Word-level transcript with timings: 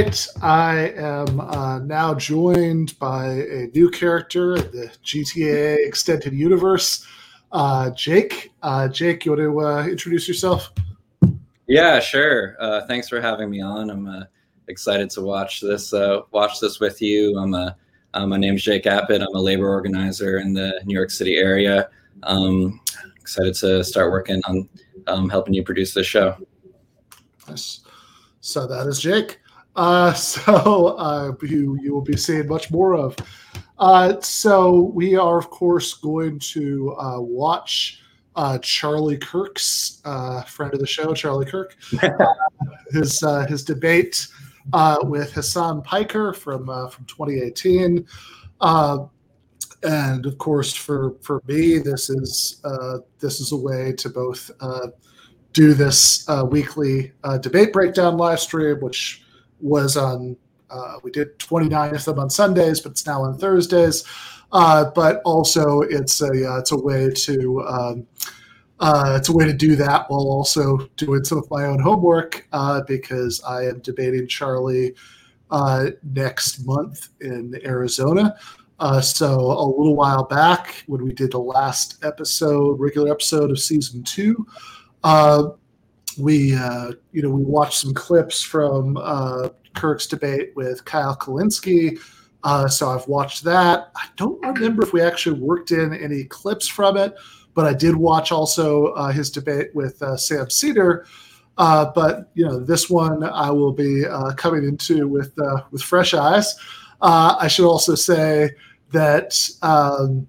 Right, 0.00 0.26
I 0.40 0.76
am 0.96 1.40
uh, 1.40 1.78
now 1.80 2.14
joined 2.14 2.98
by 2.98 3.26
a 3.26 3.66
new 3.74 3.90
character 3.90 4.56
in 4.56 4.62
the 4.70 4.90
GTA 5.04 5.86
Extended 5.86 6.32
Universe, 6.32 7.06
uh, 7.52 7.90
Jake. 7.90 8.50
Uh, 8.62 8.88
Jake, 8.88 9.26
you 9.26 9.32
want 9.32 9.42
to 9.42 9.60
uh, 9.60 9.86
introduce 9.86 10.26
yourself? 10.26 10.72
Yeah, 11.66 12.00
sure. 12.00 12.56
Uh, 12.58 12.86
thanks 12.86 13.10
for 13.10 13.20
having 13.20 13.50
me 13.50 13.60
on. 13.60 13.90
I'm 13.90 14.06
uh, 14.06 14.22
excited 14.68 15.10
to 15.10 15.20
watch 15.20 15.60
this. 15.60 15.92
watch 16.30 16.60
this 16.60 16.80
with 16.80 17.02
you. 17.02 17.38
I'm 17.38 17.52
a. 17.52 17.76
my 18.14 18.38
name's 18.38 18.62
Jake 18.62 18.84
Appet. 18.84 19.20
I'm 19.20 19.34
a 19.34 19.40
labor 19.40 19.68
organizer 19.68 20.38
in 20.38 20.54
the 20.54 20.80
New 20.86 20.96
York 20.96 21.10
City 21.10 21.36
area. 21.36 21.90
Um, 22.22 22.80
excited 23.16 23.52
to 23.56 23.84
start 23.84 24.10
working 24.10 24.40
on 24.46 24.66
um, 25.08 25.28
helping 25.28 25.52
you 25.52 25.62
produce 25.62 25.92
this 25.92 26.06
show. 26.06 26.38
Yes. 27.46 27.80
So 28.40 28.66
that 28.66 28.86
is 28.86 28.98
Jake. 28.98 29.39
Uh, 29.80 30.12
so 30.34 30.88
uh, 30.98 31.32
you 31.42 31.78
you 31.82 31.94
will 31.94 32.02
be 32.02 32.16
seeing 32.16 32.46
much 32.46 32.70
more 32.70 32.94
of. 32.94 33.16
Uh, 33.78 34.20
so 34.20 34.92
we 34.94 35.16
are 35.16 35.38
of 35.38 35.48
course 35.48 35.94
going 35.94 36.38
to 36.38 36.94
uh, 36.98 37.18
watch 37.18 38.02
uh, 38.36 38.58
Charlie 38.58 39.16
Kirk's 39.16 40.02
uh, 40.04 40.42
friend 40.42 40.74
of 40.74 40.80
the 40.80 40.86
show, 40.86 41.14
Charlie 41.14 41.46
Kirk, 41.46 41.76
his 42.92 43.22
uh, 43.22 43.46
his 43.46 43.64
debate 43.64 44.28
uh, 44.74 44.98
with 45.02 45.32
Hasan 45.32 45.80
Piker 45.80 46.34
from 46.34 46.68
uh, 46.68 46.88
from 46.88 47.06
2018. 47.06 48.06
Uh, 48.60 49.06
and 49.82 50.26
of 50.26 50.36
course, 50.36 50.74
for 50.74 51.14
for 51.22 51.40
me, 51.48 51.78
this 51.78 52.10
is 52.10 52.60
uh, 52.64 52.98
this 53.18 53.40
is 53.40 53.52
a 53.52 53.56
way 53.56 53.94
to 53.94 54.10
both 54.10 54.50
uh, 54.60 54.88
do 55.54 55.72
this 55.72 56.28
uh, 56.28 56.44
weekly 56.44 57.12
uh, 57.24 57.38
debate 57.38 57.72
breakdown 57.72 58.18
live 58.18 58.40
stream, 58.40 58.78
which 58.80 59.24
was 59.60 59.96
on 59.96 60.36
uh, 60.70 60.98
we 61.02 61.10
did 61.10 61.36
29 61.40 61.96
of 61.96 62.04
them 62.04 62.18
on 62.20 62.30
Sundays, 62.30 62.80
but 62.80 62.92
it's 62.92 63.04
now 63.04 63.22
on 63.22 63.36
Thursdays. 63.36 64.04
Uh, 64.52 64.88
but 64.94 65.20
also, 65.24 65.80
it's 65.82 66.20
a 66.22 66.58
it's 66.58 66.72
a 66.72 66.78
way 66.78 67.10
to 67.10 67.60
um, 67.62 68.06
it's 69.16 69.28
a 69.28 69.32
way 69.32 69.44
to 69.44 69.52
do 69.52 69.76
that 69.76 70.08
while 70.08 70.28
also 70.28 70.88
doing 70.96 71.24
some 71.24 71.38
of 71.38 71.50
my 71.50 71.64
own 71.64 71.80
homework 71.80 72.46
because 72.86 73.42
I 73.42 73.64
am 73.64 73.80
debating 73.80 74.26
Charlie 74.28 74.94
next 76.02 76.64
month 76.64 77.08
in 77.20 77.60
Arizona. 77.64 78.36
Uh, 78.80 78.98
so 78.98 79.28
a 79.28 79.66
little 79.66 79.94
while 79.94 80.24
back, 80.24 80.82
when 80.86 81.04
we 81.04 81.12
did 81.12 81.30
the 81.30 81.38
last 81.38 82.02
episode, 82.02 82.80
regular 82.80 83.12
episode 83.12 83.50
of 83.50 83.60
season 83.60 84.02
two, 84.02 84.46
uh, 85.04 85.50
we 86.18 86.54
uh, 86.54 86.92
you 87.12 87.22
know 87.22 87.28
we 87.28 87.44
watched 87.44 87.78
some 87.78 87.92
clips 87.92 88.42
from 88.42 88.96
uh, 88.96 89.50
Kirk's 89.74 90.06
debate 90.06 90.52
with 90.56 90.84
Kyle 90.84 91.16
Kulinski. 91.16 91.98
Uh, 92.42 92.68
so 92.68 92.88
I've 92.88 93.06
watched 93.06 93.44
that. 93.44 93.90
I 93.94 94.06
don't 94.16 94.40
remember 94.44 94.82
if 94.82 94.92
we 94.92 95.02
actually 95.02 95.38
worked 95.38 95.70
in 95.72 95.92
any 95.92 96.24
clips 96.24 96.66
from 96.66 96.96
it, 96.96 97.14
but 97.54 97.66
I 97.66 97.74
did 97.74 97.96
watch 97.96 98.32
also 98.32 98.86
uh, 98.88 99.12
his 99.12 99.30
debate 99.30 99.74
with 99.74 100.02
Sam 100.16 100.48
Seder. 100.48 101.06
but 101.56 102.30
you 102.34 102.46
know 102.46 102.58
this 102.58 102.88
one 102.88 103.22
I 103.22 103.50
will 103.50 103.72
be 103.72 104.04
coming 104.36 104.64
into 104.64 105.06
with 105.06 105.34
with 105.70 105.82
fresh 105.82 106.14
eyes. 106.14 106.56
I 107.02 107.48
should 107.48 107.66
also 107.66 107.94
say 107.94 108.50
that 108.92 109.50
um, 109.62 110.26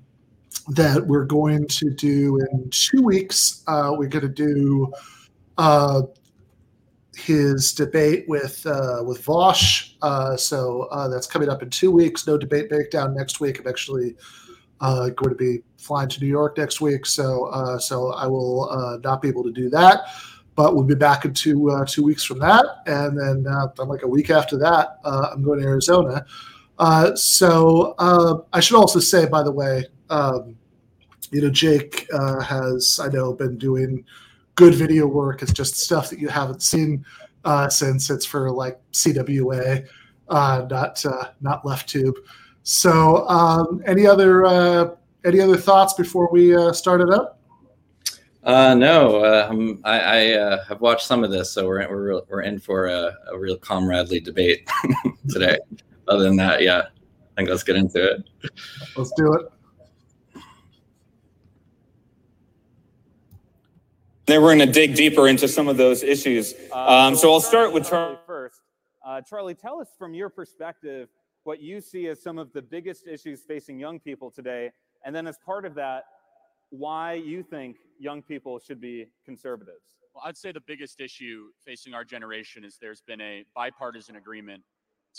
that 0.70 1.06
we're 1.06 1.26
going 1.26 1.68
to 1.68 1.90
do 1.90 2.40
in 2.52 2.70
two 2.70 3.02
weeks. 3.02 3.64
Uh, 3.68 3.94
we're 3.96 4.08
going 4.08 4.28
to 4.28 4.30
do 4.30 4.92
uh, 5.58 6.04
his 7.22 7.74
debate 7.74 8.26
with 8.28 8.66
uh, 8.66 9.04
with 9.06 9.24
Vaush. 9.24 9.94
Uh, 10.02 10.36
so 10.36 10.84
uh, 10.92 11.08
that's 11.08 11.28
coming 11.28 11.50
up 11.50 11.62
in 11.64 11.70
two 11.70 11.92
weeks. 11.92 12.28
No 12.28 12.38
debate 12.38 12.70
breakdown 12.70 13.14
next 13.16 13.40
week. 13.40 13.60
I'm 13.60 13.68
actually 13.68 14.16
uh, 14.80 15.10
going 15.10 15.30
to 15.30 15.36
be 15.36 15.60
flying 15.78 16.10
to 16.10 16.20
New 16.20 16.28
York 16.28 16.58
next 16.58 16.82
week, 16.82 17.06
so 17.06 17.78
so 17.80 18.14
I 18.14 18.28
will 18.28 19.00
not 19.04 19.22
be 19.22 19.28
able 19.28 19.44
to 19.44 19.52
do 19.52 19.70
that. 19.70 20.02
But 20.56 20.76
we'll 20.76 20.84
be 20.84 20.96
back 20.96 21.24
in 21.26 21.34
two 21.34 21.84
two 21.88 22.04
weeks 22.04 22.24
from 22.24 22.40
that, 22.40 22.66
and 22.86 23.18
then 23.18 23.44
like 23.78 24.04
a 24.04 24.08
week 24.08 24.30
after 24.30 24.58
that, 24.58 25.00
I'm 25.04 25.44
going 25.44 25.62
to 25.62 25.66
Arizona. 25.66 26.26
Uh, 26.82 27.16
so 27.16 27.94
uh, 28.00 28.40
I 28.54 28.60
should 28.60 28.76
also 28.76 29.00
say, 29.00 29.28
by 29.28 29.44
the 29.44 29.52
way, 29.52 29.86
um, 30.10 30.58
you 31.30 31.40
know, 31.40 31.52
Jake 31.52 32.08
uh, 32.12 32.42
has 32.42 33.00
I 33.02 33.08
know 33.08 33.34
been 33.34 33.58
doing 33.60 34.04
good 34.56 34.76
video 34.76 35.08
work. 35.08 35.42
It's 35.42 35.54
just 35.54 35.76
stuff 35.76 36.10
that 36.10 36.20
you 36.20 36.28
haven't 36.28 36.62
seen 36.62 37.06
uh, 37.46 37.70
since 37.70 38.10
it's 38.10 38.26
for 38.26 38.52
like 38.52 38.80
CWA, 38.92 39.88
uh, 40.30 40.66
not 40.70 41.04
not 41.42 41.66
Left 41.66 41.88
Tube. 41.88 42.16
So, 42.64 43.28
um, 43.28 43.82
any 43.86 44.06
other 44.06 44.96
any 45.26 45.40
other 45.40 45.58
thoughts 45.58 45.94
before 45.94 46.30
we 46.32 46.56
start 46.74 47.02
it 47.02 47.10
up? 47.10 47.40
Uh, 48.44 48.74
no, 48.74 49.24
um, 49.24 49.80
I, 49.84 50.00
I 50.00 50.34
uh, 50.34 50.64
have 50.66 50.82
watched 50.82 51.06
some 51.06 51.24
of 51.24 51.32
this, 51.32 51.52
so 51.52 51.68
we're 51.68 51.88
we're 51.90 52.22
we're 52.30 52.42
in 52.42 52.60
for 52.60 52.88
a, 52.88 53.16
a 53.32 53.38
real 53.38 53.58
comradely 53.58 54.20
debate 54.20 54.68
today 55.30 55.58
other 56.12 56.24
than 56.24 56.36
that, 56.38 56.62
yeah, 56.62 56.80
I 56.80 57.36
think 57.36 57.50
let's 57.50 57.64
get 57.64 57.76
into 57.76 58.04
it. 58.04 58.24
Let's 58.96 59.12
do 59.16 59.34
it. 59.34 59.52
Then 64.32 64.42
we're 64.42 64.56
going 64.56 64.60
to 64.60 64.72
dig 64.72 64.96
deeper 64.96 65.28
into 65.28 65.46
some 65.46 65.68
of 65.68 65.76
those 65.76 66.04
issues. 66.04 66.54
Um, 66.72 67.18
so 67.18 67.34
I'll 67.34 67.42
start 67.42 67.74
with 67.74 67.90
Charlie 67.90 68.18
first. 68.26 68.62
Uh, 69.06 69.20
Charlie, 69.20 69.56
tell 69.56 69.82
us 69.82 69.90
from 70.00 70.14
your 70.14 70.30
perspective 70.30 71.10
what 71.44 71.62
you 71.62 71.82
see 71.82 72.08
as 72.08 72.24
some 72.24 72.38
of 72.38 72.54
the 72.54 72.62
biggest 72.62 73.08
issues 73.08 73.42
facing 73.46 73.78
young 73.78 74.00
people 74.00 74.32
today, 74.32 74.72
and 75.04 75.14
then 75.14 75.28
as 75.28 75.38
part 75.46 75.66
of 75.66 75.76
that, 75.76 76.06
why 76.70 77.16
you 77.16 77.44
think 77.44 77.76
young 78.00 78.22
people 78.22 78.58
should 78.58 78.80
be 78.80 79.08
conservatives. 79.26 79.98
Well, 80.16 80.24
I'd 80.26 80.38
say 80.38 80.54
the 80.54 80.62
biggest 80.62 81.02
issue 81.02 81.48
facing 81.66 81.94
our 81.94 82.06
generation 82.06 82.64
is 82.64 82.78
there's 82.80 83.02
been 83.02 83.20
a 83.20 83.44
bipartisan 83.54 84.16
agreement 84.16 84.64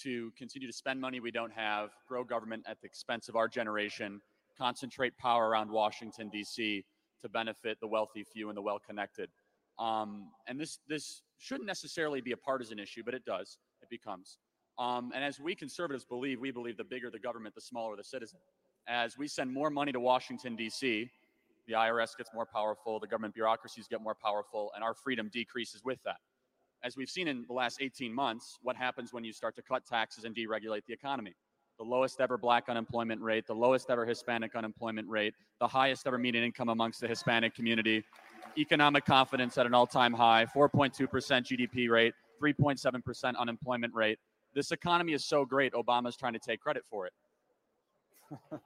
to 0.04 0.32
continue 0.38 0.66
to 0.66 0.74
spend 0.74 0.98
money 0.98 1.20
we 1.20 1.30
don't 1.30 1.52
have, 1.52 1.90
grow 2.08 2.24
government 2.24 2.62
at 2.66 2.80
the 2.80 2.86
expense 2.86 3.28
of 3.28 3.36
our 3.36 3.46
generation, 3.46 4.22
concentrate 4.56 5.18
power 5.18 5.50
around 5.50 5.70
Washington, 5.70 6.30
D.C. 6.30 6.82
to 7.22 7.28
benefit 7.28 7.78
the 7.80 7.86
wealthy 7.86 8.24
few 8.24 8.48
and 8.48 8.56
the 8.56 8.62
well 8.62 8.78
connected. 8.78 9.30
Um, 9.78 10.30
and 10.46 10.60
this, 10.60 10.78
this 10.88 11.22
shouldn't 11.38 11.66
necessarily 11.66 12.20
be 12.20 12.32
a 12.32 12.36
partisan 12.36 12.78
issue, 12.78 13.02
but 13.04 13.14
it 13.14 13.24
does. 13.24 13.58
It 13.80 13.88
becomes. 13.88 14.38
Um, 14.78 15.12
and 15.14 15.24
as 15.24 15.40
we 15.40 15.54
conservatives 15.54 16.04
believe, 16.04 16.40
we 16.40 16.50
believe 16.50 16.76
the 16.76 16.84
bigger 16.84 17.10
the 17.10 17.18
government, 17.18 17.54
the 17.54 17.60
smaller 17.60 17.96
the 17.96 18.04
citizen. 18.04 18.38
As 18.88 19.16
we 19.16 19.28
send 19.28 19.52
more 19.52 19.70
money 19.70 19.92
to 19.92 20.00
Washington, 20.00 20.56
D.C., 20.56 21.10
the 21.66 21.72
IRS 21.74 22.16
gets 22.16 22.30
more 22.34 22.46
powerful, 22.46 22.98
the 22.98 23.06
government 23.06 23.34
bureaucracies 23.34 23.86
get 23.86 24.00
more 24.02 24.16
powerful, 24.16 24.72
and 24.74 24.82
our 24.82 24.94
freedom 24.94 25.30
decreases 25.32 25.82
with 25.84 25.98
that 26.04 26.16
as 26.82 26.96
we've 26.96 27.10
seen 27.10 27.28
in 27.28 27.44
the 27.46 27.52
last 27.52 27.80
18 27.80 28.12
months, 28.12 28.58
what 28.62 28.76
happens 28.76 29.12
when 29.12 29.24
you 29.24 29.32
start 29.32 29.54
to 29.56 29.62
cut 29.62 29.86
taxes 29.86 30.24
and 30.24 30.34
deregulate 30.34 30.84
the 30.86 30.92
economy? 30.92 31.34
The 31.82 31.88
lowest 31.88 32.20
ever 32.20 32.38
black 32.38 32.68
unemployment 32.68 33.20
rate, 33.20 33.44
the 33.44 33.56
lowest 33.56 33.90
ever 33.90 34.06
Hispanic 34.06 34.54
unemployment 34.54 35.08
rate, 35.08 35.34
the 35.58 35.66
highest 35.66 36.06
ever 36.06 36.16
median 36.16 36.44
income 36.44 36.68
amongst 36.68 37.00
the 37.00 37.08
Hispanic 37.08 37.56
community, 37.56 38.04
economic 38.56 39.04
confidence 39.04 39.58
at 39.58 39.66
an 39.66 39.74
all 39.74 39.88
time 39.88 40.12
high, 40.12 40.46
4.2% 40.54 40.92
GDP 40.92 41.90
rate, 41.90 42.14
3.7% 42.40 43.36
unemployment 43.36 43.92
rate. 43.94 44.20
This 44.54 44.70
economy 44.70 45.12
is 45.12 45.24
so 45.24 45.44
great, 45.44 45.72
Obama's 45.72 46.16
trying 46.16 46.34
to 46.34 46.38
take 46.38 46.60
credit 46.60 46.84
for 46.88 47.08
it. 47.08 47.12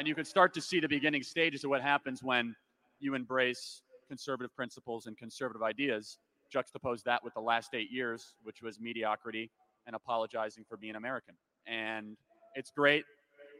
and 0.00 0.08
you 0.08 0.16
can 0.16 0.24
start 0.24 0.52
to 0.54 0.60
see 0.60 0.80
the 0.80 0.88
beginning 0.88 1.22
stages 1.22 1.62
of 1.62 1.70
what 1.70 1.80
happens 1.80 2.24
when 2.24 2.56
you 2.98 3.14
embrace 3.14 3.82
conservative 4.08 4.52
principles 4.56 5.06
and 5.06 5.16
conservative 5.16 5.62
ideas, 5.62 6.18
juxtapose 6.54 7.02
that 7.04 7.22
with 7.24 7.34
the 7.34 7.40
last 7.40 7.74
eight 7.74 7.90
years, 7.90 8.34
which 8.42 8.62
was 8.62 8.80
mediocrity 8.80 9.50
and 9.86 9.96
apologizing 9.96 10.64
for 10.68 10.76
being 10.76 10.96
American. 10.96 11.34
And 11.66 12.16
it's 12.54 12.70
great 12.70 13.04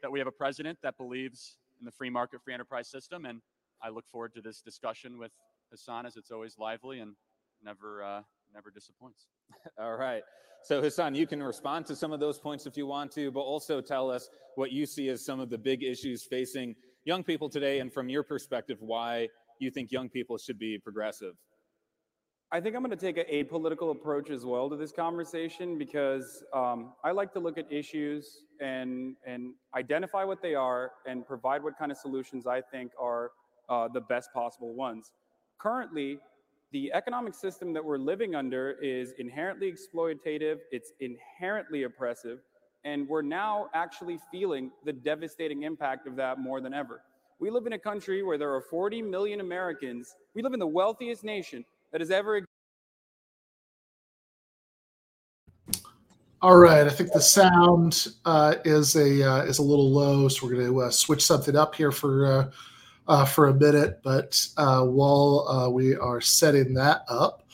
that 0.02 0.11
we 0.11 0.19
have 0.19 0.29
a 0.29 0.32
president 0.32 0.79
that 0.82 0.96
believes 0.96 1.56
in 1.81 1.85
the 1.85 1.91
free 1.91 2.11
market, 2.11 2.43
free 2.43 2.55
enterprise 2.55 2.88
system. 2.88 3.25
And 3.25 3.41
I 3.82 3.88
look 3.88 4.05
forward 4.11 4.35
to 4.35 4.41
this 4.41 4.61
discussion 4.61 5.19
with 5.19 5.32
Hasan 5.70 6.06
as 6.06 6.17
it's 6.17 6.31
always 6.31 6.56
lively 6.58 7.00
and 7.00 7.14
never, 7.62 8.02
uh, 8.02 8.23
never 8.55 8.70
disappoints. 8.70 9.26
All 9.79 9.96
right. 9.96 10.23
So, 10.62 10.81
Hasan, 10.81 11.14
you 11.14 11.26
can 11.26 11.43
respond 11.43 11.85
to 11.87 11.96
some 11.96 12.12
of 12.12 12.20
those 12.20 12.38
points 12.38 12.64
if 12.64 12.76
you 12.76 12.87
want 12.87 13.12
to, 13.12 13.31
but 13.31 13.41
also 13.41 13.82
tell 13.82 14.11
us 14.11 14.31
what 14.55 14.73
you 14.73 14.87
see 14.87 15.11
as 15.11 15.25
some 15.25 15.41
of 15.41 15.50
the 15.50 15.58
big 15.58 15.82
issues 15.82 16.25
facing 16.25 16.75
young 17.05 17.23
people 17.23 17.50
today, 17.50 17.81
and 17.81 17.93
from 17.93 18.08
your 18.08 18.23
perspective, 18.23 18.79
why 18.81 19.29
you 19.58 19.70
think 19.70 19.93
young 19.93 20.08
people 20.08 20.38
should 20.38 20.58
be 20.58 20.79
progressive? 20.79 21.35
I 22.55 22.61
think 22.61 22.77
I'm 22.77 22.85
going 22.85 22.97
to 22.97 23.05
take 23.05 23.17
an 23.17 23.25
apolitical 23.33 23.91
approach 23.91 24.31
as 24.31 24.45
well 24.45 24.71
to 24.71 24.77
this 24.77 24.93
conversation 24.93 25.77
because 25.77 26.45
um, 26.55 26.93
I 27.03 27.11
like 27.11 27.33
to 27.33 27.41
look 27.41 27.59
at 27.59 27.67
issues 27.69 28.45
and 28.61 29.17
and 29.27 29.55
identify 29.75 30.23
what 30.23 30.41
they 30.41 30.55
are 30.55 30.93
and 31.05 31.27
provide 31.27 31.65
what 31.65 31.77
kind 31.77 31.91
of 31.91 31.99
solutions 31.99 32.47
I 32.47 32.61
think 32.61 32.93
are 32.97 33.33
uh, 33.69 33.89
the 33.89 34.03
best 34.03 34.33
possible 34.33 34.73
ones. 34.73 35.11
Currently, 35.59 36.21
the 36.71 36.93
economic 36.93 37.35
system 37.35 37.73
that 37.73 37.85
we're 37.85 37.99
living 37.99 38.37
under 38.37 38.71
is 38.81 39.15
inherently 39.19 39.73
exploitative, 39.73 40.59
it's 40.71 40.93
inherently 41.01 41.83
oppressive, 41.83 42.39
and 42.85 43.09
we're 43.09 43.23
now 43.23 43.67
actually 43.75 44.21
feeling 44.31 44.71
the 44.85 44.93
devastating 44.93 45.65
impact 45.65 46.06
of 46.06 46.15
that 46.15 46.39
more 46.39 46.61
than 46.61 46.73
ever. 46.73 47.01
We 47.41 47.51
live 47.51 47.67
in 47.67 47.73
a 47.73 47.79
country 47.81 48.23
where 48.23 48.39
there 48.39 48.55
are 48.55 48.61
40 48.61 49.03
million 49.03 49.41
Americans. 49.41 50.15
We 50.35 50.43
live 50.43 50.53
in 50.53 50.61
the 50.61 50.69
wealthiest 50.69 51.25
nation 51.25 51.65
that 51.94 52.00
has 52.00 52.11
ever 52.11 52.44
All 56.43 56.56
right, 56.58 56.87
I 56.87 56.91
think 56.91 57.12
the 57.12 57.20
sound 57.20 58.08
uh, 58.26 58.56
is 58.67 58.96
a 58.96 59.23
uh, 59.23 59.44
is 59.44 59.61
a 59.61 59.62
little 59.62 59.91
low, 59.91 60.29
so 60.29 60.44
we're 60.44 60.55
going 60.55 60.67
to 60.67 60.82
uh, 60.82 60.91
switch 60.91 61.25
something 61.25 61.56
up 61.56 61.75
here 61.75 61.91
for 61.91 62.26
uh, 62.26 62.50
uh, 63.08 63.25
for 63.25 63.46
a 63.46 63.55
minute. 63.55 64.00
But 64.02 64.46
uh, 64.58 64.82
while 64.82 65.73
we 65.73 65.94
are 65.96 66.20
setting 66.20 66.75
that 66.75 67.02
up, 67.08 67.49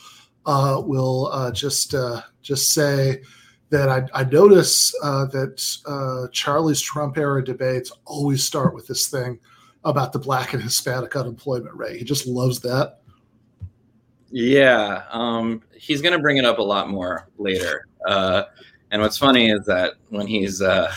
we'll 0.45 1.51
just 1.53 1.95
just 2.41 2.73
say 2.73 3.21
that 3.69 3.87
I, 3.87 4.07
I 4.13 4.23
notice 4.25 4.91
that 4.91 6.29
Charlie's 6.33 6.81
Trump 6.81 7.17
era 7.17 7.41
debates 7.45 7.93
always 8.03 8.43
start 8.43 8.73
with 8.73 8.87
this 8.87 9.07
thing 9.07 9.39
about 9.83 10.11
the 10.11 10.19
Black 10.19 10.53
and 10.53 10.61
Hispanic 10.61 11.15
unemployment 11.15 11.75
rate. 11.75 11.97
He 11.97 12.03
just 12.03 12.27
loves 12.27 12.59
that. 12.61 13.00
Yeah, 14.31 15.03
um, 15.11 15.61
he's 15.75 16.01
going 16.01 16.13
to 16.13 16.19
bring 16.19 16.37
it 16.37 16.45
up 16.45 16.57
a 16.57 16.63
lot 16.63 16.89
more 16.89 17.27
later. 17.37 17.85
And 18.91 19.01
what's 19.01 19.17
funny 19.17 19.49
is 19.49 19.65
that 19.65 19.93
when 20.09 20.27
he's 20.27 20.61
uh, 20.61 20.93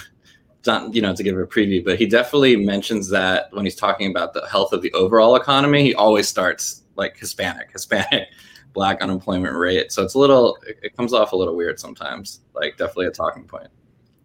done, 0.63 0.93
you 0.93 1.01
know, 1.01 1.15
to 1.15 1.23
give 1.23 1.39
a 1.39 1.47
preview, 1.47 1.85
but 1.85 1.97
he 1.97 2.07
definitely 2.07 2.57
mentions 2.57 3.09
that 3.11 3.53
when 3.53 3.65
he's 3.65 3.77
talking 3.77 4.11
about 4.11 4.35
the 4.35 4.47
health 4.49 4.73
of 4.73 4.83
the 4.83 4.93
overall 4.93 5.37
economy, 5.37 5.85
he 5.85 5.95
always 5.95 6.29
starts 6.29 6.83
like 6.97 7.17
Hispanic, 7.17 7.71
Hispanic, 7.71 8.29
black 8.73 9.01
unemployment 9.01 9.55
rate. 9.55 9.93
So 9.93 10.03
it's 10.03 10.15
a 10.15 10.19
little, 10.19 10.59
it, 10.67 10.79
it 10.83 10.97
comes 10.97 11.13
off 11.13 11.33
a 11.33 11.37
little 11.37 11.55
weird 11.55 11.79
sometimes. 11.79 12.41
Like 12.53 12.77
definitely 12.77 13.07
a 13.07 13.13
talking 13.13 13.45
point. 13.45 13.69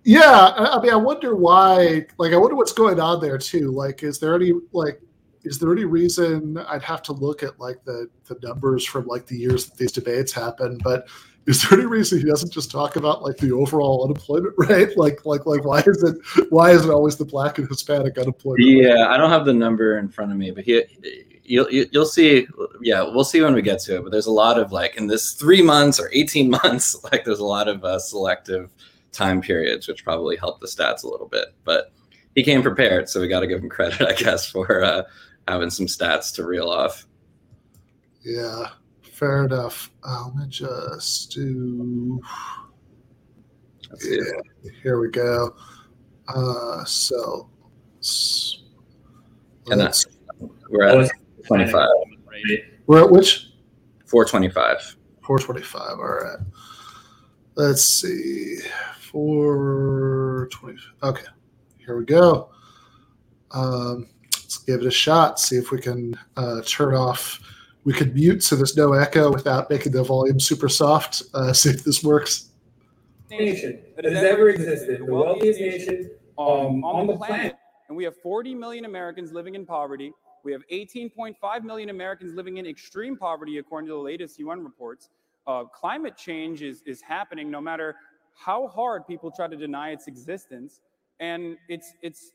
Yeah, 0.04 0.54
I 0.56 0.82
mean, 0.82 0.92
I 0.92 0.96
wonder 0.96 1.36
why. 1.36 2.08
Like, 2.18 2.34
I 2.34 2.38
wonder 2.38 2.56
what's 2.56 2.72
going 2.72 3.00
on 3.00 3.22
there 3.22 3.38
too. 3.38 3.70
Like, 3.70 4.02
is 4.02 4.18
there 4.18 4.34
any 4.34 4.54
like 4.72 5.02
is 5.44 5.60
there 5.60 5.72
any 5.72 5.86
reason 5.86 6.58
I'd 6.58 6.84
have 6.84 7.02
to 7.04 7.14
look 7.14 7.44
at 7.44 7.60
like 7.60 7.84
the 7.84 8.10
the 8.26 8.38
numbers 8.44 8.86
from 8.86 9.06
like 9.08 9.26
the 9.26 9.38
years 9.38 9.68
that 9.68 9.78
these 9.78 9.92
debates 9.92 10.32
happen, 10.32 10.80
but 10.84 11.08
is 11.46 11.64
there 11.64 11.80
any 11.80 11.88
reason 11.88 12.20
he 12.20 12.26
doesn't 12.26 12.52
just 12.52 12.70
talk 12.70 12.96
about 12.96 13.24
like 13.24 13.38
the 13.38 13.52
overall 13.52 14.04
unemployment 14.04 14.54
rate? 14.58 14.98
Like, 14.98 15.26
like, 15.26 15.46
like, 15.46 15.66
why 15.66 15.80
is 15.80 16.04
it 16.04 16.18
why 16.52 16.72
is 16.72 16.86
it 16.86 16.92
always 16.92 17.16
the 17.16 17.26
black 17.26 17.58
and 17.58 17.68
Hispanic 17.68 18.18
unemployment? 18.18 18.68
Yeah, 18.68 18.90
rate? 18.90 19.08
I 19.08 19.18
don't 19.18 19.32
have 19.32 19.46
the 19.46 19.54
number 19.54 19.98
in 19.98 20.10
front 20.10 20.32
of 20.32 20.38
me, 20.38 20.52
but 20.52 20.64
he, 20.64 20.84
you'll 21.44 21.70
you'll 21.72 22.06
see. 22.06 22.48
Yeah, 22.82 23.02
we'll 23.02 23.24
see 23.24 23.42
when 23.42 23.54
we 23.54 23.62
get 23.62 23.80
to 23.82 23.98
it. 23.98 24.04
But 24.04 24.12
there's 24.12 24.28
a 24.28 24.32
lot 24.32 24.60
of 24.60 24.72
like 24.72 24.96
in 24.96 25.08
this 25.08 25.34
three 25.34 25.62
months 25.62 26.00
or 26.00 26.10
eighteen 26.14 26.50
months, 26.64 26.96
like 27.12 27.26
there's 27.26 27.40
a 27.40 27.46
lot 27.46 27.68
of 27.68 27.84
uh, 27.84 28.00
selective 28.00 28.72
time 29.12 29.42
periods, 29.42 29.88
which 29.88 30.04
probably 30.04 30.36
help 30.36 30.60
the 30.62 30.68
stats 30.68 31.04
a 31.04 31.08
little 31.08 31.28
bit. 31.28 31.48
But 31.64 31.92
he 32.36 32.44
came 32.44 32.62
prepared, 32.62 33.10
so 33.10 33.20
we 33.20 33.28
got 33.28 33.40
to 33.40 33.48
give 33.48 33.64
him 33.64 33.70
credit, 33.70 34.02
I 34.08 34.14
guess, 34.14 34.50
for 34.50 34.84
uh, 34.84 35.04
having 35.50 35.70
some 35.70 35.86
stats 35.86 36.34
to 36.36 36.46
reel 36.46 36.70
off. 36.70 37.06
Yeah. 38.22 38.70
Fair 39.20 39.46
enough. 39.46 39.92
Uh, 40.04 40.28
let 40.28 40.36
me 40.36 40.46
just 40.48 41.32
do. 41.32 42.22
Yeah, 44.02 44.22
here 44.82 45.00
we 45.00 45.10
go. 45.10 45.56
Uh, 46.28 46.86
so. 46.86 47.50
And 49.68 49.80
that's 49.80 50.06
we're 50.70 50.84
at 50.84 51.10
25. 51.46 51.88
We're 52.88 53.04
at 53.04 53.12
which? 53.12 53.52
425. 54.06 54.96
425. 55.22 55.82
All 55.82 55.98
right. 55.98 56.40
Let's 57.56 57.84
see. 57.84 58.60
420. 59.12 60.78
Okay. 61.04 61.26
Here 61.78 61.98
we 61.98 62.06
go. 62.06 62.52
Um, 63.52 64.08
let's 64.08 64.19
give 64.72 64.82
it 64.82 64.88
a 64.88 64.92
shot. 64.92 65.40
See 65.40 65.56
if 65.56 65.72
we 65.72 65.80
can 65.80 66.16
uh, 66.38 66.62
turn 66.66 66.96
off 66.96 67.40
we 67.84 67.94
could 67.94 68.14
mute 68.14 68.44
so 68.44 68.56
there's 68.56 68.78
no 68.78 68.94
echo 68.94 69.32
without 69.32 69.70
making 69.70 69.92
the 69.92 70.04
volume 70.04 70.40
super 70.40 70.70
soft. 70.70 71.24
Uh, 71.34 71.54
see 71.60 71.70
if 71.70 71.84
this 71.84 72.04
works. 72.04 72.50
Nation 73.30 73.80
that 73.96 74.06
has 74.06 74.24
ever 74.24 74.50
existed, 74.50 75.02
the 75.02 75.06
wealthiest 75.06 75.60
nation 75.60 76.12
um, 76.38 76.84
on 76.84 77.08
the 77.08 77.16
planet. 77.16 77.56
And 77.88 77.98
we 77.98 78.04
have 78.04 78.16
40 78.18 78.56
million 78.56 78.86
Americans 78.86 79.32
living 79.32 79.56
in 79.56 79.66
poverty. 79.66 80.12
We 80.44 80.52
have 80.52 80.62
18.5 80.72 81.64
million 81.64 81.90
Americans 81.90 82.34
living 82.34 82.58
in 82.58 82.66
extreme 82.66 83.18
poverty, 83.18 83.58
according 83.58 83.88
to 83.88 83.94
the 83.94 84.00
latest 84.00 84.40
UN 84.40 84.64
reports. 84.64 85.10
Uh, 85.46 85.66
climate 85.66 86.16
change 86.18 86.62
is, 86.62 86.82
is 86.86 87.02
happening 87.02 87.52
no 87.52 87.62
matter 87.62 87.96
how 88.36 88.68
hard 88.68 89.06
people 89.06 89.32
try 89.32 89.48
to 89.48 89.56
deny 89.56 89.92
its 89.92 90.08
existence. 90.08 90.82
And 91.20 91.58
it's, 91.68 91.94
it's, 92.02 92.32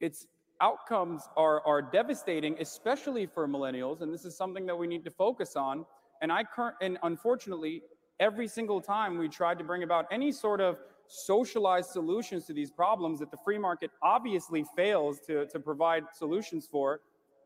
it's 0.00 0.26
outcomes 0.60 1.28
are, 1.36 1.64
are 1.66 1.82
devastating, 1.82 2.56
especially 2.60 3.26
for 3.26 3.46
millennials. 3.46 4.00
And 4.00 4.12
this 4.12 4.24
is 4.24 4.36
something 4.36 4.66
that 4.66 4.76
we 4.76 4.86
need 4.86 5.04
to 5.04 5.10
focus 5.10 5.56
on. 5.56 5.84
And 6.20 6.32
I 6.32 6.44
current 6.44 6.76
and 6.80 6.98
unfortunately, 7.02 7.82
every 8.20 8.48
single 8.48 8.80
time 8.80 9.18
we 9.18 9.28
tried 9.28 9.58
to 9.58 9.64
bring 9.64 9.82
about 9.82 10.06
any 10.10 10.32
sort 10.32 10.60
of 10.60 10.78
socialized 11.06 11.90
solutions 11.90 12.44
to 12.46 12.52
these 12.52 12.70
problems 12.70 13.18
that 13.20 13.30
the 13.30 13.36
free 13.44 13.58
market 13.58 13.90
obviously 14.02 14.64
fails 14.76 15.20
to, 15.26 15.46
to 15.46 15.58
provide 15.58 16.04
solutions 16.12 16.68
for, 16.70 17.00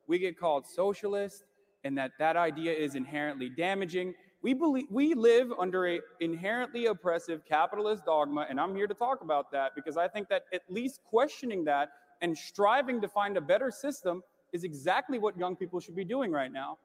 we 0.09 0.19
get 0.19 0.39
called 0.39 0.67
socialist 0.67 1.45
and 1.85 1.97
that 1.99 2.13
that 2.19 2.37
idea 2.37 2.73
is 2.73 2.95
inherently 2.95 3.49
damaging. 3.49 4.15
We 4.43 4.55
believe 4.55 4.87
we 4.91 5.15
live 5.15 5.53
under 5.59 5.87
a 5.87 6.01
inherently 6.21 6.87
oppressive 6.87 7.45
capitalist 7.45 8.05
dogma, 8.05 8.47
and 8.49 8.61
I'm 8.61 8.75
here 8.75 8.87
to 8.87 8.95
talk 8.95 9.21
about 9.23 9.53
that 9.53 9.73
because 9.77 9.97
I 9.97 10.09
think 10.09 10.29
that 10.29 10.45
at 10.53 10.63
least 10.69 11.01
questioning 11.05 11.65
that 11.65 11.91
and 12.23 12.37
striving 12.39 13.01
to 13.01 13.09
find 13.09 13.37
a 13.37 13.41
better 13.41 13.71
system 13.71 14.23
is 14.53 14.65
exactly 14.65 15.19
what 15.19 15.37
young 15.37 15.57
people 15.57 15.81
should 15.81 15.97
be 15.97 16.05
doing 16.05 16.31
right 16.31 16.53
now. 16.53 16.79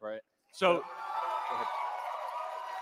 Right. 0.00 0.20
So 0.52 0.82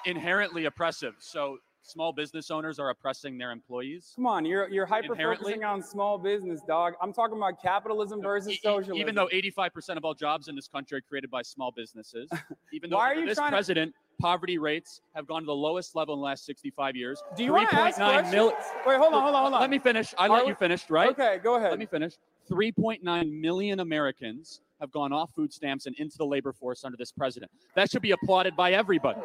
inherently 0.05 0.67
oppressive. 0.67 1.15
So 1.19 1.59
small 1.83 2.13
business 2.13 2.51
owners 2.51 2.79
are 2.79 2.91
oppressing 2.91 3.39
their 3.39 3.51
employees. 3.51 4.13
Come 4.17 4.27
on, 4.27 4.45
you're 4.45 4.69
you're 4.69 4.87
hyper 4.87 5.15
focusing 5.17 5.65
on 5.65 5.83
small 5.83 6.19
business, 6.19 6.61
dog. 6.67 6.95
I'm 7.01 7.13
talking 7.13 7.37
about 7.37 7.63
capitalism 7.63 8.21
versus 8.23 8.59
socialism. 8.63 8.97
Even 8.97 9.15
though 9.15 9.29
85% 9.33 9.97
of 9.97 10.05
all 10.05 10.15
jobs 10.15 10.49
in 10.49 10.55
this 10.55 10.69
country 10.69 10.99
are 10.99 11.01
created 11.01 11.31
by 11.31 11.43
small 11.43 11.71
businesses, 11.71 12.29
even 12.73 12.91
though 12.91 12.97
Why 12.97 13.13
are 13.13 13.15
you 13.15 13.27
this 13.27 13.39
president, 13.39 13.93
to... 13.93 13.99
poverty 14.23 14.57
rates 14.57 15.01
have 15.15 15.27
gone 15.27 15.43
to 15.43 15.47
the 15.47 15.55
lowest 15.55 15.95
level 15.97 16.15
in 16.15 16.21
the 16.21 16.25
last 16.25 16.47
65 16.47 16.97
years. 16.97 17.23
Do 17.37 17.45
you 17.45 17.53
want 17.53 17.69
to 17.71 17.77
ask? 17.77 18.33
Mil- 18.33 18.55
Wait, 18.87 18.99
hold 18.99 19.13
on, 19.13 19.23
hold 19.23 19.35
on, 19.35 19.43
hold 19.43 19.55
on. 19.55 19.61
Let 19.61 19.71
me 19.71 19.79
finish. 19.79 20.15
I 20.17 20.29
let 20.29 20.45
we... 20.45 20.51
you 20.51 20.55
finish, 20.55 20.89
right? 20.89 21.11
Okay, 21.11 21.41
go 21.43 21.57
ahead. 21.57 21.71
Let 21.71 21.79
me 21.79 21.87
finish. 21.87 22.15
3.9 22.51 23.41
million 23.41 23.81
Americans 23.81 24.61
have 24.81 24.91
gone 24.93 25.13
off 25.13 25.31
food 25.35 25.53
stamps 25.53 25.87
and 25.87 25.97
into 25.99 26.17
the 26.17 26.25
labor 26.25 26.53
force 26.53 26.85
under 26.85 26.97
this 26.97 27.13
president. 27.13 27.51
That 27.75 27.91
should 27.91 28.03
be 28.03 28.13
applauded 28.13 28.57
by 28.57 28.73
everybody 28.73 29.21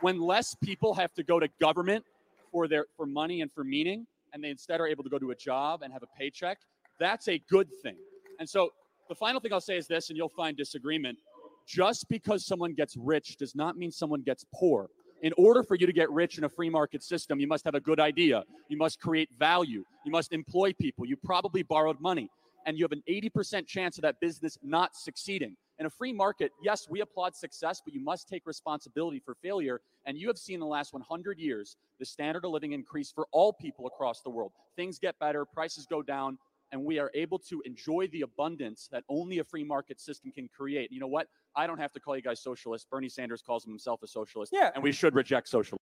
when 0.00 0.20
less 0.20 0.54
people 0.62 0.94
have 0.94 1.12
to 1.14 1.22
go 1.22 1.40
to 1.40 1.48
government 1.60 2.04
for 2.52 2.68
their 2.68 2.86
for 2.96 3.06
money 3.06 3.40
and 3.40 3.52
for 3.52 3.64
meaning 3.64 4.06
and 4.32 4.42
they 4.42 4.50
instead 4.50 4.80
are 4.80 4.86
able 4.86 5.02
to 5.02 5.10
go 5.10 5.18
to 5.18 5.30
a 5.30 5.34
job 5.34 5.82
and 5.82 5.92
have 5.92 6.02
a 6.02 6.18
paycheck 6.18 6.58
that's 6.98 7.28
a 7.28 7.38
good 7.50 7.68
thing 7.82 7.96
and 8.38 8.48
so 8.48 8.70
the 9.08 9.14
final 9.14 9.40
thing 9.40 9.52
i'll 9.52 9.60
say 9.60 9.76
is 9.76 9.86
this 9.86 10.08
and 10.08 10.16
you'll 10.16 10.28
find 10.28 10.56
disagreement 10.56 11.18
just 11.68 12.08
because 12.08 12.46
someone 12.46 12.72
gets 12.72 12.96
rich 12.96 13.36
does 13.36 13.54
not 13.54 13.76
mean 13.76 13.92
someone 13.92 14.22
gets 14.22 14.44
poor 14.54 14.88
in 15.20 15.34
order 15.36 15.62
for 15.62 15.74
you 15.74 15.86
to 15.86 15.92
get 15.92 16.10
rich 16.10 16.38
in 16.38 16.44
a 16.44 16.48
free 16.48 16.70
market 16.70 17.02
system 17.02 17.38
you 17.38 17.46
must 17.46 17.64
have 17.64 17.74
a 17.74 17.80
good 17.80 18.00
idea 18.00 18.42
you 18.68 18.78
must 18.78 18.98
create 18.98 19.28
value 19.38 19.84
you 20.04 20.10
must 20.10 20.32
employ 20.32 20.72
people 20.72 21.04
you 21.04 21.16
probably 21.16 21.62
borrowed 21.62 22.00
money 22.00 22.30
and 22.66 22.78
you 22.78 22.84
have 22.84 22.92
an 22.92 23.02
80% 23.08 23.66
chance 23.66 23.98
of 23.98 24.02
that 24.02 24.18
business 24.20 24.58
not 24.62 24.96
succeeding 24.96 25.56
in 25.78 25.86
a 25.86 25.90
free 25.90 26.12
market, 26.12 26.50
yes, 26.60 26.88
we 26.90 27.02
applaud 27.02 27.36
success, 27.36 27.80
but 27.84 27.94
you 27.94 28.00
must 28.00 28.28
take 28.28 28.46
responsibility 28.46 29.20
for 29.24 29.36
failure. 29.36 29.80
And 30.06 30.18
you 30.18 30.26
have 30.26 30.36
seen 30.36 30.54
in 30.54 30.60
the 30.60 30.66
last 30.66 30.92
100 30.92 31.38
years 31.38 31.76
the 32.00 32.04
standard 32.04 32.44
of 32.44 32.50
living 32.50 32.72
increase 32.72 33.12
for 33.12 33.28
all 33.30 33.52
people 33.52 33.86
across 33.86 34.20
the 34.22 34.30
world. 34.30 34.50
Things 34.74 34.98
get 34.98 35.18
better, 35.20 35.44
prices 35.44 35.86
go 35.86 36.02
down, 36.02 36.36
and 36.72 36.82
we 36.82 36.98
are 36.98 37.10
able 37.14 37.38
to 37.38 37.62
enjoy 37.64 38.08
the 38.12 38.22
abundance 38.22 38.88
that 38.92 39.04
only 39.08 39.38
a 39.38 39.44
free 39.44 39.64
market 39.64 40.00
system 40.00 40.30
can 40.32 40.48
create. 40.48 40.92
You 40.92 41.00
know 41.00 41.06
what? 41.06 41.28
I 41.56 41.66
don't 41.66 41.78
have 41.78 41.92
to 41.92 42.00
call 42.00 42.16
you 42.16 42.22
guys 42.22 42.40
socialists. 42.40 42.86
Bernie 42.90 43.08
Sanders 43.08 43.42
calls 43.42 43.64
himself 43.64 44.02
a 44.02 44.06
socialist. 44.06 44.52
Yeah. 44.54 44.70
And 44.74 44.82
we 44.82 44.92
should 44.92 45.14
reject 45.14 45.48
socialism. 45.48 45.78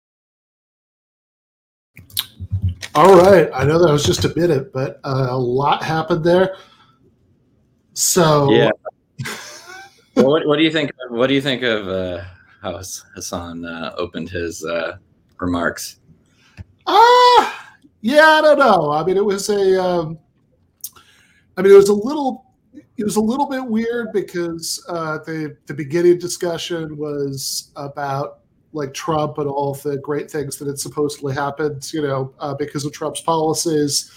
All 2.95 3.17
right. 3.17 3.51
I 3.53 3.65
know 3.65 3.79
that 3.79 3.93
was 3.93 4.05
just 4.05 4.25
a 4.25 4.29
bit, 4.29 4.73
but 4.73 5.01
uh, 5.05 5.27
a 5.31 5.39
lot 5.39 5.83
happened 5.83 6.25
there. 6.25 6.57
So 7.93 8.51
yeah 8.51 8.71
well, 10.17 10.27
what, 10.27 10.47
what, 10.47 10.57
do 10.57 10.63
you 10.63 10.71
think? 10.71 10.91
What 11.09 11.29
do 11.29 11.35
you 11.35 11.41
think 11.41 11.63
of 11.63 11.89
uh, 11.89 12.25
how 12.63 12.77
Hasan 13.15 13.65
uh, 13.65 13.95
opened 13.97 14.31
his 14.31 14.65
uh, 14.65 14.99
remarks? 15.39 16.01
Ah, 16.87 16.95
uh, 16.95 17.75
yeah, 18.03 18.27
I 18.27 18.41
don't 18.43 18.59
know. 18.59 18.93
I 18.93 19.05
mean, 19.05 19.17
it 19.17 19.25
was 19.25 19.49
a. 19.49 19.83
Um, 19.83 20.19
I 21.57 21.63
mean, 21.63 21.73
it 21.73 21.77
was 21.77 21.89
a 21.89 21.95
little. 21.95 22.47
it 22.75 23.05
was 23.05 23.17
a 23.17 23.21
little 23.21 23.49
bit 23.49 23.65
weird 23.65 24.13
because 24.13 24.85
uh, 24.89 25.19
the 25.19 25.57
the 25.67 25.75
beginning 25.75 26.19
discussion 26.19 26.97
was 26.97 27.71
about 27.77 28.41
like 28.73 28.93
Trump 28.93 29.39
and 29.39 29.49
all 29.49 29.75
the 29.75 29.97
great 29.99 30.31
things 30.31 30.59
that 30.59 30.69
had 30.69 30.79
supposedly 30.79 31.35
happened, 31.35 31.93
you 31.93 32.03
know, 32.03 32.35
uh, 32.39 32.55
because 32.55 32.85
of 32.85 32.93
Trump's 32.93 33.23
policies. 33.23 34.13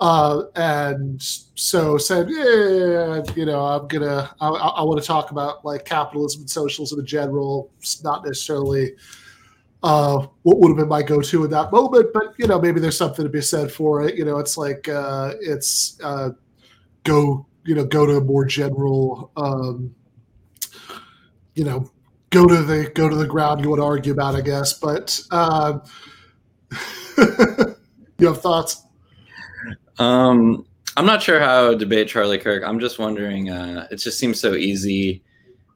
Uh, 0.00 0.44
and 0.54 1.20
so 1.20 1.98
said, 1.98 2.30
yeah, 2.30 3.20
you 3.34 3.44
know, 3.44 3.64
I'm 3.64 3.88
gonna, 3.88 4.32
I, 4.40 4.48
I 4.48 4.82
want 4.84 5.00
to 5.00 5.06
talk 5.06 5.32
about 5.32 5.64
like 5.64 5.84
capitalism 5.84 6.42
and 6.42 6.50
socialism 6.50 7.00
in 7.00 7.06
general. 7.06 7.72
It's 7.80 8.04
not 8.04 8.24
necessarily 8.24 8.92
uh, 9.82 10.26
what 10.42 10.58
would 10.58 10.68
have 10.68 10.76
been 10.76 10.88
my 10.88 11.02
go-to 11.02 11.44
in 11.44 11.50
that 11.50 11.72
moment, 11.72 12.12
but 12.12 12.34
you 12.36 12.46
know, 12.46 12.60
maybe 12.60 12.78
there's 12.78 12.96
something 12.96 13.24
to 13.24 13.28
be 13.28 13.40
said 13.40 13.72
for 13.72 14.02
it. 14.06 14.14
You 14.14 14.24
know, 14.24 14.38
it's 14.38 14.56
like 14.56 14.88
uh, 14.88 15.34
it's 15.40 15.98
uh, 16.02 16.30
go, 17.04 17.46
you 17.64 17.74
know, 17.74 17.84
go 17.84 18.06
to 18.06 18.16
a 18.16 18.20
more 18.20 18.44
general, 18.44 19.30
um, 19.36 19.94
you 21.54 21.64
know, 21.64 21.90
go 22.30 22.46
to 22.46 22.62
the 22.62 22.90
go 22.94 23.08
to 23.08 23.16
the 23.16 23.26
ground 23.26 23.62
you 23.62 23.70
want 23.70 23.80
to 23.80 23.84
argue 23.84 24.12
about, 24.12 24.34
I 24.34 24.40
guess. 24.40 24.72
But 24.74 25.20
uh, 25.30 25.78
you 28.18 28.26
have 28.26 28.40
thoughts? 28.40 28.82
Um, 29.98 30.66
I'm 30.96 31.06
not 31.06 31.22
sure 31.22 31.40
how 31.40 31.70
to 31.70 31.76
debate 31.76 32.08
Charlie 32.08 32.38
Kirk. 32.38 32.62
I'm 32.64 32.80
just 32.80 32.98
wondering. 32.98 33.50
Uh, 33.50 33.86
it 33.90 33.96
just 33.96 34.18
seems 34.18 34.40
so 34.40 34.54
easy 34.54 35.22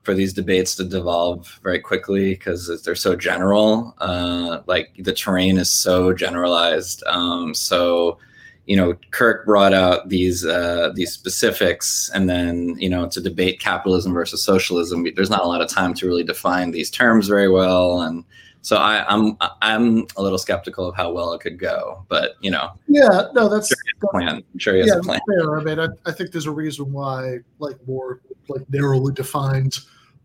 for 0.03 0.15
these 0.15 0.33
debates 0.33 0.75
to 0.77 0.85
devolve 0.85 1.61
very 1.63 1.79
quickly 1.79 2.31
because 2.31 2.83
they're 2.83 2.95
so 2.95 3.15
general. 3.15 3.95
Uh, 3.99 4.63
like 4.67 4.93
the 4.99 5.13
terrain 5.13 5.59
is 5.59 5.71
so 5.71 6.13
generalized. 6.13 7.05
Um, 7.07 7.55
so 7.55 8.19
you 8.67 8.77
know, 8.77 8.95
Kirk 9.11 9.45
brought 9.45 9.75
out 9.75 10.09
these 10.09 10.47
uh, 10.47 10.93
these 10.95 11.13
specifics, 11.13 12.11
and 12.15 12.29
then 12.29 12.77
you 12.79 12.89
know, 12.89 13.09
to 13.09 13.21
debate 13.21 13.61
capitalism 13.61 14.13
versus 14.13 14.45
socialism, 14.45 15.07
there's 15.17 15.31
not 15.31 15.43
a 15.43 15.49
lot 15.49 15.61
of 15.61 15.69
time 15.69 15.95
to 15.95 16.07
really 16.07 16.23
define 16.23 16.71
these 16.71 16.91
terms 16.91 17.27
very 17.27 17.51
well, 17.51 18.03
and 18.03 18.25
so 18.63 18.77
I, 18.77 19.05
am 19.13 19.37
I'm, 19.41 19.51
I'm 19.61 20.07
a 20.17 20.23
little 20.23 20.39
skeptical 20.39 20.89
of 20.89 20.95
how 20.95 21.11
well 21.13 21.33
it 21.33 21.41
could 21.41 21.59
go. 21.59 22.07
But 22.09 22.37
you 22.41 22.53
know, 22.53 22.71
yeah, 22.87 23.25
no, 23.35 23.49
that's 23.49 23.69
sure 23.69 23.77
a 24.03 24.07
plan. 24.07 24.45
I'm 24.53 24.59
sure 24.59 24.75
he 24.75 24.81
has 24.81 24.89
yeah, 24.89 24.99
a 24.99 25.03
plan. 25.03 25.21
Fair. 25.29 25.59
I 25.59 25.65
mean, 25.65 25.81
I, 25.81 25.89
I 26.07 26.13
think 26.13 26.31
there's 26.31 26.47
a 26.47 26.53
reason 26.53 26.93
why 26.93 27.39
like 27.59 27.77
more 27.89 28.21
like 28.49 28.63
narrowly 28.71 29.13
defined, 29.13 29.81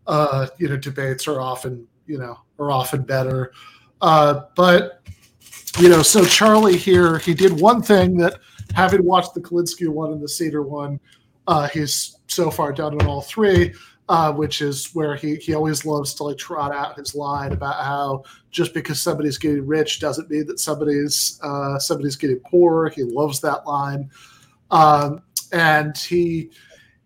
uh, 0.06 0.46
you 0.58 0.68
know, 0.68 0.76
debates 0.76 1.26
are 1.26 1.40
often 1.40 1.86
you 2.06 2.18
know 2.18 2.38
are 2.60 2.70
often 2.70 3.02
better. 3.02 3.52
Uh, 4.00 4.42
but 4.54 4.97
you 5.80 5.88
know, 5.88 6.02
so 6.02 6.24
Charlie 6.24 6.76
here, 6.76 7.18
he 7.18 7.34
did 7.34 7.60
one 7.60 7.82
thing 7.82 8.16
that, 8.18 8.40
having 8.74 9.04
watched 9.04 9.34
the 9.34 9.40
Kulinski 9.40 9.88
one 9.88 10.10
and 10.10 10.20
the 10.20 10.28
Seder 10.28 10.62
one, 10.62 10.98
uh, 11.46 11.68
he's 11.68 12.18
so 12.26 12.50
far 12.50 12.72
done 12.72 13.00
on 13.00 13.06
all 13.06 13.22
three, 13.22 13.72
uh, 14.08 14.32
which 14.32 14.60
is 14.60 14.92
where 14.94 15.14
he, 15.14 15.36
he 15.36 15.54
always 15.54 15.86
loves 15.86 16.14
to 16.14 16.24
like 16.24 16.36
trot 16.36 16.74
out 16.74 16.96
his 16.96 17.14
line 17.14 17.52
about 17.52 17.84
how 17.84 18.24
just 18.50 18.74
because 18.74 19.00
somebody's 19.00 19.38
getting 19.38 19.66
rich 19.66 20.00
doesn't 20.00 20.28
mean 20.30 20.46
that 20.46 20.58
somebody's 20.58 21.38
uh, 21.44 21.78
somebody's 21.78 22.16
getting 22.16 22.40
poor. 22.40 22.88
He 22.88 23.04
loves 23.04 23.40
that 23.40 23.64
line, 23.66 24.10
um, 24.72 25.22
and 25.52 25.96
he 25.96 26.50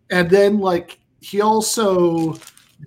and 0.09 0.29
then 0.29 0.59
like 0.59 0.99
he 1.21 1.41
also 1.41 2.35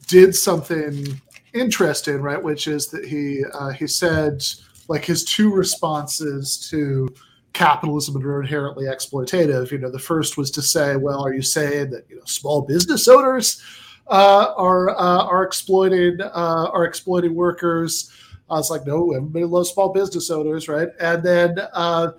did 0.09 0.35
something 0.35 1.21
interesting, 1.55 2.21
right? 2.21 2.43
Which 2.43 2.67
is 2.67 2.89
that 2.89 3.05
he 3.05 3.45
uh, 3.55 3.71
he 3.71 3.87
said 3.87 4.43
like 4.89 5.05
his 5.05 5.25
two 5.25 5.53
responses 5.53 6.69
to 6.71 7.09
capitalism 7.53 8.17
are 8.25 8.43
inherently 8.43 8.85
exploitative. 8.85 9.71
You 9.71 9.79
know, 9.79 9.91
the 9.91 9.99
first 9.99 10.37
was 10.37 10.51
to 10.53 10.63
say, 10.63 10.97
well, 10.97 11.25
are 11.25 11.33
you 11.33 11.43
saying 11.43 11.91
that 11.91 12.05
you 12.09 12.17
know 12.17 12.25
small 12.27 12.63
business 12.63 13.09
owners 13.09 13.63
uh, 14.09 14.53
are 14.57 14.91
uh, 14.91 15.25
are 15.25 15.43
exploiting 15.43 16.21
uh, 16.21 16.71
are 16.73 16.85
exploiting 16.85 17.35
workers? 17.35 18.11
I 18.49 18.55
was 18.55 18.71
like, 18.71 18.87
no, 18.87 19.13
everybody 19.13 19.45
loves 19.45 19.71
small 19.71 19.93
business 19.93 20.31
owners, 20.31 20.69
right? 20.69 20.89
And 21.01 21.23
then 21.23 21.59
uh, 21.73 22.13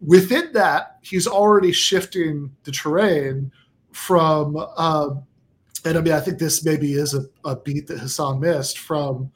within 0.00 0.52
that, 0.52 0.98
he's 1.02 1.26
already 1.26 1.72
shifting 1.72 2.54
the 2.64 2.70
terrain 2.70 3.50
from. 3.92 4.56
Um, 4.76 5.24
and 5.84 5.98
I 5.98 6.00
mean, 6.00 6.12
I 6.12 6.20
think 6.20 6.38
this 6.38 6.64
maybe 6.64 6.92
is 6.92 7.14
a, 7.14 7.24
a 7.44 7.56
beat 7.56 7.88
that 7.88 7.98
Hasan 7.98 8.38
missed 8.38 8.78
from 8.78 9.32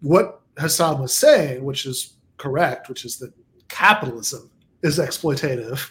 what 0.00 0.39
Hasan 0.60 1.00
was 1.00 1.14
saying, 1.14 1.64
which 1.64 1.86
is 1.86 2.14
correct, 2.36 2.88
which 2.88 3.04
is 3.04 3.18
that 3.18 3.32
capitalism 3.68 4.50
is 4.82 4.98
exploitative, 4.98 5.90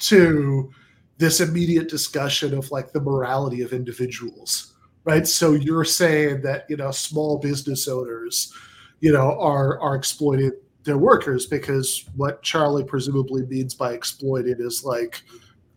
to 0.00 0.70
this 1.18 1.40
immediate 1.40 1.88
discussion 1.88 2.56
of 2.56 2.70
like 2.70 2.92
the 2.92 3.00
morality 3.00 3.62
of 3.62 3.72
individuals, 3.72 4.74
right? 5.04 5.26
So 5.26 5.52
you're 5.52 5.84
saying 5.84 6.42
that 6.42 6.64
you 6.68 6.76
know 6.76 6.90
small 6.90 7.38
business 7.38 7.88
owners, 7.88 8.52
you 9.00 9.12
know, 9.12 9.38
are 9.38 9.80
are 9.80 9.94
exploiting 9.94 10.52
their 10.82 10.98
workers 10.98 11.46
because 11.46 12.04
what 12.16 12.42
Charlie 12.42 12.84
presumably 12.84 13.46
means 13.46 13.74
by 13.74 13.92
exploiting 13.92 14.56
is 14.58 14.84
like 14.84 15.22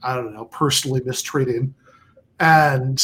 I 0.04 0.16
don't 0.16 0.34
know, 0.34 0.46
personally 0.46 1.02
mistreating 1.06 1.74
and 2.40 3.04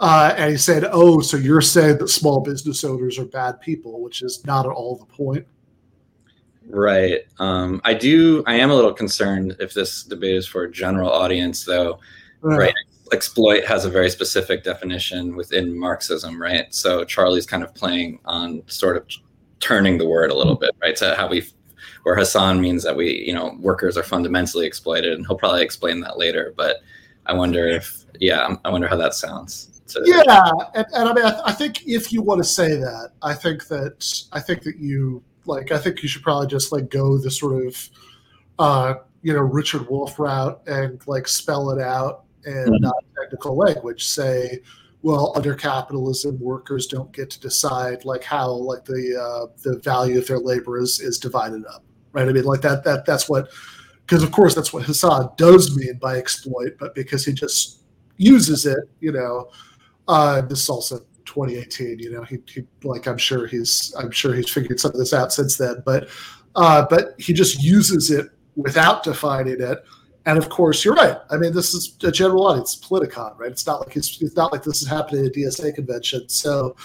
uh, 0.00 0.34
and 0.36 0.50
he 0.50 0.56
said, 0.56 0.86
"Oh, 0.90 1.20
so 1.20 1.36
you're 1.36 1.60
saying 1.60 1.98
that 1.98 2.08
small 2.08 2.40
business 2.40 2.84
owners 2.84 3.18
are 3.18 3.26
bad 3.26 3.60
people, 3.60 4.00
which 4.00 4.22
is 4.22 4.44
not 4.46 4.64
at 4.64 4.72
all 4.72 4.96
the 4.96 5.04
point." 5.04 5.46
Right. 6.66 7.20
Um, 7.38 7.82
I 7.84 7.94
do. 7.94 8.42
I 8.46 8.54
am 8.54 8.70
a 8.70 8.74
little 8.74 8.94
concerned 8.94 9.56
if 9.60 9.74
this 9.74 10.04
debate 10.04 10.36
is 10.36 10.46
for 10.46 10.62
a 10.62 10.70
general 10.70 11.10
audience, 11.10 11.64
though. 11.64 12.00
Uh, 12.42 12.56
right. 12.56 12.74
Exploit 13.12 13.64
has 13.66 13.84
a 13.84 13.90
very 13.90 14.08
specific 14.08 14.62
definition 14.64 15.36
within 15.36 15.76
Marxism, 15.76 16.40
right? 16.40 16.72
So 16.72 17.04
Charlie's 17.04 17.44
kind 17.44 17.62
of 17.62 17.74
playing 17.74 18.20
on 18.24 18.62
sort 18.68 18.96
of 18.96 19.04
turning 19.58 19.98
the 19.98 20.06
word 20.06 20.30
a 20.30 20.34
little 20.34 20.54
bit, 20.54 20.70
right? 20.80 20.94
To 20.96 21.14
how 21.16 21.28
we, 21.28 21.44
where 22.04 22.14
Hasan 22.14 22.60
means 22.60 22.84
that 22.84 22.96
we, 22.96 23.24
you 23.26 23.34
know, 23.34 23.58
workers 23.58 23.98
are 23.98 24.04
fundamentally 24.04 24.64
exploited, 24.64 25.12
and 25.12 25.26
he'll 25.26 25.36
probably 25.36 25.62
explain 25.62 26.00
that 26.00 26.18
later. 26.18 26.54
But 26.56 26.76
I 27.26 27.34
wonder 27.34 27.66
if, 27.66 28.04
yeah, 28.20 28.56
I 28.64 28.70
wonder 28.70 28.86
how 28.86 28.96
that 28.96 29.14
sounds 29.14 29.79
to 29.90 30.02
yeah 30.04 30.50
and, 30.74 30.86
and 30.94 31.08
i 31.08 31.12
mean 31.12 31.24
I, 31.24 31.40
I, 31.46 31.52
think 31.52 31.86
if 31.86 32.12
you 32.12 32.22
want 32.22 32.38
to 32.38 32.44
say 32.44 32.76
that 32.76 33.10
i 33.22 33.34
think 33.34 33.66
that 33.68 34.24
i 34.32 34.40
think 34.40 34.62
that 34.62 34.78
you 34.78 35.22
like 35.46 35.72
i 35.72 35.78
think 35.78 36.02
you 36.02 36.08
should 36.08 36.22
probably 36.22 36.46
just 36.46 36.72
like 36.72 36.90
go 36.90 37.18
the 37.18 37.30
sort 37.30 37.66
of 37.66 37.90
uh 38.58 38.94
you 39.22 39.32
know 39.32 39.40
richard 39.40 39.88
Wolff 39.88 40.18
route 40.18 40.60
and 40.66 41.00
like 41.06 41.28
spell 41.28 41.70
it 41.70 41.80
out 41.80 42.24
in 42.46 42.52
mm-hmm. 42.52 42.82
not 42.82 42.94
technical 43.20 43.56
language 43.56 44.04
say 44.04 44.60
well 45.02 45.32
under 45.36 45.54
capitalism 45.54 46.38
workers 46.40 46.86
don't 46.86 47.12
get 47.12 47.30
to 47.30 47.40
decide 47.40 48.04
like 48.04 48.22
how 48.22 48.50
like 48.50 48.84
the 48.84 49.16
uh 49.16 49.46
the 49.62 49.78
value 49.80 50.18
of 50.18 50.26
their 50.26 50.38
labor 50.38 50.78
is 50.78 51.00
is 51.00 51.18
divided 51.18 51.64
up 51.66 51.84
right 52.12 52.28
i 52.28 52.32
mean 52.32 52.44
like 52.44 52.60
that 52.60 52.84
that 52.84 53.04
that's 53.04 53.28
what 53.28 53.48
because 54.06 54.22
of 54.22 54.32
course 54.32 54.54
that's 54.54 54.72
what 54.72 54.84
hasan 54.84 55.28
does 55.36 55.76
mean 55.76 55.98
by 55.98 56.16
exploit 56.16 56.76
but 56.78 56.94
because 56.94 57.24
he 57.24 57.32
just 57.32 57.82
uses 58.16 58.66
it 58.66 58.78
you 59.00 59.12
know 59.12 59.48
uh, 60.10 60.40
this 60.40 60.62
is 60.62 60.68
also 60.68 60.98
2018. 61.24 62.00
You 62.00 62.10
know, 62.10 62.24
he, 62.24 62.38
he 62.46 62.64
like 62.82 63.06
I'm 63.06 63.16
sure 63.16 63.46
he's 63.46 63.94
I'm 63.96 64.10
sure 64.10 64.34
he's 64.34 64.50
figured 64.50 64.80
some 64.80 64.90
of 64.90 64.98
this 64.98 65.14
out 65.14 65.32
since 65.32 65.56
then, 65.56 65.82
but 65.86 66.08
uh, 66.56 66.84
but 66.90 67.14
he 67.18 67.32
just 67.32 67.62
uses 67.62 68.10
it 68.10 68.26
without 68.56 69.04
defining 69.04 69.60
it. 69.60 69.84
And 70.26 70.36
of 70.36 70.48
course, 70.48 70.84
you're 70.84 70.94
right. 70.94 71.16
I 71.30 71.36
mean, 71.36 71.54
this 71.54 71.74
is 71.74 71.96
a 72.02 72.10
general 72.10 72.48
audience, 72.48 72.76
Politicon, 72.76 73.38
right? 73.38 73.52
It's 73.52 73.66
not 73.66 73.86
like 73.86 73.96
it's, 73.96 74.20
it's 74.20 74.36
not 74.36 74.52
like 74.52 74.64
this 74.64 74.82
is 74.82 74.88
happening 74.88 75.24
at 75.24 75.30
a 75.30 75.34
DSA 75.34 75.74
convention. 75.76 76.28
So 76.28 76.76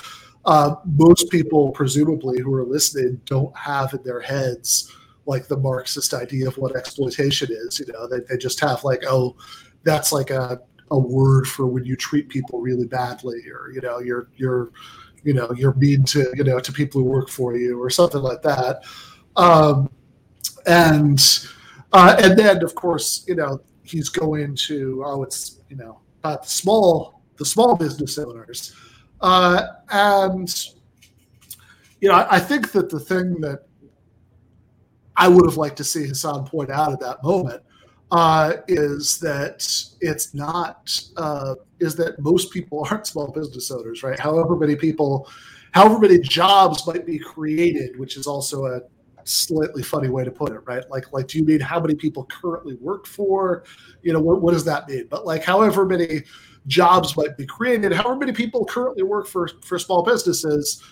uh, 0.45 0.75
most 0.85 1.29
people, 1.31 1.71
presumably, 1.71 2.39
who 2.39 2.53
are 2.53 2.63
listening, 2.63 3.19
don't 3.25 3.55
have 3.57 3.93
in 3.93 4.03
their 4.03 4.21
heads 4.21 4.91
like 5.25 5.47
the 5.47 5.57
Marxist 5.57 6.13
idea 6.13 6.47
of 6.47 6.57
what 6.57 6.75
exploitation 6.75 7.49
is. 7.51 7.79
You 7.79 7.91
know, 7.91 8.07
they, 8.07 8.19
they 8.29 8.37
just 8.37 8.59
have 8.61 8.83
like, 8.83 9.03
oh, 9.07 9.35
that's 9.83 10.13
like 10.13 10.29
a 10.29 10.61
a 10.91 10.97
word 10.97 11.47
for 11.47 11.65
when 11.65 11.83
you 11.83 11.95
treat 11.95 12.29
people 12.29 12.61
really 12.61 12.85
badly 12.85 13.41
or 13.51 13.71
you 13.71 13.81
know 13.81 13.99
you're 13.99 14.29
you're 14.35 14.71
you 15.23 15.33
know 15.33 15.51
you're 15.57 15.73
mean 15.73 16.03
to 16.03 16.31
you 16.35 16.43
know 16.43 16.59
to 16.59 16.71
people 16.71 17.01
who 17.01 17.07
work 17.07 17.29
for 17.29 17.55
you 17.55 17.81
or 17.81 17.89
something 17.89 18.21
like 18.21 18.41
that. 18.43 18.83
Um, 19.35 19.89
and 20.67 21.47
uh, 21.91 22.15
and 22.19 22.37
then 22.37 22.63
of 22.63 22.75
course 22.75 23.25
you 23.27 23.35
know 23.35 23.59
he's 23.83 24.09
going 24.09 24.55
to 24.55 25.03
oh 25.05 25.23
it's 25.23 25.59
you 25.69 25.75
know 25.75 25.99
about 26.23 26.43
the 26.43 26.49
small 26.49 27.21
the 27.37 27.45
small 27.45 27.75
business 27.75 28.17
owners. 28.17 28.73
Uh, 29.21 29.67
and 29.89 30.67
you 31.99 32.09
know 32.09 32.15
I, 32.15 32.35
I 32.35 32.39
think 32.39 32.71
that 32.73 32.89
the 32.89 32.99
thing 32.99 33.41
that 33.41 33.65
I 35.17 35.27
would 35.27 35.45
have 35.45 35.57
liked 35.57 35.77
to 35.77 35.83
see 35.83 36.07
Hasan 36.07 36.45
point 36.45 36.69
out 36.69 36.91
at 36.91 36.99
that 36.99 37.23
moment 37.23 37.63
uh, 38.11 38.53
is 38.67 39.19
that 39.19 39.67
it's 40.01 40.33
not 40.33 40.99
uh, 41.17 41.55
is 41.79 41.95
that 41.95 42.19
most 42.19 42.51
people 42.51 42.85
aren't 42.89 43.07
small 43.07 43.31
business 43.31 43.71
owners, 43.71 44.03
right? 44.03 44.19
However 44.19 44.55
many 44.55 44.75
people, 44.75 45.29
however 45.71 45.99
many 45.99 46.19
jobs 46.19 46.85
might 46.87 47.05
be 47.05 47.19
created, 47.19 47.97
which 47.99 48.17
is 48.17 48.27
also 48.27 48.65
a 48.65 48.81
slightly 49.23 49.81
funny 49.81 50.07
way 50.07 50.23
to 50.23 50.31
put 50.31 50.51
it, 50.51 50.59
right? 50.65 50.83
Like, 50.89 51.11
like, 51.11 51.27
do 51.27 51.39
you 51.39 51.45
mean 51.45 51.59
how 51.59 51.79
many 51.79 51.95
people 51.95 52.25
currently 52.25 52.75
work 52.75 53.07
for? 53.07 53.63
You 54.03 54.13
know, 54.13 54.19
what, 54.21 54.41
what 54.41 54.53
does 54.53 54.65
that 54.65 54.87
mean? 54.87 55.07
But 55.09 55.25
like, 55.25 55.43
however 55.43 55.85
many 55.85 56.23
jobs 56.67 57.17
might 57.17 57.35
be 57.35 57.45
created, 57.45 57.91
however 57.91 58.17
many 58.17 58.33
people 58.33 58.65
currently 58.65 59.03
work 59.03 59.27
for 59.27 59.49
for 59.61 59.79
small 59.79 60.03
businesses, 60.03 60.83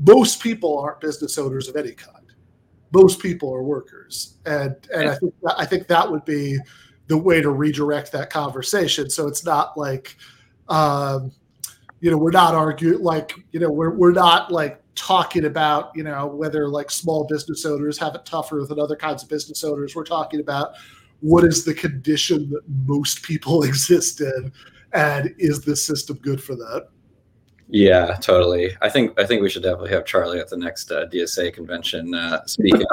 most 0.00 0.42
people 0.42 0.78
aren't 0.78 1.00
business 1.00 1.38
owners 1.38 1.68
of 1.68 1.76
any 1.76 1.92
kind. 1.92 2.21
Most 2.92 3.20
people 3.20 3.52
are 3.54 3.62
workers, 3.62 4.36
and 4.46 4.76
and 4.94 5.08
I 5.08 5.14
think 5.16 5.34
that, 5.42 5.54
I 5.58 5.64
think 5.64 5.86
that 5.88 6.10
would 6.10 6.24
be 6.24 6.58
the 7.08 7.16
way 7.16 7.40
to 7.40 7.50
redirect 7.50 8.12
that 8.12 8.30
conversation. 8.30 9.10
So 9.10 9.26
it's 9.26 9.44
not 9.44 9.76
like, 9.76 10.16
um, 10.68 11.32
you 12.00 12.10
know, 12.10 12.18
we're 12.18 12.30
not 12.30 12.54
arguing 12.54 13.02
like 13.02 13.34
you 13.52 13.60
know 13.60 13.70
we're 13.70 13.94
we're 13.94 14.12
not 14.12 14.50
like 14.50 14.82
talking 14.94 15.46
about 15.46 15.90
you 15.94 16.02
know 16.02 16.26
whether 16.26 16.68
like 16.68 16.90
small 16.90 17.24
business 17.24 17.64
owners 17.64 17.96
have 17.98 18.14
it 18.14 18.24
tougher 18.26 18.64
than 18.68 18.78
other 18.78 18.96
kinds 18.96 19.22
of 19.22 19.28
business 19.28 19.64
owners. 19.64 19.94
We're 19.94 20.04
talking 20.04 20.40
about 20.40 20.74
what 21.20 21.44
is 21.44 21.64
the 21.64 21.74
condition 21.74 22.50
that 22.50 22.62
most 22.86 23.22
people 23.22 23.62
exist 23.64 24.20
in, 24.20 24.52
and 24.92 25.34
is 25.38 25.62
the 25.62 25.76
system 25.76 26.18
good 26.18 26.42
for 26.42 26.54
that? 26.56 26.88
Yeah, 27.72 28.16
totally. 28.20 28.76
I 28.82 28.90
think 28.90 29.18
I 29.18 29.24
think 29.24 29.40
we 29.40 29.48
should 29.48 29.62
definitely 29.62 29.92
have 29.92 30.04
Charlie 30.04 30.38
at 30.38 30.50
the 30.50 30.58
next 30.58 30.92
uh, 30.92 31.06
DSA 31.06 31.54
convention 31.54 32.14
uh, 32.14 32.44
speaking. 32.44 32.84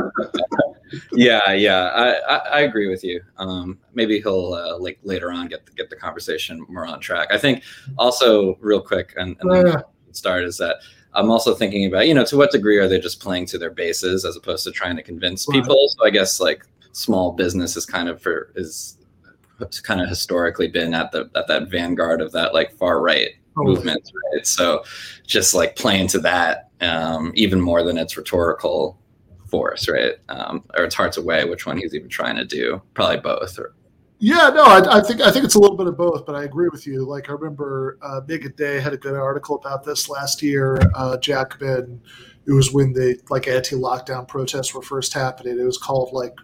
yeah, 1.12 1.52
yeah, 1.52 1.90
I, 1.94 2.14
I, 2.14 2.36
I, 2.38 2.60
agree 2.62 2.88
with 2.88 3.04
you. 3.04 3.22
Um, 3.38 3.78
maybe 3.94 4.22
he'll 4.22 4.54
uh, 4.54 4.80
like 4.80 4.98
later 5.04 5.34
on 5.34 5.50
get 5.50 5.66
the, 5.66 5.74
get 5.74 5.90
the 5.90 5.98
conversation 5.98 6.66
more 6.70 6.86
on 6.86 7.02
track. 7.02 7.28
I 7.30 7.38
think 7.38 7.64
also 7.98 8.56
real 8.62 8.80
quick 8.80 9.14
and, 9.18 9.36
and 9.42 9.84
start 10.14 10.46
is 10.46 10.58
that 10.60 10.78
I'm 11.14 11.30
also 11.30 11.54
thinking 11.54 11.86
about 11.86 12.08
you 12.08 12.14
know 12.14 12.24
to 12.24 12.38
what 12.38 12.52
degree 12.52 12.78
are 12.78 12.88
they 12.88 13.02
just 13.02 13.20
playing 13.20 13.48
to 13.48 13.58
their 13.58 13.72
bases 13.72 14.24
as 14.24 14.38
opposed 14.38 14.64
to 14.64 14.72
trying 14.72 14.96
to 14.96 15.04
convince 15.04 15.46
people. 15.46 15.90
So 15.98 16.06
I 16.06 16.10
guess 16.10 16.40
like 16.40 16.66
small 16.94 17.34
business 17.34 17.76
is 17.76 17.86
kind 17.86 18.08
of 18.08 18.22
for 18.22 18.54
is 18.56 18.98
kind 19.84 20.00
of 20.00 20.08
historically 20.08 20.70
been 20.70 20.94
at 20.94 21.12
the 21.12 21.30
at 21.36 21.48
that 21.50 21.70
vanguard 21.70 22.22
of 22.22 22.32
that 22.32 22.54
like 22.54 22.72
far 22.72 23.02
right 23.02 23.32
movements, 23.64 24.12
right? 24.34 24.46
So 24.46 24.84
just 25.26 25.54
like 25.54 25.76
playing 25.76 26.08
to 26.10 26.20
that 26.20 26.70
um, 26.82 27.32
even 27.36 27.60
more 27.60 27.84
than 27.84 27.98
its 27.98 28.18
rhetorical 28.18 29.00
force, 29.50 29.90
right? 29.90 30.14
Um, 30.30 30.64
or 30.78 30.86
it's 30.86 30.96
hard 30.96 31.12
to 31.14 31.22
weigh 31.22 31.46
which 31.46 31.66
one 31.66 31.78
he's 31.78 31.96
even 31.96 32.10
trying 32.10 32.36
to 32.36 32.46
do. 32.46 32.82
Probably 32.94 33.18
both. 33.18 33.58
Or, 33.60 33.74
yeah, 34.20 34.50
no, 34.50 34.64
I, 34.64 34.98
I, 34.98 35.02
think 35.02 35.22
I 35.22 35.32
think 35.32 35.46
it's 35.46 35.56
a 35.56 35.60
little 35.60 35.78
bit 35.78 35.88
of 35.88 35.98
both, 35.98 36.26
but 36.26 36.36
I 36.36 36.44
agree 36.44 36.70
with 36.70 36.86
you. 36.86 37.06
Like 37.06 37.30
I 37.30 37.34
remember 37.34 37.98
uh, 38.02 38.22
Meagan 38.28 38.54
Day 38.58 38.80
had 38.80 38.94
a 38.94 38.98
good 38.98 39.16
article 39.16 39.56
about 39.56 39.84
this 39.84 40.10
last 40.10 40.42
year. 40.42 40.80
Uh, 40.96 41.18
Jacobin, 41.18 42.02
it 42.46 42.52
was 42.52 42.74
when 42.74 42.94
the 42.94 43.20
like 43.30 43.48
anti-lockdown 43.48 44.28
protests 44.28 44.74
were 44.74 44.82
first 44.82 45.14
happening. 45.14 45.60
It 45.60 45.64
was 45.64 45.78
called 45.78 46.12
like 46.14 46.36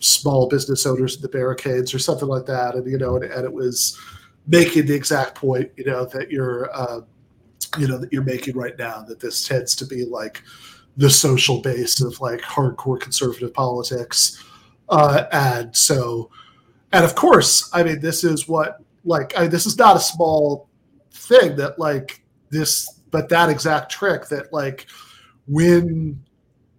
small 0.00 0.48
business 0.48 0.86
owners 0.86 1.16
in 1.16 1.22
the 1.22 1.28
barricades 1.28 1.94
or 1.94 1.98
something 1.98 2.28
like 2.28 2.46
that, 2.46 2.74
and 2.74 2.90
you 2.90 2.98
know, 2.98 3.16
and, 3.16 3.24
and 3.24 3.44
it 3.44 3.52
was 3.52 3.98
making 4.46 4.86
the 4.86 4.94
exact 4.94 5.34
point, 5.34 5.70
you 5.76 5.84
know, 5.84 6.04
that 6.06 6.30
you're, 6.30 6.70
uh, 6.74 7.00
you 7.78 7.86
know, 7.86 7.98
that 7.98 8.12
you're 8.12 8.22
making 8.22 8.56
right 8.56 8.78
now. 8.78 9.02
That 9.02 9.20
this 9.20 9.46
tends 9.46 9.74
to 9.76 9.86
be 9.86 10.04
like 10.04 10.42
the 10.96 11.10
social 11.10 11.60
base 11.60 12.00
of 12.00 12.20
like 12.20 12.40
hardcore 12.40 13.00
conservative 13.00 13.54
politics, 13.54 14.42
uh, 14.88 15.24
and 15.32 15.74
so, 15.76 16.30
and 16.92 17.04
of 17.04 17.14
course, 17.14 17.70
I 17.72 17.82
mean, 17.82 18.00
this 18.00 18.24
is 18.24 18.48
what 18.48 18.78
like 19.04 19.36
I 19.36 19.46
this 19.46 19.66
is 19.66 19.78
not 19.78 19.96
a 19.96 20.00
small 20.00 20.68
thing 21.12 21.56
that 21.56 21.78
like 21.78 22.22
this, 22.50 23.00
but 23.10 23.28
that 23.28 23.48
exact 23.48 23.92
trick 23.92 24.28
that 24.28 24.52
like 24.52 24.86
when 25.46 26.20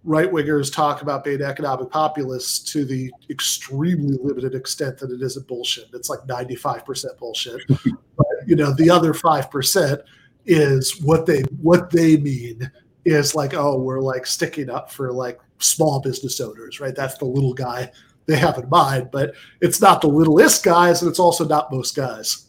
right 0.04 0.30
wingers 0.30 0.72
talk 0.72 1.02
about 1.02 1.24
being 1.24 1.42
economic 1.42 1.90
populists 1.90 2.58
to 2.72 2.84
the 2.84 3.10
extremely 3.30 4.18
limited 4.20 4.54
extent 4.54 4.98
that 4.98 5.12
it 5.12 5.22
isn't 5.22 5.46
bullshit. 5.46 5.86
It's 5.92 6.08
like 6.08 6.20
95% 6.20 7.18
bullshit. 7.18 7.60
but 7.68 8.26
you 8.46 8.56
know, 8.56 8.72
the 8.72 8.90
other 8.90 9.12
5% 9.12 10.02
is 10.44 11.00
what 11.02 11.24
they 11.26 11.42
what 11.60 11.90
they 11.90 12.16
mean 12.16 12.70
is 13.04 13.34
like, 13.34 13.54
oh, 13.54 13.78
we're 13.78 14.00
like 14.00 14.26
sticking 14.26 14.70
up 14.70 14.90
for 14.90 15.12
like 15.12 15.40
small 15.58 16.00
business 16.00 16.40
owners, 16.40 16.80
right? 16.80 16.94
That's 16.94 17.18
the 17.18 17.24
little 17.24 17.54
guy 17.54 17.90
they 18.26 18.36
have 18.36 18.58
in 18.58 18.68
mind, 18.68 19.10
but 19.12 19.34
it's 19.60 19.80
not 19.80 20.00
the 20.00 20.08
littlest 20.08 20.64
guys 20.64 21.02
and 21.02 21.10
it's 21.10 21.18
also 21.18 21.46
not 21.46 21.72
most 21.72 21.94
guys. 21.94 22.46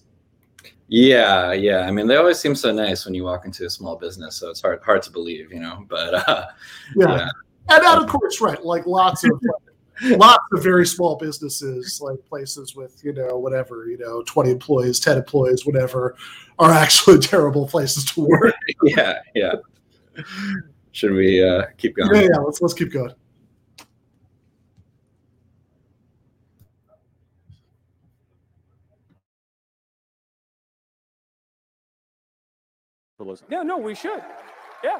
Yeah, 0.88 1.54
yeah. 1.54 1.82
I 1.82 1.92
mean, 1.92 2.08
they 2.08 2.18
always 2.18 2.40
seem 2.40 2.56
so 2.56 2.72
nice 2.72 3.06
when 3.06 3.14
you 3.14 3.24
walk 3.24 3.46
into 3.46 3.66
a 3.66 3.70
small 3.70 3.96
business, 3.96 4.36
so 4.36 4.50
it's 4.50 4.62
hard 4.62 4.82
hard 4.84 5.02
to 5.04 5.12
believe, 5.12 5.52
you 5.52 5.60
know. 5.60 5.86
But 5.88 6.14
uh, 6.28 6.48
yeah. 6.96 7.16
yeah. 7.16 7.28
and, 7.70 7.84
and 7.84 8.04
of 8.04 8.10
course, 8.10 8.42
right, 8.42 8.64
like 8.64 8.86
lots 8.86 9.24
of 9.24 9.32
like, 9.42 10.18
lots 10.20 10.44
of 10.52 10.62
very 10.62 10.86
small 10.86 11.16
businesses, 11.16 12.02
like 12.02 12.18
places 12.28 12.76
with 12.76 13.02
you 13.04 13.14
know 13.14 13.38
whatever, 13.38 13.88
you 13.88 13.98
know, 13.98 14.24
twenty 14.24 14.52
employees, 14.52 15.00
ten 15.00 15.18
employees, 15.18 15.66
whatever, 15.66 16.16
are 16.60 16.72
actually 16.72 17.20
terrible 17.34 17.68
places 17.68 18.06
to 18.06 18.22
work. 18.28 18.54
yeah, 18.84 19.20
yeah. 19.34 19.54
Should 20.92 21.14
we 21.14 21.44
uh, 21.44 21.64
keep 21.78 21.96
going? 21.96 22.14
Yeah, 22.14 22.30
yeah. 22.34 22.40
Let's 22.40 22.62
let's 22.62 22.74
keep 22.74 22.92
going. 22.92 23.14
Yeah, 33.50 33.64
no, 33.64 33.78
we 33.78 33.96
should. 33.96 34.22
Yeah. 34.84 34.98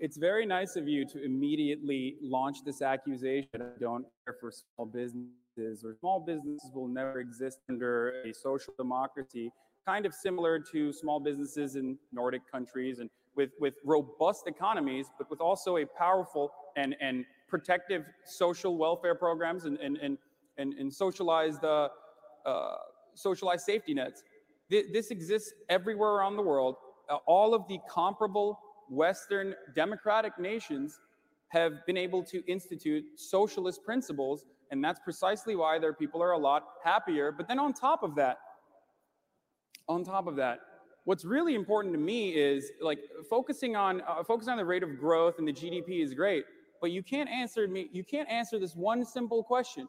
It's 0.00 0.16
very 0.18 0.44
nice 0.44 0.76
of 0.76 0.86
you 0.86 1.06
to 1.06 1.24
immediately 1.24 2.16
launch 2.20 2.58
this 2.64 2.82
accusation. 2.82 3.48
I 3.54 3.78
don't 3.80 4.04
care 4.26 4.36
for 4.40 4.50
small 4.52 4.86
businesses, 4.86 5.84
or 5.84 5.94
small 6.00 6.20
businesses 6.20 6.70
will 6.74 6.88
never 6.88 7.20
exist 7.20 7.60
under 7.70 8.22
a 8.24 8.34
social 8.34 8.74
democracy, 8.76 9.50
kind 9.86 10.04
of 10.04 10.12
similar 10.12 10.58
to 10.72 10.92
small 10.92 11.20
businesses 11.20 11.76
in 11.76 11.96
Nordic 12.12 12.42
countries 12.50 12.98
and 12.98 13.08
with, 13.36 13.50
with 13.58 13.74
robust 13.84 14.46
economies, 14.46 15.06
but 15.18 15.30
with 15.30 15.40
also 15.40 15.78
a 15.78 15.86
powerful 15.86 16.50
and, 16.76 16.94
and 17.00 17.24
protective 17.48 18.04
social 18.24 18.76
welfare 18.76 19.14
programs 19.14 19.64
and, 19.64 19.78
and, 19.78 19.96
and, 19.98 20.18
and, 20.58 20.74
and 20.74 20.92
socialized 20.92 21.64
uh, 21.64 21.88
uh, 22.46 22.76
socialized 23.14 23.64
safety 23.64 23.94
nets. 23.94 24.22
This 24.70 25.10
exists 25.10 25.52
everywhere 25.68 26.10
around 26.10 26.36
the 26.36 26.42
world. 26.42 26.76
Uh, 27.08 27.16
all 27.26 27.54
of 27.54 27.68
the 27.68 27.78
comparable 27.88 28.58
Western 28.88 29.54
democratic 29.74 30.38
nations 30.38 30.98
have 31.48 31.84
been 31.86 31.96
able 31.96 32.22
to 32.24 32.42
institute 32.50 33.04
socialist 33.16 33.84
principles, 33.84 34.44
and 34.70 34.82
that's 34.82 35.00
precisely 35.00 35.54
why 35.54 35.78
their 35.78 35.92
people 35.92 36.22
are 36.22 36.32
a 36.32 36.38
lot 36.38 36.64
happier. 36.82 37.30
But 37.30 37.46
then 37.46 37.58
on 37.58 37.72
top 37.72 38.02
of 38.02 38.14
that, 38.16 38.38
on 39.88 40.02
top 40.04 40.26
of 40.26 40.36
that, 40.36 40.60
what's 41.04 41.24
really 41.24 41.54
important 41.54 41.94
to 41.94 42.00
me 42.00 42.30
is 42.30 42.72
like 42.80 42.98
focusing 43.28 43.76
on 43.76 44.00
uh, 44.08 44.24
focusing 44.24 44.52
on 44.52 44.58
the 44.58 44.64
rate 44.64 44.82
of 44.82 44.98
growth 44.98 45.34
and 45.38 45.46
the 45.46 45.52
GDP 45.52 46.02
is 46.02 46.14
great, 46.14 46.44
but 46.80 46.90
you 46.90 47.02
can't 47.02 47.28
answer 47.28 47.68
me. 47.68 47.88
You 47.92 48.02
can't 48.04 48.28
answer 48.28 48.58
this 48.58 48.74
one 48.74 49.04
simple 49.04 49.42
question: 49.44 49.86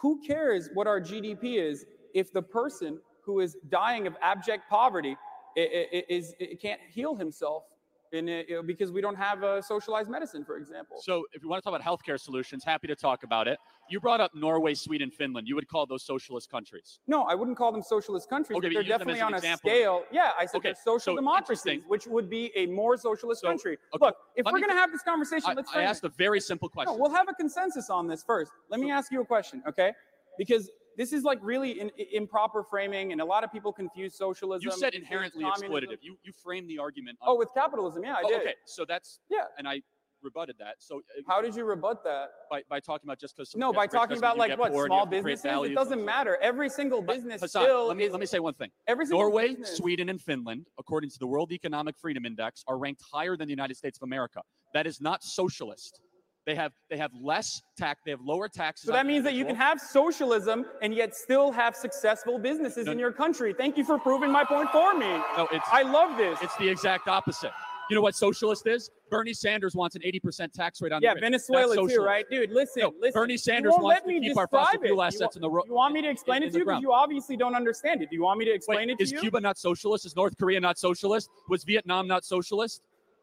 Who 0.00 0.20
cares 0.26 0.70
what 0.74 0.86
our 0.86 1.00
GDP 1.00 1.58
is 1.62 1.84
if 2.14 2.32
the 2.32 2.42
person 2.42 2.98
who 3.24 3.40
is 3.40 3.56
dying 3.68 4.06
of 4.06 4.16
abject 4.22 4.68
poverty 4.68 5.16
is, 5.56 6.34
is 6.38 6.56
can't 6.60 6.80
heal 6.90 7.14
himself 7.14 7.64
in 8.12 8.28
it, 8.28 8.46
uh, 8.52 8.62
because 8.62 8.92
we 8.92 9.00
don't 9.00 9.16
have 9.16 9.42
a 9.42 9.62
socialized 9.62 10.08
medicine, 10.08 10.44
for 10.44 10.56
example. 10.58 10.98
So, 11.00 11.24
if 11.32 11.42
you 11.42 11.48
want 11.48 11.62
to 11.62 11.70
talk 11.70 11.80
about 11.80 11.86
healthcare 11.86 12.20
solutions, 12.20 12.62
happy 12.64 12.86
to 12.86 12.94
talk 12.94 13.22
about 13.24 13.48
it. 13.48 13.58
You 13.88 14.00
brought 14.00 14.20
up 14.20 14.32
Norway, 14.34 14.74
Sweden, 14.74 15.10
Finland. 15.10 15.48
You 15.48 15.54
would 15.54 15.68
call 15.68 15.86
those 15.86 16.04
socialist 16.04 16.50
countries? 16.50 17.00
No, 17.06 17.22
I 17.22 17.34
wouldn't 17.34 17.56
call 17.56 17.72
them 17.72 17.82
socialist 17.82 18.28
countries. 18.28 18.58
Okay, 18.58 18.68
but 18.68 18.74
they're 18.74 18.82
definitely 18.82 19.20
on 19.20 19.34
example. 19.34 19.70
a 19.70 19.74
scale. 19.74 20.04
Yeah, 20.12 20.30
I 20.38 20.46
said 20.46 20.58
okay, 20.58 20.74
social 20.84 21.14
so 21.14 21.16
democracies, 21.16 21.82
which 21.88 22.06
would 22.06 22.28
be 22.28 22.52
a 22.54 22.66
more 22.66 22.96
socialist 22.96 23.40
so, 23.40 23.48
country. 23.48 23.78
Okay, 23.94 24.06
Look, 24.06 24.16
if 24.36 24.44
we're 24.44 24.60
going 24.60 24.68
to 24.68 24.74
have 24.74 24.92
this 24.92 25.02
conversation, 25.02 25.50
I, 25.50 25.54
let's. 25.54 25.70
I 25.74 25.82
asked 25.82 26.04
it. 26.04 26.12
a 26.12 26.14
very 26.16 26.40
simple 26.40 26.68
question. 26.68 26.94
No, 26.94 27.00
we'll 27.00 27.14
have 27.14 27.28
a 27.28 27.34
consensus 27.34 27.90
on 27.90 28.06
this 28.06 28.22
first. 28.22 28.52
Let 28.70 28.78
so, 28.78 28.84
me 28.84 28.90
ask 28.90 29.10
you 29.10 29.22
a 29.22 29.26
question, 29.26 29.62
okay? 29.66 29.92
Because 30.38 30.70
this 30.96 31.12
is 31.12 31.24
like 31.24 31.38
really 31.42 31.80
in, 31.80 31.90
improper 32.12 32.62
framing, 32.62 33.12
and 33.12 33.20
a 33.20 33.24
lot 33.24 33.44
of 33.44 33.52
people 33.52 33.72
confuse 33.72 34.16
socialism. 34.16 34.70
You 34.70 34.76
said 34.76 34.94
inherently 34.94 35.44
exploitative. 35.44 35.98
You 36.00 36.16
you 36.22 36.32
framed 36.42 36.68
the 36.68 36.78
argument. 36.78 37.18
oh, 37.22 37.36
with 37.36 37.48
capitalism, 37.54 38.04
yeah, 38.04 38.14
I 38.14 38.22
oh, 38.24 38.28
did. 38.28 38.40
Okay, 38.40 38.54
so 38.66 38.84
that's 38.84 39.20
yeah, 39.30 39.44
and 39.58 39.68
I 39.68 39.82
rebutted 40.22 40.56
that. 40.58 40.76
So 40.78 40.98
uh, 40.98 41.22
how 41.26 41.40
did 41.40 41.54
you 41.54 41.64
rebut 41.64 42.04
that? 42.04 42.30
By, 42.50 42.62
by 42.68 42.80
talking 42.80 43.08
about 43.08 43.18
just 43.18 43.36
because 43.36 43.54
no, 43.56 43.72
by 43.72 43.86
talking 43.86 44.18
about 44.18 44.38
like 44.38 44.58
what 44.58 44.72
small 44.72 45.06
businesses. 45.06 45.44
It 45.44 45.74
doesn't 45.74 46.04
matter. 46.04 46.38
Every 46.40 46.68
single 46.68 47.02
business 47.02 47.40
Hasan, 47.40 47.62
still. 47.62 47.88
Let 47.88 47.96
me 47.96 48.04
is, 48.04 48.12
let 48.12 48.20
me 48.20 48.26
say 48.26 48.38
one 48.38 48.54
thing. 48.54 48.70
Every 48.86 49.06
Norway, 49.06 49.48
business. 49.48 49.76
Sweden, 49.76 50.08
and 50.08 50.20
Finland, 50.20 50.66
according 50.78 51.10
to 51.10 51.18
the 51.18 51.26
World 51.26 51.52
Economic 51.52 51.96
Freedom 51.98 52.24
Index, 52.24 52.64
are 52.66 52.78
ranked 52.78 53.02
higher 53.12 53.36
than 53.36 53.48
the 53.48 53.52
United 53.52 53.76
States 53.76 53.98
of 53.98 54.02
America. 54.02 54.40
That 54.74 54.86
is 54.86 55.00
not 55.00 55.22
socialist. 55.22 56.00
They 56.44 56.54
have 56.56 56.72
they 56.90 56.96
have 56.96 57.12
less 57.20 57.62
tax. 57.76 58.02
They 58.04 58.10
have 58.10 58.20
lower 58.20 58.48
taxes. 58.48 58.86
So 58.86 58.92
that 58.92 59.06
means 59.06 59.24
that 59.24 59.34
you 59.34 59.44
can 59.44 59.54
have 59.54 59.80
socialism 59.80 60.64
and 60.80 60.92
yet 60.92 61.14
still 61.14 61.52
have 61.52 61.76
successful 61.76 62.38
businesses 62.38 62.86
no, 62.86 62.92
in 62.92 62.98
your 62.98 63.12
country. 63.12 63.54
Thank 63.56 63.76
you 63.76 63.84
for 63.84 63.98
proving 63.98 64.30
my 64.32 64.44
point 64.44 64.70
for 64.70 64.94
me. 64.94 65.06
No, 65.36 65.46
it's 65.52 65.66
I 65.70 65.82
love 65.82 66.16
this. 66.16 66.38
It's 66.42 66.56
the 66.56 66.68
exact 66.68 67.06
opposite. 67.06 67.52
You 67.90 67.96
know 67.96 68.02
what 68.02 68.14
socialist 68.14 68.66
is? 68.66 68.90
Bernie 69.10 69.34
Sanders 69.34 69.74
wants 69.74 69.94
an 69.96 70.02
80% 70.02 70.52
tax 70.52 70.80
rate 70.80 70.92
on 70.92 71.02
Yeah, 71.02 71.10
the 71.10 71.16
rich. 71.16 71.22
Venezuela 71.24 71.76
too, 71.86 72.00
right, 72.00 72.24
dude? 72.30 72.50
Listen, 72.50 72.82
No, 72.82 72.94
listen. 72.98 73.20
Bernie 73.20 73.36
Sanders 73.36 73.74
wants 73.76 74.02
to 74.06 74.20
keep 74.20 74.36
our 74.38 74.48
fossil 74.48 74.80
fuel 74.80 75.02
assets 75.02 75.36
in 75.36 75.42
the 75.42 75.50
ro- 75.50 75.64
You 75.66 75.74
want 75.74 75.92
me 75.92 76.00
to 76.00 76.08
explain 76.08 76.42
in 76.42 76.48
it 76.48 76.52
to 76.52 76.58
you 76.60 76.64
because 76.64 76.80
you 76.80 76.92
obviously 76.92 77.36
don't 77.36 77.54
understand 77.54 78.00
it. 78.00 78.08
Do 78.08 78.16
you 78.16 78.22
want 78.22 78.38
me 78.38 78.46
to 78.46 78.52
explain 78.52 78.86
Wait, 78.86 78.90
it 78.90 78.98
to 78.98 79.02
is 79.02 79.12
you? 79.12 79.20
Cuba 79.20 79.40
not 79.40 79.58
socialist? 79.58 80.06
Is 80.06 80.16
North 80.16 80.38
Korea 80.38 80.58
not 80.60 80.78
socialist? 80.78 81.28
Was 81.50 81.64
Vietnam 81.64 82.06
not 82.06 82.24
socialist? 82.24 82.80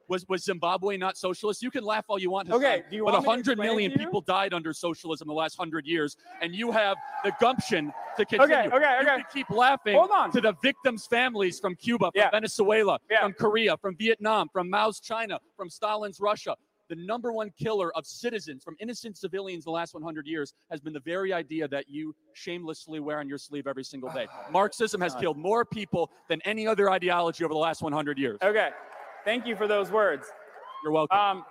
Was 0.09 0.27
was 0.27 0.43
Zimbabwe 0.43 0.97
not 0.97 1.17
socialist? 1.17 1.61
You 1.61 1.69
can 1.69 1.83
laugh 1.83 2.05
all 2.07 2.17
you 2.19 2.31
want. 2.31 2.49
Okay, 2.51 2.83
do 2.89 2.95
you 2.95 3.05
but 3.05 3.13
want 3.13 3.21
me 3.21 3.25
to 3.25 3.29
hundred 3.29 3.51
explain 3.53 3.59
it 3.69 3.71
million 3.71 3.91
to 3.91 3.99
you? 3.99 4.05
people 4.07 4.21
died 4.21 4.53
under 4.53 4.73
socialism 4.73 5.27
the 5.27 5.33
last 5.33 5.55
hundred 5.55 5.85
years, 5.85 6.17
and 6.41 6.53
you 6.55 6.71
have 6.71 6.97
the 7.23 7.31
gumption 7.39 7.93
to 8.17 8.25
continue. 8.25 8.55
Okay, 8.55 8.75
okay, 8.75 8.99
okay. 9.03 9.23
keep 9.31 9.49
laughing 9.51 9.95
Hold 9.95 10.09
on. 10.11 10.31
to 10.31 10.41
the 10.41 10.53
victims' 10.63 11.05
families 11.05 11.59
from 11.59 11.75
Cuba, 11.75 12.05
from 12.11 12.11
Yeah. 12.15 12.31
Venezuela, 12.31 12.99
Yeah. 13.09 13.21
from 13.21 13.33
Korea, 13.33 13.77
from 13.77 13.95
Vietnam, 13.95 14.49
from 14.49 14.67
Mao's 14.69 14.99
China, 14.99 15.39
from 15.55 15.69
Stalin's 15.69 16.19
Russia. 16.19 16.55
The 16.87 16.95
number 16.95 17.31
one 17.31 17.51
killer 17.51 17.95
of 17.95 18.07
citizens, 18.07 18.63
from 18.63 18.75
innocent 18.79 19.15
civilians, 19.15 19.63
the 19.63 19.69
last 19.69 19.93
100 19.93 20.25
years 20.25 20.55
has 20.71 20.81
been 20.81 20.91
the 20.93 20.99
very 21.01 21.31
idea 21.31 21.67
that 21.67 21.87
you 21.87 22.15
shamelessly 22.33 22.99
wear 22.99 23.19
on 23.19 23.29
your 23.29 23.37
sleeve 23.37 23.67
every 23.67 23.83
single 23.83 24.09
day. 24.11 24.25
Oh, 24.27 24.51
Marxism 24.51 24.99
has 25.01 25.13
killed 25.13 25.37
more 25.37 25.63
people 25.65 26.09
than 26.29 26.41
any 26.45 26.65
other 26.65 26.89
ideology 26.89 27.43
over 27.45 27.53
the 27.53 27.59
last 27.59 27.83
100 27.83 28.17
years. 28.17 28.39
Okay, 28.41 28.71
thank 29.25 29.45
you 29.45 29.55
for 29.55 29.67
those 29.67 29.91
words. 29.91 30.27
You're 30.84 30.91
welcome. 30.91 31.17
Um, 31.17 31.45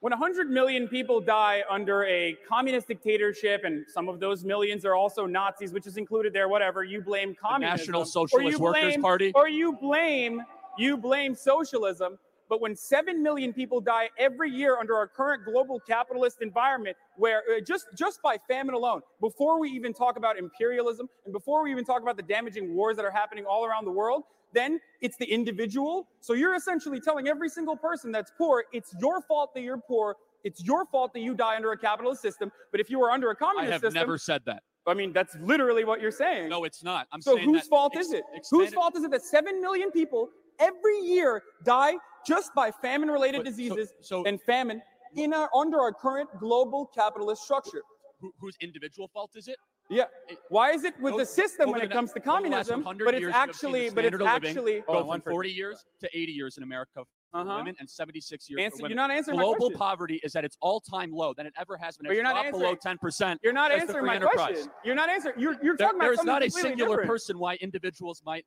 when 0.00 0.12
100 0.12 0.48
million 0.48 0.88
people 0.88 1.20
die 1.20 1.62
under 1.68 2.04
a 2.04 2.34
communist 2.48 2.88
dictatorship, 2.88 3.64
and 3.64 3.84
some 3.86 4.08
of 4.08 4.18
those 4.18 4.44
millions 4.44 4.86
are 4.86 4.94
also 4.94 5.26
Nazis, 5.26 5.72
which 5.72 5.86
is 5.86 5.98
included 5.98 6.32
there, 6.32 6.48
whatever, 6.48 6.84
you 6.84 7.02
blame 7.02 7.34
communism. 7.34 7.76
National 7.76 8.02
or 8.02 8.06
Socialist 8.06 8.56
you 8.56 8.58
Workers 8.58 8.82
blame, 8.82 9.02
Party. 9.02 9.32
Or 9.34 9.46
you 9.46 9.74
blame, 9.74 10.42
you 10.78 10.96
blame 10.96 11.34
socialism. 11.34 12.18
But 12.48 12.62
when 12.62 12.74
7 12.74 13.22
million 13.22 13.52
people 13.52 13.80
die 13.80 14.08
every 14.18 14.50
year 14.50 14.78
under 14.78 14.96
our 14.96 15.06
current 15.06 15.44
global 15.44 15.78
capitalist 15.78 16.38
environment, 16.40 16.96
where 17.16 17.42
uh, 17.54 17.60
just, 17.60 17.86
just 17.94 18.22
by 18.22 18.38
famine 18.48 18.74
alone, 18.74 19.02
before 19.20 19.60
we 19.60 19.68
even 19.68 19.92
talk 19.92 20.16
about 20.16 20.38
imperialism, 20.38 21.08
and 21.26 21.32
before 21.32 21.62
we 21.62 21.70
even 21.70 21.84
talk 21.84 22.00
about 22.02 22.16
the 22.16 22.22
damaging 22.24 22.74
wars 22.74 22.96
that 22.96 23.04
are 23.04 23.10
happening 23.10 23.44
all 23.44 23.66
around 23.66 23.84
the 23.84 23.92
world, 23.92 24.24
then 24.52 24.80
it's 25.00 25.16
the 25.16 25.26
individual. 25.26 26.08
So 26.20 26.32
you're 26.32 26.54
essentially 26.54 27.00
telling 27.00 27.28
every 27.28 27.48
single 27.48 27.76
person 27.76 28.12
that's 28.12 28.32
poor, 28.36 28.64
it's 28.72 28.94
your 29.00 29.22
fault 29.22 29.54
that 29.54 29.62
you're 29.62 29.78
poor. 29.78 30.16
It's 30.42 30.64
your 30.64 30.86
fault 30.86 31.12
that 31.12 31.20
you 31.20 31.34
die 31.34 31.56
under 31.56 31.72
a 31.72 31.78
capitalist 31.78 32.22
system. 32.22 32.50
But 32.70 32.80
if 32.80 32.90
you 32.90 32.98
were 32.98 33.10
under 33.10 33.30
a 33.30 33.36
communist 33.36 33.72
system 33.72 33.72
I 33.72 33.74
have 33.74 33.92
system, 33.92 34.08
never 34.08 34.18
said 34.18 34.42
that. 34.46 34.62
I 34.86 34.94
mean, 34.94 35.12
that's 35.12 35.36
literally 35.36 35.84
what 35.84 36.00
you're 36.00 36.10
saying. 36.10 36.48
No, 36.48 36.64
it's 36.64 36.82
not. 36.82 37.06
I'm 37.12 37.20
so 37.20 37.36
whose 37.36 37.68
fault 37.68 37.94
ex- 37.94 38.06
is 38.06 38.12
it? 38.14 38.24
Whose 38.50 38.72
fault 38.72 38.96
is 38.96 39.04
it 39.04 39.10
that 39.10 39.22
7 39.22 39.60
million 39.60 39.90
people 39.90 40.30
every 40.58 40.98
year 41.00 41.42
die 41.64 41.94
just 42.26 42.54
by 42.54 42.70
famine 42.70 43.10
related 43.10 43.38
But- 43.38 43.46
so- 43.46 43.50
diseases 43.50 43.92
so- 44.00 44.24
and 44.24 44.40
famine 44.42 44.82
in 45.16 45.34
our, 45.34 45.50
under 45.54 45.80
our 45.80 45.92
current 45.92 46.30
global 46.38 46.86
capitalist 46.86 47.42
structure? 47.42 47.82
Who, 48.20 48.32
whose 48.38 48.56
individual 48.60 49.08
fault 49.08 49.30
is 49.34 49.48
it? 49.48 49.56
Yeah. 49.90 50.04
Why 50.50 50.70
is 50.70 50.84
it 50.84 50.94
with 51.00 51.16
the 51.16 51.26
system 51.26 51.70
when 51.72 51.80
it 51.80 51.90
comes 51.90 52.12
to 52.12 52.20
over 52.20 52.42
the 52.48 52.48
last 52.50 52.68
communism, 52.70 52.98
but 53.04 53.14
it's 53.14 53.20
years, 53.20 53.22
you 53.22 53.30
have 53.32 53.54
seen 53.56 53.72
the 53.72 53.78
actually, 53.86 53.90
but 53.94 54.04
it's 54.04 54.14
standard 54.16 54.22
of 54.22 54.32
living 54.34 54.48
actually, 54.50 54.80
go 54.86 54.98
oh, 55.10 55.12
from 55.12 55.20
40 55.22 55.50
years 55.50 55.84
to 56.00 56.08
80 56.14 56.32
years 56.32 56.56
in 56.56 56.62
America 56.62 57.02
for 57.32 57.38
Uh-huh. 57.40 57.56
women 57.58 57.74
and 57.80 57.90
76 57.90 58.48
years 58.50 58.60
Answer, 58.62 58.76
for 58.76 58.80
you're 58.82 58.84
women. 58.90 58.96
not 58.96 59.10
answering 59.10 59.36
my 59.36 59.42
Global 59.42 59.58
question. 59.58 59.78
poverty 59.78 60.20
is 60.22 60.36
at 60.36 60.44
its 60.44 60.56
all-time 60.60 61.10
low 61.12 61.34
than 61.34 61.46
it 61.46 61.52
ever 61.58 61.76
has 61.76 61.96
been. 61.96 62.06
But 62.06 62.14
you're 62.14 62.22
not 62.22 62.34
dropped 62.34 62.52
below 62.52 62.70
answering- 62.70 62.98
10%. 62.98 63.38
You're 63.42 63.52
not 63.52 63.72
answering 63.72 64.06
my 64.06 64.14
enterprise. 64.16 64.36
question. 64.36 64.70
You're 64.84 64.94
not 64.94 65.08
answering. 65.08 65.38
You're, 65.40 65.56
you're 65.62 65.76
There- 65.76 65.86
talking 65.88 66.00
about 66.00 66.04
there 66.06 66.12
is 66.12 66.24
not 66.24 66.42
a 66.44 66.50
singular 66.50 66.90
different. 66.90 67.08
person 67.10 67.38
why 67.38 67.56
individuals 67.56 68.22
might 68.24 68.46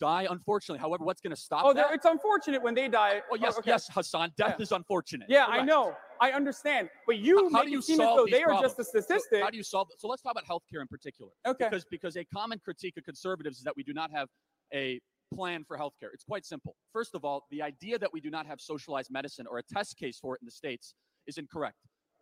die, 0.00 0.26
unfortunately. 0.30 0.78
However, 0.80 1.04
what's 1.04 1.20
going 1.20 1.34
to 1.34 1.40
stop 1.40 1.64
Oh, 1.64 1.72
that? 1.74 1.92
it's 1.92 2.06
unfortunate 2.06 2.62
when 2.62 2.74
they 2.74 2.88
die. 2.88 3.22
Oh, 3.30 3.36
yes, 3.36 3.54
Oh, 3.54 3.58
okay. 3.60 3.70
yes, 3.70 3.88
Hasan. 3.88 4.32
Death 4.36 4.56
Yeah. 4.58 4.62
is 4.62 4.72
unfortunate. 4.72 5.28
Yeah, 5.30 5.46
I 5.46 5.62
know. 5.62 5.94
I 6.20 6.32
understand. 6.32 6.88
But 7.06 7.18
you 7.18 7.44
How 7.44 7.48
make 7.60 7.64
do 7.66 7.70
you 7.70 7.78
it 7.78 7.84
seem 7.84 8.00
as 8.00 8.06
though 8.16 8.26
they 8.30 8.42
are 8.42 8.52
just 8.60 8.78
a 8.78 8.82
problems? 8.84 8.92
So 8.92 9.00
statistic. 9.00 9.42
how 9.42 9.50
do 9.50 9.56
you 9.56 9.62
solve 9.62 9.88
it? 9.92 10.00
So 10.00 10.08
let's 10.08 10.22
talk 10.22 10.32
about 10.32 10.44
healthcare 10.46 10.80
in 10.80 10.88
particular. 10.88 11.30
Okay. 11.46 11.64
Because 11.64 11.84
because 11.90 12.16
a 12.16 12.24
common 12.26 12.58
critique 12.58 12.96
of 12.96 13.04
conservatives 13.04 13.58
is 13.58 13.64
that 13.64 13.74
we 13.76 13.82
do 13.82 13.92
not 13.92 14.10
have 14.10 14.28
a 14.74 15.00
plan 15.34 15.64
for 15.64 15.78
healthcare. 15.78 16.12
It's 16.12 16.24
quite 16.24 16.44
simple. 16.44 16.74
First 16.92 17.14
of 17.14 17.24
all, 17.24 17.46
the 17.50 17.62
idea 17.62 17.98
that 17.98 18.12
we 18.12 18.20
do 18.20 18.30
not 18.30 18.46
have 18.46 18.60
socialized 18.60 19.10
medicine 19.10 19.46
or 19.46 19.58
a 19.58 19.62
test 19.62 19.96
case 19.96 20.18
for 20.18 20.34
it 20.34 20.42
in 20.42 20.46
the 20.46 20.50
states 20.52 20.94
is 21.26 21.38
incorrect. 21.38 21.76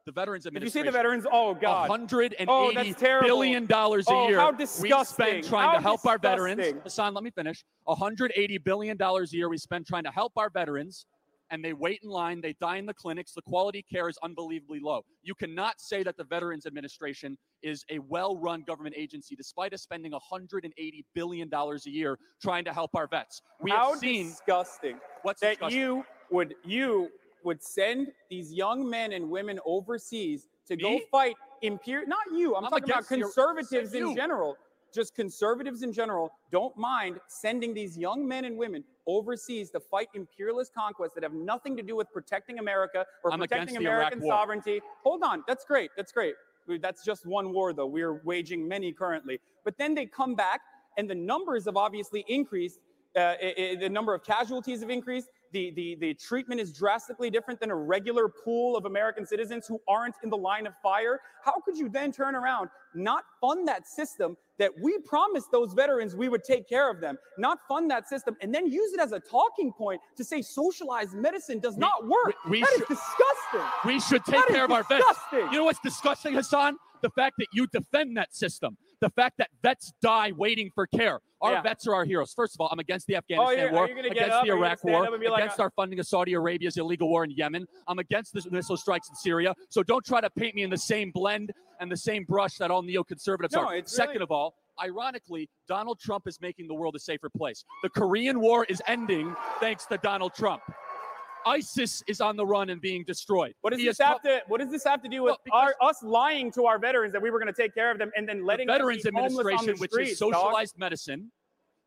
The 0.09 0.13
Veterans 0.13 0.45
Did 0.45 0.55
you 0.55 0.57
Administration. 0.57 0.87
see 0.87 0.89
the 0.89 0.97
veterans? 0.97 1.27
Oh 1.31 1.53
God. 1.55 1.91
hundred 1.91 2.35
and 2.39 2.49
Oh, 2.51 2.71
eighty 2.71 2.93
that's 2.95 3.27
billion 3.27 3.67
dollars 3.67 4.09
a 4.09 4.13
Oh, 4.15 4.29
year 4.29 4.39
how 4.39 4.53
we 4.53 4.65
spend 4.65 5.45
trying 5.45 5.69
How 5.69 5.75
to 5.75 5.83
help 5.83 6.07
our 6.07 6.17
veterans. 6.17 6.63
Hasan, 6.83 7.13
let 7.13 7.23
me 7.23 7.31
finish. 7.31 7.63
180 7.85 8.57
billion 8.57 8.97
dollars 8.97 9.35
a 9.35 9.37
year 9.37 9.51
we 9.51 9.59
spend 9.59 9.87
trying 9.87 10.05
to 10.05 10.11
help 10.11 10.33
our 10.39 10.49
veterans, 10.49 11.05
and 11.51 11.63
they 11.63 11.75
wait 11.75 12.01
in 12.03 12.09
line. 12.09 12.41
They 12.41 12.55
die 12.59 12.79
in 12.79 12.87
the 12.87 12.95
clinics. 12.95 13.35
The 13.35 13.43
quality 13.43 13.85
care 13.93 14.09
is 14.09 14.17
unbelievably 14.23 14.81
low. 14.83 15.03
You 15.23 15.35
cannot 15.35 15.75
say 15.79 16.03
that 16.05 16.17
the 16.17 16.25
Veterans 16.25 16.65
Administration 16.65 17.37
is 17.63 17.85
a 17.91 17.99
well-run 17.99 18.63
government 18.67 18.95
agency, 18.97 19.37
despite 19.37 19.75
us 19.75 19.83
spending 19.83 20.13
180 20.13 21.05
billion 21.15 21.51
dollars 21.51 21.85
a 21.87 21.91
year 21.91 22.19
trying 22.43 22.65
to 22.65 22.73
help 22.73 22.93
our 22.95 23.09
vets. 23.09 23.43
We 23.61 23.73
how 23.73 23.91
have 23.91 23.99
seen 23.99 24.31
disgusting 24.31 24.97
what's 25.21 25.43
that 25.43 25.59
disgusting. 25.59 25.79
you 25.79 26.05
would 26.31 26.55
you 26.65 27.11
would 27.45 27.63
send 27.63 28.09
these 28.31 28.53
young 28.53 28.89
men 28.89 29.13
and 29.13 29.29
women 29.31 29.59
overseas 29.65 30.49
to 30.67 30.77
go 30.77 30.99
fight 31.11 31.35
imperial. 31.63 32.07
Not 32.09 32.27
you. 32.33 32.55
I'm, 32.55 32.65
I'm 32.65 32.71
talking 32.71 32.85
about 32.91 33.07
conservatives 33.07 33.95
in 33.95 34.09
you. 34.09 34.15
general. 34.17 34.57
Just 34.95 35.15
conservatives 35.15 35.83
in 35.83 35.93
general 35.93 36.31
don't 36.51 36.75
mind 36.77 37.21
sending 37.29 37.75
these 37.75 37.97
young 37.99 38.27
men 38.27 38.47
and 38.47 38.57
women 38.57 38.83
overseas 39.07 39.71
to 39.71 39.81
fight 39.81 40.09
imperialist 40.15 40.73
conquests 40.75 41.13
that 41.15 41.23
have 41.23 41.35
nothing 41.35 41.77
to 41.77 41.83
do 41.83 41.95
with 41.95 42.11
protecting 42.11 42.59
America 42.59 43.05
or 43.23 43.33
I'm 43.33 43.39
protecting 43.39 43.77
against 43.77 43.85
the 43.85 43.91
Iraq 43.91 44.13
American 44.15 44.21
sovereignty. 44.29 44.81
Hold 45.03 45.23
on, 45.25 45.45
that's 45.47 45.65
great. 45.67 45.91
That's 45.97 46.11
great. 46.13 46.35
That's 46.81 47.05
just 47.05 47.27
one 47.27 47.53
war, 47.53 47.73
though. 47.73 47.87
We're 47.87 48.21
waging 48.25 48.67
many 48.69 48.93
currently. 48.93 49.41
But 49.65 49.77
then 49.79 49.95
they 49.95 50.05
come 50.07 50.35
back, 50.35 50.61
and 50.99 51.09
the 51.09 51.15
numbers 51.15 51.65
have 51.67 51.77
obviously 51.77 52.25
increased. 52.29 52.81
Uh, 53.17 53.35
i- 53.43 53.55
i- 53.59 53.77
the 53.77 53.89
number 53.89 54.13
of 54.15 54.23
casualties 54.23 54.81
have 54.81 54.91
increased. 54.91 55.29
The, 55.53 55.71
the, 55.71 55.97
the 55.99 56.15
treatment 56.15 56.61
is 56.61 56.73
drastically 56.73 57.31
different 57.31 57.59
than 57.61 57.71
a 57.71 57.75
regular 57.75 58.29
pool 58.29 58.77
of 58.77 58.85
American 58.85 59.25
citizens 59.27 59.67
who 59.67 59.81
aren't 59.89 60.15
in 60.23 60.29
the 60.31 60.37
line 60.37 60.67
of 60.67 60.75
fire. 60.83 61.21
How 61.45 61.61
could 61.61 61.77
you 61.79 61.89
then 61.89 62.13
turn 62.13 62.35
around, 62.35 62.69
not 62.95 63.25
fund 63.41 63.67
that 63.67 63.87
system 63.87 64.37
that 64.59 64.73
we 64.83 64.99
promised 64.99 65.51
those 65.51 65.73
veterans 65.73 66.15
we 66.17 66.29
would 66.29 66.45
take 66.45 66.69
care 66.69 66.91
of 66.91 67.01
them, 67.01 67.17
not 67.39 67.59
fund 67.67 67.91
that 67.91 68.09
system, 68.09 68.37
and 68.43 68.55
then 68.55 68.67
use 68.67 68.93
it 68.93 69.01
as 69.01 69.13
a 69.13 69.21
talking 69.21 69.73
point 69.73 70.01
to 70.17 70.25
say 70.25 70.43
socialized 70.43 71.15
medicine 71.15 71.61
does 71.61 71.79
not 71.79 72.07
work? 72.07 72.35
we- 72.47 72.51
we 72.51 72.61
That 72.61 72.71
is 72.73 72.79
should- 72.79 72.89
disgusting. 72.89 73.71
We 73.87 74.01
should 74.01 74.25
take 74.27 74.41
That 74.41 74.51
is 74.51 74.55
care 74.57 74.65
of 74.65 74.73
our 74.73 74.83
vets. 74.83 75.05
disgusting. 75.07 75.53
You 75.53 75.59
know 75.59 75.65
what's 75.65 75.81
disgusting, 75.81 76.35
Hasan? 76.35 76.77
The 77.01 77.11
fact 77.11 77.37
that 77.39 77.47
you 77.53 77.67
defend 77.69 78.17
that 78.17 78.35
system. 78.35 78.77
The 79.01 79.11
fact 79.11 79.37
that 79.39 79.49
vets 79.63 79.93
die 80.03 80.33
waiting 80.37 80.71
for 80.75 80.87
care. 80.87 81.21
Our 81.41 81.53
Yeah. 81.53 81.63
vets 81.63 81.87
are 81.87 81.95
our 81.95 82.05
heroes. 82.05 82.33
First 82.35 82.57
of 82.57 82.61
all, 82.61 82.69
I'm 82.73 82.81
against 82.81 83.07
the 83.07 83.15
Afghanistan 83.15 83.57
you're- 83.59 83.71
war, 83.73 83.85
against 83.85 84.01
up? 84.01 84.11
the 84.11 84.11
Are 84.11 84.45
you 84.47 84.53
gonna 84.53 84.61
Iraq 84.61 84.85
war, 84.85 85.19
be 85.19 85.29
like, 85.29 85.43
against 85.45 85.61
uh, 85.61 85.65
our 85.65 85.71
funding 85.71 86.01
of 86.01 86.07
Saudi 86.07 86.33
Arabia's 86.35 86.77
illegal 86.79 87.09
war 87.09 87.23
in 87.23 87.31
Yemen. 87.31 87.67
I'm 87.87 88.01
against 88.01 88.33
the 88.33 88.45
missile 88.51 88.77
strikes 88.77 89.09
in 89.09 89.15
Syria. 89.15 89.55
So 89.69 89.85
don't 89.85 90.05
try 90.05 90.21
to 90.21 90.29
paint 90.31 90.57
me 90.57 90.63
in 90.65 90.71
the 90.71 90.77
same 90.77 91.13
blend 91.13 91.53
and 91.79 91.93
the 91.93 91.97
same 91.97 92.25
brush 92.25 92.57
that 92.57 92.73
all 92.73 92.83
neoconservatives 92.83 93.53
No, 93.53 93.67
are. 93.67 93.83
Second 93.87 94.15
really- 94.15 94.23
of 94.25 94.33
all, 94.33 94.57
ironically, 94.83 95.49
Donald 95.69 96.01
Trump 96.01 96.27
is 96.27 96.41
making 96.41 96.67
the 96.67 96.75
world 96.75 96.97
a 96.97 96.99
safer 96.99 97.31
place. 97.31 97.65
The 97.85 97.91
Korean 97.91 98.41
War 98.41 98.65
is 98.69 98.83
ending 98.89 99.37
thanks 99.61 99.87
to 99.87 99.99
Donald 99.99 100.35
Trump. 100.35 100.63
ISIS 101.49 102.03
is 102.07 102.21
on 102.21 102.37
the 102.37 102.45
run 102.45 102.71
and 102.71 102.81
being 102.81 103.05
destroyed. 103.05 103.55
What 103.63 103.71
does 103.71 103.81
He 103.81 103.87
this 103.87 103.99
have 103.99 104.23
to? 104.23 104.43
What 104.49 104.61
does 104.61 104.71
this 104.71 104.85
have 104.85 105.03
to 105.03 105.09
do 105.09 105.23
with 105.23 105.37
Well, 105.51 105.61
our 105.61 105.75
us 105.89 106.03
lying 106.03 106.53
to 106.53 106.67
our 106.67 106.79
veterans 106.79 107.13
that 107.13 107.23
we 107.23 107.31
were 107.31 107.39
going 107.39 107.53
to 107.53 107.61
take 107.63 107.75
care 107.75 107.91
of 107.91 107.99
them 107.99 108.11
and 108.17 108.29
then 108.29 108.45
letting 108.45 108.67
them 108.67 108.75
Veterans 108.75 109.03
be 109.03 109.11
homeless 109.11 109.39
on 109.39 109.45
the 109.45 109.51
Administration, 109.51 109.81
which 109.81 109.91
streets, 109.91 110.13
is 110.13 110.19
dog? 110.19 110.33
socialized 110.35 110.79
medicine, 110.79 111.33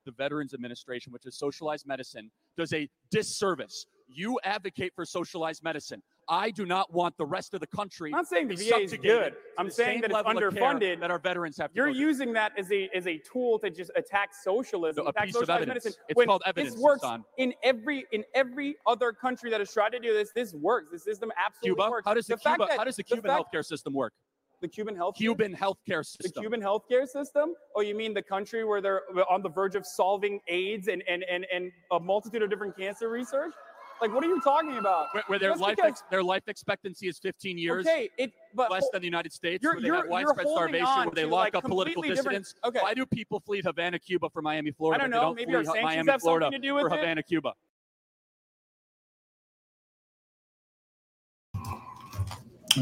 the 0.05 0.11
Veterans 0.11 0.53
Administration, 0.53 1.13
which 1.13 1.25
is 1.25 1.37
socialized 1.37 1.85
medicine, 1.85 2.31
does 2.57 2.73
a 2.73 2.89
disservice. 3.11 3.85
You 4.07 4.39
advocate 4.43 4.93
for 4.95 5.05
socialized 5.05 5.63
medicine. 5.63 6.01
I 6.31 6.49
do 6.49 6.65
not 6.65 6.93
want 6.93 7.17
the 7.17 7.25
rest 7.25 7.53
of 7.53 7.59
the 7.59 7.67
country. 7.67 8.09
I'm 8.11 8.19
not 8.19 8.27
saying 8.27 8.47
the 8.47 8.55
to 8.55 8.63
VA 8.63 8.77
is 8.79 8.93
good. 8.93 9.33
I'm 9.57 9.69
saying 9.69 9.99
that 9.99 10.11
it's 10.11 10.13
level 10.15 10.31
of 10.31 10.53
care 10.55 10.61
underfunded. 10.63 10.99
That 11.01 11.11
our 11.11 11.19
veterans 11.19 11.57
have. 11.57 11.71
To 11.71 11.75
You're 11.75 11.87
to. 11.87 11.93
using 11.93 12.31
that 12.33 12.53
as 12.57 12.71
a 12.71 12.89
as 12.95 13.05
a 13.05 13.17
tool 13.17 13.59
to 13.59 13.69
just 13.69 13.91
attack 13.97 14.29
socialism, 14.33 15.03
No, 15.03 15.07
a 15.07 15.09
attack 15.09 15.25
piece 15.25 15.35
of 15.35 15.49
evidence. 15.49 15.67
medicine. 15.67 15.93
It's 16.07 16.15
when 16.17 16.27
called 16.27 16.41
evidence, 16.45 16.75
This 16.75 16.81
works 16.81 17.05
in 17.37 17.53
every 17.63 18.05
in 18.13 18.23
every 18.33 18.77
other 18.87 19.11
country 19.11 19.49
that 19.51 19.59
has 19.59 19.73
tried 19.73 19.89
to 19.91 19.99
do 19.99 20.13
this. 20.13 20.31
This 20.33 20.53
works. 20.53 20.89
This 20.89 21.03
system 21.03 21.33
absolutely 21.37 21.75
Cuba. 21.75 21.91
works. 21.91 22.05
How 22.07 22.13
does 22.13 22.27
the, 22.27 22.37
fact 22.37 22.59
Cuba? 22.61 22.73
How 22.77 22.85
does 22.85 22.95
the 22.95 23.03
Cuban 23.03 23.29
fact- 23.29 23.53
healthcare 23.53 23.65
system 23.65 23.93
work? 23.93 24.13
The 24.61 24.67
Cuban 24.69 24.95
health 24.95 25.15
Cuban 25.17 25.53
healthcare 25.55 26.05
system. 26.05 26.31
the. 26.35 26.39
Cuban 26.39 26.61
healthcare 26.61 27.07
system? 27.07 27.55
Oh, 27.75 27.81
you 27.81 27.95
mean 27.95 28.13
the 28.13 28.21
country 28.21 28.63
where 28.63 28.79
they're 28.79 29.01
on 29.29 29.41
the 29.41 29.49
verge 29.49 29.75
of 29.75 29.85
solving 29.85 30.39
AIDS 30.47 30.87
and 30.87 31.03
and 31.09 31.25
and, 31.29 31.45
and 31.53 31.71
a 31.91 31.99
multitude 31.99 32.41
of 32.43 32.49
different 32.49 32.77
cancer 32.77 33.09
research? 33.09 33.51
Like, 34.01 34.15
what 34.15 34.23
are 34.23 34.27
you 34.27 34.41
talking 34.41 34.77
about? 34.77 35.13
Where, 35.13 35.23
where 35.27 35.39
their 35.39 35.55
life 35.55 35.75
because, 35.75 36.03
their 36.09 36.23
life 36.23 36.41
expectancy 36.47 37.07
is 37.07 37.19
15 37.19 37.57
years. 37.57 37.85
Okay, 37.85 38.09
it 38.17 38.31
but 38.55 38.71
less 38.71 38.89
than 38.91 39.01
the 39.01 39.07
United 39.07 39.31
States, 39.31 39.61
you're, 39.61 39.73
where 39.73 39.81
they 39.81 39.87
you're, 39.87 39.95
have 39.97 40.07
widespread 40.07 40.47
starvation, 40.47 40.87
where 40.87 41.11
they 41.13 41.25
lock 41.25 41.53
like 41.53 41.55
up 41.55 41.63
political 41.65 42.01
dissidents. 42.01 42.55
Okay. 42.65 42.79
Why 42.81 42.95
do 42.95 43.05
people 43.05 43.39
flee 43.39 43.61
Havana, 43.63 43.99
Cuba, 43.99 44.29
for 44.31 44.41
Miami, 44.41 44.71
Florida? 44.71 45.03
I 45.03 45.07
don't 45.07 45.11
know. 45.11 45.21
Don't 45.21 45.35
Maybe 45.35 45.53
our 45.53 45.63
sanctions 45.63 45.83
Miami, 45.83 46.11
have 46.11 46.21
Florida 46.21 46.45
something 46.45 46.61
to 46.61 46.67
do 46.67 46.73
with 46.73 46.87
for 46.89 46.95
it? 46.95 46.99
Havana, 46.99 47.23
Cuba. 47.23 47.53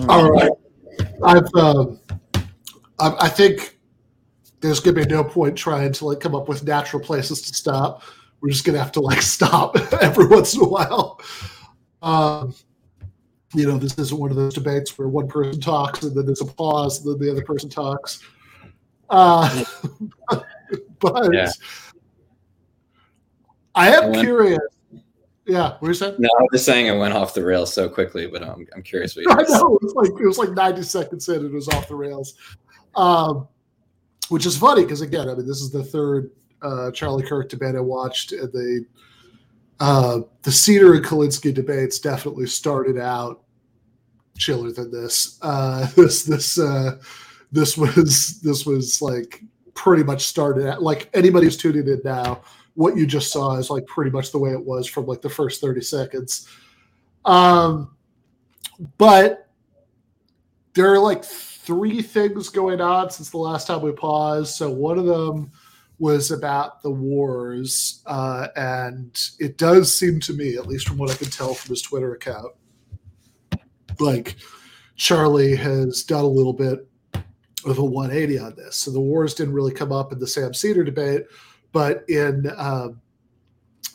All 0.07 0.31
right, 0.31 0.51
I've 1.25 1.49
uh, 1.55 1.85
I, 2.99 3.25
I 3.25 3.29
think 3.29 3.77
there's 4.61 4.79
going 4.79 4.95
to 4.95 5.05
be 5.05 5.13
no 5.13 5.23
point 5.23 5.57
trying 5.57 5.91
to 5.91 6.05
like 6.05 6.21
come 6.21 6.35
up 6.35 6.47
with 6.47 6.63
natural 6.63 7.01
places 7.01 7.41
to 7.41 7.53
stop. 7.53 8.03
We're 8.41 8.49
just 8.49 8.65
gonna 8.65 8.79
have 8.79 8.91
to 8.93 8.99
like 9.01 9.21
stop 9.37 9.75
every 10.01 10.27
once 10.27 10.53
in 10.55 10.61
a 10.61 10.67
while. 10.67 11.19
Um, 12.01 12.53
you 13.53 13.65
know, 13.67 13.77
this 13.77 13.97
isn't 13.97 14.17
one 14.17 14.29
of 14.29 14.35
those 14.37 14.53
debates 14.53 14.97
where 14.97 15.07
one 15.07 15.27
person 15.27 15.59
talks 15.59 16.03
and 16.03 16.15
then 16.15 16.25
there's 16.25 16.41
a 16.41 16.45
pause 16.45 17.03
and 17.05 17.13
then 17.13 17.25
the 17.27 17.31
other 17.31 17.43
person 17.43 17.69
talks. 17.69 18.21
Uh, 19.09 19.63
but 20.99 21.33
Yeah. 21.33 21.49
I 23.75 23.89
am 23.89 24.03
I 24.03 24.07
went- 24.09 24.21
curious. 24.21 24.59
Yeah, 25.45 25.77
what 25.79 25.99
you? 25.99 26.15
No, 26.19 26.29
I'm 26.39 26.45
just 26.53 26.63
saying 26.63 26.85
it 26.85 26.95
went 26.99 27.15
off 27.15 27.33
the 27.33 27.43
rails 27.43 27.73
so 27.73 27.89
quickly, 27.89 28.27
but 28.27 28.43
I'm, 28.43 28.67
I'm 28.75 28.83
curious 28.83 29.15
what 29.15 29.23
you 29.25 29.31
I 29.31 29.41
know 29.49 29.77
it 29.77 29.81
was 29.83 29.93
like 29.95 30.11
it 30.21 30.27
was 30.27 30.37
like 30.37 30.51
90 30.51 30.83
seconds 30.83 31.27
in 31.27 31.37
and 31.37 31.45
it 31.45 31.53
was 31.53 31.67
off 31.69 31.87
the 31.87 31.95
rails. 31.95 32.35
Um, 32.95 33.47
which 34.27 34.45
is 34.45 34.55
funny 34.55 34.83
because 34.83 35.01
again, 35.01 35.27
I 35.27 35.33
mean, 35.33 35.47
this 35.47 35.61
is 35.61 35.71
the 35.71 35.83
third 35.83 36.29
uh, 36.61 36.91
Charlie 36.91 37.23
Kirk 37.23 37.49
debate 37.49 37.75
I 37.75 37.79
watched, 37.79 38.31
and 38.31 38.51
the 38.51 38.85
uh, 39.79 40.19
the 40.43 40.51
Seder 40.51 40.93
and 40.93 41.05
Kulinski 41.05 41.53
debates 41.53 41.99
definitely 41.99 42.47
started 42.47 42.97
out 42.97 43.41
chiller 44.37 44.71
than 44.71 44.91
this. 44.91 45.39
Uh, 45.41 45.87
this 45.95 46.23
this 46.23 46.59
uh, 46.59 46.97
this 47.51 47.77
was 47.77 48.39
this 48.41 48.65
was 48.65 49.01
like 49.01 49.41
pretty 49.73 50.03
much 50.03 50.25
started 50.25 50.65
at 50.65 50.81
like 50.81 51.09
anybody 51.13 51.45
who's 51.45 51.57
tuning 51.57 51.87
in 51.87 52.01
now. 52.03 52.41
What 52.75 52.95
you 52.95 53.05
just 53.05 53.31
saw 53.31 53.55
is 53.55 53.69
like 53.69 53.85
pretty 53.85 54.11
much 54.11 54.31
the 54.31 54.37
way 54.37 54.51
it 54.51 54.65
was 54.65 54.87
from 54.87 55.05
like 55.05 55.21
the 55.21 55.29
first 55.29 55.61
30 55.61 55.81
seconds. 55.81 56.47
Um, 57.25 57.95
but 58.97 59.49
there 60.73 60.93
are 60.93 60.99
like 60.99 61.23
three 61.25 62.01
things 62.01 62.49
going 62.49 62.79
on 62.79 63.09
since 63.09 63.29
the 63.29 63.37
last 63.37 63.67
time 63.67 63.81
we 63.81 63.91
paused. 63.91 64.55
So 64.55 64.69
one 64.69 64.97
of 64.97 65.05
them 65.05 65.51
was 65.99 66.31
about 66.31 66.81
the 66.81 66.89
wars, 66.89 68.01
uh, 68.05 68.47
and 68.55 69.19
it 69.39 69.57
does 69.57 69.95
seem 69.95 70.19
to 70.21 70.33
me, 70.33 70.55
at 70.55 70.65
least 70.65 70.87
from 70.87 70.97
what 70.97 71.11
I 71.11 71.15
can 71.15 71.29
tell 71.29 71.53
from 71.53 71.69
his 71.69 71.81
Twitter 71.81 72.13
account, 72.13 72.53
like 73.99 74.37
Charlie 74.95 75.55
has 75.55 76.03
done 76.03 76.23
a 76.23 76.27
little 76.27 76.53
bit 76.53 76.87
of 77.65 77.77
a 77.77 77.83
180 77.83 78.39
on 78.39 78.55
this. 78.55 78.77
So 78.77 78.91
the 78.91 79.01
wars 79.01 79.33
didn't 79.33 79.53
really 79.53 79.73
come 79.73 79.91
up 79.91 80.13
in 80.13 80.19
the 80.19 80.27
Sam 80.27 80.53
Seder 80.53 80.85
debate, 80.85 81.25
but 81.73 82.09
in 82.09 82.49
um, 82.57 83.01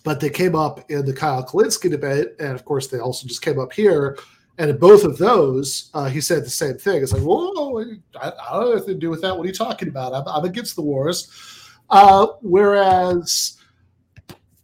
but 0.04 0.20
they 0.20 0.28
came 0.28 0.54
up 0.54 0.90
in 0.90 1.06
the 1.06 1.14
Kyle 1.14 1.42
Kulinski 1.42 1.90
debate, 1.90 2.28
and 2.38 2.50
of 2.50 2.64
course 2.66 2.88
they 2.88 2.98
also 2.98 3.26
just 3.26 3.42
came 3.42 3.58
up 3.58 3.72
here. 3.72 4.18
And 4.58 4.70
in 4.70 4.76
both 4.76 5.02
of 5.02 5.18
those, 5.18 5.90
uh, 5.94 6.08
he 6.08 6.20
said 6.20 6.44
the 6.44 6.50
same 6.50 6.76
thing. 6.76 7.02
It's 7.02 7.12
like, 7.12 7.22
whoa, 7.22 7.82
I, 8.20 8.28
I 8.28 8.52
don't 8.52 8.66
have 8.66 8.76
anything 8.76 8.94
to 8.94 9.00
do 9.00 9.10
with 9.10 9.22
that. 9.22 9.36
What 9.36 9.44
are 9.44 9.48
you 9.48 9.54
talking 9.54 9.88
about? 9.88 10.14
I'm, 10.14 10.28
I'm 10.28 10.44
against 10.44 10.76
the 10.76 10.82
wars. 10.82 11.53
Uh, 11.90 12.26
whereas, 12.40 13.58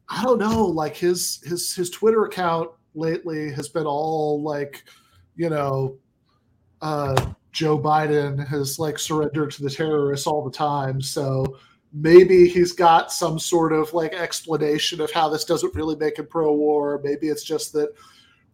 I 0.08 0.22
don't 0.22 0.38
know, 0.38 0.64
like 0.64 0.96
his 0.96 1.40
his 1.44 1.74
his 1.74 1.90
Twitter 1.90 2.24
account 2.24 2.70
lately 2.94 3.52
has 3.52 3.68
been 3.68 3.86
all 3.86 4.42
like, 4.42 4.84
you 5.36 5.50
know, 5.50 5.96
uh, 6.82 7.32
Joe 7.52 7.78
Biden 7.78 8.46
has 8.46 8.78
like 8.78 8.98
surrendered 8.98 9.50
to 9.52 9.62
the 9.62 9.70
terrorists 9.70 10.26
all 10.26 10.44
the 10.44 10.50
time. 10.50 11.00
So 11.00 11.58
maybe 11.92 12.48
he's 12.48 12.72
got 12.72 13.12
some 13.12 13.38
sort 13.38 13.72
of 13.72 13.92
like 13.92 14.14
explanation 14.14 15.00
of 15.00 15.10
how 15.10 15.28
this 15.28 15.44
doesn't 15.44 15.74
really 15.74 15.96
make 15.96 16.18
him 16.18 16.26
pro-war. 16.26 17.00
Maybe 17.04 17.28
it's 17.28 17.44
just 17.44 17.72
that 17.74 17.90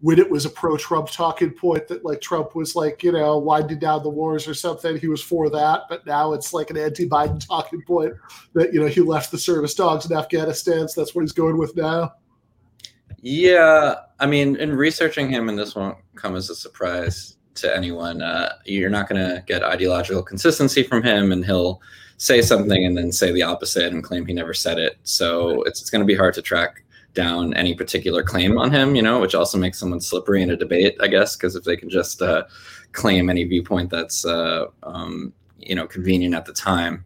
when 0.01 0.19
it 0.19 0.31
was 0.31 0.45
a 0.45 0.51
pro-Trump 0.51 1.11
talking 1.11 1.51
point 1.51 1.89
that 1.89 2.05
like 2.05 2.21
Trump 2.21 2.55
was 2.55 2.77
like, 2.77 3.03
you 3.03 3.13
know, 3.13 3.39
winding 3.39 3.79
down 3.79 4.03
the 4.03 4.11
wars 4.11 4.47
or 4.47 4.53
something, 4.53 4.99
he 4.99 5.09
was 5.09 5.23
for 5.23 5.49
that. 5.49 5.83
But 5.89 6.05
now 6.07 6.35
it's 6.35 6.53
like 6.53 6.69
an 6.71 6.77
anti-Biden 6.77 7.47
talking 7.47 7.83
point 7.83 8.15
that, 8.53 8.75
you 8.75 8.81
know, 8.81 8.87
he 8.87 9.01
left 9.01 9.31
the 9.31 9.39
service 9.39 9.75
dogs 9.75 10.09
in 10.09 10.17
Afghanistan. 10.17 10.87
So 10.87 11.01
that's 11.01 11.15
what 11.15 11.23
he's 11.23 11.33
going 11.33 11.57
with 11.57 11.75
now. 11.77 12.13
Yeah, 13.23 13.95
I 14.21 14.27
mean, 14.27 14.57
in 14.57 14.77
researching 14.77 15.31
him, 15.31 15.49
and 15.49 15.59
this 15.59 15.75
won't 15.75 15.97
come 16.15 16.37
as 16.37 16.51
a 16.51 16.55
surprise 16.55 17.39
to 17.55 17.75
anyone, 17.75 18.21
uh, 18.21 18.53
you're 18.67 18.91
not 18.91 19.09
going 19.09 19.21
to 19.21 19.43
get 19.47 19.63
ideological 19.63 20.23
consistency 20.23 20.83
from 20.83 21.03
him, 21.03 21.33
and 21.33 21.45
he'll 21.45 21.81
say 22.19 22.43
something 22.43 22.85
and 22.85 22.97
then 22.97 23.11
say 23.11 23.33
the 23.33 23.43
opposite 23.43 23.93
and 23.93 24.05
claim 24.05 24.27
he 24.27 24.33
never 24.33 24.55
said 24.55 24.79
it. 24.79 24.99
So 25.03 25.63
it's, 25.63 25.81
it's 25.81 25.91
going 25.91 26.01
to 26.01 26.07
be 26.07 26.15
hard 26.15 26.35
to 26.35 26.43
track 26.43 26.85
down 27.17 27.53
any 27.55 27.75
particular 27.75 28.23
claim 28.23 28.57
on 28.59 28.71
him, 28.71 28.95
you 28.95 29.03
know, 29.03 29.19
which 29.19 29.35
also 29.35 29.59
makes 29.59 29.79
someone 29.79 30.01
slippery 30.01 30.43
in 30.43 30.51
a 30.51 30.57
debate, 30.57 30.97
I 31.01 31.09
guess, 31.09 31.35
because 31.35 31.57
if 31.57 31.65
they 31.65 31.77
can 31.77 31.91
just 31.91 32.23
uh, 32.23 32.45
claim 32.93 33.29
any 33.29 33.43
viewpoint 33.43 33.91
that's, 33.91 34.25
uh, 34.25 34.67
um, 34.85 35.33
you 35.59 35.75
know, 35.75 35.89
convenient 35.89 36.35
at 36.35 36.45
the 36.45 36.53
time. 36.53 37.05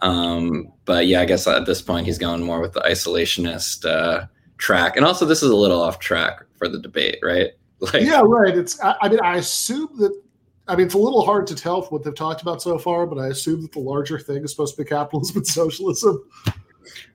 Um, 0.00 0.70
but 0.84 1.06
yeah, 1.06 1.22
I 1.22 1.24
guess 1.24 1.46
at 1.46 1.64
this 1.64 1.80
point 1.80 2.04
he's 2.04 2.18
going 2.18 2.42
more 2.42 2.60
with 2.60 2.74
the 2.74 2.80
isolationist 2.80 3.88
uh, 3.88 4.26
track, 4.58 4.96
and 4.96 5.06
also 5.06 5.24
this 5.24 5.42
is 5.42 5.50
a 5.50 5.56
little 5.56 5.80
off 5.80 5.98
track 5.98 6.42
for 6.58 6.68
the 6.68 6.78
debate, 6.78 7.18
right? 7.22 7.52
Like, 7.80 8.02
yeah, 8.02 8.22
right. 8.24 8.56
It's, 8.56 8.80
I, 8.80 8.94
I 9.02 9.08
mean, 9.10 9.20
I 9.20 9.36
assume 9.36 9.90
that, 9.98 10.18
I 10.68 10.76
mean, 10.76 10.86
it's 10.86 10.94
a 10.94 10.98
little 10.98 11.22
hard 11.22 11.46
to 11.48 11.54
tell 11.54 11.82
from 11.82 11.90
what 11.90 12.04
they've 12.04 12.14
talked 12.14 12.40
about 12.40 12.62
so 12.62 12.78
far, 12.78 13.06
but 13.06 13.18
I 13.18 13.26
assume 13.26 13.60
that 13.60 13.72
the 13.72 13.80
larger 13.80 14.18
thing 14.18 14.42
is 14.42 14.52
supposed 14.52 14.74
to 14.76 14.82
be 14.82 14.88
capitalism 14.88 15.38
and 15.38 15.46
socialism. 15.46 16.24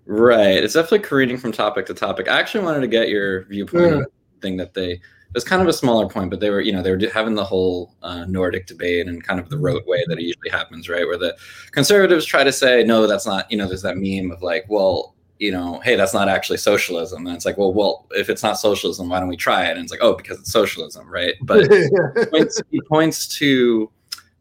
Right. 0.06 0.64
It's 0.64 0.74
definitely 0.74 1.00
careening 1.00 1.38
from 1.38 1.52
topic 1.52 1.86
to 1.88 1.94
topic. 1.94 2.28
I 2.28 2.40
actually 2.40 2.64
wanted 2.64 2.82
to 2.82 2.88
get 2.88 3.10
your 3.10 3.46
viewpoint 3.46 3.86
Yeah. 3.86 3.92
on 3.94 4.00
the 4.00 4.08
thing 4.42 4.58
that 4.58 4.74
they 4.74 5.00
it 5.30 5.36
was 5.36 5.44
kind 5.44 5.62
of 5.62 5.68
a 5.68 5.74
smaller 5.74 6.10
point, 6.10 6.32
but 6.32 6.40
they 6.40 6.50
were, 6.50 6.60
you 6.60 6.72
know, 6.72 6.82
they 6.82 6.90
were 6.90 7.00
having 7.14 7.36
the 7.36 7.46
whole 7.46 7.94
uh, 8.02 8.26
Nordic 8.26 8.66
debate 8.66 9.08
and 9.08 9.24
kind 9.24 9.40
of 9.40 9.48
the 9.48 9.60
rote 9.60 9.86
way 9.86 10.04
that 10.08 10.18
it 10.18 10.24
usually 10.24 10.50
happens, 10.50 10.90
right? 10.90 11.06
Where 11.06 11.20
the 11.20 11.38
conservatives 11.70 12.26
try 12.26 12.44
to 12.44 12.52
say, 12.52 12.84
no, 12.84 13.06
that's 13.06 13.28
not, 13.28 13.50
you 13.52 13.56
know, 13.56 13.68
there's 13.68 13.84
that 13.84 13.98
meme 13.98 14.32
of 14.32 14.42
like, 14.42 14.66
well, 14.70 15.14
you 15.38 15.52
know, 15.52 15.82
hey, 15.82 15.96
that's 15.96 16.16
not 16.16 16.30
actually 16.30 16.58
socialism. 16.58 17.28
And 17.28 17.36
it's 17.36 17.46
like, 17.46 17.60
well, 17.60 17.72
well, 17.72 18.08
if 18.12 18.28
it's 18.28 18.42
not 18.42 18.60
socialism, 18.60 19.08
why 19.08 19.20
don't 19.20 19.30
we 19.30 19.38
try 19.38 19.66
it? 19.68 19.74
And 19.78 19.82
it's 19.82 19.92
like, 19.92 20.02
oh, 20.02 20.16
because 20.16 20.40
it's 20.40 20.52
socialism, 20.52 21.08
right? 21.08 21.36
But 21.44 21.70
points, 22.32 22.60
he 22.72 22.82
points 22.90 23.28
to 23.38 23.92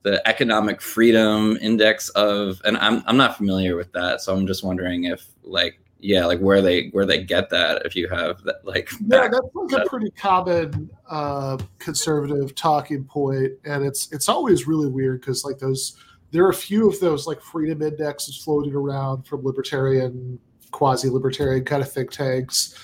the 0.03 0.27
economic 0.29 0.81
freedom 0.81 1.59
index 1.61 2.09
of 2.11 2.61
and 2.65 2.77
I'm 2.79 3.03
I'm 3.07 3.17
not 3.17 3.37
familiar 3.37 3.77
with 3.77 3.93
that. 3.93 4.21
So 4.21 4.35
I'm 4.35 4.47
just 4.47 4.65
wondering 4.65 5.05
if 5.05 5.27
like 5.43 5.81
yeah 6.01 6.25
like 6.25 6.39
where 6.39 6.63
they 6.63 6.89
where 6.91 7.05
they 7.05 7.23
get 7.25 7.51
that 7.51 7.85
if 7.85 7.97
you 7.97 8.09
have 8.09 8.43
that 8.45 8.65
like 8.65 8.91
Yeah, 9.01 9.23
back- 9.23 9.33
that's 9.33 9.47
like 9.55 9.87
a 9.87 9.89
pretty 9.89 10.11
common 10.13 10.91
uh, 11.11 11.59
conservative 11.79 12.55
talking 12.55 13.05
point, 13.05 13.53
and 13.65 13.85
it's 13.85 14.13
it's 14.13 14.29
always 14.29 14.67
really 14.67 14.89
weird 14.89 15.21
because 15.21 15.45
like 15.45 15.59
those 15.59 15.97
there 16.31 16.45
are 16.45 16.51
a 16.51 16.55
few 16.55 16.89
of 16.89 17.01
those 17.01 17.27
like 17.27 17.41
freedom 17.41 17.83
indexes 17.83 18.37
floating 18.43 18.75
around 18.75 19.27
from 19.27 19.43
libertarian, 19.45 20.39
quasi-libertarian 20.71 21.65
kind 21.65 21.83
of 21.83 21.91
think 21.91 22.11
tanks, 22.11 22.75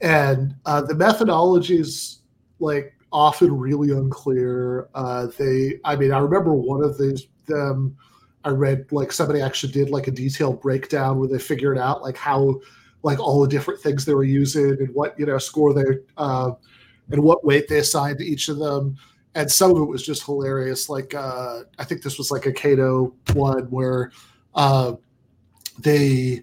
and 0.00 0.54
uh, 0.64 0.80
the 0.80 0.94
methodologies 0.94 2.18
like 2.60 2.94
often 3.12 3.56
really 3.56 3.92
unclear. 3.92 4.88
Uh, 4.94 5.28
they, 5.38 5.80
I 5.84 5.96
mean, 5.96 6.12
I 6.12 6.18
remember 6.18 6.54
one 6.54 6.82
of 6.82 6.98
these 6.98 7.26
them. 7.46 7.96
I 8.44 8.50
read 8.50 8.86
like 8.92 9.10
somebody 9.12 9.42
actually 9.42 9.72
did 9.72 9.90
like 9.90 10.06
a 10.06 10.12
detailed 10.12 10.62
breakdown 10.62 11.18
where 11.18 11.28
they 11.28 11.38
figured 11.38 11.76
out 11.76 12.02
like 12.02 12.16
how 12.16 12.60
like 13.02 13.18
all 13.18 13.42
the 13.42 13.48
different 13.48 13.80
things 13.80 14.04
they 14.04 14.14
were 14.14 14.24
using 14.24 14.70
and 14.70 14.94
what 14.94 15.18
you 15.18 15.26
know 15.26 15.38
score 15.38 15.74
they 15.74 15.98
uh, 16.16 16.52
and 17.10 17.22
what 17.22 17.44
weight 17.44 17.68
they 17.68 17.78
assigned 17.78 18.18
to 18.18 18.24
each 18.24 18.48
of 18.48 18.58
them 18.58 18.96
and 19.34 19.50
some 19.50 19.70
of 19.70 19.78
it 19.78 19.84
was 19.84 20.04
just 20.04 20.24
hilarious 20.24 20.88
like 20.88 21.14
uh, 21.14 21.60
i 21.78 21.84
think 21.84 22.02
this 22.02 22.18
was 22.18 22.30
like 22.30 22.46
a 22.46 22.52
cato 22.52 23.12
one 23.34 23.64
where 23.70 24.12
uh, 24.54 24.92
they 25.80 26.42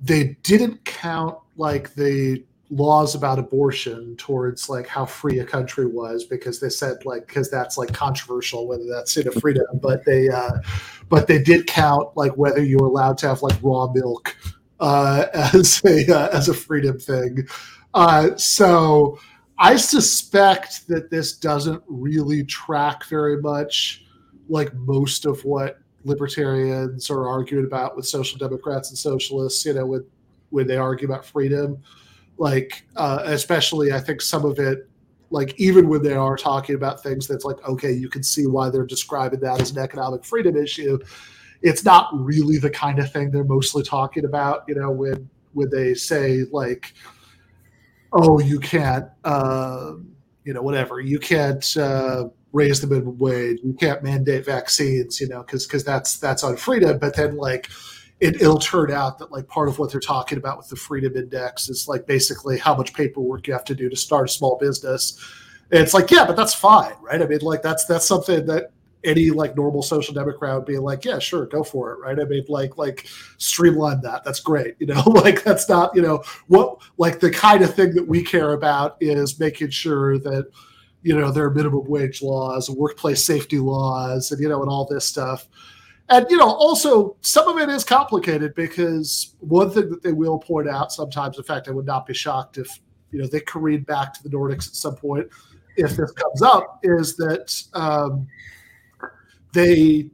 they 0.00 0.36
didn't 0.42 0.84
count 0.84 1.36
like 1.56 1.94
the 1.94 2.42
laws 2.70 3.14
about 3.14 3.38
abortion 3.38 4.14
towards 4.16 4.68
like 4.68 4.86
how 4.86 5.06
free 5.06 5.38
a 5.38 5.44
country 5.44 5.86
was 5.86 6.24
because 6.24 6.60
they 6.60 6.68
said 6.68 6.96
like 7.06 7.26
because 7.26 7.50
that's 7.50 7.78
like 7.78 7.92
controversial 7.94 8.68
whether 8.68 8.84
that's 8.86 9.16
in 9.16 9.26
a 9.26 9.30
freedom 9.32 9.64
but 9.80 10.04
they 10.04 10.28
uh 10.28 10.58
but 11.08 11.26
they 11.26 11.42
did 11.42 11.66
count 11.66 12.14
like 12.14 12.36
whether 12.36 12.62
you 12.62 12.76
were 12.76 12.86
allowed 12.86 13.16
to 13.16 13.26
have 13.26 13.40
like 13.40 13.58
raw 13.62 13.90
milk 13.94 14.36
uh 14.80 15.24
as 15.54 15.80
a 15.86 16.14
uh, 16.14 16.28
as 16.36 16.48
a 16.48 16.54
freedom 16.54 16.98
thing. 16.98 17.46
Uh 17.94 18.36
so 18.36 19.18
i 19.58 19.74
suspect 19.74 20.86
that 20.88 21.10
this 21.10 21.32
doesn't 21.32 21.82
really 21.86 22.44
track 22.44 23.02
very 23.06 23.40
much 23.40 24.04
like 24.50 24.74
most 24.74 25.24
of 25.24 25.42
what 25.46 25.78
libertarians 26.04 27.08
are 27.08 27.26
arguing 27.26 27.64
about 27.64 27.96
with 27.96 28.06
social 28.06 28.38
democrats 28.38 28.90
and 28.90 28.98
socialists 28.98 29.64
you 29.64 29.72
know 29.72 29.86
with 29.86 30.06
when 30.50 30.66
they 30.66 30.76
argue 30.76 31.08
about 31.08 31.24
freedom 31.24 31.82
like 32.38 32.84
uh, 32.96 33.20
especially 33.24 33.92
i 33.92 34.00
think 34.00 34.20
some 34.20 34.44
of 34.44 34.58
it 34.58 34.88
like 35.30 35.54
even 35.58 35.88
when 35.88 36.02
they 36.02 36.14
are 36.14 36.36
talking 36.36 36.74
about 36.74 37.02
things 37.02 37.26
that's 37.26 37.44
like 37.44 37.62
okay 37.68 37.92
you 37.92 38.08
can 38.08 38.22
see 38.22 38.46
why 38.46 38.70
they're 38.70 38.86
describing 38.86 39.40
that 39.40 39.60
as 39.60 39.70
an 39.70 39.78
economic 39.78 40.24
freedom 40.24 40.56
issue 40.56 40.98
it's 41.60 41.84
not 41.84 42.08
really 42.12 42.56
the 42.56 42.70
kind 42.70 42.98
of 42.98 43.12
thing 43.12 43.30
they're 43.30 43.44
mostly 43.44 43.82
talking 43.82 44.24
about 44.24 44.62
you 44.68 44.74
know 44.74 44.90
when 44.90 45.28
when 45.52 45.68
they 45.70 45.92
say 45.92 46.44
like 46.52 46.94
oh 48.12 48.38
you 48.40 48.58
can't 48.58 49.06
uh, 49.24 49.92
you 50.44 50.54
know 50.54 50.62
whatever 50.62 51.00
you 51.00 51.18
can't 51.18 51.76
uh, 51.76 52.24
raise 52.52 52.80
the 52.80 52.86
minimum 52.86 53.18
wage. 53.18 53.60
You 53.62 53.74
can't 53.74 54.02
mandate 54.02 54.44
vaccines, 54.44 55.20
you 55.20 55.28
know, 55.28 55.42
because 55.42 55.66
because 55.66 55.84
that's 55.84 56.18
that's 56.18 56.44
on 56.44 56.56
freedom. 56.56 56.98
But 56.98 57.16
then 57.16 57.36
like 57.36 57.68
it, 58.20 58.40
will 58.40 58.58
turn 58.58 58.90
out 58.90 59.18
that 59.18 59.30
like 59.30 59.46
part 59.48 59.68
of 59.68 59.78
what 59.78 59.92
they're 59.92 60.00
talking 60.00 60.38
about 60.38 60.58
with 60.58 60.68
the 60.68 60.76
freedom 60.76 61.16
index 61.16 61.68
is 61.68 61.86
like 61.86 62.06
basically 62.06 62.58
how 62.58 62.74
much 62.74 62.92
paperwork 62.92 63.46
you 63.46 63.52
have 63.52 63.64
to 63.64 63.74
do 63.74 63.88
to 63.88 63.96
start 63.96 64.28
a 64.28 64.32
small 64.32 64.56
business. 64.58 65.18
And 65.70 65.80
it's 65.80 65.94
like, 65.94 66.10
yeah, 66.10 66.26
but 66.26 66.36
that's 66.36 66.54
fine, 66.54 66.94
right? 67.00 67.20
I 67.20 67.26
mean, 67.26 67.40
like 67.42 67.62
that's 67.62 67.84
that's 67.84 68.06
something 68.06 68.46
that 68.46 68.72
any 69.04 69.30
like 69.30 69.56
normal 69.56 69.82
social 69.82 70.12
democrat 70.12 70.56
would 70.56 70.66
be 70.66 70.78
like, 70.78 71.04
yeah, 71.04 71.18
sure, 71.18 71.46
go 71.46 71.62
for 71.62 71.92
it, 71.92 72.00
right? 72.00 72.18
I 72.18 72.24
mean, 72.24 72.44
like 72.48 72.76
like 72.76 73.06
streamline 73.36 74.00
that. 74.00 74.24
That's 74.24 74.40
great, 74.40 74.74
you 74.78 74.86
know. 74.86 75.00
like 75.06 75.44
that's 75.44 75.68
not, 75.68 75.94
you 75.94 76.02
know, 76.02 76.22
what 76.48 76.78
like 76.96 77.20
the 77.20 77.30
kind 77.30 77.62
of 77.62 77.74
thing 77.74 77.94
that 77.94 78.06
we 78.06 78.22
care 78.22 78.54
about 78.54 78.96
is 79.00 79.38
making 79.38 79.70
sure 79.70 80.18
that 80.18 80.50
you 81.02 81.16
know 81.16 81.30
there 81.30 81.44
are 81.44 81.54
minimum 81.54 81.84
wage 81.88 82.22
laws, 82.22 82.68
workplace 82.68 83.24
safety 83.24 83.58
laws, 83.58 84.32
and 84.32 84.40
you 84.40 84.48
know, 84.48 84.62
and 84.62 84.70
all 84.70 84.86
this 84.86 85.04
stuff. 85.04 85.46
And 86.10 86.26
you 86.30 86.36
know, 86.36 86.50
also 86.50 87.16
some 87.20 87.48
of 87.48 87.58
it 87.58 87.68
is 87.68 87.84
complicated 87.84 88.54
because 88.54 89.34
one 89.40 89.70
thing 89.70 89.90
that 89.90 90.02
they 90.02 90.12
will 90.12 90.38
point 90.38 90.68
out 90.68 90.92
sometimes, 90.92 91.36
in 91.36 91.44
fact, 91.44 91.68
I 91.68 91.72
would 91.72 91.86
not 91.86 92.06
be 92.06 92.14
shocked 92.14 92.56
if 92.58 92.80
you 93.10 93.20
know 93.20 93.26
they 93.26 93.40
careened 93.40 93.86
back 93.86 94.14
to 94.14 94.22
the 94.22 94.30
Nordics 94.30 94.68
at 94.68 94.74
some 94.74 94.96
point 94.96 95.28
if 95.78 95.96
this 95.96 96.10
comes 96.10 96.42
up, 96.42 96.80
is 96.82 97.16
that 97.16 97.62
um, 97.74 98.26
they 99.52 100.10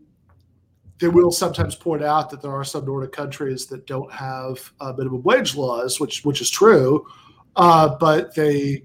they 1.00 1.08
will 1.08 1.32
sometimes 1.32 1.74
point 1.74 2.04
out 2.04 2.30
that 2.30 2.40
there 2.40 2.52
are 2.52 2.64
some 2.64 2.84
Nordic 2.84 3.12
countries 3.12 3.66
that 3.66 3.86
don't 3.86 4.12
have 4.12 4.72
uh, 4.80 4.92
minimum 4.96 5.22
wage 5.22 5.56
laws, 5.56 5.98
which 5.98 6.24
which 6.24 6.40
is 6.40 6.50
true, 6.50 7.06
uh, 7.56 7.96
but 7.98 8.34
they 8.34 8.84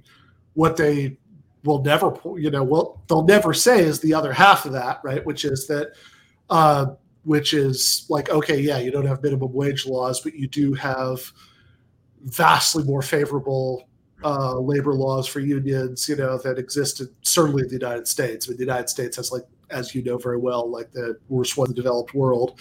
what 0.54 0.78
they 0.78 1.18
will 1.66 1.84
never 1.84 2.14
you 2.38 2.50
know 2.50 2.64
well 2.64 3.02
they'll 3.10 3.26
never 3.26 3.54
say 3.54 3.80
is 3.80 4.00
the 4.00 4.14
other 4.14 4.32
half 4.32 4.66
of 4.66 4.72
that 4.72 5.02
right, 5.04 5.26
which 5.26 5.44
is 5.46 5.68
that 5.68 5.92
uh, 6.50 6.88
which 7.24 7.54
is 7.54 8.06
like 8.10 8.30
okay 8.30 8.60
yeah 8.60 8.78
you 8.78 8.92
don't 8.92 9.06
have 9.06 9.22
minimum 9.24 9.54
wage 9.54 9.86
laws, 9.86 10.22
but 10.22 10.34
you 10.34 10.48
do 10.48 10.74
have 10.74 11.32
vastly 12.24 12.84
more 12.84 13.02
favorable 13.02 13.88
uh, 14.24 14.60
labor 14.60 14.94
laws 14.94 15.28
for 15.28 15.40
unions, 15.40 16.10
you 16.10 16.16
know, 16.16 16.38
that 16.40 16.60
existed 16.60 17.08
certainly 17.22 17.64
in 17.64 17.70
the 17.70 17.76
United 17.76 18.08
States. 18.08 18.48
I 18.48 18.50
mean, 18.50 18.58
the 18.58 18.66
United 18.66 18.90
States 18.90 19.16
has 19.16 19.32
like 19.32 19.44
as 19.70 19.94
you 19.94 20.04
know 20.04 20.18
very 20.18 20.38
well, 20.38 20.70
like 20.70 20.92
the 20.92 21.18
worst 21.30 21.58
one 21.58 21.68
in 21.68 21.72
the 21.72 21.82
developed 21.82 22.14
world. 22.14 22.60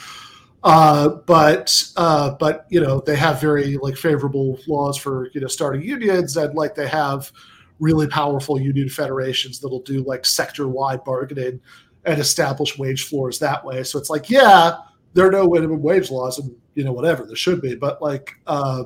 Uh, 0.64 1.08
but 1.26 1.82
uh, 1.96 2.34
but 2.38 2.66
you 2.68 2.80
know 2.80 3.00
they 3.00 3.16
have 3.16 3.40
very 3.40 3.76
like 3.78 3.96
favorable 3.96 4.58
laws 4.66 4.96
for 4.96 5.30
you 5.32 5.40
know 5.40 5.46
starting 5.46 5.82
unions 5.82 6.36
and 6.36 6.54
like 6.54 6.74
they 6.74 6.88
have 6.88 7.30
really 7.78 8.08
powerful 8.08 8.60
union 8.60 8.88
federations 8.88 9.60
that'll 9.60 9.82
do 9.82 10.02
like 10.02 10.26
sector 10.26 10.66
wide 10.66 11.02
bargaining 11.04 11.60
and 12.08 12.20
establish 12.20 12.78
wage 12.78 13.04
floors 13.04 13.38
that 13.38 13.64
way. 13.64 13.84
So 13.84 13.98
it's 13.98 14.10
like 14.10 14.30
yeah, 14.30 14.76
there 15.14 15.26
are 15.26 15.30
no 15.30 15.48
minimum 15.48 15.82
wage 15.82 16.10
laws 16.10 16.38
and 16.38 16.54
you 16.74 16.84
know 16.84 16.92
whatever 16.92 17.24
there 17.24 17.36
should 17.36 17.60
be, 17.60 17.74
but 17.74 18.00
like 18.00 18.32
uh, 18.46 18.84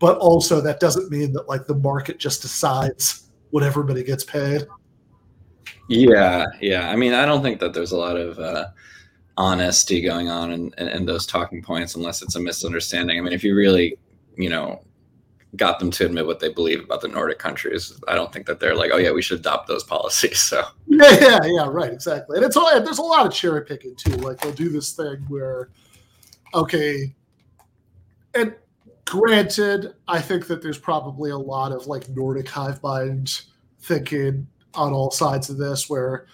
but 0.00 0.16
also 0.18 0.60
that 0.60 0.80
doesn't 0.80 1.10
mean 1.10 1.32
that 1.32 1.48
like 1.48 1.66
the 1.66 1.74
market 1.74 2.18
just 2.18 2.42
decides 2.42 3.30
what 3.50 3.62
everybody 3.62 4.02
gets 4.02 4.24
paid. 4.24 4.66
Yeah, 5.88 6.46
yeah. 6.60 6.90
I 6.90 6.96
mean, 6.96 7.12
I 7.12 7.26
don't 7.26 7.42
think 7.42 7.60
that 7.60 7.74
there's 7.74 7.92
a 7.92 7.96
lot 7.96 8.16
of 8.16 8.38
uh, 8.38 8.68
honesty 9.36 10.00
going 10.00 10.28
on 10.28 10.52
in, 10.52 10.74
in, 10.78 10.88
in, 10.88 11.06
those 11.06 11.26
talking 11.26 11.62
points 11.62 11.96
unless 11.96 12.22
it's 12.22 12.36
a 12.36 12.40
misunderstanding. 12.40 13.18
I 13.18 13.20
mean, 13.20 13.32
if 13.32 13.44
you 13.44 13.54
really, 13.54 13.98
you 14.36 14.48
know, 14.48 14.82
got 15.56 15.78
them 15.78 15.90
to 15.90 16.06
admit 16.06 16.26
what 16.26 16.40
they 16.40 16.48
believe 16.48 16.82
about 16.82 17.02
the 17.02 17.08
Nordic 17.08 17.38
countries, 17.38 17.92
I 18.08 18.14
don't 18.14 18.32
think 18.32 18.46
that 18.46 18.58
they're 18.58 18.74
like, 18.74 18.90
oh 18.92 18.96
yeah, 18.96 19.12
we 19.12 19.22
should 19.22 19.40
adopt 19.40 19.68
those 19.68 19.84
policies. 19.84 20.40
So 20.52 20.64
yeah, 20.86 21.18
yeah, 21.20 21.38
yeah, 21.44 21.66
right, 21.68 21.92
exactly. 21.92 22.36
And 22.36 22.44
it's 22.44 22.56
all 22.56 22.68
there's 22.82 22.98
a 22.98 23.02
lot 23.02 23.26
of 23.26 23.32
cherry 23.32 23.64
picking 23.64 23.94
too. 23.94 24.16
Like 24.16 24.40
they'll 24.40 24.52
do 24.52 24.68
this 24.68 24.92
thing 24.92 25.24
where, 25.28 25.70
okay, 26.54 27.14
and 28.34 28.54
granted, 29.06 29.94
I 30.08 30.20
think 30.20 30.46
that 30.48 30.62
there's 30.62 30.78
probably 30.78 31.30
a 31.30 31.38
lot 31.38 31.72
of 31.72 31.86
like 31.86 32.08
Nordic 32.10 32.48
hive 32.48 32.82
mind 32.82 33.42
thinking 33.80 34.46
on 34.74 34.92
all 34.92 35.10
sides 35.10 35.50
of 35.50 35.58
this 35.58 35.88
where 35.88 36.26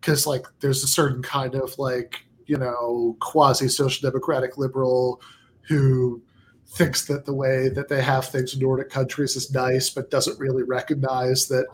because 0.00 0.26
like 0.26 0.46
there's 0.60 0.84
a 0.84 0.88
certain 0.88 1.22
kind 1.22 1.54
of 1.54 1.76
like 1.78 2.24
you 2.46 2.56
know 2.56 3.16
quasi 3.20 3.68
social 3.68 4.08
democratic 4.08 4.58
liberal 4.58 5.20
who 5.62 6.22
thinks 6.68 7.06
that 7.06 7.24
the 7.24 7.32
way 7.32 7.68
that 7.68 7.88
they 7.88 8.02
have 8.02 8.28
things 8.28 8.54
in 8.54 8.60
nordic 8.60 8.90
countries 8.90 9.36
is 9.36 9.52
nice 9.52 9.88
but 9.90 10.10
doesn't 10.10 10.38
really 10.38 10.62
recognize 10.62 11.46
that 11.48 11.66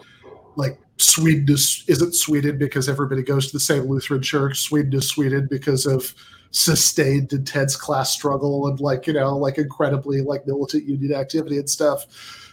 like 0.57 0.79
sweden 0.99 1.47
is, 1.49 1.85
isn't 1.89 2.15
sweden 2.15 2.59
because 2.59 2.89
everybody 2.89 3.23
goes 3.23 3.47
to 3.47 3.53
the 3.55 3.61
same 3.61 3.85
lutheran 3.85 4.23
church 4.23 4.61
sweden 4.61 4.93
is 4.93 5.09
sweden 5.09 5.49
because 5.51 5.87
of 5.87 6.15
sustained 6.51 7.33
intense 7.33 7.75
class 7.75 8.13
struggle 8.13 8.67
and 8.69 8.79
like 8.81 9.07
you 9.07 9.13
know 9.13 9.37
like 9.37 9.57
incredibly 9.57 10.21
like 10.21 10.47
militant 10.47 10.85
union 10.85 11.15
activity 11.15 11.57
and 11.57 11.71
stuff 11.71 12.07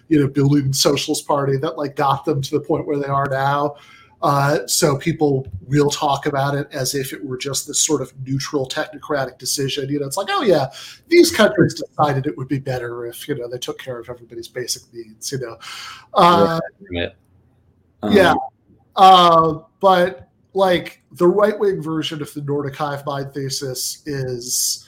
you 0.09 0.19
know, 0.19 0.27
building 0.27 0.73
socialist 0.73 1.25
party 1.27 1.55
that 1.57 1.77
like 1.77 1.95
got 1.95 2.25
them 2.25 2.41
to 2.41 2.51
the 2.51 2.59
point 2.59 2.85
where 2.85 2.97
they 2.97 3.07
are 3.07 3.27
now. 3.29 3.75
Uh, 4.21 4.67
so 4.67 4.97
people 4.97 5.47
will 5.67 5.89
talk 5.89 6.25
about 6.25 6.53
it 6.53 6.67
as 6.73 6.93
if 6.93 7.13
it 7.13 7.23
were 7.23 7.37
just 7.37 7.67
this 7.67 7.79
sort 7.79 8.01
of 8.01 8.13
neutral 8.25 8.67
technocratic 8.67 9.37
decision. 9.37 9.89
You 9.89 9.99
know, 9.99 10.07
it's 10.07 10.17
like, 10.17 10.27
oh 10.29 10.41
yeah, 10.41 10.67
these 11.07 11.31
countries 11.31 11.73
decided 11.73 12.27
it 12.27 12.37
would 12.37 12.49
be 12.49 12.59
better 12.59 13.05
if 13.05 13.27
you 13.27 13.35
know 13.35 13.47
they 13.47 13.57
took 13.57 13.79
care 13.79 13.97
of 13.97 14.09
everybody's 14.09 14.49
basic 14.49 14.83
needs. 14.93 15.31
You 15.31 15.39
know, 15.39 15.57
uh, 16.15 16.59
um, 16.93 18.11
yeah, 18.11 18.33
uh, 18.97 19.59
but 19.79 20.27
like 20.53 21.01
the 21.13 21.27
right 21.27 21.57
wing 21.57 21.81
version 21.81 22.21
of 22.21 22.33
the 22.33 22.41
Nordic 22.41 22.75
hive 22.75 23.05
mind 23.05 23.33
thesis 23.33 24.03
is 24.05 24.85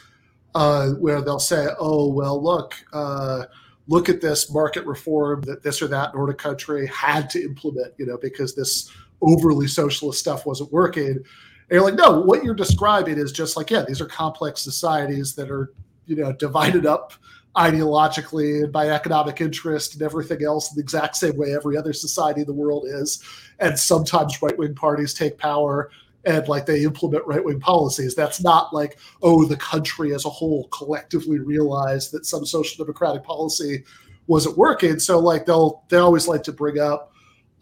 uh, 0.56 0.90
where 0.92 1.22
they'll 1.22 1.40
say, 1.40 1.68
oh 1.80 2.10
well, 2.12 2.44
look 2.44 2.76
uh, 2.92 3.46
look 3.88 4.10
at 4.10 4.20
this 4.20 4.52
market 4.52 4.86
reform 4.86 5.42
that 5.44 5.64
this 5.64 5.82
or 5.82 5.88
that 5.88 6.14
Nordic 6.14 6.38
country 6.38 6.88
had 6.88 7.30
to 7.30 7.42
implement, 7.42 7.94
you 7.98 8.06
know, 8.06 8.18
because 8.18 8.56
this 8.56 8.92
overly 9.22 9.68
socialist 9.68 10.20
stuff 10.20 10.46
wasn't 10.46 10.72
working. 10.72 11.08
And 11.08 11.26
you're 11.70 11.84
like, 11.84 11.96
no, 11.96 12.20
what 12.22 12.44
you're 12.44 12.54
describing 12.54 13.18
is 13.18 13.32
just 13.32 13.56
like, 13.56 13.70
yeah, 13.70 13.84
these 13.88 14.02
are 14.02 14.06
complex 14.06 14.62
societies 14.62 15.36
that 15.36 15.50
are, 15.50 15.74
you 16.06 16.16
know, 16.16 16.34
divided 16.34 16.86
up 16.86 17.14
ideologically 17.56 18.64
and 18.64 18.72
by 18.72 18.90
economic 18.90 19.42
interest 19.42 19.94
and 19.94 20.02
everything 20.02 20.44
else 20.44 20.72
in 20.72 20.76
the 20.76 20.82
exact 20.82 21.16
same 21.16 21.38
way 21.38 21.54
every 21.54 21.78
other 21.78 21.94
society 21.94 22.42
in 22.42 22.48
the 22.48 22.54
world 22.54 22.86
is. 22.88 23.24
And 23.60 23.78
sometimes 23.78 24.42
right 24.42 24.58
wing 24.58 24.76
parties 24.76 25.14
take 25.14 25.38
power 25.38 25.92
and 26.26 26.48
like 26.48 26.66
they 26.66 26.84
implement 26.84 27.26
right 27.26 27.44
wing 27.44 27.60
policies. 27.60 28.16
That's 28.16 28.42
not 28.42 28.74
like, 28.74 28.98
oh, 29.22 29.46
the 29.46 29.58
country 29.58 30.14
as 30.14 30.26
a 30.26 30.30
whole 30.30 30.68
collectively 30.70 31.40
realized 31.40 32.12
that 32.14 32.26
some 32.26 32.46
social 32.46 32.84
democratic 32.84 33.24
policy 33.24 33.84
wasn't 34.28 34.58
working. 34.58 35.00
So 35.00 35.20
like 35.20 35.46
they'll 35.46 35.84
they 35.90 35.98
always 35.98 36.28
like 36.28 36.44
to 36.44 36.54
bring 36.54 36.80
up 36.80 37.14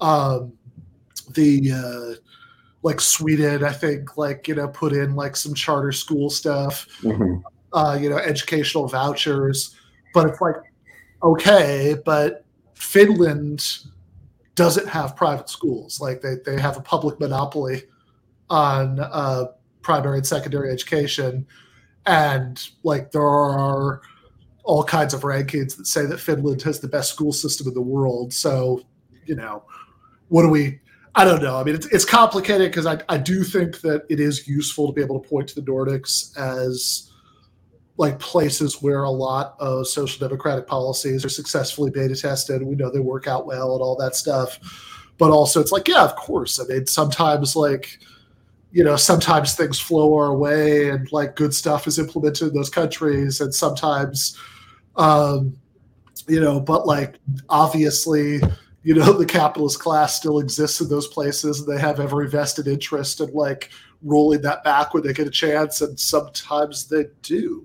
um, 0.02 0.54
the 1.34 1.72
uh, 1.72 2.16
like 2.84 3.02
Sweden, 3.02 3.64
I 3.64 3.72
think 3.74 4.18
like 4.18 4.48
you 4.48 4.56
know 4.56 4.68
put 4.68 4.94
in 4.94 5.16
like 5.16 5.36
some 5.36 5.54
charter 5.54 5.92
school 5.92 6.30
stuff, 6.30 6.88
mm-hmm. 7.02 7.38
uh, 7.74 7.98
you 8.00 8.10
know, 8.10 8.18
educational 8.18 8.88
vouchers. 8.88 9.76
But 10.14 10.30
it's 10.30 10.42
like 10.42 10.56
okay, 11.24 11.96
but 12.06 12.46
Finland 12.74 13.66
doesn't 14.56 14.88
have 14.88 15.16
private 15.16 15.50
schools. 15.50 16.00
Like 16.00 16.22
they 16.22 16.36
they 16.46 16.60
have 16.60 16.78
a 16.78 16.82
public 16.82 17.20
monopoly 17.20 17.84
on 18.50 19.00
uh, 19.00 19.46
primary 19.82 20.18
and 20.18 20.28
secondary 20.28 20.72
education, 20.72 21.46
and 22.06 22.70
like 22.84 23.12
there 23.12 23.22
are 23.22 24.02
all 24.64 24.84
kinds 24.84 25.14
of 25.14 25.22
rankings 25.22 25.76
that 25.78 25.88
say 25.88 26.06
that 26.06 26.20
Finland 26.20 26.62
has 26.62 26.80
the 26.80 26.88
best 26.88 27.12
school 27.12 27.32
system 27.32 27.68
in 27.68 27.74
the 27.74 27.82
world. 27.82 28.32
So, 28.32 28.84
you 29.26 29.36
know, 29.36 29.64
what 30.28 30.44
do 30.44 30.50
we? 30.50 30.80
I 31.20 31.26
don't 31.26 31.44
know. 31.44 31.58
I 31.58 31.66
mean, 31.66 31.76
it's, 31.76 31.86
it's 31.88 32.06
complicated 32.06 32.72
because 32.72 32.86
I, 32.86 33.02
I 33.10 33.18
do 33.18 33.44
think 33.44 33.82
that 33.82 34.06
it 34.08 34.22
is 34.22 34.48
useful 34.48 34.88
to 34.88 34.94
be 34.94 35.02
able 35.02 35.20
to 35.20 35.28
point 35.28 35.50
to 35.50 35.56
the 35.56 35.70
Nordics 35.70 36.34
as 36.38 37.12
like 37.98 38.18
places 38.20 38.82
where 38.82 39.04
a 39.04 39.10
lot 39.10 39.58
of 39.60 39.86
social 39.86 40.26
democratic 40.26 40.66
policies 40.66 41.26
are 41.26 41.30
successfully 41.30 41.92
beta 41.92 42.16
tested. 42.16 42.64
We 42.64 42.76
know 42.76 42.90
they 42.90 43.02
work 43.02 43.28
out 43.28 43.46
well 43.46 43.74
and 43.74 43.82
all 43.82 43.98
that 43.98 44.16
stuff. 44.16 44.58
But 45.18 45.32
also, 45.32 45.60
it's 45.60 45.74
like, 45.74 45.90
yeah, 45.90 46.06
of 46.06 46.16
course. 46.16 46.58
I 46.58 46.64
mean, 46.64 46.88
sometimes 46.88 47.54
like 47.54 48.00
you 48.72 48.86
know, 48.86 48.96
sometimes 48.96 49.56
things 49.56 49.78
flow 49.78 50.16
our 50.16 50.34
way 50.34 50.90
and 50.90 51.12
like 51.12 51.36
good 51.36 51.54
stuff 51.54 51.86
is 51.86 52.00
implemented 52.00 52.48
in 52.48 52.54
those 52.54 52.70
countries, 52.70 53.42
and 53.42 53.54
sometimes, 53.54 54.38
um, 54.96 55.58
you 56.30 56.40
know, 56.40 56.62
but 56.62 56.88
like 56.88 57.16
obviously, 57.50 58.40
you 58.84 58.96
know, 58.96 59.14
the 59.18 59.26
capitalist 59.26 59.80
class 59.80 60.16
still 60.16 60.40
exists 60.40 60.82
in 60.82 60.90
those 60.90 61.08
places, 61.08 61.60
and 61.60 61.68
they 61.68 61.82
have 61.82 62.00
every 62.00 62.30
vested 62.30 62.68
interest 62.68 63.20
in 63.20 63.32
like 63.34 63.70
rolling 64.02 64.42
that 64.42 64.64
back 64.64 64.94
when 64.94 65.04
they 65.04 65.14
get 65.14 65.28
a 65.28 65.32
chance, 65.32 65.82
and 65.82 66.00
sometimes 66.00 66.88
they 66.88 67.06
do. 67.22 67.64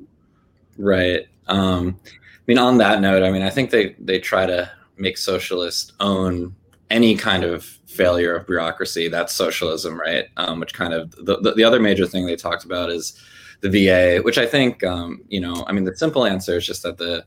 Right. 0.76 1.26
Um, 1.46 1.98
I 2.06 2.42
mean, 2.46 2.58
on 2.58 2.78
that 2.78 3.00
note, 3.00 3.22
I 3.22 3.30
mean, 3.30 3.42
I 3.42 3.50
think 3.50 3.70
they 3.70 3.94
they 3.98 4.18
try 4.18 4.46
to 4.46 4.70
make 4.96 5.18
socialists 5.18 5.92
own 6.00 6.54
any 6.90 7.16
kind 7.16 7.44
of 7.44 7.64
failure 7.86 8.34
of 8.36 8.46
bureaucracy, 8.46 9.08
that's 9.08 9.32
socialism, 9.32 9.98
right? 9.98 10.26
Um, 10.36 10.60
which 10.60 10.74
kind 10.74 10.92
of 10.92 11.12
the, 11.12 11.38
the, 11.40 11.54
the, 11.54 11.64
other 11.64 11.80
major 11.80 12.06
thing 12.06 12.26
they 12.26 12.36
talked 12.36 12.64
about 12.64 12.90
is 12.90 13.18
the 13.60 13.70
VA, 13.70 14.20
which 14.22 14.36
I 14.36 14.46
think, 14.46 14.84
um, 14.84 15.22
you 15.28 15.40
know, 15.40 15.64
I 15.66 15.72
mean, 15.72 15.84
the 15.84 15.96
simple 15.96 16.24
answer 16.24 16.56
is 16.56 16.66
just 16.66 16.82
that 16.82 16.98
the, 16.98 17.24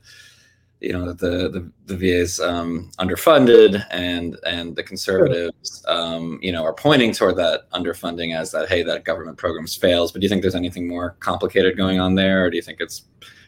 you 0.80 0.92
know, 0.92 1.12
the, 1.12 1.48
the, 1.48 1.72
the 1.86 1.96
VA 1.96 2.20
is 2.20 2.40
um, 2.40 2.90
underfunded 2.98 3.84
and, 3.90 4.38
and 4.46 4.76
the 4.76 4.82
conservatives, 4.82 5.84
um, 5.88 6.38
you 6.40 6.52
know, 6.52 6.62
are 6.62 6.72
pointing 6.72 7.12
toward 7.12 7.36
that 7.36 7.70
underfunding 7.72 8.36
as 8.36 8.52
that, 8.52 8.68
hey, 8.68 8.82
that 8.84 9.04
government 9.04 9.36
programs 9.36 9.74
fails. 9.74 10.12
But 10.12 10.20
do 10.20 10.24
you 10.24 10.28
think 10.28 10.42
there's 10.42 10.54
anything 10.54 10.86
more 10.86 11.16
complicated 11.20 11.76
going 11.76 11.98
on 11.98 12.14
there? 12.14 12.44
Or 12.44 12.50
do 12.50 12.56
you 12.56 12.62
think 12.62 12.80
it's 12.80 13.06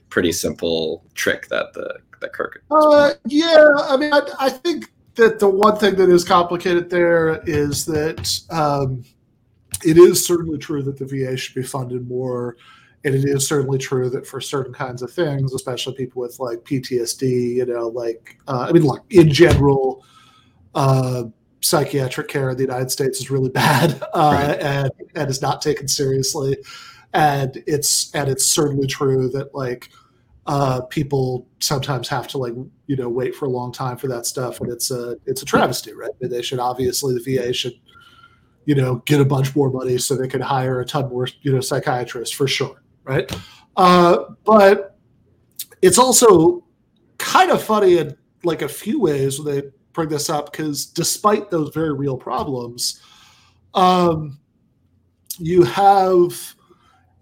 pretty 0.08 0.32
simple 0.32 1.04
trick 1.14 1.46
that 1.48 1.72
the, 1.72 1.98
that 2.20 2.32
Kirk? 2.32 2.64
Uh, 2.70 3.12
yeah, 3.26 3.74
I 3.78 3.96
mean, 3.96 4.12
I, 4.12 4.22
I 4.38 4.50
think 4.50 4.90
that 5.14 5.38
the 5.38 5.48
one 5.48 5.76
thing 5.76 5.94
that 5.96 6.08
is 6.08 6.24
complicated 6.24 6.90
there 6.90 7.42
is 7.46 7.84
that 7.86 8.40
um, 8.50 9.04
it 9.84 9.98
is 9.98 10.24
certainly 10.24 10.58
true 10.58 10.82
that 10.82 10.98
the 10.98 11.06
VA 11.06 11.36
should 11.36 11.54
be 11.54 11.62
funded 11.62 12.08
more. 12.08 12.56
And 13.04 13.14
it 13.14 13.24
is 13.24 13.48
certainly 13.48 13.78
true 13.78 14.10
that 14.10 14.26
for 14.26 14.40
certain 14.40 14.74
kinds 14.74 15.00
of 15.00 15.10
things, 15.10 15.54
especially 15.54 15.94
people 15.94 16.20
with 16.20 16.38
like 16.38 16.58
PTSD, 16.64 17.54
you 17.56 17.66
know, 17.66 17.88
like, 17.88 18.38
uh, 18.46 18.66
I 18.68 18.72
mean, 18.72 18.82
like 18.82 19.00
in 19.10 19.30
general, 19.30 20.04
uh, 20.74 21.24
psychiatric 21.62 22.28
care 22.28 22.50
in 22.50 22.56
the 22.56 22.62
United 22.62 22.90
States 22.90 23.20
is 23.20 23.30
really 23.30 23.48
bad 23.64 24.02
uh, 24.12 24.32
right. 24.34 24.60
and, 24.60 24.90
and 25.14 25.30
is 25.30 25.40
not 25.40 25.62
taken 25.62 25.88
seriously. 25.88 26.58
And 27.14 27.62
it's, 27.66 28.14
and 28.14 28.28
it's 28.28 28.44
certainly 28.44 28.86
true 28.86 29.30
that 29.30 29.54
like, 29.54 29.90
uh, 30.46 30.80
people 30.82 31.46
sometimes 31.60 32.08
have 32.08 32.26
to 32.26 32.38
like 32.38 32.54
you 32.86 32.96
know 32.96 33.08
wait 33.08 33.34
for 33.34 33.44
a 33.44 33.48
long 33.48 33.72
time 33.72 33.96
for 33.96 34.08
that 34.08 34.26
stuff, 34.26 34.60
and 34.60 34.70
it's 34.70 34.90
a 34.90 35.16
it's 35.26 35.42
a 35.42 35.44
travesty, 35.44 35.92
right? 35.92 36.10
They 36.20 36.42
should 36.42 36.58
obviously 36.58 37.14
the 37.14 37.36
VA 37.36 37.52
should 37.52 37.74
you 38.64 38.74
know 38.74 38.96
get 39.06 39.20
a 39.20 39.24
bunch 39.24 39.54
more 39.54 39.70
money 39.70 39.98
so 39.98 40.16
they 40.16 40.28
can 40.28 40.40
hire 40.40 40.80
a 40.80 40.84
ton 40.84 41.08
more 41.08 41.28
you 41.42 41.52
know 41.52 41.60
psychiatrists 41.60 42.34
for 42.34 42.48
sure, 42.48 42.82
right? 43.10 43.30
Uh, 43.76 44.24
but 44.44 44.96
it's 45.82 45.98
also 45.98 46.64
kind 47.18 47.50
of 47.50 47.62
funny 47.62 47.98
in 47.98 48.16
like 48.44 48.62
a 48.62 48.68
few 48.68 49.00
ways 49.00 49.40
when 49.40 49.54
they 49.54 49.68
bring 49.92 50.08
this 50.08 50.30
up 50.30 50.52
because 50.52 50.86
despite 50.86 51.50
those 51.50 51.74
very 51.74 51.92
real 51.92 52.16
problems, 52.16 53.02
um, 53.74 54.38
you 55.38 55.64
have 55.64 56.54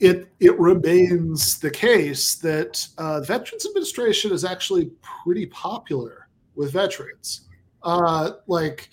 it 0.01 0.28
it 0.41 0.59
remains 0.59 1.59
the 1.59 1.70
case 1.70 2.36
that 2.36 2.86
uh, 2.99 3.20
Veterans 3.20 3.64
Administration 3.66 4.30
is 4.30 4.45
actually 4.45 4.91
pretty 5.24 5.47
popular 5.47 6.28
with 6.55 6.72
veterans. 6.72 7.49
Uh, 7.82 8.32
like, 8.47 8.91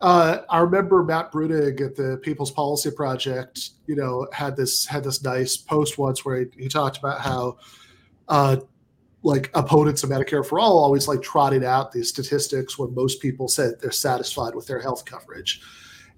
uh, 0.00 0.38
I 0.50 0.58
remember 0.58 1.02
Matt 1.02 1.32
Bruenig 1.32 1.80
at 1.80 1.96
the 1.96 2.20
People's 2.22 2.50
Policy 2.50 2.90
Project, 2.90 3.70
you 3.86 3.96
know, 3.96 4.26
had 4.32 4.56
this 4.56 4.84
had 4.84 5.02
this 5.04 5.22
nice 5.22 5.56
post 5.56 5.96
once 5.96 6.24
where 6.24 6.40
he, 6.40 6.46
he 6.56 6.68
talked 6.68 6.98
about 6.98 7.20
how, 7.20 7.56
uh, 8.28 8.56
like 9.22 9.50
opponents 9.54 10.04
of 10.04 10.10
Medicare 10.10 10.44
for 10.44 10.58
all 10.58 10.78
always 10.78 11.08
like 11.08 11.22
trotted 11.22 11.64
out 11.64 11.92
these 11.92 12.08
statistics 12.08 12.78
when 12.78 12.94
most 12.94 13.20
people 13.20 13.48
said 13.48 13.74
they're 13.80 13.90
satisfied 13.90 14.54
with 14.54 14.66
their 14.66 14.80
health 14.80 15.04
coverage. 15.04 15.62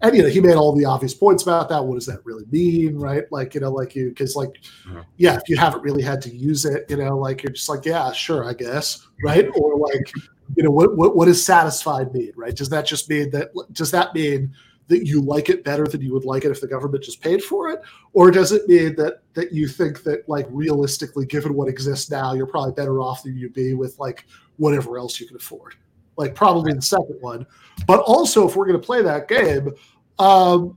And 0.00 0.14
you 0.14 0.22
know 0.22 0.28
he 0.28 0.40
made 0.40 0.54
all 0.54 0.74
the 0.74 0.84
obvious 0.84 1.14
points 1.14 1.44
about 1.44 1.68
that. 1.68 1.84
What 1.84 1.94
does 1.94 2.06
that 2.06 2.24
really 2.24 2.44
mean 2.50 2.96
right? 2.96 3.24
Like 3.30 3.54
you 3.54 3.60
know 3.60 3.70
like 3.70 3.94
you 3.94 4.08
because 4.08 4.34
like 4.34 4.60
uh-huh. 4.88 5.04
yeah 5.16 5.36
if 5.36 5.48
you 5.48 5.56
haven't 5.56 5.82
really 5.82 6.02
had 6.02 6.20
to 6.22 6.34
use 6.34 6.64
it 6.64 6.84
you 6.88 6.96
know 6.96 7.16
like 7.16 7.42
you're 7.42 7.52
just 7.52 7.68
like 7.68 7.84
yeah 7.84 8.12
sure 8.12 8.44
i 8.44 8.52
guess 8.52 9.06
right? 9.24 9.48
Or 9.56 9.76
like 9.76 10.12
you 10.58 10.64
know 10.64 10.72
what 10.72 10.96
what, 10.96 11.14
what 11.14 11.26
does 11.26 11.46
satisfied 11.46 12.12
mean 12.12 12.32
right? 12.34 12.56
Does 12.56 12.68
that 12.70 12.84
just 12.84 13.08
mean 13.08 13.30
that 13.30 13.50
does 13.70 13.92
that 13.92 14.12
mean 14.12 14.52
that 14.88 15.06
you 15.06 15.20
like 15.20 15.48
it 15.50 15.62
better 15.62 15.86
than 15.86 16.00
you 16.00 16.12
would 16.12 16.24
like 16.24 16.44
it 16.44 16.50
if 16.50 16.60
the 16.60 16.66
government 16.66 17.04
just 17.04 17.22
paid 17.22 17.40
for 17.44 17.70
it? 17.70 17.80
Or 18.12 18.32
does 18.32 18.50
it 18.50 18.66
mean 18.66 18.96
that 18.96 19.20
that 19.34 19.52
you 19.52 19.68
think 19.68 20.02
that 20.02 20.28
like 20.28 20.46
realistically 20.50 21.26
given 21.26 21.54
what 21.54 21.68
exists 21.68 22.10
now 22.10 22.32
you're 22.32 22.48
probably 22.48 22.72
better 22.72 23.00
off 23.00 23.22
than 23.22 23.36
you'd 23.36 23.52
be 23.52 23.74
with 23.74 23.96
like 24.00 24.26
whatever 24.56 24.98
else 24.98 25.20
you 25.20 25.28
can 25.28 25.36
afford? 25.36 25.76
Like 26.16 26.34
probably 26.34 26.72
the 26.72 26.82
second 26.82 27.18
one. 27.20 27.46
But 27.86 28.00
also, 28.00 28.48
if 28.48 28.56
we're 28.56 28.66
going 28.66 28.80
to 28.80 28.84
play 28.84 29.00
that 29.00 29.28
game, 29.28 29.70
um, 30.18 30.76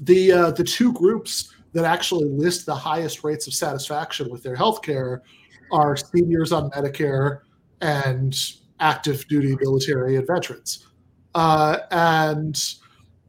the 0.00 0.32
uh, 0.32 0.50
the 0.50 0.64
two 0.64 0.92
groups 0.92 1.54
that 1.72 1.86
actually 1.86 2.28
list 2.28 2.66
the 2.66 2.74
highest 2.74 3.24
rates 3.24 3.46
of 3.46 3.54
satisfaction 3.54 4.28
with 4.28 4.42
their 4.42 4.54
health 4.54 4.82
care 4.82 5.22
are 5.72 5.96
seniors 5.96 6.52
on 6.52 6.68
Medicare 6.72 7.40
and 7.80 8.57
active 8.80 9.26
duty 9.28 9.56
military 9.60 10.16
and 10.16 10.26
veterans. 10.26 10.86
Uh, 11.34 11.78
and 11.90 12.74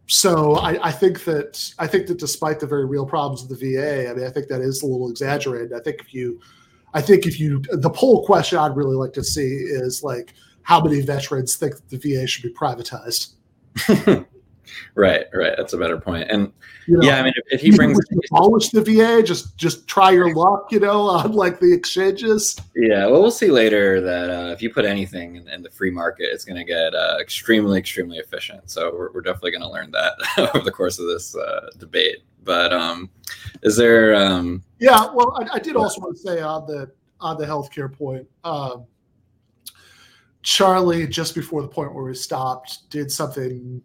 so 0.07 0.55
I, 0.55 0.87
I, 0.87 0.91
think 0.91 1.23
that 1.25 1.73
I 1.77 1.85
think 1.85 2.07
that 2.07 2.17
despite 2.17 2.59
the 2.59 2.65
very 2.65 2.85
real 2.85 3.05
problems 3.05 3.43
of 3.43 3.49
the 3.49 3.55
VA, 3.55 4.09
I 4.09 4.13
mean, 4.13 4.25
I 4.25 4.29
think 4.29 4.47
that 4.47 4.61
is 4.61 4.81
a 4.81 4.87
little 4.87 5.09
exaggerated. 5.09 5.73
I 5.73 5.79
think 5.79 5.99
if 5.99 6.13
you, 6.13 6.39
I 6.93 7.01
think 7.01 7.27
if 7.27 7.39
you, 7.39 7.61
the 7.69 7.89
poll 7.89 8.25
question 8.25 8.57
I'd 8.57 8.75
really 8.75 8.95
like 8.95 9.13
to 9.13 9.23
see 9.23 9.47
is 9.47 10.01
like, 10.01 10.33
how 10.63 10.81
many 10.81 11.01
veterans 11.01 11.55
think 11.55 11.75
the 11.89 11.97
VA 11.97 12.25
should 12.25 12.43
be 12.43 12.53
privatized? 12.53 13.33
right, 14.95 15.25
right. 15.33 15.53
That's 15.57 15.73
a 15.73 15.77
better 15.77 15.97
point. 15.97 16.29
And 16.29 16.51
you 16.87 16.97
know, 16.97 17.07
yeah, 17.07 17.19
I 17.19 17.23
mean, 17.23 17.33
if, 17.35 17.53
if 17.53 17.61
he 17.61 17.71
brings 17.71 17.99
abolish 18.31 18.69
the 18.69 18.81
VA, 18.81 19.21
just 19.21 19.55
just 19.57 19.87
try 19.87 20.11
your 20.11 20.33
luck, 20.33 20.71
you 20.71 20.79
know, 20.79 21.01
on 21.09 21.33
like 21.33 21.59
the 21.59 21.73
exchanges. 21.73 22.59
Yeah, 22.75 23.05
well, 23.05 23.21
we'll 23.21 23.31
see 23.31 23.51
later 23.51 24.01
that 24.01 24.29
uh, 24.29 24.51
if 24.51 24.61
you 24.61 24.73
put 24.73 24.85
anything 24.85 25.35
in, 25.35 25.47
in 25.49 25.61
the 25.61 25.69
free 25.69 25.91
market, 25.91 26.29
it's 26.31 26.45
going 26.45 26.57
to 26.57 26.63
get 26.63 26.95
uh, 26.95 27.17
extremely, 27.19 27.77
extremely 27.77 28.17
efficient. 28.17 28.69
So 28.69 28.91
we're, 28.93 29.11
we're 29.11 29.21
definitely 29.21 29.51
going 29.51 29.61
to 29.61 29.69
learn 29.69 29.91
that 29.91 30.13
over 30.55 30.63
the 30.63 30.71
course 30.71 30.99
of 30.99 31.07
this 31.07 31.35
uh, 31.35 31.69
debate. 31.77 32.23
But 32.43 32.73
um, 32.73 33.09
is 33.61 33.77
there? 33.77 34.15
Um, 34.15 34.63
yeah, 34.79 35.07
well, 35.13 35.37
I, 35.37 35.57
I 35.57 35.59
did 35.59 35.75
also 35.75 36.01
want 36.01 36.15
to 36.15 36.21
say 36.21 36.41
on 36.41 36.65
the 36.65 36.91
on 37.19 37.37
the 37.37 37.45
healthcare 37.45 37.91
point. 37.91 38.27
Um, 38.43 38.85
Charlie, 40.41 41.05
just 41.05 41.35
before 41.35 41.61
the 41.61 41.67
point 41.67 41.93
where 41.93 42.03
we 42.03 42.15
stopped, 42.15 42.89
did 42.89 43.11
something 43.11 43.81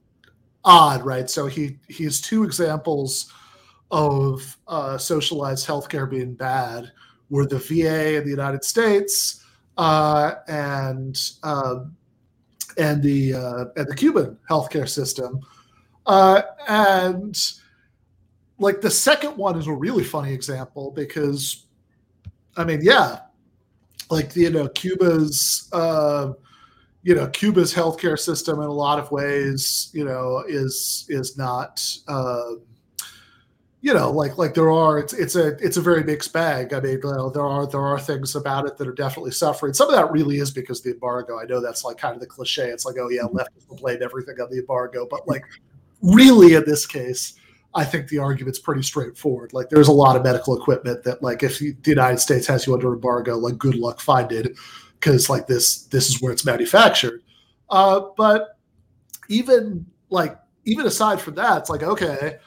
odd, 0.65 1.05
right? 1.05 1.29
So 1.29 1.47
he 1.47 1.79
he 1.89 2.05
has 2.05 2.21
two 2.21 2.45
examples 2.45 3.33
of 3.91 4.57
uh, 4.67 4.99
socialized 4.99 5.67
healthcare 5.67 6.09
being 6.09 6.35
bad, 6.35 6.91
were 7.31 7.47
the 7.47 7.59
VA 7.59 8.17
in 8.17 8.25
the 8.25 8.31
United 8.31 8.65
States 8.65 9.45
uh, 9.77 10.35
and 10.49 11.21
uh, 11.43 11.85
and 12.79 13.03
the 13.03 13.35
uh, 13.35 13.65
and 13.77 13.87
the 13.89 13.95
Cuban 13.95 14.39
healthcare 14.49 14.89
system, 14.89 15.41
uh, 16.07 16.43
and 16.69 17.37
like 18.59 18.81
the 18.81 18.91
second 18.91 19.37
one 19.37 19.59
is 19.59 19.67
a 19.67 19.73
really 19.73 20.05
funny 20.05 20.33
example 20.33 20.91
because, 20.93 21.67
I 22.57 22.65
mean, 22.65 22.81
yeah, 22.83 23.21
like 24.11 24.35
you 24.37 24.51
know 24.51 24.69
Cuba's 24.69 25.69
uh, 25.73 26.33
you 27.05 27.15
know 27.15 27.29
Cuba's 27.29 27.73
healthcare 27.73 28.19
system 28.19 28.61
in 28.61 28.67
a 28.67 28.73
lot 28.73 28.99
of 28.99 29.11
ways, 29.13 29.91
you 29.93 30.05
know, 30.05 30.43
is 30.49 31.07
is 31.09 31.37
not. 31.37 31.87
Uh, 32.09 32.55
you 33.83 33.93
know, 33.93 34.11
like 34.11 34.39
like 34.39 34.55
there 34.55 34.71
are, 34.71 34.99
it's 34.99 35.13
it's 35.13 35.37
a 35.37 35.49
it's 35.59 35.77
a 35.77 35.83
very 35.83 36.03
mixed 36.03 36.33
bag. 36.33 36.73
I 36.73 36.81
mean, 36.81 37.01
you 37.05 37.13
know, 37.13 37.29
there 37.29 37.45
are 37.45 37.67
there 37.67 37.83
are 37.83 38.01
things 38.01 38.35
about 38.35 38.67
it 38.67 38.79
that 38.79 38.89
are 38.89 38.95
definitely 38.95 39.33
suffering. 39.33 39.75
Some 39.75 39.91
of 39.91 39.95
that 39.95 40.11
really 40.11 40.39
is 40.39 40.51
because 40.51 40.79
of 40.79 40.85
the 40.85 40.93
embargo. 40.93 41.39
I 41.39 41.45
know 41.45 41.61
that's 41.61 41.85
like 41.85 41.99
kind 41.99 42.15
of 42.15 42.21
the 42.21 42.27
cliche. 42.27 42.71
It's 42.71 42.87
like, 42.87 42.97
oh 42.99 43.11
yeah, 43.11 43.25
leftists 43.25 43.69
will 43.69 43.77
blame 43.77 44.03
everything 44.03 44.41
on 44.41 44.49
the 44.51 44.61
embargo, 44.61 45.07
but 45.11 45.29
like 45.29 45.45
really 46.01 46.55
in 46.55 46.65
this 46.65 46.87
case, 46.87 47.35
I 47.75 47.85
think 47.85 48.09
the 48.09 48.21
argument's 48.21 48.59
pretty 48.59 48.83
straightforward. 48.83 49.53
Like 49.53 49.69
there's 49.69 49.89
a 49.89 49.93
lot 49.93 50.17
of 50.17 50.25
medical 50.25 50.57
equipment 50.57 51.05
that 51.05 51.23
like 51.23 51.43
if 51.43 51.59
the 51.59 51.77
United 51.85 52.21
States 52.21 52.47
has 52.47 52.67
you 52.67 52.73
under 52.73 52.95
embargo, 52.95 53.37
like 53.37 53.59
good 53.59 53.75
luck 53.75 54.01
finding 54.01 54.55
because 55.05 55.29
like 55.29 55.47
this 55.47 55.85
this 55.85 56.09
is 56.09 56.23
where 56.23 56.33
it's 56.33 56.45
manufactured. 56.45 57.23
Uh, 57.71 58.01
but 58.17 58.59
even 59.29 59.85
like 60.11 60.39
even 60.65 60.87
aside 60.87 61.21
from 61.21 61.35
that, 61.35 61.59
it's 61.59 61.71
like 61.71 61.83
okay. 61.83 62.39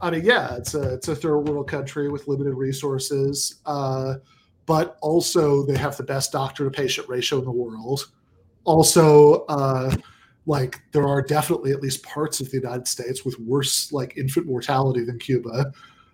I 0.00 0.10
mean, 0.10 0.24
yeah, 0.24 0.56
it's 0.56 0.74
a 0.74 0.94
it's 0.94 1.08
a 1.08 1.16
third 1.16 1.40
world 1.40 1.68
country 1.68 2.08
with 2.08 2.28
limited 2.28 2.54
resources, 2.54 3.60
uh, 3.66 4.14
but 4.66 4.96
also 5.00 5.64
they 5.64 5.76
have 5.76 5.96
the 5.96 6.02
best 6.02 6.32
doctor 6.32 6.64
to 6.64 6.70
patient 6.70 7.08
ratio 7.08 7.38
in 7.38 7.44
the 7.44 7.50
world. 7.50 8.06
Also, 8.64 9.44
uh, 9.46 9.94
like 10.46 10.80
there 10.92 11.06
are 11.06 11.22
definitely 11.22 11.72
at 11.72 11.80
least 11.82 12.02
parts 12.02 12.40
of 12.40 12.50
the 12.50 12.56
United 12.56 12.86
States 12.86 13.24
with 13.24 13.38
worse 13.40 13.92
like 13.92 14.16
infant 14.16 14.46
mortality 14.46 15.04
than 15.04 15.18
Cuba. 15.18 15.72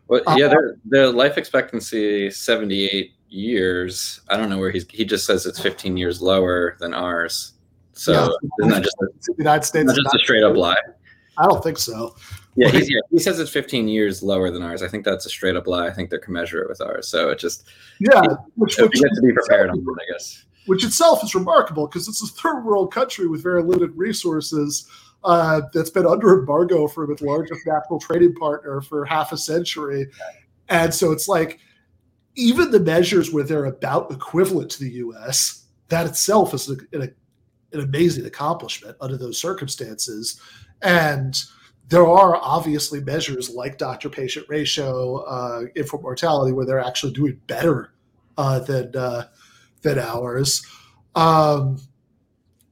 Well, 0.09 0.23
yeah, 0.37 0.49
their, 0.49 0.77
the 0.85 1.13
life 1.13 1.37
expectancy 1.39 2.31
seventy 2.31 2.87
eight 2.87 3.15
years. 3.31 4.21
I 4.29 4.37
don't 4.37 4.51
know 4.51 4.59
where 4.59 4.71
he's. 4.71 4.87
He 4.91 5.05
just 5.05 5.27
says 5.27 5.47
it's 5.47 5.61
15 5.61 5.97
years 5.97 6.21
lower 6.21 6.77
than 6.81 6.93
ours. 6.93 7.53
So 7.93 8.13
yeah, 8.13 8.29
isn't 8.61 8.73
that 8.73 8.83
just 8.83 8.97
a, 9.01 9.07
the 9.27 9.35
United 9.39 9.65
States? 9.65 9.93
just 9.95 10.15
a 10.15 10.19
straight 10.19 10.43
up 10.43 10.57
lie. 10.57 10.77
I 11.39 11.47
don't 11.47 11.63
think 11.63 11.79
so. 11.79 12.15
Yeah, 12.57 12.69
yeah, 12.73 13.01
he 13.11 13.19
says 13.19 13.39
it's 13.39 13.51
15 13.51 13.89
years 13.89 14.23
lower 14.23 14.51
than 14.51 14.63
ours. 14.63 14.83
I 14.83 14.89
think 14.89 15.05
that's 15.05 15.25
a 15.25 15.31
straight 15.31 15.57
up 15.57 15.67
lie. 15.67 15.87
I 15.87 15.91
think 15.91 16.11
they're 16.11 16.19
commensurate 16.19 16.69
with 16.69 16.81
ours. 16.81 17.09
So 17.09 17.31
it 17.31 17.39
just 17.39 17.69
yeah, 17.99 18.21
which, 18.57 18.77
which 18.77 18.93
get 18.93 19.15
to 19.15 19.23
be 19.23 19.33
prepared 19.33 19.71
on 19.71 19.79
it, 19.79 19.85
I 19.85 20.13
guess. 20.13 20.45
Which 20.67 20.85
itself 20.85 21.25
is 21.25 21.35
remarkable 21.35 21.87
because 21.87 22.09
it's 22.09 22.23
a 22.23 22.27
third 22.27 22.63
world 22.63 22.93
country 22.93 23.27
with 23.27 23.43
very 23.43 23.63
limited 23.63 23.97
resources. 23.97 24.87
uh, 25.25 25.63
that's 25.73 25.91
been 25.91 26.07
under 26.07 26.39
embargo 26.39 26.89
from 26.89 27.13
its 27.13 27.23
largest 27.23 27.67
natural 27.67 27.99
trading 28.01 28.35
partner 28.35 28.81
for 28.81 29.05
half 29.05 29.33
a 29.33 29.37
century. 29.37 30.07
And 30.69 30.95
so 30.95 31.13
it's 31.13 31.29
like, 31.29 31.61
even 32.41 32.71
the 32.71 32.81
measures 32.81 33.33
where 33.33 33.45
they're 33.45 33.67
about 33.67 34.11
equivalent 34.11 34.71
to 34.73 34.81
the 34.81 34.91
US, 34.93 35.67
that 35.89 36.07
itself 36.07 36.55
is 36.55 36.69
an, 36.69 36.89
an, 36.93 37.15
amazing 37.73 38.27
accomplishment 38.27 38.97
under 39.01 39.17
those 39.17 39.39
circumstances. 39.39 40.41
And 40.83 41.41
there 41.89 42.07
are 42.07 42.37
obviously 42.37 43.01
measures 43.01 43.51
like 43.51 43.77
doctor 43.77 44.09
patient 44.09 44.47
ratio, 44.49 45.19
uh, 45.19 45.63
infant 45.77 46.03
mortality, 46.03 46.53
where 46.53 46.65
they're 46.65 46.81
actually 46.81 47.13
doing 47.13 47.41
better 47.47 47.93
uh, 48.39 48.61
than 48.61 48.97
uh, 48.97 49.27
than 49.83 49.99
ours. 49.99 50.65
Um, 51.15 51.79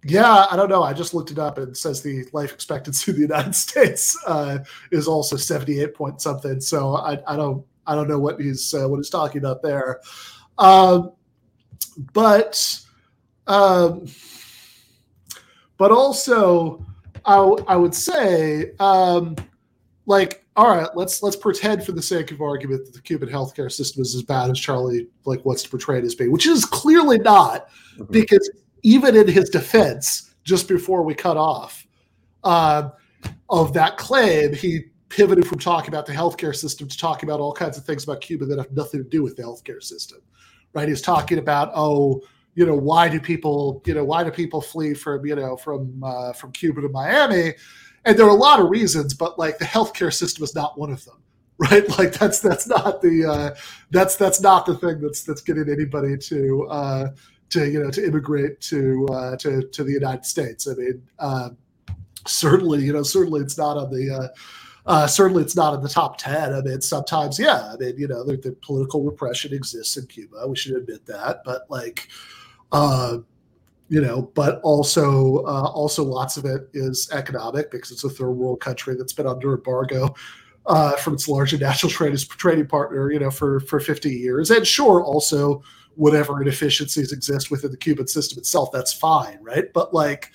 yeah, 0.05 0.47
I 0.51 0.57
don't 0.57 0.69
know. 0.69 0.83
I 0.83 0.93
just 0.93 1.13
looked 1.13 1.31
it 1.31 1.39
up 1.39 1.59
and 1.59 1.69
it 1.69 1.77
says 1.77 2.01
the 2.01 2.25
life 2.33 2.53
expectancy 2.53 3.11
of 3.11 3.17
the 3.17 3.23
United 3.23 3.55
States 3.67 4.17
uh, 4.27 4.59
is 4.91 5.07
also 5.07 5.37
seventy 5.37 5.81
eight 5.81 5.95
point 5.95 6.23
something. 6.23 6.61
So 6.61 6.97
I, 6.97 7.19
I 7.27 7.37
don't 7.37 7.65
I 7.89 7.95
don't 7.95 8.09
know 8.09 8.19
what 8.19 8.41
he's 8.41 8.73
uh, 8.75 8.87
what 8.89 8.99
he's 8.99 9.11
talking 9.11 9.39
about 9.39 9.63
there. 9.63 10.01
Um, 10.59 11.13
but 12.13 12.81
um, 13.47 14.07
but 15.79 15.91
also 15.91 16.85
I, 17.25 17.39
I 17.67 17.77
would 17.77 17.95
say, 17.95 18.73
um, 18.81 19.37
like, 20.07 20.45
all 20.57 20.69
right, 20.69 20.89
let's 20.95 21.23
let's 21.23 21.37
pretend 21.37 21.85
for 21.85 21.93
the 21.93 22.03
sake 22.03 22.31
of 22.31 22.41
argument 22.41 22.87
that 22.87 22.95
the 22.95 23.03
Cuban 23.03 23.29
healthcare 23.29 23.71
system 23.71 24.03
is 24.03 24.15
as 24.15 24.23
bad 24.23 24.51
as 24.51 24.59
Charlie 24.59 25.09
like 25.25 25.45
wants 25.45 25.63
to 25.63 25.69
portray 25.71 25.99
it 25.99 26.05
as 26.05 26.15
being, 26.15 26.33
which 26.33 26.47
is 26.47 26.65
clearly 26.65 27.19
not, 27.19 27.69
mm-hmm. 27.69 28.05
because 28.11 28.51
even 28.83 29.15
in 29.17 29.29
his 29.29 29.51
defense, 29.51 30.35
just 30.45 30.69
before 30.69 31.03
we 31.03 31.15
cut 31.15 31.37
off 31.37 31.87
uh, 32.45 32.91
of 33.51 33.73
that 33.75 33.99
claim, 33.99 34.55
he 34.55 34.85
pivoted 35.09 35.47
from 35.47 35.59
talking 35.59 35.89
about 35.89 36.07
the 36.07 36.13
healthcare 36.13 36.55
system 36.55 36.89
to 36.89 36.97
talking 36.97 37.29
about 37.29 37.41
all 37.41 37.53
kinds 37.53 37.79
of 37.79 37.85
things 37.85 38.05
about 38.05 38.21
Cuba 38.21 38.45
that 38.47 38.59
have 38.59 38.73
nothing 38.73 39.03
to 39.03 39.09
do 39.09 39.23
with 39.23 39.37
the 39.37 39.43
healthcare 39.43 39.83
system. 39.83 40.21
Right? 40.75 40.89
He's 40.89 41.03
talking 41.03 41.39
about 41.39 41.73
oh 41.75 42.23
you 42.59 42.67
know 42.67 42.75
why 42.75 43.09
do 43.09 43.21
people 43.21 43.81
you 43.87 43.95
know 43.95 44.05
why 44.05 44.25
do 44.25 44.33
people 44.33 44.61
flee 44.61 44.93
from 44.93 45.25
you 45.25 45.37
know 45.37 45.57
from 45.57 46.03
uh, 46.03 46.33
from 46.33 46.51
Cuba 46.51 46.81
to 46.81 46.89
Miami 46.89 47.55
and 48.05 48.19
there 48.19 48.27
are 48.27 48.31
a 48.31 48.35
lot 48.49 48.59
of 48.59 48.69
reasons 48.69 49.15
but 49.15 49.39
like 49.39 49.59
the 49.59 49.65
healthcare 49.65 50.13
system 50.13 50.43
is 50.43 50.57
not 50.57 50.77
one 50.77 50.91
of 50.91 51.05
them 51.05 51.23
right 51.59 51.89
like 51.99 52.13
that's 52.13 52.41
that's 52.41 52.67
not 52.67 53.01
the 53.01 53.25
uh, 53.25 53.55
that's 53.91 54.17
that's 54.17 54.41
not 54.41 54.67
the 54.67 54.77
thing 54.77 55.01
that's 55.01 55.23
that's 55.23 55.41
getting 55.41 55.71
anybody 55.71 56.17
to 56.19 56.67
uh, 56.69 57.09
to 57.51 57.71
you 57.71 57.81
know 57.81 57.91
to 57.91 58.05
immigrate 58.05 58.61
to 58.61 59.07
uh, 59.13 59.37
to 59.37 59.63
to 59.69 59.85
the 59.85 59.93
United 59.93 60.25
States 60.25 60.67
I 60.67 60.75
mean 60.75 61.03
uh, 61.21 61.51
certainly 62.27 62.85
you 62.85 62.93
know 62.93 63.05
certainly 63.05 63.41
it's 63.41 63.57
not 63.57 63.77
on 63.77 63.89
the 63.91 64.11
uh, 64.11 64.29
uh, 64.89 65.07
certainly, 65.07 65.43
it's 65.43 65.55
not 65.55 65.75
in 65.75 65.83
the 65.83 65.89
top 65.89 66.17
ten. 66.17 66.55
I 66.55 66.63
mean, 66.63 66.81
sometimes, 66.81 67.39
yeah. 67.39 67.73
I 67.73 67.77
mean, 67.77 67.97
you 67.99 68.09
know, 68.09 68.25
the, 68.25 68.39
the 68.39 68.53
political 68.63 69.05
repression 69.05 69.53
exists 69.53 69.99
in 69.99 70.07
Cuba. 70.07 70.49
We 70.49 70.57
should 70.57 70.77
admit 70.77 71.05
that. 71.05 71.43
But 71.45 71.67
like, 71.69 72.09
uh, 72.73 73.19
you 73.91 74.01
know, 74.01 74.23
but 74.35 74.61
also 74.63 75.45
uh, 75.45 75.71
also 75.75 76.03
lots 76.03 76.39
of 76.39 76.47
it 76.47 76.71
is 76.73 77.11
economic 77.13 77.71
because 77.71 77.91
it's 77.91 78.05
a 78.05 78.09
third 78.09 78.31
world 78.31 78.61
country 78.61 78.95
that's 78.97 79.13
been 79.13 79.27
under 79.27 79.55
embargo 79.55 80.15
uh, 80.65 80.97
from 80.97 81.15
its 81.15 81.29
national 81.29 81.91
trading, 81.93 82.19
trading 82.19 82.67
partner, 82.67 83.13
you 83.13 83.19
know, 83.19 83.31
for 83.31 83.61
for 83.61 83.81
50 83.81 84.11
years. 84.11 84.51
And 84.51 84.67
sure, 84.67 85.05
also 85.05 85.63
whatever 85.97 86.41
inefficiencies 86.41 87.13
exist 87.13 87.51
within 87.51 87.73
the 87.73 87.77
Cuban 87.77 88.07
system 88.07 88.39
itself, 88.39 88.71
that's 88.73 88.93
fine, 88.93 89.39
right? 89.43 89.71
But 89.75 89.93
like, 89.93 90.33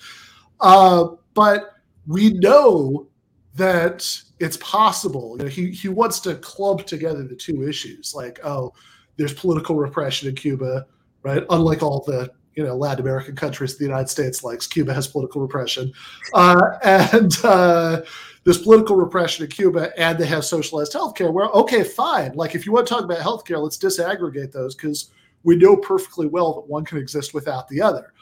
uh, 0.60 1.08
but 1.32 1.72
we 2.06 2.34
know 2.34 3.08
that 3.54 4.06
it's 4.40 4.56
possible. 4.58 5.36
You 5.38 5.44
know, 5.44 5.50
he 5.50 5.70
he 5.70 5.88
wants 5.88 6.20
to 6.20 6.34
club 6.36 6.86
together 6.86 7.22
the 7.22 7.36
two 7.36 7.66
issues, 7.68 8.14
like, 8.14 8.40
oh, 8.44 8.72
there's 9.16 9.32
political 9.32 9.76
repression 9.76 10.28
in 10.28 10.34
Cuba 10.34 10.86
right? 11.24 11.42
Unlike 11.50 11.82
all 11.82 12.04
the 12.06 12.30
you 12.54 12.62
know 12.62 12.76
Latin 12.76 13.00
American 13.00 13.34
countries 13.34 13.76
the 13.76 13.84
United 13.84 14.08
States 14.08 14.44
likes, 14.44 14.68
Cuba 14.68 14.94
has 14.94 15.08
political 15.08 15.40
repression, 15.40 15.92
uh, 16.34 16.60
and 16.84 17.36
uh, 17.42 18.02
there's 18.44 18.58
political 18.58 18.94
repression 18.94 19.44
in 19.44 19.50
Cuba, 19.50 19.90
and 19.98 20.16
they 20.16 20.26
have 20.26 20.44
socialized 20.44 20.92
healthcare. 20.92 21.32
Where 21.32 21.46
okay, 21.46 21.82
fine. 21.82 22.34
Like 22.34 22.54
if 22.54 22.64
you 22.64 22.72
want 22.72 22.86
to 22.86 22.94
talk 22.94 23.02
about 23.02 23.18
healthcare, 23.18 23.60
let's 23.60 23.78
disaggregate 23.78 24.52
those 24.52 24.76
because 24.76 25.10
we 25.42 25.56
know 25.56 25.76
perfectly 25.76 26.28
well 26.28 26.54
that 26.54 26.68
one 26.68 26.84
can 26.84 26.98
exist 26.98 27.34
without 27.34 27.66
the 27.68 27.82
other. 27.82 28.12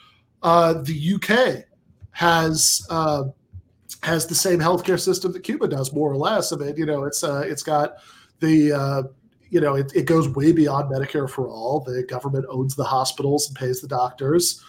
Uh, 0.43 0.74
the 0.83 1.14
UK 1.14 1.64
has 2.12 2.85
uh, 2.91 3.24
has 4.03 4.26
the 4.26 4.34
same 4.34 4.59
healthcare 4.59 5.01
system 5.01 5.32
that 5.32 5.40
Cuba 5.40 5.68
does, 5.68 5.93
more 5.93 6.11
or 6.11 6.16
less. 6.16 6.53
I 6.53 6.57
mean, 6.57 6.76
you 6.76 6.86
know, 6.86 7.05
it's 7.05 7.22
uh, 7.22 7.45
it's 7.47 7.62
got 7.62 7.97
the 8.40 8.72
uh, 8.72 9.03
you 9.53 9.61
know, 9.61 9.74
it, 9.74 9.93
it 9.95 10.07
goes 10.07 10.30
way 10.30 10.51
beyond 10.51 10.90
Medicare 10.90 11.28
for 11.28 11.47
all. 11.47 11.80
The 11.80 12.03
government 12.05 12.47
owns 12.49 12.74
the 12.74 12.84
hospitals 12.84 13.49
and 13.49 13.57
pays 13.57 13.82
the 13.82 13.86
doctors. 13.86 14.64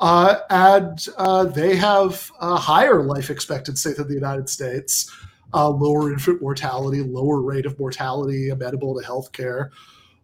Uh, 0.00 0.38
and 0.48 1.06
uh, 1.18 1.44
they 1.44 1.76
have 1.76 2.30
a 2.40 2.56
higher 2.56 3.02
life 3.02 3.28
expectancy 3.28 3.92
than 3.92 4.08
the 4.08 4.14
United 4.14 4.48
States, 4.48 5.14
uh, 5.52 5.68
lower 5.68 6.10
infant 6.10 6.40
mortality, 6.40 7.02
lower 7.02 7.42
rate 7.42 7.66
of 7.66 7.78
mortality 7.78 8.48
amenable 8.48 8.98
to 8.98 9.06
healthcare. 9.06 9.68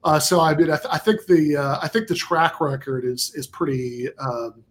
Uh, 0.03 0.19
so 0.19 0.41
I 0.41 0.55
mean, 0.55 0.71
I, 0.71 0.77
th- 0.77 0.89
I 0.91 0.97
think 0.97 1.27
the 1.27 1.59
uh, 1.59 1.79
I 1.83 1.89
think 1.89 2.09
the 2.09 2.15
track 2.15 2.59
record 2.61 3.05
is 3.05 3.33
is 3.35 3.47
pretty. 3.47 4.09
Um, 4.17 4.65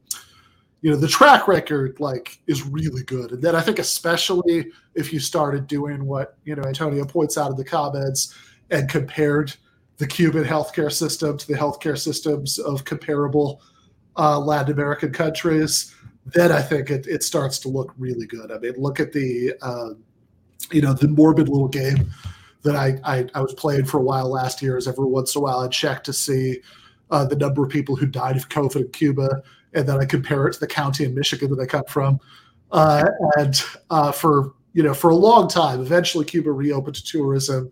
you 0.82 0.91
know, 0.91 0.97
the 0.97 1.07
track 1.07 1.47
record 1.47 1.99
like 1.99 2.39
is 2.47 2.63
really 2.63 3.03
good, 3.03 3.32
and 3.32 3.41
then 3.41 3.55
I 3.55 3.61
think 3.61 3.80
especially 3.80 4.71
if 4.95 5.11
you 5.11 5.19
started 5.19 5.67
doing 5.67 6.05
what 6.05 6.38
you 6.45 6.55
know 6.55 6.63
Antonio 6.63 7.05
points 7.05 7.38
out 7.38 7.51
in 7.51 7.57
the 7.57 7.65
comments 7.65 8.36
and 8.69 8.89
compared 8.89 9.53
the 9.97 10.07
Cuban 10.07 10.45
healthcare 10.45 10.91
system 10.91 11.38
to 11.38 11.47
the 11.47 11.55
healthcare 11.57 11.97
systems 11.97 12.57
of 12.59 12.86
comparable 12.86 13.61
uh, 14.17 14.39
Latin 14.39 14.73
American 14.73 15.11
countries, 15.11 15.93
then 16.25 16.51
I 16.51 16.61
think 16.61 16.89
it, 16.89 17.05
it 17.07 17.23
starts 17.23 17.59
to 17.59 17.69
look 17.69 17.93
really 17.97 18.25
good. 18.25 18.51
I 18.51 18.59
mean, 18.59 18.73
look 18.77 18.99
at 19.01 19.11
the 19.11 19.53
uh, 19.61 19.89
you 20.71 20.82
know 20.82 20.93
the 20.93 21.07
morbid 21.09 21.49
little 21.49 21.67
game 21.67 22.11
that 22.61 22.75
I, 22.75 22.99
I, 23.03 23.25
I 23.36 23.41
was 23.41 23.53
playing 23.53 23.86
for 23.86 23.97
a 23.97 24.03
while 24.03 24.30
last 24.30 24.61
year. 24.61 24.77
Is 24.77 24.88
every 24.88 25.05
once 25.05 25.36
in 25.36 25.39
a 25.39 25.43
while 25.43 25.59
I 25.59 25.67
check 25.67 26.03
to 26.05 26.13
see 26.13 26.61
uh, 27.11 27.25
the 27.25 27.36
number 27.36 27.63
of 27.63 27.69
people 27.69 27.95
who 27.95 28.05
died 28.05 28.38
of 28.38 28.49
COVID 28.49 28.75
in 28.77 28.91
Cuba, 28.91 29.41
and 29.74 29.88
then 29.88 29.99
I 29.99 30.05
compare 30.05 30.47
it 30.47 30.53
to 30.53 30.59
the 30.59 30.67
county 30.67 31.05
in 31.05 31.13
Michigan 31.13 31.49
that 31.55 31.61
I 31.61 31.65
come 31.65 31.86
from. 31.88 32.20
Uh, 32.72 33.05
and 33.38 33.63
uh, 33.89 34.11
for 34.11 34.53
you 34.74 34.84
know 34.84 34.93
for 34.93 35.09
a 35.09 35.15
long 35.15 35.47
time, 35.47 35.82
eventually 35.82 36.26
Cuba 36.26 36.51
reopened 36.51 36.95
to 36.95 37.03
tourism 37.03 37.72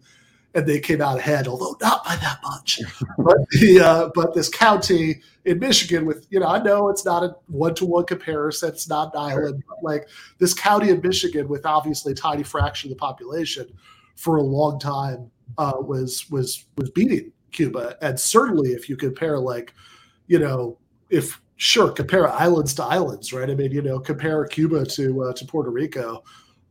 and 0.57 0.65
they 0.65 0.79
came 0.79 1.01
out 1.01 1.19
ahead, 1.19 1.47
although 1.47 1.77
not 1.81 2.03
by 2.03 2.15
that 2.15 2.39
much. 2.43 2.79
but 3.19 3.37
the 3.51 3.79
uh, 3.79 4.09
but 4.15 4.33
this 4.33 4.49
county 4.49 5.21
in 5.45 5.59
Michigan, 5.59 6.05
with 6.05 6.25
you 6.31 6.39
know, 6.39 6.47
I 6.47 6.61
know 6.61 6.89
it's 6.89 7.05
not 7.05 7.23
a 7.23 7.35
one 7.47 7.75
to 7.75 7.85
one 7.85 8.05
comparison, 8.05 8.69
it's 8.69 8.89
not 8.89 9.13
an 9.13 9.21
island, 9.21 9.63
but 9.67 9.77
like 9.83 10.09
this 10.39 10.53
county 10.53 10.89
in 10.89 10.99
Michigan, 11.01 11.47
with 11.47 11.65
obviously 11.65 12.13
a 12.13 12.15
tiny 12.15 12.43
fraction 12.43 12.91
of 12.91 12.97
the 12.97 12.99
population, 12.99 13.67
for 14.15 14.37
a 14.37 14.41
long 14.41 14.79
time 14.79 15.29
uh, 15.59 15.73
was 15.79 16.29
was 16.31 16.65
was 16.77 16.89
beating 16.89 17.31
Cuba, 17.51 17.95
and 18.01 18.19
certainly 18.19 18.71
if 18.71 18.89
you 18.89 18.97
compare 18.97 19.37
like, 19.37 19.73
you 20.25 20.39
know, 20.39 20.79
if 21.09 21.39
sure 21.57 21.91
compare 21.91 22.27
islands 22.29 22.73
to 22.75 22.83
islands, 22.83 23.33
right? 23.33 23.49
I 23.49 23.55
mean, 23.55 23.71
you 23.71 23.81
know, 23.81 23.99
compare 23.99 24.45
Cuba 24.45 24.85
to 24.85 25.23
uh, 25.23 25.33
to 25.33 25.45
Puerto 25.45 25.69
Rico 25.69 26.23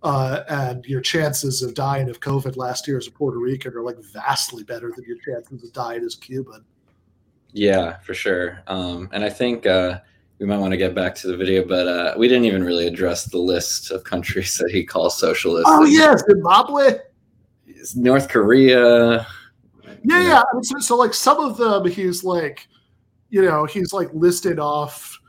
uh, 0.02 0.44
and 0.48 0.84
your 0.86 1.00
chances 1.00 1.62
of 1.62 1.74
dying 1.74 2.08
of 2.08 2.20
COVID 2.20 2.56
last 2.56 2.86
year 2.86 2.96
as 2.96 3.06
a 3.06 3.10
Puerto 3.10 3.38
Rican 3.38 3.74
are 3.74 3.82
like 3.82 3.98
vastly 4.12 4.62
better 4.62 4.92
than 4.94 5.04
your 5.04 5.18
chances 5.18 5.64
of 5.64 5.72
dying 5.72 6.04
as 6.04 6.14
a 6.14 6.18
Cuban. 6.18 6.64
Yeah, 7.52 7.98
for 7.98 8.14
sure. 8.14 8.62
Um, 8.66 9.08
and 9.12 9.24
I 9.24 9.30
think 9.30 9.66
uh, 9.66 10.00
we 10.38 10.46
might 10.46 10.58
want 10.58 10.72
to 10.72 10.76
get 10.76 10.94
back 10.94 11.14
to 11.16 11.26
the 11.26 11.36
video, 11.36 11.66
but 11.66 11.88
uh, 11.88 12.14
we 12.16 12.28
didn't 12.28 12.44
even 12.44 12.62
really 12.62 12.86
address 12.86 13.24
the 13.24 13.38
list 13.38 13.90
of 13.90 14.04
countries 14.04 14.56
that 14.58 14.70
he 14.70 14.84
calls 14.84 15.18
socialist. 15.18 15.66
Oh 15.68 15.84
yeah, 15.84 16.14
Zimbabwe, 16.16 16.98
North 17.96 18.28
Korea. 18.28 19.26
Yeah, 20.04 20.22
yeah. 20.22 20.40
I 20.40 20.54
mean, 20.54 20.62
so, 20.62 20.78
so 20.78 20.96
like 20.96 21.14
some 21.14 21.40
of 21.40 21.56
them, 21.56 21.84
he's 21.86 22.22
like, 22.22 22.68
you 23.36 23.42
know, 23.42 23.66
he's 23.66 23.92
like 23.92 24.08
listed 24.14 24.58
off, 24.58 25.20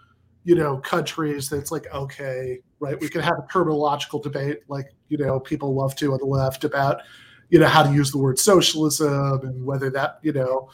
you 0.45 0.55
know, 0.55 0.77
countries 0.77 1.49
that's 1.49 1.73
like 1.73 1.93
okay, 1.93 2.59
right? 2.79 2.97
We 3.01 3.09
can 3.09 3.19
have 3.19 3.37
a 3.37 3.41
terminological 3.51 4.23
debate, 4.23 4.59
like 4.69 4.93
you 5.09 5.17
know 5.17 5.41
people 5.41 5.75
love 5.75 5.93
to 5.97 6.13
on 6.13 6.19
the 6.19 6.25
left 6.25 6.63
about 6.63 7.01
you 7.49 7.59
know 7.59 7.67
how 7.67 7.83
to 7.83 7.93
use 7.93 8.09
the 8.11 8.17
word 8.17 8.39
socialism 8.39 9.41
and 9.43 9.65
whether 9.65 9.89
that 9.89 10.19
you 10.21 10.31
know 10.31 10.69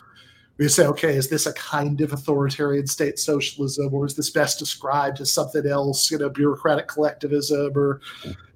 we 0.57 0.67
say 0.67 0.85
okay 0.85 1.15
is 1.15 1.27
this 1.27 1.47
a 1.47 1.53
kind 1.53 2.01
of 2.01 2.13
authoritarian 2.13 2.85
state 2.85 3.17
socialism 3.17 3.91
or 3.91 4.05
is 4.05 4.15
this 4.15 4.29
best 4.29 4.59
described 4.59 5.19
as 5.19 5.33
something 5.33 5.65
else 5.65 6.11
you 6.11 6.19
know 6.19 6.29
bureaucratic 6.29 6.87
collectivism 6.87 7.71
or 7.75 7.99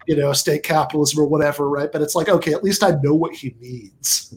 you 0.07 0.15
know 0.15 0.33
state 0.33 0.61
capitalism 0.63 1.19
or 1.19 1.27
whatever 1.27 1.67
right 1.67 1.91
but 1.91 2.01
it's 2.01 2.15
like 2.15 2.29
okay 2.29 2.53
at 2.53 2.63
least 2.63 2.83
i 2.83 2.91
know 3.03 3.13
what 3.13 3.33
he 3.33 3.55
means 3.59 4.35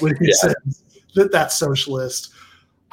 when 0.00 0.14
he 0.16 0.26
yeah. 0.26 0.34
says 0.34 0.82
that 1.14 1.32
that's 1.32 1.58
socialist 1.58 2.32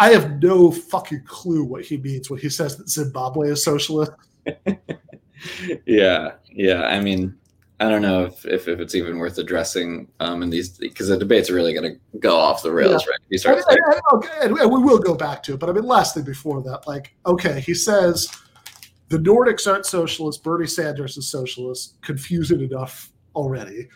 i 0.01 0.09
have 0.09 0.41
no 0.41 0.71
fucking 0.71 1.23
clue 1.25 1.63
what 1.63 1.83
he 1.83 1.97
means 1.97 2.29
when 2.29 2.39
he 2.39 2.49
says 2.49 2.75
that 2.75 2.89
zimbabwe 2.89 3.49
is 3.49 3.63
socialist 3.63 4.11
yeah, 5.85 6.31
yeah. 6.51 6.83
I 6.83 6.99
mean, 6.99 7.35
I 7.79 7.89
don't 7.89 8.01
know 8.01 8.25
if, 8.25 8.45
if, 8.45 8.67
if 8.67 8.79
it's 8.79 8.95
even 8.95 9.17
worth 9.17 9.37
addressing 9.37 10.07
um, 10.19 10.43
in 10.43 10.49
these 10.49 10.77
because 10.77 11.07
the 11.07 11.17
debate's 11.17 11.49
really 11.49 11.73
going 11.73 11.93
to 11.93 12.19
go 12.19 12.37
off 12.37 12.61
the 12.61 12.71
rails, 12.71 13.03
yeah. 13.05 13.11
right? 13.11 13.19
He 13.29 13.37
starts 13.37 13.65
and, 13.67 13.79
and, 13.85 14.01
okay, 14.13 14.31
and, 14.43 14.53
we 14.53 14.79
will 14.79 14.99
go 14.99 15.15
back 15.15 15.41
to 15.43 15.53
it, 15.53 15.59
but 15.59 15.69
I 15.69 15.73
mean, 15.73 15.85
lastly, 15.85 16.21
before 16.21 16.61
that, 16.63 16.87
like, 16.87 17.15
okay, 17.25 17.59
he 17.59 17.73
says 17.73 18.29
the 19.09 19.17
Nordics 19.17 19.71
aren't 19.71 19.85
socialist, 19.85 20.43
Bernie 20.43 20.67
Sanders 20.67 21.17
is 21.17 21.29
socialist. 21.29 21.99
Confusing 22.01 22.61
enough 22.61 23.11
already. 23.35 23.87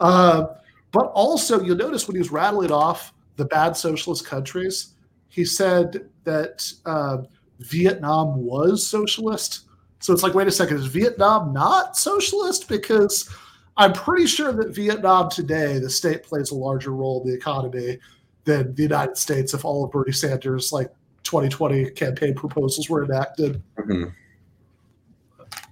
Uh, 0.00 0.46
but 0.92 1.06
also, 1.06 1.62
you'll 1.62 1.76
notice 1.76 2.06
when 2.06 2.14
he 2.14 2.20
was 2.20 2.30
rattling 2.30 2.70
off 2.70 3.12
the 3.36 3.44
bad 3.46 3.76
socialist 3.76 4.26
countries, 4.26 4.91
he 5.32 5.46
said 5.46 6.10
that 6.24 6.70
uh, 6.84 7.22
Vietnam 7.60 8.36
was 8.36 8.86
socialist. 8.86 9.62
So 9.98 10.12
it's 10.12 10.22
like, 10.22 10.34
wait 10.34 10.46
a 10.46 10.50
second, 10.50 10.76
is 10.76 10.86
Vietnam 10.86 11.54
not 11.54 11.96
socialist? 11.96 12.68
Because 12.68 13.34
I'm 13.78 13.94
pretty 13.94 14.26
sure 14.26 14.52
that 14.52 14.74
Vietnam 14.74 15.30
today, 15.30 15.78
the 15.78 15.88
state 15.88 16.22
plays 16.22 16.50
a 16.50 16.54
larger 16.54 16.90
role 16.90 17.22
in 17.22 17.30
the 17.30 17.34
economy 17.34 17.98
than 18.44 18.74
the 18.74 18.82
United 18.82 19.16
States 19.16 19.54
if 19.54 19.64
all 19.64 19.82
of 19.82 19.90
Bernie 19.90 20.12
Sanders' 20.12 20.70
like 20.70 20.92
2020 21.22 21.92
campaign 21.92 22.34
proposals 22.34 22.90
were 22.90 23.02
enacted. 23.02 23.62
Mm-hmm. 23.78 24.10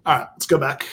All 0.06 0.18
right, 0.18 0.28
let's 0.32 0.46
go 0.46 0.56
back. 0.56 0.86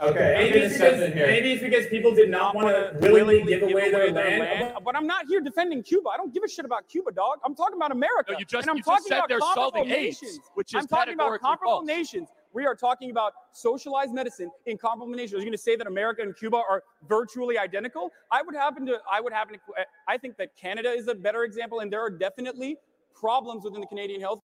Okay, 0.00 0.34
maybe 0.38 0.58
it's, 0.60 0.74
because, 0.74 1.14
maybe 1.14 1.52
it's 1.52 1.62
because 1.62 1.86
people 1.88 2.14
did 2.14 2.30
not 2.30 2.54
want 2.54 2.68
to 2.68 2.96
willingly 3.00 3.42
give 3.42 3.62
away 3.62 3.90
their 3.90 4.12
land. 4.12 4.38
land. 4.38 4.74
But 4.84 4.94
I'm 4.94 5.06
not 5.06 5.26
here 5.28 5.40
defending 5.40 5.82
Cuba. 5.82 6.10
I 6.10 6.16
don't 6.16 6.32
give 6.32 6.44
a 6.44 6.48
shit 6.48 6.64
about 6.64 6.88
Cuba, 6.88 7.10
dog. 7.10 7.38
I'm 7.44 7.54
talking 7.54 7.76
about 7.76 7.90
America. 7.90 8.32
No, 8.32 8.38
you 8.38 8.44
just, 8.44 8.62
and 8.62 8.70
I'm 8.70 8.76
you 8.76 8.82
talking 8.82 8.98
just 8.98 9.08
said 9.08 9.18
about 9.18 9.28
they're 9.28 9.40
solving 9.40 9.88
nations. 9.88 10.32
AIDS, 10.34 10.40
which 10.54 10.72
is 10.72 10.80
I'm 10.80 10.86
talking 10.86 11.14
about 11.14 11.40
comparable 11.40 11.78
false. 11.78 11.86
nations. 11.86 12.28
We 12.54 12.64
are 12.64 12.76
talking 12.76 13.10
about 13.10 13.32
socialized 13.52 14.12
medicine 14.12 14.50
in 14.66 14.78
comparable 14.78 15.14
nations. 15.14 15.34
Are 15.34 15.38
you 15.38 15.44
going 15.44 15.52
to 15.52 15.58
say 15.58 15.74
that 15.74 15.86
America 15.86 16.22
and 16.22 16.36
Cuba 16.36 16.56
are 16.56 16.82
virtually 17.08 17.58
identical? 17.58 18.10
I 18.30 18.42
would 18.42 18.54
happen 18.54 18.86
to. 18.86 18.98
I 19.10 19.20
would 19.20 19.32
happen 19.32 19.54
to. 19.54 19.60
I 20.06 20.16
think 20.16 20.36
that 20.36 20.56
Canada 20.56 20.90
is 20.90 21.08
a 21.08 21.14
better 21.14 21.42
example, 21.42 21.80
and 21.80 21.92
there 21.92 22.00
are 22.00 22.10
definitely 22.10 22.76
problems 23.14 23.64
within 23.64 23.80
the 23.80 23.86
Canadian 23.86 24.20
health 24.20 24.40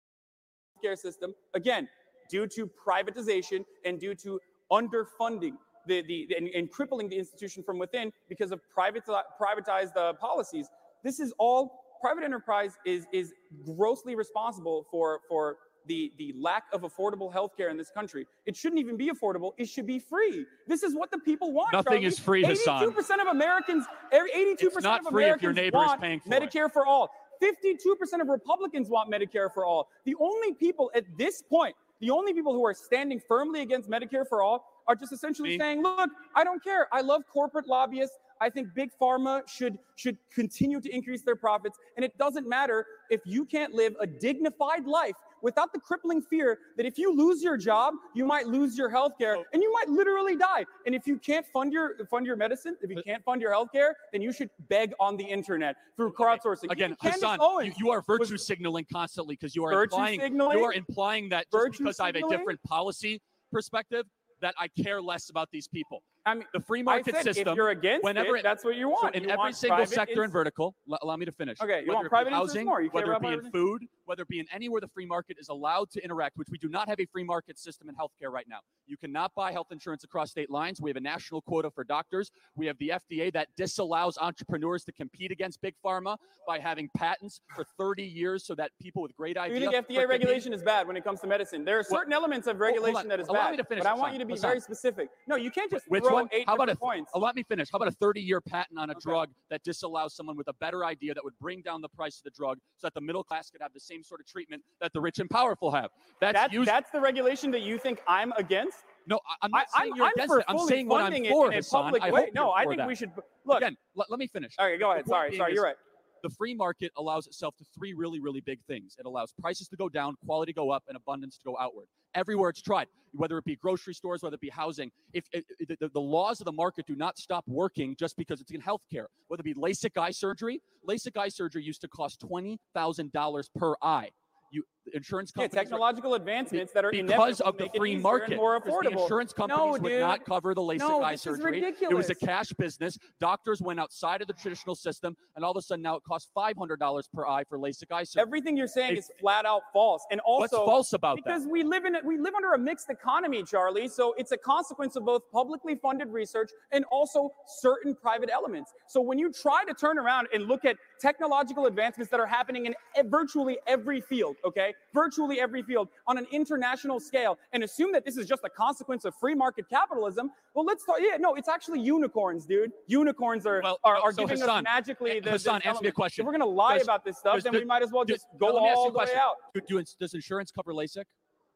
care 0.83 0.97
system. 0.97 1.35
Again, 1.55 1.89
due 2.29 2.47
to 2.47 2.69
privatization 2.87 3.65
and 3.85 4.01
due 4.01 4.15
to 4.15 4.41
underfunding 4.71 5.55
the, 5.87 6.03
the, 6.03 6.29
and, 6.37 6.49
and, 6.49 6.71
crippling 6.71 7.09
the 7.09 7.19
institution 7.19 7.63
from 7.63 7.79
within 7.79 8.13
because 8.29 8.53
of 8.53 8.61
private, 8.73 9.03
privatized 9.07 9.97
uh, 9.97 10.13
policies. 10.13 10.69
This 11.03 11.19
is 11.19 11.33
all 11.39 11.83
private 12.01 12.25
enterprise 12.25 12.79
is, 12.87 13.07
is 13.13 13.33
grossly 13.65 14.15
responsible 14.15 14.87
for, 14.91 15.21
for 15.29 15.57
the, 15.87 16.13
the 16.19 16.35
lack 16.39 16.65
of 16.73 16.83
affordable 16.83 17.33
healthcare 17.33 17.71
in 17.71 17.77
this 17.77 17.91
country. 17.91 18.27
It 18.47 18.57
shouldn't 18.57 18.81
even 18.81 18.97
be 18.97 19.11
affordable. 19.11 19.53
It 19.57 19.69
should 19.69 19.87
be 19.87 19.99
free. 19.99 20.45
This 20.67 20.83
is 20.83 20.95
what 20.95 21.11
the 21.11 21.19
people 21.19 21.53
want. 21.53 21.73
Nothing 21.73 21.93
Charlie. 21.93 22.07
is 22.07 22.19
free, 22.19 22.45
Hasan. 22.45 22.91
82% 22.91 23.21
of 23.21 23.27
Americans, 23.29 23.87
82% 24.13 24.57
it's 24.61 24.83
not 24.83 25.01
of 25.01 25.07
free 25.07 25.25
Americans 25.25 25.37
if 25.37 25.43
your 25.43 25.53
neighbor 25.53 25.79
want 25.79 25.99
is 25.99 26.01
paying 26.01 26.21
for 26.21 26.29
Medicare 26.29 26.67
it. 26.67 26.73
for 26.73 26.87
all. 26.87 27.11
52% 27.43 28.21
of 28.21 28.29
Republicans 28.29 28.89
want 28.89 29.11
Medicare 29.11 29.53
for 29.53 29.65
all. 29.65 29.89
The 30.05 30.15
only 30.21 30.53
people 30.55 30.91
at 30.95 31.05
this 31.19 31.43
point, 31.43 31.75
the 32.03 32.11
only 32.11 32.35
people 32.35 32.53
who 32.53 32.67
are 32.67 32.75
standing 32.75 33.21
firmly 33.27 33.63
against 33.63 33.89
Medicare 33.89 34.27
for 34.29 34.43
all 34.43 34.65
are 34.89 34.97
just 34.97 35.13
essentially 35.13 35.51
Me? 35.51 35.59
saying, 35.59 35.83
look, 35.83 36.11
I 36.35 36.45
don't 36.45 36.63
care. 36.63 36.89
I 36.93 37.01
love 37.01 37.23
corporate 37.33 37.69
lobbyists. 37.69 38.19
I 38.41 38.51
think 38.51 38.75
big 38.75 38.91
pharma 39.01 39.49
should 39.49 39.79
should 39.95 40.19
continue 40.35 40.81
to 40.81 40.93
increase 40.93 41.23
their 41.23 41.37
profits 41.37 41.79
and 41.97 42.05
it 42.05 42.19
doesn't 42.19 42.49
matter 42.49 42.85
if 43.09 43.21
you 43.25 43.45
can't 43.45 43.73
live 43.73 43.95
a 44.01 44.07
dignified 44.07 44.85
life 44.85 45.15
without 45.43 45.73
the 45.73 45.79
crippling 45.79 46.23
fear 46.23 46.59
that 46.77 46.87
if 46.87 46.97
you 46.97 47.15
lose 47.15 47.43
your 47.43 47.57
job, 47.57 47.95
you 48.15 48.25
might 48.25 48.47
lose 48.47 48.79
your 48.79 48.89
health 48.89 49.13
care 49.19 49.37
oh. 49.37 49.45
and 49.53 49.63
you 49.63 49.73
might 49.73 49.89
literally 49.89 50.37
die. 50.37 50.65
And 50.87 50.95
if 50.95 51.07
you 51.07 51.19
can't 51.19 51.45
fund 51.47 51.73
your 51.73 51.97
fund 52.07 52.27
your 52.27 52.37
medicine, 52.37 52.77
if 52.81 52.91
you 52.91 53.03
can't 53.05 53.23
fund 53.25 53.43
your 53.43 53.51
health 53.51 53.71
care, 53.73 53.95
then 54.13 54.23
you 54.23 54.33
should 54.33 54.51
beg 54.69 54.93
on 55.01 55.17
the 55.17 55.25
internet 55.25 55.77
through 55.97 56.13
crowdsourcing. 56.13 56.71
Again, 56.71 56.97
Hasan, 57.01 57.39
you, 57.41 57.73
you, 57.79 57.91
are 57.91 58.03
virtue 58.03 58.37
signaling 58.37 58.87
constantly 58.91 59.37
because 59.39 59.55
you 59.55 59.65
are 59.65 59.83
implying 59.83 60.21
signaling? 60.21 60.59
you 60.59 60.65
are 60.65 60.73
implying 60.73 61.29
that 61.31 61.47
just 61.53 61.79
because 61.79 61.97
signaling? 61.97 62.17
I 62.17 62.19
have 62.19 62.33
a 62.33 62.37
different 62.37 62.63
policy 62.63 63.21
perspective 63.51 64.07
that 64.43 64.55
I 64.59 64.69
care 64.83 65.01
less 65.01 65.31
about 65.31 65.49
these 65.53 65.67
people. 65.67 66.03
I 66.25 66.35
mean, 66.35 66.45
the 66.53 66.61
free 66.61 66.83
market 66.83 67.15
said, 67.17 67.25
system. 67.25 67.49
If 67.49 67.57
you're 67.57 67.71
against 67.71 68.05
whenever 68.05 68.37
it, 68.37 68.43
that's 68.43 68.65
what 68.65 68.77
you 68.77 68.89
want. 68.89 69.15
So 69.15 69.19
in 69.19 69.25
you 69.25 69.31
every 69.31 69.53
single 69.53 69.87
sector 69.87 70.13
ins- 70.13 70.25
and 70.25 70.33
vertical, 70.33 70.75
l- 70.91 70.99
allow 71.03 71.17
me 71.17 71.25
to 71.25 71.33
finish. 71.33 71.61
Okay, 71.61 71.81
you 71.81 71.89
whether 71.89 71.95
want 71.95 72.07
it 72.07 72.11
private 72.11 72.33
housing, 72.33 72.67
more. 72.67 72.81
You 72.81 72.91
whether 72.91 73.13
it 73.13 73.23
be 73.23 73.29
in 73.29 73.51
food, 73.51 73.83
whether 74.13 74.25
it 74.25 74.29
be 74.29 74.41
in 74.41 74.47
anywhere 74.53 74.79
the 74.79 74.89
free 74.89 75.07
market 75.07 75.39
is 75.41 75.49
allowed 75.49 75.91
to 75.91 76.05
interact, 76.05 76.37
which 76.37 76.49
we 76.51 76.59
do 76.59 76.69
not 76.69 76.87
have 76.87 77.01
a 77.01 77.07
free 77.07 77.25
market 77.25 77.59
system 77.59 77.89
in 77.89 77.95
healthcare 77.95 78.31
right 78.31 78.45
now. 78.47 78.59
You 78.87 78.99
cannot 78.99 79.35
buy 79.35 79.53
health 79.53 79.69
insurance 79.71 80.05
across 80.05 80.31
state 80.31 80.51
lines. 80.51 80.83
We 80.83 80.91
have 80.91 80.99
a 80.99 81.01
national 81.01 81.41
quota 81.41 81.71
for 81.71 81.83
doctors. 81.83 82.31
We 82.55 82.67
have 82.67 82.77
the 82.77 82.91
FDA 82.91 83.33
that 83.33 83.49
disallows 83.57 84.19
entrepreneurs 84.21 84.85
to 84.85 84.93
compete 84.93 85.33
against 85.33 85.63
big 85.63 85.75
pharma 85.83 86.19
by 86.47 86.59
having 86.59 86.91
patents 86.95 87.41
for 87.57 87.65
30 87.79 88.03
years 88.03 88.45
so 88.45 88.55
that 88.57 88.71
people 88.83 89.01
with 89.01 89.17
great 89.17 89.39
ideas. 89.39 89.63
You 89.63 89.71
think 89.71 89.89
FDA 89.89 90.07
regulation 90.07 90.53
is 90.53 90.63
bad 90.63 90.87
when 90.87 90.99
it 90.99 91.05
comes 91.05 91.21
to 91.21 91.27
medicine? 91.27 91.65
There 91.65 91.79
are 91.79 91.83
certain 91.83 92.11
well, 92.11 92.21
elements 92.21 92.49
of 92.49 92.61
regulation 92.61 93.09
that 93.09 93.19
is 93.19 93.29
allow 93.29 93.45
bad. 93.45 93.53
Me 93.53 93.57
to 93.57 93.65
finish, 93.65 93.85
but 93.85 93.91
I 93.91 93.95
want 93.95 94.13
you 94.13 94.19
to 94.19 94.27
be 94.27 94.37
very 94.37 94.61
specific. 94.61 95.09
No, 95.27 95.37
you 95.37 95.51
can't 95.51 95.71
just 95.71 95.87
Which 95.89 96.05
throw 96.05 96.13
one? 96.13 96.29
eight 96.33 96.47
How 96.47 96.57
about 96.57 96.69
a, 96.69 96.77
points. 96.77 97.11
Allow 97.15 97.33
me 97.33 97.45
finish. 97.45 97.69
How 97.73 97.79
about 97.79 97.89
a 97.89 97.97
30-year 97.97 98.43
patent 98.43 98.79
on 98.79 98.91
a 98.91 98.93
okay. 98.93 99.01
drug 99.01 99.31
that 99.49 99.63
disallows 99.63 100.15
someone 100.15 100.37
with 100.37 100.49
a 100.49 100.55
better 100.61 100.85
idea 100.85 101.15
that 101.15 101.25
would 101.25 101.39
bring 101.41 101.63
down 101.63 101.81
the 101.81 101.89
price 101.89 102.19
of 102.19 102.25
the 102.25 102.31
drug 102.31 102.59
so 102.77 102.89
that 102.89 102.95
the 102.95 103.01
middle 103.01 103.25
class 103.25 103.49
could 103.49 103.63
have 103.63 103.73
the 103.73 103.81
same 103.81 104.02
sort 104.03 104.21
of 104.21 104.27
treatment 104.27 104.63
that 104.81 104.93
the 104.93 105.01
rich 105.01 105.19
and 105.19 105.29
powerful 105.29 105.71
have? 105.73 105.91
That's, 106.21 106.35
that's, 106.35 106.53
used- 106.53 106.69
that's 106.69 106.91
the 106.91 107.01
regulation 107.01 107.51
that 107.53 107.63
you 107.63 107.79
think 107.79 108.01
I'm 108.07 108.33
against? 108.33 108.79
No, 109.07 109.19
I'm 109.43 109.51
not 109.51 109.67
I, 109.75 109.81
saying 109.81 109.93
you're 109.97 110.07
I'm 110.07 110.13
against 110.15 110.35
it. 110.37 110.45
I'm 110.49 110.59
saying 110.61 110.89
what 110.89 111.03
I'm 111.03 111.25
for, 111.25 111.47
in 111.49 111.53
Hasan. 111.53 111.83
public 111.83 112.03
I 112.03 112.11
way. 112.11 112.21
hope 112.23 112.35
no, 112.35 112.53
I 112.53 112.65
think 112.65 112.79
that. 112.79 112.87
we 112.87 112.95
should 112.95 113.11
look. 113.45 113.59
Again, 113.59 113.77
let, 113.97 114.11
let 114.11 114.21
me 114.21 114.29
finish. 114.29 114.55
Okay, 114.61 114.79
go 114.79 114.93
ahead. 114.93 115.07
Sorry, 115.07 115.37
sorry, 115.37 115.55
you're 115.55 115.65
right. 115.65 115.75
The 116.23 116.31
free 116.31 116.55
market 116.55 116.93
allows 116.97 117.27
itself 117.27 117.57
to 117.57 117.65
three 117.77 117.95
really, 117.95 118.21
really 118.21 118.41
big 118.41 118.61
things. 118.67 118.97
It 118.99 119.07
allows 119.07 119.33
prices 119.41 119.69
to 119.69 119.77
go 119.77 119.89
down, 119.89 120.15
quality 120.25 120.53
to 120.53 120.57
go 120.57 120.71
up, 120.71 120.85
and 120.89 120.97
abundance 120.97 121.37
to 121.39 121.45
go 121.45 121.57
outward. 121.61 121.87
Everywhere 122.15 122.51
it's 122.51 122.63
tried, 122.63 122.87
whether 123.13 123.39
it 123.39 123.45
be 123.45 123.57
grocery 123.57 123.95
stores, 123.95 124.23
whether 124.23 124.35
it 124.35 124.41
be 124.41 124.51
housing, 124.51 124.91
if, 125.13 125.25
if, 125.33 125.45
the, 125.81 125.89
the, 125.89 126.01
laws 126.01 126.41
of 126.41 126.45
the 126.45 126.53
market 126.53 126.87
do 126.87 126.95
not 126.95 127.19
stop 127.19 127.43
working 127.47 127.97
just 127.99 128.17
because 128.17 128.41
it's 128.41 128.51
in 128.51 128.61
healthcare, 128.61 129.07
whether 129.29 129.41
it 129.41 129.45
be 129.45 129.55
LASIK 129.55 129.97
eye 129.97 130.11
surgery, 130.11 130.61
LASIK 130.89 131.17
eye 131.17 131.29
surgery 131.29 131.65
used 131.65 131.81
to 131.81 131.89
cost 131.89 132.21
twenty 132.21 132.59
thousand 132.75 133.13
dollars 133.13 133.49
per 133.57 133.75
eye 133.83 134.11
you 134.53 134.63
insurance 134.93 135.31
companies 135.31 135.55
yeah, 135.55 135.63
technological 135.63 136.13
are, 136.13 136.17
advancements 136.17 136.73
that 136.73 136.85
are 136.85 136.91
because 136.91 137.41
of 137.41 137.57
the 137.57 137.69
free 137.77 137.97
market 137.97 138.37
more 138.37 138.61
affordable. 138.61 138.95
The 138.95 139.03
insurance 139.03 139.33
companies 139.33 139.77
no, 139.77 139.83
would 139.83 140.01
not 140.01 140.25
cover 140.25 140.55
the 140.55 140.61
LASIK 140.61 140.79
no, 140.79 141.03
eye 141.03 141.15
surgery. 141.15 141.53
Ridiculous. 141.53 141.93
It 141.93 141.95
was 141.95 142.11
a 142.11 142.15
cash 142.15 142.53
business. 142.59 142.99
Doctors 143.21 143.61
went 143.61 143.81
outside 143.81 144.21
of 144.21 144.27
the 144.27 144.35
traditional 144.35 144.75
system, 144.75 145.17
and 145.37 145.45
all 145.45 145.53
of 145.53 145.57
a 145.57 145.63
sudden 145.63 145.83
now 145.83 145.97
it 145.97 146.03
costs 146.07 146.31
five 146.35 146.57
hundred 146.57 146.79
dollars 146.79 147.09
per 147.13 147.27
eye 147.27 147.45
for 147.49 147.59
LASIK 147.59 147.93
eye 147.93 148.05
surgery. 148.05 148.23
Everything 148.23 148.57
you're 148.57 148.67
saying 148.67 148.97
is 148.97 149.11
flat 149.21 149.47
out 149.47 149.63
false, 149.73 150.05
and 150.11 150.21
also 150.21 150.41
what's 150.41 150.53
false 150.53 150.93
about 150.93 151.17
because 151.17 151.45
that? 151.45 151.51
we 151.51 151.63
live 151.63 151.85
in 151.85 151.97
a, 151.97 152.01
we 152.05 152.19
live 152.19 152.35
under 152.35 152.53
a 152.53 152.59
mixed 152.59 152.91
economy, 152.91 153.43
Charlie. 153.43 153.89
So 153.89 154.15
it's 154.19 154.33
a 154.33 154.37
consequence 154.37 154.97
of 154.97 155.05
both 155.05 155.23
publicly 155.33 155.77
funded 155.77 156.09
research 156.09 156.51
and 156.73 156.85
also 156.91 157.31
certain 157.47 157.95
private 157.95 158.31
elements. 158.31 158.73
So 158.89 159.01
when 159.01 159.19
you 159.19 159.33
try 159.33 159.65
to 159.65 159.75
turn 159.75 159.99
around 159.99 160.29
and 160.35 160.47
look 160.47 160.65
at 160.65 160.77
technological 161.01 161.67
advancements 161.67 162.11
that 162.11 162.21
are 162.21 162.27
happening 162.27 162.67
in 162.67 162.75
virtually 163.09 163.59
every 163.67 164.01
field, 164.01 164.37
okay, 164.45 164.72
virtually 164.95 165.41
every 165.41 165.63
field 165.63 165.89
on 166.07 166.19
an 166.19 166.27
international 166.33 167.01
scale, 167.01 167.39
and 167.53 167.63
assume 167.63 167.93
that 167.93 168.05
this 168.05 168.17
is 168.17 168.27
just 168.27 168.43
a 168.45 168.51
consequence 168.51 169.05
of 169.05 169.15
free 169.21 169.35
market 169.35 169.69
capitalism, 169.69 170.31
well, 170.55 170.65
let's 170.65 170.85
talk. 170.85 170.97
Yeah, 171.01 171.17
no, 171.19 171.35
it's 171.35 171.49
actually 171.49 171.81
unicorns, 171.81 172.47
dude. 172.47 172.73
Unicorns 172.87 173.47
are 173.47 173.63
well, 173.63 173.79
are, 173.85 173.97
uh, 173.97 174.01
are 174.01 174.13
so 174.13 174.23
giving 174.23 174.39
Hasan, 174.39 174.51
us 174.51 174.63
magically 174.65 175.11
eh, 175.13 175.21
the. 175.23 175.31
Hasan, 175.31 175.63
answer 175.63 175.83
me 175.83 175.89
a 175.89 175.93
question. 175.93 176.23
If 176.23 176.27
we're 176.27 176.33
gonna 176.33 176.47
lie 176.47 176.77
about 176.77 177.05
this 177.05 177.19
stuff, 177.19 177.43
then 177.43 177.53
does, 177.53 177.61
we 177.61 177.65
might 177.67 177.83
as 177.83 177.91
well 177.91 178.05
just 178.05 178.27
go 178.39 178.49
no, 178.49 178.59
all 178.59 178.91
the 178.91 178.99
way 178.99 179.07
out. 179.17 179.37
Do, 179.55 179.61
do, 179.67 179.85
does 179.99 180.15
insurance 180.15 180.51
cover 180.51 180.73
LASIK? 180.73 181.05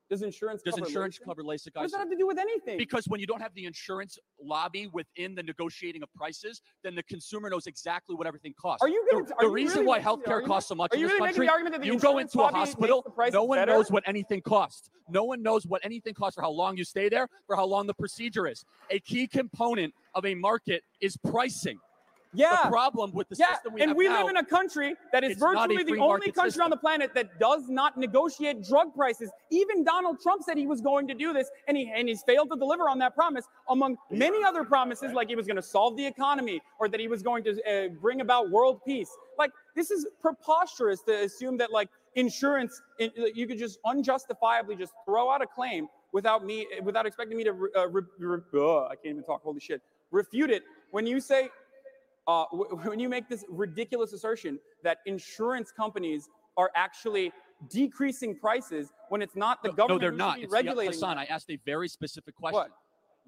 Does 0.09 0.23
insurance 0.23 0.63
does 0.63 0.75
cover 0.75 0.87
insurance 0.87 1.19
LASIK? 1.19 1.25
cover 1.25 1.43
LASIK? 1.43 1.71
What 1.75 1.83
does 1.83 1.93
that 1.93 1.99
have 1.99 2.11
to 2.11 2.17
do 2.17 2.27
with 2.27 2.39
anything? 2.39 2.79
Because 2.79 3.07
when 3.09 3.21
you 3.21 3.27
don't 3.27 3.41
have 3.41 3.55
the 3.55 3.65
insurance 3.65 4.19
lobby 4.43 4.87
within 4.93 5.35
the 5.35 5.43
negotiating 5.43 6.03
of 6.03 6.13
prices, 6.15 6.63
then 6.85 6.95
the 6.95 7.03
consumer 7.05 7.51
knows 7.51 7.67
exactly 7.67 8.15
what 8.15 8.27
everything 8.27 8.55
costs. 8.61 8.83
Are 8.83 8.89
you 8.89 9.05
gonna, 9.11 9.25
the, 9.25 9.35
are 9.35 9.41
the 9.41 9.47
you 9.47 9.53
reason 9.53 9.79
really 9.79 9.89
why 9.89 10.01
healthcare 10.01 10.45
costs 10.45 10.69
so 10.69 10.77
much 10.77 10.93
are 10.93 10.97
in 10.97 11.01
you 11.01 11.09
this 11.09 11.15
really 11.15 11.27
country? 11.29 11.41
Making 11.41 11.47
the 11.47 11.53
argument 11.53 11.73
that 11.75 11.81
the 11.81 11.87
you 11.89 11.99
go 11.99 12.19
into 12.19 12.41
a 12.41 12.49
hospital, 12.49 13.15
no 13.33 13.45
one 13.45 13.59
better? 13.59 13.73
knows 13.73 13.91
what 13.91 14.05
anything 14.07 14.43
costs. 14.43 14.91
No 15.09 15.25
one 15.25 15.43
knows 15.43 15.67
what 15.67 15.85
anything 15.85 16.15
costs 16.15 16.37
for 16.37 16.43
how 16.43 16.51
long 16.51 16.77
you 16.77 16.85
stay 16.85 17.09
there, 17.09 17.29
for 17.47 17.57
how 17.57 17.65
long 17.65 17.87
the 17.87 17.95
procedure 17.95 18.47
is. 18.47 18.65
A 18.91 19.01
key 19.01 19.27
component 19.27 19.93
of 20.15 20.25
a 20.25 20.35
market 20.35 20.83
is 21.01 21.17
pricing. 21.17 21.79
Yeah. 22.35 22.65
The 22.65 22.69
problem 22.69 23.13
with 23.13 23.29
the 23.29 23.37
Yeah, 23.39 23.55
system 23.55 23.75
we 23.75 23.81
and 23.81 23.91
have 23.91 23.97
we 23.97 24.09
now, 24.09 24.23
live 24.23 24.31
in 24.31 24.37
a 24.37 24.45
country 24.45 24.95
that 25.13 25.25
is 25.25 25.33
it's 25.33 25.41
not 25.41 25.71
a 25.71 25.75
virtually 25.75 25.97
the 25.97 26.03
only 26.03 26.33
country 26.33 26.61
on 26.61 26.71
the 26.71 26.77
planet 26.77 27.15
that 27.15 27.39
does 27.39 27.69
not 27.69 27.97
negotiate 27.97 28.63
drug 28.63 28.95
prices. 28.95 29.31
Even 29.51 29.85
Donald 29.85 30.21
Trump 30.21 30.43
said 30.43 30.57
he 30.57 30.67
was 30.67 30.81
going 30.81 31.09
to 31.09 31.15
do 31.15 31.33
this, 31.33 31.51
and 31.69 31.77
he 31.77 31.91
and 31.95 32.09
he's 32.09 32.23
failed 32.23 32.51
to 32.51 32.57
deliver 32.57 32.89
on 32.89 32.99
that 32.99 33.15
promise. 33.15 33.47
Among 33.69 33.97
many 34.11 34.45
other 34.45 34.65
promises, 34.65 35.13
like 35.13 35.29
he 35.29 35.37
was 35.37 35.47
going 35.47 35.57
to 35.57 35.63
solve 35.63 35.97
the 35.97 36.07
economy 36.07 36.61
or 36.79 36.89
that 36.89 37.01
he 37.01 37.09
was 37.09 37.23
going 37.23 37.45
to 37.45 37.63
uh, 37.63 37.89
bring 38.01 38.21
about 38.21 38.51
world 38.51 38.81
peace. 38.87 39.11
Like 39.39 39.53
this 39.75 39.91
is 39.91 40.07
preposterous 40.21 41.03
to 41.03 41.25
assume 41.25 41.57
that 41.59 41.73
like 41.73 41.89
insurance, 42.15 42.81
in, 42.99 43.11
you 43.35 43.47
could 43.47 43.59
just 43.59 43.79
unjustifiably 43.85 44.77
just 44.77 44.93
throw 45.05 45.31
out 45.31 45.43
a 45.43 45.47
claim 45.47 45.89
without 46.13 46.45
me, 46.45 46.67
without 46.83 47.07
expecting 47.07 47.37
me 47.37 47.45
to. 47.45 47.69
Uh, 47.77 47.89
re, 47.89 48.03
re, 48.19 48.41
uh, 48.55 48.85
I 48.85 48.95
can't 48.97 49.07
even 49.07 49.23
talk. 49.23 49.43
Holy 49.43 49.61
shit! 49.61 49.81
Refute 50.11 50.51
it 50.51 50.63
when 50.91 51.07
you 51.07 51.21
say 51.21 51.51
uh, 52.29 52.45
w- 52.53 52.77
when 52.89 52.99
you 52.99 53.09
make 53.09 53.29
this 53.29 53.45
ridiculous 53.49 54.13
assertion 54.13 54.59
that 54.83 54.99
insurance 55.07 55.73
companies 55.73 56.29
are 56.57 56.71
actually 56.75 57.33
decreasing 57.69 58.37
prices 58.39 58.93
when 59.09 59.23
it's 59.23 59.37
not 59.37 59.63
the 59.63 59.69
no, 59.69 59.75
government 59.75 60.03
no, 60.03 60.09
they're 60.09 60.17
not. 60.17 60.41
It's, 60.41 60.53
regulating 60.53 60.93
Hasan. 60.93 61.19
I 61.19 61.25
asked 61.25 61.51
a 61.51 61.59
very 61.65 61.89
specific 61.89 62.35
question. 62.35 62.55
What? 62.55 62.71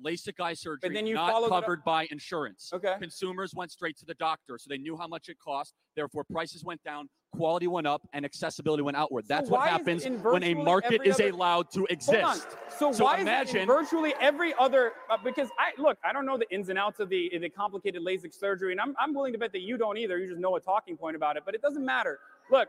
LASIK 0.04 0.38
eye 0.40 0.54
surgery 0.54 0.94
then 0.94 1.06
you 1.06 1.14
not 1.14 1.32
followed 1.32 1.46
it 1.46 1.52
up- 1.52 1.64
covered 1.64 1.84
by 1.84 2.06
insurance. 2.10 2.70
Okay. 2.72 2.94
Consumers 3.00 3.52
went 3.54 3.72
straight 3.72 3.96
to 3.98 4.04
the 4.06 4.14
doctor, 4.14 4.56
so 4.58 4.68
they 4.68 4.78
knew 4.78 4.96
how 4.96 5.08
much 5.08 5.28
it 5.28 5.38
cost. 5.44 5.74
Therefore, 5.96 6.24
prices 6.30 6.62
went 6.64 6.82
down, 6.84 7.08
quality 7.32 7.66
went 7.66 7.86
up, 7.86 8.02
and 8.12 8.24
accessibility 8.24 8.82
went 8.82 8.96
outward. 8.96 9.26
That's 9.28 9.50
what 9.50 9.60
is 9.60 9.66
it 9.66 9.70
happens 9.70 10.24
when 10.24 10.42
a 10.42 10.54
market 10.54 11.02
is 11.04 11.16
other- 11.16 11.30
allowed 11.30 11.70
to 11.72 11.86
exist. 11.90 12.48
So, 12.78 12.92
So 12.92 13.04
why 13.04 13.16
is 13.16 13.22
imagine- 13.22 13.56
in 13.62 13.66
virtually 13.66 14.14
every 14.20 14.54
other? 14.54 14.92
Uh, 15.10 15.16
because 15.22 15.50
I 15.58 15.72
look, 15.80 15.98
I 16.04 16.12
don't 16.12 16.26
know 16.26 16.36
the 16.38 16.48
ins 16.52 16.68
and 16.68 16.78
outs 16.78 17.00
of 17.00 17.08
the 17.08 17.36
the 17.38 17.48
complicated 17.48 18.02
LASIK 18.02 18.32
surgery, 18.34 18.72
and 18.72 18.80
I'm 18.80 18.94
I'm 18.98 19.14
willing 19.14 19.32
to 19.32 19.38
bet 19.38 19.52
that 19.52 19.60
you 19.60 19.76
don't 19.76 19.96
either. 19.98 20.18
You 20.18 20.28
just 20.28 20.40
know 20.40 20.56
a 20.56 20.60
talking 20.60 20.96
point 20.96 21.16
about 21.16 21.36
it, 21.36 21.42
but 21.44 21.54
it 21.54 21.62
doesn't 21.62 21.84
matter. 21.84 22.18
Look, 22.50 22.68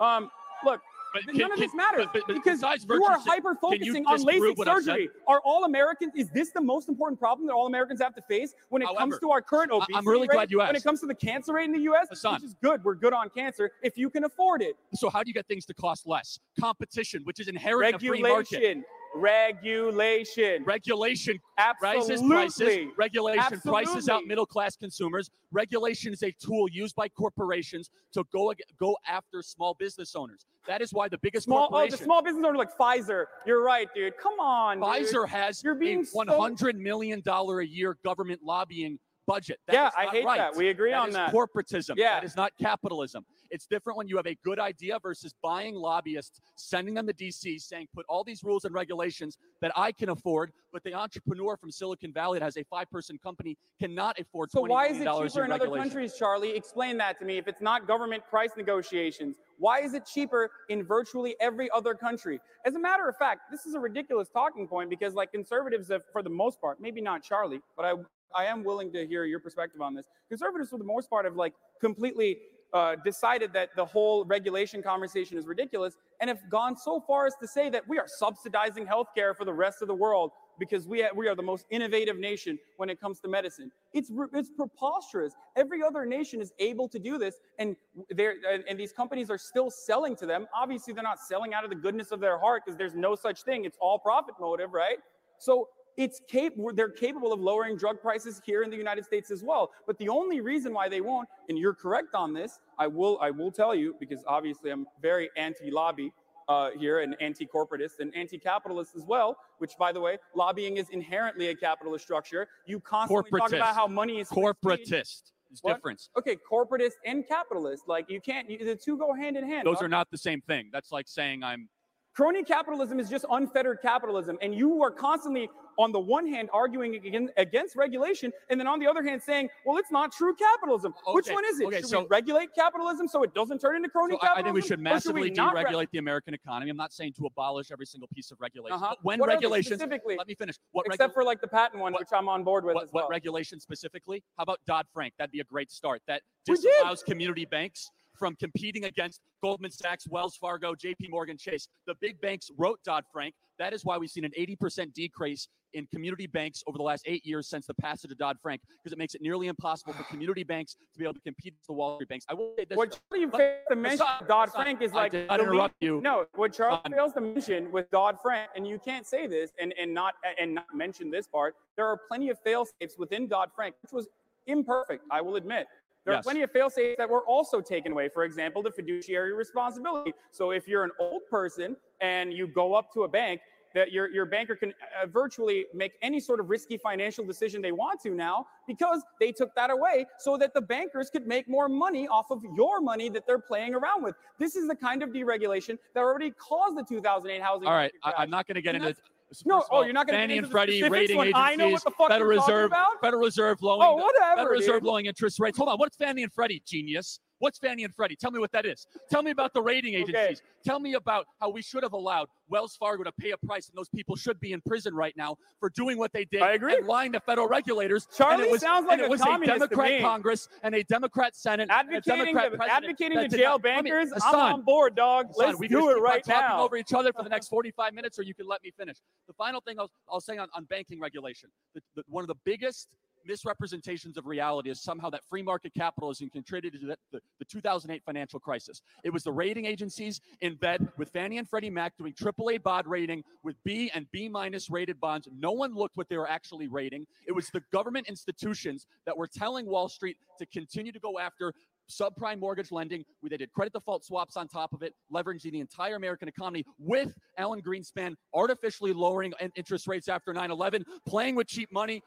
um, 0.00 0.30
look. 0.64 0.80
But 1.12 1.26
None 1.26 1.36
can- 1.36 1.52
of 1.52 1.58
this 1.58 1.74
matters 1.74 2.06
but- 2.12 2.22
but 2.26 2.34
because 2.34 2.62
you 2.62 3.04
are 3.04 3.18
hyper 3.18 3.54
focusing 3.54 4.06
on 4.06 4.18
LASIK 4.22 4.56
what 4.56 4.68
I've 4.68 4.82
said? 4.82 4.92
surgery. 4.92 5.10
Are 5.26 5.40
all 5.44 5.64
Americans? 5.64 6.12
Is 6.16 6.30
this 6.30 6.50
the 6.52 6.60
most 6.60 6.88
important 6.88 7.18
problem 7.20 7.46
that 7.46 7.52
all 7.52 7.66
Americans 7.66 8.00
have 8.00 8.14
to 8.14 8.22
face 8.22 8.54
when 8.70 8.82
it 8.82 8.88
comes 8.96 9.18
to 9.18 9.30
our 9.30 9.42
current 9.42 9.70
I- 9.72 9.84
I'm 9.94 10.06
really 10.06 10.22
rate, 10.28 10.34
glad 10.34 10.50
you 10.50 10.60
asked. 10.60 10.68
When 10.70 10.76
it 10.76 10.84
comes 10.84 11.00
to 11.00 11.06
the 11.06 11.14
cancer 11.14 11.52
rate 11.54 11.64
in 11.66 11.72
the 11.72 11.80
U.S., 11.80 12.08
Hasan. 12.08 12.34
which 12.34 12.44
is 12.44 12.54
good. 12.62 12.82
We're 12.84 12.94
good 12.94 13.12
on 13.12 13.28
cancer 13.30 13.70
if 13.82 13.96
you 13.98 14.08
can 14.10 14.24
afford 14.24 14.62
it. 14.62 14.76
So 14.94 15.10
how 15.10 15.22
do 15.22 15.28
you 15.28 15.34
get 15.34 15.46
things 15.46 15.66
to 15.66 15.74
cost 15.74 16.06
less? 16.06 16.38
Competition, 16.58 17.22
which 17.24 17.40
is 17.40 17.48
inherent 17.48 17.88
in 17.90 17.94
a 17.94 17.98
free 17.98 18.22
market. 18.22 18.78
Regulation. 19.14 20.64
Regulation. 20.64 21.38
Absolutely. 21.58 21.98
rises 21.98 22.22
prices. 22.22 22.86
Regulation 22.96 23.60
prices 23.60 24.08
out 24.08 24.24
middle 24.26 24.46
class 24.46 24.76
consumers. 24.76 25.30
Regulation 25.50 26.12
is 26.12 26.22
a 26.22 26.32
tool 26.32 26.68
used 26.70 26.94
by 26.94 27.08
corporations 27.08 27.90
to 28.14 28.24
go 28.32 28.52
go 28.78 28.96
after 29.06 29.42
small 29.42 29.74
business 29.78 30.14
owners. 30.14 30.46
That 30.66 30.80
is 30.80 30.92
why 30.92 31.08
the 31.08 31.18
biggest 31.18 31.44
Small, 31.44 31.68
oh, 31.72 31.88
the 31.88 31.96
small 31.96 32.22
business 32.22 32.44
owner 32.46 32.56
like 32.56 32.76
Pfizer. 32.78 33.24
You're 33.46 33.64
right, 33.64 33.88
dude. 33.94 34.16
Come 34.16 34.38
on. 34.38 34.78
dude. 34.78 35.08
Pfizer, 35.08 35.28
has 35.28 35.62
You're 35.62 35.74
being 35.74 36.06
a 36.14 36.16
one 36.16 36.28
hundred 36.28 36.78
million 36.78 37.20
dollar 37.20 37.60
a 37.60 37.66
year 37.66 37.98
government 38.04 38.40
lobbying 38.44 38.98
budget. 39.26 39.58
That 39.66 39.74
Yeah, 39.74 39.90
I 39.96 40.06
hate 40.06 40.24
right. 40.24 40.38
that. 40.38 40.56
We 40.56 40.68
agree 40.68 40.92
on 40.92 41.08
is 41.08 41.14
that. 41.14 41.32
Corporatism. 41.32 41.94
Yeah. 41.96 42.14
That 42.14 42.24
is 42.24 42.36
not 42.36 42.52
capitalism. 42.60 43.24
It's 43.52 43.66
different 43.66 43.98
when 43.98 44.08
you 44.08 44.16
have 44.16 44.26
a 44.26 44.34
good 44.42 44.58
idea 44.58 44.98
versus 45.00 45.34
buying 45.42 45.74
lobbyists, 45.74 46.40
sending 46.56 46.94
them 46.94 47.06
to 47.06 47.12
DC, 47.12 47.60
saying 47.60 47.86
put 47.94 48.06
all 48.08 48.24
these 48.24 48.42
rules 48.42 48.64
and 48.64 48.74
regulations 48.74 49.36
that 49.60 49.72
I 49.76 49.92
can 49.92 50.08
afford, 50.08 50.52
but 50.72 50.82
the 50.84 50.94
entrepreneur 50.94 51.58
from 51.58 51.70
Silicon 51.70 52.14
Valley 52.14 52.38
that 52.38 52.44
has 52.46 52.56
a 52.56 52.64
five-person 52.64 53.18
company 53.18 53.58
cannot 53.78 54.18
afford. 54.18 54.50
So 54.50 54.62
$20 54.62 54.68
why 54.68 54.86
is 54.86 55.00
it 55.00 55.04
cheaper 55.04 55.44
in 55.44 55.52
other 55.52 55.68
countries, 55.68 56.14
Charlie? 56.18 56.56
Explain 56.56 56.96
that 56.96 57.18
to 57.18 57.26
me. 57.26 57.36
If 57.36 57.46
it's 57.46 57.60
not 57.60 57.86
government 57.86 58.22
price 58.30 58.52
negotiations, 58.56 59.36
why 59.58 59.80
is 59.80 59.92
it 59.92 60.06
cheaper 60.06 60.50
in 60.70 60.82
virtually 60.82 61.36
every 61.38 61.68
other 61.72 61.94
country? 61.94 62.40
As 62.64 62.74
a 62.74 62.80
matter 62.80 63.06
of 63.06 63.18
fact, 63.18 63.42
this 63.50 63.66
is 63.66 63.74
a 63.74 63.78
ridiculous 63.78 64.30
talking 64.30 64.66
point 64.66 64.88
because, 64.88 65.12
like 65.12 65.30
conservatives, 65.30 65.88
have, 65.90 66.02
for 66.10 66.22
the 66.22 66.30
most 66.30 66.58
part, 66.58 66.80
maybe 66.80 67.02
not 67.02 67.22
Charlie, 67.22 67.60
but 67.76 67.84
I 67.84 67.94
I 68.34 68.46
am 68.46 68.64
willing 68.64 68.92
to 68.92 69.06
hear 69.06 69.24
your 69.24 69.40
perspective 69.40 69.80
on 69.80 69.94
this. 69.94 70.06
Conservatives, 70.28 70.70
for 70.70 70.78
the 70.78 70.84
most 70.84 71.10
part, 71.10 71.24
have 71.24 71.36
like 71.36 71.54
completely 71.80 72.38
uh, 72.72 72.96
decided 73.04 73.52
that 73.52 73.70
the 73.76 73.84
whole 73.84 74.24
regulation 74.24 74.82
conversation 74.82 75.36
is 75.36 75.46
ridiculous 75.46 75.96
and 76.20 76.28
have 76.28 76.40
gone 76.50 76.76
so 76.76 77.00
far 77.00 77.26
as 77.26 77.34
to 77.40 77.46
say 77.46 77.68
that 77.68 77.86
we 77.88 77.98
are 77.98 78.06
subsidizing 78.06 78.86
healthcare 78.86 79.36
for 79.36 79.44
the 79.44 79.52
rest 79.52 79.82
of 79.82 79.88
the 79.88 79.94
world 79.94 80.30
because 80.58 80.86
we, 80.86 81.02
ha- 81.02 81.10
we 81.14 81.28
are 81.28 81.34
the 81.34 81.42
most 81.42 81.66
innovative 81.70 82.18
nation 82.18 82.58
when 82.76 82.88
it 82.88 83.00
comes 83.00 83.20
to 83.20 83.28
medicine. 83.28 83.70
It's, 83.92 84.10
re- 84.10 84.28
it's 84.32 84.50
preposterous. 84.50 85.34
Every 85.56 85.82
other 85.82 86.06
nation 86.06 86.40
is 86.40 86.52
able 86.58 86.88
to 86.88 86.98
do 86.98 87.18
this, 87.18 87.36
and, 87.58 87.76
they're, 88.10 88.36
and, 88.50 88.64
and 88.68 88.78
these 88.78 88.92
companies 88.92 89.30
are 89.30 89.38
still 89.38 89.70
selling 89.70 90.16
to 90.16 90.26
them. 90.26 90.46
Obviously, 90.54 90.94
they're 90.94 91.02
not 91.02 91.20
selling 91.20 91.54
out 91.54 91.64
of 91.64 91.70
the 91.70 91.76
goodness 91.76 92.12
of 92.12 92.20
their 92.20 92.38
heart 92.38 92.62
because 92.64 92.78
there's 92.78 92.94
no 92.94 93.14
such 93.14 93.42
thing. 93.42 93.64
It's 93.64 93.78
all 93.80 93.98
profit 93.98 94.34
motive, 94.40 94.72
right? 94.72 94.98
So 95.38 95.68
it's 95.96 96.20
cap- 96.28 96.52
they're 96.74 96.88
capable 96.88 97.32
of 97.32 97.40
lowering 97.40 97.76
drug 97.76 98.00
prices 98.00 98.40
here 98.44 98.62
in 98.62 98.70
the 98.70 98.76
United 98.76 99.04
States 99.04 99.30
as 99.30 99.42
well. 99.42 99.70
But 99.86 99.98
the 99.98 100.08
only 100.08 100.40
reason 100.40 100.72
why 100.72 100.88
they 100.88 101.00
won't, 101.00 101.28
and 101.48 101.58
you're 101.58 101.74
correct 101.74 102.14
on 102.14 102.32
this, 102.32 102.58
I 102.78 102.86
will 102.86 103.18
I 103.20 103.30
will 103.30 103.50
tell 103.50 103.74
you 103.74 103.94
because 104.00 104.22
obviously 104.26 104.70
I'm 104.70 104.86
very 105.00 105.30
anti-lobby 105.36 106.12
uh, 106.48 106.70
here 106.78 107.00
and 107.00 107.16
anti-corporatist 107.20 108.00
and 108.00 108.14
anti-capitalist 108.16 108.96
as 108.96 109.04
well. 109.06 109.36
Which, 109.58 109.72
by 109.78 109.92
the 109.92 110.00
way, 110.00 110.18
lobbying 110.34 110.76
is 110.76 110.88
inherently 110.90 111.48
a 111.48 111.54
capitalist 111.54 112.04
structure. 112.04 112.48
You 112.66 112.80
constantly 112.80 113.38
talk 113.38 113.52
about 113.52 113.74
how 113.74 113.86
money 113.86 114.20
is. 114.20 114.28
Corporatist. 114.28 115.32
What? 115.60 115.74
difference. 115.74 116.08
Okay, 116.16 116.38
corporatist 116.50 116.92
and 117.04 117.28
capitalist. 117.28 117.82
Like 117.86 118.08
you 118.08 118.22
can't. 118.22 118.48
You, 118.48 118.64
the 118.64 118.74
two 118.74 118.96
go 118.96 119.12
hand 119.12 119.36
in 119.36 119.46
hand. 119.46 119.66
Those 119.66 119.76
dog. 119.76 119.84
are 119.84 119.88
not 119.88 120.10
the 120.10 120.16
same 120.16 120.40
thing. 120.40 120.70
That's 120.72 120.90
like 120.90 121.06
saying 121.06 121.42
I'm 121.42 121.68
Crony 122.14 122.42
capitalism 122.44 123.00
is 123.00 123.08
just 123.08 123.24
unfettered 123.30 123.78
capitalism. 123.80 124.36
And 124.42 124.54
you 124.54 124.82
are 124.82 124.90
constantly, 124.90 125.48
on 125.78 125.92
the 125.92 125.98
one 125.98 126.26
hand, 126.26 126.50
arguing 126.52 126.96
against, 127.38 127.74
regulation, 127.74 128.30
and 128.50 128.60
then 128.60 128.66
on 128.66 128.78
the 128.78 128.86
other 128.86 129.02
hand, 129.02 129.22
saying, 129.22 129.48
well, 129.64 129.78
it's 129.78 129.90
not 129.90 130.12
true 130.12 130.34
capitalism. 130.34 130.92
Which 131.12 131.30
one 131.30 131.44
is 131.46 131.58
it? 131.60 131.66
okay, 131.68 131.76
should 131.78 131.88
so- 131.88 132.00
we 132.00 132.06
regulate 132.10 132.50
capitalism 132.54 133.08
so 133.08 133.22
it 133.22 133.32
doesn't 133.32 133.60
turn 133.60 133.76
into 133.76 133.88
crony 133.88 134.12
So 134.12 134.18
I- 134.18 134.26
capitalism? 134.26 134.38
I 134.40 134.44
think 134.44 134.54
we 134.54 134.60
should 134.68 134.78
Or 134.78 134.82
we 134.82 134.84
massively 134.84 135.22
re- 135.22 135.30
deregulate 135.30 135.90
the 135.90 135.98
American 135.98 136.34
economy. 136.34 136.70
I'm 136.70 136.76
not 136.76 136.92
saying 136.92 137.14
to 137.14 137.24
abolish 137.24 137.70
every 137.72 137.86
single 137.86 138.08
piece 138.08 138.30
of 138.30 138.38
regulation. 138.42 138.74
Uh-huh. 138.76 138.94
When 139.00 139.18
What 139.18 139.28
regulations, 139.30 139.80
specifically? 139.80 140.16
let 140.18 140.26
me 140.26 140.34
finish. 140.34 140.56
What, 140.72 140.84
regu- 140.86 140.94
Except 140.94 141.14
for 141.14 141.24
like 141.24 141.40
the 141.40 141.48
patent 141.48 141.80
one, 141.80 141.94
what- 141.94 142.00
which 142.02 142.10
I'm 142.12 142.28
on 142.28 142.44
board 142.44 142.64
with 142.66 142.74
what, 142.74 142.84
as 142.84 142.90
well. 142.92 143.04
what 143.04 143.10
regulation 143.10 143.58
specifically? 143.58 144.22
How 144.36 144.42
about 144.42 144.60
Dodd 144.66 144.86
Frank? 144.92 145.14
That'd 145.18 145.32
be 145.32 145.40
a 145.40 145.44
great 145.44 145.70
start. 145.72 146.02
That 146.06 146.20
disallows 146.44 147.02
community 147.02 147.46
banks 147.46 147.90
from 148.22 148.36
competing 148.36 148.84
against 148.84 149.20
Goldman 149.42 149.72
Sachs, 149.72 150.06
Wells 150.06 150.36
Fargo, 150.36 150.76
JP 150.76 151.10
Morgan 151.10 151.36
Chase. 151.36 151.66
The 151.88 151.96
big 152.00 152.20
banks 152.20 152.52
wrote 152.56 152.78
Dodd 152.84 153.02
Frank. 153.12 153.34
That 153.58 153.72
is 153.72 153.84
why 153.84 153.98
we've 153.98 154.10
seen 154.10 154.24
an 154.24 154.30
80% 154.38 154.94
decrease 154.94 155.48
in 155.74 155.88
community 155.92 156.28
banks 156.28 156.62
over 156.68 156.78
the 156.78 156.84
last 156.84 157.02
eight 157.04 157.26
years 157.26 157.48
since 157.48 157.66
the 157.66 157.74
passage 157.74 158.12
of 158.12 158.18
Dodd 158.18 158.36
Frank, 158.40 158.60
because 158.78 158.92
it 158.92 158.98
makes 158.98 159.16
it 159.16 159.22
nearly 159.22 159.48
impossible 159.48 159.92
for 159.92 160.04
community 160.04 160.44
banks 160.44 160.74
to 160.92 160.98
be 161.00 161.04
able 161.04 161.14
to 161.14 161.20
compete 161.22 161.52
with 161.54 161.66
the 161.66 161.72
Wall 161.72 161.96
Street 161.96 162.10
banks. 162.10 162.24
I 162.28 162.34
will 162.34 162.54
say 162.56 162.64
this. 162.64 162.76
what 162.76 162.96
Charlie 163.10 163.28
fails 163.28 163.64
to 163.70 163.74
mention 163.74 164.06
Dodd 164.28 164.52
Frank 164.52 164.82
is 164.82 164.92
I 164.92 164.94
like 164.94 165.10
did 165.10 165.26
not 165.26 165.40
the 165.40 165.50
lead- 165.52 165.70
you. 165.80 166.00
No, 166.00 166.26
what 166.36 166.52
Charlie 166.52 166.76
Hasan. 166.76 166.92
fails 166.92 167.12
to 167.14 167.20
mention 167.22 167.72
with 167.72 167.90
Dodd 167.90 168.18
Frank, 168.22 168.50
and 168.54 168.68
you 168.68 168.78
can't 168.78 169.04
say 169.04 169.26
this 169.26 169.50
and, 169.60 169.74
and 169.80 169.92
not 169.92 170.14
and 170.40 170.54
not 170.54 170.66
mention 170.72 171.10
this 171.10 171.26
part. 171.26 171.56
There 171.74 171.86
are 171.86 171.98
plenty 172.06 172.28
of 172.28 172.38
fail 172.38 172.68
safes 172.80 172.94
within 172.96 173.26
Dodd 173.26 173.50
Frank, 173.56 173.74
which 173.82 173.90
was 173.90 174.06
imperfect. 174.46 175.04
I 175.10 175.20
will 175.20 175.34
admit. 175.36 175.66
There 176.04 176.14
are 176.14 176.22
plenty 176.22 176.42
of 176.42 176.50
fail 176.50 176.68
safes 176.68 176.96
that 176.98 177.08
were 177.08 177.24
also 177.26 177.60
taken 177.60 177.92
away. 177.92 178.08
For 178.08 178.24
example, 178.24 178.62
the 178.62 178.70
fiduciary 178.70 179.34
responsibility. 179.34 180.12
So 180.30 180.50
if 180.50 180.66
you're 180.66 180.84
an 180.84 180.90
old 180.98 181.22
person 181.30 181.76
and 182.00 182.32
you 182.32 182.48
go 182.48 182.74
up 182.74 182.92
to 182.94 183.04
a 183.04 183.08
bank, 183.08 183.40
that 183.74 183.92
your, 183.92 184.10
your 184.10 184.26
banker 184.26 184.54
can 184.54 184.74
uh, 185.02 185.06
virtually 185.06 185.66
make 185.74 185.92
any 186.02 186.20
sort 186.20 186.40
of 186.40 186.50
risky 186.50 186.76
financial 186.76 187.24
decision 187.24 187.62
they 187.62 187.72
want 187.72 188.00
to 188.02 188.10
now 188.10 188.46
because 188.66 189.02
they 189.18 189.32
took 189.32 189.54
that 189.54 189.70
away 189.70 190.04
so 190.18 190.36
that 190.36 190.52
the 190.54 190.60
bankers 190.60 191.10
could 191.10 191.26
make 191.26 191.48
more 191.48 191.68
money 191.68 192.06
off 192.08 192.30
of 192.30 192.42
your 192.54 192.80
money 192.80 193.08
that 193.08 193.26
they're 193.26 193.38
playing 193.38 193.74
around 193.74 194.02
with. 194.02 194.14
This 194.38 194.56
is 194.56 194.68
the 194.68 194.76
kind 194.76 195.02
of 195.02 195.10
deregulation 195.10 195.78
that 195.94 196.00
already 196.00 196.32
caused 196.32 196.76
the 196.76 196.84
2008 196.84 197.42
housing 197.42 197.68
All 197.68 197.74
right, 197.74 197.92
I, 198.02 198.12
I'm 198.18 198.30
not 198.30 198.46
going 198.46 198.56
to 198.56 198.62
get 198.62 198.74
And 198.74 198.84
into. 198.84 199.00
No, 199.44 199.64
oh, 199.70 199.82
you're 199.84 199.92
not 199.92 200.06
gonna 200.06 200.18
get 200.18 200.22
Fannie 200.22 200.38
and 200.38 200.50
Freddie 200.50 200.82
rating 200.88 201.18
agencies. 201.18 201.34
I 201.36 201.56
know 201.56 201.68
what 201.70 201.84
the 201.84 201.90
fuck 201.90 202.08
Federal 202.08 202.30
Reserve. 202.30 202.66
about? 202.66 203.00
Federal 203.00 203.22
Reserve 203.22 203.62
lowering. 203.62 203.88
Oh, 203.90 203.96
whatever, 203.96 204.36
Federal 204.36 204.58
Reserve 204.58 204.80
dude. 204.80 204.84
lowering 204.84 205.06
interest 205.06 205.40
rates. 205.40 205.56
Hold 205.58 205.68
on. 205.70 205.78
What's 205.78 205.96
Fannie 205.96 206.22
and 206.22 206.32
Freddie? 206.32 206.62
Genius. 206.66 207.20
What's 207.42 207.58
Fannie 207.58 207.82
and 207.82 207.92
Freddie? 207.92 208.14
Tell 208.14 208.30
me 208.30 208.38
what 208.38 208.52
that 208.52 208.64
is. 208.64 208.86
Tell 209.10 209.20
me 209.20 209.32
about 209.32 209.52
the 209.52 209.60
rating 209.60 209.96
Okay. 209.96 210.02
agencies. 210.12 210.42
Tell 210.64 210.78
me 210.78 210.94
about 210.94 211.26
how 211.40 211.50
we 211.50 211.60
should 211.60 211.82
have 211.82 211.92
allowed 211.92 212.28
Wells 212.48 212.76
Fargo 212.76 213.02
to 213.02 213.10
pay 213.10 213.32
a 213.32 213.36
price, 213.36 213.68
and 213.68 213.76
those 213.76 213.88
people 213.88 214.14
should 214.14 214.38
be 214.38 214.52
in 214.52 214.60
prison 214.60 214.94
right 214.94 215.12
now 215.16 215.34
for 215.58 215.68
doing 215.68 215.98
what 215.98 216.12
they 216.12 216.24
did 216.24 216.40
I 216.40 216.52
agree. 216.52 216.76
and 216.76 216.86
lying 216.86 217.10
to 217.14 217.18
federal 217.20 217.48
regulators. 217.48 218.06
Charlie 218.16 218.34
and 218.34 218.42
it 218.44 218.50
was, 218.52 218.60
sounds 218.60 218.86
like 218.86 219.00
a 219.00 219.08
was 219.08 219.20
communist 219.20 219.60
to 219.60 219.66
Democrat. 219.66 220.00
Congress 220.02 220.48
and 220.62 220.72
a 220.76 220.84
Democrat 220.84 221.34
Senate, 221.34 221.62
and 221.62 221.72
a 221.72 221.74
advocating 221.74 222.26
Democrat 222.26 222.52
to, 222.52 222.58
president 222.58 222.84
advocating 222.84 223.18
did 223.18 223.30
jail 223.32 223.50
not- 223.50 223.62
bankers. 223.62 224.12
I'm 224.12 224.20
Hasan, 224.20 224.40
on 224.52 224.62
board, 224.62 224.94
dog. 224.94 225.26
Hasan, 225.26 225.46
Let's 225.46 225.58
we 225.58 225.66
do 225.66 225.90
it 225.90 225.94
right 226.00 226.22
talking 226.22 226.42
now. 226.48 226.62
over 226.62 226.76
each 226.76 226.92
other 226.94 227.12
for 227.12 227.24
the 227.24 227.28
next 227.28 227.48
45 227.48 227.92
minutes, 227.92 228.20
or 228.20 228.22
you 228.22 228.34
can 228.34 228.46
let 228.46 228.62
me 228.62 228.70
finish. 228.70 228.98
The 229.26 229.34
final 229.34 229.60
thing 229.60 229.80
I'll, 229.80 229.90
I'll 230.08 230.20
say 230.20 230.38
on, 230.38 230.46
on 230.54 230.62
banking 230.66 231.00
regulation, 231.00 231.48
the, 231.74 231.80
the, 231.96 232.04
one 232.06 232.22
of 232.22 232.28
the 232.28 232.36
biggest 232.44 232.94
misrepresentations 233.26 234.16
of 234.16 234.26
reality 234.26 234.70
is 234.70 234.82
somehow 234.82 235.10
that 235.10 235.22
free 235.24 235.42
market 235.42 235.72
capitalism 235.74 236.28
contributed 236.30 236.80
to 236.80 236.86
the, 236.88 236.96
the, 237.12 237.20
the, 237.38 237.44
2008 237.44 238.02
financial 238.04 238.40
crisis. 238.40 238.82
It 239.04 239.10
was 239.10 239.22
the 239.22 239.32
rating 239.32 239.64
agencies 239.66 240.20
in 240.40 240.54
bed 240.56 240.88
with 240.96 241.10
Fannie 241.10 241.38
and 241.38 241.48
Freddie 241.48 241.70
Mac 241.70 241.96
doing 241.96 242.12
AAA 242.12 242.62
bond 242.62 242.86
rating 242.86 243.22
with 243.42 243.56
B 243.64 243.90
and 243.94 244.06
B 244.12 244.28
minus 244.28 244.70
rated 244.70 245.00
bonds. 245.00 245.28
No 245.32 245.52
one 245.52 245.74
looked 245.74 245.96
what 245.96 246.08
they 246.08 246.16
were 246.16 246.28
actually 246.28 246.68
rating. 246.68 247.06
It 247.26 247.32
was 247.32 247.48
the 247.50 247.62
government 247.72 248.08
institutions 248.08 248.86
that 249.06 249.16
were 249.16 249.26
telling 249.28 249.66
Wall 249.66 249.88
Street 249.88 250.16
to 250.38 250.46
continue 250.46 250.92
to 250.92 251.00
go 251.00 251.18
after 251.18 251.52
subprime 251.90 252.38
mortgage 252.38 252.72
lending. 252.72 253.04
We 253.22 253.28
they 253.28 253.36
did 253.36 253.52
credit 253.52 253.72
default 253.72 254.04
swaps 254.04 254.36
on 254.36 254.48
top 254.48 254.72
of 254.72 254.82
it, 254.82 254.94
leveraging 255.12 255.52
the 255.52 255.60
entire 255.60 255.96
American 255.96 256.28
economy 256.28 256.64
with 256.78 257.12
Alan 257.38 257.60
Greenspan 257.60 258.14
artificially 258.34 258.92
lowering 258.92 259.32
interest 259.56 259.86
rates 259.86 260.08
after 260.08 260.32
9/11, 260.32 260.84
playing 261.06 261.34
with 261.34 261.46
cheap 261.46 261.72
money, 261.72 262.02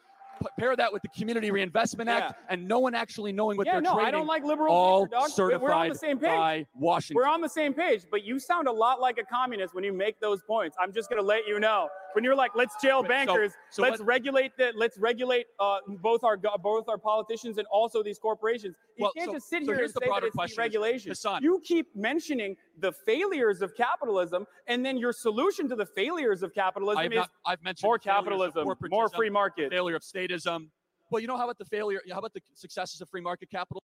pair 0.60 0.76
that 0.76 0.92
with 0.92 1.02
the 1.02 1.10
Community 1.10 1.52
Reinvestment 1.52 2.10
Act, 2.10 2.36
yeah. 2.38 2.54
and 2.54 2.68
no 2.68 2.80
one 2.80 2.96
actually 2.96 3.32
knowing 3.32 3.58
what 3.58 3.68
yeah, 3.68 3.74
they're 3.74 3.82
no, 3.82 3.94
trading. 3.94 4.08
I 4.08 4.12
don't 4.12 4.28
like 4.28 4.44
liberal 4.44 4.74
all 4.74 5.06
dog. 5.06 5.30
certified 5.30 5.62
We're 5.62 5.74
on 5.74 5.90
the 5.90 5.96
same 5.96 6.18
page. 6.18 6.30
by 6.30 6.66
Washington. 6.74 7.16
We're 7.16 7.30
on 7.30 7.42
the 7.42 7.50
same 7.50 7.74
page, 7.74 8.04
but 8.10 8.24
you 8.24 8.40
sound 8.40 8.68
a 8.68 8.72
lot 8.72 9.00
like 9.00 9.18
a 9.18 9.24
communist 9.24 9.74
when 9.74 9.84
you 9.84 9.94
make 9.94 10.20
those 10.20 10.42
points. 10.44 10.76
I'm 10.80 10.94
just 10.94 11.10
going 11.10 11.22
to 11.22 11.28
let 11.28 11.48
you 11.48 11.60
know. 11.60 11.90
When 12.16 12.24
you're 12.24 12.36
like, 12.36 12.52
let's 12.56 12.76
jail 12.82 13.04
bankers, 13.04 13.52
so, 13.52 13.58
so 13.70 13.82
let's 13.84 14.00
what, 14.00 14.08
regulate 14.08 14.56
the, 14.58 14.72
let's 14.76 14.98
regulate 14.98 15.48
uh, 15.60 15.80
both 16.02 16.24
our 16.24 16.38
both 16.38 16.88
our 16.88 16.98
politicians 16.98 17.58
and 17.58 17.68
also 17.68 18.02
these 18.02 18.18
corporations. 18.18 18.76
You 18.98 19.04
well, 19.04 19.12
can't 19.14 19.28
so, 19.28 19.34
just 19.34 19.50
sit 19.50 19.66
so 19.66 19.74
here 19.74 19.84
and 19.84 19.94
say 19.94 20.08
that 20.08 20.24
it's 20.24 20.58
regulation. 20.58 21.14
You 21.42 21.62
keep 21.64 21.96
mentioning 21.96 22.56
the 22.80 22.92
failures 22.92 23.62
of 23.62 23.76
capitalism, 23.76 24.48
and 24.68 24.86
then 24.86 24.98
your 24.98 25.12
solution 25.14 25.68
to 25.70 25.76
the 25.76 25.86
failures 25.86 26.42
of 26.42 26.54
capitalism 26.54 27.00
I've 27.04 27.12
is 27.12 27.18
not, 27.18 27.30
I've 27.46 27.64
mentioned 27.64 27.88
more 27.88 28.00
capitalism, 28.00 28.68
more 28.90 29.10
free 29.10 29.30
market, 29.30 29.72
failure 29.72 29.96
of 29.98 30.02
statism, 30.02 30.70
well, 31.10 31.20
you 31.20 31.28
know, 31.28 31.38
how 31.38 31.44
about 31.44 31.58
the 31.58 31.66
failure? 31.66 32.02
How 32.12 32.20
about 32.20 32.34
the 32.34 32.42
successes 32.56 33.00
of 33.02 33.10
free 33.10 33.22
market 33.22 33.50
capital? 33.50 33.84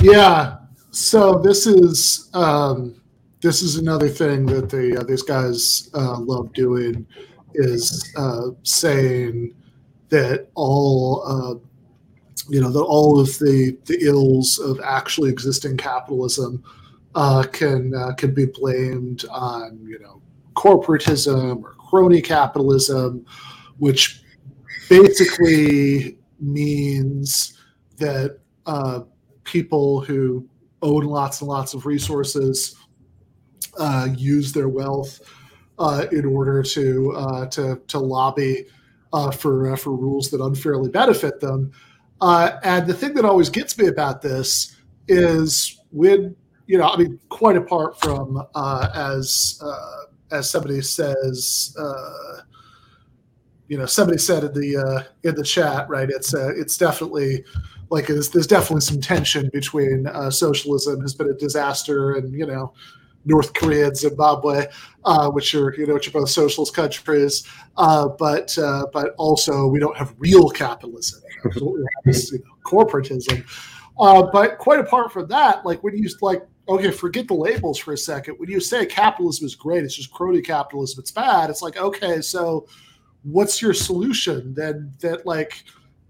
Yeah. 0.00 0.58
So 0.92 1.38
this 1.38 1.66
is 1.66 2.28
um, 2.34 3.00
this 3.40 3.62
is 3.62 3.76
another 3.76 4.10
thing 4.10 4.44
that 4.46 4.68
the 4.68 5.00
uh, 5.00 5.04
these 5.04 5.22
guys 5.22 5.88
uh, 5.94 6.18
love 6.18 6.52
doing 6.52 7.06
is 7.54 8.12
uh, 8.18 8.48
saying 8.62 9.54
that 10.10 10.48
all 10.54 11.22
uh, 11.26 11.54
you 12.50 12.60
know 12.60 12.70
that 12.70 12.82
all 12.82 13.18
of 13.18 13.28
the 13.38 13.78
the 13.86 14.04
ills 14.04 14.58
of 14.58 14.80
actually 14.84 15.30
existing 15.30 15.78
capitalism 15.78 16.62
uh, 17.14 17.42
can 17.50 17.94
uh, 17.94 18.12
can 18.12 18.34
be 18.34 18.44
blamed 18.44 19.24
on 19.30 19.78
you 19.82 19.98
know 19.98 20.20
corporatism 20.54 21.62
or 21.62 21.70
crony 21.72 22.20
capitalism, 22.20 23.24
which 23.78 24.20
basically 24.90 26.18
means 26.38 27.58
that 27.96 28.40
people 29.44 30.00
who 30.02 30.46
own 30.82 31.04
lots 31.04 31.40
and 31.40 31.48
lots 31.48 31.74
of 31.74 31.86
resources 31.86 32.76
uh, 33.78 34.08
use 34.16 34.52
their 34.52 34.68
wealth 34.68 35.20
uh, 35.78 36.06
in 36.12 36.24
order 36.24 36.62
to 36.62 37.12
uh, 37.16 37.46
to 37.46 37.80
to 37.88 37.98
lobby 37.98 38.66
uh, 39.12 39.30
for 39.30 39.72
uh, 39.72 39.76
for 39.76 39.96
rules 39.96 40.30
that 40.30 40.40
unfairly 40.40 40.90
benefit 40.90 41.40
them. 41.40 41.72
and 42.20 42.86
the 42.86 42.94
thing 42.94 43.14
that 43.14 43.24
always 43.24 43.48
gets 43.48 43.78
me 43.78 43.86
about 43.86 44.22
this 44.22 44.76
is 45.08 45.80
when 45.90 46.36
you 46.66 46.78
know, 46.78 46.88
I 46.88 46.96
mean, 46.96 47.18
quite 47.28 47.56
apart 47.56 47.98
from 48.00 48.42
as 48.54 49.60
as 50.30 50.50
somebody 50.50 50.80
says, 50.80 51.74
you 53.72 53.78
know, 53.78 53.86
somebody 53.86 54.18
said 54.18 54.44
in 54.44 54.52
the 54.52 54.76
uh, 54.76 55.02
in 55.26 55.34
the 55.34 55.42
chat, 55.42 55.88
right? 55.88 56.10
It's 56.10 56.34
uh, 56.34 56.52
it's 56.54 56.76
definitely 56.76 57.42
like 57.92 58.06
there's, 58.06 58.30
there's 58.30 58.46
definitely 58.46 58.80
some 58.80 59.02
tension 59.02 59.50
between 59.52 60.06
uh, 60.06 60.30
socialism 60.30 61.02
has 61.02 61.14
been 61.14 61.28
a 61.28 61.34
disaster, 61.34 62.14
and 62.14 62.32
you 62.32 62.46
know, 62.46 62.72
North 63.26 63.52
Korea 63.52 63.88
and 63.88 63.96
Zimbabwe, 63.96 64.66
uh, 65.04 65.30
which 65.30 65.54
are 65.54 65.74
you 65.76 65.86
know 65.86 65.94
which 65.94 66.08
are 66.08 66.12
both 66.12 66.30
socialist 66.30 66.74
countries, 66.74 67.46
uh, 67.76 68.08
but 68.08 68.56
uh, 68.56 68.86
but 68.94 69.14
also 69.18 69.66
we 69.66 69.78
don't 69.78 69.96
have 69.96 70.14
real 70.16 70.48
capitalism, 70.48 71.20
you 71.54 71.86
know, 72.06 72.56
corporatism. 72.64 73.44
Uh, 74.00 74.22
but 74.32 74.56
quite 74.56 74.80
apart 74.80 75.12
from 75.12 75.28
that, 75.28 75.64
like 75.66 75.82
when 75.84 75.94
you 75.94 76.08
like 76.22 76.42
okay, 76.70 76.90
forget 76.90 77.28
the 77.28 77.34
labels 77.34 77.78
for 77.78 77.92
a 77.92 77.98
second. 77.98 78.36
When 78.38 78.48
you 78.48 78.58
say 78.58 78.86
capitalism 78.86 79.44
is 79.44 79.54
great, 79.54 79.84
it's 79.84 79.96
just 79.96 80.12
crony 80.12 80.40
capitalism, 80.40 81.00
it's 81.00 81.10
bad. 81.10 81.50
It's 81.50 81.60
like, 81.60 81.76
okay, 81.76 82.22
so 82.22 82.66
what's 83.22 83.60
your 83.60 83.74
solution? 83.74 84.54
Then 84.54 84.92
that 85.00 85.26
like 85.26 85.64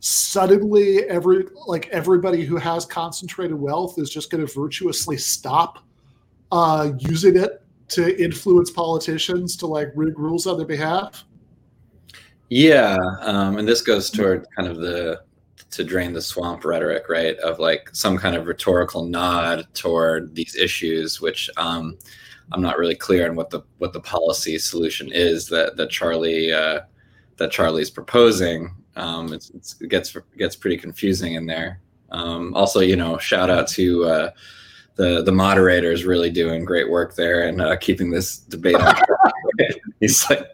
suddenly 0.05 1.05
every 1.05 1.47
like 1.67 1.89
everybody 1.91 2.45
who 2.45 2.57
has 2.57 2.85
concentrated 2.85 3.55
wealth 3.55 3.99
is 3.99 4.11
just 4.11 4.31
going 4.31 4.45
to 4.45 4.53
virtuously 4.53 5.17
stop 5.17 5.79
uh, 6.51 6.91
using 6.99 7.37
it 7.37 7.63
to 7.87 8.21
influence 8.23 8.69
politicians 8.69 9.57
to 9.57 9.67
like 9.67 9.93
rig 9.95 10.19
rules 10.19 10.47
on 10.49 10.57
their 10.57 10.67
behalf. 10.67 11.25
Yeah, 12.49 12.99
um, 13.21 13.59
and 13.59 13.67
this 13.67 13.81
goes 13.81 14.11
toward 14.11 14.47
kind 14.57 14.69
of 14.69 14.79
the 14.79 15.23
to 15.71 15.85
drain 15.85 16.13
the 16.13 16.21
swamp 16.21 16.65
rhetoric, 16.65 17.09
right? 17.09 17.37
Of 17.39 17.61
like 17.61 17.89
some 17.93 18.19
kind 18.19 18.35
of 18.35 18.49
rhetorical 18.49 19.07
nod 19.07 19.69
toward 19.73 20.35
these 20.35 20.57
issues, 20.57 21.21
which 21.21 21.49
um, 21.57 21.97
I'm 22.51 22.61
not 22.61 22.77
really 22.77 22.97
clear 22.97 23.31
on 23.31 23.37
what 23.37 23.51
the 23.51 23.63
what 23.79 23.93
the 23.93 24.01
policy 24.01 24.59
solution 24.59 25.13
is 25.13 25.47
that 25.47 25.77
that 25.77 25.91
Charlie 25.91 26.53
uh, 26.53 26.81
that 27.37 27.53
Charlie's 27.53 27.91
proposing. 27.91 28.75
Um, 28.97 29.33
it's, 29.33 29.51
it's, 29.51 29.81
it 29.81 29.89
gets 29.89 30.17
gets 30.37 30.57
pretty 30.57 30.77
confusing 30.77 31.35
in 31.35 31.47
there. 31.47 31.81
Um, 32.11 32.55
also, 32.55 32.81
you 32.81 32.97
know, 32.97 33.19
shout 33.19 33.51
out 33.51 33.69
to 33.69 34.05
uh, 34.05 34.31
the 34.97 35.23
the 35.23 35.33
moderators 35.33 36.05
really 36.05 36.31
doing 36.31 36.65
great 36.65 36.91
work 36.91 37.15
there 37.15 37.49
and 37.49 37.61
uh, 37.61 37.77
keeping 37.77 38.11
this 38.11 38.39
debate 38.39 38.77
on. 38.77 38.95
He's 40.01 40.29
like 40.29 40.47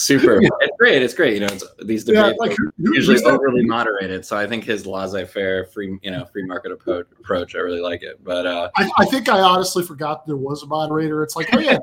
super. 0.00 0.40
it's 0.40 0.76
great. 0.78 1.02
It's 1.02 1.14
great. 1.14 1.34
You 1.34 1.40
know, 1.40 1.46
it's, 1.46 1.64
these 1.84 2.04
debates 2.04 2.36
yeah, 2.40 2.46
like, 2.46 2.56
usually 2.78 3.22
overly 3.24 3.64
moderated. 3.64 4.24
So 4.24 4.36
I 4.36 4.46
think 4.46 4.64
his 4.64 4.86
laissez-faire, 4.86 5.66
free, 5.66 5.98
you 6.02 6.10
know, 6.10 6.24
free 6.26 6.44
market 6.46 6.72
approach. 6.72 7.54
I 7.54 7.58
really 7.58 7.80
like 7.80 8.02
it. 8.02 8.22
But 8.24 8.46
uh, 8.46 8.70
I, 8.76 8.90
I 8.98 9.04
think 9.06 9.28
I 9.28 9.40
honestly 9.40 9.84
forgot 9.84 10.26
there 10.26 10.36
was 10.36 10.62
a 10.62 10.66
moderator. 10.66 11.22
It's 11.22 11.36
like, 11.36 11.48
oh 11.52 11.58
yeah. 11.58 11.78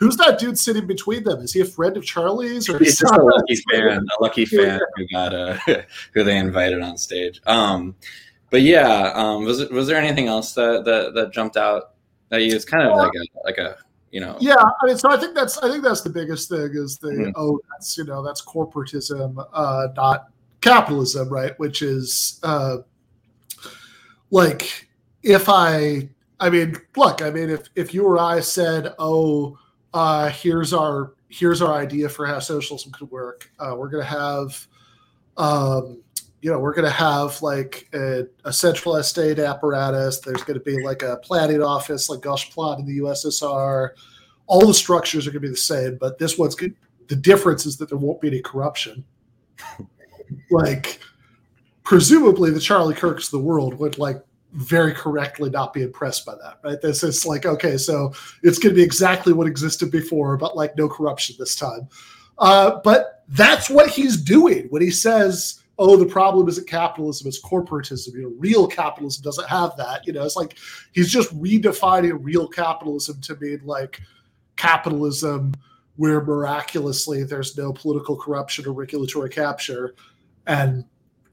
Who's 0.00 0.16
that 0.16 0.38
dude 0.38 0.58
sitting 0.58 0.86
between 0.86 1.24
them? 1.24 1.40
Is 1.40 1.52
he 1.52 1.60
a 1.60 1.64
friend 1.64 1.94
of 1.96 2.04
Charlie's, 2.04 2.70
or 2.70 2.78
he's 2.78 2.98
just 2.98 3.14
a 3.14 3.22
lucky 3.22 3.56
fan? 3.70 4.06
A 4.18 4.22
lucky 4.22 4.46
fan 4.46 4.80
who 4.96 5.06
got 5.08 5.34
uh, 5.34 5.58
who 6.14 6.24
they 6.24 6.38
invited 6.38 6.80
on 6.80 6.96
stage. 6.96 7.40
Um, 7.46 7.94
but 8.48 8.62
yeah, 8.62 9.12
um, 9.14 9.44
was 9.44 9.68
was 9.68 9.86
there 9.86 9.98
anything 9.98 10.26
else 10.26 10.54
that, 10.54 10.84
that 10.86 11.12
that 11.14 11.32
jumped 11.32 11.58
out 11.58 11.92
that 12.30 12.42
you? 12.42 12.56
It's 12.56 12.64
kind 12.64 12.88
of 12.88 12.96
like 12.96 13.12
a 13.14 13.44
like 13.44 13.58
a 13.58 13.76
you 14.10 14.20
know 14.20 14.36
yeah 14.40 14.56
i 14.56 14.86
mean 14.86 14.98
so 14.98 15.08
i 15.08 15.16
think 15.16 15.34
that's 15.34 15.58
i 15.58 15.70
think 15.70 15.84
that's 15.84 16.00
the 16.00 16.10
biggest 16.10 16.48
thing 16.48 16.70
is 16.74 16.98
the 16.98 17.10
mm-hmm. 17.10 17.30
oh 17.36 17.60
that's 17.70 17.96
you 17.96 18.04
know 18.04 18.24
that's 18.24 18.44
corporatism 18.44 19.36
uh 19.52 19.86
not 19.96 20.30
capitalism 20.60 21.28
right 21.28 21.56
which 21.58 21.80
is 21.80 22.40
uh 22.42 22.78
like 24.32 24.88
if 25.22 25.48
i 25.48 26.08
i 26.40 26.50
mean 26.50 26.76
look 26.96 27.22
i 27.22 27.30
mean 27.30 27.50
if 27.50 27.68
if 27.76 27.94
you 27.94 28.04
or 28.04 28.18
i 28.18 28.40
said 28.40 28.94
oh 28.98 29.56
uh, 29.92 30.28
here's 30.28 30.72
our 30.72 31.14
here's 31.28 31.62
our 31.62 31.74
idea 31.74 32.08
for 32.08 32.26
how 32.26 32.38
socialism 32.38 32.92
could 32.92 33.10
work. 33.10 33.50
Uh, 33.58 33.74
we're 33.76 33.88
gonna 33.88 34.04
have, 34.04 34.66
um, 35.36 36.02
you 36.42 36.50
know, 36.50 36.58
we're 36.58 36.74
gonna 36.74 36.90
have 36.90 37.40
like 37.42 37.88
a, 37.94 38.26
a, 38.44 38.52
centralized 38.52 39.08
state 39.08 39.38
apparatus. 39.38 40.20
There's 40.20 40.42
gonna 40.42 40.60
be 40.60 40.82
like 40.82 41.02
a 41.02 41.18
planning 41.18 41.62
office, 41.62 42.08
like 42.08 42.20
Gosplan 42.20 42.80
in 42.80 42.86
the 42.86 42.98
USSR. 42.98 43.90
All 44.46 44.66
the 44.66 44.74
structures 44.74 45.26
are 45.26 45.30
gonna 45.30 45.40
be 45.40 45.48
the 45.48 45.56
same, 45.56 45.96
but 46.00 46.18
this 46.18 46.36
one's 46.36 46.54
good. 46.54 46.74
The 47.08 47.16
difference 47.16 47.66
is 47.66 47.76
that 47.78 47.88
there 47.88 47.98
won't 47.98 48.20
be 48.20 48.28
any 48.28 48.40
corruption. 48.40 49.04
like, 50.50 51.00
presumably, 51.82 52.50
the 52.50 52.60
Charlie 52.60 52.94
Kirks 52.94 53.26
of 53.26 53.32
the 53.32 53.44
world 53.44 53.74
would 53.74 53.98
like 53.98 54.22
very 54.52 54.92
correctly 54.92 55.50
not 55.50 55.72
be 55.72 55.82
impressed 55.82 56.26
by 56.26 56.34
that, 56.42 56.58
right? 56.64 56.80
This 56.80 57.02
is 57.02 57.24
like, 57.24 57.46
okay, 57.46 57.76
so 57.76 58.12
it's 58.42 58.58
going 58.58 58.74
to 58.74 58.78
be 58.78 58.82
exactly 58.82 59.32
what 59.32 59.46
existed 59.46 59.90
before, 59.90 60.36
but 60.36 60.56
like 60.56 60.76
no 60.76 60.88
corruption 60.88 61.36
this 61.38 61.54
time. 61.54 61.88
Uh, 62.38 62.80
but 62.82 63.24
that's 63.28 63.70
what 63.70 63.90
he's 63.90 64.16
doing 64.16 64.66
when 64.70 64.82
he 64.82 64.90
says 64.90 65.60
oh, 65.80 65.96
the 65.96 66.04
problem 66.04 66.46
isn't 66.46 66.68
capitalism, 66.68 67.26
it's 67.26 67.42
corporatism. 67.42 68.12
You 68.12 68.22
know, 68.22 68.34
real 68.38 68.66
capitalism 68.66 69.22
doesn't 69.22 69.48
have 69.48 69.74
that. 69.78 70.06
You 70.06 70.12
know, 70.12 70.22
it's 70.24 70.36
like 70.36 70.58
he's 70.92 71.10
just 71.10 71.34
redefining 71.40 72.18
real 72.20 72.46
capitalism 72.46 73.18
to 73.22 73.36
mean 73.36 73.62
like 73.64 73.98
capitalism 74.56 75.54
where 75.96 76.22
miraculously 76.22 77.24
there's 77.24 77.56
no 77.56 77.72
political 77.72 78.14
corruption 78.14 78.66
or 78.66 78.72
regulatory 78.72 79.30
capture. 79.30 79.94
And 80.46 80.84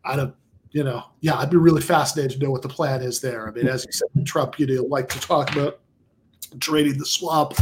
I 0.06 0.16
don't, 0.16 0.36
you 0.72 0.84
know, 0.84 1.04
yeah, 1.22 1.36
I'd 1.36 1.50
be 1.50 1.58
really 1.58 1.82
fascinated 1.82 2.40
to 2.40 2.46
know 2.46 2.52
what 2.52 2.62
the 2.62 2.70
plan 2.70 3.02
is 3.02 3.20
there. 3.22 3.48
I 3.48 3.52
mean, 3.52 3.68
as 3.68 3.86
you 3.86 3.92
said, 3.92 4.26
Trump, 4.26 4.60
you 4.60 4.68
know, 4.68 4.84
like 4.84 5.10
to 5.10 5.20
talk 5.20 5.52
about 5.56 5.80
draining 6.58 6.98
the 6.98 7.06
swamp. 7.06 7.54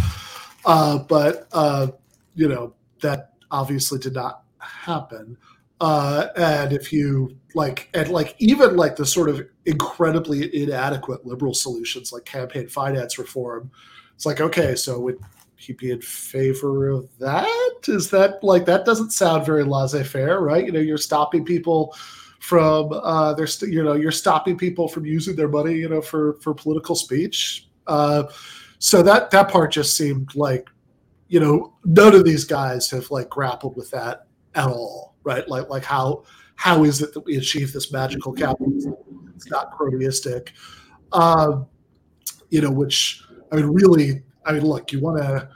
Uh, 0.66 0.99
but, 0.99 1.47
uh, 1.53 1.88
you 2.36 2.47
know, 2.47 2.74
that 3.01 3.34
obviously 3.51 3.99
did 3.99 4.14
not 4.14 4.43
happen. 4.60 5.38
Uh, 5.82 6.28
and 6.38 6.74
if 6.74 6.91
you 6.91 7.36
like, 7.53 7.89
and 7.93 8.10
like 8.10 8.36
even 8.39 8.76
like 8.76 8.95
the 8.95 9.06
sort 9.06 9.30
of 9.30 9.45
incredibly 9.66 10.64
inadequate 10.64 11.26
liberal 11.26 11.53
solutions 11.53 12.12
like 12.12 12.26
campaign 12.26 12.68
finance 12.68 13.20
reform, 13.20 13.70
it's 14.16 14.26
like 14.26 14.39
okay, 14.39 14.76
so 14.76 14.99
would 14.99 15.20
he 15.58 15.74
be 15.74 15.91
in 15.91 16.01
favor 16.01 16.88
of 16.88 17.10
that? 17.20 17.47
Is 17.88 18.10
that 18.12 18.41
like 18.41 18.66
that 18.66 18.86
doesn't 18.86 19.12
sound 19.12 19.45
very 19.45 19.64
laissez-faire, 19.64 20.39
right? 20.39 20.66
You 20.66 20.72
know, 20.72 20.80
you're 20.80 20.97
stopping 20.97 21.43
people 21.43 21.93
from 22.46 22.91
uh, 22.93 23.34
they're 23.34 23.48
st- 23.48 23.74
you 23.74 23.84
know 23.84 23.93
you're 23.93 24.12
stopping 24.12 24.56
people 24.56 24.88
from 24.88 25.04
using 25.04 25.36
their 25.36 25.48
money, 25.48 25.74
you 25.74 25.89
know, 25.89 26.00
for 26.00 26.34
for 26.41 26.54
political 26.54 26.93
speech. 26.93 27.68
Uh, 27.88 28.26
so 28.78 29.02
that 29.02 29.32
that 29.32 29.50
part 29.50 29.72
just 29.72 29.98
seemed 29.98 30.36
like 30.36 30.70
you 31.28 31.39
know 31.39 31.74
none 31.86 32.14
of 32.14 32.24
these 32.24 32.46
guys 32.46 32.88
have 32.91 33.10
like 33.10 33.30
grappled 33.30 33.76
with 33.76 33.89
that 33.89 34.28
at 34.54 34.68
all 34.68 35.16
right 35.24 35.50
like 35.50 35.68
like 35.70 35.84
how 35.84 36.24
how 36.56 36.84
is 36.84 37.02
it 37.02 37.14
that 37.14 37.22
we 37.22 37.38
achieve 37.38 37.74
this 37.74 37.91
magical 37.91 38.32
capitalism 38.32 38.96
it's 39.36 39.50
not 39.50 39.72
cronyistic 39.76 40.50
um 41.14 41.66
you 42.50 42.62
know 42.62 42.70
which 42.70 43.24
i 43.52 43.56
mean 43.56 43.66
really 43.66 44.22
i 44.46 44.52
mean 44.52 44.64
look 44.64 44.91
you 44.91 45.00
want 45.00 45.18
to 45.18 45.50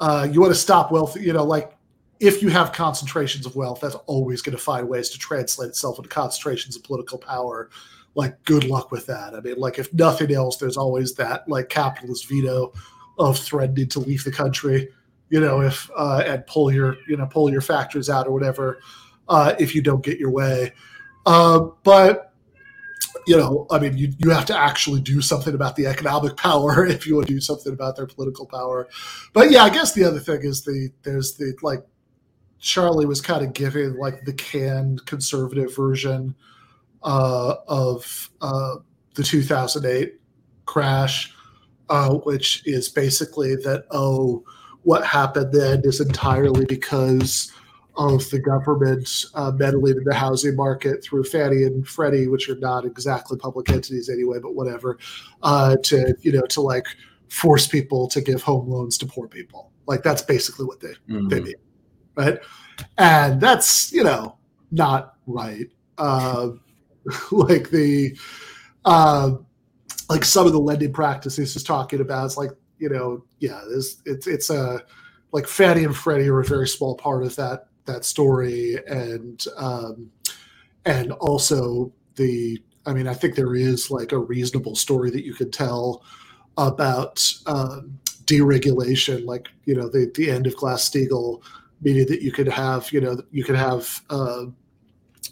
uh 0.00 0.26
you 0.30 0.40
want 0.40 0.52
to 0.52 0.58
stop 0.58 0.92
wealth 0.92 1.16
you 1.16 1.32
know 1.32 1.44
like 1.44 1.75
if 2.18 2.42
you 2.42 2.48
have 2.48 2.72
concentrations 2.72 3.46
of 3.46 3.56
wealth 3.56 3.80
that's 3.80 3.94
always 4.06 4.42
going 4.42 4.56
to 4.56 4.62
find 4.62 4.88
ways 4.88 5.10
to 5.10 5.18
translate 5.18 5.68
itself 5.68 5.98
into 5.98 6.08
concentrations 6.08 6.76
of 6.76 6.82
political 6.82 7.18
power 7.18 7.70
like 8.14 8.42
good 8.44 8.64
luck 8.64 8.90
with 8.90 9.06
that 9.06 9.34
i 9.34 9.40
mean 9.40 9.56
like 9.56 9.78
if 9.78 9.92
nothing 9.92 10.32
else 10.32 10.56
there's 10.56 10.76
always 10.76 11.14
that 11.14 11.48
like 11.48 11.68
capitalist 11.68 12.28
veto 12.28 12.72
of 13.18 13.38
threatening 13.38 13.88
to 13.88 14.00
leave 14.00 14.24
the 14.24 14.30
country, 14.30 14.88
you 15.30 15.40
know, 15.40 15.60
if 15.60 15.90
uh, 15.96 16.22
and 16.26 16.46
pull 16.46 16.72
your 16.72 16.96
you 17.08 17.16
know 17.16 17.26
pull 17.26 17.50
your 17.50 17.60
factories 17.60 18.10
out 18.10 18.26
or 18.26 18.32
whatever 18.32 18.80
uh, 19.28 19.54
if 19.58 19.74
you 19.74 19.82
don't 19.82 20.04
get 20.04 20.18
your 20.18 20.30
way. 20.30 20.72
Uh, 21.24 21.60
but 21.82 22.32
you 23.26 23.36
know, 23.36 23.66
I 23.70 23.78
mean, 23.78 23.96
you 23.96 24.12
you 24.18 24.30
have 24.30 24.46
to 24.46 24.56
actually 24.56 25.00
do 25.00 25.20
something 25.20 25.54
about 25.54 25.76
the 25.76 25.86
economic 25.86 26.36
power 26.36 26.86
if 26.86 27.06
you 27.06 27.16
want 27.16 27.26
to 27.28 27.34
do 27.34 27.40
something 27.40 27.72
about 27.72 27.96
their 27.96 28.06
political 28.06 28.46
power. 28.46 28.88
But 29.32 29.50
yeah, 29.50 29.64
I 29.64 29.70
guess 29.70 29.92
the 29.92 30.04
other 30.04 30.20
thing 30.20 30.42
is 30.42 30.62
the 30.62 30.90
there's 31.02 31.34
the 31.34 31.56
like 31.62 31.84
Charlie 32.66 33.06
was 33.06 33.20
kind 33.20 33.44
of 33.44 33.52
giving 33.52 33.94
like 33.94 34.24
the 34.24 34.32
canned 34.32 35.06
conservative 35.06 35.74
version 35.74 36.34
uh, 37.02 37.54
of 37.68 38.30
uh, 38.40 38.76
the 39.14 39.22
2008 39.22 40.20
crash 40.66 41.32
uh, 41.88 42.14
which 42.14 42.66
is 42.66 42.88
basically 42.88 43.54
that 43.56 43.84
oh, 43.90 44.44
what 44.82 45.04
happened 45.04 45.52
then 45.52 45.82
is 45.84 46.00
entirely 46.00 46.64
because 46.64 47.52
of 47.96 48.28
the 48.30 48.38
government 48.38 49.24
uh, 49.34 49.50
meddling 49.52 49.96
in 49.96 50.04
the 50.04 50.14
housing 50.14 50.54
market 50.54 51.02
through 51.02 51.24
Fannie 51.24 51.62
and 51.62 51.86
Freddie, 51.86 52.28
which 52.28 52.48
are 52.48 52.56
not 52.56 52.84
exactly 52.84 53.38
public 53.38 53.70
entities 53.70 54.10
anyway, 54.10 54.38
but 54.40 54.54
whatever, 54.54 54.98
uh, 55.42 55.76
to 55.84 56.14
you 56.22 56.32
know 56.32 56.42
to 56.46 56.60
like 56.60 56.86
force 57.28 57.66
people 57.66 58.06
to 58.08 58.20
give 58.20 58.42
home 58.42 58.68
loans 58.68 58.98
to 58.98 59.06
poor 59.06 59.28
people. 59.28 59.70
Like 59.86 60.02
that's 60.02 60.22
basically 60.22 60.66
what 60.66 60.80
they 60.80 60.94
mm-hmm. 61.08 61.28
they 61.28 61.40
mean, 61.40 61.54
right? 62.16 62.38
And 62.98 63.40
that's 63.40 63.92
you 63.92 64.04
know 64.04 64.36
not 64.70 65.14
right. 65.26 65.66
Uh, 65.98 66.50
like 67.30 67.70
the 67.70 68.16
uh, 68.84 69.32
like 70.08 70.24
some 70.24 70.46
of 70.46 70.52
the 70.52 70.60
lending 70.60 70.92
practices 70.92 71.54
he's 71.54 71.62
talking 71.62 72.00
about. 72.00 72.26
It's 72.26 72.36
like 72.36 72.50
you 72.78 72.88
know, 72.88 73.24
yeah, 73.38 73.60
it's 73.70 74.02
it's 74.04 74.26
it's 74.26 74.50
a 74.50 74.82
like 75.32 75.46
Fannie 75.46 75.84
and 75.84 75.96
Freddie 75.96 76.28
are 76.28 76.40
a 76.40 76.44
very 76.44 76.68
small 76.68 76.96
part 76.96 77.24
of 77.24 77.36
that 77.36 77.68
that 77.86 78.04
story, 78.04 78.76
and 78.86 79.44
um, 79.56 80.10
and 80.84 81.12
also 81.12 81.92
the. 82.16 82.60
I 82.88 82.92
mean, 82.92 83.08
I 83.08 83.14
think 83.14 83.34
there 83.34 83.56
is 83.56 83.90
like 83.90 84.12
a 84.12 84.18
reasonable 84.18 84.76
story 84.76 85.10
that 85.10 85.24
you 85.24 85.34
could 85.34 85.52
tell 85.52 86.04
about 86.56 87.20
um, 87.46 87.98
deregulation, 88.26 89.26
like 89.26 89.48
you 89.64 89.74
know, 89.74 89.88
the 89.88 90.10
the 90.14 90.30
end 90.30 90.46
of 90.46 90.56
Glass 90.56 90.88
Steagall, 90.88 91.42
meaning 91.80 92.06
that 92.06 92.22
you 92.22 92.32
could 92.32 92.48
have 92.48 92.90
you 92.92 93.00
know 93.00 93.20
you 93.30 93.44
could 93.44 93.56
have 93.56 94.02
uh, 94.10 94.44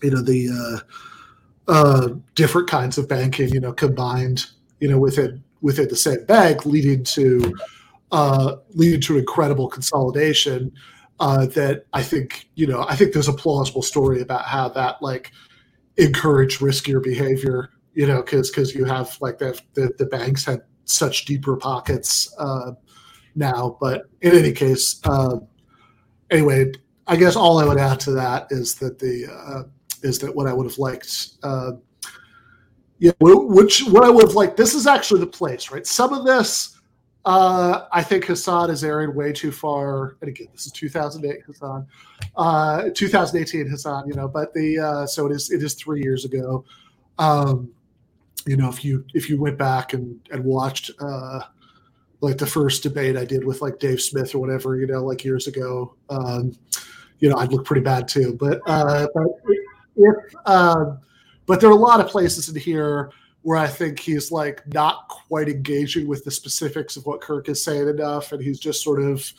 you 0.02 0.10
know 0.10 0.22
the 0.22 0.48
uh, 0.50 1.72
uh, 1.72 2.08
different 2.34 2.68
kinds 2.68 2.98
of 2.98 3.08
banking, 3.08 3.48
you 3.48 3.60
know, 3.60 3.72
combined 3.72 4.44
you 4.80 4.88
know, 4.88 4.98
within 4.98 5.42
within 5.62 5.88
the 5.88 5.96
same 5.96 6.24
bank, 6.26 6.66
leading 6.66 7.02
to 7.02 7.54
uh, 8.12 8.56
leading 8.74 9.00
to 9.00 9.18
incredible 9.18 9.68
consolidation. 9.68 10.70
Uh, 11.20 11.46
that 11.46 11.86
I 11.92 12.02
think 12.02 12.50
you 12.54 12.66
know, 12.66 12.84
I 12.88 12.96
think 12.96 13.14
there's 13.14 13.28
a 13.28 13.32
plausible 13.32 13.80
story 13.80 14.20
about 14.20 14.44
how 14.44 14.68
that 14.70 15.00
like 15.00 15.30
encouraged 15.96 16.60
riskier 16.60 17.02
behavior. 17.02 17.70
You 17.94 18.06
know, 18.06 18.20
because 18.20 18.50
because 18.50 18.74
you 18.74 18.84
have 18.84 19.16
like 19.22 19.38
the, 19.38 19.58
the 19.72 19.90
the 19.96 20.06
banks 20.06 20.44
had 20.44 20.60
such 20.84 21.24
deeper 21.24 21.56
pockets 21.56 22.34
uh, 22.38 22.72
now. 23.34 23.78
But 23.80 24.02
in 24.20 24.32
any 24.32 24.52
case, 24.52 25.00
uh, 25.04 25.36
anyway, 26.30 26.72
I 27.06 27.16
guess 27.16 27.36
all 27.36 27.58
I 27.58 27.64
would 27.64 27.78
add 27.78 28.00
to 28.00 28.12
that 28.12 28.48
is 28.50 28.74
that 28.76 28.98
the 28.98 29.26
uh, 29.26 29.62
is 30.02 30.18
that 30.20 30.34
what 30.34 30.46
I 30.46 30.52
would 30.52 30.66
have 30.66 30.78
liked 30.78 31.28
uh, 31.42 31.72
yeah, 32.98 33.12
which 33.20 33.82
what 33.88 34.04
I 34.04 34.08
would 34.08 34.24
have 34.24 34.34
liked. 34.34 34.56
This 34.56 34.74
is 34.74 34.86
actually 34.86 35.20
the 35.20 35.26
place, 35.26 35.70
right? 35.70 35.86
Some 35.86 36.12
of 36.12 36.24
this, 36.24 36.78
uh, 37.24 37.86
I 37.92 38.02
think 38.02 38.24
Hasan 38.24 38.70
is 38.70 38.84
airing 38.84 39.14
way 39.14 39.32
too 39.32 39.50
far. 39.50 40.16
And 40.20 40.28
again, 40.28 40.48
this 40.52 40.66
is 40.66 40.72
2008 40.72 41.42
Hasan, 41.46 41.86
uh, 42.36 42.90
2018 42.94 43.68
Hasan. 43.68 44.08
You 44.08 44.14
know, 44.14 44.28
but 44.28 44.54
the 44.54 44.78
uh, 44.78 45.06
so 45.06 45.26
it 45.26 45.32
is 45.32 45.50
it 45.50 45.62
is 45.62 45.74
three 45.74 46.02
years 46.02 46.24
ago. 46.24 46.64
Um, 47.18 47.70
you 48.46 48.56
know, 48.56 48.68
if 48.68 48.84
you 48.84 49.04
if 49.12 49.28
you 49.28 49.40
went 49.40 49.58
back 49.58 49.92
and 49.92 50.20
and 50.30 50.44
watched 50.44 50.90
uh, 51.00 51.40
like 52.24 52.38
the 52.38 52.46
first 52.46 52.82
debate 52.82 53.16
I 53.16 53.24
did 53.24 53.44
with 53.44 53.60
like 53.60 53.78
Dave 53.78 54.00
Smith 54.00 54.34
or 54.34 54.38
whatever, 54.38 54.76
you 54.76 54.86
know, 54.86 55.04
like 55.04 55.24
years 55.24 55.46
ago, 55.46 55.94
um, 56.08 56.52
you 57.18 57.28
know, 57.28 57.36
I'd 57.36 57.52
look 57.52 57.64
pretty 57.64 57.82
bad 57.82 58.08
too. 58.08 58.36
But 58.40 58.60
uh, 58.66 59.06
but 59.14 60.50
um, 60.50 60.98
but 61.46 61.60
there 61.60 61.68
are 61.68 61.72
a 61.72 61.76
lot 61.76 62.00
of 62.00 62.08
places 62.08 62.48
in 62.48 62.56
here 62.56 63.10
where 63.42 63.58
I 63.58 63.66
think 63.66 64.00
he's 64.00 64.32
like 64.32 64.66
not 64.72 65.08
quite 65.08 65.48
engaging 65.48 66.08
with 66.08 66.24
the 66.24 66.30
specifics 66.30 66.96
of 66.96 67.04
what 67.04 67.20
Kirk 67.20 67.48
is 67.48 67.62
saying 67.62 67.88
enough, 67.88 68.32
and 68.32 68.42
he's 68.42 68.58
just 68.58 68.82
sort 68.82 69.02
of 69.02 69.30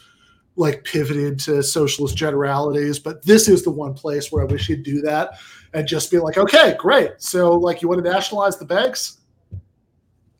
like 0.55 0.83
pivoted 0.83 1.39
to 1.39 1.63
socialist 1.63 2.15
generalities. 2.15 2.99
But 2.99 3.25
this 3.25 3.49
is 3.49 3.63
the 3.63 3.71
one 3.71 3.93
place 3.93 4.31
where 4.31 4.43
I 4.43 4.45
wish 4.45 4.67
he'd 4.67 4.83
do 4.83 5.01
that 5.01 5.39
and 5.73 5.87
just 5.87 6.11
be 6.11 6.19
like, 6.19 6.37
okay, 6.37 6.75
great. 6.79 7.13
So 7.17 7.53
like 7.53 7.81
you 7.81 7.89
want 7.89 8.03
to 8.05 8.09
nationalize 8.09 8.57
the 8.57 8.65
banks? 8.65 9.17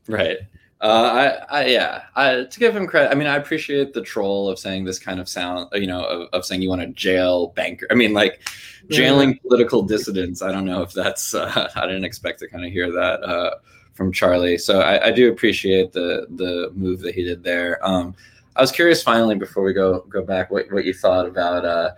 Right. 0.07 0.37
Uh, 0.81 1.39
I, 1.49 1.61
I, 1.61 1.65
yeah, 1.67 2.03
I, 2.15 2.43
to 2.43 2.59
give 2.59 2.75
him 2.75 2.85
credit, 2.85 3.11
I 3.11 3.15
mean, 3.15 3.27
I 3.27 3.37
appreciate 3.37 3.93
the 3.93 4.01
troll 4.01 4.49
of 4.49 4.59
saying 4.59 4.83
this 4.83 4.99
kind 4.99 5.19
of 5.19 5.29
sound, 5.29 5.69
you 5.73 5.87
know, 5.87 6.03
of, 6.03 6.29
of 6.33 6.45
saying 6.45 6.61
you 6.61 6.69
want 6.69 6.81
to 6.81 6.87
jail 6.87 7.47
banker. 7.55 7.87
I 7.89 7.95
mean, 7.95 8.13
like 8.13 8.41
jailing 8.89 9.29
yeah. 9.29 9.39
political 9.47 9.81
dissidents. 9.81 10.41
I 10.41 10.51
don't 10.51 10.65
know 10.65 10.81
if 10.81 10.91
that's, 10.91 11.33
uh, 11.33 11.69
I 11.75 11.87
didn't 11.87 12.03
expect 12.03 12.39
to 12.39 12.47
kind 12.47 12.65
of 12.65 12.71
hear 12.71 12.91
that 12.91 13.23
uh, 13.23 13.55
from 13.93 14.11
Charlie. 14.11 14.57
So 14.57 14.81
I, 14.81 15.07
I, 15.07 15.11
do 15.11 15.31
appreciate 15.31 15.93
the 15.93 16.27
the 16.29 16.71
move 16.75 16.99
that 16.99 17.15
he 17.15 17.23
did 17.23 17.43
there. 17.43 17.79
Um, 17.85 18.13
I 18.55 18.61
was 18.61 18.71
curious, 18.71 19.01
finally, 19.01 19.35
before 19.35 19.63
we 19.63 19.73
go 19.73 20.01
go 20.09 20.23
back, 20.23 20.51
what 20.51 20.71
what 20.71 20.85
you 20.85 20.93
thought 20.93 21.25
about 21.25 21.65
uh, 21.65 21.91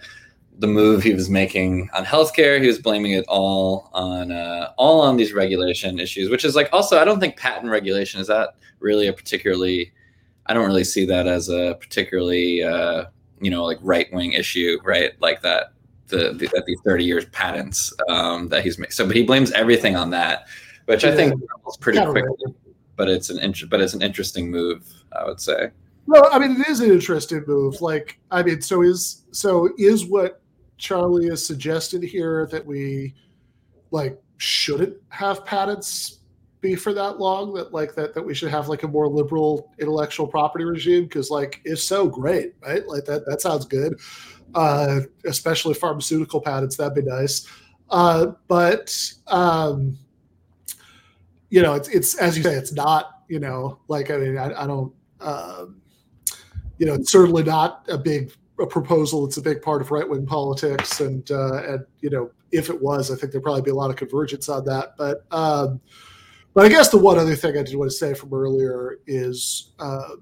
the 0.60 0.68
move 0.68 1.04
he 1.04 1.14
was 1.14 1.30
making 1.30 1.90
on 1.94 2.04
healthcare. 2.06 2.60
He 2.60 2.68
was 2.68 2.80
blaming 2.80 3.12
it 3.12 3.26
all 3.28 3.90
on 3.94 4.32
uh, 4.32 4.72
all 4.78 5.02
on 5.02 5.18
these 5.18 5.34
regulation 5.34 6.00
issues, 6.00 6.30
which 6.30 6.44
is 6.44 6.56
like 6.56 6.70
also 6.74 7.00
I 7.00 7.06
don't 7.06 7.20
think 7.20 7.38
patent 7.38 7.72
regulation 7.72 8.20
is 8.20 8.28
that 8.28 8.56
really 8.80 9.08
a 9.08 9.14
particularly 9.14 9.92
I 10.48 10.54
don't 10.54 10.66
really 10.66 10.84
see 10.84 11.06
that 11.06 11.28
as 11.28 11.50
a 11.50 11.78
particularly 11.80 12.64
uh, 12.64 13.06
you 13.40 13.52
know 13.52 13.66
like 13.66 13.78
right 13.82 14.12
wing 14.12 14.34
issue, 14.34 14.80
right? 14.84 15.12
Like 15.22 15.42
that 15.42 15.74
the, 16.08 16.34
the 16.34 16.48
that 16.54 16.64
these 16.66 16.80
thirty 16.84 17.04
years 17.04 17.26
patents 17.26 17.94
um, 18.10 18.48
that 18.50 18.64
he's 18.64 18.80
made. 18.80 18.94
So, 18.94 19.06
but 19.06 19.16
he 19.16 19.24
blames 19.24 19.52
everything 19.52 19.96
on 19.96 20.10
that, 20.12 20.48
which 20.86 21.04
yeah. 21.04 21.12
I 21.12 21.16
think 21.16 21.42
is 21.68 21.78
pretty 21.78 22.04
quick. 22.04 22.26
But 22.96 23.10
it's 23.10 23.30
an 23.30 23.38
int- 23.40 23.70
but 23.70 23.80
it's 23.80 23.94
an 23.94 24.02
interesting 24.02 24.50
move, 24.50 24.92
I 25.12 25.24
would 25.26 25.40
say. 25.40 25.70
Well, 26.08 26.30
I 26.32 26.40
mean, 26.40 26.60
it 26.60 26.68
is 26.68 26.80
an 26.80 26.90
interesting 26.90 27.44
move. 27.46 27.82
Like, 27.82 28.18
I 28.32 28.42
mean, 28.42 28.62
so 28.62 28.82
is 28.82 29.24
so 29.32 29.70
is 29.78 30.06
what 30.06 30.42
Charlie 30.78 31.30
has 31.30 31.46
suggested 31.46 32.04
here 32.04 32.48
that 32.52 32.66
we 32.66 33.14
like 33.92 34.20
shouldn't 34.38 34.98
have 35.10 35.46
patents 35.46 36.20
be 36.62 36.76
for 36.76 36.94
that 36.94 37.20
long 37.20 37.54
that 37.54 37.74
like 37.74 37.94
that 37.96 38.14
that 38.14 38.22
we 38.22 38.34
should 38.34 38.50
have 38.50 38.68
like 38.68 38.84
a 38.84 38.88
more 38.88 39.08
liberal 39.08 39.72
intellectual 39.80 40.28
property 40.28 40.66
regime? 40.66 41.04
Because 41.04 41.30
like 41.30 41.62
if 41.66 41.80
so 41.80 42.08
great 42.08 42.54
right? 42.62 42.88
Like 42.88 43.06
that 43.06 43.26
that 43.26 43.42
sounds 43.42 43.66
good. 43.66 44.00
Uh 44.56 45.02
especially 45.26 45.74
pharmaceutical 45.74 46.42
patents 46.42 46.78
that'd 46.78 46.96
be 46.96 47.02
nice. 47.02 47.48
Uh 47.90 48.28
but 48.48 48.96
um 49.28 49.98
you 51.50 51.62
know 51.62 51.74
it's 51.76 51.88
it's 51.90 52.16
as 52.16 52.38
you 52.38 52.44
say 52.44 52.56
it's 52.56 52.74
not 52.74 53.22
you 53.30 53.40
know 53.40 53.80
like 53.88 54.12
i 54.12 54.18
mean 54.18 54.38
i, 54.38 54.64
I 54.64 54.68
don't 54.68 54.94
um 55.22 55.82
you 56.78 56.86
know 56.86 56.94
it's 56.96 57.12
certainly 57.12 57.44
not 57.44 57.86
a 57.90 57.98
big 57.98 58.34
a 58.60 58.68
proposal 58.68 59.26
that's 59.26 59.38
a 59.38 59.42
big 59.42 59.62
part 59.62 59.82
of 59.82 59.92
right 59.92 60.08
wing 60.08 60.26
politics, 60.26 61.00
and 61.00 61.30
uh, 61.32 61.64
and 61.64 61.86
you 62.02 62.10
know 62.10 62.32
if 62.52 62.70
it 62.70 62.82
was, 62.82 63.12
I 63.12 63.16
think 63.16 63.32
there'd 63.32 63.44
probably 63.44 63.62
be 63.62 63.72
a 63.72 63.76
lot 63.76 63.90
of 63.90 63.96
convergence 63.96 64.50
on 64.50 64.66
that. 64.66 64.96
But 64.98 65.26
um, 65.32 65.80
but 66.54 66.66
I 66.66 66.70
guess 66.70 66.90
the 66.90 66.98
one 66.98 67.20
other 67.20 67.36
thing 67.36 67.58
I 67.58 67.64
did 67.64 67.76
want 67.76 67.92
to 67.92 67.98
say 67.98 68.14
from 68.14 68.34
earlier 68.34 69.00
is 69.06 69.74
uh, 69.80 70.16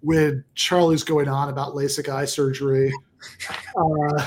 when 0.00 0.44
Charlie's 0.54 1.04
going 1.04 1.28
on 1.28 1.48
about 1.48 1.74
LASIK 1.74 2.08
eye 2.08 2.24
surgery. 2.24 2.92
Uh, 3.76 4.26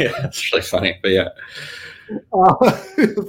yeah, 0.00 0.24
it's 0.24 0.52
really 0.52 0.62
funny, 0.62 0.98
but 1.02 1.10
yeah. 1.10 1.28
Uh, 2.34 2.82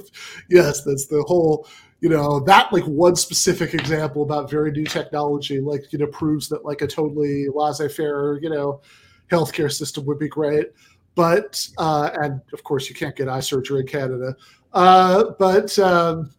yes, 0.50 0.82
that's 0.84 1.06
the 1.06 1.24
whole 1.26 1.66
you 2.04 2.10
know 2.10 2.38
that 2.38 2.70
like 2.70 2.84
one 2.84 3.16
specific 3.16 3.72
example 3.72 4.24
about 4.24 4.50
very 4.50 4.70
new 4.70 4.84
technology 4.84 5.58
like 5.58 5.90
you 5.90 5.98
know 5.98 6.06
proves 6.08 6.50
that 6.50 6.62
like 6.62 6.82
a 6.82 6.86
totally 6.86 7.46
laissez-faire 7.48 8.38
you 8.42 8.50
know 8.50 8.82
healthcare 9.30 9.72
system 9.72 10.04
would 10.04 10.18
be 10.18 10.28
great. 10.28 10.66
But 11.14 11.66
uh 11.78 12.10
and 12.20 12.42
of 12.52 12.62
course 12.62 12.90
you 12.90 12.94
can't 12.94 13.16
get 13.16 13.30
eye 13.30 13.40
surgery 13.40 13.80
in 13.80 13.86
canada. 13.86 14.36
Uh 14.74 15.30
but 15.38 15.78
um 15.78 16.30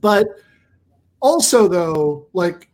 but 0.00 0.28
also 1.18 1.66
though 1.66 2.28
like 2.32 2.68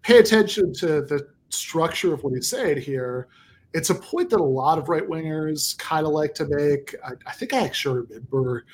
pay 0.00 0.20
attention 0.20 0.72
to 0.72 1.02
the 1.02 1.28
structure 1.50 2.14
of 2.14 2.24
what 2.24 2.32
he's 2.32 2.48
saying 2.48 2.80
here. 2.80 3.28
It's 3.74 3.90
a 3.90 3.94
point 3.94 4.30
that 4.30 4.40
a 4.40 4.42
lot 4.42 4.78
of 4.78 4.88
right 4.88 5.06
wingers 5.06 5.76
kind 5.76 6.06
of 6.06 6.14
like 6.14 6.32
to 6.36 6.46
make. 6.48 6.94
I, 7.04 7.12
I 7.26 7.32
think 7.32 7.52
i 7.52 7.62
actually 7.62 8.06
remember 8.08 8.64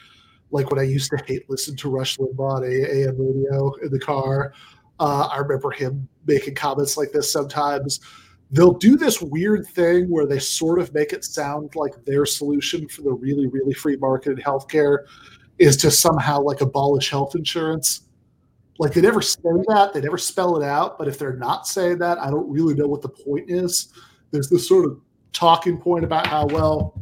like 0.50 0.70
when 0.70 0.80
I 0.80 0.84
used 0.84 1.10
to 1.10 1.22
hate 1.26 1.48
listen 1.48 1.76
to 1.76 1.90
Rush 1.90 2.16
Limbaugh 2.16 2.56
on 2.56 2.64
AM 2.64 3.16
radio 3.18 3.74
in 3.82 3.90
the 3.90 4.00
car. 4.00 4.52
Uh, 5.00 5.28
I 5.32 5.38
remember 5.38 5.70
him 5.70 6.08
making 6.26 6.54
comments 6.54 6.96
like 6.96 7.12
this 7.12 7.30
sometimes. 7.30 8.00
They'll 8.50 8.72
do 8.72 8.96
this 8.96 9.20
weird 9.20 9.66
thing 9.66 10.08
where 10.08 10.26
they 10.26 10.38
sort 10.38 10.78
of 10.78 10.92
make 10.94 11.12
it 11.12 11.24
sound 11.24 11.76
like 11.76 12.04
their 12.04 12.24
solution 12.24 12.88
for 12.88 13.02
the 13.02 13.12
really, 13.12 13.46
really 13.46 13.74
free 13.74 13.96
market 13.96 14.32
in 14.32 14.38
healthcare 14.38 15.04
is 15.58 15.76
to 15.78 15.90
somehow 15.90 16.40
like 16.40 16.60
abolish 16.60 17.10
health 17.10 17.34
insurance. 17.34 18.02
Like 18.78 18.94
they 18.94 19.00
never 19.00 19.20
say 19.20 19.40
that, 19.68 19.90
they 19.92 20.00
never 20.00 20.18
spell 20.18 20.56
it 20.56 20.64
out. 20.64 20.98
But 20.98 21.08
if 21.08 21.18
they're 21.18 21.36
not 21.36 21.66
saying 21.66 21.98
that, 21.98 22.18
I 22.18 22.30
don't 22.30 22.50
really 22.50 22.74
know 22.74 22.86
what 22.86 23.02
the 23.02 23.08
point 23.08 23.50
is. 23.50 23.92
There's 24.30 24.48
this 24.48 24.66
sort 24.66 24.86
of 24.86 25.00
talking 25.32 25.78
point 25.78 26.04
about 26.04 26.26
how, 26.26 26.46
well, 26.46 27.00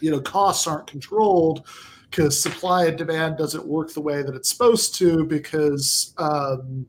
you 0.00 0.10
know, 0.10 0.20
costs 0.20 0.66
aren't 0.66 0.86
controlled 0.86 1.66
because 2.14 2.40
supply 2.40 2.86
and 2.86 2.96
demand 2.96 3.36
doesn't 3.36 3.66
work 3.66 3.92
the 3.92 4.00
way 4.00 4.22
that 4.22 4.36
it's 4.36 4.48
supposed 4.48 4.94
to 4.94 5.24
because 5.24 6.14
um, 6.18 6.86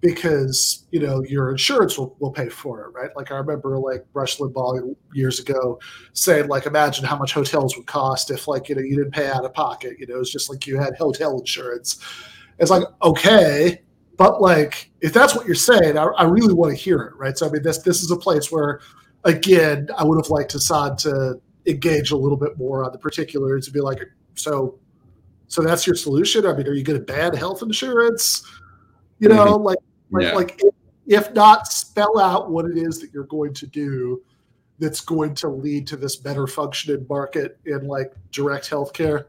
because 0.00 0.86
you 0.90 0.98
know 0.98 1.22
your 1.22 1.50
insurance 1.50 1.96
will, 1.96 2.16
will 2.18 2.32
pay 2.32 2.48
for 2.48 2.82
it 2.82 2.88
right? 2.92 3.10
Like 3.14 3.30
i 3.30 3.36
remember 3.36 3.78
like 3.78 4.04
rush 4.12 4.38
limbaugh 4.38 4.96
years 5.14 5.38
ago 5.38 5.78
saying 6.14 6.48
like 6.48 6.66
imagine 6.66 7.04
how 7.04 7.16
much 7.16 7.32
hotels 7.32 7.76
would 7.76 7.86
cost 7.86 8.30
if 8.30 8.48
like 8.48 8.68
you 8.68 8.74
know 8.74 8.80
you 8.80 8.96
didn't 8.96 9.12
pay 9.12 9.28
out 9.28 9.44
of 9.44 9.54
pocket 9.54 9.96
you 10.00 10.06
know? 10.06 10.18
It's 10.18 10.32
just 10.32 10.50
like 10.50 10.66
you 10.66 10.78
had 10.78 10.96
hotel 10.96 11.38
insurance. 11.38 12.00
It's 12.58 12.70
like 12.70 12.82
okay 13.02 13.82
but 14.16 14.42
like 14.42 14.90
if 15.00 15.12
that's 15.12 15.36
what 15.36 15.46
you're 15.46 15.54
saying 15.54 15.96
i, 15.96 16.04
I 16.04 16.24
really 16.24 16.54
want 16.54 16.76
to 16.76 16.82
hear 16.82 17.00
it 17.02 17.14
right? 17.16 17.38
So 17.38 17.46
i 17.46 17.50
mean 17.50 17.62
this 17.62 17.78
this 17.78 18.02
is 18.02 18.10
a 18.10 18.16
place 18.16 18.50
where 18.50 18.80
again 19.24 19.88
i 19.96 20.02
would 20.02 20.16
have 20.16 20.30
liked 20.30 20.52
hasan 20.52 20.96
to 20.96 21.40
engage 21.66 22.10
a 22.10 22.16
little 22.16 22.38
bit 22.38 22.56
more 22.58 22.84
on 22.84 22.92
the 22.92 22.98
particulars 22.98 23.66
and 23.66 23.74
be 23.74 23.80
like 23.80 24.00
so, 24.40 24.78
so 25.48 25.62
that's 25.62 25.86
your 25.86 25.96
solution. 25.96 26.46
I 26.46 26.54
mean, 26.54 26.66
are 26.66 26.74
you 26.74 26.84
going 26.84 26.98
to 26.98 27.04
ban 27.04 27.34
health 27.34 27.62
insurance? 27.62 28.42
You 29.18 29.28
know, 29.28 29.56
mm-hmm. 29.56 29.64
like, 29.64 29.78
like, 30.10 30.24
yeah. 30.24 30.32
like 30.32 30.60
if, 30.62 30.74
if 31.06 31.34
not, 31.34 31.66
spell 31.66 32.18
out 32.18 32.50
what 32.50 32.64
it 32.64 32.78
is 32.78 33.00
that 33.00 33.12
you're 33.12 33.24
going 33.24 33.54
to 33.54 33.66
do 33.66 34.22
that's 34.78 35.00
going 35.00 35.34
to 35.34 35.48
lead 35.48 35.86
to 35.88 35.96
this 35.96 36.16
better 36.16 36.46
functioning 36.46 37.06
market 37.08 37.58
in 37.66 37.86
like 37.86 38.12
direct 38.32 38.68
healthcare. 38.68 39.26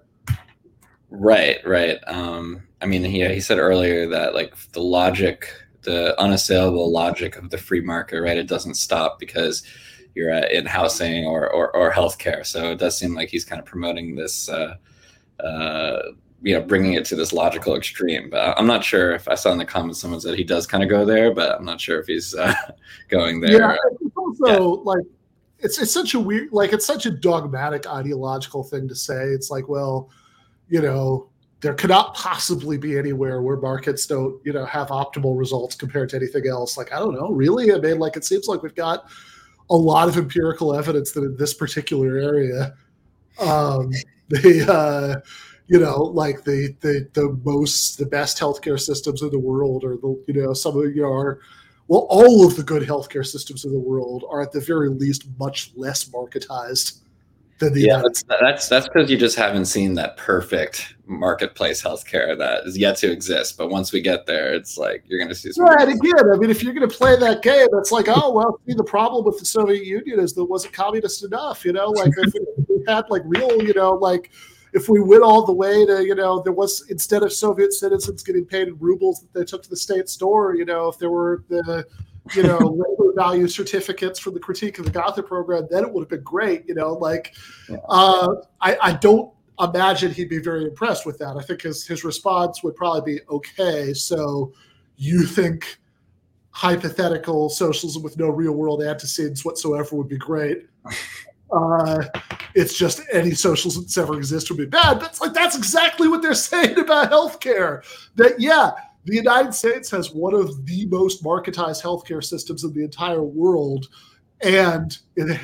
Right, 1.09 1.57
right. 1.67 1.99
Um, 2.07 2.63
I 2.81 2.85
mean, 2.85 3.03
he 3.03 3.27
he 3.27 3.41
said 3.41 3.59
earlier 3.59 4.07
that 4.07 4.33
like 4.33 4.55
the 4.71 4.81
logic, 4.81 5.53
the 5.81 6.19
unassailable 6.19 6.89
logic 6.89 7.35
of 7.35 7.49
the 7.49 7.57
free 7.57 7.81
market, 7.81 8.21
right? 8.21 8.37
It 8.37 8.47
doesn't 8.47 8.75
stop 8.75 9.19
because 9.19 9.63
you're 10.15 10.33
uh, 10.33 10.47
in 10.47 10.65
housing 10.65 11.25
or, 11.25 11.49
or 11.49 11.75
or 11.75 11.91
healthcare. 11.91 12.45
So 12.45 12.71
it 12.71 12.79
does 12.79 12.97
seem 12.97 13.13
like 13.13 13.29
he's 13.29 13.45
kind 13.45 13.59
of 13.59 13.65
promoting 13.65 14.15
this 14.15 14.47
uh, 14.47 14.75
uh, 15.43 16.01
you 16.41 16.55
know, 16.55 16.61
bringing 16.61 16.93
it 16.93 17.05
to 17.05 17.15
this 17.15 17.33
logical 17.33 17.75
extreme. 17.75 18.29
But 18.29 18.57
I'm 18.57 18.67
not 18.67 18.83
sure 18.83 19.11
if 19.11 19.27
I 19.27 19.35
saw 19.35 19.51
in 19.51 19.57
the 19.57 19.65
comments 19.65 19.99
someone 19.99 20.19
said 20.19 20.37
he 20.37 20.43
does 20.43 20.65
kind 20.65 20.83
of 20.83 20.89
go 20.89 21.05
there, 21.05 21.33
but 21.33 21.57
I'm 21.57 21.65
not 21.65 21.79
sure 21.79 21.99
if 21.99 22.07
he's 22.07 22.33
uh, 22.33 22.53
going 23.09 23.39
there. 23.39 23.59
Yeah, 23.59 23.75
it's 24.01 24.17
also 24.17 24.45
yeah. 24.47 24.81
like 24.83 25.05
it's 25.59 25.79
it's 25.79 25.93
such 25.93 26.13
a 26.13 26.19
weird, 26.19 26.51
like 26.51 26.73
it's 26.73 26.85
such 26.85 27.05
a 27.05 27.11
dogmatic 27.11 27.87
ideological 27.87 28.63
thing 28.63 28.87
to 28.87 28.95
say. 28.95 29.27
It's 29.27 29.51
like, 29.51 29.69
well, 29.69 30.09
you 30.67 30.81
know, 30.81 31.29
there 31.61 31.75
cannot 31.75 32.15
possibly 32.15 32.77
be 32.77 32.97
anywhere 32.97 33.41
where 33.41 33.57
markets 33.57 34.07
don't, 34.07 34.43
you 34.43 34.51
know, 34.51 34.65
have 34.65 34.87
optimal 34.87 35.37
results 35.37 35.75
compared 35.75 36.09
to 36.09 36.15
anything 36.15 36.47
else. 36.47 36.75
Like, 36.75 36.91
I 36.91 36.97
don't 36.97 37.13
know, 37.13 37.29
really. 37.29 37.71
I 37.71 37.77
mean, 37.77 37.99
like 37.99 38.17
it 38.17 38.25
seems 38.25 38.47
like 38.47 38.63
we've 38.63 38.73
got 38.73 39.07
a 39.69 39.75
lot 39.75 40.09
of 40.09 40.17
empirical 40.17 40.75
evidence 40.75 41.11
that 41.11 41.23
in 41.23 41.37
this 41.37 41.53
particular 41.53 42.17
area, 42.17 42.73
um, 43.39 43.91
the 44.29 44.65
uh, 44.67 45.21
you 45.67 45.79
know 45.79 46.03
like 46.03 46.43
the 46.43 46.75
the 46.81 47.07
the 47.13 47.37
most 47.43 47.97
the 47.97 48.05
best 48.05 48.37
healthcare 48.39 48.79
systems 48.79 49.21
in 49.21 49.29
the 49.29 49.39
world 49.39 49.83
or 49.83 49.97
the 49.97 50.23
you 50.27 50.41
know 50.41 50.53
some 50.53 50.77
of 50.77 50.95
you 50.95 51.05
are 51.05 51.39
well 51.87 52.07
all 52.09 52.45
of 52.45 52.55
the 52.55 52.63
good 52.63 52.83
healthcare 52.83 53.25
systems 53.25 53.65
in 53.65 53.71
the 53.71 53.79
world 53.79 54.25
are 54.29 54.41
at 54.41 54.51
the 54.51 54.59
very 54.59 54.89
least 54.89 55.27
much 55.39 55.71
less 55.75 56.05
marketized 56.05 57.01
than 57.61 57.73
the 57.73 57.81
yeah 57.81 58.01
that's 58.03 58.23
that's 58.23 58.67
that's 58.67 58.87
because 58.87 59.09
you 59.09 59.17
just 59.17 59.37
haven't 59.37 59.65
seen 59.65 59.93
that 59.93 60.17
perfect 60.17 60.95
marketplace 61.05 61.81
healthcare 61.81 62.37
that 62.37 62.65
is 62.65 62.77
yet 62.77 62.97
to 62.97 63.09
exist 63.09 63.57
but 63.57 63.69
once 63.69 63.93
we 63.93 64.01
get 64.01 64.25
there 64.25 64.53
it's 64.53 64.77
like 64.77 65.03
you're 65.07 65.19
going 65.19 65.29
to 65.29 65.35
see 65.35 65.51
some 65.51 65.65
right 65.65 65.87
again 65.87 66.33
i 66.33 66.37
mean 66.37 66.49
if 66.49 66.61
you're 66.61 66.73
going 66.73 66.87
to 66.87 66.95
play 66.95 67.15
that 67.15 67.41
game 67.43 67.67
it's 67.73 67.91
like 67.91 68.07
oh 68.09 68.31
well 68.31 68.59
see 68.67 68.73
the 68.73 68.83
problem 68.83 69.23
with 69.23 69.39
the 69.39 69.45
soviet 69.45 69.85
union 69.85 70.19
is 70.19 70.33
that 70.33 70.41
it 70.41 70.49
wasn't 70.49 70.73
communist 70.73 71.23
enough 71.23 71.63
you 71.63 71.71
know 71.71 71.87
like 71.87 72.11
if 72.17 72.33
we 72.67 72.83
had 72.87 73.05
like 73.09 73.21
real 73.25 73.61
you 73.63 73.73
know 73.73 73.93
like 73.93 74.31
if 74.73 74.87
we 74.87 75.01
went 75.01 75.23
all 75.23 75.45
the 75.45 75.53
way 75.53 75.85
to, 75.85 76.05
you 76.05 76.15
know, 76.15 76.41
there 76.41 76.53
was 76.53 76.85
instead 76.89 77.23
of 77.23 77.33
Soviet 77.33 77.73
citizens 77.73 78.23
getting 78.23 78.45
paid 78.45 78.69
in 78.69 78.77
rubles 78.79 79.21
that 79.21 79.33
they 79.33 79.43
took 79.43 79.63
to 79.63 79.69
the 79.69 79.75
state 79.75 80.07
store, 80.07 80.55
you 80.55 80.65
know, 80.65 80.87
if 80.87 80.97
there 80.97 81.09
were 81.09 81.43
the, 81.49 81.85
you 82.33 82.43
know, 82.43 82.57
labor 83.11 83.21
value 83.21 83.47
certificates 83.47 84.19
for 84.19 84.31
the 84.31 84.39
critique 84.39 84.79
of 84.79 84.85
the 84.85 84.91
Gotha 84.91 85.23
program, 85.23 85.67
then 85.69 85.83
it 85.83 85.91
would 85.91 86.01
have 86.01 86.09
been 86.09 86.23
great. 86.23 86.67
You 86.67 86.75
know, 86.75 86.93
like 86.93 87.35
uh, 87.89 88.35
I, 88.59 88.77
I 88.81 88.93
don't 88.93 89.31
imagine 89.59 90.11
he'd 90.11 90.29
be 90.29 90.39
very 90.39 90.65
impressed 90.65 91.05
with 91.05 91.17
that. 91.19 91.37
I 91.37 91.41
think 91.41 91.61
his 91.61 91.85
his 91.85 92.03
response 92.03 92.63
would 92.63 92.75
probably 92.75 93.15
be 93.15 93.21
okay. 93.29 93.93
So 93.93 94.53
you 94.97 95.23
think 95.23 95.77
hypothetical 96.51 97.49
socialism 97.49 98.03
with 98.03 98.17
no 98.17 98.27
real 98.27 98.51
world 98.51 98.83
antecedents 98.83 99.45
whatsoever 99.45 99.95
would 99.95 100.09
be 100.09 100.17
great. 100.17 100.67
Uh, 101.53 102.01
it's 102.55 102.77
just 102.77 103.01
any 103.11 103.31
socialism 103.33 103.83
that's 103.83 103.97
ever 103.97 104.15
existed 104.15 104.55
would 104.55 104.63
be 104.63 104.69
bad. 104.69 105.01
That's 105.01 105.19
like 105.19 105.33
that's 105.33 105.57
exactly 105.57 106.07
what 106.07 106.21
they're 106.21 106.33
saying 106.51 106.79
about 106.79 107.11
healthcare. 107.11 107.83
That 108.15 108.39
yeah, 108.39 108.71
the 109.05 109.15
United 109.15 109.53
States 109.53 109.89
has 109.91 110.11
one 110.11 110.33
of 110.33 110.65
the 110.65 110.85
most 110.87 111.23
marketized 111.23 111.81
healthcare 111.81 112.23
systems 112.23 112.63
in 112.63 112.73
the 112.73 112.83
entire 112.83 113.23
world, 113.23 113.87
and 114.41 114.97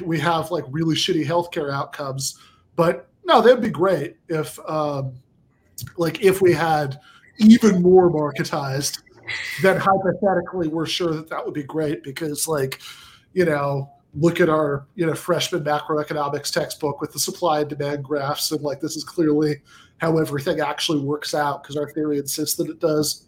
we 0.04 0.20
have 0.20 0.52
like 0.52 0.64
really 0.70 0.96
shitty 0.96 1.26
healthcare 1.26 1.72
outcomes. 1.72 2.40
But 2.76 3.10
no, 3.26 3.42
that'd 3.42 3.62
be 3.62 3.70
great 3.70 4.16
if, 4.30 4.60
um, 4.70 5.14
like, 5.98 6.24
if 6.24 6.42
we 6.42 6.54
had 6.54 7.00
even 7.40 7.82
more 7.82 8.12
marketized. 8.12 9.02
Then 9.62 9.78
hypothetically, 9.78 10.70
we're 10.70 10.86
sure 10.86 11.14
that 11.14 11.30
that 11.30 11.44
would 11.44 11.54
be 11.54 11.64
great 11.64 12.02
because, 12.04 12.48
like, 12.48 12.80
you 13.34 13.44
know, 13.44 13.92
look 14.14 14.40
at 14.40 14.50
our 14.50 14.88
you 14.96 15.06
know 15.06 15.14
freshman 15.14 15.64
macroeconomics 15.64 16.52
textbook 16.52 17.02
with 17.02 17.12
the 17.12 17.20
supply 17.20 17.60
and 17.60 17.70
demand 17.70 18.04
graphs 18.04 18.52
and 18.52 18.62
like 18.62 18.80
this 18.80 18.96
is 18.96 19.04
clearly 19.04 19.62
how 20.00 20.18
everything 20.18 20.60
actually 20.60 21.00
works 21.00 21.34
out 21.34 21.62
because 21.62 21.76
our 21.76 21.90
theory 21.92 22.18
insists 22.18 22.56
that 22.56 22.70
it 22.70 22.80
does 22.80 23.27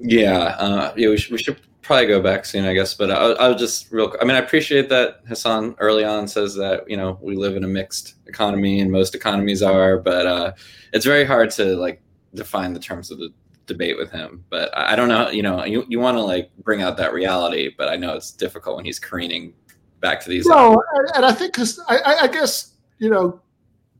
yeah 0.00 0.56
uh, 0.58 0.92
yeah 0.96 1.08
we 1.08 1.16
should, 1.16 1.32
we 1.32 1.38
should 1.38 1.60
probably 1.82 2.06
go 2.06 2.20
back 2.20 2.44
soon 2.44 2.64
i 2.66 2.74
guess 2.74 2.94
but 2.94 3.10
I'll, 3.10 3.36
I'll 3.40 3.54
just 3.54 3.90
real 3.90 4.14
i 4.20 4.24
mean 4.24 4.36
i 4.36 4.40
appreciate 4.40 4.88
that 4.90 5.20
hasan 5.26 5.74
early 5.78 6.04
on 6.04 6.28
says 6.28 6.54
that 6.56 6.88
you 6.88 6.96
know 6.96 7.18
we 7.22 7.34
live 7.34 7.56
in 7.56 7.64
a 7.64 7.68
mixed 7.68 8.14
economy 8.26 8.80
and 8.80 8.92
most 8.92 9.14
economies 9.14 9.62
are 9.62 9.98
but 9.98 10.26
uh, 10.26 10.52
it's 10.92 11.06
very 11.06 11.24
hard 11.24 11.50
to 11.52 11.76
like 11.76 12.02
define 12.34 12.72
the 12.72 12.80
terms 12.80 13.10
of 13.10 13.18
the 13.18 13.32
debate 13.68 13.96
with 13.96 14.10
him. 14.10 14.44
But 14.50 14.76
I 14.76 14.96
don't 14.96 15.08
know, 15.08 15.30
you 15.30 15.42
know, 15.42 15.64
you, 15.64 15.84
you 15.88 16.00
want 16.00 16.16
to 16.16 16.22
like 16.22 16.50
bring 16.64 16.82
out 16.82 16.96
that 16.96 17.12
reality, 17.12 17.70
but 17.78 17.88
I 17.88 17.96
know 17.96 18.14
it's 18.14 18.32
difficult 18.32 18.76
when 18.76 18.84
he's 18.84 18.98
careening 18.98 19.54
back 20.00 20.20
to 20.22 20.28
these. 20.28 20.46
No, 20.46 20.82
and, 20.94 21.10
and 21.16 21.24
I 21.24 21.32
think 21.32 21.52
because 21.52 21.78
I, 21.86 22.16
I, 22.22 22.26
guess 22.26 22.74
you 22.98 23.10
know, 23.10 23.40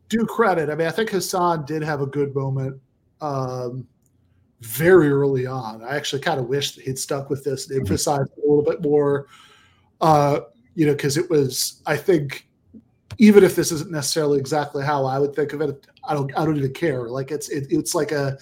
do 0.09 0.25
credit. 0.27 0.71
I 0.71 0.75
mean, 0.75 0.89
I 0.89 0.91
think 0.91 1.11
Hasan 1.11 1.65
did 1.65 1.83
have 1.83 2.01
a 2.01 2.07
good 2.07 2.35
moment 2.35 2.81
um, 3.21 3.87
very 4.61 5.09
early 5.11 5.47
on. 5.47 5.83
I 5.83 5.97
actually 5.97 6.23
kind 6.23 6.41
of 6.41 6.47
wish 6.47 6.75
that 6.75 6.85
he'd 6.85 6.99
stuck 6.99 7.31
with 7.31 7.45
this 7.45 7.71
and 7.71 7.81
emphasized 7.81 8.31
a 8.37 8.41
little 8.41 8.65
bit 8.65 8.83
more. 8.83 9.27
Uh, 10.01 10.41
you 10.75 10.87
know, 10.87 10.93
because 10.93 11.17
it 11.17 11.29
was, 11.29 11.83
I 11.87 11.97
think, 11.97 12.49
even 13.19 13.43
if 13.43 13.57
this 13.57 13.73
isn't 13.73 13.91
necessarily 13.91 14.39
exactly 14.39 14.85
how 14.85 15.05
I 15.05 15.19
would 15.19 15.35
think 15.35 15.53
of 15.53 15.61
it, 15.61 15.87
I 16.05 16.15
don't, 16.15 16.31
I 16.39 16.45
don't 16.45 16.57
even 16.57 16.73
care. 16.73 17.09
Like 17.09 17.31
it's, 17.33 17.49
it, 17.49 17.67
it's 17.71 17.95
like 17.95 18.13
a, 18.13 18.39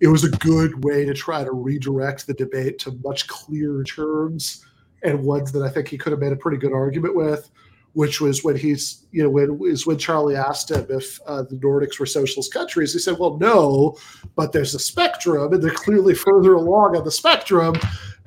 it 0.00 0.08
was 0.08 0.24
a 0.24 0.30
good 0.30 0.84
way 0.84 1.04
to 1.04 1.14
try 1.14 1.42
to 1.42 1.52
redirect 1.52 2.26
the 2.26 2.34
debate 2.34 2.78
to 2.80 2.98
much 3.02 3.26
clearer 3.28 3.84
terms 3.84 4.66
and 5.02 5.22
ones 5.22 5.52
that 5.52 5.62
I 5.62 5.70
think 5.70 5.88
he 5.88 5.96
could 5.96 6.12
have 6.12 6.20
made 6.20 6.32
a 6.32 6.36
pretty 6.36 6.58
good 6.58 6.72
argument 6.72 7.14
with 7.14 7.50
which 7.94 8.20
was 8.20 8.44
when 8.44 8.56
he's, 8.56 9.06
you 9.10 9.22
know, 9.22 9.30
when 9.30 9.58
is 9.64 9.86
when 9.86 9.98
Charlie 9.98 10.36
asked 10.36 10.70
him 10.70 10.86
if 10.88 11.18
uh, 11.26 11.42
the 11.42 11.56
Nordics 11.56 11.98
were 11.98 12.06
socialist 12.06 12.52
countries. 12.52 12.92
He 12.92 12.98
said, 12.98 13.18
"Well, 13.18 13.36
no, 13.38 13.96
but 14.36 14.52
there's 14.52 14.74
a 14.74 14.78
spectrum, 14.78 15.52
and 15.52 15.62
they're 15.62 15.70
clearly 15.70 16.14
further 16.14 16.54
along 16.54 16.96
on 16.96 17.04
the 17.04 17.10
spectrum." 17.10 17.74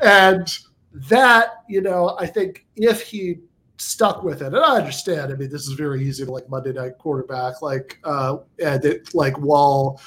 And 0.01 0.47
that, 1.09 1.63
you 1.69 1.81
know, 1.81 2.15
I 2.19 2.25
think 2.25 2.65
if 2.75 3.01
he 3.01 3.39
stuck 3.77 4.23
with 4.23 4.41
it, 4.41 4.47
and 4.47 4.57
I 4.57 4.77
understand. 4.77 5.31
I 5.31 5.35
mean, 5.35 5.49
this 5.49 5.67
is 5.67 5.73
very 5.73 6.03
easy 6.03 6.25
to 6.25 6.31
like 6.31 6.49
Monday 6.49 6.73
night 6.73 6.97
quarterback, 6.97 7.61
like, 7.61 7.99
uh, 8.03 8.37
and 8.63 8.83
it 8.85 9.13
like 9.13 9.37
while 9.37 9.99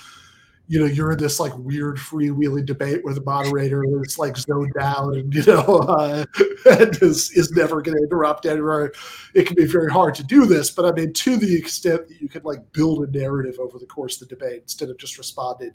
you 0.68 0.80
know 0.80 0.86
you're 0.86 1.12
in 1.12 1.18
this 1.18 1.38
like 1.38 1.56
weird 1.58 1.96
freewheeling 1.96 2.66
debate 2.66 3.04
where 3.04 3.14
the 3.14 3.22
moderator 3.22 3.84
is 4.02 4.18
like 4.18 4.36
zoned 4.36 4.76
out 4.80 5.14
and 5.14 5.32
you 5.34 5.44
know 5.44 5.60
uh, 5.88 6.24
and 6.70 6.96
is, 7.02 7.30
is 7.32 7.50
never 7.52 7.80
going 7.80 7.96
to 7.96 8.02
interrupt 8.02 8.46
anyone 8.46 8.90
it 9.34 9.46
can 9.46 9.56
be 9.56 9.64
very 9.64 9.90
hard 9.90 10.14
to 10.14 10.24
do 10.24 10.44
this 10.46 10.70
but 10.70 10.84
i 10.84 10.92
mean 10.92 11.12
to 11.12 11.36
the 11.36 11.56
extent 11.56 12.06
that 12.08 12.20
you 12.20 12.28
can 12.28 12.42
like 12.42 12.60
build 12.72 13.06
a 13.06 13.10
narrative 13.16 13.58
over 13.58 13.78
the 13.78 13.86
course 13.86 14.20
of 14.20 14.28
the 14.28 14.34
debate 14.34 14.62
instead 14.62 14.90
of 14.90 14.98
just 14.98 15.18
responding 15.18 15.72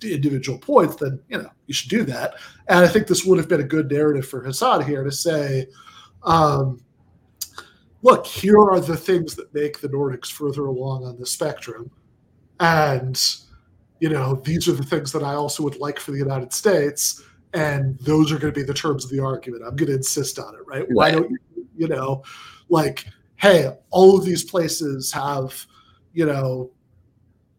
to 0.00 0.12
individual 0.12 0.58
points 0.58 0.96
then 0.96 1.18
you 1.28 1.38
know 1.38 1.50
you 1.66 1.74
should 1.74 1.90
do 1.90 2.04
that. 2.04 2.34
And 2.68 2.80
i 2.80 2.88
think 2.88 3.06
this 3.06 3.24
would 3.24 3.38
have 3.38 3.48
been 3.48 3.60
a 3.60 3.64
good 3.64 3.90
narrative 3.90 4.26
for 4.26 4.42
hasan 4.44 4.84
here 4.84 5.04
to 5.04 5.12
say 5.12 5.66
um, 6.24 6.82
look 8.02 8.26
here 8.26 8.58
are 8.58 8.80
the 8.80 8.96
things 8.96 9.34
that 9.34 9.52
make 9.54 9.80
the 9.80 9.88
nordics 9.88 10.30
further 10.30 10.66
along 10.66 11.04
on 11.04 11.18
the 11.18 11.26
spectrum 11.26 11.90
and 12.60 13.43
you 14.00 14.08
know, 14.08 14.34
these 14.44 14.68
are 14.68 14.72
the 14.72 14.82
things 14.82 15.12
that 15.12 15.22
I 15.22 15.34
also 15.34 15.62
would 15.62 15.76
like 15.76 15.98
for 15.98 16.10
the 16.10 16.18
United 16.18 16.52
States, 16.52 17.22
and 17.52 17.98
those 18.00 18.32
are 18.32 18.38
going 18.38 18.52
to 18.52 18.60
be 18.60 18.66
the 18.66 18.74
terms 18.74 19.04
of 19.04 19.10
the 19.10 19.20
argument. 19.20 19.62
I'm 19.66 19.76
going 19.76 19.88
to 19.88 19.96
insist 19.96 20.38
on 20.38 20.54
it, 20.54 20.60
right? 20.66 20.80
right. 20.80 20.88
Why 20.92 21.10
don't 21.10 21.30
you, 21.30 21.38
you 21.76 21.88
know, 21.88 22.22
like, 22.68 23.06
hey, 23.36 23.70
all 23.90 24.18
of 24.18 24.24
these 24.24 24.42
places 24.42 25.12
have, 25.12 25.66
you 26.12 26.26
know, 26.26 26.70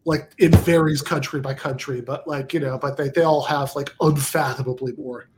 like 0.04 0.32
it 0.38 0.54
varies 0.54 1.02
country 1.02 1.40
by 1.40 1.54
country, 1.54 2.00
but 2.00 2.26
like, 2.28 2.54
you 2.54 2.60
know, 2.60 2.78
but 2.78 2.96
they, 2.96 3.08
they 3.08 3.22
all 3.22 3.42
have 3.42 3.74
like 3.74 3.92
unfathomably 4.00 4.92
more 4.96 5.28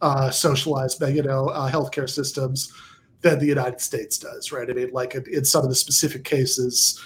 uh, 0.00 0.30
socialized, 0.30 1.00
you 1.14 1.22
know, 1.22 1.46
uh, 1.48 1.70
healthcare 1.70 2.10
systems 2.10 2.72
than 3.20 3.38
the 3.38 3.46
United 3.46 3.80
States 3.80 4.18
does, 4.18 4.50
right? 4.50 4.68
I 4.68 4.72
mean, 4.72 4.90
like 4.92 5.14
in, 5.14 5.24
in 5.32 5.44
some 5.44 5.62
of 5.62 5.68
the 5.68 5.76
specific 5.76 6.24
cases, 6.24 7.00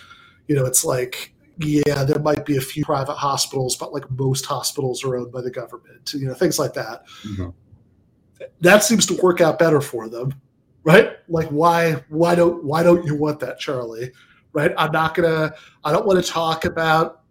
you 0.48 0.56
know, 0.56 0.64
it's 0.64 0.84
like 0.84 1.34
yeah, 1.58 2.04
there 2.04 2.18
might 2.18 2.44
be 2.44 2.56
a 2.56 2.60
few 2.60 2.84
private 2.84 3.14
hospitals, 3.14 3.76
but 3.76 3.92
like 3.92 4.10
most 4.10 4.44
hospitals 4.44 5.04
are 5.04 5.16
owned 5.16 5.32
by 5.32 5.40
the 5.40 5.50
government, 5.50 6.12
you 6.12 6.26
know, 6.26 6.34
things 6.34 6.58
like 6.58 6.74
that. 6.74 7.06
Mm-hmm. 7.24 7.48
That 8.60 8.84
seems 8.84 9.06
to 9.06 9.14
work 9.22 9.40
out 9.40 9.58
better 9.58 9.80
for 9.80 10.08
them, 10.08 10.34
right? 10.84 11.12
Like 11.28 11.48
why 11.48 12.04
why 12.08 12.34
don't 12.34 12.62
why 12.64 12.82
don't 12.82 13.04
you 13.06 13.14
want 13.14 13.40
that, 13.40 13.58
Charlie? 13.58 14.12
Right? 14.52 14.72
I'm 14.76 14.92
not 14.92 15.14
gonna 15.14 15.54
I 15.84 15.92
don't 15.92 16.06
want 16.06 16.22
to 16.22 16.30
talk 16.30 16.64
about 16.66 17.22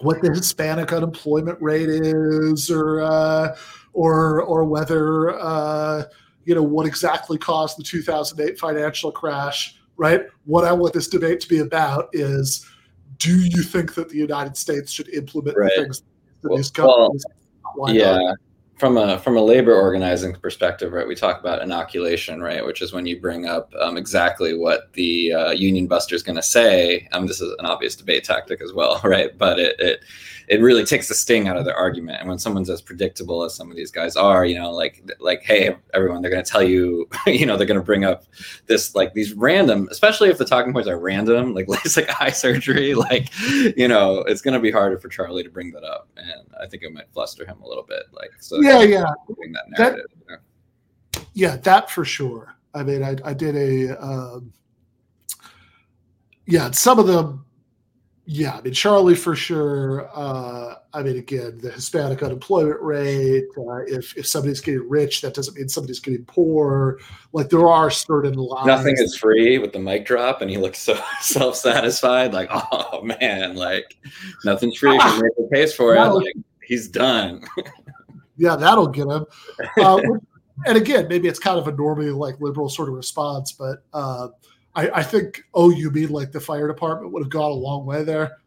what 0.00 0.20
the 0.20 0.30
Hispanic 0.30 0.92
unemployment 0.92 1.60
rate 1.60 1.88
is 1.88 2.70
or 2.70 3.00
uh, 3.00 3.56
or 3.94 4.42
or 4.42 4.64
whether 4.64 5.38
uh, 5.38 6.04
you 6.44 6.54
know 6.54 6.62
what 6.62 6.86
exactly 6.86 7.38
caused 7.38 7.78
the 7.78 7.82
2008 7.82 8.58
financial 8.58 9.10
crash, 9.10 9.76
right? 9.96 10.26
What 10.44 10.64
I 10.64 10.72
want 10.72 10.92
this 10.92 11.08
debate 11.08 11.40
to 11.40 11.48
be 11.48 11.58
about 11.58 12.10
is 12.12 12.66
do 13.22 13.40
you 13.40 13.62
think 13.62 13.94
that 13.94 14.08
the 14.08 14.16
United 14.16 14.56
States 14.56 14.90
should 14.90 15.08
implement 15.10 15.56
right. 15.56 15.70
the 15.76 15.82
things 15.82 16.02
that 16.42 16.48
well, 16.48 16.56
these 16.56 16.70
companies? 16.70 17.24
Well, 17.76 17.94
yeah. 17.94 18.16
Not? 18.18 18.38
From 18.78 18.96
a 18.96 19.16
from 19.20 19.36
a 19.36 19.40
labor 19.40 19.74
organizing 19.80 20.34
perspective, 20.34 20.92
right? 20.92 21.06
We 21.06 21.14
talk 21.14 21.38
about 21.38 21.62
inoculation, 21.62 22.42
right? 22.42 22.66
Which 22.66 22.82
is 22.82 22.92
when 22.92 23.06
you 23.06 23.20
bring 23.20 23.46
up 23.46 23.72
um, 23.80 23.96
exactly 23.96 24.58
what 24.58 24.92
the 24.94 25.32
uh, 25.32 25.50
union 25.52 25.86
buster 25.86 26.16
is 26.16 26.24
going 26.24 26.34
to 26.34 26.42
say. 26.42 27.08
Um, 27.12 27.28
this 27.28 27.40
is 27.40 27.54
an 27.60 27.66
obvious 27.66 27.94
debate 27.94 28.24
tactic 28.24 28.60
as 28.60 28.72
well, 28.72 29.00
right? 29.04 29.38
But 29.38 29.60
it, 29.60 29.76
it 29.78 30.00
it 30.52 30.60
really 30.60 30.84
takes 30.84 31.08
the 31.08 31.14
sting 31.14 31.48
out 31.48 31.56
of 31.56 31.64
their 31.64 31.74
argument. 31.74 32.20
And 32.20 32.28
when 32.28 32.38
someone's 32.38 32.68
as 32.68 32.82
predictable 32.82 33.42
as 33.42 33.54
some 33.54 33.70
of 33.70 33.76
these 33.76 33.90
guys 33.90 34.16
are, 34.16 34.44
you 34.44 34.58
know, 34.58 34.70
like 34.70 35.02
like 35.18 35.42
hey 35.42 35.74
everyone, 35.94 36.20
they're 36.20 36.30
going 36.30 36.44
to 36.44 36.50
tell 36.50 36.62
you, 36.62 37.08
you 37.26 37.46
know, 37.46 37.56
they're 37.56 37.66
going 37.66 37.80
to 37.80 37.84
bring 37.84 38.04
up 38.04 38.24
this 38.66 38.94
like 38.94 39.14
these 39.14 39.32
random, 39.32 39.88
especially 39.90 40.28
if 40.28 40.36
the 40.36 40.44
talking 40.44 40.74
points 40.74 40.90
are 40.90 40.98
random, 40.98 41.54
like 41.54 41.66
LASIK 41.68 42.14
eye 42.20 42.30
surgery, 42.30 42.92
like 42.92 43.30
you 43.78 43.88
know, 43.88 44.18
it's 44.28 44.42
going 44.42 44.52
to 44.52 44.60
be 44.60 44.70
harder 44.70 44.98
for 44.98 45.08
Charlie 45.08 45.42
to 45.42 45.48
bring 45.48 45.72
that 45.72 45.84
up, 45.84 46.10
and 46.18 46.46
I 46.60 46.66
think 46.66 46.82
it 46.82 46.92
might 46.92 47.10
fluster 47.14 47.46
him 47.46 47.62
a 47.62 47.66
little 47.66 47.84
bit. 47.84 48.02
Like 48.12 48.32
so, 48.38 48.60
yeah, 48.60 48.82
yeah, 48.82 49.04
that 49.28 49.78
narrative. 49.78 50.04
That, 50.28 50.40
yeah, 51.32 51.56
that 51.56 51.90
for 51.90 52.04
sure. 52.04 52.54
I 52.74 52.82
mean, 52.82 53.02
I, 53.02 53.16
I 53.24 53.32
did 53.32 53.56
a, 53.56 53.98
um, 54.02 54.52
yeah, 56.44 56.70
some 56.72 56.98
of 56.98 57.06
the 57.06 57.38
yeah, 58.24 58.56
I 58.56 58.60
mean 58.60 58.72
Charlie 58.72 59.16
for 59.16 59.34
sure. 59.34 60.08
Uh, 60.14 60.76
I 60.94 61.02
mean, 61.02 61.16
again, 61.16 61.58
the 61.60 61.72
Hispanic 61.72 62.22
unemployment 62.22 62.80
rate. 62.80 63.46
Uh, 63.58 63.78
if 63.88 64.16
if 64.16 64.28
somebody's 64.28 64.60
getting 64.60 64.88
rich, 64.88 65.22
that 65.22 65.34
doesn't 65.34 65.56
mean 65.56 65.68
somebody's 65.68 65.98
getting 65.98 66.24
poor. 66.26 67.00
Like 67.32 67.48
there 67.48 67.66
are 67.66 67.90
certain 67.90 68.34
lines. 68.34 68.66
Nothing 68.66 68.94
is 68.98 69.16
free 69.16 69.58
with 69.58 69.72
the 69.72 69.80
mic 69.80 70.06
drop, 70.06 70.40
and 70.40 70.48
he 70.48 70.56
looks 70.56 70.78
so 70.78 71.02
self 71.20 71.56
satisfied. 71.56 72.32
Like, 72.32 72.48
oh 72.52 73.02
man, 73.02 73.56
like 73.56 73.96
nothing's 74.44 74.78
free. 74.78 74.96
Ah, 75.00 75.20
he 75.36 75.44
pays 75.50 75.74
for 75.74 75.96
it. 75.96 76.00
Like 76.00 76.36
he's 76.64 76.86
done. 76.86 77.42
yeah, 78.36 78.54
that'll 78.54 78.86
get 78.86 79.08
him. 79.08 79.26
Uh, 79.78 80.00
and 80.66 80.76
again, 80.76 81.08
maybe 81.08 81.26
it's 81.26 81.40
kind 81.40 81.58
of 81.58 81.66
a 81.66 81.72
normally 81.72 82.10
like 82.10 82.40
liberal 82.40 82.68
sort 82.68 82.88
of 82.88 82.94
response, 82.94 83.50
but. 83.50 83.82
I, 84.74 84.90
I 84.90 85.02
think 85.02 85.42
oh 85.54 85.70
you 85.70 85.90
mean 85.90 86.08
like 86.08 86.32
the 86.32 86.40
fire 86.40 86.68
department 86.68 87.12
would 87.12 87.22
have 87.22 87.30
gone 87.30 87.50
a 87.50 87.54
long 87.54 87.86
way 87.86 88.04
there. 88.04 88.38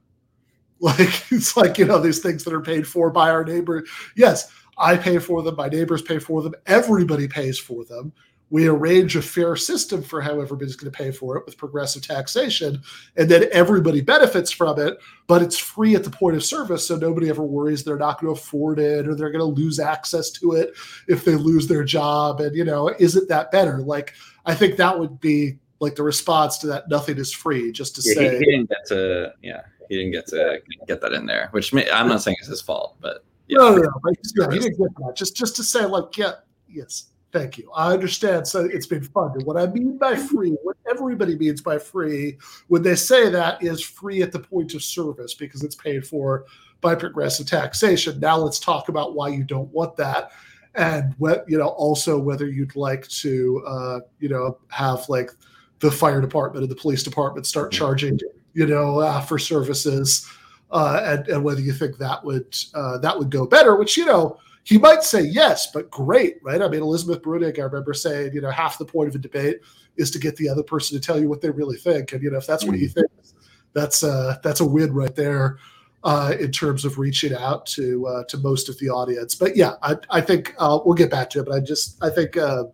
Like 0.82 1.32
it's 1.32 1.56
like 1.56 1.78
you 1.78 1.86
know 1.86 2.00
these 2.00 2.20
things 2.20 2.44
that 2.44 2.54
are 2.54 2.62
paid 2.62 2.86
for 2.86 3.10
by 3.10 3.30
our 3.30 3.46
neighbor. 3.46 3.86
Yes, 4.18 4.52
I 4.78 4.98
pay 4.98 5.20
for 5.20 5.42
them. 5.42 5.56
My 5.56 5.70
neighbors 5.70 6.02
pay 6.02 6.20
for 6.20 6.42
them. 6.42 6.54
Everybody 6.66 7.30
pays 7.30 7.58
for 7.58 7.86
them. 7.86 8.12
We 8.50 8.68
arrange 8.68 9.16
a 9.16 9.22
fair 9.22 9.56
system 9.56 10.04
for 10.04 10.22
how 10.22 10.40
everybody's 10.40 10.76
going 10.76 10.92
to 10.92 10.98
pay 10.98 11.12
for 11.12 11.38
it 11.38 11.46
with 11.46 11.58
progressive 11.58 12.06
taxation, 12.06 12.82
and 13.16 13.30
then 13.30 13.46
everybody 13.54 14.02
benefits 14.02 14.52
from 14.52 14.78
it. 14.78 15.00
But 15.28 15.42
it's 15.42 15.58
free 15.58 15.96
at 15.96 16.04
the 16.04 16.12
point 16.12 16.36
of 16.36 16.44
service, 16.44 16.86
so 16.86 16.98
nobody 16.98 17.30
ever 17.30 17.44
worries 17.44 17.84
they're 17.84 17.98
not 17.98 18.20
going 18.20 18.36
to 18.36 18.40
afford 18.40 18.78
it 18.78 19.08
or 19.08 19.16
they're 19.16 19.32
going 19.32 19.40
to 19.40 19.62
lose 19.62 19.80
access 19.80 20.30
to 20.32 20.52
it 20.52 20.74
if 21.08 21.24
they 21.24 21.36
lose 21.36 21.68
their 21.68 21.86
job. 21.86 22.42
And 22.42 22.54
you 22.54 22.66
know, 22.66 22.94
isn't 23.00 23.30
that 23.30 23.50
better? 23.50 23.78
Like 23.80 24.14
I 24.46 24.54
think 24.54 24.76
that 24.76 25.00
would 25.00 25.22
be 25.22 25.58
like 25.86 25.96
the 25.96 26.04
response 26.04 26.58
to 26.58 26.66
that 26.66 26.90
nothing 26.90 27.18
is 27.18 27.32
free 27.32 27.72
just 27.72 27.96
to 27.96 28.02
yeah, 28.04 28.14
say 28.16 28.32
he, 28.32 28.38
he, 28.40 28.46
didn't 28.46 28.70
get 28.70 28.86
to 28.88 29.32
yeah 29.44 29.62
he 29.88 29.98
didn't 29.98 30.12
get 30.12 30.26
to 30.26 30.60
get 30.88 31.00
that 31.00 31.14
in 31.14 31.28
there 31.28 31.48
which 31.52 31.74
may, 31.74 31.90
i'm 31.92 32.08
not 32.08 32.22
saying 32.22 32.36
it's 32.40 32.50
his 32.50 32.62
fault 32.62 32.96
but 33.00 33.24
yeah, 33.48 33.60
no, 33.60 33.76
no, 33.76 33.82
no, 33.84 33.92
but, 34.04 34.16
yeah, 34.36 34.52
he 34.52 34.60
didn't 34.60 34.80
get 34.80 34.96
that 34.98 35.16
just 35.16 35.36
just 35.36 35.56
to 35.56 35.64
say 35.64 35.86
like 35.86 36.18
yeah 36.18 36.32
yes 36.68 37.10
thank 37.32 37.60
you 37.60 37.70
i 37.76 37.94
understand 37.94 38.48
so 38.48 38.66
it's 38.66 38.88
been 38.88 39.04
fun 39.04 39.32
and 39.36 39.44
what 39.44 39.58
i 39.58 39.68
mean 39.68 39.96
by 40.00 40.16
free 40.16 40.58
what 40.64 40.76
everybody 40.90 41.38
means 41.38 41.62
by 41.62 41.78
free 41.78 42.36
when 42.68 42.82
they 42.82 42.96
say 42.96 43.30
that 43.30 43.62
is 43.62 43.80
free 43.80 44.24
at 44.24 44.32
the 44.32 44.40
point 44.40 44.74
of 44.74 44.84
service 44.84 45.36
because 45.36 45.64
it's 45.64 45.76
paid 45.76 46.06
for 46.06 46.46
by 46.82 46.96
progressive 46.96 47.46
taxation 47.46 48.20
now 48.20 48.36
let's 48.36 48.60
talk 48.60 48.90
about 48.90 49.14
why 49.14 49.28
you 49.28 49.44
don't 49.44 49.72
want 49.72 49.96
that 49.96 50.32
and 50.76 51.14
what 51.18 51.46
you 51.48 51.58
know 51.58 51.70
also 51.70 52.18
whether 52.18 52.48
you'd 52.48 52.76
like 52.76 53.08
to 53.08 53.64
uh, 53.66 54.00
you 54.20 54.30
know 54.30 54.58
have 54.70 55.08
like 55.10 55.32
the 55.80 55.92
fire 55.92 56.22
department 56.22 56.64
and 56.64 56.72
the 56.72 56.80
police 56.80 57.04
department 57.04 57.46
start 57.46 57.72
charging, 57.72 58.20
you 58.54 58.66
know, 58.66 59.00
uh, 59.00 59.22
for 59.22 59.38
services, 59.38 60.30
uh, 60.72 61.02
and, 61.04 61.28
and, 61.28 61.44
whether 61.44 61.62
you 61.62 61.74
think 61.74 61.98
that 61.98 62.24
would 62.24 62.58
uh, 62.74 62.98
that 62.98 63.18
would 63.18 63.30
go 63.30 63.46
better. 63.46 63.76
Which 63.76 63.98
you 63.98 64.06
know 64.06 64.38
he 64.64 64.78
might 64.78 65.04
say 65.04 65.22
yes, 65.22 65.72
but 65.72 65.92
great, 65.92 66.38
right? 66.42 66.62
I 66.62 66.68
mean, 66.68 66.82
Elizabeth 66.82 67.22
Bruenig, 67.22 67.60
I 67.60 67.64
remember 67.64 67.94
saying, 67.94 68.34
you 68.34 68.42
know, 68.42 68.50
half 68.50 68.80
the 68.80 68.86
point 68.86 69.08
of 69.08 69.16
a 69.16 69.20
debate 69.20 69.60
is 69.96 70.10
to 70.12 70.20
get 70.20 70.36
the 70.38 70.50
other 70.50 70.64
person 70.64 71.00
to 71.00 71.06
tell 71.06 71.20
you 71.20 71.30
what 71.30 71.42
they 71.42 71.52
really 71.52 71.78
think, 71.78 72.14
and 72.14 72.24
you 72.24 72.32
know, 72.32 72.38
if 72.38 72.48
that's 72.48 72.66
what 72.66 72.76
he 72.76 72.86
mm-hmm. 72.86 73.02
thinks, 73.02 73.34
that's 73.74 74.04
uh, 74.04 74.38
that's 74.44 74.60
a 74.60 74.66
win 74.66 74.94
right 74.94 75.16
there. 75.16 75.58
Uh, 76.04 76.36
in 76.40 76.52
terms 76.52 76.86
of 76.86 77.00
reaching 77.00 77.34
out 77.34 77.66
to 77.66 78.06
uh, 78.06 78.24
to 78.26 78.38
most 78.38 78.70
of 78.70 78.78
the 78.78 78.88
audience, 78.88 79.34
but 79.34 79.56
yeah, 79.56 79.74
I, 79.82 79.96
I 80.12 80.22
think 80.22 80.54
uh, 80.60 80.78
we'll 80.86 80.94
get 80.94 81.10
back 81.10 81.32
to 81.32 81.40
it. 81.40 81.48
But 81.48 81.56
I 81.56 81.60
just 81.62 81.98
I 82.04 82.12
think 82.12 82.38
uh, 82.38 82.66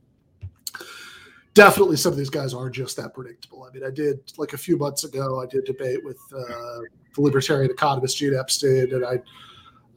definitely 1.54 1.98
some 1.98 2.12
of 2.12 2.18
these 2.18 2.30
guys 2.30 2.54
are 2.54 2.70
just 2.70 2.98
that 2.98 3.14
predictable. 3.14 3.64
I 3.64 3.74
mean, 3.74 3.84
I 3.86 3.92
did 3.92 4.20
like 4.38 4.54
a 4.54 4.58
few 4.58 4.78
months 4.78 5.04
ago, 5.04 5.42
I 5.42 5.46
did 5.46 5.66
debate 5.66 6.04
with 6.04 6.20
uh, 6.34 6.80
the 7.16 7.22
libertarian 7.22 7.72
economist 7.72 8.18
Gene 8.18 8.36
Epstein, 8.36 8.94
and 8.94 9.06
I, 9.06 9.22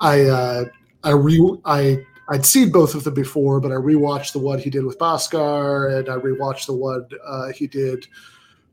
I, 0.01 0.21
uh, 0.25 0.65
I 1.05 1.11
re 1.11 1.57
I 1.65 1.99
I'd 2.31 2.47
seen 2.47 2.73
both 2.73 2.95
of 2.95 3.05
them 3.05 3.15
before, 3.15 3.61
but 3.61 3.71
I 3.71 3.75
rewatched 3.75 4.33
the 4.33 4.39
one 4.39 4.59
he 4.59 4.71
did 4.71 4.85
with 4.85 4.99
Bhaskar, 4.99 5.99
and 5.99 6.09
I 6.09 6.17
rewatched 6.17 6.67
the 6.67 6.73
one 6.73 7.07
uh, 7.25 7.53
he 7.53 7.67
did 7.67 8.07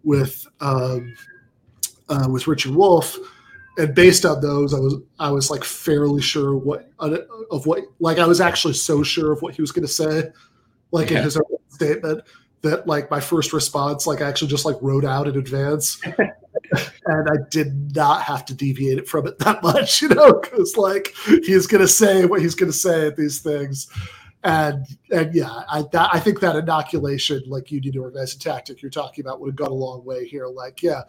with 0.03 0.47
um, 0.61 1.13
uh, 2.09 2.27
with 2.29 2.47
Richard 2.47 2.73
Wolff. 2.73 3.17
And 3.77 3.95
based 3.95 4.25
on 4.25 4.41
those, 4.41 4.73
I 4.73 4.79
was 4.79 4.95
I 5.19 5.31
was 5.31 5.51
like 5.51 5.63
fairly 5.63 6.21
sure 6.21 6.55
what 6.55 6.89
of 6.99 7.65
what 7.65 7.83
like 7.99 8.19
I 8.19 8.25
was 8.25 8.41
actually 8.41 8.73
so 8.73 9.03
sure 9.03 9.31
of 9.33 9.41
what 9.41 9.55
he 9.55 9.61
was 9.61 9.71
going 9.71 9.85
to 9.85 9.91
say, 9.93 10.29
like 10.91 11.09
Yeah. 11.09 11.19
in 11.19 11.23
his 11.25 11.37
own 11.37 11.43
statement 11.69 12.23
that 12.61 12.87
like 12.87 13.09
my 13.09 13.19
first 13.19 13.53
response 13.53 14.05
like 14.05 14.21
I 14.21 14.29
actually 14.29 14.49
just 14.49 14.65
like 14.65 14.77
wrote 14.81 15.05
out 15.05 15.27
in 15.27 15.37
advance 15.37 15.99
and 17.05 17.29
I 17.29 17.35
did 17.49 17.95
not 17.95 18.23
have 18.23 18.45
to 18.45 18.53
deviate 18.53 18.97
it 18.97 19.07
from 19.07 19.27
it 19.27 19.39
that 19.39 19.63
much, 19.63 20.01
you 20.01 20.09
know, 20.09 20.33
because 20.33 20.77
like 20.77 21.13
he's 21.25 21.67
gonna 21.67 21.87
say 21.87 22.25
what 22.25 22.41
he's 22.41 22.55
gonna 22.55 22.71
say 22.73 23.07
at 23.07 23.17
these 23.17 23.39
things, 23.39 23.87
and 24.43 24.85
and 25.11 25.33
yeah, 25.33 25.63
I 25.69 25.83
that, 25.91 26.09
I 26.13 26.19
think 26.19 26.39
that 26.41 26.55
inoculation, 26.55 27.43
like 27.47 27.71
you 27.71 27.81
need 27.81 27.93
to 27.93 27.99
organize 27.99 28.35
a 28.35 28.39
tactic 28.39 28.81
you're 28.81 28.91
talking 28.91 29.23
about, 29.23 29.39
would 29.39 29.49
have 29.49 29.55
gone 29.55 29.71
a 29.71 29.73
long 29.73 30.03
way 30.03 30.25
here. 30.25 30.47
Like, 30.47 30.81
yeah, 30.81 31.01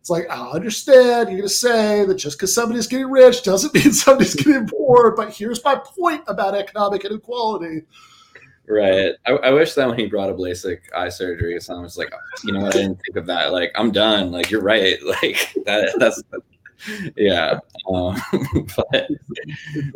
it's 0.00 0.10
like 0.10 0.28
I 0.30 0.50
understand 0.50 1.28
you're 1.28 1.38
gonna 1.38 1.48
say 1.48 2.04
that 2.04 2.14
just 2.14 2.38
because 2.38 2.54
somebody's 2.54 2.86
getting 2.86 3.10
rich 3.10 3.42
doesn't 3.42 3.74
mean 3.74 3.92
somebody's 3.92 4.34
getting 4.34 4.66
poor, 4.66 5.14
but 5.16 5.32
here's 5.32 5.62
my 5.64 5.76
point 5.76 6.22
about 6.26 6.54
economic 6.54 7.04
inequality. 7.04 7.82
Right. 8.68 9.14
I, 9.26 9.32
I 9.32 9.50
wish 9.52 9.74
that 9.74 9.86
when 9.86 9.98
he 9.98 10.06
brought 10.06 10.28
up 10.28 10.36
LASIK 10.36 10.80
eye 10.94 11.08
surgery, 11.08 11.60
someone 11.60 11.84
was 11.84 11.96
like, 11.96 12.12
you 12.44 12.52
know 12.52 12.60
what, 12.60 12.74
I 12.74 12.78
didn't 12.80 13.00
think 13.06 13.16
of 13.16 13.26
that. 13.26 13.52
Like, 13.52 13.70
I'm 13.76 13.92
done. 13.92 14.32
Like, 14.32 14.50
you're 14.50 14.62
right. 14.62 14.98
Like 15.22 15.54
that. 15.66 15.94
That's 15.98 16.22
yeah. 17.16 17.58
Um, 17.88 18.20
but 18.76 19.08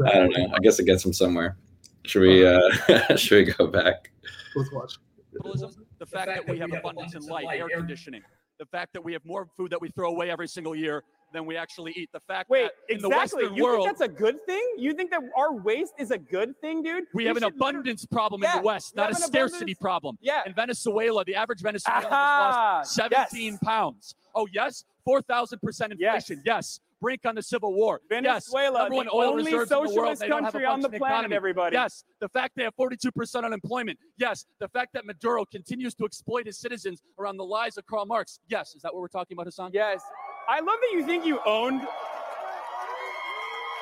I 0.07 0.13
don't 0.15 0.37
know. 0.37 0.53
I 0.55 0.59
guess 0.63 0.79
it 0.79 0.87
gets 0.87 1.05
him 1.05 1.13
somewhere. 1.13 1.57
Should 2.05 2.23
we? 2.23 2.47
uh 2.47 2.61
Should 3.17 3.47
we 3.47 3.53
go 3.53 3.67
back? 3.67 4.11
Let's 4.57 4.73
watch. 4.73 4.95
the 5.33 6.07
fact 6.07 6.29
that 6.29 6.49
we 6.49 6.59
have 6.59 6.73
abundance 6.73 7.15
in 7.15 7.23
light, 7.23 7.47
air 7.51 7.69
conditioning, 7.69 8.23
the 8.59 8.67
fact 8.67 8.93
that 8.95 9.05
we 9.05 9.13
have 9.13 9.25
more 9.25 9.47
food 9.57 9.71
that 9.73 9.81
we 9.81 9.91
throw 9.91 10.11
away 10.11 10.31
every 10.31 10.49
single 10.49 10.75
year 10.75 11.05
than 11.33 11.47
we 11.47 11.57
actually 11.57 11.93
eat, 11.97 12.11
the 12.13 12.21
fact 12.21 12.51
Wait, 12.51 12.63
that 12.89 12.95
in 12.95 13.01
the 13.01 13.09
exactly. 13.09 13.43
Western 13.45 13.57
You 13.57 13.65
world 13.65 13.87
think 13.87 13.99
that's 13.99 14.11
a 14.11 14.13
good 14.15 14.45
thing? 14.47 14.63
You 14.79 14.93
think 14.93 15.11
that 15.11 15.21
our 15.37 15.53
waste 15.55 15.95
is 15.99 16.11
a 16.11 16.19
good 16.19 16.59
thing, 16.61 16.83
dude? 16.83 17.05
we 17.15 17.25
have 17.27 17.37
an 17.37 17.45
abundance 17.45 18.05
problem 18.07 18.43
in 18.43 18.51
the 18.57 18.63
West, 18.63 18.95
we 18.95 19.03
not 19.03 19.13
a 19.13 19.15
scarcity 19.15 19.57
abundance- 19.73 19.79
problem. 19.79 20.19
Yeah. 20.21 20.43
In 20.47 20.55
Venezuela, 20.55 21.25
the 21.25 21.35
average 21.35 21.61
Venezuelan 21.61 22.03
has 22.03 22.11
lost 22.11 22.95
17 22.95 23.59
pounds. 23.59 24.15
Oh, 24.35 24.47
yes? 24.53 24.85
4,000% 25.07 25.93
inflation. 25.93 26.43
Yes. 26.45 26.81
Brink 27.01 27.25
on 27.25 27.35
the 27.35 27.43
Civil 27.43 27.73
War. 27.73 28.03
Venezuela, 28.11 28.81
yes. 28.81 28.83
Number 28.83 28.95
one 28.97 29.07
the 29.07 29.13
oil 29.13 29.31
only 29.31 29.45
reserves 29.45 29.71
in 29.71 29.75
the 29.75 29.81
world. 29.81 29.89
socialist 29.95 30.21
They 30.21 30.29
don't 30.29 30.45
have 30.45 30.55
a 30.55 30.59
country 30.59 30.67
on 30.67 30.81
the 30.81 30.89
planet, 30.91 31.07
economy. 31.15 31.37
everybody. 31.37 31.75
Yes. 31.75 32.05
The 32.21 32.29
fact 32.29 32.57
they 32.57 32.65
have 32.65 32.77
42% 32.77 33.43
unemployment. 33.45 33.99
Yes. 34.19 34.45
The 34.59 34.69
fact 34.69 34.93
that 34.93 35.07
Maduro 35.07 35.47
continues 35.47 35.95
to 35.95 36.05
exploit 36.05 36.45
his 36.45 36.59
citizens 36.59 37.01
around 37.19 37.39
the 37.39 37.45
lies 37.45 37.79
of 37.79 37.87
Karl 37.87 38.05
Marx. 38.05 38.39
Yes. 38.49 38.75
Is 38.75 38.83
that 38.83 38.93
what 38.93 39.01
we're 39.01 39.09
talking 39.09 39.35
about, 39.35 39.47
Hasan? 39.47 39.71
Yes. 39.73 40.03
I 40.51 40.59
love 40.61 40.77
that 40.81 40.91
you 40.93 41.07
think 41.07 41.25
you 41.25 41.39
owned. 41.47 41.83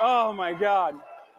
Oh 0.01 0.33
my 0.33 0.53
God. 0.53 0.95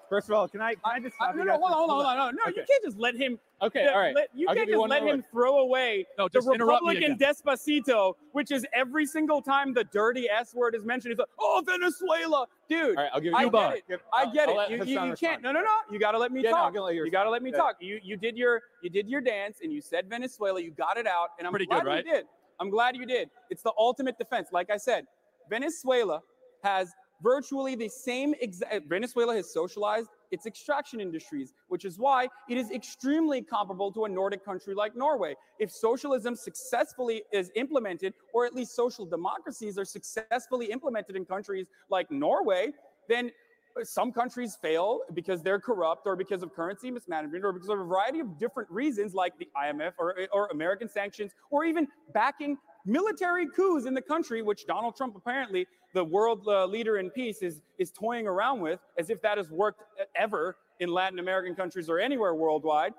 First 0.10 0.28
of 0.28 0.34
all, 0.34 0.48
can 0.48 0.60
I, 0.60 0.74
can 0.74 0.82
I 0.86 1.00
just 1.00 1.14
I- 1.22 1.26
stop 1.26 1.36
no, 1.36 1.42
you 1.44 1.48
no, 1.48 1.54
guys 1.54 1.62
hold 1.62 1.72
on, 1.72 1.78
hold 1.78 1.92
on, 1.92 1.98
hold 2.18 2.20
on. 2.30 2.36
No, 2.36 2.42
no, 2.46 2.50
Okay. 2.50 2.62
you 2.62 2.66
can't 2.68 2.84
just 2.84 2.98
let 2.98 3.16
him. 3.16 3.38
Okay, 3.62 3.84
the- 3.86 3.94
all 3.94 4.00
right. 4.00 4.16
let- 4.16 4.30
you 4.34 4.48
I'll 4.50 4.56
can't 4.56 4.68
just 4.68 4.88
let 4.88 5.04
him 5.04 5.24
throw 5.32 5.60
away 5.60 6.08
No, 6.18 6.24
the 6.28 6.40
just 6.40 6.48
interrupt 6.52 6.84
me 6.84 6.96
Republican. 6.96 7.18
Despacito, 7.20 8.16
which 8.32 8.50
is 8.52 8.66
every 8.74 9.06
single 9.06 9.40
time 9.40 9.72
the 9.76 9.84
dirty 9.84 10.28
S 10.28 10.56
word 10.56 10.74
is 10.74 10.84
mentioned, 10.84 11.12
he's 11.12 11.20
like, 11.20 11.28
"Oh, 11.40 11.62
Venezuela, 11.64 12.48
dude." 12.68 12.98
All 12.98 13.04
right, 13.04 13.12
I'll 13.14 13.22
give 13.22 13.34
you 13.34 13.38
I 13.38 13.44
Cuba. 13.44 13.58
get 13.88 14.00
it. 14.00 14.02
I 14.12 14.26
get 14.32 14.50
I'll 14.50 14.60
it. 14.62 14.72
You, 14.72 14.84
you, 14.84 15.06
you 15.10 15.14
can't. 15.16 15.44
No, 15.44 15.52
no, 15.52 15.62
no. 15.62 15.76
You 15.92 16.00
got 16.00 16.14
to 16.14 16.18
let 16.18 16.32
me 16.32 16.42
Yeah, 16.42 16.50
no, 16.50 16.56
talk. 16.58 16.74
gonna 16.74 16.86
let 16.88 16.96
you 16.96 17.06
you 17.06 17.12
got 17.12 17.26
to 17.26 17.30
let 17.30 17.44
me 17.44 17.52
Yeah. 17.52 17.58
talk. 17.58 17.76
You 17.80 18.00
you 18.02 18.18
did 18.18 18.36
your 18.36 18.64
you 18.82 18.90
did 18.90 19.08
your 19.08 19.22
dance 19.22 19.60
and 19.62 19.72
you 19.72 19.80
said 19.80 20.10
Venezuela. 20.10 20.60
You 20.60 20.72
got 20.72 20.98
it 20.98 21.06
out, 21.06 21.30
and 21.38 21.46
I'm 21.46 21.54
Pretty 21.54 21.68
glad 21.68 21.84
good, 21.84 21.88
right? 21.88 22.04
you 22.06 22.12
did. 22.12 22.26
I'm 22.60 22.72
glad 22.72 22.96
you 22.98 23.06
did. 23.06 23.30
It's 23.52 23.62
the 23.62 23.72
ultimate 23.78 24.18
defense. 24.18 24.50
Like 24.52 24.70
I 24.72 24.76
said, 24.78 25.06
Venezuela 25.50 26.22
has 26.64 26.94
virtually 27.22 27.76
the 27.76 27.90
same 27.90 28.34
exact. 28.42 28.74
Eh, 28.74 28.80
Venezuela 28.88 29.36
has 29.36 29.52
socialized 29.52 30.10
its 30.32 30.46
extraction 30.46 31.02
industries, 31.02 31.54
which 31.68 31.86
is 31.86 31.98
why 31.98 32.28
it 32.50 32.58
is 32.58 32.72
extremely 32.72 33.42
comparable 33.42 33.92
to 33.92 34.06
a 34.06 34.10
Nordic 34.10 34.46
country 34.46 34.74
like 34.74 34.96
Norway. 34.96 35.36
If 35.60 35.72
socialism 35.72 36.36
successfully 36.36 37.24
is 37.34 37.52
implemented, 37.56 38.14
or 38.34 38.46
at 38.46 38.54
least 38.54 38.76
social 38.76 39.06
democracies 39.06 39.78
are 39.78 39.86
successfully 39.86 40.68
implemented 40.68 41.16
in 41.16 41.26
countries 41.26 41.68
like 41.90 42.10
Norway, 42.12 42.74
then 43.08 43.32
uh, 43.80 43.84
some 43.84 44.12
countries 44.12 44.58
fail 44.62 45.02
because 45.14 45.42
they're 45.42 45.60
corrupt 45.60 46.04
or 46.06 46.16
because 46.16 46.44
of 46.44 46.54
currency 46.54 46.92
mismanagement 46.92 47.44
or 47.44 47.52
because 47.52 47.70
of 47.70 47.80
a 47.80 47.84
variety 47.84 48.20
of 48.20 48.38
different 48.38 48.70
reasons 48.70 49.14
like 49.14 49.38
the 49.40 49.48
IMF 49.58 49.94
or, 49.98 50.16
or 50.32 50.48
American 50.48 50.88
sanctions 50.88 51.32
or 51.50 51.66
even 51.66 51.88
backing 52.14 52.58
military 52.86 53.48
coups 53.48 53.86
in 53.86 53.94
the 53.94 54.02
country, 54.02 54.42
which 54.42 54.66
Donald 54.66 54.96
Trump 54.96 55.16
apparently, 55.16 55.68
the 55.94 56.04
world 56.04 56.44
uh, 56.48 56.66
leader 56.66 56.98
in 56.98 57.10
peace, 57.10 57.42
is, 57.42 57.62
is 57.78 57.92
toying 57.92 58.28
around 58.28 58.62
with 58.62 58.80
as 58.98 59.10
if 59.10 59.22
that 59.22 59.38
has 59.38 59.50
worked 59.50 59.84
ever 60.16 60.56
in 60.80 60.90
Latin 60.90 61.20
American 61.20 61.56
countries 61.56 61.90
or 61.90 62.00
anywhere 62.00 62.34
worldwide. 62.36 62.94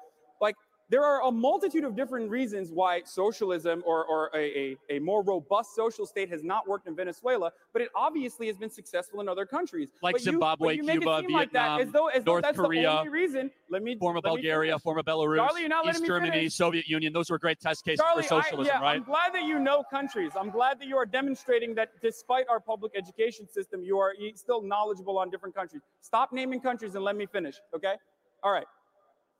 There 0.90 1.04
are 1.04 1.22
a 1.22 1.30
multitude 1.30 1.84
of 1.84 1.94
different 1.94 2.28
reasons 2.28 2.72
why 2.72 3.02
socialism 3.04 3.80
or, 3.86 4.04
or 4.06 4.28
a, 4.34 4.76
a, 4.90 4.96
a 4.96 4.98
more 4.98 5.22
robust 5.22 5.76
social 5.76 6.04
state 6.04 6.28
has 6.30 6.42
not 6.42 6.66
worked 6.66 6.88
in 6.88 6.96
Venezuela, 6.96 7.52
but 7.72 7.80
it 7.80 7.90
obviously 7.94 8.48
has 8.48 8.56
been 8.56 8.70
successful 8.70 9.20
in 9.20 9.28
other 9.28 9.46
countries. 9.46 9.90
Like 10.02 10.14
But 10.14 10.22
Zimbabwe, 10.22 10.74
you 10.74 10.82
it 10.82 10.90
Cuba, 10.98 11.20
seem 11.20 11.32
like 11.32 11.52
that 11.52 11.76
Vietnam, 11.76 11.80
as 11.80 11.92
though, 11.92 12.06
as 12.08 12.26
North 12.26 12.42
that's 12.42 12.58
Korea, 12.58 12.82
the 12.82 12.98
only 12.98 13.08
reason. 13.08 13.52
Let 13.70 13.84
me 13.84 13.96
Former 13.98 14.16
let 14.16 14.24
Bulgaria, 14.24 14.72
finish. 14.72 14.82
former 14.82 15.02
Belarus, 15.04 15.36
Charlie, 15.36 15.68
East 15.88 16.00
me 16.00 16.06
Germany. 16.08 16.48
Soviet 16.48 16.88
Union. 16.88 17.12
Those 17.12 17.30
were 17.30 17.38
great 17.38 17.60
test 17.60 17.84
cases 17.84 18.00
Charlie, 18.04 18.24
for 18.24 18.42
socialism, 18.42 18.74
I, 18.74 18.78
yeah, 18.78 18.82
right? 18.82 18.96
I'm 18.96 19.04
glad 19.04 19.32
that 19.32 19.44
you 19.44 19.60
know 19.60 19.84
countries. 19.92 20.32
I'm 20.34 20.50
glad 20.50 20.80
that 20.80 20.88
you 20.88 20.96
are 20.96 21.06
demonstrating 21.06 21.72
that 21.76 21.90
despite 22.02 22.46
our 22.48 22.58
public 22.58 22.92
education 22.96 23.46
system, 23.48 23.84
you 23.84 23.98
are 23.98 24.12
still 24.34 24.60
knowledgeable 24.60 25.18
on 25.18 25.30
different 25.30 25.54
countries. 25.54 25.82
Stop 26.00 26.32
naming 26.32 26.60
countries 26.60 26.96
and 26.96 27.04
let 27.04 27.14
me 27.14 27.26
finish, 27.26 27.54
okay? 27.76 27.94
All 28.42 28.50
right. 28.50 28.66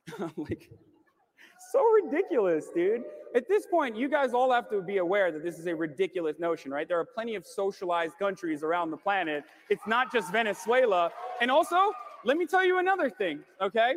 Like, 0.37 0.69
so 1.71 1.83
ridiculous, 2.03 2.67
dude. 2.75 3.03
At 3.35 3.47
this 3.47 3.65
point, 3.65 3.95
you 3.95 4.09
guys 4.09 4.33
all 4.33 4.51
have 4.51 4.69
to 4.69 4.81
be 4.81 4.97
aware 4.97 5.31
that 5.31 5.43
this 5.43 5.57
is 5.57 5.67
a 5.67 5.75
ridiculous 5.75 6.39
notion, 6.39 6.71
right? 6.71 6.87
There 6.87 6.99
are 6.99 7.05
plenty 7.05 7.35
of 7.35 7.45
socialized 7.45 8.17
countries 8.19 8.61
around 8.61 8.91
the 8.91 8.97
planet. 8.97 9.43
It's 9.69 9.87
not 9.87 10.11
just 10.11 10.31
Venezuela. 10.31 11.11
And 11.39 11.49
also, 11.49 11.93
let 12.25 12.37
me 12.37 12.45
tell 12.45 12.65
you 12.65 12.79
another 12.79 13.09
thing, 13.09 13.39
okay? 13.61 13.95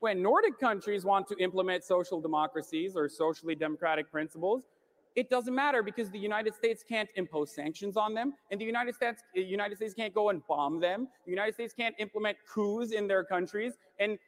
when 0.00 0.22
Nordic 0.22 0.58
countries 0.58 1.04
want 1.04 1.26
to 1.28 1.36
implement 1.38 1.84
social 1.84 2.20
democracies 2.20 2.96
or 2.96 3.08
socially 3.08 3.54
democratic 3.54 4.10
principles, 4.10 4.62
it 5.14 5.30
doesn't 5.30 5.54
matter 5.54 5.82
because 5.82 6.10
the 6.10 6.18
United 6.18 6.54
States 6.54 6.84
can't 6.86 7.08
impose 7.16 7.50
sanctions 7.54 7.96
on 7.96 8.12
them, 8.12 8.34
and 8.50 8.60
the 8.60 8.64
United 8.64 8.94
States, 8.94 9.22
United 9.34 9.76
States 9.76 9.94
can't 9.94 10.12
go 10.12 10.28
and 10.28 10.46
bomb 10.46 10.78
them. 10.78 11.08
The 11.24 11.30
United 11.30 11.54
States 11.54 11.72
can't 11.72 11.94
implement 11.98 12.36
coups 12.46 12.92
in 12.92 13.08
their 13.08 13.24
countries. 13.24 13.72
And 13.98 14.18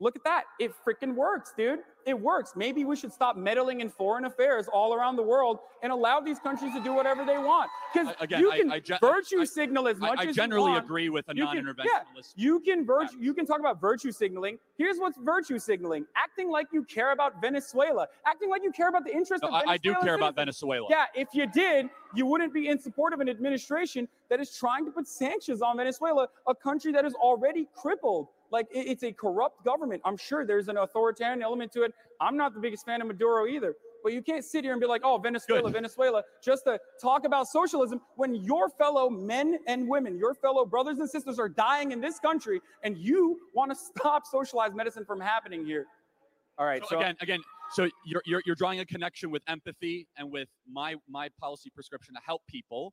look 0.00 0.16
at 0.16 0.24
that, 0.24 0.44
it 0.58 0.72
freaking 0.86 1.14
works, 1.14 1.52
dude. 1.56 1.80
It 2.06 2.18
works. 2.18 2.54
Maybe 2.56 2.84
we 2.86 2.96
should 2.96 3.12
stop 3.12 3.36
meddling 3.36 3.82
in 3.82 3.90
foreign 3.90 4.24
affairs 4.24 4.66
all 4.72 4.94
around 4.94 5.16
the 5.16 5.22
world 5.22 5.58
and 5.82 5.92
allow 5.92 6.18
these 6.18 6.38
countries 6.38 6.72
to 6.74 6.82
do 6.82 6.94
whatever 6.94 7.26
they 7.26 7.36
want. 7.36 7.70
Because 7.92 8.14
again, 8.20 8.40
you 8.40 8.50
can 8.50 8.72
I 8.72 8.80
gen- 8.80 8.98
virtue 9.02 9.42
I- 9.42 9.44
signal 9.44 9.86
as 9.86 9.98
I, 9.98 10.06
much 10.08 10.18
I 10.18 10.22
as 10.22 10.26
you 10.28 10.32
generally 10.32 10.70
want. 10.72 10.84
agree 10.84 11.10
with 11.10 11.28
a 11.28 11.36
You 11.36 11.46
can- 11.46 11.74
yeah, 11.84 12.00
you 12.36 12.60
can 12.60 12.86
virtue, 12.86 13.16
you 13.20 13.34
can 13.34 13.44
talk 13.46 13.60
about 13.60 13.80
virtue 13.80 14.10
signaling. 14.12 14.58
Here's 14.78 14.96
what's 14.98 15.18
virtue 15.18 15.58
signaling: 15.58 16.06
acting 16.16 16.48
like 16.50 16.68
you 16.72 16.84
care 16.84 17.12
about 17.12 17.38
Venezuela, 17.42 18.08
acting 18.26 18.48
like 18.48 18.62
you 18.62 18.72
care 18.72 18.88
about 18.88 19.04
the 19.04 19.12
interests 19.12 19.42
No, 19.42 19.48
of 19.48 19.54
I, 19.68 19.72
I 19.72 19.76
do 19.76 19.94
care 19.96 20.14
about. 20.14 20.34
Venezuela. 20.34 20.86
Yeah, 20.88 21.04
if 21.14 21.28
you 21.34 21.46
did, 21.46 21.90
you 22.14 22.24
wouldn't 22.24 22.54
be 22.54 22.68
in 22.68 22.78
support 22.78 23.12
of 23.12 23.20
an 23.20 23.28
administration 23.28 24.08
that 24.30 24.40
is 24.40 24.56
trying 24.56 24.86
to 24.86 24.90
put 24.90 25.06
sanctions 25.06 25.60
on 25.60 25.76
Venezuela, 25.76 26.28
a 26.46 26.54
country 26.54 26.92
that 26.92 27.04
is 27.04 27.12
already 27.14 27.68
crippled. 27.76 28.28
Like 28.50 28.66
it's 28.70 29.02
a 29.02 29.12
corrupt 29.12 29.64
government. 29.64 30.02
I'm 30.04 30.16
sure 30.16 30.44
there's 30.44 30.68
an 30.68 30.76
authoritarian 30.76 31.42
element 31.42 31.72
to 31.72 31.82
it. 31.82 31.94
I'm 32.20 32.36
not 32.36 32.54
the 32.54 32.60
biggest 32.60 32.84
fan 32.84 33.00
of 33.00 33.06
Maduro 33.06 33.46
either. 33.46 33.74
But 34.02 34.12
you 34.12 34.22
can't 34.22 34.44
sit 34.44 34.64
here 34.64 34.72
and 34.72 34.80
be 34.80 34.86
like, 34.86 35.02
oh, 35.04 35.18
Venezuela, 35.18 35.64
Good. 35.64 35.74
Venezuela, 35.74 36.22
just 36.42 36.64
to 36.64 36.78
talk 37.00 37.24
about 37.26 37.48
socialism 37.48 38.00
when 38.16 38.34
your 38.34 38.70
fellow 38.70 39.10
men 39.10 39.58
and 39.66 39.86
women, 39.88 40.16
your 40.16 40.34
fellow 40.34 40.64
brothers 40.64 40.98
and 41.00 41.08
sisters 41.08 41.38
are 41.38 41.48
dying 41.48 41.92
in 41.92 42.00
this 42.00 42.18
country 42.18 42.60
and 42.82 42.96
you 42.96 43.38
want 43.54 43.70
to 43.70 43.76
stop 43.98 44.26
socialized 44.26 44.74
medicine 44.74 45.04
from 45.04 45.20
happening 45.20 45.64
here. 45.64 45.86
All 46.58 46.66
right. 46.66 46.82
So, 46.88 46.98
again, 46.98 47.16
again, 47.20 47.40
so 47.72 47.88
you're, 48.04 48.22
you're 48.26 48.42
you're 48.44 48.56
drawing 48.56 48.80
a 48.80 48.84
connection 48.84 49.30
with 49.30 49.42
empathy 49.48 50.06
and 50.18 50.30
with 50.30 50.48
my 50.70 50.96
my 51.08 51.30
policy 51.40 51.70
prescription 51.70 52.14
to 52.14 52.20
help 52.24 52.42
people, 52.48 52.92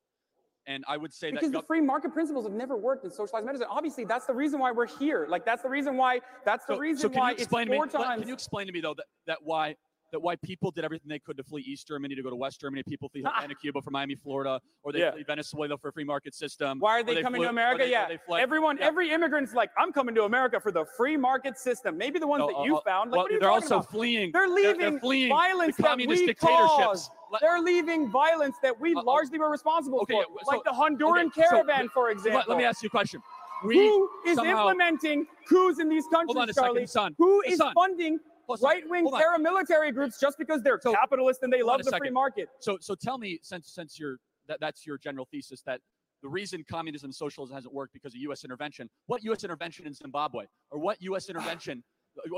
and 0.68 0.84
I 0.88 0.98
would 0.98 1.14
say 1.14 1.31
Because 1.31 1.52
that 1.52 1.61
the 1.61 1.65
free 1.65 1.81
market 1.81 2.14
principles 2.14 2.45
have 2.45 2.53
never 2.53 2.76
worked 2.76 3.06
in 3.06 3.10
socialized 3.10 3.45
medicine. 3.45 3.68
Obviously, 3.69 4.03
that's 4.03 4.26
the 4.26 4.34
reason 4.34 4.60
why 4.60 4.72
we're 4.72 4.85
here. 4.85 5.26
Like 5.27 5.45
that's 5.45 5.64
the 5.64 5.69
reason 5.69 5.95
why. 5.98 6.19
That's 6.45 6.65
the 6.65 6.76
so, 6.76 6.80
reason 6.80 7.02
so 7.02 7.10
can 7.10 7.19
why 7.19 7.30
you 7.31 7.38
explain 7.38 7.72
it's 7.72 7.94
to 7.94 7.98
me? 7.98 8.03
times. 8.03 8.19
Can 8.19 8.27
you 8.27 8.34
explain 8.34 8.68
to 8.68 8.73
me 8.73 8.81
though 8.81 8.94
that, 8.94 9.06
that 9.26 9.38
why 9.41 9.76
that 10.11 10.19
white 10.21 10.41
people 10.41 10.71
did 10.71 10.85
everything 10.85 11.09
they 11.09 11.19
could 11.19 11.38
to 11.38 11.43
flee 11.43 11.61
East 11.61 11.88
Germany 11.88 12.15
to 12.15 12.23
go 12.23 12.29
to 12.29 12.35
West 12.35 12.61
Germany. 12.61 12.84
People 12.84 13.09
flee 13.09 13.23
Havana, 13.25 13.55
Cuba 13.55 13.81
from 13.81 13.93
Miami, 13.93 14.15
Florida, 14.15 14.59
or 14.84 14.91
they 14.93 14.99
Yeah. 14.99 15.11
flee 15.11 15.23
Venezuela 15.23 15.77
for 15.77 15.89
a 15.89 15.91
free 15.91 16.03
market 16.05 16.34
system. 16.34 16.79
Why 16.79 16.97
are 16.97 16.99
or 16.99 17.03
they, 17.03 17.21
coming 17.21 17.39
flew- 17.39 17.45
to 17.45 17.49
America? 17.49 17.84
they- 17.84 17.91
yeah. 17.91 18.07
Everyone, 18.38 18.77
yeah. 18.77 18.85
every 18.85 19.11
immigrant's 19.11 19.53
like, 19.53 19.69
I'm 19.77 19.91
coming 19.91 20.15
to 20.15 20.23
America 20.23 20.59
for 20.59 20.71
the 20.71 20.85
free 20.95 21.17
market 21.17 21.57
system. 21.57 21.97
Maybe 21.97 22.19
the 22.19 22.27
ones 22.27 22.39
No, 22.41 22.47
that 22.47 22.55
uh, 22.57 22.63
you 22.63 22.77
uh, 22.77 22.81
found. 22.81 23.11
Like, 23.11 23.17
well, 23.17 23.31
you 23.31 23.39
they're 23.39 23.51
also 23.51 23.77
about? 23.79 23.91
fleeing. 23.91 24.31
They're 24.31 24.47
leaving 24.47 24.79
they're 24.79 24.99
fleeing 24.99 25.29
violence 25.29 25.75
the 25.75 25.84
that 25.84 25.97
we 25.97 26.05
dictatorships. 26.07 26.39
caused. 26.47 27.11
They're 27.41 27.59
leaving 27.59 28.09
violence 28.09 28.55
that 28.63 28.79
we 28.79 28.95
Uh, 28.95 28.99
uh, 28.99 29.03
largely 29.03 29.38
were 29.39 29.49
responsible 29.51 29.99
okay, 30.01 30.13
for, 30.13 30.19
yeah, 30.21 30.43
so- 30.45 30.55
like 30.55 30.63
the 30.63 30.69
Honduran 30.71 31.25
okay, 31.27 31.41
so- 31.43 31.49
caravan, 31.49 31.89
for 31.89 32.11
example. 32.11 32.39
Let, 32.39 32.49
let 32.49 32.57
me 32.57 32.63
ask 32.63 32.81
you 32.81 32.88
a 32.88 32.89
question. 32.89 33.21
We 33.65 33.75
Who 33.75 34.09
is 34.25 34.35
somehow, 34.35 34.69
implementing 34.69 35.25
coups 35.49 35.79
in 35.79 35.89
these 35.89 36.05
countries, 36.13 36.38
on 36.38 36.47
a 36.49 36.53
second, 36.53 36.88
Charlie? 36.88 37.15
Who 37.17 37.41
is 37.41 37.61
funding 37.73 38.19
Right-wing 38.61 39.06
paramilitary 39.07 39.94
groups 39.94 40.19
just 40.19 40.38
because 40.38 40.61
they're 40.61 40.80
So- 40.82 40.94
capitalist 40.94 41.44
and 41.44 41.52
they 41.52 41.61
love 41.64 41.84
the 41.84 41.95
free 41.98 42.10
market? 42.10 42.49
So, 42.60 42.78
so 42.82 42.95
tell 42.95 43.18
me, 43.18 43.40
since 43.44 43.72
since 43.72 43.99
you're 43.99 44.18
that, 44.48 44.60
that's 44.61 44.86
your 44.86 44.98
general 44.98 45.28
thesis 45.30 45.61
that 45.64 45.82
the 46.24 46.30
reason 46.30 46.64
communism 46.68 47.07
and 47.07 47.15
socialism 47.15 47.53
hasn't 47.53 47.74
worked 47.74 47.94
because 47.94 48.14
of 48.15 48.22
U.S. 48.22 48.44
intervention. 48.44 48.90
What 49.07 49.24
U.S. 49.26 49.44
intervention 49.44 49.86
in 49.86 49.94
Zimbabwe, 49.94 50.45
or 50.72 50.80
what 50.80 51.02
U.S. 51.02 51.30
intervention? 51.30 51.84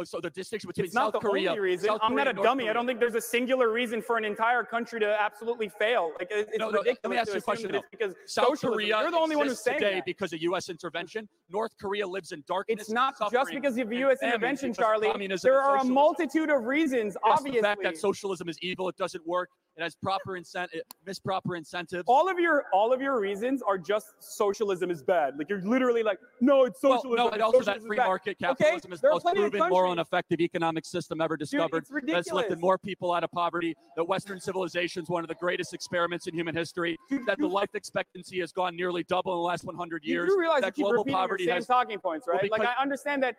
So 0.03 0.19
the 0.21 0.29
distinction 0.29 0.67
between 0.67 0.85
It's 0.85 0.93
not 0.93 1.13
South 1.13 1.21
the 1.21 1.29
Korea, 1.29 1.49
only 1.49 1.61
reason. 1.61 1.89
South 1.89 1.99
I'm 2.01 2.11
Korea 2.11 2.25
not 2.25 2.31
a 2.31 2.33
North 2.33 2.45
dummy. 2.45 2.69
I 2.69 2.73
don't 2.73 2.87
think 2.87 2.99
there's 2.99 3.15
a 3.15 3.21
singular 3.21 3.71
reason 3.71 4.01
for 4.01 4.17
an 4.17 4.25
entire 4.25 4.63
country 4.63 4.99
to 4.99 5.21
absolutely 5.21 5.69
fail. 5.69 6.11
Like 6.19 6.29
it's 6.31 6.51
No, 6.57 6.69
no, 6.69 6.79
let 6.79 6.85
me 6.85 7.17
ridiculous 7.17 7.19
ask 7.19 7.33
you 7.33 7.37
a 7.37 7.41
question, 7.41 7.81
because 7.91 8.15
South 8.25 8.47
socialism. 8.47 8.73
Korea 8.73 8.99
You're 9.01 9.11
the 9.11 9.17
only 9.17 9.35
one 9.35 9.47
who's 9.47 9.59
saying 9.63 9.79
today 9.79 9.95
that. 9.95 10.05
because 10.05 10.33
of 10.33 10.41
U.S. 10.41 10.69
intervention. 10.69 11.27
North 11.49 11.71
Korea 11.79 12.07
lives 12.07 12.31
in 12.31 12.43
darkness. 12.47 12.81
It's 12.81 12.89
not 12.89 13.17
just 13.19 13.31
suffering 13.31 13.61
because 13.61 13.77
of 13.77 13.91
U.S. 13.91 14.19
intervention, 14.21 14.73
Charlie. 14.73 15.11
There 15.41 15.61
are 15.61 15.77
a 15.77 15.83
multitude 15.83 16.49
of 16.49 16.65
reasons. 16.65 17.15
Yes, 17.25 17.37
obviously, 17.37 17.61
the 17.61 17.67
fact 17.67 17.83
that 17.83 17.97
socialism 17.97 18.49
is 18.49 18.57
evil, 18.61 18.89
it 18.89 18.97
doesn't 18.97 19.25
work. 19.27 19.49
It 19.79 19.83
has 19.83 19.95
proper 19.95 20.35
incentive, 20.35 20.81
misproper 21.05 21.55
incentives. 21.55 22.03
all 22.05 22.27
of 22.29 22.37
your 22.37 22.65
all 22.73 22.91
of 22.91 23.01
your 23.01 23.17
reasons 23.17 23.61
are 23.61 23.77
just 23.77 24.07
socialism 24.19 24.91
is 24.91 25.01
bad. 25.01 25.37
Like 25.37 25.47
you're 25.49 25.61
literally 25.61 26.03
like, 26.03 26.19
no, 26.41 26.65
it's 26.65 26.83
Well, 26.83 26.97
socialism. 27.01 27.27
no, 27.27 27.29
and 27.31 27.41
also 27.41 27.61
that 27.63 27.81
free 27.83 27.95
market 27.95 28.35
Okay, 28.43 28.55
capitalism 28.65 28.91
is 28.91 28.99
the 28.99 29.09
most 29.09 29.23
proven, 29.33 29.69
moral, 29.69 29.91
and 29.91 30.01
effective 30.01 30.41
economic 30.41 30.85
system 30.85 31.21
ever 31.21 31.37
discovered. 31.37 31.85
it's 31.89 32.11
That's 32.11 32.31
lifted 32.33 32.59
more 32.59 32.77
people 32.77 33.13
out 33.13 33.23
of 33.23 33.31
poverty. 33.31 33.73
That 33.95 34.03
Western 34.03 34.41
civilization 34.41 35.03
is 35.03 35.09
one 35.09 35.23
of 35.23 35.29
the 35.29 35.35
greatest 35.35 35.73
experiments 35.73 36.27
in 36.27 36.33
human 36.35 36.53
history. 36.55 36.97
That 37.25 37.37
the 37.39 37.47
life 37.47 37.69
expectancy 37.73 38.41
has 38.41 38.51
gone 38.51 38.75
nearly 38.75 39.03
double 39.05 39.31
in 39.31 39.37
the 39.37 39.43
last 39.43 39.63
100 39.63 40.03
You 40.03 40.11
years. 40.13 40.29
do 40.29 40.37
realize 40.37 40.57
you 40.57 40.61
that 40.63 40.75
keep 40.75 40.83
global 40.87 41.05
poverty 41.05 41.45
your 41.45 41.51
same 41.51 41.55
has 41.55 41.67
talking 41.67 41.99
points, 41.99 42.27
right? 42.27 42.51
like 42.51 42.63
I 42.67 42.73
understand 42.81 43.23
that 43.23 43.37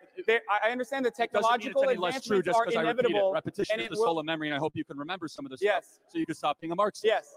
I 0.63 0.71
understand 0.71 1.05
that 1.05 1.09
It 1.09 1.17
technological 1.17 1.87
any 1.87 1.99
less 1.99 2.23
true 2.25 2.37
advancements 2.39 2.45
just 2.47 2.57
are 2.57 2.65
because 2.65 2.77
I 2.77 2.81
inevitable. 2.81 3.31
Repetition 3.31 3.73
and 3.73 3.81
is 3.83 3.89
the 3.89 3.95
will- 3.97 4.05
soul 4.05 4.17
of 4.19 4.25
memory, 4.25 4.47
and 4.47 4.55
I 4.55 4.59
hope 4.59 4.71
you 4.75 4.83
can 4.83 4.97
remember 4.97 5.27
some 5.27 5.45
of 5.45 5.51
this 5.51 5.61
Yes. 5.61 5.85
stuff 5.85 6.11
so 6.13 6.17
you 6.17 6.25
can 6.31 6.37
stop 6.37 6.59
being 6.61 6.71
a 6.71 6.75
Marxist. 6.75 7.05
Yes. 7.05 7.35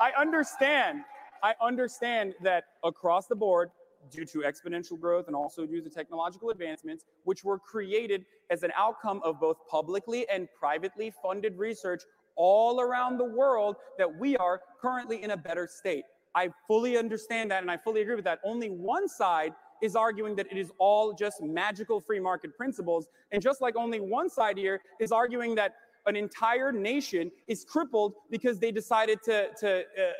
I 0.00 0.12
understand. 0.20 1.04
I 1.42 1.54
understand 1.60 2.34
that 2.42 2.64
across 2.84 3.26
the 3.26 3.36
board, 3.36 3.70
due 4.10 4.24
to 4.24 4.38
exponential 4.38 4.98
growth 4.98 5.26
and 5.26 5.36
also 5.36 5.66
due 5.66 5.82
to 5.82 5.90
technological 5.90 6.50
advancements, 6.50 7.04
which 7.24 7.44
were 7.44 7.58
created 7.58 8.24
as 8.50 8.62
an 8.62 8.70
outcome 8.76 9.20
of 9.24 9.38
both 9.38 9.56
publicly 9.70 10.26
and 10.30 10.48
privately 10.58 11.12
funded 11.22 11.56
research 11.58 12.02
all 12.36 12.80
around 12.80 13.18
the 13.18 13.24
world, 13.24 13.76
that 13.98 14.18
we 14.18 14.36
are 14.38 14.60
currently 14.80 15.22
in 15.22 15.32
a 15.32 15.36
better 15.36 15.68
state. 15.70 16.04
I 16.34 16.48
fully 16.66 16.96
understand 16.96 17.50
that 17.50 17.62
and 17.62 17.70
I 17.70 17.76
fully 17.76 18.00
agree 18.00 18.14
with 18.14 18.24
that. 18.24 18.40
Only 18.42 18.68
one 18.68 19.06
side 19.06 19.52
is 19.82 19.96
arguing 19.96 20.34
that 20.36 20.46
it 20.50 20.56
is 20.56 20.70
all 20.78 21.12
just 21.12 21.42
magical 21.42 22.00
free 22.00 22.20
market 22.20 22.56
principles. 22.56 23.06
And 23.32 23.42
just 23.42 23.60
like 23.60 23.76
only 23.76 24.00
one 24.00 24.30
side 24.30 24.56
here 24.56 24.80
is 24.98 25.12
arguing 25.12 25.54
that 25.56 25.74
an 26.06 26.16
entire 26.16 26.72
nation 26.72 27.30
is 27.48 27.64
crippled 27.64 28.14
because 28.30 28.58
they 28.58 28.70
decided 28.72 29.22
to, 29.24 29.48
to 29.60 29.80
uh, 29.80 30.12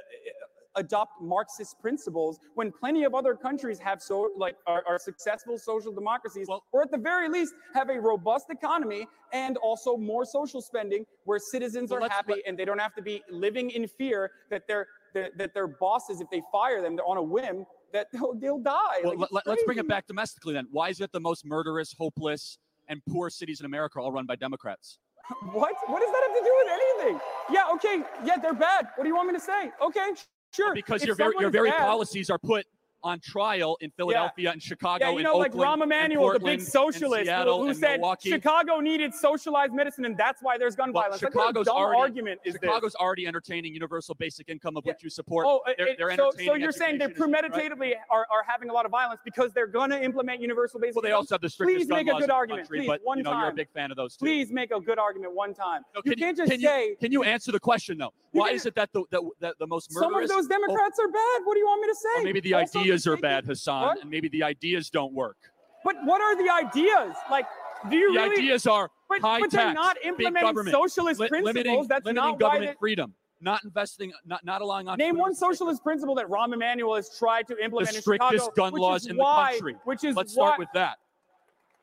adopt 0.76 1.20
Marxist 1.20 1.78
principles 1.80 2.38
when 2.54 2.70
plenty 2.70 3.04
of 3.04 3.14
other 3.14 3.34
countries 3.34 3.78
have 3.78 4.00
so 4.00 4.30
like 4.36 4.56
are, 4.66 4.84
are 4.86 4.98
successful 4.98 5.58
social 5.58 5.92
democracies 5.92 6.46
Well- 6.48 6.62
or 6.72 6.82
at 6.82 6.90
the 6.90 6.98
very 6.98 7.28
least 7.28 7.54
have 7.74 7.90
a 7.90 8.00
robust 8.00 8.46
economy 8.50 9.06
and 9.32 9.56
also 9.58 9.96
more 9.96 10.24
social 10.24 10.60
spending 10.62 11.04
where 11.24 11.38
citizens 11.38 11.90
Well, 11.90 12.04
are 12.04 12.08
happy 12.08 12.34
let- 12.34 12.42
and 12.46 12.58
they 12.58 12.64
don't 12.64 12.78
have 12.78 12.94
to 12.94 13.02
be 13.02 13.22
living 13.30 13.70
in 13.70 13.88
fear 13.88 14.30
that 14.50 14.66
their 14.68 14.86
that, 15.12 15.36
that 15.38 15.54
their 15.54 15.66
bosses 15.66 16.20
if 16.20 16.30
they 16.30 16.40
fire 16.52 16.80
them 16.80 16.94
they're 16.94 17.04
on 17.04 17.16
a 17.16 17.22
whim 17.22 17.66
that 17.92 18.06
they'll, 18.12 18.34
they'll 18.34 18.58
die 18.60 19.00
Well, 19.02 19.18
Like, 19.18 19.32
let, 19.32 19.48
us 19.48 19.58
bring 19.66 19.78
it 19.78 19.88
back 19.88 20.06
domestically 20.06 20.54
then. 20.54 20.68
Why 20.70 20.90
is 20.90 21.00
it 21.00 21.10
the 21.10 21.18
most 21.18 21.44
murderous, 21.44 21.92
hopeless, 21.98 22.58
and 22.88 23.00
poor 23.08 23.28
cities 23.30 23.58
in 23.58 23.66
America 23.66 23.98
are 23.98 24.02
all 24.02 24.12
run 24.12 24.26
by 24.26 24.36
Democrats? 24.36 24.98
What? 25.52 25.74
What 25.86 26.00
does 26.00 26.10
that 26.12 26.22
have 26.26 26.36
to 26.38 26.44
do 26.44 26.54
with 26.58 26.68
anything? 26.72 27.20
Yeah, 27.50 27.74
okay. 27.74 28.02
Yeah, 28.24 28.36
they're 28.40 28.52
bad. 28.54 28.88
What 28.96 29.04
do 29.04 29.08
you 29.08 29.14
want 29.16 29.28
me 29.28 29.34
to 29.34 29.40
say? 29.40 29.70
Okay, 29.82 30.10
sure. 30.54 30.74
Because 30.74 31.02
If 31.02 31.06
your 31.08 31.16
very 31.16 31.34
your 31.40 31.50
very 31.50 31.70
bad- 31.70 31.80
policies 31.80 32.30
are 32.30 32.38
put 32.38 32.66
on 33.02 33.20
trial 33.20 33.76
in 33.80 33.90
Philadelphia 33.96 34.50
and 34.52 34.62
Chicago 34.62 35.10
Yeah, 35.10 35.16
you 35.16 35.22
know, 35.22 35.36
like 35.36 35.52
Rahm 35.52 35.82
Emanuel, 35.82 36.32
the 36.32 36.40
big 36.40 36.60
socialist, 36.60 37.24
Seattle 37.26 37.64
who, 37.64 37.72
said 37.74 38.00
Milwaukee. 38.00 38.30
Chicago 38.30 38.80
needed 38.80 39.14
socialized 39.14 39.72
medicine, 39.72 40.04
and 40.04 40.16
that's 40.16 40.42
why 40.42 40.58
there's 40.58 40.76
gun 40.76 40.92
Well, 40.92 41.04
violence. 41.04 41.20
Chicago's 41.20 41.62
a 41.62 41.70
dumb 41.70 41.76
already 41.76 42.00
argument 42.00 42.40
is 42.44 42.54
Chicago's 42.54 42.92
this? 42.92 42.94
already 42.96 43.26
entertaining 43.26 43.72
universal 43.74 44.14
basic 44.14 44.48
income 44.48 44.76
of 44.76 44.84
Yeah. 44.84 44.92
which 44.92 45.02
you 45.04 45.10
support. 45.10 45.46
Oh, 45.48 45.60
they're, 45.76 45.88
it- 45.88 45.98
they're 45.98 46.14
so, 46.16 46.30
so 46.44 46.54
you're 46.54 46.72
saying 46.72 47.00
education 47.00 47.34
issues, 47.34 47.78
right? 47.78 47.96
are, 48.10 48.26
are 48.30 48.42
having 48.46 48.68
a 48.70 48.72
lot 48.72 48.84
of 48.84 48.90
violence 48.90 49.20
because 49.24 49.52
they're 49.52 49.66
going 49.66 49.90
to 49.90 50.02
implement 50.02 50.40
universal 50.40 50.80
basic 50.80 50.96
Well, 50.96 51.02
they 51.02 51.12
also 51.12 51.34
have 51.34 51.40
the 51.42 51.48
strictest 51.48 51.78
Please 51.78 51.86
gun 51.88 51.98
make 51.98 52.06
a 52.08 52.12
laws 52.12 52.20
good 52.20 52.24
in 52.24 52.28
the 52.28 52.34
argument. 52.34 52.62
country, 52.68 52.78
Please, 52.80 52.86
but 52.88 53.00
one 53.02 53.18
you 53.18 53.24
know 53.24 53.38
you're 53.38 53.48
a 53.48 53.54
big 53.54 53.70
fan 53.72 53.90
of 53.90 53.96
those 53.96 54.16
too. 54.16 54.24
Please 54.24 54.52
make 54.52 54.70
a 54.70 54.80
good 54.80 54.98
argument 54.98 55.34
one 55.34 55.54
time. 55.54 55.82
No, 55.94 56.02
you 56.04 56.12
can 56.12 56.18
can't 56.18 56.36
just 56.36 56.50
say 56.60 56.88
you, 56.88 56.96
can 57.00 57.12
you 57.12 57.22
answer 57.22 57.52
the 57.52 57.60
question 57.60 57.98
though? 57.98 58.12
Why 58.32 58.50
is 58.50 58.64
it 58.66 58.74
that 58.76 58.90
the 58.92 59.02
that, 59.10 59.22
that 59.40 59.54
the 59.58 59.66
most 59.66 59.90
murderous 59.92 60.12
some 60.12 60.22
of 60.22 60.28
those 60.28 60.46
oh 60.46 60.48
Democrats 60.48 60.98
are 61.00 61.08
bad. 61.08 61.40
What 61.44 61.54
do 61.54 61.60
you 61.60 61.66
want 61.66 61.82
me 61.82 61.88
to 61.88 61.94
say? 61.94 62.24
maybe 62.24 62.40
the 62.40 62.54
Also, 62.54 62.80
ideas 62.90 63.06
you're 63.06 63.16
bad, 63.16 63.46
Hasan, 63.46 63.82
What? 63.82 64.00
and 64.02 64.10
maybe 64.10 64.28
the 64.28 64.42
ideas 64.42 64.90
don't 64.90 65.12
work. 65.12 65.36
But 65.84 65.96
what 66.04 66.20
are 66.20 66.36
the 66.36 66.50
ideas? 66.52 67.14
Like, 67.30 67.46
do 67.88 67.96
you 67.96 68.12
The 68.12 68.20
really? 68.20 68.36
ideas 68.36 68.66
are 68.66 68.90
but, 69.08 69.20
high 69.20 69.40
but 69.40 69.50
tax, 69.50 69.54
they're 69.64 69.72
not 69.72 69.96
implementing 70.04 70.64
socialist 70.70 71.20
li- 71.20 71.28
principles. 71.28 71.54
limiting, 71.54 71.86
That's 71.88 72.04
limiting 72.04 72.30
not 72.30 72.38
government 72.38 72.72
They, 72.72 72.76
freedom, 72.78 73.14
not 73.40 73.64
investing, 73.64 74.12
not 74.26 74.44
not 74.44 74.60
allowing 74.60 74.88
on. 74.88 74.98
name 74.98 75.16
one 75.16 75.34
socialist 75.34 75.82
principle 75.82 76.14
that 76.16 76.26
Rahm 76.26 76.52
Emanuel 76.52 76.96
has 76.96 77.16
tried 77.18 77.48
to 77.48 77.54
the 77.54 77.64
implement 77.64 77.94
in 77.96 78.02
strictest 78.02 78.32
Chicago, 78.44 78.52
gun 78.70 78.72
laws 78.74 79.06
in 79.06 79.16
why, 79.16 79.52
the 79.52 79.58
country. 79.58 79.76
Which 79.84 80.04
is 80.04 80.14
Let's 80.14 80.36
why, 80.36 80.46
start 80.48 80.58
with 80.58 80.68
that. 80.74 80.98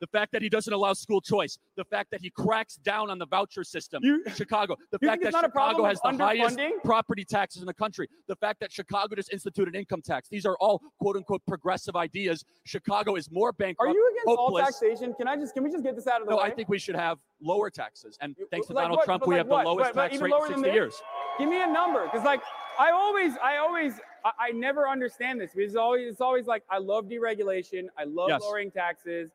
The 0.00 0.06
fact 0.06 0.32
that 0.32 0.42
he 0.42 0.48
doesn't 0.48 0.72
allow 0.72 0.92
school 0.92 1.20
choice, 1.20 1.58
the 1.76 1.84
fact 1.84 2.10
that 2.12 2.20
he 2.20 2.30
cracks 2.30 2.76
down 2.76 3.10
on 3.10 3.18
the 3.18 3.26
voucher 3.26 3.64
system 3.64 4.02
You- 4.04 4.22
in 4.24 4.32
Chicago, 4.34 4.76
the 4.90 4.98
fact 4.98 5.22
that 5.22 5.28
it's 5.28 5.32
not 5.34 5.44
a 5.44 5.48
Chicago 5.48 5.84
has 5.84 6.00
the 6.00 6.16
highest 6.16 6.58
property 6.84 7.24
taxes 7.24 7.62
in 7.62 7.66
the 7.66 7.74
country, 7.74 8.08
the 8.28 8.36
fact 8.36 8.60
that 8.60 8.70
Chicago 8.72 9.16
just 9.16 9.32
instituted 9.32 9.74
income 9.74 10.00
tax. 10.02 10.28
These 10.28 10.46
are 10.46 10.56
all 10.60 10.80
quote 11.00 11.16
unquote 11.16 11.42
progressive 11.46 11.96
ideas. 11.96 12.44
Chicago 12.64 13.16
is 13.16 13.30
more 13.30 13.52
bankrupt. 13.52 13.90
Are 13.90 13.92
you 13.94 14.08
against 14.12 14.38
all 14.38 14.56
taxation? 14.56 15.14
Can 15.14 15.26
I 15.26 15.36
just 15.36 15.54
can 15.54 15.64
we 15.64 15.70
just 15.70 15.82
get 15.82 15.96
this 15.96 16.06
out 16.06 16.20
of 16.20 16.26
the 16.26 16.30
No, 16.30 16.36
way? 16.38 16.44
I 16.44 16.50
think 16.50 16.68
we 16.68 16.78
should 16.78 16.96
have 16.96 17.18
lower 17.40 17.70
taxes. 17.70 18.16
And 18.20 18.36
thanks 18.50 18.68
to 18.68 18.72
Like 18.74 18.84
Donald 18.84 18.98
what? 18.98 19.04
Trump, 19.04 19.20
But 19.20 19.28
we 19.28 19.34
like 19.34 19.38
have 19.40 19.48
what? 19.48 19.62
the 19.64 19.68
lowest 19.70 19.94
but 19.94 20.10
tax 20.10 20.20
rate 20.22 20.32
in 20.32 20.46
60 20.48 20.70
years. 20.70 21.02
Give 21.38 21.48
me 21.48 21.60
a 21.62 21.66
number, 21.66 22.04
because 22.04 22.24
like 22.24 22.42
I 22.78 22.90
always, 22.92 23.32
I 23.42 23.56
always, 23.56 23.94
I, 24.24 24.30
I 24.38 24.50
never 24.52 24.88
understand 24.88 25.40
this. 25.40 25.52
Because 25.54 25.72
it's 25.72 25.76
always, 25.76 26.12
it's 26.12 26.20
always 26.20 26.46
like 26.46 26.62
I 26.70 26.78
love 26.78 27.06
deregulation, 27.06 27.86
I 27.96 28.04
love 28.04 28.28
Yes. 28.28 28.42
lowering 28.42 28.70
taxes. 28.70 29.30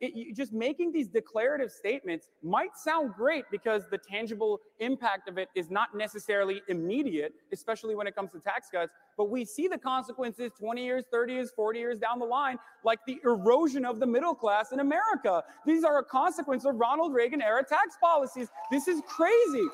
It, 0.00 0.14
you, 0.14 0.34
just 0.34 0.52
making 0.52 0.92
these 0.92 1.08
declarative 1.08 1.70
statements 1.70 2.28
might 2.42 2.76
sound 2.76 3.14
great 3.14 3.44
because 3.50 3.88
the 3.90 3.96
tangible 3.96 4.60
impact 4.78 5.26
of 5.26 5.38
it 5.38 5.48
is 5.54 5.70
not 5.70 5.96
necessarily 5.96 6.60
immediate, 6.68 7.32
especially 7.50 7.94
when 7.94 8.06
it 8.06 8.14
comes 8.14 8.30
to 8.32 8.38
tax 8.40 8.68
cuts. 8.70 8.92
But 9.16 9.30
we 9.30 9.46
see 9.46 9.68
the 9.68 9.78
consequences 9.78 10.52
20 10.58 10.84
years, 10.84 11.04
30 11.10 11.32
years, 11.32 11.50
40 11.56 11.78
years 11.78 11.98
down 11.98 12.18
the 12.18 12.26
line, 12.26 12.58
like 12.84 12.98
the 13.06 13.18
erosion 13.24 13.86
of 13.86 13.98
the 13.98 14.06
middle 14.06 14.34
class 14.34 14.72
in 14.72 14.80
America. 14.80 15.42
These 15.64 15.82
are 15.82 15.98
a 15.98 16.04
consequence 16.04 16.66
of 16.66 16.74
Ronald 16.76 17.14
Reagan 17.14 17.40
era 17.40 17.64
tax 17.64 17.96
policies. 17.98 18.48
This 18.70 18.88
is 18.88 19.00
crazy. 19.08 19.66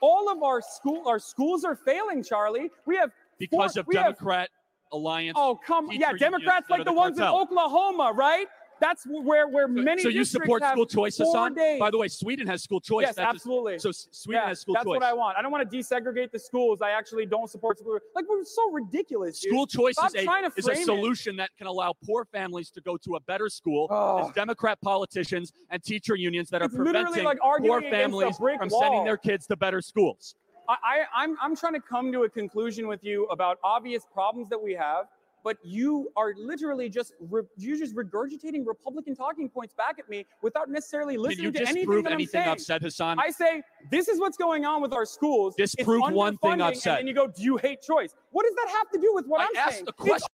All 0.00 0.30
of 0.30 0.42
our 0.42 0.60
school, 0.60 1.02
our 1.08 1.18
schools 1.18 1.64
are 1.64 1.76
failing, 1.76 2.22
Charlie. 2.22 2.70
We 2.84 2.96
have 2.96 3.10
Because 3.38 3.72
four- 3.72 3.80
of 3.80 3.86
we 3.86 3.96
have- 3.96 4.04
Democrat 4.16 4.50
alliance. 4.92 5.38
Oh 5.40 5.58
come, 5.66 5.90
yeah, 5.90 6.12
Democrats 6.12 6.68
like 6.68 6.80
the, 6.80 6.84
the 6.84 6.92
ones 6.92 7.16
in 7.16 7.24
Oklahoma, 7.24 8.12
right? 8.14 8.46
That's 8.82 9.06
where 9.06 9.46
where 9.46 9.68
many. 9.68 10.02
so 10.02 10.08
you 10.08 10.24
support 10.24 10.60
school 10.64 10.86
choice, 10.86 11.16
Hasan? 11.16 11.54
days. 11.54 11.78
By 11.78 11.90
the 11.90 11.98
way, 11.98 12.08
Sweden 12.08 12.48
has 12.48 12.64
school 12.64 12.80
choice. 12.80 13.04
Yes, 13.06 13.14
That's 13.14 13.36
absolutely. 13.36 13.78
so 13.78 13.92
Sweden 13.92 14.42
yeah, 14.42 14.48
has 14.48 14.60
school 14.60 14.74
that's 14.74 14.84
choice. 14.84 14.94
That's 15.00 15.02
what 15.02 15.08
I 15.08 15.12
want. 15.12 15.38
I 15.38 15.42
don't 15.42 15.52
want 15.52 15.70
to 15.70 15.76
desegregate 15.76 16.32
the 16.32 16.38
schools. 16.40 16.82
I 16.82 16.90
actually 16.90 17.24
don't 17.26 17.48
support 17.48 17.78
school. 17.78 17.96
Like 18.16 18.24
we're 18.28 18.44
so 18.44 18.72
ridiculous. 18.72 19.38
dude. 19.38 19.50
School 19.52 19.66
choice 19.68 19.94
Stop 19.94 20.08
is 20.08 20.14
a, 20.16 20.24
trying 20.24 20.50
to 20.50 20.52
is 20.56 20.66
a 20.66 20.70
frame 20.70 20.82
it. 20.82 20.84
solution 20.86 21.36
that 21.36 21.50
can 21.56 21.68
allow 21.68 21.94
poor 22.04 22.24
families 22.24 22.70
to 22.72 22.80
go 22.80 22.96
to 22.96 23.14
a 23.14 23.20
better 23.20 23.48
school. 23.48 23.86
Oh. 23.88 24.22
There's 24.24 24.34
Democrat 24.34 24.80
politicians 24.82 25.52
and 25.70 25.80
teacher 25.80 26.16
unions 26.16 26.50
that 26.50 26.60
are 26.60 26.64
It's 26.64 26.74
literally 26.74 27.22
preventing 27.22 27.24
like 27.24 27.38
poor 27.38 27.82
families 27.82 28.36
from 28.36 28.68
wall. 28.68 28.80
sending 28.82 29.04
their 29.04 29.16
kids 29.16 29.46
to 29.46 29.56
better 29.56 29.80
schools. 29.80 30.34
I, 30.68 30.74
I, 30.82 31.22
I'm, 31.22 31.36
I'm 31.40 31.54
trying 31.54 31.74
to 31.74 31.80
come 31.80 32.10
to 32.10 32.24
a 32.24 32.28
conclusion 32.28 32.88
with 32.88 33.04
you 33.04 33.26
about 33.26 33.58
obvious 33.62 34.04
problems 34.12 34.48
that 34.48 34.60
we 34.60 34.72
have. 34.74 35.06
But 35.44 35.56
you 35.64 36.10
are 36.16 36.34
literally 36.36 36.88
just 36.88 37.12
re- 37.20 37.42
you're 37.56 37.76
just 37.76 37.94
regurgitating 37.96 38.66
Republican 38.66 39.16
talking 39.16 39.48
points 39.48 39.74
back 39.74 39.98
at 39.98 40.08
me 40.08 40.24
without 40.42 40.68
necessarily 40.70 41.14
Can 41.14 41.22
listening 41.22 41.46
you 41.46 41.52
to 41.52 41.58
anything 41.60 41.74
disprove 41.80 42.04
that 42.04 42.12
I'm 42.12 42.14
anything 42.14 42.42
saying. 42.42 42.48
I've 42.48 42.60
said, 42.60 42.82
Hasan? 42.82 43.18
I 43.18 43.30
say 43.30 43.62
this 43.90 44.08
is 44.08 44.20
what's 44.20 44.36
going 44.36 44.64
on 44.64 44.80
with 44.82 44.92
our 44.92 45.04
schools. 45.04 45.54
It's 45.58 45.74
Disprove 45.74 46.12
one 46.12 46.36
thing 46.38 46.60
I've 46.60 46.76
said. 46.76 46.98
And 46.98 46.98
then 47.00 47.06
you 47.08 47.14
go, 47.14 47.26
do 47.26 47.42
you 47.42 47.56
hate 47.56 47.82
choice? 47.82 48.14
What 48.30 48.44
does 48.44 48.54
that 48.54 48.68
have 48.72 48.90
to 48.90 49.00
do 49.00 49.12
with 49.14 49.26
what 49.26 49.40
I 49.40 49.44
am 49.44 49.50
asked 49.56 49.72
saying? 49.74 49.84
a 49.88 49.90
It's 49.90 49.98
question. 49.98 50.28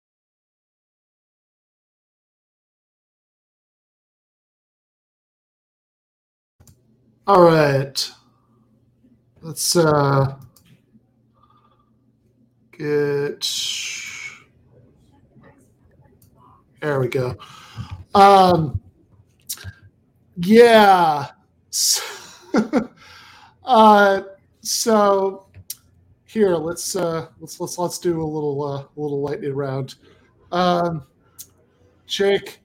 All 7.27 7.41
right. 7.41 8.11
Let's 9.41 9.76
uh 9.76 10.36
get 12.77 13.44
there 16.86 16.99
we 16.99 17.07
go. 17.07 17.36
Um 18.14 18.80
yeah. 20.38 21.32
So, 21.72 22.02
uh 23.64 24.22
so 24.62 25.48
here 26.26 26.56
let's 26.56 26.95
uh 26.95 27.28
let's 27.40 27.60
let's 27.60 27.80
let's 27.80 27.98
do 27.98 28.22
a 28.22 28.24
little 28.24 28.64
uh 28.64 28.82
a 28.82 28.90
little 28.95 29.22
lightning 29.22 29.53
round. 29.53 29.95
Um 30.52 31.03
Jake, 32.06 32.60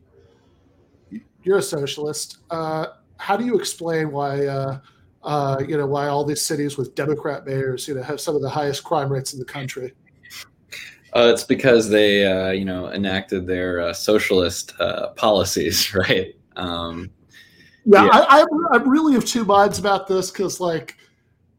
you're 1.42 1.58
a 1.58 1.62
socialist. 1.62 2.38
Uh 2.50 2.86
how 3.16 3.38
do 3.38 3.46
you 3.46 3.58
explain 3.58 4.12
why 4.12 4.46
uh, 4.46 4.80
uh, 5.22 5.62
you 5.66 5.76
know 5.76 5.86
why 5.86 6.08
all 6.08 6.24
these 6.24 6.42
cities 6.42 6.76
with 6.76 6.94
Democrat 6.94 7.46
mayors 7.46 7.88
you 7.88 7.94
know 7.94 8.02
have 8.02 8.20
some 8.20 8.36
of 8.36 8.42
the 8.42 8.48
highest 8.48 8.84
crime 8.84 9.10
rates 9.10 9.32
in 9.32 9.38
the 9.38 9.46
country? 9.46 9.92
Uh, 11.14 11.30
it's 11.32 11.44
because 11.44 11.88
they, 11.88 12.24
uh, 12.24 12.50
you 12.50 12.64
know, 12.64 12.92
enacted 12.92 13.46
their 13.46 13.80
uh, 13.80 13.92
socialist 13.92 14.74
uh, 14.80 15.08
policies, 15.10 15.94
right? 15.94 16.34
Um, 16.56 17.10
Yeah, 17.84 18.04
Yeah. 18.04 18.10
I, 18.12 18.44
I'm 18.72 18.88
really 18.88 19.16
of 19.16 19.24
two 19.24 19.44
minds 19.44 19.78
about 19.78 20.06
this 20.06 20.30
because 20.30 20.60
like 20.60 20.96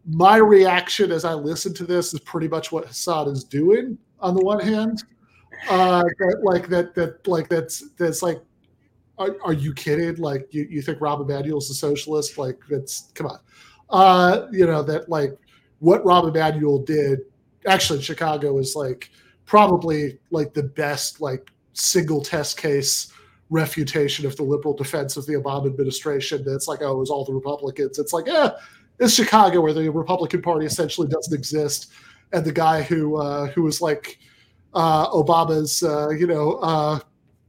my 0.06 0.38
reaction 0.38 1.12
as 1.12 1.26
I 1.26 1.34
listen 1.34 1.74
to 1.76 1.86
this 1.86 2.14
is 2.14 2.20
pretty 2.22 2.48
much 2.48 2.72
what 2.72 2.86
Hasan 2.86 3.28
is 3.30 3.44
doing. 3.44 3.98
On 4.20 4.36
the 4.36 4.42
one 4.42 4.60
hand, 4.60 5.04
uh, 5.70 6.04
that, 6.20 6.42
like 6.44 6.68
that 6.70 6.94
that 6.96 7.28
like 7.28 7.50
that's 7.50 7.90
that's 7.98 8.22
like. 8.22 8.42
Are, 9.18 9.36
are 9.44 9.54
you 9.54 9.72
kidding? 9.74 10.16
Like 10.16 10.48
you, 10.52 10.66
you 10.68 10.82
think 10.82 10.98
Rahm 10.98 11.22
Emanuel's 11.22 11.70
a 11.70 11.76
socialist? 11.76 12.40
Like 12.40 12.58
that's 12.70 13.12
come 13.14 13.28
on. 13.28 13.40
Uh, 13.92 14.48
you 14.52 14.66
know 14.66 14.82
that 14.82 15.10
like 15.10 15.38
what 15.78 16.04
Rahm 16.04 16.30
Emanuel 16.30 16.80
did 16.80 17.20
actually 17.68 18.00
in 18.00 18.04
Chicago 18.04 18.58
is 18.58 18.76
like 18.76 19.12
probably 19.52 20.18
like 20.30 20.54
the 20.54 20.64
best 20.64 21.20
like 21.20 21.52
single 21.74 22.22
test 22.22 22.58
case 22.58 23.12
refutation 23.50 24.26
of 24.26 24.34
the 24.38 24.44
liberal 24.44 24.74
defense 24.74 25.18
of 25.18 25.26
the 25.26 25.34
Obama 25.34 25.66
administration. 25.66 26.42
It's 26.48 26.70
like, 26.70 26.82
oh, 26.82 26.94
it 26.94 26.98
was 26.98 27.10
all 27.10 27.26
the 27.26 27.34
Republicans. 27.34 28.00
It's 28.00 28.14
like, 28.14 28.28
yeah, 28.28 28.52
it's 28.98 29.14
Chicago 29.14 29.60
where 29.60 29.74
the 29.74 29.90
Republican 29.92 30.42
Party 30.42 30.66
essentially 30.66 31.10
doesn't 31.10 31.38
exist, 31.38 31.92
and 32.32 32.46
the 32.46 32.52
guy 32.54 32.82
who 32.82 33.18
uh, 33.18 33.48
who 33.48 33.64
was 33.64 33.82
like 33.82 34.20
uh, 34.74 35.10
Obama's, 35.10 35.84
uh, 35.84 36.12
you 36.12 36.28
know, 36.28 36.54
uh, 36.62 37.00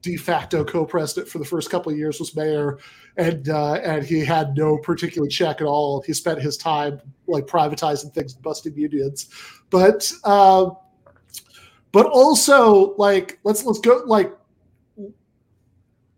de 0.00 0.16
facto 0.16 0.64
co-president 0.64 1.28
for 1.28 1.38
the 1.38 1.44
first 1.44 1.70
couple 1.70 1.92
of 1.92 1.96
years 1.96 2.18
was 2.18 2.34
mayor, 2.34 2.80
and 3.16 3.48
uh, 3.48 3.74
and 3.74 4.04
he 4.04 4.24
had 4.24 4.56
no 4.56 4.76
particular 4.76 5.28
check 5.28 5.60
at 5.60 5.68
all. 5.68 6.02
He 6.02 6.14
spent 6.14 6.42
his 6.42 6.56
time 6.56 7.00
like 7.28 7.46
privatizing 7.46 8.12
things, 8.12 8.34
busting 8.34 8.76
unions, 8.76 9.28
but. 9.70 10.12
Um, 10.24 10.78
but 11.92 12.06
also, 12.06 12.94
like, 12.96 13.38
let's 13.44 13.64
let's 13.64 13.80
go. 13.80 14.02
Like, 14.06 14.32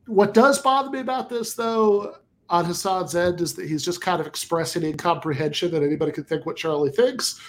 what 0.07 0.33
does 0.35 0.61
bother 0.61 0.91
me 0.91 1.01
about 1.01 1.29
this, 1.29 1.55
though, 1.55 2.17
on 2.49 2.65
Hasan's 2.65 3.15
end, 3.15 3.41
is 3.41 3.55
that 3.55 3.69
he's 3.69 3.85
just 3.85 4.01
kind 4.01 4.21
of 4.21 4.27
expressing 4.27 4.85
incomprehension 4.85 5.71
that 5.73 5.83
anybody 5.83 6.13
could 6.13 6.29
think 6.29 6.47
what 6.47 6.57
Charlie 6.57 6.93
thinks, 6.93 7.41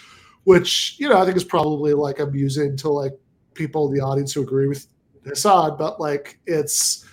which 0.44 0.96
you 1.00 1.08
know 1.08 1.18
I 1.18 1.26
think 1.26 1.38
is 1.38 1.44
probably 1.44 1.94
like 1.94 2.20
amusing 2.20 2.76
to 2.78 2.90
like 2.90 3.14
people 3.54 3.88
in 3.88 3.94
the 3.94 4.02
audience 4.02 4.34
who 4.34 4.42
agree 4.42 4.68
with 4.68 4.88
Hasan, 5.24 5.78
but 5.78 6.00
like 6.00 6.40
it's 6.46 7.06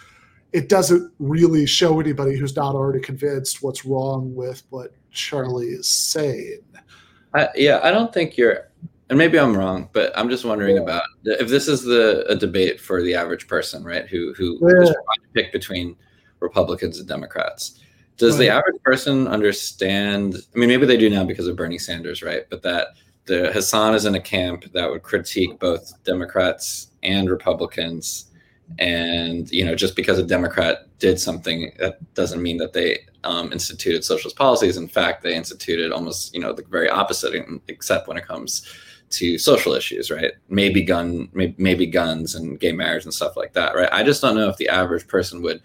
it 0.52 0.68
doesn't 0.68 1.12
really 1.18 1.66
show 1.66 1.98
anybody 2.00 2.36
who's 2.36 2.56
not 2.56 2.74
already 2.74 3.00
convinced 3.00 3.62
what's 3.62 3.84
wrong 3.84 4.34
with 4.34 4.62
what 4.70 4.94
Charlie 5.10 5.68
is 5.68 5.90
saying. 5.90 6.60
I, 7.34 7.48
yeah, 7.54 7.80
I 7.82 7.90
don't 7.90 8.12
think 8.12 8.36
you're, 8.36 8.70
and 9.12 9.18
maybe 9.18 9.38
I'm 9.38 9.54
wrong, 9.54 9.90
but 9.92 10.10
I'm 10.16 10.30
just 10.30 10.42
wondering 10.42 10.78
about 10.78 11.02
if 11.24 11.46
this 11.46 11.68
is 11.68 11.82
the 11.82 12.24
a 12.30 12.34
debate 12.34 12.80
for 12.80 13.02
the 13.02 13.14
average 13.14 13.46
person, 13.46 13.84
right? 13.84 14.06
Who 14.08 14.32
who 14.32 14.58
Yeah. 14.62 14.84
is 14.84 14.88
trying 14.88 15.20
to 15.22 15.28
pick 15.34 15.52
between 15.52 15.96
Republicans 16.40 16.98
and 16.98 17.06
Democrats. 17.06 17.78
Does 18.16 18.38
the 18.38 18.48
average 18.48 18.80
person 18.82 19.28
understand? 19.28 20.36
I 20.54 20.58
mean, 20.58 20.70
maybe 20.70 20.86
they 20.86 20.96
do 20.96 21.10
now 21.10 21.24
because 21.24 21.46
of 21.46 21.56
Bernie 21.56 21.76
Sanders, 21.76 22.22
right? 22.22 22.44
But 22.48 22.62
that 22.62 22.88
the 23.26 23.52
Hasan 23.52 23.94
is 23.94 24.06
in 24.06 24.14
a 24.14 24.20
camp 24.20 24.72
that 24.72 24.90
would 24.90 25.02
critique 25.02 25.58
both 25.58 25.92
Democrats 26.04 26.88
and 27.02 27.28
Republicans, 27.28 28.30
and 28.78 29.50
you 29.50 29.66
know, 29.66 29.74
just 29.74 29.94
because 29.94 30.18
a 30.18 30.22
Democrat 30.24 30.86
did 31.00 31.20
something, 31.20 31.70
that 31.78 31.98
doesn't 32.14 32.42
mean 32.42 32.56
that 32.56 32.72
they 32.72 33.00
um, 33.24 33.52
instituted 33.52 34.04
socialist 34.06 34.36
policies. 34.38 34.78
In 34.78 34.88
fact, 34.88 35.22
they 35.22 35.34
instituted 35.34 35.92
almost 35.92 36.32
you 36.32 36.40
know 36.40 36.54
the 36.54 36.64
very 36.70 36.88
opposite, 36.88 37.34
except 37.68 38.08
when 38.08 38.16
it 38.16 38.26
comes 38.26 38.66
to 39.12 39.38
social 39.38 39.74
issues, 39.74 40.10
right? 40.10 40.32
Maybe 40.48 40.82
gun, 40.82 41.28
maybe, 41.32 41.86
guns 41.86 42.34
and 42.34 42.58
gay 42.58 42.72
marriage 42.72 43.04
and 43.04 43.14
stuff 43.14 43.36
like 43.36 43.52
that, 43.52 43.74
right? 43.74 43.88
I 43.92 44.02
just 44.02 44.22
don't 44.22 44.34
know 44.34 44.48
if 44.48 44.56
the 44.56 44.68
average 44.68 45.06
person 45.06 45.42
would, 45.42 45.62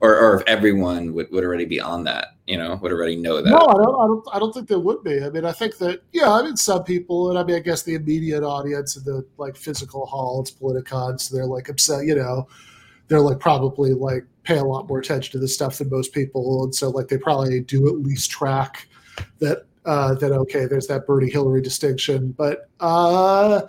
or, 0.00 0.16
or 0.16 0.36
if 0.36 0.42
everyone 0.46 1.14
would, 1.14 1.30
would 1.30 1.44
already 1.44 1.64
be 1.64 1.80
on 1.80 2.04
that, 2.04 2.28
you 2.46 2.56
know, 2.56 2.76
would 2.76 2.92
already 2.92 3.16
know 3.16 3.40
that. 3.40 3.50
No, 3.50 3.58
I 3.58 3.74
don't, 3.74 3.80
I 3.80 4.06
don't. 4.06 4.28
I 4.34 4.38
don't 4.38 4.52
think 4.52 4.68
there 4.68 4.78
would 4.78 5.02
be. 5.02 5.22
I 5.22 5.30
mean, 5.30 5.44
I 5.44 5.52
think 5.52 5.78
that 5.78 6.02
yeah. 6.12 6.30
I 6.30 6.42
mean, 6.42 6.56
some 6.56 6.84
people, 6.84 7.30
and 7.30 7.38
I 7.38 7.44
mean, 7.44 7.56
I 7.56 7.60
guess 7.60 7.82
the 7.82 7.94
immediate 7.94 8.42
audience 8.42 8.96
of 8.96 9.04
the 9.04 9.24
like 9.38 9.56
physical 9.56 10.06
hall, 10.06 10.40
it's. 10.42 11.28
They're 11.28 11.46
like 11.46 11.68
upset. 11.68 12.04
You 12.04 12.16
know, 12.16 12.46
they're 13.08 13.20
like 13.20 13.40
probably 13.40 13.94
like 13.94 14.24
pay 14.44 14.58
a 14.58 14.64
lot 14.64 14.86
more 14.86 14.98
attention 14.98 15.32
to 15.32 15.38
this 15.38 15.54
stuff 15.54 15.78
than 15.78 15.90
most 15.90 16.12
people, 16.12 16.64
and 16.64 16.74
so 16.74 16.90
like 16.90 17.08
they 17.08 17.18
probably 17.18 17.60
do 17.60 17.88
at 17.88 17.94
least 17.94 18.30
track 18.30 18.88
that. 19.38 19.64
Uh, 19.86 20.14
that 20.14 20.32
okay, 20.32 20.66
there's 20.66 20.88
that 20.88 21.06
Bernie 21.06 21.30
Hillary 21.30 21.62
distinction, 21.62 22.32
but 22.32 22.68
uh, 22.80 23.62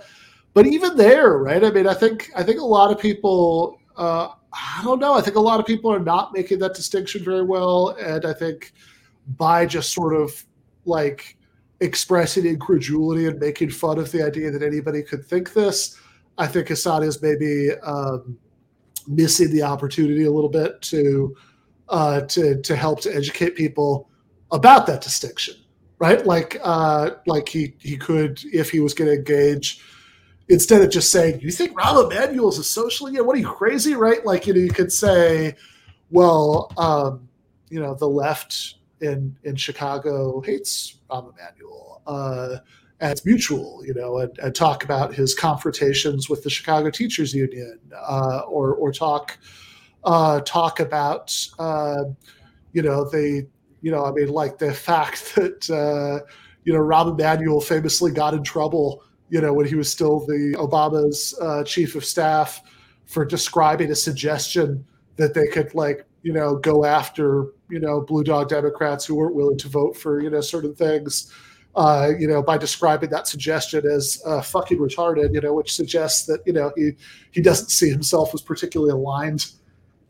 but 0.53 0.65
even 0.65 0.97
there, 0.97 1.37
right? 1.37 1.63
I 1.63 1.69
mean, 1.69 1.87
I 1.87 1.93
think 1.93 2.31
I 2.35 2.43
think 2.43 2.59
a 2.59 2.65
lot 2.65 2.91
of 2.91 2.99
people. 2.99 3.79
Uh, 3.95 4.29
I 4.53 4.81
don't 4.83 4.99
know. 4.99 5.13
I 5.13 5.21
think 5.21 5.35
a 5.35 5.41
lot 5.41 5.59
of 5.59 5.65
people 5.65 5.91
are 5.93 5.99
not 5.99 6.33
making 6.33 6.59
that 6.59 6.73
distinction 6.73 7.23
very 7.23 7.43
well, 7.43 7.89
and 8.01 8.25
I 8.25 8.33
think 8.33 8.73
by 9.37 9.65
just 9.65 9.93
sort 9.93 10.15
of 10.15 10.43
like 10.85 11.37
expressing 11.79 12.45
incredulity 12.45 13.27
and 13.27 13.39
making 13.39 13.69
fun 13.69 13.99
of 13.99 14.11
the 14.11 14.23
idea 14.23 14.49
that 14.49 14.63
anybody 14.63 15.03
could 15.03 15.23
think 15.23 15.53
this, 15.53 15.99
I 16.37 16.47
think 16.47 16.69
Hasan 16.69 17.03
is 17.03 17.21
maybe 17.21 17.71
um, 17.83 18.37
missing 19.07 19.51
the 19.51 19.63
opportunity 19.63 20.25
a 20.25 20.31
little 20.31 20.49
bit 20.49 20.81
to 20.83 21.35
uh, 21.89 22.21
to 22.21 22.61
to 22.61 22.75
help 22.75 23.01
to 23.01 23.15
educate 23.15 23.55
people 23.55 24.09
about 24.51 24.87
that 24.87 25.01
distinction, 25.01 25.55
right? 25.99 26.25
Like 26.25 26.59
uh, 26.63 27.11
like 27.25 27.49
he 27.49 27.73
he 27.79 27.97
could 27.97 28.41
if 28.45 28.69
he 28.69 28.79
was 28.79 28.93
going 28.93 29.09
to 29.09 29.17
engage 29.17 29.81
instead 30.49 30.81
of 30.81 30.89
just 30.89 31.11
saying, 31.11 31.41
"You 31.41 31.51
think 31.51 31.77
Rahm 31.77 32.11
Emanuel 32.11 32.49
is 32.49 32.57
a 32.57 32.63
socialist? 32.63 33.15
Yeah, 33.15 33.21
what 33.21 33.35
are 33.35 33.39
you 33.39 33.47
crazy?" 33.47 33.95
Right? 33.95 34.25
Like 34.25 34.47
you 34.47 34.53
know, 34.53 34.59
you 34.59 34.69
could 34.69 34.91
say, 34.91 35.55
"Well, 36.09 36.71
um, 36.77 37.27
you 37.69 37.79
know, 37.79 37.95
the 37.95 38.09
left 38.09 38.75
in 39.01 39.35
in 39.43 39.55
Chicago 39.55 40.41
hates 40.41 40.97
Rahm 41.09 41.33
Emanuel, 41.33 42.01
uh, 42.07 42.57
and 42.99 43.11
it's 43.11 43.25
mutual." 43.25 43.85
You 43.85 43.93
know, 43.93 44.19
and, 44.19 44.37
and 44.39 44.55
talk 44.55 44.83
about 44.83 45.13
his 45.13 45.33
confrontations 45.33 46.29
with 46.29 46.43
the 46.43 46.49
Chicago 46.49 46.89
Teachers 46.89 47.33
Union, 47.33 47.79
uh, 47.95 48.41
or 48.47 48.73
or 48.75 48.91
talk 48.91 49.37
uh, 50.03 50.41
talk 50.41 50.79
about 50.79 51.35
uh, 51.59 52.03
you 52.73 52.81
know 52.81 53.03
the 53.09 53.47
you 53.81 53.91
know 53.91 54.05
I 54.05 54.11
mean 54.11 54.29
like 54.29 54.57
the 54.57 54.73
fact 54.73 55.35
that 55.35 55.69
uh, 55.69 56.25
you 56.63 56.73
know 56.73 56.79
Rahm 56.79 57.11
Emanuel 57.11 57.61
famously 57.61 58.11
got 58.11 58.33
in 58.33 58.43
trouble 58.43 59.03
you 59.29 59.41
know, 59.41 59.53
when 59.53 59.65
he 59.65 59.75
was 59.75 59.91
still 59.91 60.19
the 60.21 60.55
Obama's 60.57 61.37
uh, 61.41 61.63
chief 61.63 61.95
of 61.95 62.05
staff 62.05 62.61
for 63.05 63.25
describing 63.25 63.91
a 63.91 63.95
suggestion 63.95 64.85
that 65.17 65.33
they 65.33 65.47
could 65.47 65.73
like, 65.73 66.05
you 66.23 66.33
know, 66.33 66.55
go 66.55 66.85
after, 66.85 67.47
you 67.69 67.79
know, 67.79 68.01
blue 68.01 68.23
dog 68.23 68.49
Democrats 68.49 69.05
who 69.05 69.15
weren't 69.15 69.35
willing 69.35 69.57
to 69.57 69.67
vote 69.67 69.95
for, 69.95 70.21
you 70.21 70.29
know, 70.29 70.41
certain 70.41 70.73
things, 70.73 71.31
uh, 71.75 72.11
you 72.17 72.27
know, 72.27 72.41
by 72.41 72.57
describing 72.57 73.09
that 73.09 73.27
suggestion 73.27 73.85
as 73.85 74.21
uh, 74.25 74.41
fucking 74.41 74.77
retarded, 74.77 75.33
you 75.33 75.41
know, 75.41 75.53
which 75.53 75.73
suggests 75.73 76.25
that, 76.25 76.41
you 76.45 76.53
know, 76.53 76.71
he, 76.75 76.91
he 77.31 77.41
doesn't 77.41 77.69
see 77.69 77.89
himself 77.89 78.33
as 78.33 78.41
particularly 78.41 78.91
aligned, 78.91 79.51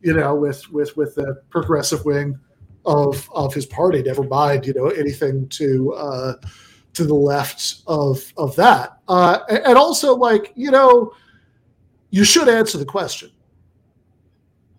you 0.02 0.14
know, 0.14 0.36
with, 0.36 0.70
with, 0.72 0.96
with 0.96 1.16
the 1.16 1.42
progressive 1.50 2.04
wing 2.06 2.40
of, 2.86 3.30
of 3.34 3.54
his 3.54 3.66
party, 3.66 4.02
never 4.02 4.24
mind, 4.24 4.66
you 4.66 4.74
know, 4.74 4.88
anything 4.88 5.48
to, 5.50 5.94
uh, 5.94 6.34
to 6.94 7.04
the 7.04 7.14
left 7.14 7.84
of 7.86 8.34
of 8.38 8.56
that 8.56 8.98
uh, 9.08 9.38
and 9.50 9.78
also 9.78 10.16
like 10.16 10.52
you 10.56 10.72
know 10.72 11.14
you 12.10 12.24
should 12.24 12.48
answer 12.48 12.78
the 12.78 12.86
question, 12.86 13.32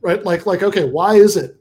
right? 0.00 0.24
Like, 0.24 0.46
like, 0.46 0.62
okay, 0.62 0.84
why 0.84 1.14
is 1.14 1.36
it 1.36 1.56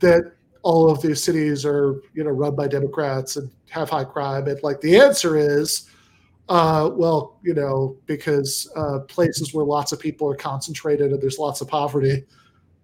that 0.00 0.32
all 0.62 0.90
of 0.90 1.00
these 1.02 1.22
cities 1.22 1.64
are, 1.64 2.00
you 2.14 2.24
know, 2.24 2.30
run 2.30 2.54
by 2.54 2.68
Democrats 2.68 3.36
and 3.36 3.50
have 3.70 3.90
high 3.90 4.04
crime? 4.04 4.48
And 4.48 4.60
like, 4.62 4.80
the 4.80 4.98
answer 4.98 5.36
is, 5.36 5.88
uh, 6.48 6.90
well, 6.92 7.38
you 7.42 7.54
know, 7.54 7.96
because 8.06 8.70
uh, 8.76 9.00
places 9.00 9.54
where 9.54 9.64
lots 9.64 9.92
of 9.92 10.00
people 10.00 10.30
are 10.30 10.36
concentrated 10.36 11.12
and 11.12 11.22
there's 11.22 11.38
lots 11.38 11.60
of 11.60 11.68
poverty 11.68 12.24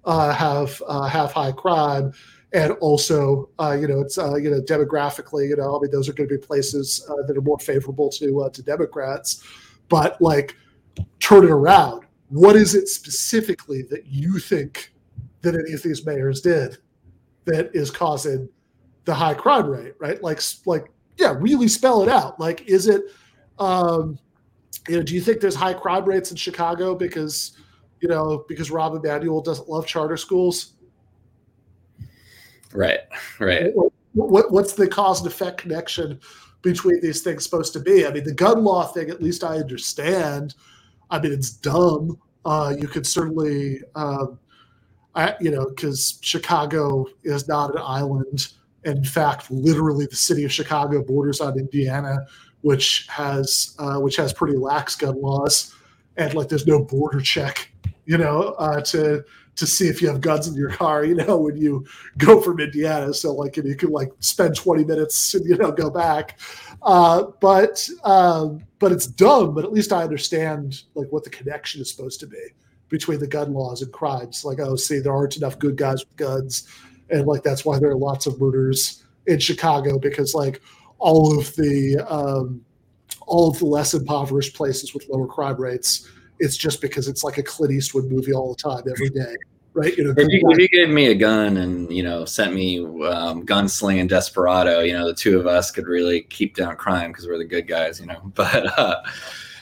uh, 0.04 0.32
have 0.32 0.82
uh, 0.86 1.06
have 1.06 1.30
high 1.32 1.52
crime, 1.52 2.10
and 2.52 2.72
also, 2.80 3.48
uh, 3.58 3.76
you 3.80 3.86
know, 3.86 4.00
it's 4.00 4.18
uh, 4.18 4.34
you 4.36 4.50
know 4.50 4.60
demographically, 4.60 5.48
you 5.48 5.56
know, 5.56 5.76
I 5.76 5.80
mean, 5.80 5.90
those 5.90 6.08
are 6.08 6.12
going 6.12 6.28
to 6.28 6.36
be 6.36 6.40
places 6.44 7.06
that 7.26 7.36
are 7.36 7.42
more 7.42 7.58
favorable 7.58 8.10
to 8.10 8.50
to 8.52 8.62
Democrats. 8.62 9.44
But 9.88 10.20
like, 10.20 10.56
turn 11.20 11.44
it 11.44 11.50
around. 11.50 12.04
What 12.28 12.56
is 12.56 12.74
it 12.74 12.88
specifically 12.88 13.82
that 13.90 14.06
you 14.06 14.38
think 14.38 14.92
that 15.42 15.54
any 15.54 15.72
of 15.72 15.82
these 15.82 16.06
mayors 16.06 16.40
did 16.40 16.78
that 17.44 17.70
is 17.74 17.90
causing 17.90 18.48
the 19.04 19.14
high 19.14 19.34
crime 19.34 19.68
rate? 19.68 19.94
Right? 19.98 20.22
Like, 20.22 20.40
like, 20.66 20.90
yeah, 21.18 21.34
really 21.38 21.68
spell 21.68 22.02
it 22.02 22.08
out. 22.08 22.38
Like, 22.38 22.62
is 22.68 22.86
it 22.86 23.02
um, 23.58 24.18
you 24.88 24.96
know, 24.96 25.02
do 25.02 25.14
you 25.14 25.20
think 25.20 25.40
there's 25.40 25.54
high 25.54 25.74
crime 25.74 26.04
rates 26.04 26.30
in 26.30 26.36
Chicago 26.36 26.94
because, 26.94 27.52
you 28.00 28.08
know, 28.08 28.44
because 28.48 28.70
Rahm 28.70 28.98
Emanuel 28.98 29.40
doesn't 29.42 29.68
love 29.68 29.86
charter 29.86 30.16
schools? 30.16 30.72
Right, 32.72 33.00
right. 33.38 33.74
What, 33.74 33.92
what, 34.12 34.52
what's 34.52 34.74
the 34.74 34.88
cause 34.88 35.20
and 35.20 35.28
effect 35.28 35.58
connection 35.58 36.20
between 36.62 37.00
these 37.00 37.22
things 37.22 37.44
supposed 37.44 37.72
to 37.74 37.80
be? 37.80 38.06
I 38.06 38.12
mean, 38.12 38.24
the 38.24 38.34
gun 38.34 38.64
law 38.64 38.86
thing, 38.86 39.10
at 39.10 39.22
least 39.22 39.44
I 39.44 39.56
understand. 39.56 40.54
I 41.10 41.20
mean, 41.20 41.32
it's 41.32 41.50
dumb. 41.50 42.18
Uh, 42.44 42.74
you 42.78 42.88
could 42.88 43.06
certainly, 43.06 43.80
um, 43.94 44.38
I, 45.14 45.34
you 45.40 45.50
know, 45.50 45.68
because 45.68 46.18
Chicago 46.22 47.06
is 47.24 47.48
not 47.48 47.74
an 47.74 47.82
island. 47.84 48.52
In 48.84 49.04
fact, 49.04 49.50
literally, 49.50 50.06
the 50.06 50.16
city 50.16 50.44
of 50.44 50.52
Chicago 50.52 51.02
borders 51.02 51.40
on 51.40 51.58
Indiana, 51.58 52.26
which 52.62 53.06
has 53.10 53.74
uh, 53.78 53.98
which 53.98 54.16
has 54.16 54.32
pretty 54.32 54.56
lax 54.56 54.96
gun 54.96 55.20
laws, 55.20 55.74
and 56.16 56.32
like 56.34 56.48
there's 56.48 56.66
no 56.66 56.82
border 56.82 57.20
check, 57.20 57.70
you 58.06 58.16
know, 58.16 58.54
uh, 58.58 58.80
to 58.82 59.22
to 59.56 59.66
see 59.66 59.88
if 59.88 60.00
you 60.00 60.08
have 60.08 60.20
guns 60.20 60.48
in 60.48 60.54
your 60.54 60.70
car, 60.70 61.04
you 61.04 61.14
know, 61.14 61.36
when 61.36 61.56
you 61.56 61.84
go 62.18 62.40
from 62.40 62.60
Indiana. 62.60 63.12
So 63.12 63.32
like 63.32 63.56
you 63.56 63.76
can 63.76 63.90
like 63.90 64.10
spend 64.20 64.56
20 64.56 64.84
minutes 64.84 65.34
and 65.34 65.44
you 65.44 65.56
know 65.56 65.70
go 65.70 65.90
back. 65.90 66.38
Uh, 66.82 67.24
but 67.40 67.88
um, 68.04 68.64
but 68.78 68.92
it's 68.92 69.06
dumb. 69.06 69.54
But 69.54 69.64
at 69.64 69.72
least 69.72 69.92
I 69.92 70.02
understand 70.02 70.82
like 70.94 71.08
what 71.10 71.24
the 71.24 71.30
connection 71.30 71.80
is 71.80 71.90
supposed 71.90 72.20
to 72.20 72.26
be 72.26 72.42
between 72.88 73.20
the 73.20 73.26
gun 73.26 73.52
laws 73.52 73.82
and 73.82 73.92
crimes. 73.92 74.44
Like 74.44 74.60
oh, 74.60 74.76
see, 74.76 74.98
there 74.98 75.12
aren't 75.12 75.36
enough 75.36 75.58
good 75.58 75.76
guys 75.76 76.00
with 76.00 76.16
guns, 76.16 76.68
and 77.10 77.26
like 77.26 77.42
that's 77.42 77.64
why 77.64 77.78
there 77.78 77.90
are 77.90 77.96
lots 77.96 78.26
of 78.26 78.40
murders 78.40 79.04
in 79.26 79.38
Chicago 79.38 79.98
because 79.98 80.34
like 80.34 80.62
all 80.98 81.38
of 81.38 81.54
the 81.56 81.98
um, 82.08 82.64
all 83.26 83.50
of 83.50 83.58
the 83.58 83.66
less 83.66 83.94
impoverished 83.94 84.54
places 84.54 84.94
with 84.94 85.08
lower 85.08 85.26
crime 85.26 85.60
rates. 85.60 86.08
It's 86.40 86.56
just 86.56 86.80
because 86.80 87.06
it's 87.06 87.22
like 87.22 87.38
a 87.38 87.42
Clint 87.42 87.72
Eastwood 87.72 88.10
movie 88.10 88.32
all 88.32 88.54
the 88.54 88.62
time, 88.62 88.82
every 88.90 89.10
day, 89.10 89.36
right? 89.74 89.96
You 89.96 90.04
know, 90.04 90.14
if 90.16 90.28
you, 90.28 90.40
if 90.50 90.58
you 90.58 90.68
gave 90.68 90.88
me 90.88 91.06
a 91.08 91.14
gun 91.14 91.58
and 91.58 91.90
you 91.92 92.02
know 92.02 92.24
sent 92.24 92.54
me 92.54 92.80
um, 92.80 93.46
gunslinging 93.46 94.08
desperado, 94.08 94.80
you 94.80 94.92
know, 94.92 95.06
the 95.06 95.14
two 95.14 95.38
of 95.38 95.46
us 95.46 95.70
could 95.70 95.86
really 95.86 96.22
keep 96.22 96.56
down 96.56 96.76
crime 96.76 97.12
because 97.12 97.26
we're 97.26 97.38
the 97.38 97.44
good 97.44 97.68
guys, 97.68 98.00
you 98.00 98.06
know. 98.06 98.20
But 98.34 98.78
uh, 98.78 99.02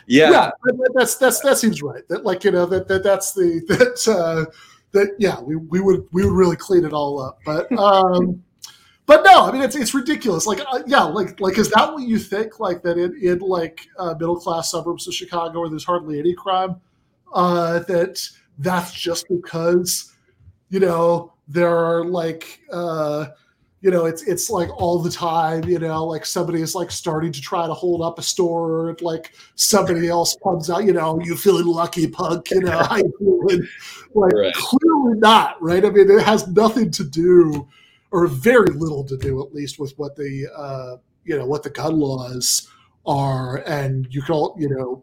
yeah, 0.07 0.31
yeah, 0.31 0.51
that's 0.95 1.17
that's 1.17 1.41
that 1.41 1.59
seems 1.59 1.83
right. 1.83 2.07
That 2.09 2.25
like 2.25 2.45
you 2.45 2.51
know 2.51 2.67
that, 2.67 2.89
that 2.89 3.03
that's 3.03 3.33
the 3.33 3.61
that 3.69 4.09
uh, 4.09 4.51
that 4.93 5.15
yeah 5.19 5.41
we, 5.41 5.57
we 5.57 5.81
would 5.81 6.07
we 6.13 6.25
would 6.25 6.33
really 6.33 6.57
clean 6.57 6.85
it 6.85 6.93
all 6.93 7.21
up. 7.21 7.39
But 7.45 7.71
um, 7.73 8.43
but 9.09 9.25
no, 9.25 9.47
I 9.47 9.53
mean 9.53 9.63
it's 9.63 9.75
it's 9.75 9.95
ridiculous. 9.95 10.47
Like 10.47 10.61
uh, 10.71 10.83
yeah, 10.87 11.03
like 11.03 11.41
like 11.41 11.57
is 11.57 11.71
that 11.71 11.95
what 11.95 12.03
you 12.03 12.19
think? 12.19 12.61
Like 12.61 12.83
that 12.83 12.99
in 12.99 13.19
in 13.23 13.39
like 13.39 13.89
uh, 13.99 14.13
middle 14.13 14.39
class 14.39 14.71
suburbs 14.71 15.09
of 15.09 15.15
Chicago 15.15 15.61
where 15.61 15.71
there's 15.71 15.85
hardly 15.85 16.19
any 16.19 16.35
crime, 16.35 16.77
uh, 17.33 17.79
that 17.81 18.21
that's 18.59 18.93
just 18.93 19.27
because 19.31 20.15
you 20.69 20.79
know 20.79 21.33
there 21.49 21.75
are 21.75 22.05
like 22.05 22.61
uh, 22.71 23.29
you 23.81 23.91
know 23.91 24.05
it's 24.05 24.25
it's 24.25 24.51
like 24.51 24.69
all 24.79 24.99
the 24.99 25.11
time 25.11 25.65
you 25.65 25.79
know 25.79 26.05
like 26.05 26.27
somebody 26.27 26.61
is 26.61 26.75
like 26.75 26.91
starting 26.91 27.33
to 27.33 27.41
try 27.41 27.67
to 27.67 27.73
hold 27.73 28.03
up 28.03 28.19
a 28.19 28.23
store 28.23 28.91
and 28.91 29.01
like 29.01 29.33
somebody 29.55 30.09
else 30.09 30.37
comes 30.43 30.69
out 30.69 30.85
you 30.85 30.93
know 30.93 31.19
you 31.23 31.35
feeling 31.35 31.65
lucky 31.65 32.07
punk 32.07 32.51
you 32.51 32.61
know 32.61 32.83
feeling 33.19 33.67
like 34.15 34.33
right. 34.35 34.55
clearly 34.55 35.19
not 35.19 35.57
right 35.63 35.85
i 35.85 35.91
mean 35.91 36.11
it 36.11 36.23
has 36.23 36.49
nothing 36.49 36.91
to 36.91 37.05
do 37.05 37.67
or 38.11 38.27
very 38.27 38.73
little 38.73 39.05
to 39.05 39.17
do, 39.17 39.43
at 39.45 39.55
least, 39.55 39.79
with 39.79 39.93
what 39.99 40.17
the 40.17 40.49
uh, 40.57 40.97
you 41.25 41.37
know 41.39 41.47
what 41.47 41.63
the 41.63 41.71
gun 41.71 41.99
laws 41.99 42.69
are, 43.07 43.59
and 43.67 44.07
you 44.11 44.23
can 44.23 44.35
all 44.35 44.57
you 44.59 44.69
know, 44.69 45.03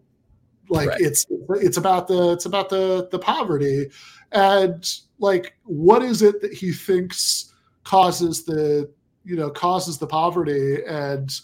like 0.69 0.89
right. 0.89 1.01
it's 1.01 1.25
it's 1.49 1.77
about 1.77 2.07
the 2.07 2.31
it's 2.31 2.45
about 2.45 2.69
the 2.69 3.07
the 3.11 3.19
poverty, 3.19 3.89
and 4.31 4.99
like 5.19 5.55
what 5.63 6.01
is 6.01 6.21
it 6.21 6.41
that 6.41 6.53
he 6.53 6.71
thinks 6.71 7.53
causes 7.83 8.43
the 8.43 8.89
you 9.23 9.35
know 9.35 9.49
causes 9.49 9.97
the 9.97 10.07
poverty, 10.07 10.83
and 10.85 11.41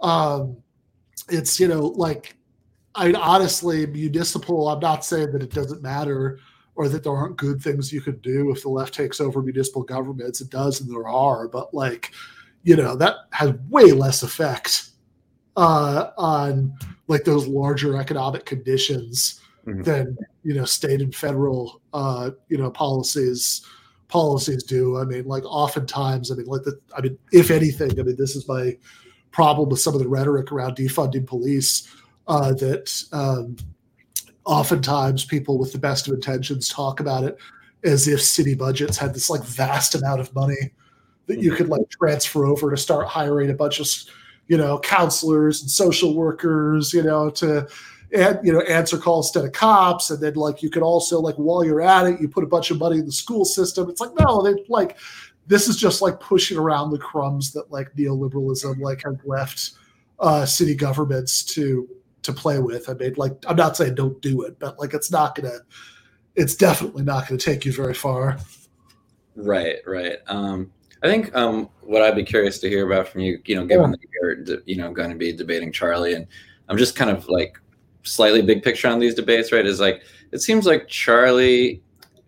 um, 0.00 0.56
it's 1.28 1.60
you 1.60 1.68
know 1.68 1.88
like 1.88 2.36
I 2.94 3.12
honestly 3.12 3.86
municipal. 3.86 4.68
I'm 4.68 4.80
not 4.80 5.04
saying 5.04 5.32
that 5.32 5.42
it 5.42 5.52
doesn't 5.52 5.82
matter 5.82 6.38
or 6.76 6.88
that 6.88 7.02
there 7.02 7.14
aren't 7.14 7.36
good 7.36 7.60
things 7.60 7.92
you 7.92 8.00
could 8.00 8.22
do 8.22 8.50
if 8.50 8.62
the 8.62 8.68
left 8.68 8.94
takes 8.94 9.20
over 9.20 9.42
municipal 9.42 9.82
governments. 9.82 10.40
It 10.40 10.50
does, 10.50 10.80
and 10.80 10.90
there 10.90 11.08
are, 11.08 11.48
but 11.48 11.74
like, 11.74 12.12
you 12.62 12.76
know, 12.76 12.94
that 12.96 13.16
has 13.30 13.54
way 13.68 13.92
less 13.92 14.22
effect 14.22 14.90
uh, 15.56 16.10
on 16.16 16.74
like 17.08 17.24
those 17.24 17.46
larger 17.46 17.96
economic 17.96 18.44
conditions 18.44 19.40
mm-hmm. 19.66 19.82
than 19.82 20.16
you 20.42 20.54
know 20.54 20.64
state 20.64 21.00
and 21.00 21.14
federal 21.14 21.80
uh, 21.92 22.30
you 22.48 22.58
know 22.58 22.70
policies 22.70 23.66
policies 24.08 24.62
do. 24.62 24.98
I 24.98 25.04
mean, 25.04 25.24
like 25.24 25.44
oftentimes, 25.44 26.30
I 26.30 26.36
mean, 26.36 26.46
like 26.46 26.62
the, 26.62 26.78
I 26.96 27.00
mean, 27.00 27.18
if 27.32 27.50
anything, 27.50 27.98
I 27.98 28.02
mean, 28.02 28.16
this 28.16 28.36
is 28.36 28.46
my 28.46 28.76
problem 29.32 29.68
with 29.68 29.80
some 29.80 29.94
of 29.94 30.00
the 30.00 30.08
rhetoric 30.08 30.52
around 30.52 30.76
defunding 30.76 31.26
police 31.26 31.92
uh, 32.28 32.52
that 32.54 33.02
um, 33.12 33.56
oftentimes 34.46 35.24
people 35.24 35.58
with 35.58 35.72
the 35.72 35.78
best 35.78 36.08
of 36.08 36.14
intentions 36.14 36.68
talk 36.68 37.00
about 37.00 37.24
it 37.24 37.36
as 37.84 38.08
if 38.08 38.22
city 38.22 38.54
budgets 38.54 38.96
had 38.96 39.12
this 39.12 39.28
like 39.28 39.42
vast 39.42 39.94
amount 39.94 40.20
of 40.20 40.34
money 40.34 40.72
that 41.26 41.40
you 41.40 41.52
could 41.52 41.68
like 41.68 41.88
transfer 41.90 42.46
over 42.46 42.70
to 42.70 42.76
start 42.76 43.06
hiring 43.06 43.50
a 43.50 43.54
bunch 43.54 43.80
of 43.80 43.88
you 44.48 44.56
know 44.56 44.78
counselors 44.78 45.60
and 45.60 45.70
social 45.70 46.14
workers 46.14 46.94
you 46.94 47.02
know 47.02 47.28
to 47.28 47.68
and 48.14 48.38
you 48.44 48.52
know 48.52 48.60
answer 48.62 48.98
calls 48.98 49.26
instead 49.26 49.44
of 49.44 49.52
cops. 49.52 50.10
And 50.10 50.20
then 50.20 50.34
like 50.34 50.62
you 50.62 50.70
could 50.70 50.82
also 50.82 51.20
like 51.20 51.34
while 51.36 51.64
you're 51.64 51.80
at 51.80 52.06
it 52.06 52.20
you 52.20 52.28
put 52.28 52.44
a 52.44 52.48
bunch 52.48 52.70
of 52.70 52.78
money 52.78 52.98
in 52.98 53.06
the 53.06 53.12
school 53.12 53.44
system. 53.44 53.88
It's 53.90 54.00
like 54.00 54.12
no 54.18 54.42
they 54.42 54.62
like 54.68 54.98
this 55.46 55.68
is 55.68 55.76
just 55.76 56.02
like 56.02 56.20
pushing 56.20 56.58
around 56.58 56.90
the 56.90 56.98
crumbs 56.98 57.52
that 57.52 57.70
like 57.70 57.94
neoliberalism 57.94 58.80
like 58.80 59.02
has 59.02 59.16
left 59.24 59.72
uh, 60.18 60.46
city 60.46 60.74
governments 60.74 61.44
to 61.44 61.88
to 62.26 62.32
play 62.32 62.58
with. 62.58 62.88
I 62.88 62.94
mean, 62.94 63.14
like 63.16 63.32
I'm 63.48 63.56
not 63.56 63.76
saying 63.76 63.94
don't 63.94 64.20
do 64.20 64.42
it, 64.42 64.58
but 64.58 64.78
like 64.78 64.94
it's 64.94 65.10
not 65.10 65.34
gonna, 65.34 65.58
it's 66.34 66.54
definitely 66.54 67.02
not 67.02 67.26
gonna 67.26 67.38
take 67.38 67.64
you 67.64 67.72
very 67.72 67.94
far. 67.94 68.38
Right, 69.34 69.76
right. 69.86 70.18
Um, 70.28 70.72
I 71.02 71.08
think 71.08 71.34
um, 71.36 71.68
what 71.82 72.02
I'd 72.02 72.16
be 72.16 72.24
curious 72.24 72.58
to 72.60 72.68
hear 72.68 72.86
about 72.86 73.08
from 73.08 73.20
you, 73.20 73.38
you 73.44 73.54
know, 73.54 73.66
given 73.66 73.90
yeah. 73.90 73.96
that 73.96 74.46
you're, 74.48 74.62
you 74.64 74.76
know, 74.76 74.92
going 74.92 75.10
to 75.10 75.16
be 75.16 75.32
debating 75.32 75.70
Charlie, 75.70 76.14
and 76.14 76.26
I'm 76.68 76.78
just 76.78 76.96
kind 76.96 77.10
of 77.10 77.28
like 77.28 77.58
slightly 78.02 78.42
big 78.42 78.62
picture 78.62 78.88
on 78.88 78.98
these 78.98 79.14
debates, 79.14 79.52
right? 79.52 79.66
Is 79.66 79.80
like 79.80 80.02
it 80.32 80.40
seems 80.40 80.66
like 80.66 80.88
Charlie 80.88 81.82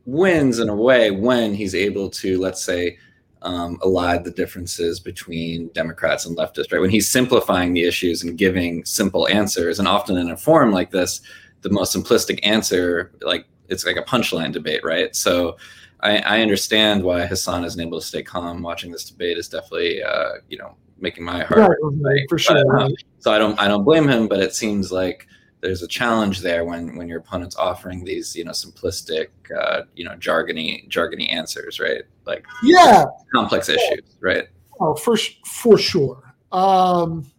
wins 0.05 0.59
in 0.59 0.69
a 0.69 0.75
way 0.75 1.11
when 1.11 1.55
he's 1.55 1.75
able 1.75 2.09
to, 2.11 2.39
let's 2.39 2.63
say, 2.63 2.99
um, 3.43 3.79
elide 3.79 4.25
the 4.25 4.31
differences 4.31 5.01
between 5.01 5.69
Democrats 5.69 6.27
and 6.27 6.37
leftists, 6.37 6.73
right? 6.73 6.81
When 6.81 6.91
he's 6.91 7.11
simplifying 7.11 7.73
the 7.73 7.85
issues 7.85 8.23
and 8.23 8.37
giving 8.37 8.85
simple 8.85 9.29
answers, 9.29 9.79
and 9.79 9.87
often 9.87 10.17
in 10.17 10.31
a 10.31 10.37
forum 10.37 10.73
like 10.73 10.91
this, 10.91 11.21
the 11.63 11.71
most 11.71 11.95
simplistic 11.95 12.41
answer, 12.43 13.13
like 13.21 13.47
it's 13.69 13.85
like 13.85 13.97
a 13.97 14.03
punchline 14.03 14.53
debate, 14.53 14.85
right? 14.85 15.15
So 15.15 15.57
I, 16.01 16.19
I 16.19 16.41
understand 16.41 17.03
why 17.03 17.27
Hasan 17.27 17.65
isn't 17.65 17.81
able 17.81 18.01
to 18.01 18.07
stay 18.07 18.23
calm 18.23 18.63
watching 18.63 18.93
this 18.93 19.05
debate 19.05 19.39
is 19.39 19.49
definitely, 19.49 20.03
uh, 20.03 20.35
you 20.49 20.59
know, 20.59 20.77
making 21.01 21.25
my 21.25 21.45
heart 21.45 21.79
right, 22.01 22.25
for 22.29 22.39
sure. 22.39 22.65
But, 22.65 22.83
uh, 22.83 22.89
so 23.19 23.33
I 23.33 23.39
don't, 23.39 23.59
I 23.59 23.69
don't 23.69 23.85
blame 23.85 24.09
him, 24.09 24.29
but 24.29 24.41
it 24.41 24.55
seems 24.55 24.91
like 24.91 25.27
there's 25.61 25.83
a 25.83 25.89
challenge 25.89 26.41
there 26.41 26.65
when 26.65 26.97
when 26.97 27.09
your 27.09 27.19
opponent's 27.19 27.57
offering 27.57 28.05
these 28.05 28.37
you 28.37 28.45
know 28.45 28.53
simplistic 28.53 29.29
uh, 29.57 29.83
you 29.95 30.05
know 30.05 30.13
jargony 30.13 30.89
jargony 30.89 31.33
answers 31.33 31.81
right? 31.81 32.03
Like 32.27 32.45
yeah. 32.63 33.05
complex 33.35 33.69
issues 33.69 34.17
right? 34.21 34.49
Oh 34.81 34.95
for 34.95 35.17
for 35.45 35.79
sure. 35.79 36.35
Um 36.53 37.31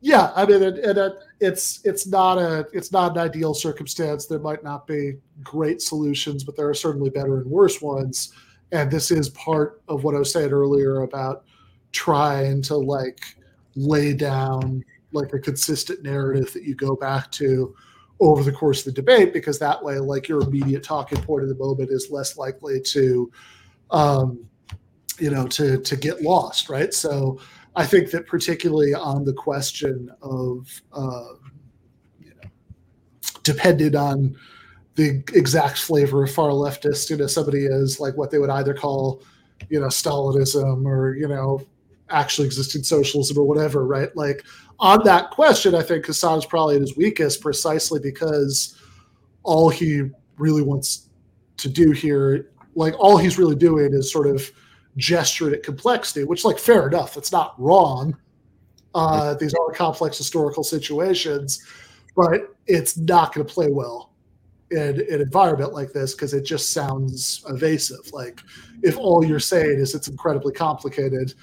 yeah 0.00 0.30
i 0.36 0.46
mean 0.46 0.62
and, 0.62 0.78
and 0.78 1.12
it's 1.40 1.80
it's 1.84 2.06
not 2.06 2.38
a 2.38 2.66
it's 2.72 2.92
not 2.92 3.12
an 3.12 3.18
ideal 3.18 3.54
circumstance. 3.54 4.26
There 4.26 4.38
might 4.38 4.64
not 4.64 4.86
be 4.86 5.18
great 5.42 5.80
solutions, 5.80 6.44
but 6.44 6.56
there 6.56 6.68
are 6.68 6.74
certainly 6.74 7.10
better 7.10 7.38
and 7.38 7.50
worse 7.50 7.80
ones. 7.80 8.32
And 8.72 8.90
this 8.90 9.10
is 9.10 9.30
part 9.30 9.80
of 9.88 10.04
what 10.04 10.14
I 10.14 10.18
was 10.18 10.32
saying 10.32 10.52
earlier 10.52 11.02
about 11.02 11.44
trying 11.92 12.62
to 12.62 12.76
like 12.76 13.20
lay 13.76 14.12
down 14.14 14.84
like 15.12 15.32
a 15.32 15.38
consistent 15.38 16.02
narrative 16.02 16.52
that 16.52 16.64
you 16.64 16.74
go 16.74 16.96
back 16.96 17.30
to 17.32 17.74
over 18.20 18.42
the 18.42 18.52
course 18.52 18.80
of 18.80 18.94
the 18.94 19.00
debate 19.00 19.32
because 19.32 19.58
that 19.58 19.82
way 19.82 19.98
like 19.98 20.28
your 20.28 20.40
immediate 20.40 20.82
talking 20.82 21.20
point 21.22 21.42
of 21.42 21.48
the 21.48 21.54
moment 21.54 21.90
is 21.90 22.10
less 22.10 22.36
likely 22.36 22.80
to 22.80 23.30
um 23.90 24.44
you 25.18 25.30
know 25.30 25.46
to 25.46 25.78
to 25.78 25.96
get 25.96 26.22
lost 26.22 26.68
right? 26.68 26.92
So 26.92 27.40
i 27.76 27.86
think 27.86 28.10
that 28.10 28.26
particularly 28.26 28.92
on 28.94 29.24
the 29.24 29.32
question 29.32 30.10
of 30.20 30.82
uh 30.92 31.34
you 32.18 32.30
know 32.30 32.50
depended 33.44 33.94
on 33.94 34.36
the 34.96 35.22
exact 35.32 35.78
flavor 35.78 36.24
of 36.24 36.30
far 36.30 36.50
leftist 36.50 37.08
you 37.08 37.16
know 37.16 37.26
somebody 37.26 37.66
is 37.66 38.00
like 38.00 38.16
what 38.16 38.30
they 38.30 38.38
would 38.38 38.50
either 38.50 38.74
call 38.74 39.22
you 39.68 39.78
know 39.78 39.86
stalinism 39.86 40.84
or 40.84 41.14
you 41.14 41.28
know 41.28 41.60
actually 42.10 42.46
existing 42.46 42.82
socialism 42.82 43.38
or 43.38 43.44
whatever 43.44 43.86
right 43.86 44.16
like 44.16 44.44
on 44.80 45.02
that 45.04 45.30
question, 45.30 45.74
I 45.74 45.82
think 45.82 46.06
Hasan 46.06 46.38
is 46.38 46.46
probably 46.46 46.76
at 46.76 46.80
his 46.80 46.96
weakest 46.96 47.40
precisely 47.40 47.98
because 48.00 48.76
all 49.42 49.68
he 49.68 50.02
really 50.36 50.62
wants 50.62 51.08
to 51.56 51.68
do 51.68 51.90
here, 51.90 52.50
like 52.74 52.94
all 52.98 53.16
he's 53.16 53.38
really 53.38 53.56
doing 53.56 53.92
is 53.92 54.12
sort 54.12 54.28
of 54.28 54.50
gesturing 54.96 55.54
at 55.54 55.62
complexity, 55.62 56.24
which, 56.24 56.44
like, 56.44 56.58
fair 56.58 56.86
enough, 56.86 57.16
it's 57.16 57.32
not 57.32 57.54
wrong. 57.58 58.16
Uh, 58.94 59.34
these 59.34 59.54
are 59.54 59.72
complex 59.72 60.16
historical 60.16 60.62
situations, 60.62 61.64
but 62.14 62.56
it's 62.66 62.96
not 62.96 63.34
going 63.34 63.46
to 63.46 63.52
play 63.52 63.70
well 63.70 64.12
in 64.70 65.00
an 65.10 65.20
environment 65.20 65.72
like 65.72 65.92
this 65.92 66.14
because 66.14 66.34
it 66.34 66.42
just 66.42 66.72
sounds 66.72 67.44
evasive. 67.48 68.12
Like, 68.12 68.40
if 68.82 68.96
all 68.96 69.24
you're 69.24 69.40
saying 69.40 69.80
is 69.80 69.94
it's 69.94 70.08
incredibly 70.08 70.52
complicated, 70.52 71.34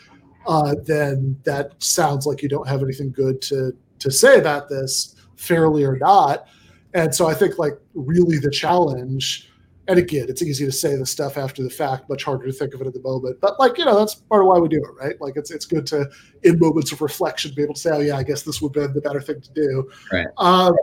uh, 0.48 0.76
then 0.84 1.40
that 1.44 1.72
sounds 1.82 2.26
like 2.26 2.42
you 2.42 2.50
don't 2.50 2.68
have 2.68 2.82
anything 2.82 3.12
good 3.12 3.42
to 3.44 3.76
to 4.00 4.12
say 4.12 4.38
about 4.40 4.70
this, 4.70 5.16
fairly 5.36 5.84
or 5.84 5.98
not. 5.98 6.48
And 6.94 7.14
so 7.14 7.28
I 7.28 7.34
think 7.34 7.58
like 7.58 7.74
really 7.94 8.40
the 8.40 8.52
challenge, 8.52 9.52
and 9.88 10.00
again, 10.00 10.28
it's 10.30 10.42
easy 10.42 10.66
to 10.66 10.72
say 10.72 10.96
the 10.96 11.06
stuff 11.06 11.38
after 11.38 11.64
the 11.64 11.70
fact, 11.70 12.10
much 12.10 12.24
harder 12.24 12.46
to 12.46 12.54
think 12.54 12.74
of 12.74 12.82
it 12.82 12.88
at 12.88 12.94
the 12.94 13.02
moment. 13.02 13.40
But 13.42 13.60
like 13.60 13.78
you 13.78 13.86
know, 13.86 13.98
that's 13.98 14.16
part 14.16 14.42
of 14.42 14.48
why 14.48 14.60
we 14.60 14.68
do 14.68 14.78
it, 14.78 15.04
right? 15.04 15.20
Like 15.20 15.36
it's 15.36 15.52
it's 15.52 15.66
good 15.66 15.86
to 15.88 16.10
in 16.44 16.60
moments 16.60 16.92
of 16.92 17.02
reflection 17.02 17.52
be 17.56 17.64
able 17.64 17.74
to 17.74 17.80
say, 17.80 17.92
oh 17.92 18.00
yeah, 18.00 18.18
I 18.18 18.24
guess 18.24 18.44
this 18.44 18.62
would 18.62 18.76
have 18.76 18.86
been 18.86 18.94
the 18.94 19.02
better 19.02 19.22
thing 19.22 19.42
to 19.42 19.52
do. 19.54 19.90
Right. 20.12 20.28
Um, 20.38 20.76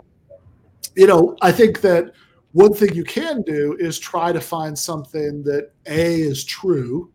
you 0.95 1.07
know, 1.07 1.35
I 1.41 1.51
think 1.51 1.81
that 1.81 2.13
one 2.51 2.73
thing 2.73 2.93
you 2.93 3.03
can 3.03 3.41
do 3.41 3.75
is 3.79 3.97
try 3.97 4.31
to 4.31 4.39
find 4.39 4.77
something 4.77 5.43
that 5.43 5.71
a 5.87 6.21
is 6.21 6.45
true, 6.45 7.11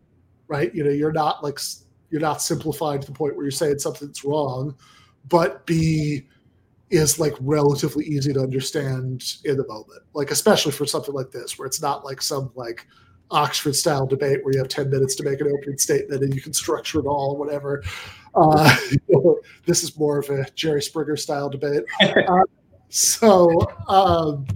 right? 0.47 0.73
You 0.75 0.83
know, 0.83 0.89
you're 0.89 1.13
not 1.13 1.43
like 1.43 1.59
you're 2.09 2.21
not 2.21 2.41
simplifying 2.41 3.01
to 3.01 3.07
the 3.07 3.13
point 3.13 3.35
where 3.35 3.45
you're 3.45 3.51
saying 3.51 3.79
something's 3.79 4.23
wrong, 4.23 4.75
but 5.27 5.65
B 5.65 6.27
is 6.89 7.19
like 7.19 7.35
relatively 7.39 8.05
easy 8.05 8.33
to 8.33 8.39
understand 8.39 9.23
in 9.45 9.57
the 9.57 9.67
moment. 9.67 10.01
Like 10.13 10.31
especially 10.31 10.71
for 10.71 10.85
something 10.85 11.13
like 11.13 11.31
this, 11.31 11.57
where 11.57 11.67
it's 11.67 11.81
not 11.81 12.03
like 12.03 12.21
some 12.21 12.51
like 12.55 12.87
Oxford 13.31 13.75
style 13.75 14.07
debate 14.07 14.43
where 14.43 14.53
you 14.53 14.59
have 14.59 14.67
10 14.67 14.89
minutes 14.89 15.15
to 15.15 15.23
make 15.23 15.39
an 15.39 15.47
opening 15.47 15.77
statement 15.77 16.23
and 16.23 16.33
you 16.33 16.41
can 16.41 16.53
structure 16.53 16.99
it 16.99 17.05
all 17.05 17.37
whatever. 17.37 17.83
Uh, 18.33 18.75
this 19.65 19.83
is 19.83 19.97
more 19.97 20.19
of 20.19 20.29
a 20.29 20.45
Jerry 20.55 20.81
Springer 20.81 21.15
style 21.15 21.49
debate. 21.49 21.83
Uh, 22.27 22.43
so, 22.91 23.47
um, 23.87 24.47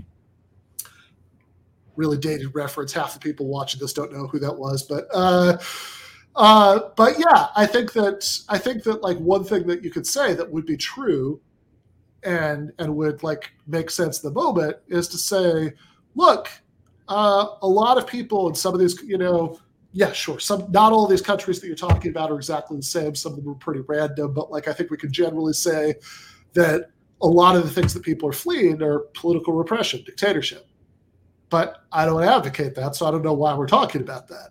really 1.96 2.18
dated 2.18 2.54
reference. 2.56 2.92
Half 2.92 3.14
the 3.14 3.20
people 3.20 3.46
watching 3.48 3.80
this 3.80 3.94
don't 3.94 4.12
know 4.12 4.26
who 4.28 4.40
that 4.40 4.54
was, 4.58 4.82
but 4.84 5.08
uh, 5.14 5.58
uh, 6.36 6.90
but 6.96 7.20
yeah, 7.20 7.48
I 7.56 7.66
think 7.66 7.94
that 7.94 8.40
I 8.50 8.58
think 8.58 8.84
that 8.84 9.04
like 9.04 9.18
one 9.18 9.44
thing 9.44 9.68
that 9.68 9.84
you 9.84 9.92
could 9.92 10.08
say 10.08 10.34
that 10.34 10.50
would 10.50 10.66
be 10.66 10.78
true, 10.78 11.40
and 12.24 12.72
and 12.80 12.96
would 12.96 13.22
like 13.24 13.52
make 13.68 13.90
sense 13.90 14.20
the 14.20 14.32
moment 14.32 14.78
is 14.88 15.08
to 15.10 15.18
say, 15.18 15.74
look, 16.16 16.50
uh, 17.08 17.48
a 17.62 17.68
lot 17.68 17.98
of 17.98 18.08
people 18.08 18.48
in 18.50 18.56
some 18.56 18.74
of 18.74 18.80
these, 18.80 19.02
you 19.04 19.18
know, 19.18 19.60
yeah, 19.92 20.12
sure, 20.12 20.40
some 20.40 20.72
not 20.72 20.92
all 20.92 21.08
these 21.08 21.22
countries 21.22 21.60
that 21.60 21.68
you're 21.68 21.76
talking 21.76 22.10
about 22.10 22.32
are 22.32 22.36
exactly 22.36 22.78
the 22.78 22.84
same. 22.84 23.14
Some 23.14 23.34
of 23.34 23.44
them 23.44 23.50
are 23.50 23.56
pretty 23.56 23.82
random, 23.82 24.34
but 24.34 24.52
like 24.52 24.68
I 24.68 24.74
think 24.74 24.90
we 24.90 24.98
can 24.98 25.12
generally 25.12 25.54
say 25.54 25.96
that 26.54 26.90
a 27.22 27.28
lot 27.28 27.56
of 27.56 27.64
the 27.64 27.70
things 27.70 27.94
that 27.94 28.04
people 28.04 28.28
are 28.28 28.34
fleeing 28.34 28.82
are 28.82 29.00
political 29.14 29.54
repression, 29.54 30.04
dictatorship. 30.04 30.68
But 31.50 31.84
I 31.92 32.06
don't 32.06 32.24
advocate 32.24 32.74
that, 32.76 32.96
so 32.96 33.06
I 33.06 33.12
don't 33.12 33.22
know 33.22 33.34
why 33.34 33.54
we're 33.54 33.68
talking 33.68 34.02
about 34.02 34.28
that. 34.30 34.50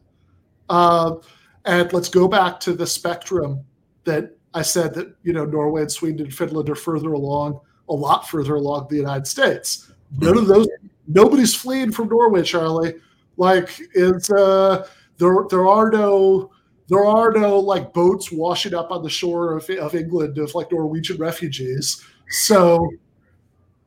Uh, 0.69 1.17
and 1.65 1.93
let's 1.93 2.09
go 2.09 2.29
back 2.29 2.61
to 2.61 2.73
the 2.73 2.87
spectrum 2.87 3.65
that 4.05 4.37
I 4.55 4.63
said 4.63 4.95
that, 4.95 5.15
you 5.23 5.33
know, 5.33 5.45
Norway 5.45 5.83
and 5.83 5.93
Sweden 5.93 6.27
and 6.27 6.35
Finland 6.35 6.69
are 6.69 6.75
further 6.75 7.13
along, 7.13 7.61
a 7.89 7.95
lot 7.95 8.29
further 8.29 8.57
along 8.57 8.89
the 8.91 8.97
United 8.97 9.27
States. 9.27 9.93
None 10.19 10.37
of 10.37 10.47
those, 10.47 10.69
nobody's 11.07 11.55
fleeing 11.55 11.93
from 11.93 12.09
Norway, 12.09 12.43
Charlie. 12.43 12.95
Like 13.37 13.71
it's, 13.95 14.31
uh, 14.31 14.87
there, 15.19 15.47
there 15.49 15.67
are 15.69 15.91
no, 15.91 16.51
there 16.89 17.05
are 17.05 17.33
no 17.33 17.59
like 17.59 17.95
boats 17.95 18.31
washing 18.31 18.75
up 18.75 18.91
on 18.91 19.03
the 19.03 19.09
shore 19.09 19.57
of, 19.57 19.69
of 19.71 19.95
England 19.95 20.37
of 20.39 20.55
like 20.55 20.71
Norwegian 20.71 21.17
refugees. 21.17 22.05
So 22.29 22.87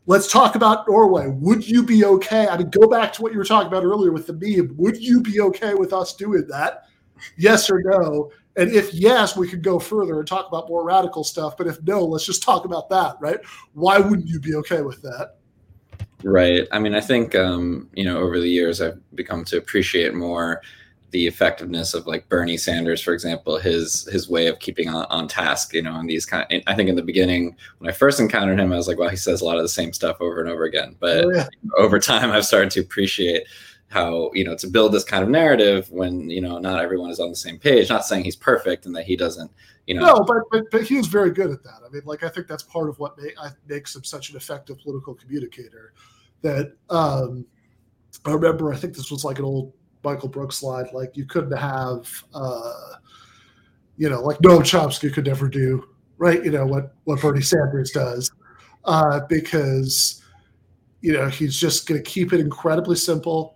let's 0.07 0.31
talk 0.31 0.55
about 0.55 0.87
Norway. 0.87 1.27
Would 1.27 1.67
you 1.67 1.83
be 1.83 2.05
okay? 2.05 2.47
I 2.47 2.57
mean, 2.57 2.69
go 2.69 2.87
back 2.87 3.13
to 3.13 3.21
what 3.21 3.31
you 3.31 3.37
were 3.37 3.45
talking 3.45 3.67
about 3.67 3.83
earlier 3.83 4.11
with 4.11 4.27
the 4.27 4.33
meme. 4.33 4.75
Would 4.77 4.97
you 4.97 5.21
be 5.21 5.41
okay 5.41 5.73
with 5.75 5.93
us 5.93 6.15
doing 6.15 6.47
that? 6.47 6.85
Yes 7.37 7.69
or 7.69 7.81
no. 7.81 8.31
And 8.57 8.71
if 8.71 8.93
yes, 8.93 9.35
we 9.35 9.47
could 9.47 9.61
go 9.61 9.79
further 9.79 10.19
and 10.19 10.27
talk 10.27 10.47
about 10.47 10.69
more 10.69 10.85
radical 10.85 11.23
stuff. 11.23 11.57
But 11.57 11.67
if 11.67 11.81
no, 11.83 12.03
let's 12.03 12.25
just 12.25 12.41
talk 12.41 12.65
about 12.65 12.89
that, 12.89 13.17
right? 13.19 13.39
Why 13.73 13.99
wouldn't 13.99 14.27
you 14.27 14.39
be 14.39 14.55
okay 14.55 14.81
with 14.81 15.01
that? 15.01 15.35
Right. 16.23 16.67
I 16.71 16.79
mean, 16.79 16.95
I 16.95 17.01
think 17.01 17.35
um, 17.35 17.89
you 17.93 18.05
know 18.05 18.19
over 18.19 18.39
the 18.39 18.49
years 18.49 18.81
I've 18.81 18.99
become 19.15 19.43
to 19.45 19.57
appreciate 19.57 20.13
more 20.13 20.61
the 21.11 21.27
effectiveness 21.27 21.93
of 21.93 22.07
like 22.07 22.27
Bernie 22.27 22.57
Sanders, 22.57 22.99
for 23.01 23.13
example, 23.13 23.57
his 23.57 24.03
his 24.11 24.29
way 24.29 24.47
of 24.47 24.59
keeping 24.59 24.89
on, 24.89 25.05
on 25.05 25.27
task. 25.27 25.73
You 25.73 25.81
know, 25.81 25.93
on 25.93 26.07
these 26.07 26.25
kind. 26.25 26.45
Of, 26.51 26.61
I 26.67 26.75
think 26.75 26.89
in 26.89 26.95
the 26.95 27.01
beginning 27.01 27.55
when 27.77 27.89
I 27.89 27.93
first 27.93 28.19
encountered 28.19 28.59
him, 28.59 28.73
I 28.73 28.75
was 28.75 28.87
like, 28.87 28.97
well, 28.97 29.09
he 29.09 29.15
says 29.15 29.41
a 29.41 29.45
lot 29.45 29.57
of 29.57 29.63
the 29.63 29.69
same 29.69 29.93
stuff 29.93 30.17
over 30.19 30.41
and 30.41 30.49
over 30.49 30.63
again. 30.63 30.95
But 30.99 31.25
oh, 31.25 31.31
yeah. 31.33 31.47
over 31.77 31.99
time, 31.99 32.31
I've 32.31 32.45
started 32.45 32.71
to 32.71 32.81
appreciate 32.81 33.47
how 33.89 34.31
you 34.33 34.43
know 34.43 34.55
to 34.55 34.67
build 34.67 34.91
this 34.91 35.03
kind 35.03 35.23
of 35.23 35.29
narrative 35.29 35.89
when 35.91 36.29
you 36.29 36.41
know 36.41 36.57
not 36.57 36.81
everyone 36.81 37.09
is 37.09 37.19
on 37.19 37.29
the 37.29 37.35
same 37.35 37.57
page. 37.57 37.89
Not 37.89 38.05
saying 38.05 38.23
he's 38.23 38.35
perfect 38.35 38.85
and 38.85 38.95
that 38.95 39.05
he 39.05 39.15
doesn't 39.15 39.51
you 39.87 39.95
know. 39.95 40.01
No 40.01 40.23
but 40.23 40.37
but, 40.51 40.63
but 40.71 40.83
he's 40.83 41.07
very 41.07 41.31
good 41.31 41.51
at 41.51 41.63
that. 41.63 41.81
I 41.85 41.89
mean 41.89 42.01
like 42.05 42.23
i 42.23 42.29
think 42.29 42.47
that's 42.47 42.63
part 42.63 42.89
of 42.89 42.99
what 42.99 43.17
make, 43.17 43.35
makes 43.67 43.95
him 43.95 44.03
such 44.03 44.29
an 44.29 44.35
effective 44.35 44.79
political 44.79 45.13
communicator 45.13 45.93
that 46.41 46.73
um 46.89 47.45
i 48.25 48.31
remember 48.31 48.73
i 48.73 48.75
think 48.75 48.95
this 48.95 49.09
was 49.09 49.23
like 49.23 49.39
an 49.39 49.45
old 49.45 49.73
michael 50.03 50.29
brooks 50.29 50.57
slide 50.57 50.87
like 50.93 51.15
you 51.15 51.25
couldn't 51.25 51.57
have 51.57 52.23
uh 52.33 52.93
you 53.97 54.09
know 54.09 54.21
like 54.21 54.37
noam 54.39 54.59
chomsky 54.59 55.11
could 55.11 55.25
never 55.25 55.47
do 55.47 55.87
right? 56.17 56.43
You 56.43 56.51
know 56.51 56.65
what 56.65 56.93
what 57.03 57.21
bernie 57.21 57.41
sanders 57.41 57.91
does 57.91 58.31
uh 58.85 59.21
because 59.27 60.23
you 61.01 61.13
know 61.13 61.27
he's 61.27 61.59
just 61.59 61.87
going 61.87 62.01
to 62.01 62.09
keep 62.09 62.33
it 62.33 62.39
incredibly 62.39 62.95
simple 62.95 63.54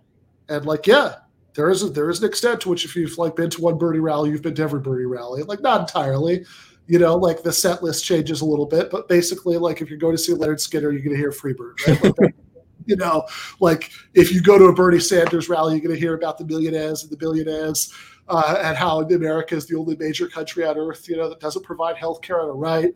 and 0.50 0.66
like, 0.66 0.86
yeah, 0.86 1.14
there 1.54 1.70
is 1.70 1.82
a, 1.82 1.88
there 1.88 2.10
is 2.10 2.22
an 2.22 2.28
extent 2.28 2.60
to 2.62 2.68
which 2.68 2.84
if 2.84 2.94
you've 2.94 3.16
like 3.18 3.36
been 3.36 3.50
to 3.50 3.60
one 3.60 3.78
Bernie 3.78 4.00
rally, 4.00 4.30
you've 4.30 4.42
been 4.42 4.54
to 4.56 4.62
every 4.62 4.80
Bernie 4.80 5.06
rally. 5.06 5.42
Like 5.42 5.60
not 5.60 5.80
entirely, 5.80 6.44
you 6.86 6.98
know, 6.98 7.16
like 7.16 7.42
the 7.42 7.52
set 7.52 7.82
list 7.82 8.04
changes 8.04 8.40
a 8.40 8.44
little 8.44 8.66
bit, 8.66 8.90
but 8.90 9.08
basically, 9.08 9.56
like 9.56 9.80
if 9.80 9.88
you're 9.88 9.98
going 9.98 10.16
to 10.16 10.22
see 10.22 10.32
Lynyrd 10.32 10.58
Skynyrd, 10.58 10.92
you're 10.92 11.02
going 11.02 11.10
to 11.10 11.16
hear 11.16 11.30
Freebird, 11.30 11.86
right? 11.86 12.18
Like 12.18 12.34
you 12.86 12.96
know, 12.96 13.26
like 13.60 13.92
if 14.14 14.32
you 14.32 14.42
go 14.42 14.58
to 14.58 14.64
a 14.64 14.74
Bernie 14.74 15.00
Sanders 15.00 15.48
rally, 15.48 15.74
you're 15.74 15.82
going 15.82 15.94
to 15.94 16.00
hear 16.00 16.14
about 16.14 16.38
the 16.38 16.44
millionaires 16.44 17.02
and 17.02 17.12
the 17.12 17.16
billionaires. 17.16 17.92
Uh, 18.28 18.60
and 18.62 18.76
how 18.76 19.00
America 19.00 19.56
is 19.56 19.66
the 19.66 19.76
only 19.76 19.96
major 19.96 20.28
country 20.28 20.64
on 20.64 20.78
earth, 20.78 21.08
you 21.08 21.16
know, 21.16 21.28
that 21.28 21.40
doesn't 21.40 21.64
provide 21.64 21.96
health 21.96 22.22
care 22.22 22.40
on 22.40 22.48
a 22.48 22.52
right. 22.52 22.94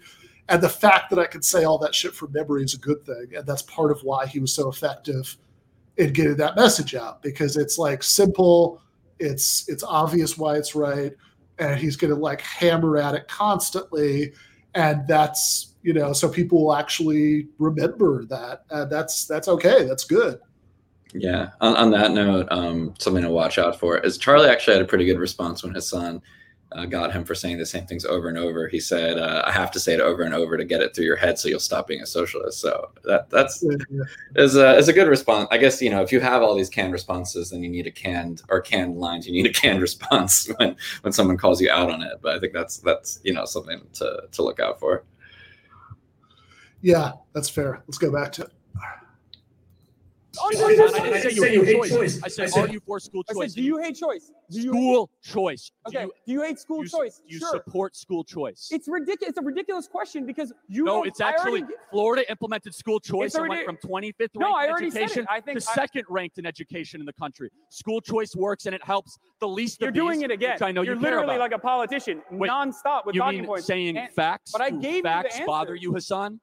And 0.49 0.63
the 0.63 0.69
fact 0.69 1.11
that 1.11 1.19
I 1.19 1.27
can 1.27 1.43
say 1.43 1.65
all 1.65 1.77
that 1.79 1.93
shit 1.93 2.15
from 2.15 2.31
memory 2.31 2.63
is 2.63 2.75
a 2.75 2.79
good 2.79 3.05
thing. 3.05 3.33
And 3.37 3.45
that's 3.45 3.63
part 3.63 3.91
of 3.91 4.01
why 4.05 4.27
he 4.27 4.39
was 4.39 4.55
so 4.55 4.69
effective 4.69 5.37
in 5.97 6.13
getting 6.13 6.37
that 6.37 6.57
message 6.57 6.95
out 6.95 7.23
because 7.23 7.57
it's 7.57 7.79
like 7.79 8.03
simple, 8.03 8.81
it's 9.19 9.69
it's 9.69 9.85
obvious 9.85 10.37
why 10.37 10.57
it's 10.57 10.75
right, 10.75 11.13
and 11.59 11.79
he's 11.79 11.97
going 11.97 12.13
to 12.13 12.19
like 12.19 12.41
hammer 12.41 12.97
at 12.97 13.15
it 13.15 13.29
constantly, 13.29 14.33
and 14.75 15.07
that's 15.07 15.75
you 15.83 15.93
know 15.93 16.13
so 16.13 16.29
people 16.29 16.65
will 16.65 16.75
actually 16.75 17.49
remember 17.59 18.25
that, 18.27 18.65
and 18.71 18.91
that's 18.91 19.27
that's 19.27 19.49
okay, 19.49 19.85
that's 19.85 20.05
good. 20.05 20.39
Yeah. 21.15 21.51
On, 21.61 21.77
on 21.77 21.91
that 21.93 22.11
note, 22.11 22.49
um, 22.51 22.93
something 22.99 23.23
to 23.23 23.31
watch 23.31 23.57
out 23.57 23.79
for 23.79 23.99
is 23.99 24.19
Charlie 24.19 24.49
actually 24.49 24.75
had 24.75 24.83
a 24.83 24.89
pretty 24.89 25.05
good 25.05 25.21
response 25.21 25.63
when 25.63 25.73
Hasan 25.73 26.21
uh, 26.75 26.85
got 26.87 27.13
him 27.13 27.25
for 27.25 27.35
saying 27.35 27.59
the 27.59 27.67
same 27.67 27.87
things 27.87 28.05
over 28.05 28.29
and 28.29 28.37
over. 28.37 28.69
He 28.69 28.81
said, 28.81 29.19
uh, 29.19 29.43
"I 29.47 29.53
have 29.53 29.71
to 29.73 29.81
say 29.81 29.95
it 29.95 30.01
over 30.01 30.23
and 30.23 30.35
over 30.35 30.57
to 30.57 30.65
get 30.65 30.81
it 30.81 30.95
through 30.95 31.05
your 31.05 31.17
head, 31.17 31.39
so 31.39 31.49
you'll 31.49 31.61
stop 31.61 31.87
being 31.87 32.03
a 32.03 32.07
socialist." 32.07 32.61
So 32.61 32.91
that 33.05 33.31
that's 33.31 33.65
is 34.35 34.57
a 34.57 34.77
is 34.77 34.89
a 34.89 34.93
good 34.93 35.09
response. 35.09 35.49
I 35.51 35.59
guess 35.59 35.81
you 35.81 35.91
know 35.91 36.03
if 36.03 36.11
you 36.11 36.21
have 36.21 36.43
all 36.43 36.55
these 36.55 36.69
canned 36.69 36.93
responses, 36.93 37.51
then 37.51 37.63
you 37.63 37.69
need 37.69 37.87
a 37.87 37.93
canned 37.93 38.43
or 38.49 38.61
canned 38.61 38.99
lines. 38.99 39.27
You 39.27 39.33
need 39.33 39.47
a 39.47 39.53
canned 39.53 39.81
response 39.89 40.51
when 40.57 40.77
when 41.03 41.13
someone 41.13 41.37
calls 41.37 41.61
you 41.61 41.71
out 41.71 41.91
on 41.91 42.03
it. 42.03 42.19
But 42.21 42.37
I 42.37 42.41
think 42.41 42.53
that's 42.53 42.79
that's 42.79 43.21
you 43.23 43.33
know 43.33 43.45
something 43.45 43.81
to 43.95 44.23
to 44.31 44.43
look 44.43 44.59
out 44.59 44.81
for. 44.81 45.05
Yeah, 46.83 47.13
that's 47.33 47.49
fair. 47.49 47.83
Let's 47.87 47.99
go 47.99 48.13
back 48.13 48.33
to 48.33 48.51
I 50.47 50.51
didn't 50.51 51.23
say 51.23 51.31
you 51.55 51.63
hate 51.63 51.77
choice. 51.77 51.91
choice. 51.91 52.23
I 52.23 52.29
said, 52.29 52.51
are 52.57 52.69
you 52.69 52.81
for 52.81 53.01
school 53.01 53.23
choice? 53.25 53.37
I 53.39 53.47
said, 53.47 53.55
do 53.57 53.63
you 53.63 53.79
hate 53.79 53.97
choice? 53.97 54.31
Do 54.51 54.61
you 54.61 54.71
school 54.71 55.11
choice? 55.23 55.71
okay? 55.89 56.05
Do 56.05 56.11
Do 56.27 56.33
you, 56.33 56.43
hate 56.43 56.59
school 56.59 56.83
you, 56.85 56.89
choice? 56.89 57.21
you 57.27 57.39
sure. 57.39 57.51
support 57.51 57.97
school 57.97 58.25
choice? 58.25 58.69
It's 58.71 58.89
ridiculous. 58.89 59.31
It's 59.31 59.39
a 59.39 59.43
ridiculous 59.43 59.87
question 59.89 60.27
because 60.27 60.53
you. 60.69 60.85
no, 60.85 61.05
it's 61.05 61.21
actually 61.21 61.65
Florida 61.91 62.29
implemented 62.31 62.75
school 62.75 63.01
choice 63.01 63.35
and 63.35 63.49
went 63.49 63.65
from 63.65 63.77
25th 63.77 64.19
ranked 64.19 64.35
No, 64.37 64.53
I 64.53 64.65
in 64.65 64.71
already 64.71 64.91
said 64.91 65.03
it. 65.03 65.05
education 65.05 65.27
I 65.31 65.41
think 65.41 65.61
to 65.61 65.71
I- 65.71 65.75
second 65.75 66.05
ranked 66.09 66.39
in 66.39 66.47
education 66.47 67.01
in 67.01 67.07
the 67.07 67.13
country. 67.15 67.51
School 67.71 68.01
choice 68.01 68.35
works 68.37 68.67
and 68.67 68.75
it 68.75 68.85
helps 68.85 69.19
the 69.41 69.49
least 69.49 69.81
You're 69.81 69.91
doing 69.91 70.23
it 70.23 70.31
again. 70.31 70.59
I 70.63 70.73
know 70.73 70.83
You're 70.83 70.95
you 70.95 71.01
literally 71.01 71.39
like 71.39 71.53
a 71.53 71.59
politician, 71.59 72.23
nonstop 72.33 73.07
with 73.07 73.15
you 73.15 73.21
talking 73.21 73.45
points. 73.45 73.67
saying 73.67 74.09
facts? 74.15 74.53
but 74.53 74.61
I 74.61 74.71
gave 74.71 74.97
you 74.97 75.03
facts 75.03 75.41
bother 75.47 75.75
you, 75.75 75.93
Hasan? 75.95 76.41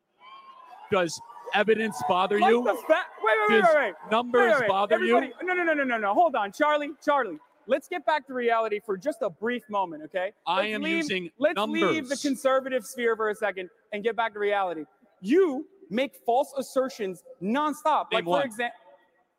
Does 0.91 1.19
evidence 1.53 2.01
bother 2.07 2.39
you? 2.39 2.63
fa- 2.63 2.73
wait, 2.75 2.85
wait, 3.23 3.35
wait, 3.49 3.61
Does 3.61 3.75
wait, 3.75 3.81
wait. 3.81 3.93
numbers 4.11 4.41
Wait, 4.41 4.51
wait, 4.51 4.61
wait. 4.61 4.67
bother 4.67 4.95
Everybody, 4.95 5.27
you? 5.27 5.47
No, 5.47 5.53
no, 5.53 5.63
no, 5.63 5.73
no, 5.73 5.83
no, 5.83 5.97
no. 5.97 6.13
Hold 6.13 6.35
on, 6.35 6.51
Charlie, 6.51 6.91
Charlie. 7.03 7.37
Let's 7.67 7.87
get 7.87 8.05
back 8.05 8.25
to 8.27 8.33
reality 8.33 8.79
for 8.85 8.97
just 8.97 9.19
a 9.21 9.29
brief 9.29 9.63
moment, 9.69 10.03
okay? 10.05 10.33
I 10.47 10.67
am 10.67 10.81
leave, 10.81 10.97
using 10.97 11.29
Let's 11.37 11.61
leave 11.61 12.09
the 12.09 12.17
conservative 12.17 12.85
sphere 12.85 13.15
for 13.15 13.29
a 13.29 13.35
second 13.35 13.69
and 13.93 14.03
get 14.03 14.15
back 14.15 14.33
to 14.33 14.39
reality. 14.39 14.85
You 15.21 15.65
make 15.89 16.13
false 16.25 16.53
assertions 16.57 17.23
nonstop. 17.41 18.05
Name 18.11 18.19
like, 18.19 18.25
one. 18.25 18.41
for 18.41 18.45
example, 18.45 18.79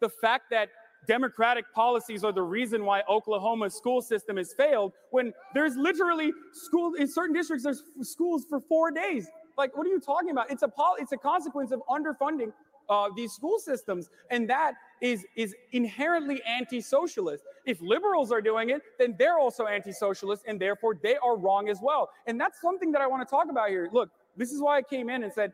the 0.00 0.08
fact 0.08 0.44
that 0.50 0.68
democratic 1.08 1.64
policies 1.74 2.22
are 2.22 2.32
the 2.32 2.42
reason 2.42 2.84
why 2.84 3.02
Oklahoma's 3.08 3.74
school 3.74 4.00
system 4.00 4.36
has 4.36 4.54
failed 4.54 4.92
when 5.10 5.32
there's 5.52 5.76
literally 5.76 6.32
school 6.52 6.94
in 6.94 7.08
certain 7.08 7.34
districts 7.34 7.64
there's 7.64 7.82
schools 8.02 8.44
for 8.48 8.60
4 8.60 8.92
days. 8.92 9.26
Like 9.62 9.76
what 9.76 9.86
are 9.86 9.90
you 9.90 10.00
talking 10.00 10.30
about? 10.30 10.50
It's 10.50 10.64
a 10.64 10.68
pol- 10.68 10.96
it's 10.98 11.12
a 11.12 11.16
consequence 11.16 11.70
of 11.70 11.82
underfunding 11.88 12.52
uh, 12.88 13.10
these 13.14 13.32
school 13.32 13.60
systems 13.60 14.10
and 14.28 14.50
that 14.50 14.74
is 15.00 15.24
is 15.36 15.54
inherently 15.70 16.42
anti-socialist. 16.42 17.44
If 17.64 17.80
liberals 17.80 18.32
are 18.32 18.40
doing 18.40 18.70
it, 18.70 18.82
then 18.98 19.14
they're 19.20 19.38
also 19.38 19.66
anti-socialist 19.66 20.42
and 20.48 20.60
therefore 20.60 20.98
they 21.00 21.14
are 21.18 21.36
wrong 21.36 21.68
as 21.68 21.78
well. 21.80 22.10
And 22.26 22.40
that's 22.40 22.60
something 22.60 22.90
that 22.90 23.00
I 23.00 23.06
want 23.06 23.22
to 23.24 23.30
talk 23.30 23.46
about 23.50 23.68
here. 23.68 23.88
Look, 23.92 24.10
this 24.36 24.50
is 24.50 24.60
why 24.60 24.78
I 24.78 24.82
came 24.82 25.08
in 25.08 25.22
and 25.22 25.32
said 25.32 25.52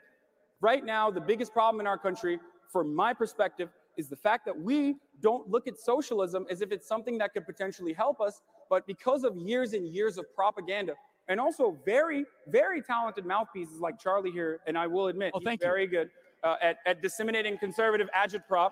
right 0.62 0.82
now 0.82 1.10
the 1.10 1.20
biggest 1.20 1.52
problem 1.52 1.78
in 1.78 1.86
our 1.86 1.98
country 1.98 2.40
from 2.72 2.94
my 2.94 3.12
perspective 3.12 3.68
is 3.98 4.08
the 4.08 4.16
fact 4.16 4.46
that 4.46 4.58
we 4.58 4.96
don't 5.20 5.50
look 5.50 5.66
at 5.66 5.76
socialism 5.78 6.46
as 6.48 6.62
if 6.62 6.72
it's 6.72 6.88
something 6.88 7.18
that 7.18 7.34
could 7.34 7.44
potentially 7.44 7.92
help 7.92 8.22
us 8.22 8.40
but 8.70 8.86
because 8.86 9.22
of 9.24 9.36
years 9.36 9.74
and 9.74 9.86
years 9.86 10.16
of 10.16 10.24
propaganda 10.34 10.94
and 11.28 11.38
also 11.40 11.76
very 11.84 12.24
very 12.48 12.80
talented 12.82 13.24
mouthpieces 13.26 13.80
like 13.80 13.98
charlie 14.00 14.30
here 14.30 14.60
and 14.66 14.76
i 14.78 14.86
will 14.86 15.08
admit 15.08 15.30
Oh, 15.34 15.38
he's 15.38 15.46
thank 15.46 15.60
you. 15.60 15.66
very 15.66 15.86
good 15.86 16.08
uh, 16.44 16.56
at, 16.62 16.78
at 16.86 17.02
disseminating 17.02 17.58
conservative 17.58 18.08
agitprop 18.16 18.70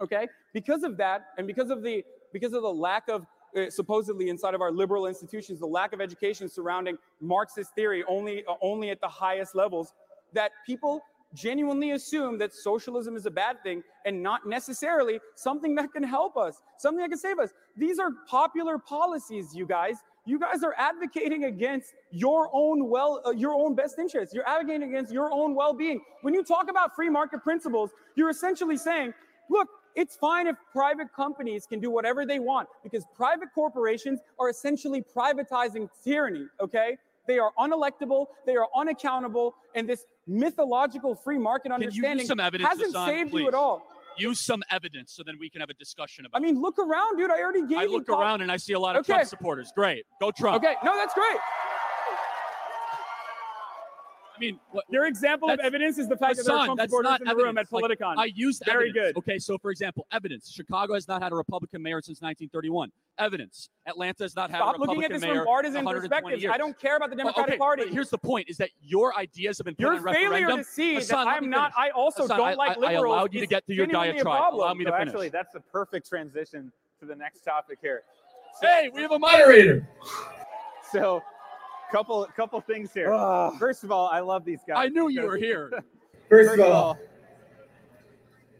okay? 0.00 0.26
Because 0.52 0.82
of 0.82 0.96
that 0.96 1.26
and 1.38 1.46
because 1.46 1.70
of 1.70 1.82
the 1.82 2.04
because 2.32 2.52
of 2.54 2.62
the 2.62 2.72
lack 2.72 3.08
of 3.08 3.26
uh, 3.56 3.68
supposedly 3.70 4.28
inside 4.30 4.54
of 4.54 4.60
our 4.60 4.72
liberal 4.72 5.06
institutions 5.06 5.60
the 5.60 5.66
lack 5.66 5.92
of 5.92 6.00
education 6.00 6.48
surrounding 6.48 6.96
marxist 7.20 7.74
theory 7.74 8.02
only 8.08 8.44
uh, 8.46 8.54
only 8.62 8.90
at 8.90 9.00
the 9.00 9.08
highest 9.08 9.54
levels 9.54 9.92
that 10.32 10.50
people 10.66 11.00
genuinely 11.34 11.92
assume 11.92 12.36
that 12.38 12.52
socialism 12.52 13.16
is 13.16 13.26
a 13.26 13.30
bad 13.30 13.62
thing 13.62 13.82
and 14.04 14.22
not 14.22 14.46
necessarily 14.46 15.18
something 15.34 15.74
that 15.74 15.92
can 15.92 16.02
help 16.02 16.36
us 16.36 16.62
something 16.78 17.00
that 17.00 17.08
can 17.08 17.18
save 17.18 17.38
us. 17.38 17.50
These 17.76 17.98
are 17.98 18.10
popular 18.28 18.78
policies 18.78 19.54
you 19.54 19.66
guys 19.66 19.96
you 20.24 20.38
guys 20.38 20.62
are 20.62 20.74
advocating 20.78 21.44
against 21.44 21.94
your 22.10 22.48
own 22.52 22.88
well 22.88 23.20
uh, 23.26 23.30
your 23.30 23.54
own 23.54 23.74
best 23.74 23.98
interests. 23.98 24.34
You're 24.34 24.48
advocating 24.48 24.88
against 24.88 25.12
your 25.12 25.32
own 25.32 25.54
well-being. 25.54 26.00
When 26.22 26.34
you 26.34 26.44
talk 26.44 26.70
about 26.70 26.94
free 26.94 27.08
market 27.10 27.42
principles 27.42 27.90
you're 28.14 28.30
essentially 28.30 28.76
saying 28.76 29.14
look 29.50 29.68
it's 29.94 30.16
fine 30.16 30.46
if 30.46 30.56
private 30.72 31.12
companies 31.14 31.66
can 31.66 31.80
do 31.80 31.90
whatever 31.90 32.24
they 32.24 32.38
want 32.38 32.68
because 32.82 33.04
private 33.14 33.48
corporations 33.54 34.20
are 34.38 34.48
essentially 34.48 35.02
privatizing 35.02 35.88
tyranny 36.04 36.46
okay? 36.60 36.96
They 37.26 37.38
are 37.38 37.52
unelectable 37.58 38.26
they 38.46 38.56
are 38.56 38.68
unaccountable 38.76 39.54
and 39.74 39.88
this 39.88 40.06
mythological 40.26 41.14
free 41.14 41.38
market 41.38 41.72
understanding 41.72 42.20
use 42.20 42.28
some 42.28 42.40
evidence, 42.40 42.68
hasn't 42.68 42.88
Hasan, 42.88 43.08
saved 43.08 43.34
you 43.34 43.48
at 43.48 43.54
all 43.54 43.82
Use 44.18 44.40
some 44.40 44.62
evidence 44.70 45.12
so 45.12 45.22
then 45.24 45.36
we 45.40 45.48
can 45.48 45.60
have 45.60 45.70
a 45.70 45.74
discussion 45.74 46.26
about 46.26 46.38
i 46.38 46.42
mean 46.44 46.60
look 46.60 46.78
around 46.78 47.16
dude 47.16 47.30
i 47.30 47.40
already 47.40 47.66
gave 47.66 47.78
I 47.78 47.84
look 47.86 48.08
around 48.08 48.40
and 48.42 48.52
I 48.52 48.56
see 48.56 48.74
a 48.74 48.78
lot 48.78 48.96
of 48.96 49.00
Okay. 49.00 49.14
Trump 49.14 49.28
supporters. 49.28 49.72
Great. 49.74 50.04
Go 50.20 50.30
Trump. 50.30 50.56
okay 50.62 50.74
no 50.84 50.94
that's 50.96 51.14
great 51.14 51.38
mean, 54.42 54.60
what, 54.72 54.84
Your 54.90 55.06
example 55.06 55.48
of 55.50 55.60
evidence 55.60 55.98
is 55.98 56.08
the 56.08 56.16
fact 56.16 56.36
that 56.36 56.44
there 56.46 56.56
are 56.56 56.64
Trump 56.66 56.80
supporters 56.80 57.10
not 57.10 57.20
in 57.22 57.28
the 57.28 57.34
room 57.36 57.56
at 57.58 57.66
evidence. 57.70 57.72
Like, 57.72 57.98
Politicon. 57.98 58.14
I 58.18 58.24
used 58.26 58.62
Very 58.66 58.90
evidence. 58.90 59.12
good. 59.14 59.18
Okay, 59.18 59.38
so 59.38 59.56
for 59.58 59.70
example, 59.70 60.06
evidence. 60.12 60.50
Chicago 60.52 60.94
has 60.94 61.06
not 61.08 61.22
had 61.22 61.32
a 61.32 61.34
Republican 61.34 61.82
mayor 61.82 62.00
since 62.02 62.20
1931. 62.20 62.90
Evidence. 63.18 63.68
Atlanta 63.86 64.24
has 64.24 64.34
not 64.36 64.50
had 64.50 64.58
Stop 64.58 64.76
a 64.76 64.78
Republican 64.80 65.00
mayor. 65.00 65.18
Stop 65.20 65.20
looking 65.20 65.26
at 65.26 65.32
this 65.32 65.36
from 65.38 65.46
partisan 65.46 65.78
in 65.78 65.84
120 65.84 66.08
perspectives. 66.08 66.42
years. 66.42 66.52
I 66.54 66.58
don't 66.58 66.78
care 66.78 66.96
about 66.96 67.10
the 67.10 67.16
Well, 67.16 67.24
Democratic 67.26 67.52
okay, 67.52 67.58
Party. 67.58 67.84
but 67.84 67.92
here's 67.92 68.10
the 68.10 68.18
point: 68.18 68.48
is 68.48 68.56
that 68.58 68.70
your 68.82 69.16
ideas 69.16 69.58
have 69.58 69.64
been 69.66 69.74
put 69.74 69.82
Your 69.82 70.08
on 70.08 70.14
failure 70.14 70.48
to 70.48 70.64
see 70.64 70.94
Hasan, 70.94 71.18
that 71.18 71.26
I'm 71.28 71.48
not. 71.48 71.72
I 71.76 71.90
also 71.90 72.22
Hasan, 72.22 72.36
don't 72.38 72.48
I- 72.48 72.54
like 72.54 72.70
I- 72.70 72.74
I 72.74 72.76
liberals. 72.94 73.04
allowed 73.04 73.34
you 73.34 73.40
to 73.40 73.46
get 73.46 73.64
through 73.66 73.76
your 73.76 73.86
diatribe. 73.86 74.22
problem. 74.24 74.62
Allow 74.62 74.74
me 74.74 74.84
to 74.84 74.92
finish. 74.92 75.08
actually, 75.08 75.28
that's 75.28 75.52
the 75.52 75.60
perfect 75.60 76.08
transition 76.08 76.72
to 77.00 77.06
the 77.06 77.14
next 77.14 77.40
topic 77.44 77.78
here. 77.80 78.02
Hey, 78.60 78.90
we 78.92 79.02
have 79.02 79.12
a 79.12 79.18
moderator. 79.18 79.86
So, 80.90 81.22
couple 81.92 82.26
couple 82.34 82.60
things 82.60 82.92
here. 82.92 83.10
First 83.58 83.84
of 83.84 83.92
all, 83.92 84.08
I 84.08 84.20
love 84.20 84.44
these 84.44 84.60
guys. 84.66 84.76
I 84.78 84.88
knew 84.88 85.08
you 85.08 85.22
were 85.22 85.36
here. 85.36 85.70
First 86.28 86.58
of 86.58 86.60
all, 86.60 86.98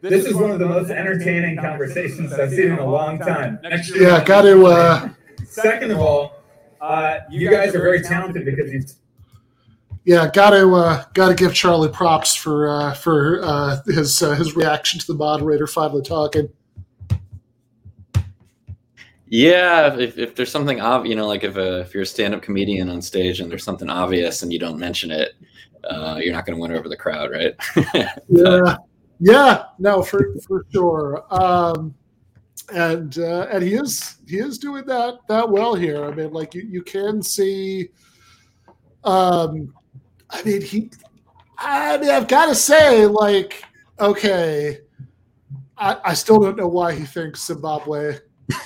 this 0.03 0.25
is 0.25 0.35
one 0.35 0.51
of 0.51 0.59
the 0.59 0.65
most 0.65 0.89
entertaining 0.89 1.57
conversations 1.57 2.33
I've 2.33 2.51
seen 2.51 2.73
in 2.73 2.79
a 2.79 2.85
long 2.85 3.19
time. 3.19 3.57
Next 3.63 3.89
year, 3.89 4.09
yeah. 4.09 4.23
Got 4.23 4.41
to. 4.41 4.65
Uh, 4.65 5.09
Second 5.45 5.91
of 5.91 5.99
all, 5.99 6.43
uh, 6.81 7.19
you 7.29 7.49
guys 7.49 7.73
are 7.73 7.81
very 7.81 8.01
talented 8.01 8.43
because 8.43 8.71
you've 8.71 8.91
yeah. 10.03 10.29
Got 10.29 10.49
to. 10.49 10.75
Uh, 10.75 11.05
got 11.13 11.29
to 11.29 11.35
give 11.35 11.53
Charlie 11.53 11.87
props 11.87 12.35
for 12.35 12.69
uh, 12.69 12.93
for 12.93 13.39
uh, 13.43 13.81
his 13.85 14.21
uh, 14.21 14.35
his 14.35 14.57
reaction 14.57 14.99
to 14.99 15.07
the 15.07 15.13
moderator 15.13 15.67
finally 15.67 16.01
talking. 16.01 16.49
Yeah, 19.35 19.97
if, 19.97 20.19
if 20.19 20.35
there's 20.35 20.51
something 20.51 20.79
obvious, 20.79 21.09
you 21.09 21.15
know, 21.15 21.25
like 21.25 21.43
if, 21.43 21.57
a, 21.57 21.79
if 21.79 21.91
you're 21.95 22.03
a 22.03 22.05
stand-up 22.05 22.43
comedian 22.43 22.87
on 22.87 23.01
stage 23.01 23.39
and 23.39 23.49
there's 23.49 23.63
something 23.63 23.89
obvious 23.89 24.43
and 24.43 24.53
you 24.53 24.59
don't 24.59 24.77
mention 24.77 25.09
it, 25.09 25.33
uh, 25.85 26.19
you're 26.21 26.35
not 26.35 26.45
going 26.45 26.55
to 26.55 26.61
win 26.61 26.71
over 26.71 26.87
the 26.87 26.95
crowd, 26.95 27.31
right? 27.31 27.55
Yeah. 28.29 28.77
Yeah. 29.19 29.63
No, 29.79 30.03
for 30.03 30.35
for 30.47 30.67
sure. 30.71 31.25
Um, 31.31 31.95
and 32.71 33.17
uh, 33.17 33.47
and 33.51 33.63
he 33.63 33.73
is 33.73 34.17
he 34.27 34.37
is 34.37 34.59
doing 34.59 34.85
that 34.85 35.17
that 35.27 35.49
well 35.49 35.73
here. 35.73 36.05
I 36.05 36.11
mean, 36.13 36.31
like 36.31 36.53
you 36.53 36.61
you 36.69 36.83
can 36.83 37.23
see. 37.23 37.89
Um, 39.03 39.73
I 40.29 40.43
mean 40.43 40.61
he. 40.61 40.91
I 41.57 41.97
mean, 41.97 42.11
I've 42.11 42.27
got 42.27 42.47
to 42.47 42.55
say, 42.55 43.07
like, 43.07 43.63
okay, 43.99 44.81
I, 45.75 45.97
I 46.05 46.13
still 46.13 46.39
don't 46.39 46.57
know 46.57 46.67
why 46.67 46.93
he 46.93 47.03
thinks 47.03 47.47
Zimbabwe 47.47 48.19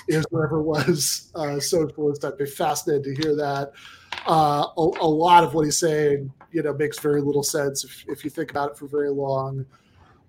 is 0.07 0.25
or 0.31 0.45
ever 0.45 0.61
was 0.61 1.31
uh, 1.35 1.59
socialist. 1.59 2.25
I'd 2.25 2.37
be 2.37 2.45
fascinated 2.45 3.03
to 3.03 3.21
hear 3.21 3.35
that. 3.35 3.71
Uh, 4.27 4.67
a, 4.77 4.81
a 5.01 5.07
lot 5.07 5.43
of 5.43 5.53
what 5.53 5.65
he's 5.65 5.77
saying, 5.77 6.31
you 6.51 6.63
know, 6.63 6.73
makes 6.73 6.99
very 6.99 7.21
little 7.21 7.43
sense 7.43 7.83
if, 7.83 8.05
if 8.07 8.23
you 8.23 8.29
think 8.29 8.51
about 8.51 8.71
it 8.71 8.77
for 8.77 8.87
very 8.87 9.09
long. 9.09 9.65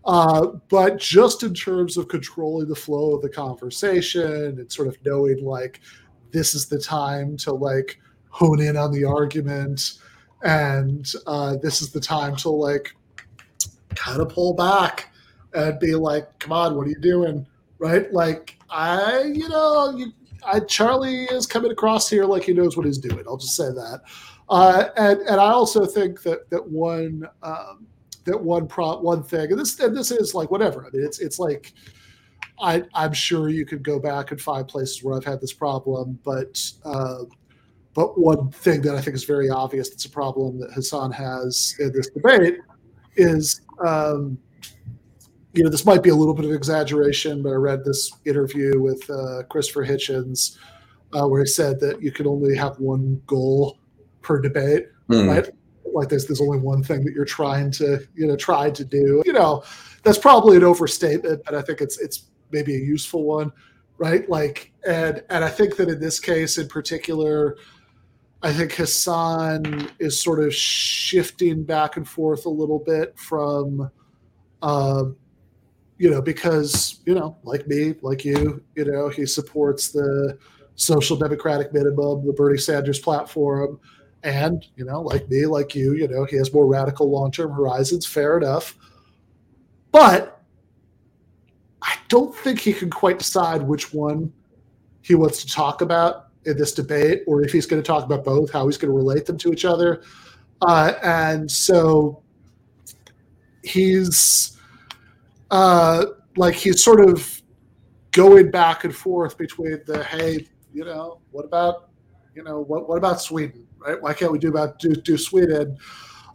Uh, 0.05 0.47
but 0.69 0.99
just 0.99 1.43
in 1.43 1.53
terms 1.53 1.97
of 1.97 2.09
controlling 2.09 2.69
the 2.69 2.75
flow 2.75 3.15
of 3.15 3.23
the 3.23 3.29
conversation 3.29 4.59
and 4.59 4.73
sort 4.73 4.89
of 4.89 4.97
knowing 5.05 5.45
like 5.45 5.81
this 6.31 6.55
is 6.55 6.67
the 6.67 6.79
time 6.79 7.37
to 7.37 7.53
like 7.53 7.99
hone 8.31 8.61
in 8.61 8.77
on 8.77 8.93
the 8.93 9.05
argument 9.05 9.99
and 10.43 11.13
uh, 11.27 11.57
this 11.57 11.83
is 11.83 11.91
the 11.91 12.01
time 12.01 12.37
to 12.37 12.49
like 12.49 12.95
kind 13.95 14.21
of 14.21 14.29
pull 14.29 14.55
back 14.55 15.13
and 15.55 15.79
be 15.81 15.95
like 15.95 16.39
come 16.39 16.53
on 16.53 16.77
what 16.77 16.87
are 16.87 16.91
you 16.91 17.01
doing 17.01 17.47
right 17.79 18.13
like 18.13 18.58
i 18.71 19.23
you 19.35 19.49
know 19.49 19.95
you, 19.97 20.13
I, 20.47 20.61
charlie 20.61 21.25
is 21.25 21.47
coming 21.47 21.71
across 21.71 22.09
here 22.09 22.25
like 22.25 22.45
he 22.45 22.53
knows 22.53 22.77
what 22.77 22.87
he's 22.87 22.99
doing. 22.99 23.25
I'll 23.27 23.37
just 23.37 23.57
say 23.57 23.69
that. 23.69 24.01
Uh, 24.49 24.89
and 24.97 25.21
and 25.21 25.41
i 25.41 25.51
also 25.51 25.85
think 25.85 26.23
that 26.23 26.49
that 26.51 26.67
one 26.67 27.23
um, 27.43 27.87
that 28.25 28.41
one 28.41 28.67
pro 28.67 28.99
one 28.99 29.23
thing 29.23 29.51
and 29.51 29.59
this 29.59 29.79
and 29.81 29.97
this 29.97 30.11
is 30.11 30.35
like 30.35 30.51
whatever. 30.51 30.87
I 30.87 30.91
mean 30.91 31.05
it's 31.05 31.19
it's 31.19 31.39
like 31.39 31.73
i 32.61 32.83
i'm 32.95 33.13
sure 33.13 33.49
you 33.49 33.65
could 33.65 33.85
go 33.85 34.01
back 34.01 34.33
and 34.33 34.41
find 34.41 34.67
places 34.67 35.03
where 35.03 35.17
i've 35.17 35.25
had 35.25 35.41
this 35.41 35.53
problem 35.53 36.19
but 36.25 36.61
uh, 36.85 37.19
but 37.99 38.17
one 38.17 38.53
thing 38.53 38.81
that 38.83 38.95
I 38.95 39.01
think 39.01 39.17
is 39.17 39.25
very 39.25 39.51
obvious 39.51 39.91
that's 39.91 40.05
a 40.05 40.11
problem 40.11 40.61
that 40.61 40.71
Hasan 40.73 41.11
has 41.11 41.75
in 41.81 41.93
this 41.93 42.09
debate 42.11 42.59
is, 43.17 43.63
um, 43.85 44.39
you 45.59 45.65
know, 45.65 45.71
this 45.71 45.85
might 45.85 46.05
be 46.05 46.11
a 46.11 46.15
little 46.15 46.35
bit 46.35 46.45
of 46.45 46.53
exaggeration, 46.53 47.43
but 47.43 47.51
I 47.51 47.57
read 47.57 47.85
this 47.85 48.13
interview 48.25 48.81
with 48.81 49.11
uh, 49.11 49.43
Christopher 49.51 49.85
Hitchens 49.85 50.57
uh, 51.13 51.27
where 51.27 51.41
he 51.41 51.47
said 51.49 51.81
that 51.81 52.01
you 52.01 52.13
can 52.13 52.29
only 52.29 52.57
have 52.57 52.79
one 52.79 53.21
goal 53.27 53.77
per 54.23 54.41
debate, 54.41 54.87
mm. 55.09 55.29
right? 55.29 55.49
Like 55.93 56.11
there's 56.11 56.27
there's 56.27 56.41
only 56.41 56.59
one 56.59 56.85
thing 56.85 57.05
that 57.05 57.13
you're 57.13 57.25
trying 57.25 57.73
to 57.73 58.07
you 58.15 58.29
know 58.29 58.37
try 58.37 58.71
to 58.71 58.85
do. 58.85 59.21
You 59.27 59.33
know, 59.33 59.65
that's 60.05 60.19
probably 60.19 60.57
an 60.57 60.63
overstatement, 60.63 61.43
but 61.45 61.57
I 61.57 61.63
think 61.63 61.81
it's 61.81 61.99
it's 61.99 62.27
maybe 62.53 62.77
a 62.77 62.79
useful 62.79 63.25
one, 63.25 63.51
right? 63.97 64.31
Like 64.31 64.73
and 64.87 65.25
and 65.29 65.45
I 65.45 65.49
think 65.49 65.75
that 65.79 65.89
in 65.89 65.99
this 65.99 66.21
case 66.21 66.57
in 66.59 66.69
particular. 66.69 67.57
I 68.41 68.53
think 68.53 68.71
Hasan 68.71 69.91
is 69.99 70.23
sort 70.23 70.39
of 70.39 70.55
shifting 70.55 71.65
back 71.65 71.97
and 71.97 72.09
forth 72.09 72.47
a 72.47 72.49
little 72.49 72.79
bit 72.79 73.19
from, 73.19 73.91
uh, 74.63 75.07
you 75.99 76.11
know, 76.11 76.23
because 76.23 77.01
you 77.05 77.15
know, 77.15 77.37
like 77.43 77.67
me, 77.67 77.95
like 78.03 78.25
you, 78.25 78.63
you 78.75 78.85
know, 78.85 79.09
he 79.09 79.27
supports 79.27 79.89
the 79.89 80.39
social 80.77 81.17
democratic 81.17 81.73
minimum, 81.73 82.25
the 82.25 82.33
Bernie 82.33 82.59
Sanders 82.59 83.01
platform, 83.01 83.81
and 84.23 84.65
you 84.77 84.85
know, 84.85 85.03
like 85.03 85.29
me, 85.29 85.47
like 85.47 85.75
you, 85.75 85.95
you 85.95 86.09
know, 86.09 86.25
he 86.25 86.37
has 86.37 86.53
more 86.53 86.67
radical 86.67 87.11
long-term 87.11 87.51
horizons. 87.53 88.07
Fair 88.07 88.39
enough, 88.39 88.77
but 89.91 90.41
I 91.83 91.97
don't 92.09 92.35
think 92.35 92.61
he 92.61 92.73
can 92.73 92.91
quite 92.91 93.19
decide 93.19 93.63
which 93.63 93.93
one 93.93 94.33
he 95.03 95.15
wants 95.15 95.43
to 95.43 95.53
talk 95.53 95.81
about 95.81 96.27
in 96.45 96.57
this 96.57 96.73
debate, 96.73 97.23
or 97.27 97.43
if 97.43 97.51
he's 97.51 97.67
going 97.67 97.83
to 97.83 97.87
talk 97.87 98.05
about 98.05 98.25
both, 98.25 98.53
how 98.53 98.67
he's 98.67 98.79
going 98.79 98.91
to 98.91 98.97
relate 98.97 99.27
them 99.27 99.37
to 99.39 99.53
each 99.53 99.65
other. 99.65 100.03
Uh, 100.63 100.93
and 101.03 101.51
so 101.51 102.23
he's 103.63 104.58
uh, 105.51 106.05
like 106.37 106.55
he's 106.55 106.83
sort 106.83 107.01
of 107.09 107.43
going 108.13 108.51
back 108.51 108.85
and 108.85 108.95
forth 108.95 109.37
between 109.39 109.81
the 109.87 110.05
hey, 110.05 110.47
you 110.73 110.85
know, 110.85 111.21
what 111.31 111.45
about 111.45 111.91
you 112.35 112.43
know 112.43 112.61
what 112.61 112.89
what 112.89 112.99
about 112.99 113.21
Sweden, 113.21 113.67
right? 113.79 114.01
Why 114.01 114.15
can't 114.15 114.33
we 114.33 114.39
do 114.39 114.49
about 114.49 114.79
do, 114.79 114.95
do 114.95 115.17
Sweden? 115.17 115.77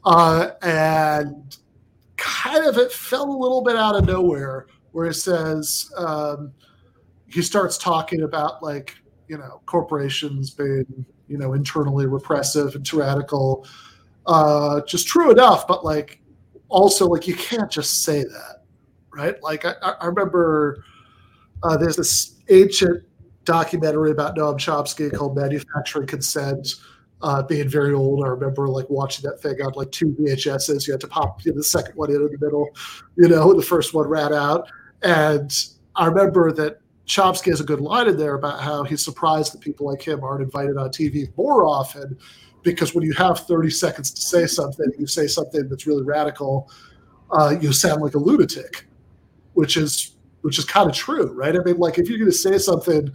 Uh, 0.06 0.52
and 0.62 1.58
kind 2.18 2.66
of 2.66 2.78
it 2.78 2.92
fell 2.92 3.30
a 3.30 3.38
little 3.38 3.64
bit 3.64 3.76
out 3.76 3.96
of 3.96 4.06
nowhere 4.06 4.68
where 4.92 5.08
it 5.08 5.16
says 5.16 5.92
um, 5.98 6.54
he 7.28 7.42
starts 7.42 7.78
talking 7.78 8.24
about 8.24 8.62
like 8.62 8.96
you 9.28 9.38
know 9.38 9.62
corporations 9.66 10.52
being 10.52 11.06
you 11.28 11.38
know 11.38 11.54
internally 11.54 12.06
repressive 12.06 12.76
and 12.76 12.86
tyrannical 12.86 13.66
uh 14.26 14.82
just 14.82 15.08
true 15.08 15.32
enough 15.32 15.68
but 15.68 15.84
like 15.84 16.22
also 16.70 17.08
like 17.08 17.28
you 17.28 17.36
can't 17.36 17.72
just 17.72 18.04
say 18.04 18.24
that 18.24 18.63
right? 19.16 19.42
Like 19.42 19.66
i, 19.66 19.74
I 19.82 20.06
remember 20.06 20.84
uh, 21.64 21.78
there's 21.78 21.96
this 21.96 22.36
ancient 22.50 23.04
documentary 23.46 24.12
about 24.12 24.36
noam 24.36 24.56
chomsky 24.56 25.14
called 25.14 25.36
manufacturing 25.36 26.08
consent 26.08 26.76
uh, 27.22 27.42
being 27.42 27.70
very 27.70 27.94
old. 27.94 28.26
I 28.26 28.28
remember 28.30 28.68
like 28.68 28.90
watching 28.90 29.30
that 29.30 29.42
thing 29.42 29.62
on 29.62 29.72
like 29.76 29.92
two 29.92 30.16
vhs's 30.20 30.88
you 30.88 30.94
had 30.94 31.02
to 31.02 31.08
pop 31.08 31.44
you 31.46 31.52
know, 31.52 31.58
the 31.58 31.64
second 31.64 31.96
one 31.96 32.10
in 32.10 32.18
in 32.18 32.30
the 32.32 32.38
middle 32.40 32.68
you 33.16 33.30
know 33.30 33.54
the 33.54 33.62
first 33.62 33.94
one 33.94 34.08
ran 34.08 34.34
out. 34.34 34.70
And 35.02 35.52
i 35.96 36.06
remember 36.06 36.52
that 36.54 36.80
Chomsky 37.06 37.50
has 37.50 37.60
a 37.60 37.66
good 37.66 37.82
line 37.82 38.08
in 38.08 38.18
there 38.18 38.36
about 38.36 38.62
how 38.62 38.84
he's 38.84 39.04
surprised 39.04 39.54
that 39.54 39.60
people 39.60 39.88
like 39.88 40.02
him 40.02 40.24
aren't 40.24 40.42
invited 40.42 40.78
on 40.78 40.90
TV 40.90 41.36
more 41.38 41.66
often 41.66 42.18
because 42.64 42.96
when 42.96 43.04
you 43.04 43.14
have 43.14 43.40
30 43.42 43.70
seconds 43.70 44.12
to 44.12 44.22
say 44.22 44.46
something, 44.48 44.86
you 44.98 45.06
say 45.06 45.28
something 45.28 45.68
that's 45.68 45.86
really 45.86 46.04
radical, 46.04 46.72
uh, 47.32 47.56
you 47.60 47.74
sound 47.74 48.02
like 48.02 48.16
a 48.16 48.18
lunatic, 48.18 48.88
which 49.54 49.78
is 49.78 50.12
which 50.42 50.60
is 50.60 50.66
kind 50.66 50.90
of 50.90 50.96
true, 50.96 51.32
right? 51.32 51.56
I 51.56 51.60
mean, 51.64 51.78
like 51.78 51.98
if 51.98 52.10
you're 52.10 52.20
going 52.20 52.30
to 52.30 52.38
say 52.38 52.58
something 52.58 53.14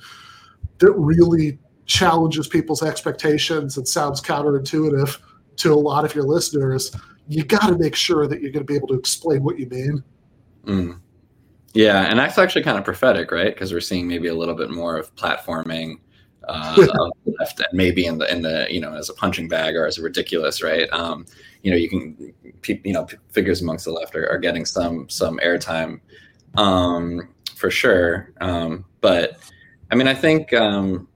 that 0.78 0.92
really 0.92 1.58
challenges 1.84 2.48
people's 2.48 2.82
expectations 2.82 3.76
and 3.76 3.86
sounds 3.86 4.20
counterintuitive 4.20 5.18
to 5.56 5.72
a 5.72 5.76
lot 5.76 6.04
of 6.04 6.14
your 6.14 6.24
listeners, 6.24 6.90
you 7.28 7.44
got 7.44 7.66
to 7.66 7.76
make 7.76 7.94
sure 7.94 8.26
that 8.26 8.40
you're 8.40 8.50
going 8.50 8.64
to 8.64 8.70
be 8.70 8.76
able 8.76 8.88
to 8.88 8.94
explain 8.94 9.42
what 9.42 9.58
you 9.58 9.66
mean. 9.68 10.02
Mm. 10.64 11.00
Yeah, 11.74 12.02
and 12.02 12.18
that's 12.18 12.38
actually 12.38 12.62
kind 12.62 12.78
of 12.78 12.84
prophetic, 12.84 13.30
right? 13.30 13.54
Because 13.54 13.72
we're 13.72 13.80
seeing 13.80 14.08
maybe 14.08 14.28
a 14.28 14.34
little 14.34 14.54
bit 14.54 14.70
more 14.70 14.96
of 14.96 15.14
platforming 15.16 15.96
uh, 16.48 16.86
left, 17.38 17.60
and 17.60 17.68
maybe 17.72 18.06
in 18.06 18.18
the 18.18 18.32
in 18.32 18.40
the 18.42 18.66
you 18.70 18.80
know 18.80 18.94
as 18.94 19.10
a 19.10 19.14
punching 19.14 19.48
bag 19.48 19.76
or 19.76 19.86
as 19.86 19.98
a 19.98 20.02
ridiculous, 20.02 20.62
right? 20.62 20.90
Um, 20.92 21.26
you 21.62 21.70
know, 21.70 21.76
you 21.76 21.88
can 21.88 22.32
you 22.64 22.92
know 22.92 23.06
figures 23.30 23.60
amongst 23.60 23.84
the 23.84 23.92
left 23.92 24.16
are, 24.16 24.28
are 24.30 24.38
getting 24.38 24.64
some 24.64 25.08
some 25.08 25.38
airtime 25.44 26.00
um, 26.56 27.28
for 27.54 27.70
sure. 27.70 28.32
Um, 28.40 28.84
but 29.00 29.38
I 29.90 29.94
mean, 29.94 30.08
I 30.08 30.14
think 30.14 30.52
um, 30.52 31.08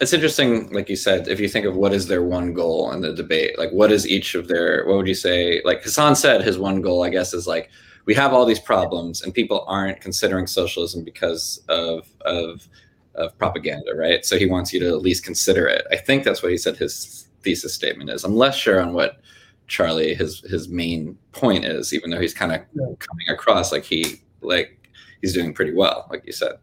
it's 0.00 0.12
interesting, 0.12 0.72
like 0.72 0.88
you 0.88 0.96
said, 0.96 1.28
if 1.28 1.38
you 1.38 1.48
think 1.48 1.64
of 1.64 1.76
what 1.76 1.92
is 1.92 2.08
their 2.08 2.22
one 2.22 2.52
goal 2.52 2.90
in 2.92 3.00
the 3.00 3.12
debate, 3.12 3.58
like 3.58 3.70
what 3.70 3.92
is 3.92 4.06
each 4.06 4.34
of 4.34 4.48
their, 4.48 4.84
what 4.86 4.96
would 4.96 5.08
you 5.08 5.14
say? 5.14 5.62
Like 5.64 5.82
Hasan 5.82 6.16
said, 6.16 6.42
his 6.42 6.58
one 6.58 6.80
goal, 6.80 7.04
I 7.04 7.08
guess, 7.08 7.32
is 7.32 7.46
like 7.46 7.70
we 8.04 8.14
have 8.14 8.32
all 8.32 8.44
these 8.44 8.58
problems 8.58 9.22
and 9.22 9.32
people 9.32 9.64
aren't 9.68 10.00
considering 10.00 10.46
socialism 10.46 11.04
because 11.04 11.62
of 11.68 12.08
of 12.22 12.68
of 13.14 13.36
propaganda, 13.38 13.94
right? 13.94 14.24
So 14.24 14.38
he 14.38 14.46
wants 14.46 14.72
you 14.72 14.80
to 14.80 14.88
at 14.88 15.02
least 15.02 15.24
consider 15.24 15.66
it. 15.66 15.86
I 15.90 15.96
think 15.96 16.24
that's 16.24 16.42
what 16.42 16.50
he 16.50 16.58
said 16.58 16.76
his 16.76 17.28
thesis 17.42 17.74
statement 17.74 18.10
is. 18.10 18.24
I'm 18.24 18.34
less 18.34 18.56
sure 18.56 18.80
on 18.80 18.94
what 18.94 19.20
Charlie 19.66 20.14
his 20.14 20.40
his 20.40 20.68
main 20.68 21.16
point 21.32 21.64
is, 21.64 21.92
even 21.92 22.10
though 22.10 22.20
he's 22.20 22.34
kind 22.34 22.52
of 22.52 22.60
yeah. 22.74 22.86
coming 22.98 23.28
across 23.28 23.72
like 23.72 23.84
he 23.84 24.20
like 24.40 24.88
he's 25.20 25.32
doing 25.32 25.54
pretty 25.54 25.72
well, 25.72 26.06
like 26.10 26.24
you 26.26 26.32
said. 26.32 26.56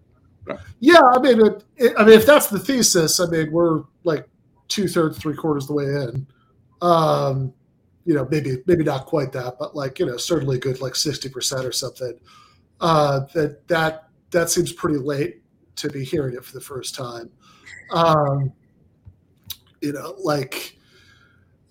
Yeah, 0.79 1.01
I 1.01 1.19
mean, 1.19 1.45
it, 1.45 1.63
it, 1.77 1.93
I 1.97 2.03
mean, 2.03 2.17
if 2.17 2.25
that's 2.25 2.47
the 2.47 2.57
thesis, 2.57 3.19
I 3.19 3.27
mean, 3.27 3.51
we're 3.51 3.83
like 4.03 4.27
two 4.67 4.87
thirds, 4.87 5.17
three 5.17 5.35
quarters 5.35 5.67
the 5.67 5.73
way 5.73 5.85
in. 5.85 6.25
Um, 6.81 7.53
you 8.05 8.15
know, 8.15 8.27
maybe 8.31 8.57
maybe 8.65 8.83
not 8.83 9.05
quite 9.05 9.31
that, 9.33 9.57
but 9.59 9.75
like 9.75 9.99
you 9.99 10.05
know, 10.05 10.17
certainly 10.17 10.57
good 10.57 10.81
like 10.81 10.95
sixty 10.95 11.29
percent 11.29 11.65
or 11.65 11.71
something. 11.71 12.19
Uh, 12.81 13.21
that 13.33 13.67
that 13.67 14.09
that 14.31 14.49
seems 14.49 14.71
pretty 14.71 14.97
late 14.97 15.41
to 15.75 15.89
be 15.89 16.03
hearing 16.03 16.35
it 16.35 16.43
for 16.43 16.53
the 16.53 16.61
first 16.61 16.95
time. 16.95 17.29
Um, 17.91 18.51
you 19.81 19.93
know, 19.93 20.15
like, 20.19 20.77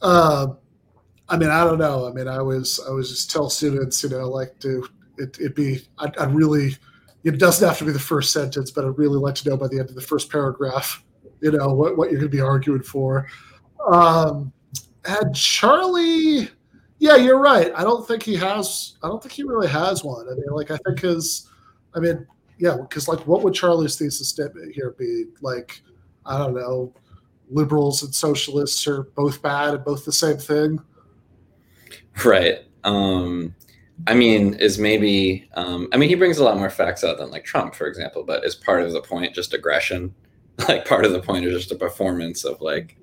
uh, 0.02 0.48
I 1.28 1.36
mean, 1.36 1.50
I 1.50 1.64
don't 1.64 1.78
know. 1.78 2.09
I 2.09 2.12
mean, 2.12 2.26
I 2.28 2.40
was 2.40 2.80
I 2.88 2.90
was 2.90 3.10
just 3.10 3.30
tell 3.30 3.50
students, 3.50 4.02
you 4.02 4.09
know, 4.09 4.28
like 4.28 4.59
to 4.60 4.86
it 5.18 5.38
it 5.38 5.55
be 5.55 5.82
I 5.98 6.10
I 6.18 6.24
really 6.24 6.76
it 7.24 7.38
doesn't 7.38 7.66
have 7.66 7.78
to 7.78 7.84
be 7.84 7.92
the 7.92 7.98
first 7.98 8.32
sentence, 8.32 8.70
but 8.70 8.84
I'd 8.84 8.98
really 8.98 9.18
like 9.18 9.34
to 9.36 9.48
know 9.48 9.56
by 9.56 9.68
the 9.68 9.78
end 9.78 9.88
of 9.88 9.94
the 9.94 10.00
first 10.00 10.30
paragraph, 10.30 11.02
you 11.40 11.50
know, 11.50 11.68
what, 11.74 11.96
what 11.98 12.10
you're 12.10 12.20
going 12.20 12.30
to 12.30 12.36
be 12.36 12.40
arguing 12.40 12.82
for. 12.82 13.26
Um, 13.90 14.52
had 15.05 15.34
Charlie. 15.34 16.48
Yeah, 17.00 17.16
you're 17.16 17.38
right. 17.38 17.72
I 17.76 17.82
don't 17.82 18.06
think 18.06 18.22
he 18.22 18.36
has. 18.36 18.96
I 19.02 19.09
don't 19.09 19.22
think 19.22 19.32
he 19.32 19.42
really 19.42 19.68
has 19.68 20.02
one. 20.02 20.26
I 20.28 20.34
mean, 20.34 20.50
like 20.50 20.70
I 20.70 20.78
think 20.78 21.00
his. 21.00 21.48
I 21.94 22.00
mean, 22.00 22.26
yeah, 22.59 22.76
because 22.76 23.09
like, 23.09 23.26
what 23.26 23.42
would 23.42 23.55
Charlie's 23.55 23.96
thesis 23.96 24.28
statement 24.28 24.74
here 24.74 24.94
be? 24.98 25.26
Like, 25.40 25.82
I 26.26 26.38
don't 26.38 26.55
know. 26.55 26.92
Liberals 27.50 28.02
and 28.02 28.14
socialists 28.14 28.86
are 28.86 29.05
both 29.14 29.40
bad 29.40 29.74
and 29.74 29.84
both 29.84 30.05
the 30.05 30.12
same 30.12 30.36
thing. 30.36 30.78
Right. 32.24 32.58
Um, 32.84 33.54
I 34.06 34.14
mean, 34.14 34.54
is 34.54 34.78
maybe. 34.78 35.48
Um, 35.54 35.88
I 35.92 35.96
mean, 35.96 36.08
he 36.08 36.14
brings 36.14 36.38
a 36.38 36.44
lot 36.44 36.58
more 36.58 36.70
facts 36.70 37.04
out 37.04 37.18
than 37.18 37.30
like 37.30 37.44
Trump, 37.44 37.74
for 37.74 37.86
example. 37.86 38.24
But 38.24 38.44
is 38.44 38.54
part 38.54 38.82
of 38.82 38.92
the 38.92 39.02
point 39.02 39.34
just 39.34 39.54
aggression? 39.54 40.14
Like 40.66 40.88
part 40.88 41.04
of 41.04 41.12
the 41.12 41.20
point 41.20 41.44
is 41.44 41.54
just 41.54 41.70
a 41.70 41.76
performance 41.76 42.44
of 42.44 42.60
like 42.60 42.96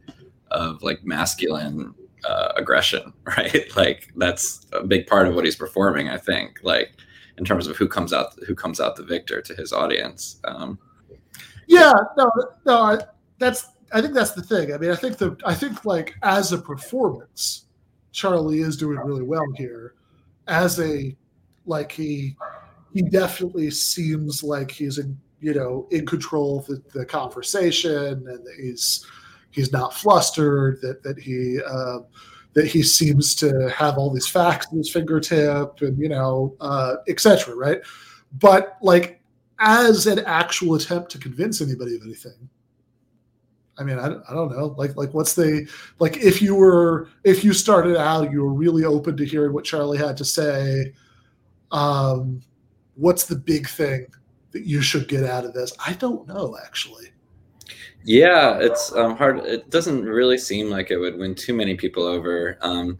of 0.51 0.83
like 0.83 1.05
masculine 1.05 1.95
uh, 2.27 2.51
aggression, 2.57 3.13
right? 3.37 3.73
Like 3.77 4.11
that's 4.17 4.67
a 4.73 4.83
big 4.83 5.07
part 5.07 5.29
of 5.29 5.35
what 5.35 5.45
he's 5.45 5.55
performing. 5.55 6.09
I 6.09 6.17
think, 6.17 6.59
like 6.63 6.97
in 7.37 7.45
terms 7.45 7.67
of 7.67 7.77
who 7.77 7.87
comes 7.87 8.13
out 8.13 8.33
who 8.45 8.55
comes 8.55 8.79
out 8.79 8.95
the 8.95 9.03
victor 9.03 9.41
to 9.41 9.53
his 9.55 9.71
audience. 9.71 10.39
Um, 10.43 10.77
yeah, 11.67 11.93
no, 12.17 12.29
no, 12.65 12.77
I, 12.77 12.97
that's 13.39 13.67
I 13.91 14.01
think 14.01 14.13
that's 14.13 14.31
the 14.31 14.43
thing. 14.43 14.73
I 14.73 14.77
mean, 14.77 14.91
I 14.91 14.95
think 14.95 15.17
the 15.17 15.37
I 15.45 15.53
think 15.53 15.85
like 15.85 16.15
as 16.23 16.51
a 16.51 16.57
performance, 16.57 17.64
Charlie 18.15 18.61
is 18.61 18.77
doing 18.77 18.97
really 18.99 19.23
well 19.23 19.45
here. 19.55 19.93
As 20.47 20.79
a 20.79 21.15
like 21.65 21.91
he 21.91 22.35
he 22.93 23.01
definitely 23.01 23.69
seems 23.71 24.41
like 24.41 24.71
he's 24.71 24.99
in 24.99 25.19
you 25.41 25.53
know 25.53 25.87
in 25.91 26.05
control 26.05 26.59
of 26.59 26.65
the, 26.67 26.81
the 26.93 27.05
conversation 27.05 28.25
and 28.27 28.47
he's 28.57 29.05
he's 29.51 29.73
not 29.73 29.93
flustered, 29.93 30.79
that 30.81 31.03
that 31.03 31.19
he 31.19 31.59
uh, 31.67 31.99
that 32.53 32.67
he 32.67 32.83
seems 32.83 33.35
to 33.35 33.69
have 33.69 33.97
all 33.97 34.13
these 34.13 34.27
facts 34.27 34.71
in 34.71 34.77
his 34.77 34.89
fingertip, 34.89 35.81
and 35.81 35.99
you 35.99 36.07
know, 36.07 36.55
uh, 36.61 36.95
etc. 37.09 37.53
Right? 37.53 37.81
But 38.39 38.77
like 38.81 39.21
as 39.59 40.07
an 40.07 40.19
actual 40.19 40.75
attempt 40.75 41.11
to 41.11 41.17
convince 41.17 41.59
anybody 41.59 41.95
of 41.95 42.01
anything, 42.03 42.49
I 43.77 43.83
mean, 43.83 43.99
I, 43.99 44.07
I 44.07 44.33
don't 44.33 44.51
know. 44.51 44.73
Like, 44.77 44.95
like 44.95 45.13
what's 45.13 45.35
the 45.35 45.69
like 45.99 46.17
if 46.17 46.41
you 46.41 46.55
were 46.55 47.09
if 47.23 47.43
you 47.43 47.53
started 47.53 47.97
out, 47.97 48.31
you 48.31 48.41
were 48.41 48.53
really 48.53 48.85
open 48.85 49.17
to 49.17 49.25
hearing 49.25 49.53
what 49.53 49.65
Charlie 49.65 49.97
had 49.97 50.17
to 50.17 50.25
say. 50.25 50.93
Um, 51.71 52.41
what's 52.95 53.25
the 53.25 53.35
big 53.35 53.67
thing 53.67 54.07
that 54.51 54.65
you 54.65 54.81
should 54.81 55.07
get 55.07 55.25
out 55.25 55.45
of 55.45 55.53
this? 55.53 55.73
I 55.85 55.93
don't 55.93 56.27
know 56.27 56.57
actually. 56.63 57.09
Yeah, 58.05 58.59
it's 58.59 58.93
um, 58.93 59.17
hard. 59.17 59.39
It 59.39 59.69
doesn't 59.71 60.05
really 60.05 60.37
seem 60.37 60.69
like 60.69 60.91
it 60.91 60.97
would 60.97 61.17
win 61.17 61.33
too 61.33 61.53
many 61.53 61.75
people 61.75 62.03
over. 62.03 62.57
Um, 62.61 62.99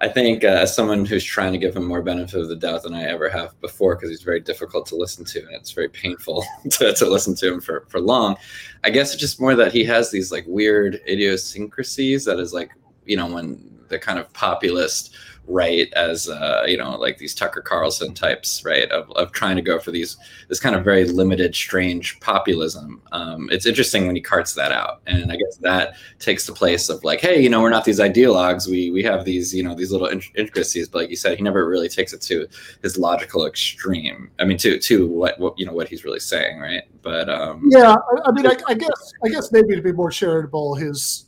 I 0.00 0.08
think 0.08 0.44
uh, 0.44 0.48
as 0.48 0.74
someone 0.74 1.04
who's 1.04 1.24
trying 1.24 1.52
to 1.52 1.58
give 1.58 1.76
him 1.76 1.84
more 1.84 2.02
benefit 2.02 2.40
of 2.40 2.48
the 2.48 2.56
doubt 2.56 2.82
than 2.82 2.94
I 2.94 3.04
ever 3.04 3.28
have 3.28 3.58
before, 3.60 3.94
because 3.94 4.10
he's 4.10 4.22
very 4.22 4.40
difficult 4.40 4.86
to 4.86 4.96
listen 4.96 5.24
to 5.26 5.40
and 5.40 5.54
it's 5.54 5.70
very 5.70 5.88
painful 5.88 6.44
to, 6.70 6.92
to 6.92 7.06
listen 7.06 7.34
to 7.36 7.54
him 7.54 7.60
for, 7.60 7.86
for 7.88 8.00
long. 8.00 8.36
I 8.82 8.90
guess 8.90 9.12
it's 9.12 9.20
just 9.20 9.40
more 9.40 9.54
that 9.54 9.72
he 9.72 9.84
has 9.84 10.10
these 10.10 10.32
like 10.32 10.44
weird 10.46 11.00
idiosyncrasies 11.08 12.24
that 12.24 12.38
is 12.38 12.52
like, 12.52 12.72
you 13.06 13.16
know, 13.16 13.26
when 13.26 13.78
the 13.88 13.98
kind 13.98 14.18
of 14.18 14.32
populist 14.32 15.14
right 15.46 15.92
as 15.94 16.28
uh, 16.28 16.64
you 16.66 16.76
know 16.76 16.96
like 16.96 17.18
these 17.18 17.34
tucker 17.34 17.60
carlson 17.60 18.14
types 18.14 18.64
right 18.64 18.90
of, 18.90 19.10
of 19.12 19.32
trying 19.32 19.56
to 19.56 19.62
go 19.62 19.78
for 19.78 19.90
these 19.90 20.16
this 20.48 20.60
kind 20.60 20.74
of 20.74 20.84
very 20.84 21.04
limited 21.04 21.54
strange 21.54 22.18
populism. 22.20 23.02
Um, 23.12 23.48
it's 23.50 23.66
interesting 23.66 24.06
when 24.06 24.16
he 24.16 24.22
carts 24.22 24.54
that 24.54 24.72
out. 24.72 25.02
And 25.06 25.30
i 25.30 25.36
guess 25.36 25.56
that 25.58 25.94
takes 26.18 26.46
the 26.46 26.52
place 26.52 26.88
of 26.88 27.04
like 27.04 27.20
hey 27.20 27.40
you 27.40 27.48
know 27.48 27.60
we're 27.60 27.70
not 27.70 27.84
these 27.84 28.00
ideologues. 28.00 28.68
We 28.68 28.90
we 28.90 29.02
have 29.02 29.24
these 29.24 29.54
you 29.54 29.62
know 29.62 29.74
these 29.74 29.92
little 29.92 30.08
intricacies. 30.08 30.88
But 30.88 31.02
like 31.02 31.10
you 31.10 31.16
said 31.16 31.36
he 31.36 31.42
never 31.42 31.68
really 31.68 31.88
takes 31.88 32.12
it 32.12 32.22
to 32.22 32.48
his 32.82 32.96
logical 32.96 33.46
extreme. 33.46 34.30
I 34.38 34.44
mean 34.44 34.58
to 34.58 34.78
to 34.78 35.06
what, 35.06 35.38
what 35.38 35.58
you 35.58 35.66
know 35.66 35.72
what 35.72 35.88
he's 35.88 36.04
really 36.04 36.20
saying 36.20 36.58
right? 36.58 36.84
But 37.02 37.28
um 37.28 37.68
yeah 37.70 37.94
i, 37.94 38.28
I 38.28 38.32
mean 38.32 38.46
I, 38.46 38.56
I 38.66 38.74
guess 38.74 39.12
i 39.24 39.28
guess 39.28 39.52
maybe 39.52 39.76
to 39.76 39.82
be 39.82 39.92
more 39.92 40.10
charitable 40.10 40.74
his 40.74 41.26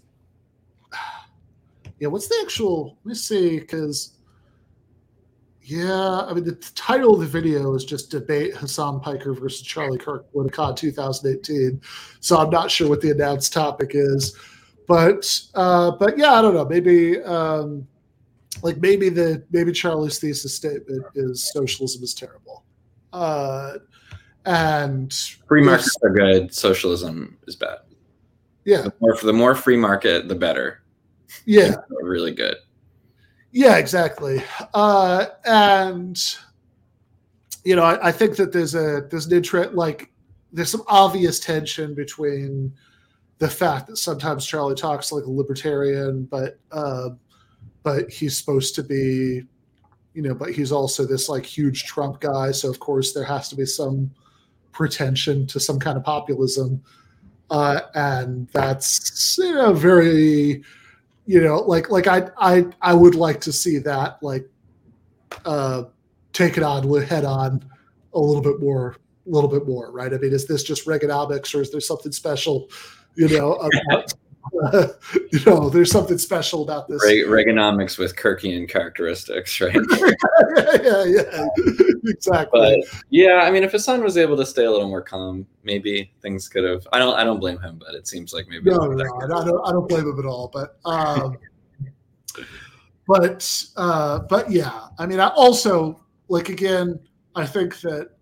yeah, 1.98 2.08
what's 2.08 2.28
the 2.28 2.38
actual? 2.42 2.98
Let 3.04 3.10
me 3.10 3.14
see, 3.14 3.60
because 3.60 4.16
yeah, 5.66 6.20
I 6.20 6.32
mean 6.32 6.44
the 6.44 6.54
title 6.76 7.14
of 7.14 7.20
the 7.20 7.26
video 7.26 7.74
is 7.74 7.84
just 7.84 8.10
debate 8.10 8.56
Hasan 8.56 9.00
Piker 9.00 9.34
versus 9.34 9.62
Charlie 9.62 9.98
Kirk 9.98 10.30
Politicon 10.32 10.76
2018. 10.76 11.80
So 12.20 12.38
I'm 12.38 12.50
not 12.50 12.70
sure 12.70 12.88
what 12.88 13.00
the 13.00 13.10
announced 13.10 13.52
topic 13.52 13.90
is, 13.94 14.36
but 14.86 15.40
uh, 15.54 15.90
but 15.92 16.16
yeah, 16.16 16.34
I 16.34 16.42
don't 16.42 16.54
know. 16.54 16.64
Maybe 16.64 17.20
um, 17.22 17.86
like 18.62 18.76
maybe 18.76 19.08
the 19.08 19.42
maybe 19.50 19.72
Charlie's 19.72 20.20
thesis 20.20 20.54
statement 20.54 21.04
is 21.16 21.50
socialism 21.52 22.04
is 22.04 22.14
terrible, 22.14 22.64
uh, 23.12 23.78
and 24.44 25.12
free 25.48 25.64
markets 25.64 25.96
are 26.04 26.10
good, 26.10 26.54
socialism 26.54 27.38
is 27.48 27.56
bad. 27.56 27.78
Yeah, 28.64 28.82
the 28.82 28.92
more, 29.00 29.16
the 29.20 29.32
more 29.32 29.54
free 29.56 29.76
market, 29.76 30.28
the 30.28 30.36
better. 30.36 30.82
Yeah. 31.44 31.76
really 32.02 32.32
good. 32.32 32.56
Yeah, 33.52 33.78
exactly. 33.78 34.42
Uh, 34.74 35.26
and 35.44 36.22
you 37.64 37.74
know, 37.74 37.84
I, 37.84 38.08
I, 38.08 38.12
think 38.12 38.36
that 38.36 38.52
there's 38.52 38.74
a 38.74 39.06
there's 39.10 39.26
an 39.26 39.32
interest 39.32 39.72
like 39.72 40.12
there's 40.52 40.70
some 40.70 40.84
obvious 40.86 41.40
tension 41.40 41.94
between 41.94 42.72
the 43.38 43.48
fact 43.48 43.86
that 43.88 43.96
sometimes 43.96 44.46
Charlie 44.46 44.74
talks 44.74 45.10
like 45.10 45.24
a 45.24 45.30
libertarian, 45.30 46.24
but 46.24 46.58
uh, 46.70 47.10
but 47.82 48.10
he's 48.10 48.36
supposed 48.36 48.74
to 48.74 48.82
be, 48.82 49.42
you 50.14 50.22
know, 50.22 50.34
but 50.34 50.52
he's 50.52 50.70
also 50.70 51.04
this 51.04 51.28
like 51.28 51.44
huge 51.44 51.84
Trump 51.84 52.20
guy. 52.20 52.50
So 52.52 52.70
of 52.70 52.78
course 52.78 53.12
there 53.12 53.24
has 53.24 53.48
to 53.48 53.56
be 53.56 53.66
some 53.66 54.10
pretension 54.72 55.46
to 55.48 55.58
some 55.58 55.78
kind 55.78 55.96
of 55.96 56.04
populism, 56.04 56.82
uh, 57.50 57.80
and 57.94 58.48
that's 58.48 59.38
you 59.38 59.54
know 59.54 59.72
very 59.72 60.62
you 61.26 61.40
know 61.40 61.58
like 61.58 61.90
like 61.90 62.06
i 62.06 62.28
i 62.38 62.64
i 62.80 62.94
would 62.94 63.14
like 63.14 63.40
to 63.40 63.52
see 63.52 63.78
that 63.78 64.22
like 64.22 64.48
uh 65.44 65.82
take 66.32 66.56
it 66.56 66.62
on 66.62 66.88
head 67.02 67.24
on 67.24 67.64
a 68.14 68.20
little 68.20 68.42
bit 68.42 68.60
more 68.60 68.96
a 69.26 69.30
little 69.30 69.50
bit 69.50 69.66
more 69.66 69.90
right? 69.90 70.14
I 70.14 70.18
mean 70.18 70.32
is 70.32 70.46
this 70.46 70.62
just 70.62 70.86
reaganomics 70.86 71.54
or 71.54 71.60
is 71.60 71.70
there 71.70 71.80
something 71.80 72.12
special 72.12 72.70
you 73.16 73.28
know 73.28 73.54
about 73.54 74.12
uh, 74.62 74.88
you 75.32 75.40
know 75.46 75.68
there's 75.68 75.90
something 75.90 76.18
special 76.18 76.62
about 76.62 76.88
this 76.88 77.04
reaganomics 77.04 77.98
with 77.98 78.16
kirkian 78.16 78.68
characteristics 78.68 79.60
right 79.60 79.74
yeah, 80.56 81.04
yeah 81.04 81.22
yeah 81.26 81.46
exactly 82.04 82.82
but 82.82 83.00
yeah 83.10 83.42
i 83.44 83.50
mean 83.50 83.64
if 83.64 83.72
Hasan 83.72 84.02
was 84.02 84.16
able 84.16 84.36
to 84.36 84.46
stay 84.46 84.64
a 84.64 84.70
little 84.70 84.88
more 84.88 85.02
calm 85.02 85.46
maybe 85.66 86.12
things 86.22 86.48
could 86.48 86.64
have. 86.64 86.86
I 86.92 86.98
don't. 86.98 87.14
I 87.14 87.24
don't 87.24 87.40
blame 87.40 87.60
him, 87.60 87.78
but 87.78 87.94
it 87.94 88.06
seems 88.06 88.32
like 88.32 88.46
maybe. 88.48 88.70
No, 88.70 88.76
no, 88.76 88.94
no 88.94 89.36
I 89.36 89.44
don't. 89.44 89.68
I 89.68 89.72
don't 89.72 89.88
blame 89.88 90.08
him 90.08 90.18
at 90.18 90.24
all. 90.24 90.50
But, 90.50 90.78
um, 90.86 91.36
but, 93.06 93.64
uh, 93.76 94.20
but 94.20 94.50
yeah. 94.50 94.86
I 94.98 95.04
mean, 95.04 95.20
I 95.20 95.28
also 95.28 96.00
like 96.28 96.48
again. 96.48 96.98
I 97.34 97.44
think 97.44 97.80
that 97.80 98.12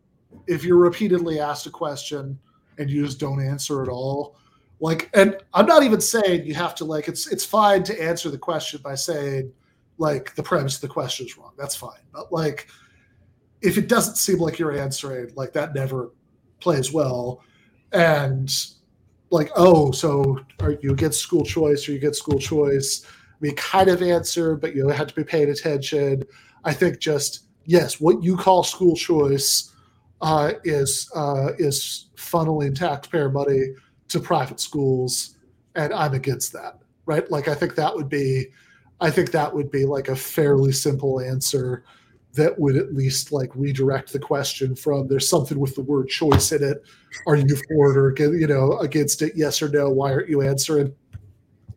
if 0.48 0.64
you're 0.64 0.78
repeatedly 0.78 1.38
asked 1.38 1.66
a 1.66 1.70
question 1.70 2.36
and 2.78 2.90
you 2.90 3.04
just 3.04 3.20
don't 3.20 3.40
answer 3.40 3.82
at 3.82 3.88
all, 3.88 4.36
like, 4.84 5.10
and 5.14 5.36
I'm 5.54 5.66
not 5.66 5.82
even 5.82 6.00
saying 6.00 6.44
you 6.44 6.54
have 6.54 6.74
to 6.76 6.84
like. 6.84 7.08
It's 7.08 7.26
it's 7.26 7.44
fine 7.44 7.82
to 7.84 8.02
answer 8.02 8.30
the 8.30 8.38
question 8.38 8.80
by 8.82 8.94
saying 8.94 9.52
like 9.98 10.34
the 10.34 10.42
premise 10.42 10.74
of 10.76 10.82
the 10.82 10.88
question 10.88 11.26
is 11.26 11.38
wrong. 11.38 11.52
That's 11.56 11.74
fine. 11.74 12.02
But 12.12 12.32
like, 12.32 12.68
if 13.62 13.78
it 13.78 13.88
doesn't 13.88 14.16
seem 14.16 14.38
like 14.38 14.58
you're 14.58 14.76
answering, 14.76 15.32
like 15.36 15.52
that 15.54 15.74
never 15.74 16.12
plays 16.60 16.92
well 16.92 17.42
and 17.92 18.50
like 19.30 19.50
oh 19.56 19.90
so 19.92 20.38
are 20.60 20.76
you 20.82 20.92
against 20.92 21.20
school 21.20 21.44
choice 21.44 21.88
or 21.88 21.92
you 21.92 21.98
get 21.98 22.16
school 22.16 22.38
choice 22.38 23.06
We 23.40 23.52
kind 23.52 23.88
of 23.88 24.02
answer 24.02 24.56
but 24.56 24.74
you 24.74 24.88
had 24.88 25.08
to 25.08 25.14
be 25.14 25.24
paying 25.24 25.50
attention 25.50 26.24
i 26.64 26.72
think 26.72 26.98
just 26.98 27.44
yes 27.64 28.00
what 28.00 28.22
you 28.22 28.36
call 28.36 28.64
school 28.64 28.96
choice 28.96 29.70
uh, 30.20 30.52
is 30.64 31.10
uh, 31.14 31.48
is 31.58 32.06
funneling 32.16 32.74
taxpayer 32.74 33.28
money 33.28 33.74
to 34.14 34.20
private 34.20 34.58
schools 34.58 35.36
and 35.74 35.92
i'm 35.92 36.14
against 36.14 36.52
that 36.52 36.78
right 37.06 37.30
like 37.30 37.48
i 37.48 37.54
think 37.54 37.74
that 37.74 37.94
would 37.94 38.08
be 38.08 38.46
i 39.00 39.10
think 39.10 39.30
that 39.30 39.52
would 39.52 39.70
be 39.70 39.84
like 39.84 40.08
a 40.08 40.16
fairly 40.16 40.72
simple 40.72 41.20
answer 41.20 41.84
that 42.34 42.58
would 42.58 42.76
at 42.76 42.94
least 42.94 43.32
like 43.32 43.50
redirect 43.54 44.12
the 44.12 44.18
question 44.18 44.74
from 44.74 45.06
there's 45.06 45.28
something 45.28 45.58
with 45.58 45.74
the 45.74 45.82
word 45.82 46.08
choice 46.08 46.52
in 46.52 46.62
it. 46.62 46.82
Are 47.26 47.36
you 47.36 47.56
for 47.68 47.92
it 47.92 47.96
or 47.96 48.34
you 48.36 48.46
know 48.46 48.76
against 48.78 49.22
it? 49.22 49.32
Yes 49.36 49.62
or 49.62 49.68
no? 49.68 49.88
Why 49.90 50.12
aren't 50.12 50.28
you 50.28 50.42
answering? 50.42 50.94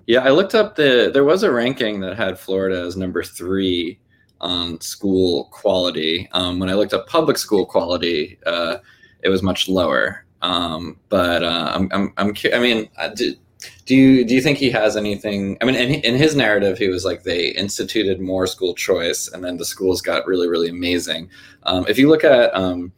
Yeah, 0.07 0.21
I 0.21 0.29
looked 0.29 0.55
up 0.55 0.75
the 0.75 1.11
there 1.13 1.23
was 1.23 1.43
a 1.43 1.51
ranking 1.51 1.99
that 2.01 2.17
had 2.17 2.39
Florida 2.39 2.81
as 2.81 2.97
number 2.97 3.23
three 3.23 3.99
on 4.41 4.81
school 4.81 5.45
quality. 5.51 6.27
Um, 6.31 6.59
when 6.59 6.69
I 6.69 6.73
looked 6.73 6.93
up 6.93 7.07
public 7.07 7.37
school 7.37 7.65
quality, 7.65 8.39
uh, 8.45 8.77
it 9.23 9.29
was 9.29 9.43
much 9.43 9.69
lower. 9.69 10.25
Um, 10.41 10.99
but 11.09 11.43
uh, 11.43 11.71
I'm, 11.73 11.89
I'm, 11.91 12.13
I'm, 12.17 12.33
I 12.53 12.59
mean, 12.59 12.89
I 12.97 13.09
did, 13.09 13.39
do 13.85 13.95
you 13.95 14.25
do 14.25 14.35
you 14.35 14.41
think 14.41 14.57
he 14.57 14.69
has 14.69 14.95
anything? 14.95 15.57
I 15.61 15.65
mean, 15.65 15.75
in, 15.75 16.01
in 16.01 16.15
his 16.15 16.35
narrative, 16.35 16.77
he 16.77 16.89
was 16.89 17.05
like 17.05 17.23
they 17.23 17.49
instituted 17.49 18.19
more 18.19 18.45
school 18.45 18.75
choice, 18.75 19.27
and 19.29 19.43
then 19.43 19.57
the 19.57 19.65
schools 19.65 20.01
got 20.01 20.27
really 20.27 20.47
really 20.47 20.69
amazing. 20.69 21.29
Um, 21.63 21.85
if 21.87 21.97
you 21.97 22.09
look 22.09 22.23
at 22.23 22.55
um, 22.55 22.91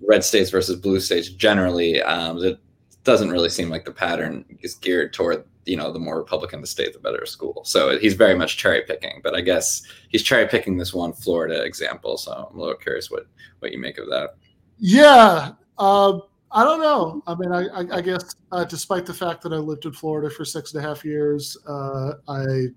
red 0.00 0.24
states 0.24 0.50
versus 0.50 0.80
blue 0.80 1.00
states, 1.00 1.28
generally, 1.28 2.02
um, 2.02 2.42
it 2.42 2.58
doesn't 3.04 3.30
really 3.30 3.48
seem 3.48 3.68
like 3.68 3.84
the 3.84 3.92
pattern 3.92 4.44
is 4.60 4.74
geared 4.74 5.12
toward 5.12 5.44
you 5.66 5.76
know 5.76 5.92
the 5.92 5.98
more 5.98 6.16
Republican 6.16 6.60
the 6.60 6.66
state, 6.66 6.92
the 6.92 6.98
better 6.98 7.26
school. 7.26 7.62
So 7.64 7.98
he's 7.98 8.14
very 8.14 8.34
much 8.34 8.56
cherry 8.56 8.82
picking. 8.82 9.20
But 9.22 9.34
I 9.34 9.40
guess 9.40 9.82
he's 10.08 10.22
cherry 10.22 10.46
picking 10.46 10.78
this 10.78 10.94
one 10.94 11.12
Florida 11.12 11.62
example. 11.62 12.16
So 12.16 12.32
I'm 12.32 12.56
a 12.56 12.60
little 12.60 12.76
curious 12.76 13.10
what 13.10 13.26
what 13.58 13.72
you 13.72 13.78
make 13.78 13.98
of 13.98 14.08
that. 14.08 14.36
Yeah. 14.78 15.52
Uh, 15.78 16.20
I 16.56 16.64
don't 16.64 16.80
know. 16.80 17.22
I 17.26 17.34
mean, 17.34 17.52
I, 17.52 17.66
I, 17.66 17.98
I 17.98 18.00
guess 18.00 18.34
uh, 18.50 18.64
despite 18.64 19.04
the 19.04 19.12
fact 19.12 19.42
that 19.42 19.52
I 19.52 19.56
lived 19.56 19.84
in 19.84 19.92
Florida 19.92 20.30
for 20.30 20.46
six 20.46 20.72
and 20.72 20.82
a 20.82 20.88
half 20.88 21.04
years, 21.04 21.54
uh, 21.68 22.14
I 22.26 22.68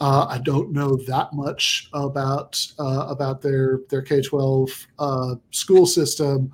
uh, 0.00 0.26
I 0.26 0.38
don't 0.38 0.72
know 0.72 0.96
that 1.06 1.34
much 1.34 1.90
about 1.92 2.58
uh, 2.78 3.04
about 3.10 3.42
their 3.42 3.80
their 3.90 4.00
K 4.00 4.22
twelve 4.22 4.70
uh, 4.98 5.34
school 5.50 5.84
system. 5.84 6.50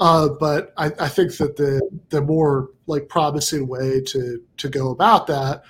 Uh, 0.00 0.30
but 0.40 0.72
I, 0.76 0.86
I, 0.98 1.08
think 1.08 1.36
that 1.36 1.56
the 1.56 1.80
the 2.08 2.22
more 2.22 2.70
like 2.86 3.08
promising 3.08 3.68
way 3.68 4.00
to 4.06 4.42
to 4.56 4.68
go 4.68 4.90
about 4.90 5.28
that 5.28 5.62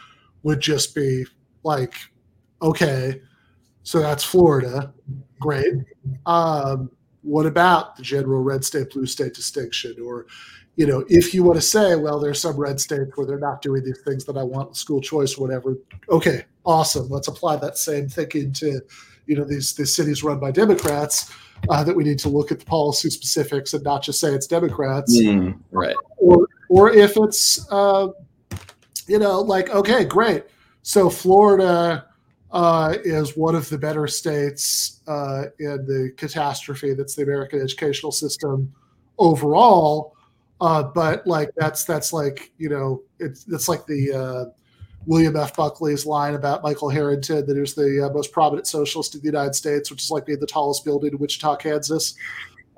would 0.44 0.60
just 0.60 0.94
be 0.94 1.27
like, 1.62 1.94
okay, 2.62 3.20
so 3.82 4.01
that's 4.01 4.24
Florida, 4.24 4.94
great. 5.40 5.74
Um, 6.24 6.90
what 7.22 7.47
about 7.47 7.97
the 7.97 8.02
general 8.02 8.42
red 8.42 8.64
state 8.64 8.90
blue 8.90 9.06
state 9.06 9.34
distinction 9.34 9.94
or 10.05 10.26
you 10.76 10.86
know 10.86 11.05
if 11.09 11.34
you 11.34 11.42
want 11.42 11.56
to 11.56 11.62
say 11.62 11.97
well 11.97 12.18
there's 12.18 12.40
some 12.40 12.56
red 12.56 12.80
states 12.80 13.10
where 13.14 13.26
they're 13.26 13.38
not 13.38 13.62
doing 13.62 13.84
these 13.84 14.01
things 14.02 14.24
that 14.24 14.36
i 14.36 14.42
want 14.42 14.76
school 14.76 15.01
choice 15.01 15.36
whatever 15.36 15.76
okay 16.09 16.44
awesome 16.64 17.09
let's 17.09 17.28
apply 17.28 17.56
that 17.56 17.76
same 17.76 18.09
thinking 18.09 18.52
to 18.52 18.80
you 19.26 19.36
know 19.36 19.44
these 19.44 19.74
these 19.74 19.94
cities 19.94 20.22
run 20.22 20.38
by 20.38 20.51
democrats 20.51 21.32
uh, 21.68 21.84
that 21.84 21.94
we 21.94 22.05
need 22.05 22.18
to 22.18 22.30
look 22.30 22.51
at 22.51 22.59
the 22.59 22.64
policy 22.64 23.10
specifics 23.10 23.74
and 23.74 23.84
not 23.84 24.02
just 24.02 24.18
say 24.18 24.32
it's 24.32 24.47
democrats 24.47 25.20
mm, 25.20 25.59
right 25.72 25.97
or 26.16 26.47
or 26.70 26.90
if 26.90 27.16
it's 27.16 27.70
uh, 27.70 28.09
you 29.10 29.18
know, 29.18 29.40
like 29.40 29.70
okay, 29.70 30.05
great. 30.05 30.44
So 30.82 31.10
Florida 31.10 32.06
uh, 32.52 32.97
is 33.05 33.36
one 33.36 33.55
of 33.55 33.68
the 33.68 33.78
better 33.78 34.06
states 34.06 35.01
uh, 35.06 35.44
in 35.59 35.86
the 35.86 36.12
catastrophe 36.16 36.94
that's 36.94 37.14
the 37.14 37.22
American 37.22 37.60
educational 37.60 38.12
system 38.12 38.72
overall. 39.18 40.16
Uh, 40.60 40.82
but 40.82 41.27
like 41.27 41.51
that's 41.56 41.85
that's 41.85 42.12
like 42.12 42.52
you 42.59 42.68
know 42.68 43.02
it's 43.18 43.47
it's 43.48 43.68
like 43.68 43.86
the 43.86 44.12
uh, 44.12 44.44
William 45.06 45.36
F. 45.36 45.56
Buckley's 45.56 46.05
line 46.05 46.35
about 46.35 46.62
Michael 46.62 46.90
Harrington 46.90 47.47
that 47.47 47.55
he 47.55 47.60
was 47.60 47.74
the 47.74 48.06
uh, 48.06 48.12
most 48.12 48.32
prominent 48.32 48.66
socialist 48.66 49.14
in 49.14 49.22
the 49.22 49.27
United 49.27 49.55
States, 49.55 49.90
which 49.90 50.02
is 50.02 50.10
like 50.10 50.27
being 50.27 50.40
the 50.40 50.47
tallest 50.47 50.85
building 50.85 51.12
in 51.12 51.18
Wichita, 51.18 51.56
Kansas. 51.56 52.14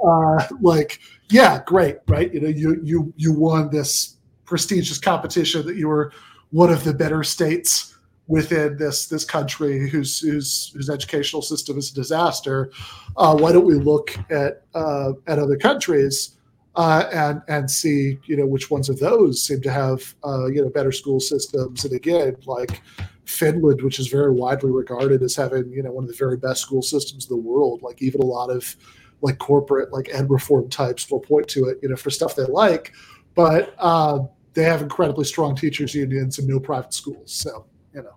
Uh, 0.05 0.47
like, 0.61 1.01
yeah, 1.31 1.63
great, 1.67 1.97
right? 2.07 2.33
You 2.33 2.41
know, 2.41 2.49
you 2.49 2.81
you 2.85 3.13
you 3.17 3.33
won 3.33 3.71
this 3.71 4.17
prestigious 4.45 4.99
competition 4.99 5.67
that 5.67 5.77
you 5.77 5.89
were 5.89 6.13
one 6.51 6.71
of 6.71 6.85
the 6.85 6.95
better 6.95 7.25
states 7.25 7.92
within 8.33 8.77
this 8.77 9.07
this 9.07 9.25
country 9.25 9.89
whose 9.89 10.21
whose 10.21 10.73
whose 10.75 10.89
educational 10.89 11.43
system 11.43 11.79
is 11.79 11.91
a 11.91 11.95
disaster. 11.95 12.71
Uh, 13.17 13.37
why 13.37 13.53
don't 13.53 13.67
we 13.67 13.75
look 13.75 14.17
at 14.31 14.63
uh, 14.75 15.13
at 15.27 15.39
other 15.39 15.57
countries? 15.57 16.37
uh, 16.75 17.05
and 17.13 17.43
and 17.49 17.71
see 17.71 18.19
you 18.25 18.37
know 18.37 18.47
which 18.47 18.71
ones 18.71 18.89
of 18.89 18.99
those 18.99 19.43
seem 19.43 19.61
to 19.61 19.71
have 19.71 20.15
uh, 20.25 20.47
you 20.47 20.63
know 20.63 20.71
better 20.71 20.93
school 20.93 21.21
systems. 21.21 21.85
And 21.85 21.95
again, 21.95 22.37
like 22.47 22.81
Finland, 23.25 23.83
which 23.83 23.99
is 23.99 24.09
very 24.09 24.33
widely 24.33 24.71
regarded 24.71 25.23
as 25.23 25.37
having 25.37 25.71
you 25.73 25.83
know 25.83 25.93
one 25.93 26.05
of 26.05 26.11
the 26.11 26.17
very 26.17 26.37
best 26.37 26.63
school 26.63 26.83
systems 26.83 27.29
in 27.29 27.37
the 27.37 27.43
world. 27.43 27.83
Like 27.83 28.01
even 28.01 28.23
a 28.23 28.27
lot 28.27 28.51
of 28.51 28.75
like 29.21 29.39
corporate 29.39 29.93
like 29.93 30.09
ed 30.13 30.31
reform 30.31 30.69
types 30.69 31.11
will 31.11 31.21
point 31.21 31.47
to 31.49 31.67
it 31.67 31.79
you 31.83 31.89
know 31.89 31.97
for 31.97 32.11
stuff 32.11 32.37
they 32.37 32.45
like, 32.45 32.93
but 33.35 33.75
uh, 33.79 34.21
they 34.55 34.65
have 34.65 34.83
incredibly 34.83 35.25
strong 35.25 35.55
teachers 35.55 35.95
unions 35.95 36.39
and 36.39 36.49
no 36.49 36.59
private 36.59 36.95
schools. 36.95 37.33
So 37.33 37.67
you 37.95 38.03
know, 38.03 38.15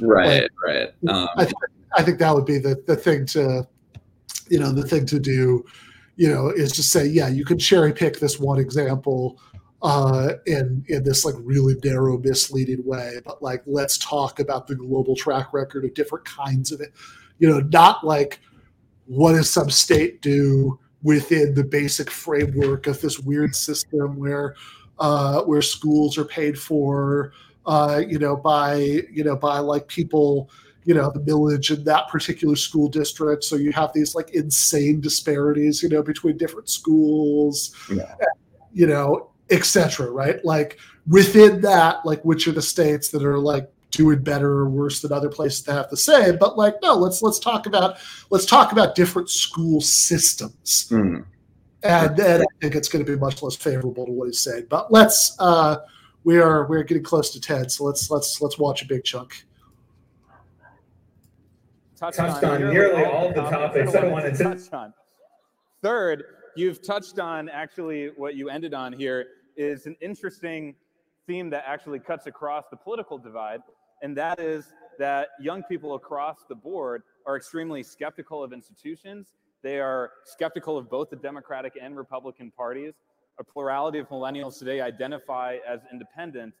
right, 0.00 0.42
like, 0.42 0.50
right. 0.64 0.88
Um, 1.08 1.28
I, 1.36 1.44
th- 1.44 1.54
I 1.96 2.02
think 2.02 2.18
that 2.18 2.34
would 2.34 2.46
be 2.46 2.58
the 2.58 2.82
the 2.86 2.96
thing 2.96 3.26
to 3.26 3.66
you 4.48 4.58
know 4.58 4.72
the 4.72 4.82
thing 4.82 5.06
to 5.06 5.18
do 5.18 5.64
you 6.16 6.28
know, 6.28 6.50
is 6.50 6.72
to 6.72 6.82
say, 6.82 7.06
yeah, 7.06 7.28
you 7.28 7.44
can 7.44 7.58
cherry 7.58 7.92
pick 7.92 8.18
this 8.18 8.38
one 8.38 8.58
example 8.58 9.40
uh, 9.82 10.34
in 10.46 10.84
in 10.88 11.02
this 11.02 11.24
like 11.24 11.34
really 11.38 11.74
narrow, 11.82 12.18
misleading 12.18 12.84
way, 12.84 13.20
but 13.24 13.42
like 13.42 13.62
let's 13.66 13.98
talk 13.98 14.38
about 14.38 14.66
the 14.66 14.76
global 14.76 15.16
track 15.16 15.52
record 15.52 15.84
of 15.84 15.94
different 15.94 16.24
kinds 16.24 16.70
of 16.70 16.80
it. 16.80 16.92
You 17.38 17.48
know, 17.48 17.60
not 17.60 18.04
like 18.04 18.40
what 19.06 19.32
does 19.32 19.50
some 19.50 19.70
state 19.70 20.22
do 20.22 20.78
within 21.02 21.54
the 21.54 21.64
basic 21.64 22.10
framework 22.10 22.86
of 22.86 23.00
this 23.00 23.18
weird 23.18 23.56
system 23.56 24.16
where 24.16 24.54
uh, 25.00 25.42
where 25.42 25.62
schools 25.62 26.16
are 26.16 26.24
paid 26.24 26.56
for, 26.58 27.32
uh, 27.66 28.02
you 28.06 28.18
know, 28.18 28.36
by 28.36 28.76
you 29.10 29.24
know 29.24 29.36
by 29.36 29.58
like 29.58 29.86
people 29.88 30.50
you 30.84 30.94
know 30.94 31.10
the 31.10 31.20
millage 31.20 31.76
in 31.76 31.84
that 31.84 32.08
particular 32.08 32.56
school 32.56 32.88
district. 32.88 33.44
So 33.44 33.56
you 33.56 33.72
have 33.72 33.92
these 33.92 34.14
like 34.14 34.30
insane 34.30 35.00
disparities 35.00 35.82
you 35.82 35.88
know 35.88 36.02
between 36.02 36.36
different 36.36 36.68
schools 36.68 37.74
yeah. 37.90 38.14
you 38.72 38.86
know 38.86 39.30
etc 39.50 40.10
right? 40.10 40.44
Like 40.44 40.78
within 41.08 41.60
that 41.62 42.04
like 42.04 42.22
which 42.24 42.48
are 42.48 42.52
the 42.52 42.62
states 42.62 43.08
that 43.10 43.24
are 43.24 43.38
like 43.38 43.70
doing 43.90 44.22
better 44.22 44.50
or 44.50 44.70
worse 44.70 45.00
than 45.00 45.12
other 45.12 45.28
places 45.28 45.62
that 45.64 45.74
have 45.74 45.90
the 45.90 45.96
same? 45.96 46.36
But 46.38 46.56
like 46.56 46.76
no 46.82 46.94
let's 46.94 47.22
let's 47.22 47.38
talk 47.38 47.66
about 47.66 47.98
let's 48.30 48.46
talk 48.46 48.72
about 48.72 48.94
different 48.94 49.30
school 49.30 49.80
systems. 49.80 50.88
Mm. 50.90 51.24
and 51.84 52.16
then 52.16 52.42
i 52.42 52.44
think 52.60 52.76
it's 52.76 52.88
going 52.88 53.04
to 53.04 53.10
be 53.10 53.18
much 53.18 53.42
less 53.42 53.56
favorable 53.56 54.06
to 54.06 54.12
what 54.12 54.26
he's 54.26 54.40
saying. 54.40 54.66
But 54.68 54.92
let's 54.92 55.36
uh 55.38 55.76
we 56.24 56.38
are 56.38 56.66
we're 56.66 56.82
getting 56.82 57.02
close 57.02 57.30
to 57.30 57.40
10 57.40 57.68
so 57.68 57.84
let's 57.84 58.10
let's 58.10 58.40
let's 58.40 58.58
watch 58.58 58.82
a 58.82 58.86
big 58.86 59.04
chunk 59.04 59.44
touched, 62.02 62.18
touched 62.18 62.44
on, 62.44 62.62
on, 62.62 62.72
nearly 62.72 63.04
all, 63.04 63.28
the 63.28 63.42
topics, 63.42 63.92
topics 63.92 63.94
I 63.94 64.08
wanted 64.08 64.34
to 64.36 64.44
touch 64.44 64.72
on. 64.72 64.92
Third, 65.82 66.24
you've 66.56 66.82
touched 66.82 67.18
on 67.18 67.48
actually 67.48 68.10
what 68.16 68.34
you 68.34 68.48
ended 68.48 68.74
on 68.74 68.92
here 68.92 69.26
is 69.56 69.86
an 69.86 69.96
interesting 70.00 70.74
theme 71.26 71.48
that 71.50 71.64
actually 71.66 72.00
cuts 72.00 72.26
across 72.26 72.64
the 72.70 72.76
political 72.76 73.18
divide, 73.18 73.60
and 74.02 74.16
that 74.16 74.40
is 74.40 74.72
that 74.98 75.28
young 75.40 75.62
people 75.62 75.94
across 75.94 76.38
the 76.48 76.54
board 76.54 77.02
are 77.26 77.36
extremely 77.36 77.82
skeptical 77.82 78.42
of 78.42 78.52
institutions. 78.52 79.34
They 79.62 79.78
are 79.78 80.10
skeptical 80.24 80.76
of 80.76 80.90
both 80.90 81.10
the 81.10 81.16
Democratic 81.16 81.78
and 81.80 81.96
Republican 81.96 82.50
parties. 82.50 82.94
A 83.38 83.44
plurality 83.44 83.98
of 83.98 84.08
millennials 84.08 84.58
today 84.58 84.80
identify 84.80 85.58
as 85.66 85.80
independent. 85.90 86.52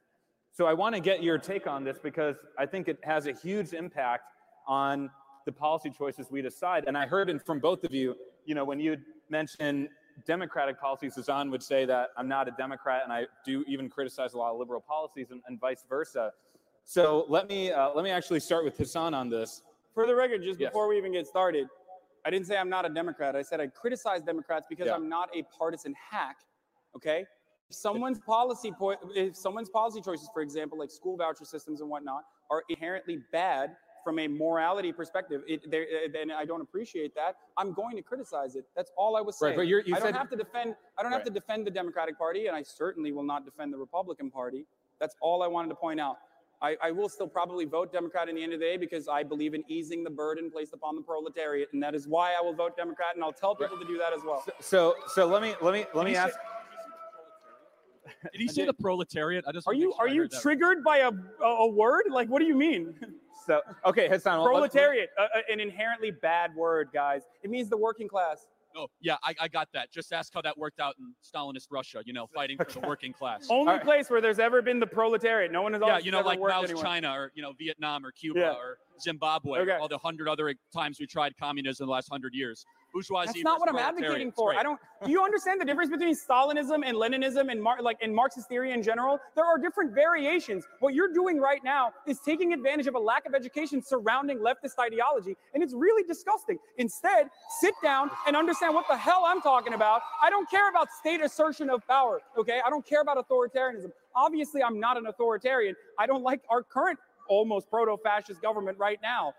So 0.52 0.66
I 0.66 0.74
want 0.74 0.94
to 0.94 1.00
get 1.00 1.22
your 1.22 1.38
take 1.38 1.66
on 1.66 1.84
this 1.84 1.98
because 1.98 2.36
I 2.58 2.66
think 2.66 2.88
it 2.88 2.98
has 3.04 3.26
a 3.26 3.32
huge 3.32 3.72
impact 3.72 4.24
on 4.66 5.10
the 5.44 5.52
policy 5.52 5.90
choices 5.90 6.30
we 6.30 6.42
decide. 6.42 6.84
And 6.86 6.96
I 6.96 7.06
heard 7.06 7.30
it 7.30 7.44
from 7.44 7.58
both 7.58 7.84
of 7.84 7.92
you, 7.92 8.14
you 8.44 8.54
know, 8.54 8.64
when 8.64 8.80
you 8.80 8.96
mention 9.28 9.88
Democratic 10.26 10.80
policies, 10.80 11.14
Hasan 11.16 11.50
would 11.50 11.62
say 11.62 11.84
that 11.86 12.10
I'm 12.16 12.28
not 12.28 12.48
a 12.48 12.52
Democrat 12.52 13.02
and 13.04 13.12
I 13.12 13.26
do 13.44 13.64
even 13.66 13.88
criticize 13.88 14.34
a 14.34 14.38
lot 14.38 14.52
of 14.52 14.58
liberal 14.58 14.80
policies 14.80 15.30
and, 15.30 15.42
and 15.46 15.58
vice 15.58 15.84
versa. 15.88 16.32
So 16.84 17.26
let 17.28 17.48
me 17.48 17.70
uh, 17.72 17.90
let 17.94 18.04
me 18.04 18.10
actually 18.10 18.40
start 18.40 18.64
with 18.64 18.76
Hasan 18.76 19.14
on 19.14 19.28
this. 19.28 19.62
For 19.94 20.06
the 20.06 20.14
record, 20.14 20.42
just 20.42 20.58
yes. 20.58 20.70
before 20.70 20.88
we 20.88 20.96
even 20.98 21.12
get 21.12 21.26
started, 21.26 21.68
I 22.24 22.30
didn't 22.30 22.46
say 22.46 22.56
I'm 22.56 22.68
not 22.68 22.84
a 22.84 22.88
Democrat. 22.88 23.36
I 23.36 23.42
said 23.42 23.60
I 23.60 23.68
criticize 23.68 24.22
Democrats 24.22 24.66
because 24.68 24.86
yeah. 24.86 24.94
I'm 24.94 25.08
not 25.08 25.28
a 25.34 25.42
partisan 25.56 25.94
hack. 26.10 26.38
Okay. 26.96 27.24
If 27.70 27.76
someone's 27.76 28.18
policy 28.18 28.72
po- 28.78 28.96
if 29.14 29.36
someone's 29.36 29.70
policy 29.70 30.00
choices, 30.00 30.28
for 30.32 30.42
example, 30.42 30.78
like 30.78 30.90
school 30.90 31.16
voucher 31.16 31.44
systems 31.44 31.80
and 31.80 31.88
whatnot, 31.88 32.24
are 32.50 32.62
inherently 32.68 33.20
bad, 33.32 33.76
from 34.02 34.18
a 34.18 34.28
morality 34.28 34.92
perspective, 34.92 35.42
it, 35.46 35.62
uh, 35.72 36.18
and 36.18 36.32
I 36.32 36.44
don't 36.44 36.60
appreciate 36.60 37.14
that. 37.14 37.36
I'm 37.56 37.72
going 37.72 37.96
to 37.96 38.02
criticize 38.02 38.56
it. 38.56 38.64
That's 38.76 38.90
all 38.96 39.16
I 39.16 39.20
was 39.20 39.38
saying. 39.38 39.56
Right, 39.56 39.68
but 39.68 39.86
you 39.86 39.96
I 39.96 40.00
don't 40.00 40.14
have 40.14 40.30
to 40.30 40.36
defend. 40.36 40.74
I 40.98 41.02
don't 41.02 41.12
right. 41.12 41.18
have 41.18 41.26
to 41.26 41.30
defend 41.30 41.66
the 41.66 41.70
Democratic 41.70 42.18
Party, 42.18 42.46
and 42.46 42.56
I 42.56 42.62
certainly 42.62 43.12
will 43.12 43.22
not 43.22 43.44
defend 43.44 43.72
the 43.72 43.78
Republican 43.78 44.30
Party. 44.30 44.64
That's 45.00 45.16
all 45.20 45.42
I 45.42 45.46
wanted 45.46 45.68
to 45.68 45.74
point 45.74 46.00
out. 46.00 46.18
I, 46.60 46.76
I, 46.80 46.90
will 46.92 47.08
still 47.08 47.26
probably 47.26 47.64
vote 47.64 47.92
Democrat 47.92 48.28
in 48.28 48.36
the 48.36 48.42
end 48.42 48.52
of 48.52 48.60
the 48.60 48.66
day 48.66 48.76
because 48.76 49.08
I 49.08 49.24
believe 49.24 49.52
in 49.52 49.64
easing 49.66 50.04
the 50.04 50.10
burden 50.10 50.48
placed 50.48 50.72
upon 50.72 50.94
the 50.94 51.02
proletariat, 51.02 51.70
and 51.72 51.82
that 51.82 51.92
is 51.92 52.06
why 52.06 52.34
I 52.38 52.40
will 52.40 52.54
vote 52.54 52.76
Democrat, 52.76 53.16
and 53.16 53.24
I'll 53.24 53.32
tell 53.32 53.56
people 53.56 53.76
right. 53.76 53.84
to 53.84 53.92
do 53.92 53.98
that 53.98 54.12
as 54.12 54.20
well. 54.24 54.44
So, 54.44 54.52
so, 54.60 54.94
so 55.08 55.26
let 55.26 55.42
me 55.42 55.56
let 55.60 55.74
me 55.74 55.86
let 55.92 56.04
me 56.04 56.14
ask. 56.14 56.36
Did 58.32 58.40
he 58.40 58.48
say 58.48 58.66
the 58.66 58.72
proletariat? 58.72 59.44
I 59.46 59.52
just 59.52 59.66
are 59.66 59.74
you 59.74 59.92
sure 59.96 60.00
are 60.00 60.08
you 60.08 60.28
triggered 60.28 60.84
by 60.84 60.98
a, 60.98 61.10
a 61.44 61.68
word? 61.68 62.04
Like, 62.10 62.28
what 62.28 62.40
do 62.40 62.46
you 62.46 62.56
mean? 62.56 62.94
So, 63.44 63.60
okay, 63.84 64.08
Hasan. 64.08 64.40
Proletariat, 64.40 65.08
uh, 65.18 65.26
an 65.50 65.58
inherently 65.58 66.12
bad 66.12 66.54
word, 66.54 66.90
guys. 66.94 67.22
It 67.42 67.50
means 67.50 67.68
the 67.68 67.76
working 67.76 68.06
class. 68.06 68.46
Oh, 68.76 68.86
yeah, 69.00 69.16
I, 69.24 69.34
I 69.40 69.48
got 69.48 69.66
that. 69.74 69.90
Just 69.90 70.12
ask 70.12 70.32
how 70.32 70.42
that 70.42 70.56
worked 70.56 70.78
out 70.78 70.94
in 71.00 71.12
Stalinist 71.24 71.66
Russia, 71.70 72.02
you 72.06 72.12
know, 72.12 72.28
fighting 72.32 72.56
for 72.56 72.80
the 72.80 72.86
working 72.86 73.12
class. 73.12 73.46
Only 73.50 73.72
right. 73.72 73.82
place 73.82 74.10
where 74.10 74.20
there's 74.20 74.38
ever 74.38 74.62
been 74.62 74.78
the 74.78 74.86
proletariat. 74.86 75.50
No 75.50 75.62
one 75.62 75.72
has 75.72 75.82
Yeah, 75.84 75.98
you 75.98 76.12
know, 76.12 76.20
like 76.20 76.38
Mao's 76.38 76.66
anywhere. 76.66 76.84
China 76.84 77.12
or, 77.12 77.32
you 77.34 77.42
know, 77.42 77.52
Vietnam 77.58 78.06
or 78.06 78.12
Cuba 78.12 78.38
yeah. 78.38 78.52
or 78.52 78.78
Zimbabwe, 79.00 79.58
okay. 79.60 79.72
all 79.72 79.88
the 79.88 79.98
hundred 79.98 80.28
other 80.28 80.54
times 80.72 81.00
we 81.00 81.06
tried 81.06 81.36
communism 81.36 81.84
in 81.84 81.88
the 81.88 81.92
last 81.92 82.08
hundred 82.08 82.34
years 82.34 82.64
bourgeoisie. 82.92 83.32
That's 83.32 83.44
not 83.44 83.60
what 83.60 83.68
I'm 83.68 83.76
advocating 83.76 84.32
for. 84.32 84.54
I 84.54 84.62
don't. 84.62 84.78
Do 85.04 85.10
you 85.10 85.24
understand 85.24 85.60
the 85.60 85.64
difference 85.64 85.90
between 85.90 86.14
Stalinism 86.14 86.82
and 86.84 86.96
Leninism 86.96 87.50
and 87.50 87.60
Mar- 87.60 87.82
like 87.82 87.98
in 88.00 88.14
Marxist 88.14 88.48
theory 88.48 88.72
in 88.72 88.82
general? 88.82 89.18
There 89.34 89.44
are 89.44 89.58
different 89.58 89.94
variations. 89.94 90.64
What 90.80 90.94
you're 90.94 91.12
doing 91.12 91.38
right 91.38 91.62
now 91.64 91.92
is 92.06 92.20
taking 92.20 92.52
advantage 92.52 92.86
of 92.86 92.94
a 92.94 92.98
lack 92.98 93.26
of 93.26 93.34
education 93.34 93.82
surrounding 93.82 94.38
leftist 94.38 94.78
ideology, 94.80 95.36
and 95.54 95.62
it's 95.62 95.74
really 95.74 96.04
disgusting. 96.04 96.58
Instead, 96.78 97.28
sit 97.60 97.74
down 97.82 98.10
and 98.26 98.36
understand 98.36 98.74
what 98.74 98.86
the 98.88 98.96
hell 98.96 99.24
I'm 99.26 99.40
talking 99.40 99.74
about. 99.74 100.02
I 100.22 100.30
don't 100.30 100.48
care 100.48 100.68
about 100.68 100.88
state 100.92 101.20
assertion 101.20 101.70
of 101.70 101.86
power. 101.88 102.20
Okay, 102.38 102.60
I 102.64 102.70
don't 102.70 102.86
care 102.86 103.00
about 103.00 103.16
authoritarianism. 103.16 103.90
Obviously, 104.14 104.62
I'm 104.62 104.78
not 104.78 104.96
an 104.96 105.06
authoritarian. 105.06 105.74
I 105.98 106.06
don't 106.06 106.22
like 106.22 106.42
our 106.48 106.62
current 106.62 106.98
almost 107.28 107.70
proto-fascist 107.70 108.42
government 108.42 108.78
right 108.78 108.98
now. 109.02 109.32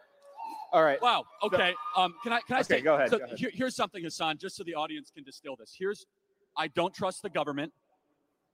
All 0.72 0.84
right. 0.84 1.02
Wow. 1.02 1.26
Okay. 1.44 1.76
Um, 1.96 2.16
can 2.24 2.34
I 2.34 2.40
can 2.42 2.56
I 2.56 2.60
okay, 2.62 2.78
say? 2.78 2.82
Go 2.82 2.96
ahead. 2.96 3.10
So 3.10 3.20
go 3.20 3.26
ahead. 3.26 3.38
Here, 3.38 3.52
here's 3.54 3.76
something, 3.76 4.04
Hasan, 4.04 4.38
just 4.40 4.56
so 4.56 4.64
the 4.64 4.74
audience 4.74 5.12
can 5.14 5.24
distill 5.24 5.56
this. 5.56 5.76
Here's, 5.78 6.06
I 6.58 6.68
don't 6.68 6.94
trust 6.94 7.22
the 7.22 7.30
government. 7.30 7.72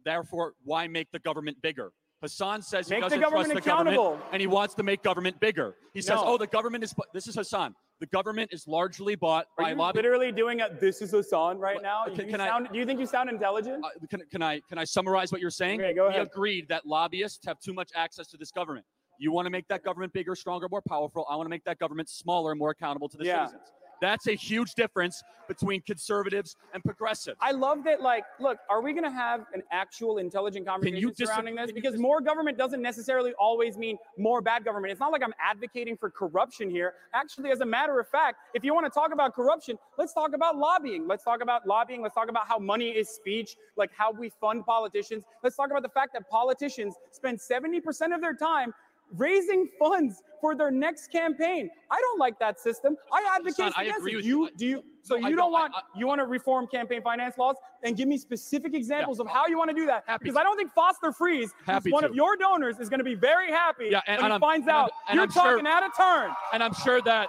Therefore, 0.03 0.53
why 0.63 0.87
make 0.87 1.11
the 1.11 1.19
government 1.19 1.61
bigger? 1.61 1.91
Hasan 2.21 2.61
says 2.61 2.89
make 2.89 2.97
he 2.97 3.01
doesn't 3.01 3.19
the 3.21 3.27
trust 3.27 3.53
the 3.53 3.61
government 3.61 4.21
and 4.33 4.41
he 4.41 4.47
wants 4.47 4.73
to 4.75 4.83
make 4.83 5.03
government 5.03 5.39
bigger. 5.39 5.75
He 5.93 6.01
says, 6.01 6.15
no. 6.15 6.23
"Oh, 6.25 6.37
the 6.37 6.47
government 6.47 6.83
is." 6.83 6.93
This 7.13 7.27
is 7.27 7.35
Hasan. 7.35 7.73
The 8.01 8.07
government 8.07 8.51
is 8.53 8.67
largely 8.67 9.15
bought 9.15 9.47
Are 9.57 9.63
by 9.63 9.69
you 9.71 9.75
lobby. 9.75 9.97
Literally 9.99 10.31
doing 10.31 10.59
a 10.61 10.69
"This 10.69 11.01
is 11.01 11.11
Hasan" 11.11 11.57
right 11.57 11.81
now. 11.81 12.05
Can, 12.05 12.29
can 12.29 12.39
sound, 12.39 12.67
I, 12.67 12.71
do 12.73 12.79
you 12.79 12.85
think 12.85 12.99
you 12.99 13.05
sound 13.05 13.29
intelligent? 13.29 13.83
Uh, 13.83 13.89
can, 14.09 14.21
can 14.29 14.41
I 14.41 14.59
can 14.67 14.77
I 14.77 14.83
summarize 14.83 15.31
what 15.31 15.39
you're 15.39 15.49
saying? 15.49 15.81
Okay, 15.81 15.93
go 15.93 16.07
ahead. 16.07 16.19
We 16.19 16.27
agreed 16.27 16.67
that 16.67 16.85
lobbyists 16.85 17.45
have 17.45 17.59
too 17.59 17.73
much 17.73 17.91
access 17.95 18.27
to 18.27 18.37
this 18.37 18.51
government. 18.51 18.85
You 19.19 19.33
want 19.33 19.45
to 19.45 19.49
make 19.49 19.67
that 19.67 19.83
government 19.83 20.13
bigger, 20.13 20.33
stronger, 20.33 20.67
more 20.69 20.81
powerful. 20.81 21.25
I 21.29 21.35
want 21.35 21.45
to 21.45 21.49
make 21.49 21.65
that 21.65 21.77
government 21.77 22.09
smaller 22.09 22.51
and 22.51 22.59
more 22.59 22.71
accountable 22.71 23.09
to 23.09 23.17
the 23.17 23.25
yeah. 23.25 23.47
citizens. 23.47 23.73
That's 24.01 24.27
a 24.27 24.33
huge 24.33 24.75
difference 24.75 25.23
between 25.49 25.81
conservatives 25.81 26.55
and 26.73 26.83
progressives. 26.83 27.37
I 27.41 27.51
love 27.51 27.83
that. 27.83 28.01
Like, 28.01 28.23
look, 28.39 28.59
are 28.69 28.81
we 28.81 28.93
going 28.93 29.03
to 29.03 29.11
have 29.11 29.45
an 29.53 29.63
actual 29.71 30.19
intelligent 30.19 30.65
conversation 30.67 31.11
dis- 31.17 31.27
surrounding 31.27 31.55
this? 31.55 31.71
Because 31.71 31.93
dis- 31.93 32.01
more 32.01 32.21
government 32.21 32.57
doesn't 32.57 32.81
necessarily 32.81 33.33
always 33.39 33.77
mean 33.77 33.97
more 34.17 34.41
bad 34.41 34.63
government. 34.63 34.91
It's 34.91 34.99
not 34.99 35.11
like 35.11 35.23
I'm 35.23 35.33
advocating 35.41 35.97
for 35.97 36.09
corruption 36.09 36.69
here. 36.69 36.93
Actually, 37.13 37.51
as 37.51 37.61
a 37.61 37.65
matter 37.65 37.99
of 37.99 38.07
fact, 38.07 38.37
if 38.53 38.63
you 38.63 38.73
want 38.73 38.85
to 38.85 38.91
talk 38.91 39.11
about 39.11 39.33
corruption, 39.35 39.77
let's 39.97 40.13
talk 40.13 40.33
about 40.33 40.55
lobbying. 40.55 41.07
Let's 41.07 41.23
talk 41.23 41.41
about 41.41 41.67
lobbying. 41.67 42.01
Let's 42.01 42.15
talk 42.15 42.29
about 42.29 42.47
how 42.47 42.59
money 42.59 42.89
is 42.89 43.09
speech, 43.09 43.57
like 43.75 43.89
how 43.97 44.11
we 44.11 44.29
fund 44.39 44.65
politicians. 44.65 45.23
Let's 45.43 45.55
talk 45.55 45.71
about 45.71 45.83
the 45.83 45.89
fact 45.89 46.13
that 46.13 46.29
politicians 46.29 46.95
spend 47.11 47.39
70% 47.39 48.13
of 48.13 48.21
their 48.21 48.35
time 48.35 48.73
raising 49.15 49.67
funds 49.79 50.21
for 50.41 50.55
their 50.55 50.71
next 50.71 51.07
campaign. 51.11 51.69
I 51.91 51.99
don't 51.99 52.19
like 52.19 52.39
that 52.39 52.59
system. 52.59 52.95
I 53.11 53.35
advocate 53.35 53.73
I 53.75 53.83
against 53.83 53.99
agree 53.99 54.15
it. 54.19 54.23
you. 54.25 54.45
you. 54.45 54.49
Do 54.57 54.65
you? 54.65 54.83
So 55.01 55.15
I 55.15 55.19
you 55.19 55.23
don't. 55.29 55.37
don't 55.37 55.51
want 55.51 55.73
I- 55.75 55.79
I- 55.79 55.99
you 55.99 56.07
want 56.07 56.19
to 56.19 56.25
reform 56.25 56.67
campaign 56.67 57.01
finance 57.01 57.37
laws 57.37 57.55
and 57.83 57.97
give 57.97 58.07
me 58.07 58.17
specific 58.17 58.73
examples 58.73 59.19
of 59.19 59.27
how 59.27 59.47
you 59.47 59.57
want 59.57 59.69
to 59.69 59.75
do 59.75 59.85
that? 59.87 60.03
Happy 60.07 60.23
because 60.25 60.35
to. 60.35 60.39
I 60.41 60.43
don't 60.43 60.55
think 60.57 60.71
Foster 60.73 61.11
Friess, 61.11 61.49
Happy 61.65 61.91
one 61.91 62.03
to. 62.03 62.09
of 62.09 62.15
your 62.15 62.35
donors, 62.37 62.79
is 62.79 62.89
going 62.89 62.99
to 62.99 63.03
be 63.03 63.15
very 63.15 63.49
happy 63.51 63.89
Yeah, 63.91 64.01
and- 64.07 64.21
when 64.21 64.31
and 64.31 64.41
he 64.41 64.45
finds 64.45 64.67
and 64.67 64.75
out 64.75 64.91
and 65.07 65.15
you're 65.15 65.23
I'm 65.25 65.31
sure- 65.31 65.43
talking 65.43 65.67
out 65.67 65.83
of 65.83 65.95
turn. 65.97 66.31
And 66.53 66.63
I'm 66.63 66.73
sure 66.73 67.01
that 67.01 67.27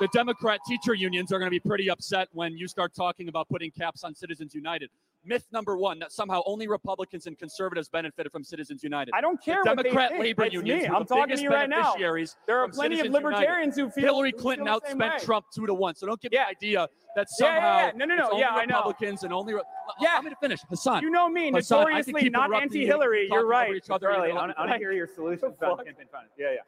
the 0.00 0.08
Democrat 0.08 0.60
teacher 0.66 0.94
unions 0.94 1.32
are 1.32 1.38
going 1.38 1.46
to 1.46 1.50
be 1.50 1.60
pretty 1.60 1.88
upset 1.90 2.28
when 2.32 2.56
you 2.56 2.66
start 2.68 2.94
talking 2.94 3.28
about 3.28 3.48
putting 3.48 3.70
caps 3.70 4.04
on 4.04 4.14
Citizens 4.14 4.54
United. 4.54 4.90
Myth 5.24 5.46
number 5.52 5.76
one 5.76 5.98
that 6.00 6.10
somehow 6.12 6.42
only 6.46 6.66
Republicans 6.66 7.26
and 7.26 7.38
conservatives 7.38 7.88
benefited 7.88 8.32
from 8.32 8.42
Citizens 8.42 8.82
United. 8.82 9.12
I 9.14 9.20
don't 9.20 9.40
care 9.42 9.60
The 9.62 9.70
what 9.70 9.76
they 9.78 9.82
Democrat 9.90 10.18
labor 10.18 10.44
It's 10.44 10.54
unions 10.54 10.82
me. 10.82 10.88
I'm 10.88 11.06
talking 11.06 11.36
to 11.36 11.42
you 11.42 11.48
right 11.50 11.68
now. 11.68 11.94
There 11.96 12.58
are 12.58 12.68
plenty 12.68 12.96
of 12.96 13.04
Citizens 13.04 13.04
United. 13.04 13.12
libertarians 13.12 13.76
who 13.76 13.90
feel 13.90 14.04
Hillary 14.04 14.32
Clinton 14.32 14.66
feel 14.66 14.80
the 14.80 14.88
same 14.88 14.98
outspent 14.98 15.12
way. 15.12 15.18
Trump 15.24 15.46
two 15.54 15.66
to 15.66 15.74
one. 15.74 15.94
So 15.94 16.06
don't 16.06 16.20
give 16.20 16.32
Yeah. 16.32 16.40
me 16.40 16.44
the 16.46 16.50
idea 16.66 16.88
that 17.14 17.28
Yeah, 17.38 17.46
yeah, 17.46 17.54
somehow 17.54 17.76
yeah. 17.78 17.92
No, 17.94 18.04
no, 18.06 18.16
no. 18.16 18.38
Yeah, 18.38 18.50
I 18.50 18.64
know. 18.66 18.76
Republicans 18.78 19.22
and 19.22 19.32
only. 19.32 19.54
Re- 19.54 19.62
Yeah. 20.00 20.20
Me 20.22 20.30
to 20.30 20.36
finish, 20.36 20.60
Hasan. 20.68 21.02
You 21.02 21.10
know 21.10 21.28
me, 21.28 21.52
Hasan, 21.52 21.78
notoriously 21.78 22.28
not 22.30 22.52
anti-Hillary. 22.54 23.28
You're 23.30 23.46
right. 23.46 23.74
each 23.74 23.90
other, 23.90 24.10
Charlie, 24.10 24.32
I 24.32 24.34
want 24.34 24.56
to 24.56 24.78
hear 24.78 24.92
your 24.92 25.06
solutions 25.06 25.54
Fuck. 25.60 25.78
on 25.78 25.84
campaign 25.84 26.06
finance. 26.10 26.32
Yeah, 26.36 26.52
yeah. 26.52 26.58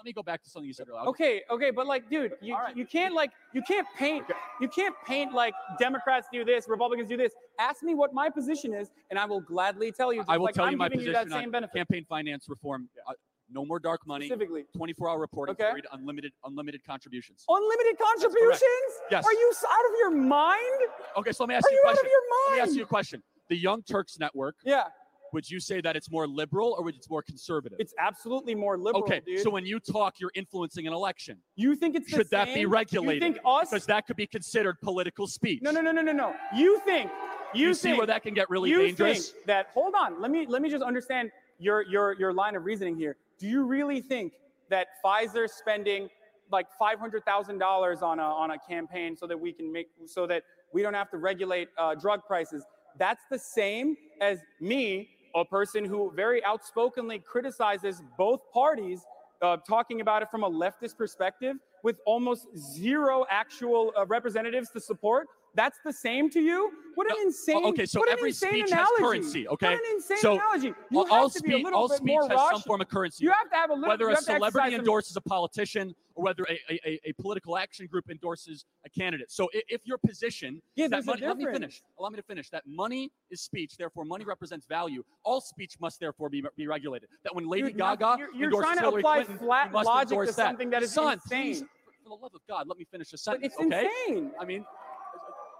Let 0.00 0.06
me 0.06 0.12
go 0.14 0.22
back 0.22 0.42
to 0.44 0.48
something 0.48 0.66
you 0.66 0.72
said 0.72 0.88
earlier. 0.88 1.06
Okay, 1.08 1.42
okay, 1.50 1.70
but 1.70 1.86
like, 1.86 2.08
dude, 2.08 2.32
you, 2.40 2.54
right. 2.54 2.74
you 2.74 2.86
can't 2.86 3.12
like 3.12 3.32
you 3.52 3.60
can't 3.60 3.86
paint 3.98 4.24
you 4.58 4.66
can't 4.66 4.94
paint 5.06 5.34
like 5.34 5.52
Democrats 5.78 6.26
do 6.32 6.42
this, 6.42 6.70
Republicans 6.70 7.06
do 7.06 7.18
this. 7.18 7.32
Ask 7.58 7.82
me 7.82 7.94
what 7.94 8.14
my 8.14 8.30
position 8.30 8.72
is, 8.72 8.90
and 9.10 9.18
I 9.18 9.26
will 9.26 9.42
gladly 9.42 9.92
tell 9.92 10.10
you. 10.10 10.24
I 10.26 10.38
will 10.38 10.46
like, 10.46 10.54
tell 10.54 10.64
I'm 10.64 10.72
you 10.72 10.78
my 10.78 10.88
position 10.88 11.08
you 11.08 11.12
that 11.12 11.28
same 11.28 11.44
on 11.44 11.50
benefit 11.50 11.76
campaign 11.76 12.06
finance 12.08 12.46
reform. 12.48 12.88
Uh, 13.06 13.12
no 13.52 13.66
more 13.66 13.78
dark 13.78 14.06
money. 14.06 14.24
specifically. 14.26 14.64
24-hour 14.74 15.18
reporting 15.18 15.52
Okay. 15.52 15.64
period, 15.64 15.86
unlimited, 15.92 16.32
unlimited 16.44 16.82
contributions. 16.86 17.44
Unlimited 17.46 17.98
contributions? 17.98 18.62
Yes. 19.10 19.26
Are 19.26 19.32
you 19.32 19.52
out 19.68 19.84
of 19.84 19.98
your 19.98 20.10
mind? 20.12 20.80
Okay, 21.18 21.32
so 21.32 21.42
let 21.42 21.48
me 21.48 21.54
ask 21.56 21.64
you. 21.70 21.70
Are 21.70 21.72
you 21.72 21.76
you 21.76 21.84
a 21.84 21.90
out 21.90 21.94
question. 21.94 22.06
of 22.06 22.10
your 22.10 22.20
Let 22.20 22.52
me 22.52 22.58
mind? 22.58 22.68
ask 22.70 22.76
you 22.76 22.82
a 22.84 22.86
question. 22.86 23.22
The 23.50 23.56
Young 23.56 23.82
Turks 23.82 24.18
Network, 24.20 24.54
Yeah, 24.64 24.84
would 25.32 25.48
you 25.48 25.60
say 25.60 25.80
that 25.80 25.96
it's 25.96 26.10
more 26.10 26.26
liberal 26.26 26.74
or 26.78 26.84
would 26.84 26.96
it's 26.96 27.10
more 27.10 27.22
conservative? 27.22 27.78
it's 27.80 27.94
absolutely 27.98 28.54
more 28.54 28.76
liberal, 28.76 29.02
okay, 29.04 29.20
dude. 29.24 29.40
so 29.40 29.50
when 29.50 29.64
you 29.64 29.78
talk, 29.80 30.20
you're 30.20 30.32
influencing 30.34 30.86
an 30.86 30.92
election. 30.92 31.38
you 31.56 31.74
think 31.74 31.94
it's 31.94 32.10
the 32.10 32.16
Should 32.16 32.30
that 32.30 32.54
be 32.54 32.66
regulated? 32.66 33.22
You 33.22 33.32
think 33.34 33.44
us? 33.44 33.70
Because 33.70 33.86
that 33.86 34.06
could 34.06 34.16
be 34.16 34.26
considered 34.26 34.80
political 34.80 35.26
speech. 35.26 35.60
No, 35.62 35.70
no, 35.70 35.80
no, 35.80 35.92
no, 35.92 36.02
no, 36.02 36.12
no. 36.12 36.34
You 36.54 36.80
think 36.84 37.10
you, 37.54 37.68
You, 37.68 37.74
see 37.74 37.92
where 37.94 38.06
that 38.06 38.22
can 38.22 38.34
get 38.34 38.48
really 38.48 38.70
you 38.70 38.78
dangerous? 38.78 39.30
think 39.30 39.46
that 39.46 39.68
hold 39.74 39.94
on 39.94 40.20
let 40.20 40.30
me 40.30 40.46
let 40.48 40.62
me 40.62 40.70
just 40.70 40.84
understand 40.84 41.30
your 41.58 41.82
your 41.82 42.12
your 42.14 42.32
line 42.32 42.54
of 42.56 42.64
reasoning 42.64 42.96
here 42.96 43.16
do 43.38 43.48
you 43.48 43.64
really 43.64 44.00
think 44.00 44.32
that 44.68 44.88
pfizer 45.04 45.48
spending 45.48 46.08
like 46.52 46.66
$500000 46.80 48.02
on 48.02 48.18
a 48.18 48.22
on 48.22 48.50
a 48.52 48.58
campaign 48.58 49.16
so 49.16 49.26
that 49.26 49.38
we 49.38 49.52
can 49.52 49.72
make 49.72 49.88
so 50.06 50.26
that 50.26 50.42
we 50.72 50.82
don't 50.82 50.94
have 50.94 51.10
to 51.10 51.16
regulate 51.16 51.68
uh, 51.78 51.94
drug 51.94 52.24
prices 52.26 52.64
that's 52.98 53.24
the 53.30 53.38
same 53.38 53.96
as 54.20 54.38
me 54.60 55.10
a 55.34 55.44
person 55.44 55.84
who 55.84 56.12
very 56.14 56.44
outspokenly 56.44 57.18
criticizes 57.18 58.02
both 58.18 58.40
parties 58.52 59.02
uh, 59.42 59.56
talking 59.68 60.00
about 60.00 60.22
it 60.22 60.30
from 60.30 60.44
a 60.44 60.50
leftist 60.50 60.96
perspective 60.96 61.56
with 61.82 61.96
almost 62.04 62.46
zero 62.56 63.24
actual 63.30 63.92
uh, 63.96 64.04
representatives 64.06 64.70
to 64.70 64.80
support 64.80 65.26
that's 65.54 65.78
the 65.84 65.92
same 65.92 66.30
to 66.30 66.40
you? 66.40 66.70
What 66.94 67.06
an 67.10 67.16
insane! 67.22 67.64
okay, 67.66 67.86
so 67.86 68.02
every 68.10 68.32
speech 68.32 68.70
has 68.70 68.86
currency, 68.98 69.46
okay? 69.48 69.66
What 69.66 69.74
an 69.74 69.80
insane 69.94 70.16
So, 70.18 70.32
analogy. 70.34 70.74
You 70.90 71.06
all 71.08 71.22
have 71.28 71.32
to 71.32 71.40
be 71.42 71.48
a 71.48 71.52
speech, 71.54 71.64
little 71.64 71.78
all 71.78 71.88
bit 71.88 71.96
speech 71.98 72.06
more 72.08 72.28
has 72.28 72.50
some 72.50 72.60
form 72.62 72.80
of 72.80 72.88
currency. 72.88 73.24
You 73.24 73.30
have 73.30 73.48
to 73.50 73.56
have 73.56 73.70
a 73.70 73.74
little. 73.74 73.88
whether 73.88 74.08
a 74.10 74.16
celebrity 74.16 74.74
endorses 74.74 75.16
a 75.16 75.20
politician 75.20 75.94
or 76.14 76.24
whether 76.24 76.44
a, 76.50 76.58
a, 76.86 77.00
a- 77.08 77.12
political 77.14 77.56
action 77.56 77.86
group 77.86 78.10
endorses 78.10 78.64
a 78.84 78.90
candidate. 78.90 79.30
So 79.30 79.48
if 79.52 79.80
your 79.86 79.98
position 79.98 80.60
Yeah, 80.74 80.88
that 80.88 81.04
money, 81.06 81.22
let 81.26 81.36
me 81.38 81.46
finish. 81.46 81.82
Allow 81.98 82.10
me 82.10 82.16
to 82.16 82.22
finish. 82.22 82.50
That 82.50 82.64
money 82.66 83.10
is 83.30 83.40
speech, 83.40 83.76
therefore 83.78 84.04
money 84.04 84.24
represents 84.24 84.66
value. 84.66 85.02
All 85.22 85.40
speech 85.40 85.74
must 85.80 86.00
therefore 86.00 86.28
be, 86.28 86.42
be 86.56 86.66
regulated. 86.66 87.08
That 87.22 87.34
when 87.34 87.46
Lady 87.48 87.68
Dude, 87.68 87.78
Gaga 87.78 88.16
you're- 88.18 88.30
you're 88.34 88.44
endorses 88.46 88.66
trying 88.66 88.76
to 88.78 88.82
Hillary 88.82 89.00
apply 89.00 89.16
Clinton, 89.24 89.38
flat 89.38 89.66
you 89.68 89.72
must 89.72 89.86
logic 89.86 90.08
to 90.08 90.14
endorse 90.14 90.36
that. 90.36 90.46
something 90.48 90.70
that 90.70 90.82
is 90.82 90.92
Son, 90.92 91.12
insane. 91.14 91.42
please, 91.54 91.60
for 91.60 91.92
the 92.04 92.10
love 92.14 92.34
of 92.34 92.40
God, 92.48 92.66
let 92.66 92.76
me 92.76 92.84
finish 92.90 93.12
a 93.12 93.16
sentence, 93.18 93.54
it's 93.58 93.64
okay? 93.66 93.88
insane. 94.08 94.32
I 94.40 94.44
mean, 94.44 94.64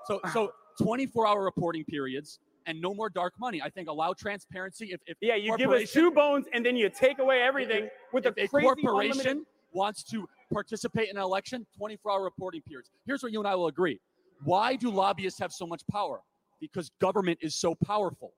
so 0.06 0.20
ah. 0.24 0.30
so 0.32 0.52
24 0.82 1.26
hour 1.26 1.44
reporting 1.44 1.84
periods 1.84 2.38
and 2.66 2.80
no 2.80 2.94
more 2.94 3.08
dark 3.08 3.34
money. 3.38 3.60
I 3.62 3.70
think 3.70 3.88
allow 3.88 4.12
transparency. 4.12 4.90
If, 4.92 5.00
if 5.06 5.16
Yeah, 5.20 5.34
you 5.34 5.56
give 5.56 5.70
us 5.70 5.90
two 5.92 6.10
bones 6.10 6.46
and 6.52 6.64
then 6.64 6.76
you 6.76 6.88
take 6.88 7.18
away 7.18 7.42
everything 7.42 7.88
with 8.12 8.26
if 8.26 8.34
a 8.36 8.46
crazy 8.46 8.66
corporation 8.66 9.20
unlimited- 9.20 9.46
wants 9.72 10.02
to 10.04 10.28
participate 10.52 11.08
in 11.10 11.16
an 11.16 11.22
election, 11.22 11.66
24 11.76 12.12
hour 12.12 12.24
reporting 12.24 12.60
periods. 12.62 12.90
Here's 13.06 13.22
where 13.22 13.30
you 13.30 13.38
and 13.38 13.48
I 13.48 13.54
will 13.54 13.68
agree. 13.68 14.00
Why 14.42 14.74
do 14.76 14.90
lobbyists 14.90 15.38
have 15.40 15.52
so 15.52 15.66
much 15.66 15.82
power? 15.90 16.20
Because 16.60 16.90
government 17.00 17.38
is 17.40 17.54
so 17.54 17.74
powerful. 17.74 18.32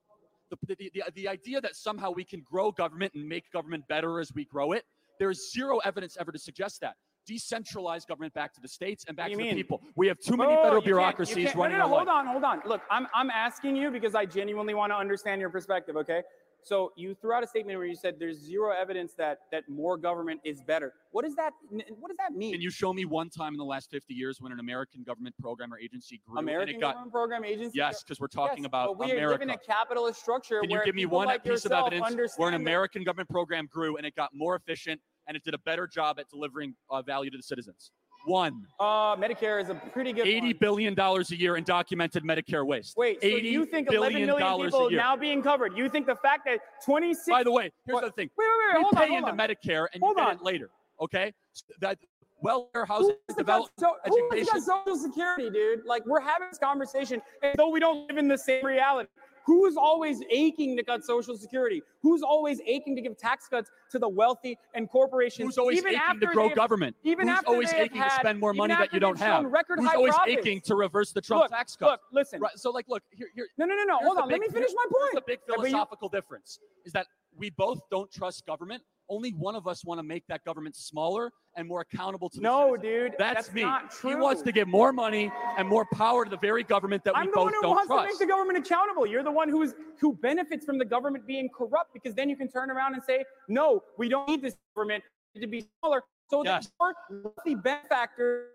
The, 0.49 0.75
the, 0.75 0.91
the, 0.93 1.03
the 1.15 1.27
idea 1.27 1.59
that 1.61 1.75
somehow 1.75 2.11
we 2.11 2.23
can 2.23 2.41
grow 2.41 2.71
government 2.71 3.13
and 3.15 3.27
make 3.27 3.51
government 3.51 3.87
better 3.87 4.19
as 4.19 4.31
we 4.33 4.45
grow 4.45 4.73
it, 4.73 4.83
there's 5.19 5.51
zero 5.51 5.79
evidence 5.79 6.17
ever 6.19 6.31
to 6.31 6.39
suggest 6.39 6.81
that. 6.81 6.95
Decentralize 7.29 8.05
government 8.07 8.33
back 8.33 8.53
to 8.53 8.61
the 8.61 8.67
states 8.67 9.05
and 9.07 9.15
back 9.15 9.27
to 9.27 9.31
you 9.31 9.37
the 9.37 9.53
people. 9.53 9.81
We 9.95 10.07
have 10.07 10.19
too 10.19 10.35
many 10.37 10.53
Oh, 10.53 10.57
federal 10.57 10.73
you 10.75 10.79
can't- 10.81 10.85
bureaucracies 10.85 11.45
can't- 11.47 11.55
running 11.55 11.77
no, 11.77 11.87
no, 11.87 11.95
hold 11.95 12.07
on, 12.07 12.27
hold 12.27 12.43
on. 12.43 12.61
Look, 12.65 12.81
I'm 12.89 13.07
I'm 13.13 13.29
asking 13.29 13.75
you 13.75 13.91
because 13.91 14.15
I 14.15 14.25
genuinely 14.25 14.73
want 14.73 14.91
to 14.91 14.97
understand 14.97 15.39
your 15.41 15.49
perspective. 15.49 15.95
Okay, 15.95 16.21
so 16.61 16.91
you 16.97 17.15
threw 17.15 17.33
out 17.33 17.43
a 17.43 17.47
statement 17.47 17.77
where 17.77 17.87
you 17.87 17.95
said 17.95 18.15
there's 18.19 18.37
zero 18.39 18.71
evidence 18.71 19.13
that 19.15 19.39
that 19.51 19.67
more 19.69 19.95
government 19.97 20.41
is 20.43 20.61
better. 20.61 20.93
What 21.11 21.23
does 21.23 21.35
that 21.35 21.53
What 21.69 22.09
does 22.09 22.17
that 22.17 22.33
mean? 22.33 22.53
Can 22.53 22.61
you 22.61 22.69
show 22.69 22.91
me 22.93 23.05
one 23.05 23.29
time 23.29 23.53
in 23.53 23.57
the 23.57 23.65
last 23.65 23.89
50 23.89 24.13
years 24.13 24.41
when 24.41 24.51
an 24.51 24.59
American 24.59 25.03
government 25.03 25.35
program 25.41 25.73
or 25.73 25.77
agency 25.79 26.21
grew 26.27 26.39
American 26.39 26.75
and 26.75 26.77
it 26.77 26.81
got 26.81 26.93
government 26.95 27.11
program 27.13 27.45
agency? 27.45 27.77
yes, 27.77 28.03
because 28.03 28.19
we're 28.19 28.27
talking 28.27 28.63
Yes, 28.63 28.67
about 28.67 28.97
we 28.97 29.11
America. 29.11 29.31
live 29.31 29.41
in 29.43 29.49
a 29.51 29.57
capitalist 29.57 30.19
structure. 30.21 30.59
Can 30.61 30.69
you 30.71 30.81
give 30.83 30.95
me 30.95 31.05
one 31.05 31.27
like 31.27 31.43
piece 31.43 31.63
of 31.65 31.71
evidence 31.71 32.37
where 32.37 32.49
an 32.49 32.53
that- 32.53 32.59
American 32.61 33.03
government 33.03 33.29
program 33.29 33.67
grew 33.67 33.95
and 33.97 34.05
it 34.05 34.15
got 34.15 34.33
more 34.33 34.55
efficient 34.55 34.99
and 35.27 35.37
it 35.37 35.43
did 35.43 35.53
a 35.53 35.57
better 35.59 35.87
job 35.87 36.19
at 36.19 36.29
delivering 36.29 36.75
uh, 36.89 37.01
value 37.01 37.29
to 37.31 37.37
the 37.37 37.43
citizens? 37.43 37.91
One. 38.25 38.65
Uh, 38.79 39.17
Medicare 39.17 39.61
is 39.61 39.67
a 39.69 39.75
pretty 39.75 40.13
good. 40.13 40.25
$80 40.25 40.41
one. 40.41 40.53
billion 40.61 40.93
dollars 40.93 41.31
a 41.31 41.35
year 41.37 41.57
in 41.57 41.65
documented 41.65 42.23
Medicare 42.23 42.65
waste. 42.65 42.95
Wait, 42.95 43.19
so 43.21 43.27
80 43.27 43.49
you 43.49 43.65
think 43.65 43.91
eleven 43.91 44.25
million 44.25 44.61
people 44.63 44.89
now 44.91 45.17
being 45.17 45.41
covered? 45.41 45.77
You 45.77 45.89
think 45.89 46.05
the 46.07 46.15
fact 46.15 46.45
that 46.45 46.59
26? 46.85 47.27
By 47.27 47.43
the 47.43 47.51
way, 47.51 47.69
here's 47.85 47.95
What- 47.95 48.05
the 48.05 48.11
thing. 48.11 48.29
wait, 48.37 48.45
wait, 48.47 48.67
wait, 48.69 48.77
We 48.77 48.81
hold 48.83 48.93
pay 48.95 49.03
on, 49.03 49.09
hold 49.09 49.29
into 49.29 49.31
on. 49.31 49.37
Medicare 49.37 49.87
and 49.93 50.01
Hold 50.01 50.17
you 50.17 50.23
get 50.23 50.27
on. 50.29 50.35
it 50.37 50.41
later. 50.41 50.69
Okay? 51.01 51.33
So 51.51 51.65
that 51.81 51.97
welfare, 52.41 52.85
Who's 52.85 52.87
housing, 52.87 53.15
got 53.27 53.37
development, 53.37 53.71
so, 53.77 53.95
who's 54.05 54.21
education. 54.31 54.53
got 54.65 54.85
social 54.85 54.95
security, 54.97 55.49
dude? 55.49 55.85
Like 55.85 56.05
we're 56.05 56.21
having 56.21 56.47
this 56.49 56.57
conversation 56.59 57.21
as 57.41 57.55
though 57.57 57.69
we 57.69 57.81
don't 57.81 58.07
live 58.07 58.17
in 58.17 58.29
the 58.29 58.37
same 58.37 58.65
reality. 58.65 59.09
Who's 59.45 59.75
always 59.77 60.21
aching 60.29 60.77
to 60.77 60.83
cut 60.83 61.03
social 61.03 61.37
security? 61.37 61.81
Who's 62.01 62.21
always 62.21 62.61
aching 62.65 62.95
to 62.95 63.01
give 63.01 63.17
tax 63.17 63.47
cuts 63.47 63.69
to 63.91 63.99
the 63.99 64.07
wealthy 64.07 64.57
and 64.73 64.89
corporations? 64.89 65.45
Who's 65.45 65.57
always 65.57 65.77
even 65.77 65.95
aching 65.95 66.19
to 66.21 66.27
grow 66.27 66.49
government? 66.49 66.95
even 67.03 67.27
Who's 67.27 67.37
after 67.37 67.49
always 67.49 67.73
aching 67.73 68.01
to 68.01 68.09
spend 68.09 68.39
more 68.39 68.53
money 68.53 68.73
that 68.73 68.93
you 68.93 68.99
don't 68.99 69.17
they've 69.19 69.51
record 69.51 69.79
Who's 69.79 69.89
high 69.89 69.95
always 69.95 70.13
profits? 70.13 70.37
aching 70.37 70.61
to 70.61 70.75
reverse 70.75 71.11
the 71.11 71.21
Trump 71.21 71.43
Look, 71.43 71.51
tax 71.51 71.75
cuts? 71.75 71.91
look, 71.91 72.01
listen. 72.11 72.39
Right. 72.39 72.57
So, 72.57 72.71
like, 72.71 72.87
look, 72.87 73.03
here, 73.11 73.27
here, 73.35 73.47
No, 73.57 73.65
no, 73.65 73.75
no, 73.75 73.83
no. 73.83 73.97
Hold 73.97 74.17
on. 74.17 74.29
Let 74.29 74.39
me 74.39 74.47
finish 74.47 74.71
my 74.75 74.85
point. 74.89 75.15
the 75.15 75.23
big 75.25 75.39
philosophical 75.45 76.09
difference 76.09 76.59
is 76.85 76.93
that 76.93 77.07
we 77.35 77.49
both 77.49 77.81
don't 77.89 78.11
trust 78.11 78.45
government. 78.45 78.83
Only 79.09 79.31
one 79.31 79.55
of 79.55 79.67
us 79.67 79.83
want 79.83 79.99
to 79.99 80.03
make 80.03 80.25
that 80.27 80.43
government 80.45 80.75
smaller 80.75 81.31
and 81.55 81.67
more 81.67 81.81
accountable 81.81 82.29
to 82.29 82.37
the 82.37 82.41
No, 82.43 82.75
citizens. 82.75 82.81
dude. 83.11 83.15
That's, 83.19 83.51
me. 83.53 83.61
not 83.63 83.91
true. 83.91 84.11
He 84.11 84.15
wants 84.15 84.41
to 84.43 84.51
give 84.51 84.67
more 84.67 84.93
money 84.93 85.31
and 85.57 85.67
more 85.67 85.85
power 85.93 86.23
to 86.23 86.29
the 86.31 86.37
very 86.37 86.63
government 86.63 87.03
that 87.03 87.13
we 87.15 87.25
both 87.27 87.33
don't 87.33 87.51
trust. 87.51 87.55
I'm 87.55 87.61
the 87.61 87.67
one 87.69 87.87
who 87.87 87.93
wants 87.95 88.09
to 88.09 88.13
make 88.13 88.19
the 88.19 88.25
government 88.33 88.57
accountable. 88.65 89.05
You're 89.05 89.23
the 89.23 89.31
one 89.31 89.49
who's 89.49 89.73
who 89.99 90.13
benefits 90.15 90.65
from 90.65 90.77
the 90.77 90.85
government 90.85 91.27
being 91.27 91.49
corrupt 91.49 91.93
because 91.93 92.15
then 92.15 92.29
you 92.29 92.35
can 92.35 92.47
turn 92.49 92.71
around 92.71 92.93
and 92.93 93.03
say, 93.03 93.23
no, 93.49 93.83
we 93.97 94.07
don't 94.09 94.27
need 94.27 94.41
this 94.41 94.55
government 94.75 95.03
to 95.39 95.47
be 95.47 95.67
smaller. 95.81 96.01
So 96.29 96.43
Yes. 96.43 96.71
the 96.79 97.21
wealthy 97.23 97.55
benefactor 97.55 98.47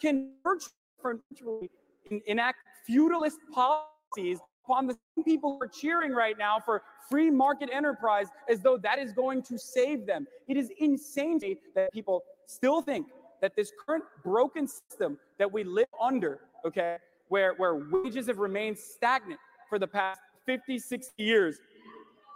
can 0.00 0.32
virtually 0.42 1.70
enact 2.26 2.58
feudalist 2.86 3.38
policies 3.54 4.38
upon 4.64 4.86
the 4.86 4.96
people 5.24 5.56
who 5.56 5.64
are 5.64 5.68
cheering 5.68 6.12
right 6.12 6.36
now 6.38 6.58
for 6.64 6.82
free 7.10 7.30
market 7.30 7.68
enterprise 7.72 8.26
as 8.48 8.60
though 8.60 8.76
that 8.76 8.98
is 8.98 9.12
going 9.12 9.42
to 9.42 9.58
save 9.58 10.06
them. 10.06 10.26
It 10.48 10.56
is 10.56 10.70
insane 10.78 11.40
that 11.74 11.92
people 11.92 12.22
still 12.46 12.82
think 12.82 13.06
that 13.40 13.56
this 13.56 13.72
current 13.84 14.04
broken 14.22 14.66
system 14.68 15.18
that 15.38 15.50
we 15.50 15.64
live 15.64 15.88
under, 16.00 16.40
okay, 16.64 16.96
where, 17.28 17.54
where 17.54 17.74
wages 17.90 18.28
have 18.28 18.38
remained 18.38 18.78
stagnant 18.78 19.40
for 19.68 19.78
the 19.78 19.86
past 19.86 20.20
50, 20.46 20.78
60 20.78 21.22
years, 21.22 21.58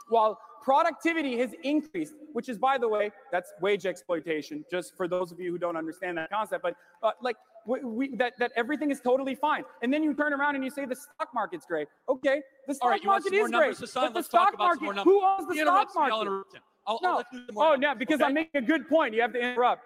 while 0.08 0.38
productivity 0.62 1.38
has 1.38 1.54
increased, 1.62 2.14
which 2.32 2.48
is, 2.48 2.58
by 2.58 2.76
the 2.76 2.88
way, 2.88 3.10
that's 3.30 3.52
wage 3.60 3.86
exploitation, 3.86 4.64
just 4.70 4.96
for 4.96 5.06
those 5.06 5.30
of 5.30 5.38
you 5.38 5.52
who 5.52 5.58
don't 5.58 5.76
understand 5.76 6.18
that 6.18 6.30
concept. 6.30 6.62
But 6.62 6.74
uh, 7.02 7.12
like, 7.22 7.36
we, 7.66 8.14
that, 8.16 8.34
that 8.38 8.52
everything 8.56 8.90
is 8.90 9.00
totally 9.00 9.34
fine. 9.34 9.64
And 9.82 9.92
then 9.92 10.02
you 10.02 10.14
turn 10.14 10.32
around 10.32 10.54
and 10.54 10.64
you 10.64 10.70
say 10.70 10.84
the 10.84 10.96
stock 10.96 11.30
market's 11.34 11.66
great. 11.66 11.88
Okay, 12.08 12.42
the 12.66 12.74
stock 12.74 12.90
right, 12.90 13.04
market 13.04 13.32
is 13.32 13.50
great. 13.50 13.76
But 13.78 13.94
Let's 13.94 14.12
the 14.14 14.22
stock 14.22 14.58
market, 14.58 14.98
who 14.98 15.24
owns 15.24 15.48
the 15.48 15.54
he 15.54 15.60
stock 15.62 15.88
market? 15.94 16.60
I'll, 16.86 17.00
no. 17.02 17.10
I'll 17.10 17.16
let 17.16 17.26
you 17.32 17.40
do 17.46 17.52
more 17.52 17.72
oh, 17.72 17.76
no, 17.76 17.94
because 17.94 18.20
okay? 18.20 18.24
I'm 18.24 18.34
making 18.34 18.62
a 18.62 18.66
good 18.66 18.88
point. 18.88 19.14
You 19.14 19.22
have 19.22 19.32
to 19.32 19.40
interrupt. 19.40 19.82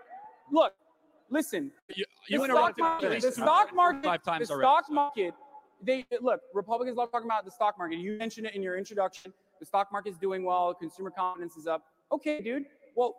Look, 0.53 0.75
listen. 1.31 1.71
You, 1.95 2.05
The 2.29 2.45
stock 2.45 2.79
market, 2.79 3.23
the 3.23 3.33
stock 3.33 3.75
market, 3.75 4.05
five 4.05 4.23
times 4.23 4.49
the 4.49 4.55
already. 4.55 4.67
stock 4.67 4.85
so. 4.87 4.93
market. 4.93 5.35
They 5.83 6.05
look. 6.21 6.41
Republicans 6.53 6.99
love 6.99 7.11
talking 7.11 7.27
about 7.27 7.47
the 7.47 7.51
stock 7.51 7.79
market. 7.79 7.99
You 7.99 8.19
mentioned 8.19 8.47
it 8.47 8.55
in 8.55 8.63
your 8.63 8.77
introduction. 8.77 9.33
The 9.61 9.65
stock 9.65 9.91
market 9.91 10.11
is 10.11 10.19
doing 10.19 10.45
well. 10.45 10.75
Consumer 10.75 11.11
confidence 11.11 11.57
is 11.57 11.67
up. 11.67 11.85
Okay, 12.13 12.43
dude. 12.43 12.67
Well, 12.97 13.17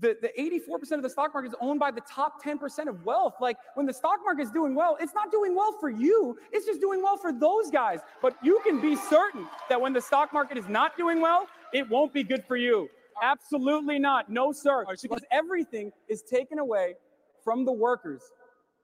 the, 0.00 0.16
the 0.20 0.30
84% 0.38 0.92
of 0.92 1.02
the 1.02 1.10
stock 1.10 1.32
market 1.32 1.48
is 1.48 1.54
owned 1.60 1.80
by 1.80 1.90
the 1.90 2.02
top 2.02 2.42
10% 2.44 2.88
of 2.88 3.04
wealth. 3.04 3.34
Like 3.40 3.56
when 3.74 3.86
the 3.86 3.92
stock 3.94 4.18
market 4.24 4.42
is 4.42 4.50
doing 4.50 4.74
well, 4.74 4.96
it's 5.00 5.14
not 5.14 5.30
doing 5.30 5.54
well 5.54 5.72
for 5.80 5.88
you. 5.88 6.36
It's 6.52 6.66
just 6.66 6.80
doing 6.80 7.02
well 7.02 7.16
for 7.16 7.32
those 7.32 7.70
guys. 7.70 8.00
But 8.20 8.36
you 8.42 8.60
can 8.64 8.80
be 8.80 8.96
certain 8.96 9.46
that 9.68 9.80
when 9.80 9.92
the 9.92 10.00
stock 10.00 10.32
market 10.32 10.58
is 10.58 10.68
not 10.68 10.96
doing 10.96 11.20
well, 11.20 11.46
it 11.72 11.88
won't 11.88 12.12
be 12.12 12.22
good 12.22 12.44
for 12.46 12.56
you. 12.56 12.88
Absolutely 13.22 13.98
not. 13.98 14.30
No, 14.30 14.52
sir. 14.52 14.84
Because 15.02 15.24
everything 15.30 15.92
is 16.08 16.22
taken 16.22 16.58
away 16.58 16.94
from 17.42 17.64
the 17.64 17.72
workers. 17.72 18.22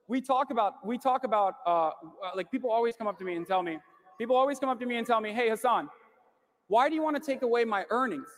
We 0.08 0.20
talk 0.20 0.50
about, 0.50 0.86
we 0.86 0.98
talk 0.98 1.24
about, 1.24 1.54
uh, 1.66 1.88
uh, 1.88 1.92
like 2.34 2.50
people 2.50 2.70
always 2.70 2.96
come 2.96 3.06
up 3.06 3.18
to 3.18 3.24
me 3.24 3.36
and 3.36 3.46
tell 3.46 3.62
me, 3.62 3.78
people 4.18 4.36
always 4.36 4.58
come 4.58 4.68
up 4.68 4.80
to 4.80 4.86
me 4.86 4.96
and 4.96 5.06
tell 5.06 5.20
me, 5.20 5.32
hey, 5.32 5.48
Hasan, 5.48 5.88
why 6.68 6.88
do 6.88 6.94
you 6.94 7.02
want 7.02 7.16
to 7.16 7.22
take 7.22 7.42
away 7.42 7.64
my 7.64 7.84
earnings? 7.90 8.28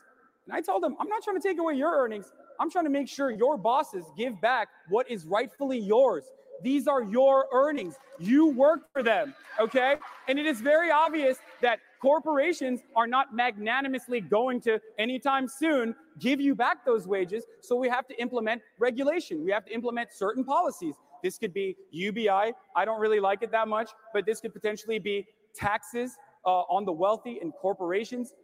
And 0.46 0.54
I 0.54 0.60
told 0.60 0.82
them, 0.82 0.96
I'm 1.00 1.08
not 1.08 1.22
trying 1.22 1.40
to 1.40 1.46
take 1.48 1.58
away 1.58 1.74
your 1.74 1.92
earnings. 1.92 2.32
I'm 2.60 2.70
trying 2.70 2.84
to 2.84 2.90
make 2.90 3.08
sure 3.08 3.30
your 3.30 3.56
bosses 3.56 4.04
give 4.16 4.40
back 4.40 4.68
what 4.88 5.10
is 5.10 5.24
rightfully 5.26 5.78
yours. 5.78 6.24
These 6.62 6.86
are 6.86 7.02
your 7.02 7.46
earnings. 7.52 7.94
You 8.18 8.48
work 8.48 8.92
for 8.92 9.02
them, 9.02 9.34
okay? 9.58 9.96
And 10.28 10.38
it 10.38 10.46
is 10.46 10.60
very 10.60 10.90
obvious 10.90 11.38
that 11.62 11.80
corporations 12.00 12.80
are 12.94 13.06
not 13.06 13.34
magnanimously 13.34 14.20
going 14.20 14.60
to 14.62 14.80
anytime 14.98 15.48
soon 15.48 15.94
give 16.18 16.40
you 16.40 16.54
back 16.54 16.84
those 16.84 17.06
wages. 17.06 17.44
So 17.60 17.76
we 17.76 17.88
have 17.88 18.06
to 18.08 18.20
implement 18.20 18.62
regulation. 18.78 19.44
We 19.44 19.50
have 19.50 19.64
to 19.66 19.74
implement 19.74 20.12
certain 20.12 20.44
policies. 20.44 20.94
This 21.22 21.38
could 21.38 21.54
be 21.54 21.76
UBI. 21.90 22.52
I 22.76 22.84
don't 22.84 23.00
really 23.00 23.20
like 23.20 23.42
it 23.42 23.50
that 23.52 23.66
much, 23.66 23.90
but 24.12 24.26
this 24.26 24.40
could 24.40 24.52
potentially 24.52 24.98
be 24.98 25.26
taxes 25.54 26.12
uh, 26.44 26.50
on 26.50 26.84
the 26.84 26.92
wealthy 26.92 27.38
and 27.40 27.52
corporations. 27.54 28.34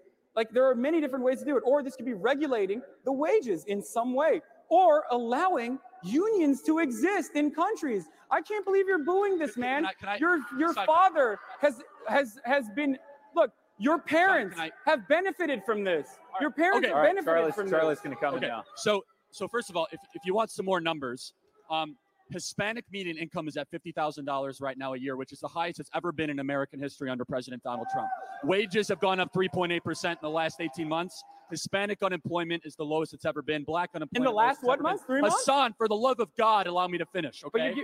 Like 0.40 0.52
there 0.52 0.66
are 0.66 0.74
many 0.74 1.02
different 1.02 1.22
ways 1.22 1.38
to 1.40 1.44
do 1.44 1.58
it. 1.58 1.62
Or 1.66 1.82
this 1.82 1.96
could 1.96 2.06
be 2.06 2.14
regulating 2.14 2.80
the 3.04 3.12
wages 3.12 3.66
in 3.66 3.82
some 3.82 4.14
way, 4.14 4.40
or 4.70 5.04
allowing 5.10 5.78
unions 6.02 6.62
to 6.62 6.78
exist 6.78 7.32
in 7.34 7.50
countries. 7.50 8.06
I 8.30 8.40
can't 8.40 8.64
believe 8.64 8.86
you're 8.88 9.04
booing 9.04 9.36
this, 9.38 9.58
man. 9.58 9.82
Can 9.82 9.90
I- 9.90 9.92
can 10.00 10.08
I- 10.08 10.16
your 10.16 10.38
your 10.58 10.72
Simon. 10.72 10.86
father 10.86 11.38
has 11.58 11.82
has 12.08 12.38
has 12.46 12.70
been 12.70 12.96
look. 13.34 13.50
Your 13.76 13.98
parents 13.98 14.56
I- 14.58 14.72
have 14.86 15.06
benefited 15.08 15.62
from 15.66 15.84
this. 15.84 16.06
Your 16.40 16.50
parents 16.50 16.78
Okay. 16.78 16.86
have 16.88 16.96
All 16.96 17.02
right, 17.02 17.08
benefited 17.10 17.36
Charlie's, 17.36 17.54
from 17.54 17.68
Charlie's 17.68 17.98
this. 17.98 18.04
going 18.04 18.16
to 18.16 18.20
come 18.22 18.34
in 18.36 18.44
Okay, 18.44 18.48
now. 18.48 18.64
so 18.76 19.04
so 19.30 19.46
first 19.46 19.68
of 19.68 19.76
all, 19.76 19.88
if, 19.92 20.00
if 20.14 20.24
you 20.24 20.32
want 20.32 20.50
some 20.50 20.64
more 20.64 20.80
numbers, 20.80 21.34
um, 21.68 21.98
Hispanic 22.32 22.84
median 22.92 23.16
income 23.18 23.48
is 23.48 23.56
at 23.56 23.68
fifty 23.70 23.92
thousand 23.92 24.24
dollars 24.24 24.60
right 24.60 24.78
now 24.78 24.94
a 24.94 24.98
year, 24.98 25.16
which 25.16 25.32
is 25.32 25.40
the 25.40 25.48
highest 25.48 25.80
it's 25.80 25.90
ever 25.94 26.12
been 26.12 26.30
in 26.30 26.38
American 26.38 26.80
history 26.80 27.10
under 27.10 27.24
President 27.24 27.62
Donald 27.62 27.86
Trump. 27.92 28.08
Wages 28.44 28.88
have 28.88 29.00
gone 29.00 29.20
up 29.20 29.32
three 29.32 29.48
point 29.48 29.72
eight 29.72 29.84
percent 29.84 30.18
in 30.22 30.26
the 30.26 30.30
last 30.30 30.60
eighteen 30.60 30.88
months. 30.88 31.22
Hispanic 31.50 32.02
unemployment 32.02 32.64
is 32.64 32.76
the 32.76 32.84
lowest 32.84 33.12
it's 33.12 33.24
ever 33.24 33.42
been. 33.42 33.64
Black 33.64 33.90
unemployment 33.94 34.34
last, 34.34 34.46
lowest 34.46 34.58
it's 34.60 34.66
what 34.66 34.80
month? 34.82 35.00
been. 35.00 35.06
Three 35.06 35.20
months? 35.22 35.36
Hasan, 35.46 35.74
for 35.76 35.88
the 35.88 35.96
love 35.96 36.20
of 36.20 36.28
God, 36.36 36.66
allow 36.68 36.86
me 36.86 36.98
to 36.98 37.06
finish. 37.06 37.42
Okay. 37.44 37.74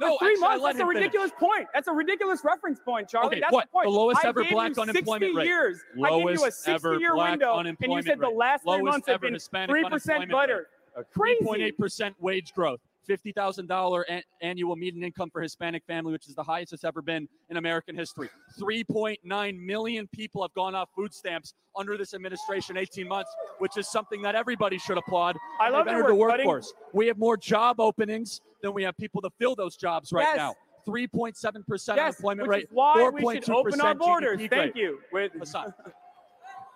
No, 0.00 0.18
three 0.18 0.30
actually, 0.32 0.40
months. 0.40 0.64
That's 0.64 0.78
a 0.78 0.82
him 0.82 0.88
finish. 0.88 1.00
ridiculous 1.02 1.30
point. 1.38 1.68
That's 1.72 1.86
a 1.86 1.92
ridiculous 1.92 2.40
reference 2.44 2.80
point, 2.80 3.08
Charlie. 3.08 3.28
Okay, 3.28 3.40
That's 3.40 3.52
what? 3.52 3.66
the 3.66 3.70
point. 3.72 3.86
The 3.86 3.90
lowest 3.90 4.24
ever 4.24 4.44
black 4.44 4.76
unemployment 4.78 5.34
60 5.34 5.36
rate. 5.36 5.46
years. 5.46 5.78
I 5.92 5.94
gave 5.94 5.98
you 5.98 6.06
a 6.06 6.10
Lowest 6.10 6.68
ever 6.68 6.92
60 6.94 7.00
year 7.00 7.14
black 7.14 7.30
window, 7.32 7.58
and 7.58 7.76
you 7.80 8.02
said 8.02 8.18
the 8.18 8.26
rate. 8.26 8.36
last 8.36 8.62
three 8.62 8.72
Lowest 8.72 8.84
months 8.84 9.06
have 9.08 9.20
been 9.20 9.38
three 9.68 9.84
percent 9.88 10.30
better. 10.30 10.68
Crazy. 11.16 11.44
point 11.44 11.62
eight 11.62 11.78
percent 11.78 12.16
wage 12.20 12.52
growth. 12.54 12.80
Fifty 13.06 13.32
thousand 13.32 13.66
dollar 13.66 14.06
annual 14.40 14.76
median 14.76 15.04
income 15.04 15.28
for 15.30 15.42
Hispanic 15.42 15.82
family, 15.86 16.12
which 16.12 16.26
is 16.26 16.34
the 16.34 16.42
highest 16.42 16.72
it's 16.72 16.84
ever 16.84 17.02
been 17.02 17.28
in 17.50 17.58
American 17.58 17.94
history. 17.94 18.30
Three 18.58 18.82
point 18.82 19.18
nine 19.24 19.64
million 19.64 20.06
people 20.08 20.40
have 20.42 20.54
gone 20.54 20.74
off 20.74 20.88
food 20.96 21.12
stamps 21.12 21.52
under 21.76 21.98
this 21.98 22.14
administration, 22.14 22.76
eighteen 22.78 23.06
months, 23.06 23.30
which 23.58 23.76
is 23.76 23.88
something 23.90 24.22
that 24.22 24.34
everybody 24.34 24.78
should 24.78 24.96
applaud. 24.96 25.36
I 25.60 25.68
love 25.68 25.86
entered 25.86 26.06
the 26.08 26.14
we're 26.14 26.30
cutting- 26.30 26.46
workforce. 26.46 26.72
We 26.94 27.06
have 27.08 27.18
more 27.18 27.36
job 27.36 27.78
openings 27.78 28.40
than 28.62 28.72
we 28.72 28.82
have 28.84 28.96
people 28.96 29.20
to 29.20 29.30
fill 29.38 29.54
those 29.54 29.76
jobs 29.76 30.10
right 30.12 30.22
Yes. 30.22 30.36
now. 30.38 30.54
Three 30.86 31.06
point 31.06 31.36
seven 31.36 31.62
percent 31.62 31.96
Yes, 31.96 32.14
unemployment 32.14 32.48
which 32.48 32.56
rate. 32.56 32.64
is 32.64 32.70
why 32.72 33.08
we 33.10 33.34
should 33.34 33.50
open 33.50 33.80
our 33.82 33.94
borders. 33.94 34.38
GDP 34.38 34.48
Thank 34.50 34.72
grade. 34.72 34.76
you. 34.82 34.98
With, 35.12 35.32
Hasan. 35.38 35.74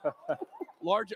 Large 0.82 1.12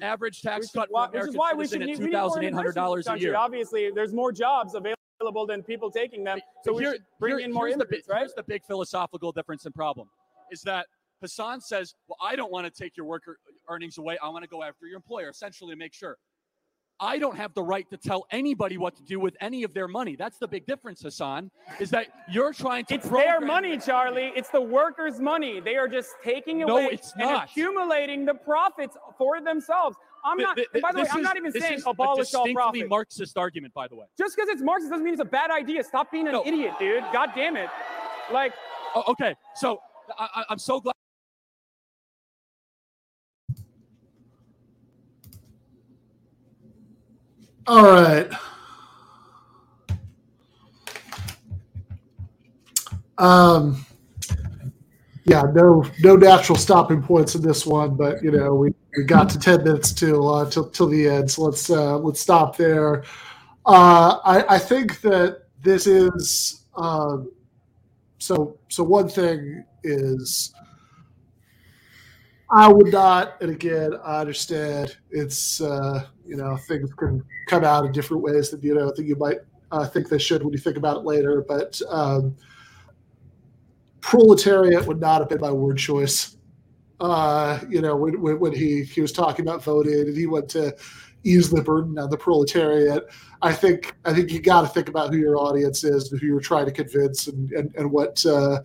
average 0.00 0.42
tax 0.42 0.70
cut 0.70 0.88
for 0.90 1.04
American 1.06 1.30
is 1.30 1.36
why 1.36 1.52
we 1.52 1.66
should 1.66 1.82
at 1.82 1.86
two 1.86 1.92
we 1.92 1.98
need 2.06 2.12
more 2.12 2.20
thousand 2.20 2.44
eight 2.44 2.54
hundred 2.54 2.74
dollars 2.74 3.06
a 3.08 3.18
year. 3.18 3.36
Obviously, 3.36 3.90
there's 3.90 4.12
more 4.12 4.32
jobs 4.32 4.74
available 4.74 5.46
than 5.46 5.62
people 5.62 5.90
taking 5.90 6.24
them, 6.24 6.38
so 6.64 6.72
we 6.72 6.82
Here- 6.82 6.92
should 6.94 7.04
bring 7.18 7.38
here- 7.38 7.46
in 7.46 7.52
more 7.52 7.66
here's 7.68 7.78
the 7.78 8.02
right? 8.08 8.18
Here's 8.20 8.34
the 8.34 8.42
big 8.42 8.64
philosophical 8.64 9.32
difference 9.32 9.64
and 9.66 9.74
problem 9.74 10.08
is 10.50 10.62
that 10.62 10.86
Hasan 11.20 11.60
says, 11.60 11.94
Well, 12.08 12.18
I 12.20 12.36
don't 12.36 12.52
want 12.52 12.72
to 12.72 12.82
take 12.82 12.96
your 12.96 13.06
worker 13.06 13.38
earnings 13.68 13.98
away. 13.98 14.18
I 14.22 14.28
want 14.28 14.42
to 14.44 14.48
go 14.48 14.62
after 14.62 14.86
your 14.86 14.96
employer, 14.96 15.28
essentially 15.28 15.72
to 15.72 15.76
make 15.78 15.94
sure. 15.94 16.18
I 16.98 17.18
don't 17.18 17.36
have 17.36 17.52
the 17.54 17.62
right 17.62 17.88
to 17.90 17.96
tell 17.96 18.26
anybody 18.30 18.78
what 18.78 18.96
to 18.96 19.02
do 19.02 19.20
with 19.20 19.36
any 19.40 19.64
of 19.64 19.74
their 19.74 19.86
money. 19.88 20.16
That's 20.16 20.38
the 20.38 20.48
big 20.48 20.66
difference, 20.66 21.02
Hasan, 21.02 21.50
is 21.78 21.90
that 21.90 22.06
you're 22.30 22.54
trying 22.54 22.86
to 22.86 22.94
It's 22.94 23.08
their 23.08 23.40
money, 23.40 23.76
Charlie. 23.78 24.32
It's 24.34 24.48
the 24.48 24.60
workers' 24.62 25.20
money. 25.20 25.60
They 25.60 25.76
are 25.76 25.88
just 25.88 26.10
taking 26.24 26.60
No, 26.60 26.78
away 26.78 26.88
it's 26.92 27.12
and 27.18 27.30
accumulating 27.42 28.24
the 28.24 28.34
profits 28.34 28.96
for 29.18 29.40
themselves. 29.42 29.96
I'm 30.24 30.38
not. 30.38 30.56
th- 30.56 30.68
by 30.82 30.90
the 30.90 30.98
way, 30.98 31.04
this 31.04 31.12
I'm 31.14 31.22
not 31.22 31.36
even 31.36 31.52
this 31.52 31.62
saying 31.62 31.74
is 31.78 31.86
abolish 31.86 32.34
all 32.34 32.44
distinctly 32.46 32.54
profit. 32.54 32.88
Marxist 32.88 33.36
argument, 33.38 33.74
by 33.74 33.86
the 33.88 33.94
way. 33.94 34.06
Just 34.18 34.34
because 34.34 34.48
it's 34.48 34.62
Marxist 34.62 34.90
doesn't 34.90 35.04
mean 35.04 35.12
it's 35.14 35.22
a 35.22 35.24
bad 35.24 35.50
idea. 35.50 35.84
Stop 35.84 36.10
being 36.10 36.26
an 36.26 36.32
No. 36.32 36.44
idiot, 36.46 36.72
dude. 36.80 37.04
God 37.12 37.30
damn 37.34 37.56
it. 37.56 37.68
Like, 38.32 38.52
Oh, 38.94 39.04
okay, 39.08 39.36
so 39.54 39.80
I- 40.18 40.44
I'm 40.48 40.58
so 40.58 40.80
glad. 40.80 40.94
All 47.66 47.82
right. 47.84 48.30
Um, 53.18 53.84
yeah, 55.24 55.42
no, 55.54 55.84
no 56.02 56.16
natural 56.16 56.56
stopping 56.56 57.02
points 57.02 57.34
in 57.34 57.42
this 57.42 57.66
one, 57.66 57.96
but 57.96 58.22
you 58.22 58.30
know, 58.30 58.54
we, 58.54 58.72
we 58.96 59.04
got 59.04 59.28
to 59.30 59.38
ten 59.38 59.64
minutes 59.64 59.92
till 59.92 60.32
uh, 60.32 60.48
till 60.48 60.68
till 60.70 60.86
the 60.88 61.08
end, 61.08 61.30
so 61.30 61.42
let's 61.42 61.68
uh, 61.68 61.98
let's 61.98 62.20
stop 62.20 62.56
there. 62.56 63.02
Uh, 63.64 64.18
I, 64.24 64.54
I 64.54 64.58
think 64.58 65.00
that 65.00 65.42
this 65.62 65.86
is 65.88 66.66
um, 66.76 67.32
so. 68.18 68.58
So 68.68 68.84
one 68.84 69.08
thing 69.08 69.64
is, 69.82 70.52
I 72.50 72.68
would 72.68 72.92
not, 72.92 73.40
and 73.40 73.50
again, 73.50 73.92
I 74.04 74.20
understand 74.20 74.96
it's 75.10 75.60
uh, 75.60 76.06
you 76.24 76.36
know 76.36 76.56
things 76.68 76.92
can 76.94 77.24
come 77.48 77.64
out 77.64 77.84
in 77.84 77.92
different 77.92 78.22
ways 78.22 78.50
that 78.50 78.62
you 78.62 78.74
know 78.74 78.92
that 78.94 79.04
you 79.04 79.16
might 79.16 79.38
uh, 79.72 79.86
think 79.86 80.08
they 80.08 80.18
should 80.18 80.42
when 80.42 80.52
you 80.52 80.58
think 80.58 80.76
about 80.76 80.98
it 80.98 81.04
later, 81.04 81.44
but. 81.46 81.80
Um, 81.88 82.36
proletariat 84.06 84.86
would 84.86 85.00
not 85.00 85.20
have 85.20 85.28
been 85.28 85.40
my 85.40 85.50
word 85.50 85.76
choice. 85.76 86.36
Uh, 87.00 87.58
you 87.68 87.82
know, 87.82 87.96
when, 87.96 88.20
when, 88.20 88.38
when 88.38 88.52
he, 88.52 88.84
he 88.84 89.00
was 89.00 89.10
talking 89.10 89.44
about 89.44 89.64
voting 89.64 89.92
and 89.92 90.16
he 90.16 90.26
went 90.26 90.48
to 90.48 90.74
ease 91.24 91.50
the 91.50 91.60
burden 91.60 91.98
on 91.98 92.08
the 92.08 92.16
proletariat, 92.16 93.04
I 93.42 93.52
think 93.52 93.96
I 94.04 94.14
think 94.14 94.30
you 94.30 94.40
got 94.40 94.60
to 94.60 94.68
think 94.68 94.88
about 94.88 95.12
who 95.12 95.18
your 95.18 95.36
audience 95.36 95.82
is 95.82 96.08
who 96.08 96.24
you're 96.24 96.40
trying 96.40 96.66
to 96.66 96.72
convince 96.72 97.26
and 97.26 97.50
and, 97.50 97.74
and 97.74 97.90
what 97.90 98.24
uh, 98.24 98.62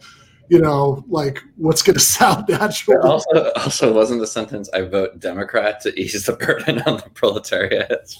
you 0.51 0.59
know, 0.59 1.01
like 1.07 1.41
what's 1.55 1.81
going 1.81 1.93
to 1.93 2.01
sound 2.01 2.49
natural. 2.49 3.01
Also, 3.09 3.51
also 3.55 3.93
wasn't 3.93 4.19
the 4.19 4.27
sentence 4.27 4.69
"I 4.73 4.81
vote 4.81 5.17
Democrat 5.17 5.79
to 5.81 5.97
ease 5.97 6.25
the 6.25 6.33
burden 6.33 6.81
on 6.81 6.97
the 6.97 7.09
proletariat"? 7.13 8.13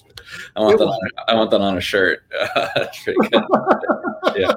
I 0.56 0.62
want 0.62 0.76
It 0.76 0.80
that. 0.80 0.86
was. 0.86 0.95
On, 0.95 1.26
I 1.28 1.36
want 1.36 1.52
that 1.52 1.60
on 1.62 1.78
a 1.78 1.82
shirt. 1.82 2.24
Yeah. 4.38 4.53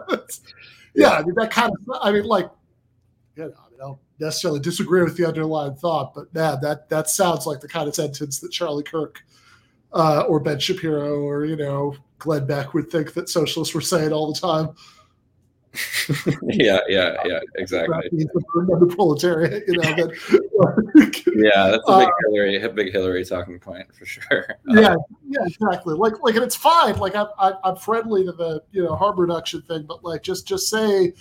yeah, 0.95 1.11
I 1.11 1.23
mean 1.25 1.35
that 1.37 1.51
kind 1.51 1.73
of. 1.73 1.97
I 2.01 2.13
mean, 2.13 2.25
like, 2.25 2.49
you 3.35 3.43
know, 3.43 3.49
I, 3.49 3.71
mean, 3.71 3.81
I 3.81 3.85
don't 3.87 3.99
necessarily 4.21 4.61
disagree 4.61 5.03
with 5.03 5.17
the 5.17 5.27
underlying 5.27 5.75
thought, 5.75 6.15
but 6.15 6.33
man, 6.33 6.61
that 6.61 6.89
that 6.91 7.11
sounds 7.11 7.45
like 7.45 7.61
the 7.61 7.67
kind 7.67 7.89
of 7.89 7.95
sentence 7.95 8.39
that 8.39 8.53
Charlie 8.53 8.85
Kirk 8.85 9.25
uh, 9.93 10.25
or 10.29 10.39
Ben 10.39 10.61
Shapiro 10.61 11.23
or 11.23 11.45
you 11.45 11.57
know 11.57 11.97
Glenn 12.19 12.47
Beck 12.47 12.73
would 12.75 12.89
think 12.89 13.15
that 13.15 13.29
socialists 13.29 13.75
were 13.75 13.81
saying 13.81 14.13
all 14.13 14.33
the 14.33 14.39
time. 14.39 14.69
yeah, 16.49 16.81
yeah, 16.89 17.17
yeah, 17.25 17.41
exactly. 17.57 18.09
The 18.13 18.93
proletariat, 18.95 19.65
you 19.67 19.75
know. 19.75 19.83
That, 19.83 21.23
yeah, 21.37 21.71
that's 21.71 21.89
a 21.89 21.99
big 21.99 22.09
uh, 22.09 22.13
Hillary, 22.29 22.63
a 22.63 22.69
big 22.69 22.93
Hillary 22.93 23.25
talking 23.25 23.59
point 23.59 23.95
for 23.95 24.07
sure. 24.07 24.47
Yeah, 24.69 24.97
yeah, 25.29 25.41
exactly. 25.47 25.95
Like, 25.95 26.21
like, 26.23 26.35
and 26.35 26.45
it's 26.45 26.57
fine. 26.57 26.97
Like, 26.99 27.15
I'm, 27.15 27.27
I'm 27.39 27.77
friendly 27.77 28.25
to 28.25 28.33
the 28.33 28.63
you 28.73 28.85
know 28.85 28.95
harm 28.95 29.19
reduction 29.19 29.63
thing, 29.63 29.85
but 29.87 30.05
like, 30.05 30.23
just, 30.23 30.47
just 30.47 30.69
say, 30.69 31.13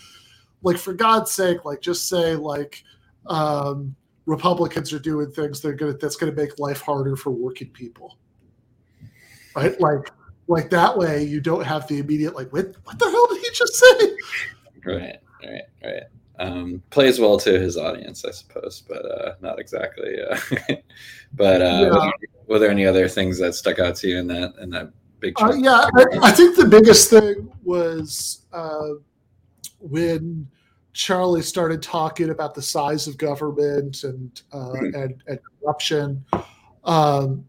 like, 0.62 0.78
for 0.78 0.94
God's 0.94 1.32
sake, 1.32 1.66
like, 1.66 1.82
just 1.82 2.08
say, 2.08 2.36
like, 2.36 2.84
um, 3.28 3.96
Republicans 4.26 4.94
are 4.94 5.00
doing 5.00 5.32
things 5.32 5.62
that 5.62 5.70
are 5.70 5.74
gonna 5.74 5.94
that's 5.94 6.16
gonna 6.16 6.32
make 6.32 6.58
life 6.60 6.82
harder 6.82 7.16
for 7.16 7.32
working 7.32 7.70
people. 7.70 8.18
Right? 9.56 9.80
Like 9.80 10.10
like 10.48 10.70
that 10.70 10.98
way 10.98 11.24
you 11.24 11.40
don't 11.40 11.64
have 11.64 11.88
the 11.88 12.00
immediate 12.00 12.36
like 12.36 12.52
what 12.52 12.76
what 12.84 13.00
the 13.00 13.10
hell 13.10 13.28
did 13.28 13.42
he 13.42 13.50
just 13.54 13.76
say? 13.76 14.16
Right, 14.86 15.20
right, 15.44 15.62
right. 15.84 16.04
Um, 16.40 16.82
plays 16.90 17.20
well 17.20 17.38
to 17.40 17.60
his 17.60 17.78
audience, 17.78 18.26
I 18.26 18.32
suppose, 18.32 18.84
but 18.88 19.06
uh, 19.06 19.36
not 19.42 19.60
exactly. 19.60 20.18
Uh, 20.22 20.38
but 21.34 21.62
uh, 21.62 21.90
yeah. 21.94 22.12
were, 22.48 22.60
there 22.60 22.72
any 22.72 22.86
other 22.86 23.08
things 23.08 23.38
that 23.40 23.54
stuck 23.54 23.80
out 23.80 23.96
to 23.98 24.08
you 24.08 24.18
in 24.18 24.28
that 24.28 24.56
in 24.60 24.70
that 24.72 24.92
big? 25.20 25.40
Uh, 25.42 25.54
yeah, 25.54 25.88
I, 25.96 26.06
I, 26.24 26.32
think 26.32 26.58
the 26.58 26.66
biggest 26.66 27.10
thing 27.10 27.52
was 27.64 28.46
uh, 28.52 28.90
when 29.80 30.48
Charlie 30.94 31.44
started 31.44 31.82
talking 31.82 32.32
about 32.32 32.56
the 32.56 32.62
size 32.62 33.08
of 33.08 33.18
government 33.18 34.04
and 34.04 34.42
uh, 34.52 34.58
mm-hmm. 34.58 34.96
and, 34.96 35.24
and, 35.28 35.40
corruption, 35.62 36.26
um, 36.84 37.46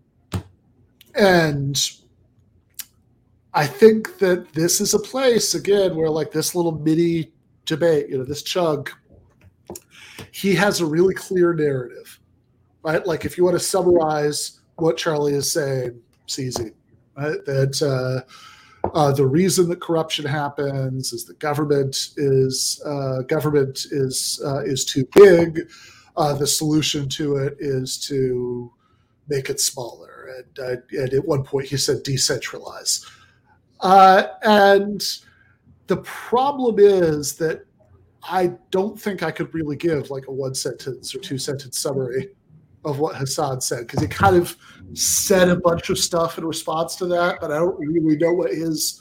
and 1.15 1.91
I 3.55 3.67
think 3.67 4.19
that 4.19 4.53
this 4.53 4.81
is 4.81 4.95
a 4.95 4.99
place 4.99 5.55
again 5.55 5.95
where 5.95 6.11
like 6.11 6.33
this 6.33 6.55
little 6.55 6.77
mini 6.79 7.33
debate, 7.67 8.09
you 8.09 8.19
know, 8.19 8.25
this 8.25 8.43
chug, 8.43 8.91
he 10.33 10.55
has 10.55 10.81
a 10.81 10.87
really 10.87 11.15
clear 11.15 11.55
narrative, 11.55 12.19
right? 12.83 13.07
Like 13.07 13.25
if 13.25 13.39
you 13.39 13.45
want 13.45 13.55
to 13.55 13.61
summarize 13.61 14.61
what 14.75 14.97
Charlie 14.97 15.35
is 15.35 15.53
saying, 15.53 16.01
it's 16.25 16.39
easy, 16.39 16.73
right? 17.17 17.45
That. 17.47 17.83
Uh, 17.83 18.29
uh, 18.93 19.11
the 19.13 19.27
reason 19.27 19.67
that 19.71 19.81
corruption 19.81 20.27
happens 20.27 21.15
is 21.15 21.25
the 21.25 21.33
government 21.35 22.11
is 22.19 22.83
uh, 22.85 23.23
government 23.23 23.87
is 23.91 24.39
uh, 24.45 24.61
is 24.61 24.85
too 24.85 25.09
big. 25.15 25.71
Uh, 26.19 26.35
the 26.35 26.47
solution 26.47 27.09
to 27.09 27.37
it 27.37 27.57
is 27.59 27.97
to 27.99 28.71
make 29.29 29.49
it 29.49 29.59
smaller. 29.59 30.29
And, 30.37 30.59
uh, 30.59 31.01
and 31.03 31.15
at 31.15 31.25
one 31.25 31.43
point, 31.45 31.67
he 31.67 31.79
said 31.79 32.05
decentralize. 32.05 33.07
Uh, 33.81 34.29
and 34.43 35.03
the 35.87 35.99
problem 35.99 36.79
is 36.79 37.37
that 37.37 37.65
I 38.23 38.53
don't 38.71 39.01
think 39.01 39.23
I 39.23 39.31
could 39.31 39.53
really 39.55 39.77
give 39.77 40.11
like 40.11 40.27
a 40.29 40.33
one 40.33 40.55
sentence 40.55 41.15
or 41.15 41.19
two 41.19 41.39
sentence 41.39 41.79
summary 41.79 42.31
of 42.85 42.99
what 42.99 43.17
Hasan 43.17 43.61
said 43.61 43.81
because 43.81 44.01
he 44.01 44.09
kind 44.09 44.37
of 44.37 44.57
said 44.95 45.49
a 45.49 45.57
bunch 45.57 45.91
of 45.91 45.99
stuff 45.99 46.39
in 46.39 46.45
response 46.45 46.97
to 46.97 47.07
that, 47.07 47.39
but 47.41 47.51
I 47.51 47.57
don't 47.57 47.79
really 47.79 48.17
know 48.17 48.33
what 48.33 48.51
his 48.53 49.01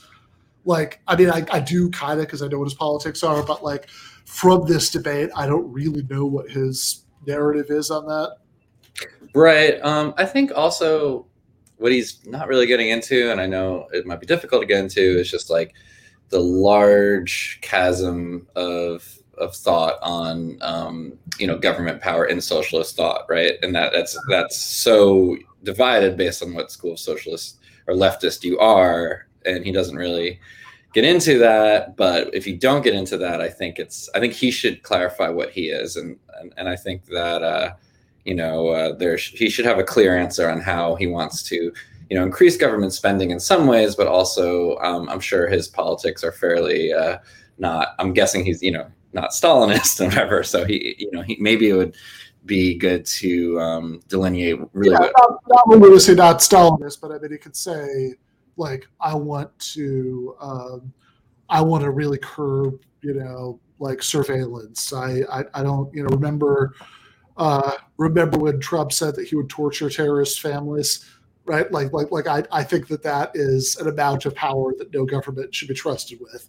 like. 0.65 1.01
I 1.07 1.15
mean, 1.15 1.29
I, 1.29 1.45
I 1.51 1.59
do 1.59 1.89
kind 1.89 2.19
of 2.19 2.25
because 2.27 2.41
I 2.41 2.47
know 2.47 2.59
what 2.59 2.65
his 2.65 2.73
politics 2.73 3.23
are, 3.23 3.43
but 3.43 3.63
like 3.63 3.89
from 4.25 4.65
this 4.65 4.89
debate, 4.89 5.29
I 5.35 5.45
don't 5.45 5.71
really 5.71 6.03
know 6.03 6.25
what 6.25 6.49
his 6.49 7.05
narrative 7.25 7.67
is 7.69 7.91
on 7.91 8.05
that. 8.07 8.37
Right. 9.33 9.81
Um, 9.83 10.13
I 10.17 10.25
think 10.25 10.51
also 10.55 11.27
what 11.83 11.91
he's 11.91 12.25
not 12.25 12.47
really 12.47 12.65
getting 12.65 12.87
into, 12.87 13.29
and 13.29 13.41
I 13.41 13.45
know 13.45 13.89
it 13.91 14.05
might 14.05 14.21
be 14.21 14.25
difficult 14.25 14.61
to 14.61 14.65
get 14.65 14.79
into, 14.79 15.01
is 15.01 15.29
just 15.29 15.49
like 15.49 15.73
the 16.29 16.39
large 16.39 17.59
chasm 17.61 18.47
of 18.55 19.19
of 19.37 19.53
thought 19.53 19.99
on 20.01 20.57
um, 20.61 21.19
you 21.39 21.45
know 21.45 21.57
government 21.57 21.99
power 21.99 22.25
in 22.25 22.39
socialist 22.39 22.95
thought, 22.95 23.25
right? 23.27 23.55
And 23.61 23.75
that 23.75 23.91
that's 23.91 24.17
that's 24.29 24.55
so 24.55 25.35
divided 25.63 26.15
based 26.15 26.41
on 26.41 26.53
what 26.53 26.71
school 26.71 26.93
of 26.93 26.99
socialist 26.99 27.59
or 27.87 27.95
leftist 27.95 28.45
you 28.45 28.57
are, 28.59 29.27
and 29.45 29.65
he 29.65 29.73
doesn't 29.73 29.97
really 29.97 30.39
get 30.93 31.03
into 31.03 31.37
that. 31.39 31.97
But 31.97 32.33
if 32.33 32.47
you 32.47 32.55
don't 32.55 32.85
get 32.85 32.95
into 32.95 33.17
that, 33.17 33.41
I 33.41 33.49
think 33.49 33.77
it's 33.77 34.09
I 34.15 34.21
think 34.21 34.31
he 34.31 34.51
should 34.51 34.83
clarify 34.83 35.27
what 35.27 35.49
he 35.49 35.67
is, 35.67 35.97
and 35.97 36.17
and, 36.39 36.53
and 36.55 36.69
I 36.69 36.77
think 36.77 37.07
that 37.07 37.43
uh, 37.43 37.73
you 38.25 38.35
know 38.35 38.69
uh, 38.69 38.95
there 38.95 39.17
he 39.17 39.49
should 39.49 39.65
have 39.65 39.79
a 39.79 39.83
clear 39.83 40.17
answer 40.17 40.49
on 40.49 40.59
how 40.59 40.95
he 40.95 41.07
wants 41.07 41.43
to 41.43 41.73
you 42.09 42.17
know 42.17 42.23
increase 42.23 42.57
government 42.57 42.93
spending 42.93 43.31
in 43.31 43.39
some 43.39 43.67
ways, 43.67 43.95
but 43.95 44.07
also 44.07 44.77
um, 44.77 45.09
I'm 45.09 45.19
sure 45.19 45.47
his 45.47 45.67
politics 45.67 46.23
are 46.23 46.31
fairly. 46.31 46.93
Uh, 46.93 47.17
not 47.59 47.89
i'm 47.99 48.13
guessing 48.13 48.43
he's 48.43 48.63
you 48.63 48.71
know 48.71 48.87
not 49.13 49.31
Stalinist 49.31 50.01
or 50.01 50.05
whatever. 50.05 50.43
So 50.43 50.65
he, 50.65 50.95
you 50.97 51.11
know, 51.11 51.21
he 51.21 51.37
maybe 51.39 51.69
it 51.69 51.73
would 51.73 51.95
be 52.45 52.75
good 52.75 53.05
to 53.05 53.59
um, 53.59 54.01
delineate 54.07 54.59
really. 54.73 54.97
Yeah, 54.99 55.09
not, 55.47 55.69
not 55.69 56.01
say 56.01 56.13
not 56.13 56.39
Stalinist, 56.39 56.99
but 57.01 57.11
I 57.11 57.19
mean, 57.19 57.31
he 57.31 57.37
could 57.37 57.55
say 57.55 58.15
like, 58.57 58.87
I 58.99 59.15
want 59.15 59.57
to, 59.59 60.35
um, 60.39 60.93
I 61.49 61.61
want 61.61 61.83
to 61.83 61.91
really 61.91 62.17
curb, 62.17 62.81
you 63.01 63.13
know, 63.13 63.59
like 63.79 64.03
surveillance. 64.03 64.93
I, 64.93 65.21
I, 65.31 65.43
I 65.53 65.63
don't, 65.63 65.93
you 65.93 66.03
know, 66.03 66.09
remember, 66.09 66.73
uh, 67.37 67.73
remember 67.97 68.37
when 68.37 68.59
Trump 68.59 68.91
said 68.91 69.15
that 69.15 69.27
he 69.27 69.35
would 69.35 69.49
torture 69.49 69.89
terrorist 69.89 70.41
families 70.41 71.09
right 71.45 71.71
like 71.71 71.91
like 71.91 72.11
like 72.11 72.27
I, 72.27 72.43
I 72.51 72.63
think 72.63 72.87
that 72.87 73.03
that 73.03 73.31
is 73.33 73.75
an 73.77 73.87
amount 73.87 74.25
of 74.25 74.33
power 74.33 74.73
that 74.77 74.93
no 74.93 75.05
government 75.05 75.53
should 75.53 75.67
be 75.67 75.73
trusted 75.73 76.19
with 76.21 76.47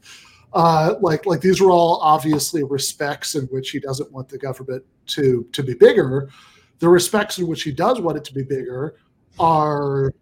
uh, 0.55 0.95
like 1.01 1.27
like 1.27 1.41
these 1.41 1.61
are 1.61 1.71
all 1.71 1.99
obviously 2.01 2.63
respects 2.63 3.35
in 3.35 3.45
which 3.47 3.71
he 3.71 3.81
doesn't 3.81 4.11
want 4.13 4.29
the 4.29 4.39
government 4.39 4.85
to 5.07 5.47
to 5.53 5.63
be 5.63 5.75
bigger. 5.75 6.31
The 6.79 6.89
respects 6.89 7.39
in 7.39 7.47
which 7.49 7.65
he 7.65 7.73
does 7.73 8.01
want 8.01 8.17
it 8.17 8.25
to 8.25 8.35
be 8.35 8.43
bigger 8.43 8.97
are, 9.39 10.13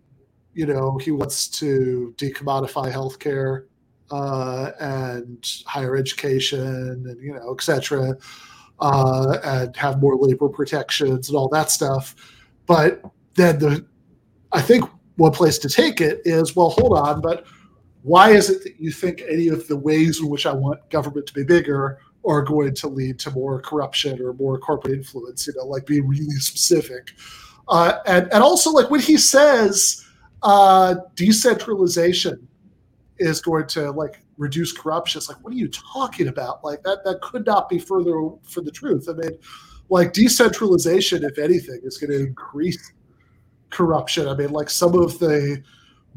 you 0.54 0.66
know, 0.66 0.96
he 0.96 1.10
wants 1.10 1.48
to 1.48 2.14
decommodify 2.16 2.90
healthcare 2.90 3.66
uh, 4.10 4.70
and 4.80 5.62
higher 5.66 5.96
education 5.96 6.60
and 7.06 7.22
you 7.22 7.34
know, 7.34 7.52
etc., 7.52 8.16
uh, 8.82 9.38
and 9.44 9.76
have 9.76 10.00
more 10.00 10.16
labor 10.16 10.48
protections 10.48 11.28
and 11.28 11.36
all 11.38 11.48
that 11.48 11.70
stuff. 11.70 12.16
But 12.66 13.00
then 13.34 13.60
the, 13.60 13.86
I 14.50 14.60
think 14.60 14.84
one 15.16 15.30
place 15.30 15.56
to 15.58 15.68
take 15.68 16.00
it 16.00 16.20
is 16.24 16.56
well, 16.56 16.70
hold 16.70 16.98
on, 16.98 17.20
but 17.20 17.46
why 18.02 18.30
is 18.30 18.50
it 18.50 18.64
that 18.64 18.80
you 18.80 18.90
think 18.90 19.22
any 19.28 19.46
of 19.46 19.68
the 19.68 19.76
ways 19.76 20.20
in 20.20 20.28
which 20.28 20.46
I 20.46 20.52
want 20.52 20.90
government 20.90 21.28
to 21.28 21.32
be 21.32 21.44
bigger 21.44 22.00
are 22.26 22.42
going 22.42 22.74
to 22.74 22.88
lead 22.88 23.20
to 23.20 23.30
more 23.30 23.60
corruption 23.60 24.20
or 24.20 24.32
more 24.32 24.58
corporate 24.58 24.94
influence? 24.94 25.46
You 25.46 25.54
know, 25.56 25.66
like 25.66 25.86
be 25.86 26.00
really 26.00 26.40
specific. 26.40 27.12
Uh, 27.68 27.98
and 28.06 28.24
and 28.32 28.42
also 28.42 28.72
like 28.72 28.90
when 28.90 29.00
he 29.00 29.16
says 29.16 30.04
uh, 30.42 30.96
decentralization 31.14 32.48
is 33.18 33.40
going 33.40 33.66
to 33.68 33.90
like 33.90 34.20
reduce 34.38 34.72
corruption, 34.72 35.18
it's 35.18 35.28
like 35.28 35.42
what 35.42 35.52
are 35.52 35.56
you 35.56 35.68
talking 35.68 36.28
about? 36.28 36.64
Like 36.64 36.82
that 36.82 37.04
that 37.04 37.20
could 37.20 37.46
not 37.46 37.68
be 37.68 37.78
further 37.78 38.30
for 38.42 38.60
the 38.60 38.70
truth. 38.70 39.08
I 39.08 39.12
mean, 39.12 39.38
like 39.88 40.12
decentralization, 40.12 41.24
if 41.24 41.38
anything, 41.38 41.80
is 41.84 41.98
going 41.98 42.10
to 42.10 42.26
increase 42.26 42.92
corruption. 43.70 44.28
I 44.28 44.34
mean, 44.34 44.50
like 44.50 44.70
some 44.70 44.94
of 44.94 45.18
the 45.18 45.62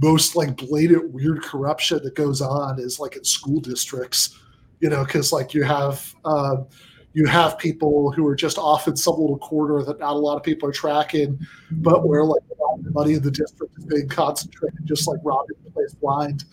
most 0.02 0.36
like 0.36 0.58
blatant 0.58 1.12
weird 1.12 1.42
corruption 1.42 2.02
that 2.04 2.16
goes 2.16 2.42
on 2.42 2.80
is 2.80 3.00
like 3.00 3.16
in 3.16 3.24
school 3.24 3.62
districts 3.62 4.38
you 4.80 4.90
know 4.90 5.04
because 5.04 5.32
like 5.32 5.54
you 5.54 5.64
have 5.64 6.14
um, 6.26 6.68
you 7.14 7.26
have 7.26 7.58
people 7.58 8.12
who 8.12 8.28
are 8.28 8.36
just 8.36 8.58
off 8.58 8.88
in 8.88 8.96
some 8.96 9.16
little 9.16 9.38
corner 9.38 9.84
that 9.84 10.00
not 10.00 10.14
a 10.14 10.20
lot 10.20 10.36
of 10.36 10.44
people 10.44 10.68
are 10.68 10.74
tracking 10.74 11.40
but 11.72 12.08
where 12.08 12.24
like 12.24 12.42
the 12.50 12.92
money 12.92 13.14
in 13.14 13.22
the 13.22 13.32
district 13.32 13.78
is 13.78 13.86
being 13.86 14.08
concentrated 14.08 14.80
just 14.84 15.08
like 15.08 15.20
robbing 15.24 15.56
the 15.64 15.72
place 15.72 15.94
blind 15.94 16.44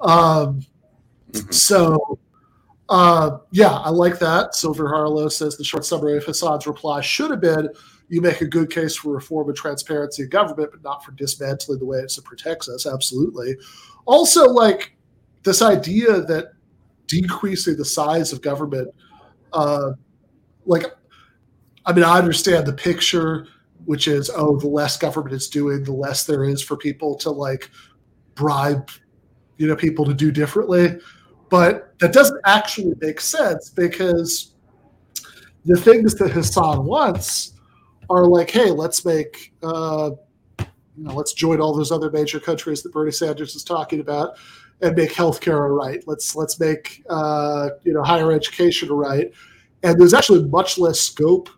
um, 0.00 0.60
mm-hmm. 1.32 1.50
so 1.50 2.18
uh, 2.88 3.38
yeah 3.50 3.74
i 3.78 3.90
like 3.90 4.18
that 4.18 4.54
silver 4.54 4.88
harlow 4.88 5.28
says 5.28 5.56
the 5.56 5.64
short 5.64 5.84
summary 5.84 6.16
of 6.16 6.24
hasan's 6.24 6.66
reply 6.66 7.00
should 7.00 7.30
have 7.30 7.40
been 7.40 7.68
you 8.08 8.20
make 8.20 8.40
a 8.40 8.46
good 8.46 8.70
case 8.70 8.96
for 8.96 9.14
reform 9.14 9.48
and 9.48 9.56
transparency 9.56 10.22
in 10.22 10.28
government, 10.28 10.70
but 10.70 10.82
not 10.82 11.04
for 11.04 11.12
dismantling 11.12 11.78
the 11.78 11.84
way 11.84 11.98
it 11.98 12.18
protects 12.24 12.68
us. 12.68 12.86
Absolutely. 12.86 13.56
Also, 14.04 14.44
like 14.44 14.96
this 15.42 15.62
idea 15.62 16.20
that 16.22 16.52
decreasing 17.06 17.76
the 17.76 17.84
size 17.84 18.32
of 18.32 18.42
government, 18.42 18.88
uh, 19.52 19.92
like, 20.66 20.84
I 21.84 21.92
mean, 21.92 22.04
I 22.04 22.18
understand 22.18 22.66
the 22.66 22.72
picture, 22.72 23.48
which 23.84 24.08
is, 24.08 24.30
oh, 24.34 24.56
the 24.56 24.68
less 24.68 24.96
government 24.96 25.34
is 25.34 25.48
doing, 25.48 25.82
the 25.82 25.92
less 25.92 26.24
there 26.24 26.44
is 26.44 26.62
for 26.62 26.76
people 26.76 27.16
to 27.16 27.30
like 27.30 27.70
bribe, 28.34 28.90
you 29.58 29.66
know, 29.66 29.76
people 29.76 30.04
to 30.04 30.14
do 30.14 30.30
differently. 30.30 30.98
But 31.48 31.98
that 32.00 32.12
doesn't 32.12 32.40
actually 32.44 32.94
make 33.00 33.20
sense 33.20 33.70
because 33.70 34.54
the 35.64 35.76
things 35.76 36.14
that 36.16 36.32
Hasan 36.32 36.84
wants 36.84 37.52
are 38.10 38.26
like, 38.26 38.50
hey, 38.50 38.70
let's 38.70 39.04
make 39.04 39.52
uh, 39.62 40.10
you 40.96 41.04
know, 41.04 41.14
let's 41.14 41.32
join 41.32 41.60
all 41.60 41.74
those 41.74 41.92
other 41.92 42.10
major 42.10 42.40
countries 42.40 42.82
that 42.82 42.92
Bernie 42.92 43.12
Sanders 43.12 43.54
is 43.54 43.64
talking 43.64 44.00
about 44.00 44.38
and 44.80 44.96
make 44.96 45.12
healthcare 45.12 45.66
a 45.66 45.72
right. 45.72 46.02
Let's 46.06 46.34
let's 46.34 46.58
make 46.58 47.04
uh, 47.08 47.70
you 47.84 47.92
know 47.92 48.02
higher 48.02 48.32
education 48.32 48.90
a 48.90 48.94
right. 48.94 49.30
And 49.82 50.00
there's 50.00 50.14
actually 50.14 50.44
much 50.48 50.78
less 50.78 50.98
scope 50.98 51.48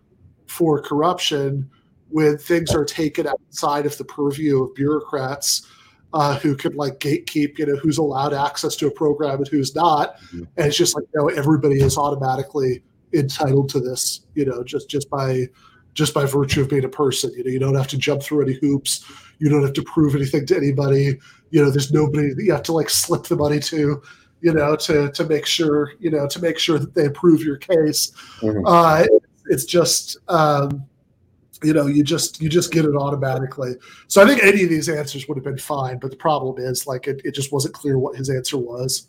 for 0.47 0.81
corruption 0.81 1.69
when 2.09 2.37
things 2.37 2.73
are 2.73 2.85
taken 2.85 3.27
outside 3.27 3.85
of 3.85 3.97
the 3.97 4.03
purview 4.03 4.63
of 4.63 4.75
bureaucrats 4.75 5.67
uh, 6.13 6.37
who 6.39 6.55
can 6.55 6.75
like 6.75 6.99
gatekeep, 6.99 7.57
you 7.57 7.65
know, 7.65 7.75
who's 7.75 7.97
allowed 7.97 8.33
access 8.33 8.75
to 8.77 8.87
a 8.87 8.91
program 8.91 9.37
and 9.37 9.47
who's 9.47 9.75
not. 9.75 10.17
Mm-hmm. 10.17 10.43
And 10.57 10.67
it's 10.67 10.77
just 10.77 10.95
like, 10.95 11.05
you 11.13 11.21
know, 11.21 11.29
everybody 11.29 11.81
is 11.81 11.97
automatically 11.97 12.81
entitled 13.13 13.69
to 13.69 13.79
this, 13.79 14.21
you 14.35 14.45
know, 14.45 14.63
just 14.63 14.89
just 14.89 15.09
by 15.09 15.47
just 15.93 16.13
by 16.13 16.25
virtue 16.25 16.61
of 16.61 16.69
being 16.69 16.85
a 16.85 16.89
person. 16.89 17.31
You 17.35 17.43
know, 17.43 17.51
you 17.51 17.59
don't 17.59 17.75
have 17.75 17.87
to 17.89 17.97
jump 17.97 18.23
through 18.23 18.43
any 18.43 18.53
hoops. 18.53 19.05
You 19.39 19.49
don't 19.49 19.63
have 19.63 19.73
to 19.73 19.83
prove 19.83 20.15
anything 20.15 20.45
to 20.47 20.57
anybody. 20.57 21.19
You 21.51 21.63
know, 21.63 21.69
there's 21.69 21.91
nobody 21.91 22.33
that 22.33 22.43
you 22.43 22.51
have 22.51 22.63
to 22.63 22.73
like 22.73 22.89
slip 22.89 23.23
the 23.23 23.35
money 23.35 23.59
to, 23.59 24.01
you 24.41 24.53
know, 24.53 24.75
to 24.77 25.11
to 25.11 25.25
make 25.25 25.45
sure, 25.45 25.93
you 25.99 26.11
know, 26.11 26.27
to 26.27 26.41
make 26.41 26.57
sure 26.57 26.79
that 26.79 26.95
they 26.95 27.05
approve 27.05 27.43
your 27.43 27.57
case. 27.57 28.11
Mm-hmm. 28.41 28.65
Uh, 28.65 29.05
it's 29.47 29.65
just 29.65 30.17
um, 30.27 30.85
you 31.63 31.73
know 31.73 31.87
you 31.87 32.03
just 32.03 32.41
you 32.41 32.49
just 32.49 32.71
get 32.71 32.85
it 32.85 32.95
automatically. 32.95 33.75
So 34.07 34.21
i 34.23 34.27
think 34.27 34.43
any 34.43 34.63
of 34.63 34.69
these 34.69 34.89
answers 34.89 35.27
would 35.27 35.37
have 35.37 35.43
been 35.43 35.57
fine 35.57 35.99
but 35.99 36.11
the 36.11 36.17
problem 36.17 36.57
is 36.57 36.87
like 36.87 37.07
it, 37.07 37.21
it 37.23 37.33
just 37.33 37.51
wasn't 37.51 37.73
clear 37.73 37.97
what 37.97 38.15
his 38.15 38.29
answer 38.29 38.57
was. 38.57 39.07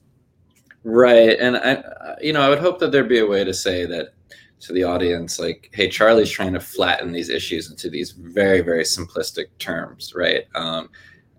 Right 0.83 1.39
and 1.39 1.57
i 1.57 2.17
you 2.21 2.33
know 2.33 2.41
i 2.41 2.49
would 2.49 2.59
hope 2.59 2.79
that 2.81 2.91
there'd 2.93 3.09
be 3.09 3.21
a 3.21 3.27
way 3.27 3.45
to 3.45 3.55
say 3.55 3.87
that 3.87 4.15
to 4.61 4.73
the 4.73 4.85
audience 4.85 5.39
like 5.39 5.71
hey 5.73 5.89
charlie's 5.89 6.31
trying 6.31 6.53
to 6.53 6.61
flatten 6.61 7.13
these 7.13 7.31
issues 7.31 7.71
into 7.71 7.89
these 7.89 8.13
very 8.13 8.61
very 8.61 8.85
simplistic 8.85 9.47
terms 9.59 10.13
right? 10.15 10.45
Um, 10.55 10.91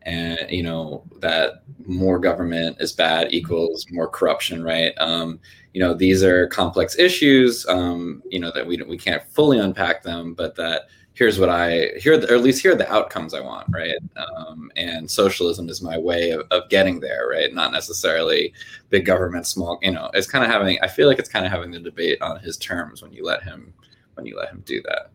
and 0.04 0.40
you 0.50 0.64
know 0.64 1.04
that 1.20 1.64
more 1.86 2.18
government 2.18 2.78
is 2.80 2.92
bad 2.92 3.28
equals 3.32 3.86
more 3.92 4.08
corruption 4.08 4.64
right? 4.64 4.94
Um, 4.98 5.40
you 5.74 5.82
know 5.82 5.94
these 5.94 6.24
are 6.24 6.48
complex 6.48 6.98
issues 6.98 7.66
um, 7.68 8.22
you 8.30 8.40
know 8.40 8.52
that 8.54 8.66
we 8.66 8.82
we 8.88 8.98
can't 8.98 9.24
fully 9.24 9.60
unpack 9.60 10.04
them 10.04 10.34
but 10.34 10.56
that 10.56 10.84
here's 11.14 11.40
what 11.40 11.50
I 11.50 11.92
here, 11.98 12.14
or 12.14 12.36
at 12.36 12.42
least 12.42 12.62
here 12.62 12.74
are 12.74 12.76
the 12.76 12.92
outcomes 12.92 13.34
I 13.34 13.42
want, 13.42 13.68
right? 13.70 13.98
Um, 14.16 14.72
and 14.76 15.10
socialism 15.10 15.70
is 15.70 15.82
my 15.82 15.98
way 15.98 16.32
of, 16.32 16.48
of 16.52 16.70
getting 16.70 17.00
there, 17.00 17.28
right? 17.30 17.54
Not 17.54 17.72
necessarily 17.72 18.54
big 18.90 19.06
government, 19.06 19.46
small. 19.48 19.80
You 19.82 19.92
know, 19.92 20.10
it's 20.14 20.28
kind 20.28 20.44
of 20.44 20.50
having. 20.50 20.80
I 20.82 20.88
feel 20.88 21.08
like 21.08 21.20
it's 21.20 21.30
kind 21.30 21.46
of 21.46 21.52
having 21.52 21.72
the 21.72 21.80
debate 21.80 22.22
on 22.22 22.40
his 22.40 22.58
terms 22.58 23.02
when 23.02 23.12
you 23.12 23.26
let 23.26 23.44
him 23.44 23.74
when 24.16 24.26
you 24.26 24.38
let 24.38 24.50
him 24.50 24.64
do 24.66 24.82
that. 24.84 25.12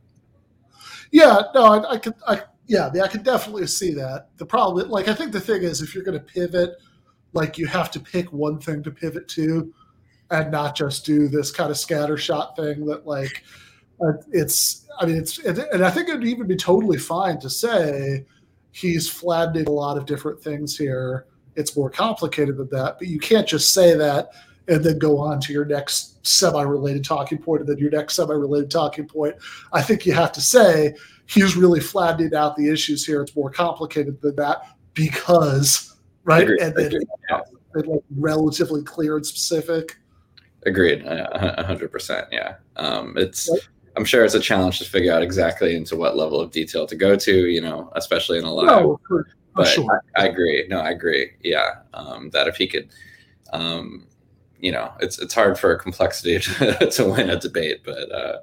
Yeah, 1.10 1.42
no, 1.54 1.64
I, 1.64 1.92
I 1.92 1.98
could, 1.98 2.14
I 2.26 2.42
yeah, 2.66 2.90
I 3.02 3.08
could 3.08 3.22
definitely 3.22 3.66
see 3.66 3.94
that. 3.94 4.28
The 4.38 4.46
problem, 4.46 4.90
like, 4.90 5.08
I 5.08 5.14
think 5.14 5.32
the 5.32 5.40
thing 5.40 5.62
is, 5.62 5.80
if 5.80 5.94
you're 5.94 6.04
going 6.04 6.18
to 6.18 6.24
pivot, 6.24 6.76
like, 7.32 7.58
you 7.58 7.66
have 7.66 7.90
to 7.92 8.00
pick 8.00 8.32
one 8.32 8.58
thing 8.58 8.82
to 8.82 8.90
pivot 8.90 9.28
to, 9.28 9.72
and 10.30 10.50
not 10.50 10.74
just 10.74 11.06
do 11.06 11.28
this 11.28 11.52
kind 11.52 11.70
of 11.70 11.76
scattershot 11.76 12.56
thing 12.56 12.84
that, 12.86 13.06
like 13.06 13.44
it's, 14.32 14.86
I 15.00 15.06
mean, 15.06 15.16
it's, 15.16 15.38
and 15.38 15.84
I 15.84 15.90
think 15.90 16.08
it 16.08 16.14
would 16.14 16.26
even 16.26 16.46
be 16.46 16.56
totally 16.56 16.98
fine 16.98 17.38
to 17.40 17.50
say 17.50 18.24
he's 18.72 19.08
flattening 19.08 19.66
a 19.66 19.72
lot 19.72 19.96
of 19.96 20.06
different 20.06 20.40
things 20.40 20.76
here. 20.76 21.26
It's 21.54 21.76
more 21.76 21.90
complicated 21.90 22.56
than 22.58 22.68
that, 22.70 22.98
but 22.98 23.08
you 23.08 23.18
can't 23.18 23.46
just 23.46 23.72
say 23.72 23.96
that 23.96 24.30
and 24.68 24.84
then 24.84 24.98
go 24.98 25.18
on 25.18 25.40
to 25.40 25.52
your 25.52 25.64
next 25.64 26.26
semi-related 26.26 27.04
talking 27.04 27.38
point 27.38 27.60
and 27.60 27.68
then 27.68 27.78
your 27.78 27.90
next 27.90 28.14
semi-related 28.14 28.70
talking 28.70 29.06
point. 29.06 29.34
I 29.72 29.80
think 29.80 30.04
you 30.04 30.12
have 30.12 30.32
to 30.32 30.40
say 30.40 30.94
he's 31.26 31.56
really 31.56 31.80
flattening 31.80 32.34
out 32.34 32.56
the 32.56 32.68
issues 32.68 33.06
here. 33.06 33.22
It's 33.22 33.34
more 33.36 33.50
complicated 33.50 34.20
than 34.20 34.36
that 34.36 34.66
because, 34.94 35.96
right? 36.24 36.42
Agreed. 36.42 36.60
And 36.60 36.74
then 36.74 36.92
yeah. 37.30 37.40
like 37.74 38.02
relatively 38.16 38.82
clear 38.82 39.16
and 39.16 39.24
specific. 39.24 39.96
Agreed, 40.64 41.06
hundred 41.06 41.92
percent. 41.92 42.26
Yeah, 42.32 42.56
um, 42.74 43.14
it's 43.16 43.48
I'm 43.96 44.04
sure 44.04 44.24
it's 44.24 44.34
a 44.34 44.40
challenge 44.40 44.78
to 44.78 44.84
figure 44.84 45.12
out 45.12 45.22
exactly 45.22 45.74
into 45.74 45.96
what 45.96 46.16
level 46.16 46.40
of 46.40 46.50
detail 46.50 46.86
to 46.86 46.94
go 46.94 47.16
to, 47.16 47.46
you 47.46 47.60
know, 47.60 47.90
especially 47.94 48.38
in 48.38 48.44
a 48.44 48.52
live. 48.52 48.66
No, 48.66 49.00
for, 49.08 49.26
but 49.54 49.68
sure. 49.68 50.02
I, 50.16 50.24
I, 50.24 50.26
agree. 50.26 50.66
No, 50.68 50.80
I 50.80 50.90
agree. 50.90 51.32
Yeah, 51.42 51.76
um, 51.94 52.30
that 52.30 52.46
if 52.46 52.56
he 52.56 52.66
could, 52.66 52.90
um, 53.52 54.06
you 54.60 54.70
know, 54.70 54.92
it's 55.00 55.18
it's 55.18 55.32
hard 55.32 55.58
for 55.58 55.72
a 55.72 55.78
complexity 55.78 56.38
to, 56.40 56.90
to 56.90 57.04
win 57.10 57.30
a 57.30 57.40
debate, 57.40 57.80
but 57.84 58.12
uh, 58.12 58.38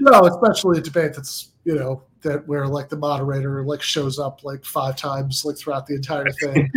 no, 0.00 0.26
especially 0.26 0.78
a 0.78 0.82
debate 0.82 1.14
that's 1.14 1.52
you 1.64 1.74
know 1.74 2.02
that 2.22 2.46
where 2.46 2.66
like 2.66 2.90
the 2.90 2.96
moderator 2.96 3.64
like 3.64 3.80
shows 3.80 4.18
up 4.18 4.44
like 4.44 4.64
five 4.64 4.96
times 4.96 5.44
like 5.44 5.56
throughout 5.56 5.86
the 5.86 5.94
entire 5.94 6.30
thing. 6.42 6.70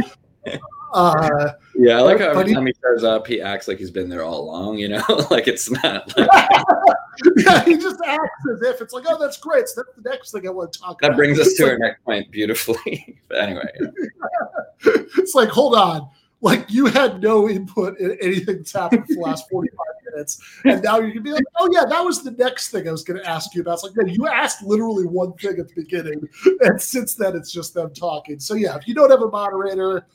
Uh, 0.94 1.54
yeah, 1.76 1.98
I 1.98 2.02
like 2.02 2.20
how 2.20 2.30
every 2.30 2.54
time 2.54 2.66
he 2.66 2.74
shows 2.82 3.04
up, 3.04 3.26
he 3.26 3.42
acts 3.42 3.68
like 3.68 3.78
he's 3.78 3.92
been 3.92 4.10
there 4.10 4.24
all 4.24 4.42
along. 4.42 4.78
You 4.78 4.90
know, 4.90 5.04
like 5.32 5.48
it's 5.48 5.70
not. 5.70 6.14
Like, 7.24 7.36
yeah, 7.38 7.64
he 7.64 7.78
just 7.78 8.02
acts 8.04 8.44
as 8.52 8.62
if 8.64 8.82
it's 8.82 8.92
like, 8.92 9.04
oh, 9.08 9.20
that's 9.20 9.38
great. 9.38 9.68
So 9.68 9.84
that's 9.84 9.96
the 9.96 10.10
next 10.10 10.32
thing 10.32 10.48
I 10.48 10.50
want 10.50 10.74
to 10.74 10.80
talk 10.80 11.00
that 11.00 11.08
about. 11.10 11.16
That 11.16 11.18
brings 11.18 11.40
us 11.40 11.54
to 11.54 11.70
our 11.70 11.78
next 11.78 12.04
point 12.04 12.32
beautifully. 12.32 13.20
but 13.28 13.38
anyway, 13.38 13.70
yeah. 13.80 14.94
it's 15.18 15.36
like, 15.36 15.50
hold 15.50 15.76
on. 15.76 16.10
Like 16.42 16.72
you 16.72 16.88
had 16.88 17.22
no 17.22 17.48
input 17.48 18.00
in 18.00 18.18
anything 18.20 18.58
that's 18.58 18.74
happened 18.74 19.06
for 19.06 19.14
the 19.14 19.20
last 19.20 19.48
45 19.50 19.78
minutes. 20.12 20.60
And 20.66 20.84
now 20.84 20.98
you're 20.98 21.10
gonna 21.10 21.22
be 21.22 21.32
like, 21.32 21.46
oh 21.58 21.70
yeah, 21.72 21.86
that 21.86 22.04
was 22.04 22.24
the 22.24 22.32
next 22.32 22.72
thing 22.72 22.88
I 22.88 22.92
was 22.92 23.04
gonna 23.04 23.24
ask 23.24 23.54
you 23.54 23.62
about. 23.62 23.76
It's 23.76 23.84
like, 23.84 23.96
no, 23.96 24.06
you 24.06 24.28
asked 24.28 24.64
literally 24.64 25.06
one 25.06 25.34
thing 25.34 25.60
at 25.60 25.70
the 25.70 25.76
beginning. 25.76 26.28
And 26.62 26.82
since 26.82 27.14
then 27.14 27.36
it's 27.36 27.52
just 27.52 27.76
them 27.76 27.94
talking. 27.94 28.40
So 28.40 28.56
yeah, 28.56 28.76
if 28.76 28.88
you 28.88 28.96
don't 28.96 29.12
have 29.12 29.22
a 29.22 29.30
moderator 29.30 30.08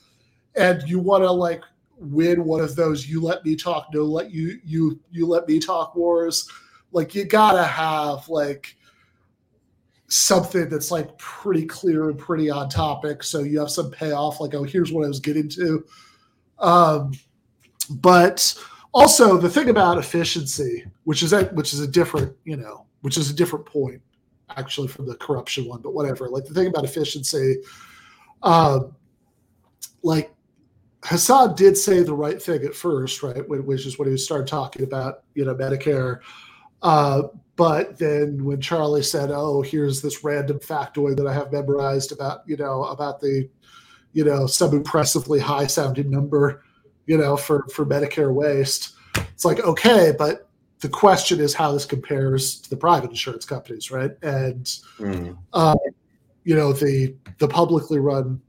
and 0.57 0.83
you 0.89 0.99
want 0.99 1.23
to 1.23 1.31
like 1.31 1.63
win 2.01 2.45
one 2.45 2.61
of 2.61 2.77
those 2.77 3.09
you 3.09 3.21
let 3.21 3.45
me 3.45 3.57
talk 3.57 3.89
no 3.93 4.03
let 4.03 4.31
you 4.31 4.61
you 4.65 4.99
you 5.11 5.27
let 5.27 5.49
me 5.49 5.59
talk 5.59 5.95
wars. 5.95 6.49
Like 6.93 7.15
you 7.15 7.25
gotta 7.25 7.65
have 7.65 8.29
like 8.29 8.77
something 10.07 10.69
that's 10.69 10.91
like 10.91 11.17
pretty 11.19 11.67
clear 11.67 12.09
and 12.09 12.19
pretty 12.19 12.49
on 12.49 12.69
topic 12.69 13.23
so 13.23 13.41
you 13.41 13.59
have 13.59 13.71
some 13.71 13.91
payoff 13.91 14.41
like 14.41 14.55
oh 14.55 14.63
here's 14.63 14.91
what 14.91 15.05
i 15.05 15.09
was 15.09 15.21
getting 15.21 15.49
to. 15.51 15.85
Um 16.59 17.13
but 17.91 18.55
also 18.93 19.37
the 19.37 19.51
thing 19.51 19.69
about 19.69 19.99
efficiency 19.99 20.85
which 21.05 21.23
is 21.23 21.33
a, 21.33 21.45
which 21.47 21.75
is 21.75 21.81
a 21.81 21.87
different 21.87 22.35
you 22.45 22.57
know 22.57 22.87
which 23.03 23.19
is 23.19 23.31
a 23.31 23.35
different 23.35 23.67
point 23.67 24.01
actually 24.57 24.89
from 24.89 25.07
the 25.07 25.15
corruption 25.17 25.67
one 25.69 25.83
but 25.83 25.95
whatever. 25.95 26.29
Like 26.29 26.45
the 26.47 26.55
thing 26.55 26.69
about 26.69 26.85
efficiency 26.85 27.57
um 28.43 28.95
like 30.03 30.33
Hasan 31.05 31.55
did 31.55 31.77
say 31.77 32.03
the 32.03 32.15
right 32.15 32.43
thing 32.43 32.65
at 32.65 32.75
first, 32.75 33.23
right? 33.23 33.49
Which 33.49 33.87
is 33.87 33.99
when 33.99 34.11
he 34.11 34.17
started 34.17 34.49
talking 34.49 34.83
about, 34.83 35.23
you 35.35 35.45
know, 35.45 35.55
Medicare. 35.55 36.21
Uh, 36.83 37.23
but 37.57 37.99
then 37.99 38.45
when 38.45 38.61
Charlie 38.61 39.03
said, 39.03 39.31
"Oh, 39.31 39.63
here's 39.63 40.01
this 40.01 40.23
random 40.25 40.59
factoid 40.59 41.17
that 41.17 41.27
I 41.27 41.33
have 41.33 41.53
memorized 41.53 42.13
about, 42.13 42.43
you 42.47 42.57
know, 42.57 42.85
about 42.85 43.21
the, 43.21 43.49
you 44.13 44.25
know, 44.25 44.47
some 44.47 44.75
impressively 44.75 45.41
high 45.41 45.67
sounding 45.67 46.11
number, 46.11 46.63
you 47.07 47.19
know, 47.19 47.37
for 47.37 47.67
for 47.73 47.85
Medicare 47.85 48.33
waste," 48.33 48.95
it's 49.17 49.45
like, 49.45 49.61
okay, 49.61 50.13
but 50.17 50.49
the 50.81 50.89
question 50.89 51.41
is 51.41 51.55
how 51.55 51.73
this 51.73 51.85
compares 51.85 52.61
to 52.61 52.71
the 52.71 52.77
private 52.77 53.11
insurance 53.11 53.45
companies, 53.45 53.91
right? 53.91 54.13
And, 54.23 54.65
mm. 54.99 55.37
uh, 55.53 55.77
you 56.45 56.55
know, 56.55 56.73
the 56.73 57.15
the 57.39 57.49
publicly 57.49 57.99
run 57.99 58.41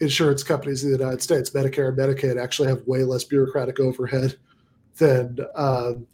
insurance 0.00 0.42
companies 0.42 0.84
in 0.84 0.90
the 0.90 0.98
United 0.98 1.22
States, 1.22 1.50
Medicare 1.50 1.88
and 1.88 1.98
Medicaid, 1.98 2.40
actually 2.40 2.68
have 2.68 2.86
way 2.86 3.04
less 3.04 3.24
bureaucratic 3.24 3.80
overhead 3.80 4.36
than 4.98 5.38
um, 5.54 6.06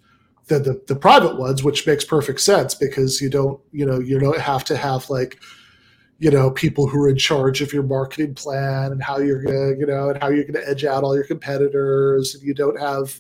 than 0.47 0.63
the, 0.63 0.83
the 0.87 0.97
private 0.97 1.39
ones, 1.39 1.63
which 1.63 1.87
makes 1.87 2.05
perfect 2.05 2.41
sense 2.41 2.75
because 2.75 3.21
you 3.21 3.31
don't 3.31 3.61
you 3.73 3.87
know 3.87 3.99
you 3.99 4.19
don't 4.19 4.41
have 4.41 4.65
to 4.65 4.77
have 4.77 5.09
like 5.11 5.41
you 6.19 6.31
know 6.31 6.51
people 6.51 6.87
who 6.87 7.03
are 7.03 7.09
in 7.09 7.17
charge 7.17 7.63
of 7.63 7.73
your 7.73 7.83
marketing 7.83 8.35
plan 8.35 8.93
and 8.93 9.03
how 9.03 9.19
you're 9.19 9.43
gonna 9.43 9.71
you 9.79 9.87
know 9.87 10.11
and 10.11 10.23
how 10.23 10.29
you're 10.29 10.45
gonna 10.45 10.65
edge 10.67 10.85
out 10.85 11.03
all 11.03 11.15
your 11.15 11.25
competitors, 11.25 12.35
and 12.35 12.45
you 12.45 12.55
don't 12.55 12.79
have 12.79 13.19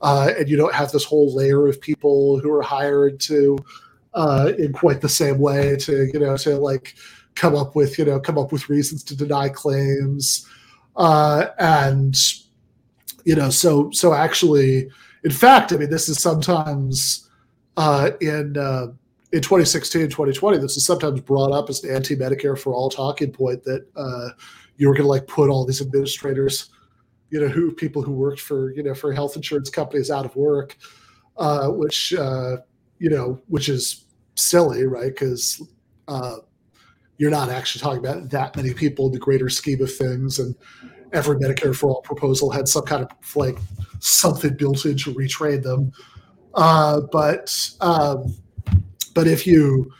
uh, 0.00 0.32
and 0.38 0.48
you 0.48 0.56
don't 0.56 0.74
have 0.74 0.92
this 0.92 1.04
whole 1.04 1.34
layer 1.34 1.66
of 1.66 1.80
people 1.80 2.38
who 2.40 2.52
are 2.52 2.62
hired 2.62 3.18
to 3.18 3.56
uh, 4.12 4.52
in 4.58 4.72
quite 4.72 5.00
the 5.00 5.08
same 5.08 5.38
way 5.38 5.76
to 5.76 6.10
you 6.12 6.20
know 6.20 6.36
to 6.36 6.56
like 6.58 6.94
come 7.34 7.54
up 7.54 7.74
with 7.74 7.98
you 7.98 8.04
know 8.04 8.20
come 8.20 8.38
up 8.38 8.52
with 8.52 8.68
reasons 8.68 9.02
to 9.04 9.16
deny 9.16 9.48
claims. 9.48 10.48
Uh, 10.96 11.46
and 11.58 12.16
you 13.24 13.34
know 13.34 13.50
so 13.50 13.90
so 13.90 14.14
actually 14.14 14.88
in 15.24 15.30
fact 15.30 15.72
i 15.72 15.76
mean 15.76 15.90
this 15.90 16.08
is 16.08 16.22
sometimes 16.22 17.28
uh, 17.76 18.10
in 18.20 18.56
uh, 18.56 18.86
in 19.32 19.40
2016 19.40 20.02
2020 20.02 20.58
this 20.58 20.76
is 20.76 20.86
sometimes 20.86 21.20
brought 21.20 21.50
up 21.50 21.68
as 21.68 21.82
an 21.82 21.92
anti-medicare 21.92 22.56
for 22.56 22.72
all 22.72 22.88
talking 22.88 23.32
point 23.32 23.64
that 23.64 23.84
uh, 23.96 24.28
you 24.76 24.86
were 24.86 24.94
going 24.94 25.02
to 25.02 25.08
like 25.08 25.26
put 25.26 25.50
all 25.50 25.64
these 25.64 25.80
administrators 25.80 26.70
you 27.30 27.40
know 27.40 27.48
who 27.48 27.72
people 27.72 28.02
who 28.02 28.12
worked 28.12 28.40
for 28.40 28.72
you 28.74 28.82
know 28.84 28.94
for 28.94 29.12
health 29.12 29.34
insurance 29.34 29.70
companies 29.70 30.12
out 30.12 30.24
of 30.24 30.36
work 30.36 30.76
uh, 31.38 31.68
which 31.68 32.14
uh, 32.14 32.58
you 33.00 33.10
know 33.10 33.40
which 33.48 33.68
is 33.68 34.04
silly 34.36 34.84
right? 34.84 35.12
Because 35.12 35.62
uh, 36.08 36.36
you're 37.18 37.30
not 37.30 37.48
actually 37.48 37.80
talking 37.80 37.98
about 37.98 38.30
that 38.30 38.56
many 38.56 38.74
people 38.74 39.06
in 39.06 39.12
the 39.12 39.18
greater 39.18 39.48
scheme 39.48 39.82
of 39.82 39.94
things. 39.94 40.38
And 40.38 40.54
every 41.12 41.36
Medicare 41.36 41.74
for 41.74 41.90
all 41.90 42.02
proposal 42.02 42.50
had 42.50 42.68
some 42.68 42.84
kind 42.84 43.02
of 43.04 43.36
like 43.36 43.56
something 44.00 44.54
built 44.54 44.84
in 44.84 44.96
to 44.98 45.14
retrain 45.14 45.62
them. 45.62 45.92
Uh, 46.54 47.00
but 47.12 47.70
um, 47.80 48.34
but 49.14 49.26
if 49.26 49.46
you, 49.46 49.90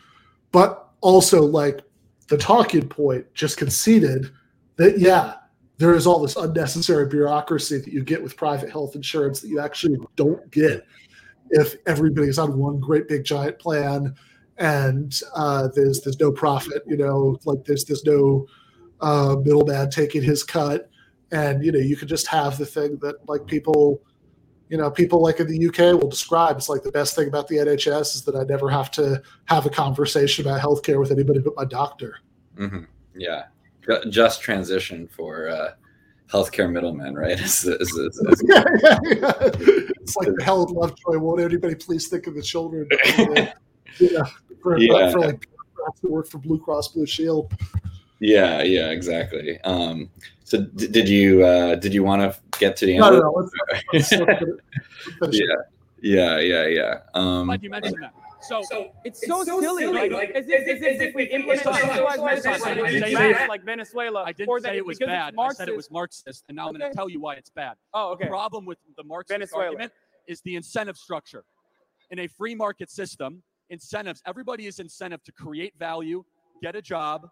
but 0.53 0.91
also 1.01 1.43
like 1.43 1.81
the 2.29 2.37
talking 2.37 2.89
point 2.89 3.27
just 3.35 3.57
conceded 3.57 4.31
that 4.77 4.99
yeah, 4.99 5.35
there 5.79 5.95
is 5.95 6.07
all 6.07 6.21
this 6.21 6.37
unnecessary 6.37 7.07
bureaucracy 7.07 7.79
that 7.79 7.93
you 7.93 8.03
get 8.03 8.23
with 8.23 8.37
private 8.37 8.71
health 8.71 8.95
insurance 8.95 9.41
that 9.41 9.49
you 9.49 9.61
actually 9.61 9.99
don't 10.17 10.51
get 10.51 10.85
if 11.51 11.77
everybody's 11.87 12.39
on 12.39 12.59
one 12.59 12.81
great 12.81 13.09
big 13.09 13.25
giant 13.25 13.59
plan 13.59 14.15
and 14.59 15.21
uh, 15.35 15.69
there's 15.75 16.01
there's 16.03 16.21
no 16.21 16.31
profit, 16.31 16.83
you 16.87 16.97
know, 16.97 17.39
like 17.45 17.65
there's 17.65 17.85
there's 17.85 18.05
no 18.05 18.47
uh, 19.01 19.37
middleman 19.45 19.91
taking 19.91 20.23
his 20.23 20.43
cut, 20.43 20.91
and 21.33 21.65
you 21.65 21.73
know 21.73 21.79
you 21.79 21.97
can 21.97 22.09
just 22.09 22.27
have 22.27 22.59
the 22.59 22.67
thing 22.67 22.97
that 22.99 23.17
like 23.29 23.47
people, 23.47 24.01
you 24.69 24.77
know, 24.77 24.91
people 24.91 25.23
like 25.23 25.41
in 25.41 25.49
the 25.49 25.69
UK 25.69 26.01
will 26.01 26.09
describe. 26.09 26.57
It's 26.57 26.69
like 26.69 26.83
the 26.83 26.93
best 26.93 27.17
thing 27.17 27.29
about 27.29 27.49
the 27.49 27.57
NHS 27.57 28.17
is 28.17 28.23
that 28.25 28.37
I 28.37 28.45
never 28.45 28.69
have 28.71 28.91
to 28.93 29.23
have 29.47 29.67
a 29.67 29.71
conversation 29.71 30.47
about 30.47 30.61
healthcare 30.61 31.01
with 31.01 31.11
anybody 31.11 31.41
but 31.41 31.55
my 31.57 31.65
doctor. 31.65 32.19
Mm-hmm. 32.57 32.85
Yeah, 33.17 33.45
just 34.09 34.41
transition 34.41 35.09
for 35.09 35.49
uh, 35.49 35.73
healthcare 36.33 36.71
middlemen, 36.71 37.15
right? 37.15 37.39
It's, 37.41 37.65
it's, 37.65 37.97
it's, 37.97 38.43
yeah, 38.47 38.65
yeah, 38.83 38.99
yeah. 39.05 39.33
it's 40.01 40.17
like 40.17 40.29
Helen 40.41 40.73
Lovejoy. 40.73 41.19
Won't 41.19 41.41
anybody 41.41 41.75
please 41.75 42.09
think 42.09 42.27
of 42.27 42.35
the 42.35 42.43
children? 42.43 42.89
yeah, 43.99 44.25
for, 44.65 44.79
Yeah. 44.79 45.13
for 45.13 45.21
like 45.21 45.47
who 46.03 46.11
work 46.11 46.27
for 46.27 46.39
Blue 46.39 46.59
Cross 46.59 46.89
Blue 46.89 47.07
Shield. 47.07 47.53
yeah, 48.19 48.63
yeah, 48.63 48.91
exactly. 48.91 49.61
Um, 49.61 50.11
so 50.45 50.63
d- 50.63 50.89
did 50.89 51.09
you 51.09 51.45
uh, 51.45 51.75
did 51.77 51.93
you 51.95 52.03
want 52.03 52.23
to 52.23 52.39
get 52.59 52.75
to 52.79 52.87
the 52.87 52.93
end? 52.97 53.01
No, 53.03 53.11
no, 53.11 53.21
no. 53.21 53.31
Let's, 53.33 53.51
let's, 53.93 54.13
let's 54.13 54.31
finish 54.31 54.41
it. 54.41 54.59
yeah, 55.31 55.55
yeah, 56.01 56.39
yeah, 56.41 56.67
yeah. 56.67 56.99
Um, 57.15 57.47
Glad 57.47 57.63
you 57.63 57.71
mentioned 57.71 57.97
that. 58.01 58.15
So, 58.41 58.63
It's 59.07 59.27
so, 59.27 59.43
silly, 59.43 59.87
like, 59.87 60.11
as, 60.33 60.45
if, 60.47 60.69
as 60.69 60.83
if 60.83 61.01
if 61.01 61.15
we 61.15 61.25
implement 61.25 61.63
socialized 61.63 62.23
medicine, 62.23 62.53
it's 62.53 62.61
not- 62.65 62.77
like, 62.77 62.79
I 62.79 62.91
didn't 62.91 62.95
it's 63.03 63.07
say 63.07 63.15
bad, 63.15 63.35
that. 63.37 63.49
like 63.49 63.65
Venezuela, 63.65 64.23
I 64.23 64.33
didn't 64.33 64.49
or 64.51 64.61
that 64.61 64.69
say 64.69 64.77
it 64.77 64.85
was 64.85 64.99
bad. 64.99 65.35
I 65.39 65.53
said 65.55 65.69
it 65.71 65.77
was 65.77 65.91
Marxist, 65.91 66.45
and 66.49 66.57
now 66.57 66.69
I'm 66.69 66.75
going 66.77 66.91
to 66.91 66.95
tell 66.95 67.09
you 67.09 67.21
why 67.21 67.35
it's 67.37 67.49
bad. 67.49 67.77
Oh, 67.95 68.13
okay. 68.13 68.25
The 68.25 68.31
problem 68.31 68.67
with 68.67 68.77
the 68.99 69.05
Marxist 69.05 69.33
Venezuela. 69.39 69.65
argument 69.67 69.93
is 70.29 70.43
the 70.43 70.57
incentive 70.57 70.97
structure. 70.99 71.45
In 72.11 72.19
a 72.19 72.27
free 72.27 72.55
market 72.55 72.91
system, 72.91 73.43
incentives, 73.71 74.23
everybody 74.27 74.67
is 74.67 74.79
incentive 74.79 75.23
to 75.25 75.33
create 75.33 75.75
value, 75.79 76.25
get 76.63 76.77
a 76.77 76.83
job, 76.83 77.29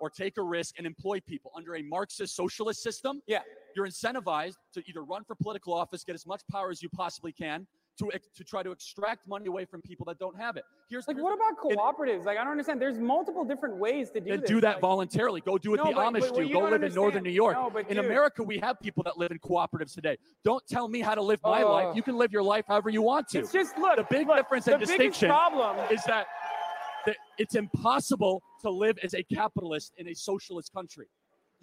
or 0.00 0.10
take 0.10 0.36
a 0.38 0.42
risk 0.42 0.76
and 0.78 0.86
employ 0.86 1.20
people. 1.20 1.50
Under 1.56 1.76
a 1.76 1.82
Marxist 1.82 2.34
socialist 2.34 2.82
system, 2.82 3.22
Yeah. 3.26 3.42
you're 3.76 3.86
incentivized 3.86 4.56
to 4.72 4.82
either 4.88 5.02
run 5.02 5.24
for 5.24 5.34
political 5.34 5.72
office, 5.72 6.04
get 6.04 6.14
as 6.14 6.26
much 6.26 6.42
power 6.50 6.70
as 6.70 6.82
you 6.82 6.88
possibly 6.90 7.32
can, 7.32 7.66
to, 7.98 8.10
to 8.34 8.44
try 8.44 8.62
to 8.62 8.70
extract 8.72 9.26
money 9.28 9.46
away 9.46 9.64
from 9.64 9.80
people 9.82 10.04
that 10.06 10.18
don't 10.18 10.36
have 10.36 10.56
it. 10.56 10.64
Here's 10.90 11.06
Like, 11.06 11.16
here's 11.16 11.22
what 11.24 11.34
about 11.34 11.52
it- 11.70 11.76
cooperatives? 11.78 12.24
Like, 12.24 12.38
I 12.38 12.42
don't 12.42 12.50
understand. 12.52 12.80
There's 12.80 12.98
multiple 12.98 13.44
different 13.44 13.76
ways 13.76 14.10
to 14.12 14.20
do 14.20 14.36
this. 14.36 14.48
do 14.48 14.60
that 14.60 14.74
like, 14.76 14.80
voluntarily. 14.80 15.40
Go 15.40 15.58
do 15.58 15.70
what 15.70 15.76
No, 15.78 15.84
the 15.84 15.92
but- 15.92 16.12
but 16.12 16.20
Amish 16.22 16.30
what 16.32 16.46
do. 16.46 16.52
Go 16.52 16.60
live 16.68 16.82
in 16.82 16.94
northern 16.94 17.22
New 17.22 17.30
York. 17.30 17.54
No, 17.56 17.70
but 17.70 17.88
in 17.88 17.96
dude- 17.96 18.04
America, 18.04 18.42
we 18.42 18.58
have 18.58 18.80
people 18.80 19.02
that 19.04 19.16
live 19.16 19.30
in 19.30 19.38
cooperatives 19.38 19.94
today. 19.94 20.16
Don't 20.44 20.66
tell 20.66 20.88
me 20.88 21.00
how 21.00 21.14
to 21.14 21.22
live 21.22 21.40
my 21.44 21.62
Oh. 21.62 21.72
life. 21.72 21.96
You 21.96 22.02
can 22.02 22.16
live 22.16 22.32
your 22.32 22.42
life 22.42 22.64
however 22.66 22.90
you 22.90 23.02
want 23.02 23.28
to. 23.28 23.38
It's 23.40 23.52
just 23.52 23.78
look. 23.78 23.96
the 23.96 24.04
big 24.04 24.26
look, 24.26 24.36
difference 24.36 24.64
the 24.64 24.72
and 24.72 24.80
biggest 24.80 24.92
distinction 24.98 25.28
problem 25.28 25.78
is 25.90 26.02
that, 26.04 26.26
that 27.06 27.16
it's 27.38 27.54
impossible 27.54 28.42
to 28.62 28.70
live 28.70 28.98
as 29.02 29.14
a 29.14 29.22
capitalist 29.22 29.92
in 29.98 30.08
a 30.08 30.14
socialist 30.14 30.72
country. 30.72 31.06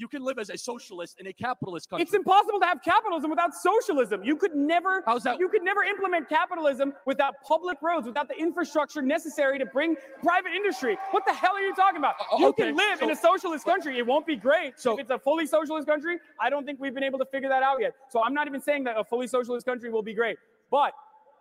You 0.02 0.08
can 0.08 0.24
live 0.24 0.40
as 0.40 0.50
a 0.50 0.58
socialist 0.58 1.20
in 1.20 1.28
a 1.28 1.34
capitalist 1.34 1.88
country. 1.88 2.02
It's 2.02 2.16
impossible 2.16 2.60
to 2.60 2.66
have 2.66 2.82
capitalism 2.82 3.30
without 3.30 3.54
socialism. 3.54 4.24
You 4.24 4.36
could 4.36 4.56
never 4.56 5.04
How's 5.06 5.22
that- 5.26 5.40
you 5.40 5.48
could 5.48 5.62
never 5.62 5.84
implement 5.84 6.28
capitalism 6.28 6.96
without 7.06 7.36
public 7.44 7.80
roads, 7.84 8.08
without 8.08 8.28
the 8.28 8.34
infrastructure 8.36 9.04
necessary 9.04 9.60
to 9.60 9.66
bring 9.68 9.96
private 10.24 10.54
industry. 10.54 10.98
What 11.12 11.24
the 11.28 11.34
hell 11.34 11.54
are 11.54 11.62
you 11.62 11.76
talking 11.76 11.98
about? 11.98 12.16
Uh, 12.20 12.38
you 12.40 12.48
okay, 12.48 12.64
can 12.70 12.76
live 12.76 13.04
in 13.04 13.12
a 13.12 13.16
socialist 13.16 13.64
country. 13.64 14.00
It 14.00 14.08
won't 14.08 14.26
be 14.26 14.36
great. 14.36 14.80
So- 14.80 14.94
if 14.94 15.02
it's 15.02 15.12
a 15.12 15.20
fully 15.20 15.46
socialist 15.46 15.88
country, 15.88 16.18
I 16.40 16.50
don't 16.50 16.66
think 16.66 16.80
we've 16.80 16.96
been 16.96 17.04
able 17.04 17.20
to 17.20 17.26
figure 17.26 17.50
that 17.50 17.62
out 17.62 17.80
yet. 17.80 17.94
So 18.10 18.24
I'm 18.24 18.34
not 18.34 18.48
even 18.48 18.60
saying 18.60 18.86
that 18.86 18.98
a 18.98 19.04
fully 19.04 19.28
socialist 19.28 19.68
country 19.68 19.92
will 19.92 20.02
be 20.02 20.16
great. 20.16 20.38
But 20.72 20.94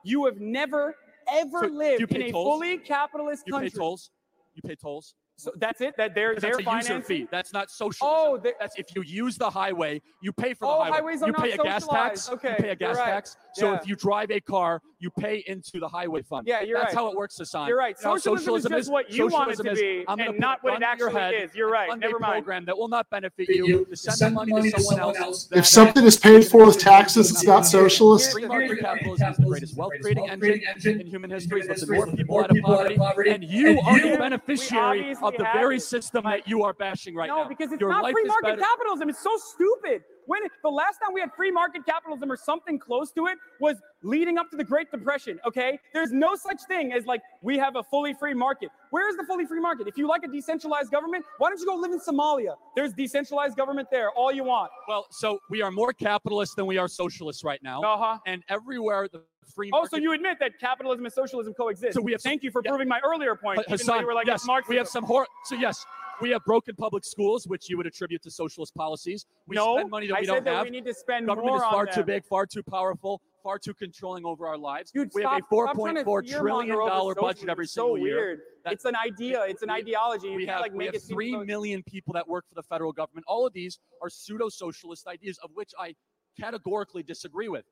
you 0.04 0.26
have 0.26 0.38
never 0.38 0.94
ever 1.28 1.60
So, 1.60 1.66
lived 1.68 2.12
in 2.14 2.22
a 2.22 2.30
tolls? 2.30 2.46
fully 2.46 2.76
capitalist 2.76 3.44
you 3.46 3.54
country. 3.54 3.70
pay 3.70 3.76
tolls. 3.78 4.10
You 4.52 4.60
pay 4.62 4.74
tolls. 4.74 5.14
So 5.40 5.50
that's 5.56 5.80
it. 5.80 5.96
That 5.96 6.14
they're 6.14 6.34
they're 6.36 6.58
financing. 6.58 7.02
fee. 7.02 7.28
That's 7.30 7.52
not 7.52 7.70
social. 7.70 8.06
Oh, 8.06 8.36
they- 8.36 8.52
that's 8.60 8.78
if 8.78 8.94
you 8.94 9.02
use 9.02 9.38
the 9.38 9.48
highway, 9.48 10.02
you 10.20 10.32
pay 10.32 10.52
for 10.52 10.66
the 10.66 10.70
Oh, 10.70 10.80
highway. 10.82 10.96
highways 10.98 11.22
are 11.22 11.26
you 11.28 11.32
not 11.32 11.42
pay 11.42 11.52
a 11.52 11.56
gas 11.56 11.86
tax. 11.86 12.28
Okay, 12.30 12.50
you 12.50 12.56
pay 12.64 12.68
a 12.70 12.76
gas 12.76 12.96
right. 12.98 13.06
tax. 13.06 13.36
So 13.54 13.70
Yeah. 13.72 13.78
if 13.78 13.88
you 13.88 13.96
drive 13.96 14.30
a 14.30 14.40
car, 14.40 14.82
you 15.00 15.10
pay 15.10 15.42
into 15.46 15.80
the 15.80 15.88
highway 15.88 16.20
fund. 16.20 16.46
Yeah, 16.46 16.60
you're 16.60 16.78
That's 16.78 16.94
right. 16.94 17.00
how 17.00 17.10
it 17.10 17.16
works, 17.16 17.38
Hasan. 17.38 17.66
You're 17.68 17.78
right. 17.78 17.96
You 17.98 18.04
know 18.04 18.10
how 18.12 18.18
Socialism 18.18 18.72
is 18.74 18.80
just 18.80 18.92
what 18.92 19.10
you 19.10 19.28
want 19.28 19.50
it 19.50 19.56
to 19.56 19.74
be 19.74 20.04
I'm 20.06 20.20
and 20.20 20.38
not 20.38 20.62
what 20.62 20.74
it 20.74 20.82
actually 20.82 21.12
head 21.12 21.34
is. 21.34 21.54
You're 21.54 21.70
right. 21.70 21.98
Never 21.98 22.18
mind. 22.18 22.44
program 22.44 22.66
that 22.66 22.76
will 22.76 22.88
not 22.88 23.08
benefit 23.08 23.48
You- 23.48 23.66
you. 23.66 23.84
To 23.86 23.96
send, 23.96 24.36
the 24.36 24.46
money 24.46 24.70
to 24.70 24.80
someone 24.80 25.16
else. 25.16 25.48
If 25.52 25.66
something 25.66 26.04
is 26.04 26.18
paid 26.18 26.46
for 26.46 26.66
with 26.66 26.78
taxes, 26.78 27.30
it's 27.30 27.44
not 27.44 27.62
socialist. 27.62 28.32
Free 28.32 28.46
market 28.46 28.80
capitalism 28.80 29.30
is 29.30 29.36
the 29.38 29.46
greatest 29.46 29.76
wealth 29.76 29.92
creating 30.02 30.28
engine 30.28 31.00
in 31.00 31.06
human 31.06 31.30
history. 31.30 31.62
It's 31.62 31.88
more 31.88 32.06
people 32.06 32.38
out 32.40 32.50
of 32.50 32.62
poverty, 32.96 33.30
and 33.30 33.42
you 33.42 33.80
are 33.80 34.00
the 34.00 34.18
beneficiary 34.18 35.12
of 35.22 35.32
the 35.38 35.46
very 35.54 35.80
system 35.80 36.24
that 36.24 36.46
you 36.46 36.62
are 36.62 36.74
bashing 36.74 37.14
right 37.14 37.28
no, 37.28 37.42
now. 37.42 37.48
because 37.48 37.72
it's 37.72 37.80
Your 37.80 37.90
not 37.90 38.10
free 38.12 38.24
market 38.24 38.58
capitalism. 38.58 39.08
It's 39.08 39.22
so 39.22 39.36
stupid. 39.36 40.02
When 40.30 40.42
the 40.62 40.68
last 40.68 40.98
time 41.04 41.12
we 41.12 41.20
had 41.20 41.32
free 41.34 41.50
market 41.50 41.84
capitalism 41.84 42.30
or 42.30 42.36
something 42.36 42.78
close 42.78 43.10
to 43.12 43.26
it 43.26 43.36
was 43.58 43.78
leading 44.04 44.38
up 44.38 44.48
to 44.52 44.56
the 44.56 44.62
Great 44.62 44.88
Depression. 44.92 45.40
Okay, 45.44 45.76
there's 45.92 46.12
no 46.12 46.36
such 46.36 46.60
thing 46.68 46.92
as 46.92 47.04
like 47.04 47.20
we 47.42 47.58
have 47.58 47.74
a 47.74 47.82
fully 47.82 48.14
free 48.14 48.32
market. 48.32 48.68
Where 48.90 49.08
is 49.10 49.16
the 49.16 49.24
fully 49.24 49.44
free 49.44 49.58
market? 49.58 49.88
If 49.88 49.98
you 49.98 50.06
like 50.06 50.22
a 50.22 50.28
decentralized 50.28 50.92
government, 50.92 51.24
why 51.38 51.48
don't 51.48 51.58
you 51.58 51.66
go 51.66 51.74
live 51.74 51.90
in 51.90 51.98
Somalia? 51.98 52.54
There's 52.76 52.92
decentralized 52.92 53.56
government 53.56 53.88
there. 53.90 54.12
All 54.12 54.30
you 54.30 54.44
want. 54.44 54.70
Well, 54.86 55.08
so 55.10 55.40
we 55.50 55.62
are 55.62 55.72
more 55.72 55.92
capitalist 55.92 56.54
than 56.54 56.66
we 56.66 56.78
are 56.78 56.86
socialist 56.86 57.42
right 57.42 57.60
now. 57.64 57.82
Uh 57.82 57.96
huh. 57.98 58.18
And 58.24 58.44
everywhere 58.48 59.08
the 59.12 59.22
free 59.52 59.72
Oh, 59.74 59.84
so 59.84 59.96
you 59.96 60.12
admit 60.12 60.38
that 60.38 60.60
capitalism 60.60 61.06
and 61.06 61.12
socialism 61.12 61.54
coexist? 61.54 61.94
So 61.94 62.00
we 62.00 62.12
have 62.12 62.20
some- 62.20 62.30
Thank 62.30 62.44
you 62.44 62.52
for 62.52 62.62
yeah. 62.64 62.70
proving 62.70 62.86
my 62.86 63.00
earlier 63.04 63.34
point. 63.34 63.58
Even 63.58 63.70
Hasan, 63.72 63.98
you 64.02 64.06
were 64.06 64.14
like, 64.14 64.28
yes, 64.28 64.46
we 64.68 64.76
have 64.76 64.86
some 64.86 65.02
hor- 65.02 65.26
So 65.46 65.56
yes, 65.56 65.84
we 66.20 66.30
have 66.30 66.44
broken 66.44 66.74
public 66.76 67.04
schools, 67.04 67.46
which 67.46 67.68
you 67.68 67.76
would 67.76 67.86
attribute 67.86 68.22
to 68.22 68.30
socialist 68.30 68.74
policies. 68.74 69.26
We 69.46 69.56
no, 69.56 69.76
spend 69.76 69.90
money 69.90 70.06
that 70.08 70.16
I 70.16 70.20
we 70.20 70.26
said 70.26 70.32
don't 70.34 70.44
that 70.44 70.54
have. 70.56 70.64
we 70.64 70.70
need 70.70 70.84
to 70.86 70.94
spend 70.94 71.26
Government 71.26 71.48
more 71.48 71.56
is 71.58 71.62
far 71.70 71.86
too 71.86 72.02
big, 72.04 72.24
far 72.24 72.46
too 72.46 72.62
powerful, 72.62 73.20
far 73.42 73.58
too 73.58 73.74
controlling 73.74 74.24
over 74.24 74.46
our 74.46 74.58
lives. 74.58 74.90
Dude, 74.90 75.10
we 75.14 75.22
stop, 75.22 75.32
have 75.32 75.42
a 75.42 75.46
stop 75.46 75.74
trying 75.76 75.94
to 75.96 76.04
4.4 76.04 76.28
fear-monger 76.28 76.38
trillion 76.40 76.76
dollar 76.88 77.14
budget 77.14 77.48
every 77.48 77.66
so 77.66 77.94
single 77.94 77.98
year. 77.98 78.16
weird. 78.16 78.40
That- 78.64 78.72
it's 78.74 78.84
an 78.84 78.96
idea. 78.96 79.42
It's 79.48 79.62
an 79.62 79.68
we- 79.70 79.74
ideology. 79.76 80.28
You 80.28 80.36
we 80.36 80.46
have, 80.46 80.60
like 80.60 80.72
we 80.72 80.78
make 80.84 80.92
have 80.94 81.02
three 81.02 81.36
million 81.36 81.82
people 81.82 82.12
that 82.14 82.28
work 82.28 82.46
for 82.48 82.54
the 82.54 82.62
federal 82.62 82.92
government. 82.92 83.24
All 83.26 83.46
of 83.46 83.52
these 83.52 83.78
are 84.02 84.10
pseudo-socialist 84.10 85.06
ideas, 85.06 85.38
of 85.42 85.50
which 85.54 85.72
I 85.78 85.94
categorically 86.38 87.02
disagree 87.02 87.48
with. 87.48 87.64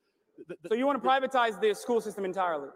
The- 0.47 0.57
the- 0.63 0.69
So 0.71 0.75
you 0.75 0.87
want 0.87 1.03
to 1.03 1.07
privatize 1.09 1.61
the 1.61 1.75
school 1.75 2.01
system 2.01 2.25
entirely? 2.25 2.69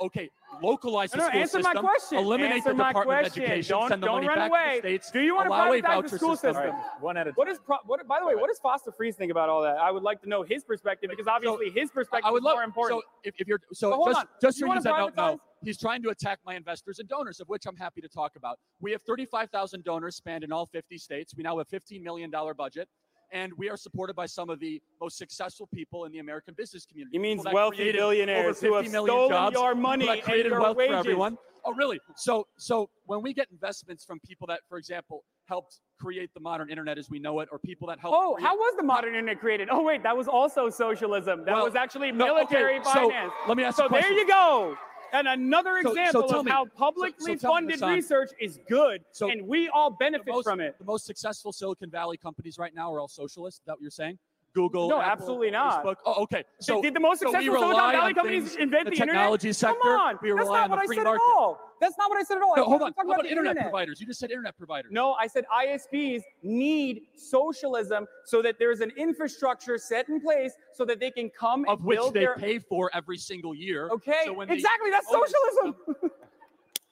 Okay, 0.00 0.28
localize 0.60 1.12
the 1.12 1.18
No, 1.18 1.22
no, 1.24 1.28
school 1.28 1.40
answer 1.40 1.58
system, 1.58 1.74
my 1.74 1.80
question. 1.80 2.18
eliminate 2.18 2.52
Answer 2.56 2.70
the 2.70 2.74
Department 2.74 3.06
question. 3.06 3.42
of 3.44 3.48
Education, 3.48 3.78
Don't- 3.78 3.88
send 3.88 4.02
the 4.02 4.06
don't 4.06 4.14
money 4.16 4.26
run 4.28 4.38
back 4.38 4.50
away. 4.50 4.64
to 4.76 4.82
the 4.82 4.88
states, 4.88 5.10
Do 5.12 5.20
you 5.20 5.34
want 5.36 5.46
to 5.46 5.50
allow 5.50 5.72
a 5.72 5.80
privatize 5.82 6.10
the 6.10 6.18
school 6.18 6.36
system. 6.36 6.54
system? 6.54 6.74
One 7.00 7.16
at 7.16 7.26
a 7.28 7.30
time. 7.30 7.34
What 7.36 7.48
is 7.48 7.58
pro- 7.60 7.78
what? 7.86 8.06
By 8.08 8.18
the 8.18 8.26
way, 8.26 8.34
what 8.34 8.48
does 8.48 8.58
Foster 8.58 8.90
Friess 8.90 9.14
think 9.14 9.30
about 9.30 9.48
all 9.48 9.62
that? 9.62 9.76
I 9.78 9.90
would 9.92 10.02
like 10.02 10.20
to 10.22 10.28
know 10.28 10.42
his 10.42 10.64
perspective 10.64 11.10
because 11.10 11.28
obviously 11.28 11.70
his 11.70 11.90
perspective 11.90 12.26
I 12.26 12.32
would 12.32 12.38
is 12.38 12.44
love 12.44 12.56
more 12.56 12.64
important. 12.64 13.02
So 13.02 13.08
if, 13.22 13.34
if 13.38 13.46
you're 13.46 13.60
so 13.72 13.90
But 13.90 13.96
hold 13.96 14.08
just 14.08 14.18
on. 14.20 14.28
just 14.40 14.58
You 14.58 14.64
for 14.64 14.68
wanna 14.68 14.80
you 14.80 14.84
that 14.84 14.96
don't 14.98 15.16
know, 15.16 15.40
he's 15.62 15.78
trying 15.78 16.02
to 16.02 16.10
attack 16.10 16.40
my 16.44 16.54
investors 16.56 16.98
and 16.98 17.08
donors, 17.08 17.38
of 17.38 17.48
which 17.48 17.64
I'm 17.66 17.76
happy 17.76 18.00
to 18.00 18.08
talk 18.08 18.34
about. 18.36 18.58
We 18.80 18.90
have 18.92 19.02
35,000 19.02 19.84
donors 19.84 20.16
spanned 20.16 20.42
in 20.42 20.50
all 20.50 20.66
50 20.66 20.98
states. 20.98 21.34
We 21.36 21.44
now 21.44 21.58
have 21.58 21.68
15 21.68 22.02
million 22.02 22.30
dollar 22.30 22.52
budget. 22.52 22.88
And 23.34 23.52
we 23.58 23.68
are 23.68 23.76
supported 23.76 24.14
by 24.14 24.26
some 24.26 24.48
of 24.48 24.60
the 24.60 24.80
most 25.00 25.18
successful 25.18 25.68
people 25.74 26.04
in 26.04 26.12
the 26.12 26.20
American 26.20 26.54
business 26.54 26.86
community. 26.86 27.16
He 27.16 27.18
means 27.18 27.44
wealthy 27.52 27.90
billionaires 27.90 28.60
who 28.60 28.74
have 28.74 28.86
stolen 28.86 29.28
jobs, 29.28 29.54
your 29.54 29.74
money 29.74 30.08
and 30.08 30.22
created 30.22 30.50
your 30.52 30.60
wealth 30.60 30.76
wages. 30.76 30.92
for 30.92 30.98
everyone. 31.00 31.36
Oh, 31.64 31.72
really? 31.74 31.98
So, 32.16 32.46
so 32.58 32.88
when 33.06 33.22
we 33.22 33.34
get 33.34 33.48
investments 33.50 34.04
from 34.04 34.20
people 34.20 34.46
that, 34.46 34.60
for 34.68 34.78
example, 34.78 35.24
helped 35.48 35.80
create 36.00 36.30
the 36.32 36.38
modern 36.40 36.70
internet 36.70 36.96
as 36.96 37.10
we 37.10 37.18
know 37.18 37.40
it, 37.40 37.48
or 37.50 37.58
people 37.58 37.88
that 37.88 37.98
helped. 37.98 38.16
Oh, 38.16 38.34
create- 38.34 38.46
how 38.46 38.54
was 38.56 38.76
the 38.76 38.82
modern 38.84 39.14
internet 39.16 39.40
created? 39.40 39.68
Oh, 39.70 39.82
wait, 39.82 40.04
that 40.04 40.16
was 40.16 40.28
also 40.28 40.70
socialism. 40.70 41.44
That 41.44 41.54
Well, 41.54 41.64
was 41.64 41.74
actually 41.74 42.12
military 42.12 42.34
no, 42.34 42.44
okay, 42.44 42.54
military 42.54 42.84
so 42.84 43.10
finance. 43.10 43.32
let 43.48 43.56
me 43.56 43.64
ask 43.64 43.76
So 43.78 43.84
you 43.84 43.88
there 43.90 44.12
you 44.12 44.28
go. 44.28 44.76
And 45.14 45.28
another 45.28 45.76
So- 45.82 45.82
so 45.82 45.90
example 45.90 46.28
tell 46.28 46.40
of 46.40 46.44
me- 46.46 46.50
how 46.50 46.64
publicly 46.66 47.38
so 47.38 47.48
funded 47.48 47.80
research 47.80 48.30
is 48.40 48.58
good, 48.68 49.04
So 49.12 49.30
and 49.30 49.46
we 49.46 49.68
all 49.68 49.90
benefit 49.90 50.26
most, 50.26 50.44
from 50.44 50.60
it. 50.60 50.76
The 50.78 50.84
most 50.84 51.06
successful 51.06 51.52
Silicon 51.52 51.88
Valley 51.88 52.16
companies 52.16 52.58
right 52.58 52.74
now 52.74 52.92
are 52.92 53.00
all 53.00 53.08
socialists. 53.08 53.60
Is 53.60 53.64
that 53.66 53.72
what 53.74 53.80
you're 53.82 53.90
saying? 53.90 54.18
Google. 54.54 54.88
No, 54.88 55.00
Apple, 55.00 55.12
absolutely 55.12 55.50
not. 55.50 55.84
Facebook. 55.84 55.96
Oh, 56.06 56.22
okay. 56.22 56.44
So 56.60 56.80
did 56.80 56.94
the 56.94 57.00
most 57.00 57.20
so 57.20 57.26
successful 57.30 57.54
Silicon 57.58 57.92
Valley 57.92 58.14
companies 58.14 58.54
invent 58.56 58.84
the 58.86 58.90
the, 58.90 58.96
internet? 58.96 59.14
technology 59.14 59.52
sector. 59.52 59.78
Come 59.82 59.90
on, 60.00 60.18
We 60.22 60.32
that's 60.32 60.48
not 60.48 60.70
what 60.70 60.78
I 60.78 60.86
said 60.86 61.04
market. 61.04 61.10
at 61.14 61.34
all. 61.34 61.58
That's 61.80 61.98
not 61.98 62.08
what 62.08 62.18
I 62.18 62.22
said 62.22 62.36
at 62.38 62.42
all. 62.42 62.56
No, 62.56 62.64
hold 62.64 62.82
on. 62.82 62.88
to 62.92 62.94
talk 62.94 63.04
How 63.06 63.12
about 63.12 63.26
internet, 63.26 63.50
internet. 63.50 63.70
providers? 63.70 64.00
You 64.00 64.06
just 64.06 64.20
said 64.20 64.30
internet 64.30 64.56
providers. 64.56 64.90
No, 64.92 65.12
I 65.14 65.26
said 65.26 65.44
ISPs 65.52 66.22
need 66.42 67.02
socialism 67.16 68.06
so 68.24 68.40
that 68.42 68.56
there's 68.58 68.80
an 68.80 68.92
infrastructure 68.96 69.76
set 69.76 70.08
in 70.08 70.20
place 70.20 70.52
so 70.72 70.84
that 70.84 71.00
they 71.00 71.10
can 71.10 71.30
come 71.30 71.64
of 71.68 71.78
and 71.80 71.86
which 71.86 71.96
build 71.98 72.14
they 72.14 72.20
their. 72.20 72.36
pay 72.36 72.58
for 72.60 72.90
every 72.94 73.18
single 73.18 73.54
year. 73.54 73.88
Okay, 73.90 74.22
So 74.24 74.34
they 74.46 74.54
exactly. 74.54 74.90
That's 74.90 75.06
oh, 75.10 75.24
socialism. 75.26 75.74
system- 75.86 76.10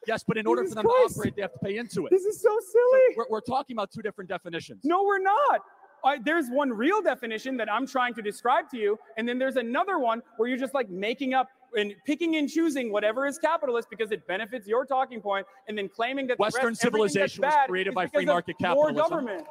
Yes, 0.08 0.24
but 0.26 0.36
in 0.36 0.46
order 0.48 0.62
Jesus 0.62 0.74
for 0.74 0.82
them 0.82 0.90
Christ. 0.90 1.14
to 1.14 1.20
operate, 1.20 1.36
they 1.36 1.42
have 1.42 1.52
to 1.52 1.58
pay 1.60 1.76
into 1.76 2.06
it. 2.06 2.10
This 2.10 2.24
is 2.24 2.42
so 2.42 2.48
So 2.48 2.66
silly. 2.72 3.14
we're, 3.16 3.26
we're 3.30 3.40
talking 3.40 3.76
about 3.76 3.92
two 3.92 4.02
different 4.02 4.28
definitions. 4.28 4.80
No, 4.84 5.04
we're 5.04 5.20
not. 5.22 5.60
I, 6.04 6.18
there's 6.18 6.48
one 6.48 6.70
real 6.70 7.00
definition 7.00 7.56
that 7.58 7.72
I'm 7.72 7.86
trying 7.86 8.14
to 8.14 8.22
describe 8.22 8.68
to 8.70 8.78
you, 8.78 8.98
and 9.16 9.28
then 9.28 9.38
there's 9.38 9.56
another 9.56 9.98
one 9.98 10.22
where 10.36 10.48
you're 10.48 10.58
just 10.58 10.74
like 10.74 10.90
making 10.90 11.34
up 11.34 11.48
and 11.74 11.94
picking 12.04 12.36
and 12.36 12.48
choosing 12.50 12.92
whatever 12.92 13.26
is 13.26 13.38
capitalist 13.38 13.88
because 13.88 14.10
it 14.10 14.26
benefits 14.26 14.66
your 14.66 14.84
talking 14.84 15.20
point, 15.20 15.46
and 15.68 15.78
then 15.78 15.88
claiming 15.88 16.26
that 16.26 16.38
Western 16.38 16.68
rest, 16.68 16.80
civilization 16.80 17.42
was 17.42 17.54
created 17.66 17.94
by 17.94 18.06
free 18.06 18.24
market 18.24 18.56
More 18.60 18.88
capitalism. 18.88 18.96
government. 18.96 19.46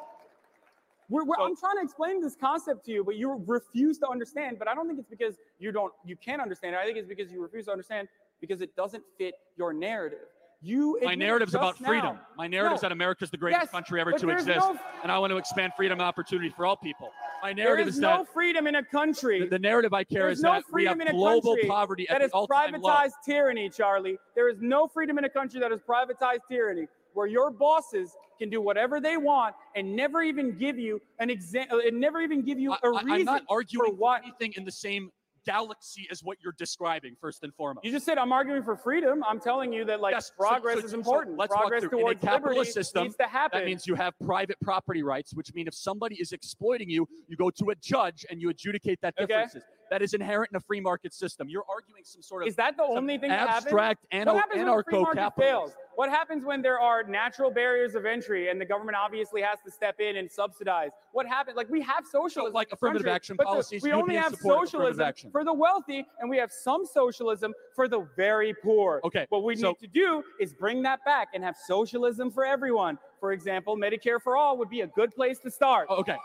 We're, 1.08 1.24
we're, 1.24 1.36
I'm 1.40 1.56
trying 1.56 1.76
to 1.76 1.82
explain 1.82 2.22
this 2.22 2.36
concept 2.36 2.86
to 2.86 2.92
you, 2.92 3.04
but 3.04 3.16
you 3.16 3.42
refuse 3.46 3.98
to 3.98 4.08
understand. 4.08 4.58
But 4.58 4.68
I 4.68 4.74
don't 4.74 4.86
think 4.86 4.98
it's 4.98 5.10
because 5.10 5.34
you 5.58 5.70
don't, 5.72 5.92
you 6.06 6.16
can't 6.16 6.40
understand 6.40 6.74
it. 6.74 6.78
I 6.78 6.86
think 6.86 6.96
it's 6.96 7.08
because 7.08 7.30
you 7.30 7.42
refuse 7.42 7.66
to 7.66 7.72
understand 7.72 8.08
because 8.40 8.62
it 8.62 8.74
doesn't 8.76 9.02
fit 9.18 9.34
your 9.58 9.72
narrative. 9.74 10.28
You 10.64 10.96
My 11.02 11.16
narrative's 11.16 11.54
about 11.56 11.76
freedom. 11.76 12.14
now- 12.16 12.20
My 12.36 12.46
narrative 12.46 12.76
is 12.76 12.82
No. 12.82 12.88
that 12.88 12.92
America's 12.92 13.30
the 13.30 13.36
greatest 13.36 13.62
Yes, 13.64 13.70
country 13.72 14.00
ever 14.00 14.12
to 14.12 14.28
exist, 14.30 14.58
no- 14.60 14.78
and 15.02 15.10
I 15.10 15.18
want 15.18 15.32
to 15.32 15.36
expand 15.36 15.72
freedom 15.76 15.98
and 15.98 16.06
opportunity 16.06 16.50
for 16.50 16.64
all 16.64 16.76
people. 16.76 17.12
My 17.42 17.52
narrative 17.52 17.88
is 17.88 17.94
is 17.96 18.00
no 18.00 18.18
that 18.18 18.28
freedom 18.32 18.68
in 18.68 18.76
a 18.76 18.84
country. 18.84 19.40
the, 19.40 19.46
the 19.46 19.58
narrative 19.58 19.92
I 19.92 20.04
care 20.04 20.28
is 20.28 20.40
no 20.40 20.52
that 20.52 20.62
we 20.72 20.84
have 20.84 20.92
freedom 20.94 21.00
in 21.00 21.08
a 21.08 21.18
global 21.18 21.56
poverty 21.66 22.08
at 22.08 22.20
that 22.20 22.24
is 22.26 22.30
privatized 22.32 23.14
tyranny, 23.24 23.68
Charlie. 23.70 24.18
There 24.36 24.48
is 24.48 24.60
no 24.60 24.86
freedom 24.86 25.18
in 25.18 25.24
a 25.24 25.28
country 25.28 25.58
that 25.58 25.72
is 25.72 25.80
privatized 25.80 26.42
tyranny, 26.48 26.86
where 27.14 27.26
your 27.26 27.50
bosses 27.50 28.16
can 28.38 28.48
do 28.48 28.60
whatever 28.60 29.00
they 29.00 29.16
want 29.16 29.56
and 29.74 29.96
never 29.96 30.22
even 30.22 30.56
give 30.56 30.78
you 30.78 31.00
an 31.18 31.28
example, 31.28 31.78
uh, 31.78 31.88
and 31.88 31.98
never 31.98 32.20
even 32.20 32.42
give 32.42 32.60
you 32.60 32.72
a 32.72 32.78
I- 32.84 32.88
reason 33.02 33.10
I'm 33.10 33.24
not 33.24 33.42
arguing 33.48 33.90
for 33.90 33.96
what. 33.96 34.22
anything 34.22 34.52
in 34.56 34.64
the 34.64 34.70
same 34.72 35.10
galaxy 35.44 36.06
is 36.10 36.22
what 36.22 36.38
you're 36.42 36.54
describing, 36.58 37.16
first 37.20 37.42
and 37.42 37.54
foremost. 37.54 37.84
You 37.84 37.92
just 37.92 38.04
said 38.06 38.18
I'm 38.18 38.32
arguing 38.32 38.62
for 38.62 38.76
freedom. 38.76 39.22
I'm 39.26 39.40
telling 39.40 39.72
you 39.72 39.84
that 39.86 40.00
like 40.00 40.12
Yes, 40.14 40.30
progress 40.36 40.78
so- 40.80 40.84
is 40.84 40.90
so 40.92 40.96
important. 40.98 41.36
let's 41.38 41.50
walk 41.50 41.62
progress 41.62 41.84
through. 41.84 41.98
In 41.98 41.98
a 41.98 42.08
towards 42.14 42.20
capitalist 42.20 42.72
system, 42.74 43.04
needs 43.04 43.16
to 43.16 43.24
happen. 43.24 43.60
That 43.60 43.66
means 43.66 43.86
you 43.86 43.94
have 43.94 44.14
private 44.24 44.56
property 44.60 45.02
rights, 45.02 45.34
which 45.34 45.52
mean 45.54 45.66
if 45.66 45.74
somebody 45.74 46.16
is 46.16 46.32
exploiting 46.32 46.88
you, 46.88 47.08
you 47.28 47.36
go 47.36 47.50
to 47.50 47.70
a 47.70 47.74
judge 47.76 48.24
and 48.30 48.40
you 48.40 48.50
adjudicate 48.50 49.00
that 49.02 49.14
Okay. 49.20 49.46
That 49.92 50.00
is 50.00 50.14
inherent 50.14 50.50
in 50.50 50.56
a 50.56 50.60
free 50.60 50.80
market 50.80 51.12
system. 51.12 51.50
You're 51.50 51.66
arguing 51.68 52.02
some 52.04 52.22
sort 52.22 52.40
of 52.40 52.48
is 52.48 52.56
that 52.56 52.78
the 52.78 52.82
only 52.82 53.18
thing 53.18 53.28
that 53.28 53.40
happens? 53.40 53.66
abstract 53.66 54.06
What 54.10 54.36
happens 54.36 54.64
when 54.64 55.02
market 55.02 55.32
fails? 55.36 55.72
What 55.96 56.08
happens 56.08 56.44
when 56.46 56.62
there 56.62 56.80
are 56.80 57.02
natural 57.02 57.50
barriers 57.50 57.94
of 57.94 58.06
entry 58.06 58.48
and 58.48 58.58
the 58.58 58.64
government 58.64 58.96
obviously 58.96 59.42
has 59.42 59.58
to 59.66 59.70
step 59.70 60.00
in 60.00 60.16
and 60.16 60.30
subsidize? 60.30 60.92
What 61.12 61.26
happens? 61.26 61.58
Like 61.58 61.68
we 61.68 61.82
have 61.82 62.06
socialism, 62.10 62.54
like 62.54 62.72
affirmative 62.72 63.02
country, 63.02 63.14
action 63.14 63.36
the- 63.36 63.44
policies, 63.44 63.82
we 63.82 63.92
only 63.92 64.16
have 64.16 64.34
socialism 64.34 65.12
for 65.30 65.44
the 65.44 65.52
wealthy, 65.52 66.06
and 66.20 66.30
we 66.30 66.38
have 66.38 66.50
some 66.50 66.86
socialism 66.86 67.52
for 67.76 67.86
the 67.86 68.08
very 68.16 68.54
poor. 68.54 69.02
Okay, 69.04 69.26
What 69.28 69.44
we 69.44 69.56
so- 69.56 69.68
need 69.68 69.80
to 69.80 69.88
do 69.88 70.24
is 70.40 70.54
bring 70.54 70.80
that 70.84 71.04
back 71.04 71.28
and 71.34 71.44
have 71.44 71.58
socialism 71.66 72.30
for 72.30 72.46
everyone. 72.46 72.98
For 73.20 73.32
example, 73.32 73.76
Medicare 73.76 74.22
for 74.22 74.38
all 74.38 74.56
would 74.56 74.70
be 74.70 74.80
a 74.80 74.86
good 74.86 75.14
place 75.14 75.38
to 75.40 75.50
start. 75.50 75.90
Okay. 75.90 76.16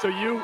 So 0.00 0.08
you 0.08 0.42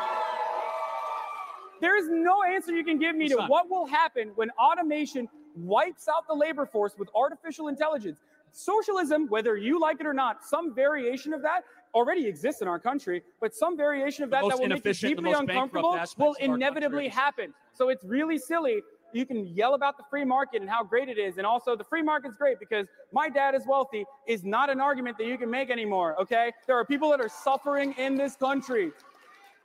There 1.80 1.96
is 1.96 2.08
no 2.08 2.42
answer 2.42 2.72
you 2.72 2.84
can 2.84 2.98
give 2.98 3.16
me 3.16 3.28
to 3.28 3.34
Hasan. 3.34 3.48
what 3.48 3.70
will 3.70 3.86
happen 3.86 4.32
when 4.34 4.50
automation 4.50 5.28
wipes 5.56 6.08
out 6.08 6.26
the 6.26 6.34
labor 6.34 6.66
force 6.66 6.94
with 6.98 7.08
artificial 7.14 7.68
intelligence. 7.68 8.18
Socialism, 8.52 9.28
whether 9.28 9.56
you 9.56 9.80
like 9.80 10.00
it 10.00 10.06
or 10.06 10.14
not, 10.14 10.44
some 10.44 10.74
variation 10.74 11.32
of 11.32 11.42
that 11.42 11.64
already 11.94 12.26
exists 12.26 12.62
in 12.62 12.68
our 12.68 12.78
country, 12.78 13.22
but 13.40 13.54
some 13.54 13.76
variation 13.76 14.24
of 14.24 14.30
that 14.30 14.42
that 14.42 14.58
will 14.58 14.68
make 14.68 14.84
you 14.84 14.94
deeply 14.94 15.32
uncomfortable 15.32 15.98
will 16.16 16.34
inevitably 16.34 17.08
happen. 17.08 17.52
So 17.74 17.88
it's 17.88 18.04
really 18.04 18.38
silly. 18.38 18.82
You 19.12 19.24
can 19.24 19.46
yell 19.46 19.74
about 19.74 19.96
the 19.96 20.04
free 20.10 20.24
market 20.24 20.60
and 20.60 20.68
how 20.68 20.84
great 20.84 21.08
it 21.08 21.18
is, 21.18 21.38
and 21.38 21.46
also 21.46 21.74
the 21.76 21.84
free 21.84 22.02
market's 22.02 22.36
great 22.36 22.58
because 22.58 22.86
my 23.12 23.30
dad 23.30 23.54
is 23.54 23.62
wealthy 23.66 24.04
is 24.26 24.44
not 24.44 24.68
an 24.68 24.80
argument 24.80 25.16
that 25.18 25.26
you 25.26 25.38
can 25.38 25.50
make 25.50 25.70
anymore. 25.70 26.20
Okay, 26.20 26.52
there 26.66 26.76
are 26.76 26.84
people 26.84 27.10
that 27.10 27.20
are 27.20 27.28
suffering 27.28 27.94
in 27.96 28.16
this 28.16 28.36
country. 28.36 28.92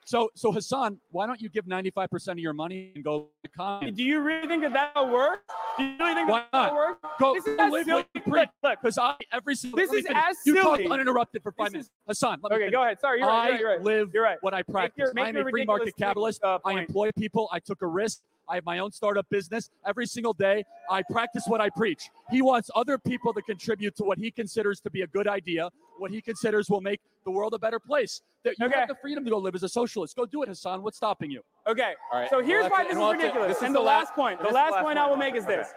So 0.05 0.29
so 0.35 0.51
Hasan, 0.51 0.99
why 1.11 1.25
don't 1.25 1.41
you 1.41 1.49
give 1.49 1.65
95% 1.65 2.27
of 2.33 2.39
your 2.39 2.53
money 2.53 2.91
and 2.95 3.03
go 3.03 3.29
to 3.43 3.49
economy? 3.49 3.91
Do 3.91 4.03
you 4.03 4.19
really 4.21 4.47
think 4.47 4.63
that 4.63 4.73
that 4.73 4.95
will 4.95 5.11
work? 5.11 5.41
Do 5.77 5.83
you 5.85 5.95
really 5.99 6.13
think 6.15 6.29
Why 6.29 6.39
that 6.39 6.51
that 6.51 6.57
not? 6.57 6.71
will 6.73 6.77
work? 6.77 6.97
Go, 7.19 7.33
This 7.35 7.47
is 7.47 7.55
go 7.57 7.65
live 7.67 7.85
silly-. 7.85 8.05
Look, 8.27 8.49
look. 8.63 8.79
Because 8.81 8.97
I 8.97 9.15
every 9.31 9.55
single 9.55 9.77
This 9.77 9.91
is 9.93 10.05
finish. 10.05 10.23
as 10.25 10.37
you 10.45 10.61
talk 10.61 10.77
silly. 10.77 10.89
uninterrupted 10.89 11.41
for 11.41 11.51
five 11.53 11.67
This 11.67 11.71
minutes. 11.73 11.87
is- 11.87 12.19
Hasan, 12.21 12.39
let 12.43 12.51
me 12.51 12.55
Okay, 12.55 12.61
finish. 12.63 12.71
go 12.73 12.83
ahead. 12.83 12.99
Sorry, 12.99 13.19
you're 13.19 13.27
right. 13.27 13.53
I 13.53 13.57
You're 13.59 13.69
right. 13.69 13.81
live 13.81 14.11
You're 14.13 14.23
right. 14.23 14.37
what 14.41 14.53
I 14.53 14.61
practice. 14.63 14.97
your- 14.97 15.13
make 15.13 15.25
I'm 15.27 15.35
your 15.35 15.47
a 15.47 15.51
free 15.51 15.65
market 15.65 15.95
capitalist. 15.97 16.43
uh, 16.43 16.59
I 16.65 16.73
employ 16.79 17.11
people. 17.17 17.49
I 17.51 17.59
took 17.59 17.81
a 17.81 17.87
risk. 17.87 18.19
I 18.49 18.55
have 18.55 18.65
my 18.65 18.79
own 18.79 18.91
startup 18.91 19.27
business. 19.29 19.69
Every 19.85 20.05
single 20.05 20.33
day, 20.33 20.63
I 20.89 21.01
practice 21.11 21.43
what 21.47 21.61
I 21.61 21.69
preach. 21.69 22.09
He 22.29 22.41
wants 22.41 22.69
other 22.75 22.97
people 22.97 23.33
to 23.33 23.41
contribute 23.41 23.95
to 23.97 24.03
what 24.03 24.17
he 24.17 24.31
considers 24.31 24.79
to 24.81 24.89
be 24.89 25.01
a 25.01 25.07
good 25.07 25.27
idea, 25.27 25.69
what 25.97 26.11
he 26.11 26.21
considers 26.21 26.69
will 26.69 26.81
make 26.81 26.99
the 27.25 27.31
world 27.31 27.53
a 27.53 27.59
better 27.59 27.79
place. 27.79 28.21
That 28.43 28.55
you 28.59 28.65
Okay. 28.65 28.79
have 28.79 28.89
the 28.89 28.95
freedom 28.95 29.23
to 29.23 29.29
go 29.31 29.37
live 29.37 29.55
as 29.55 29.63
a 29.63 29.69
socialist. 29.69 30.15
Go 30.17 30.25
do 30.25 30.43
it, 30.43 30.49
Hasan. 30.49 30.83
What's 30.83 30.97
stopping 30.97 31.31
you? 31.31 31.41
Okay. 31.67 31.93
All 32.11 32.19
right. 32.19 32.29
So 32.29 32.41
here's 32.41 32.63
Well, 32.63 32.71
why 32.71 32.83
this 32.83 32.91
is 32.93 32.97
we'll 32.97 33.11
to- 33.11 33.17
ridiculous. 33.17 33.47
this 33.49 33.57
is 33.57 33.63
and 33.63 33.73
the 33.75 33.79
the 33.79 33.85
last- 33.85 34.07
last 34.09 34.15
point, 34.15 34.39
the 34.39 34.45
last 34.49 34.73
last 34.73 34.83
point 34.83 34.97
I 34.99 35.07
will 35.07 35.15
make 35.15 35.35
is 35.35 35.45
Okay. 35.45 35.57
this. 35.57 35.73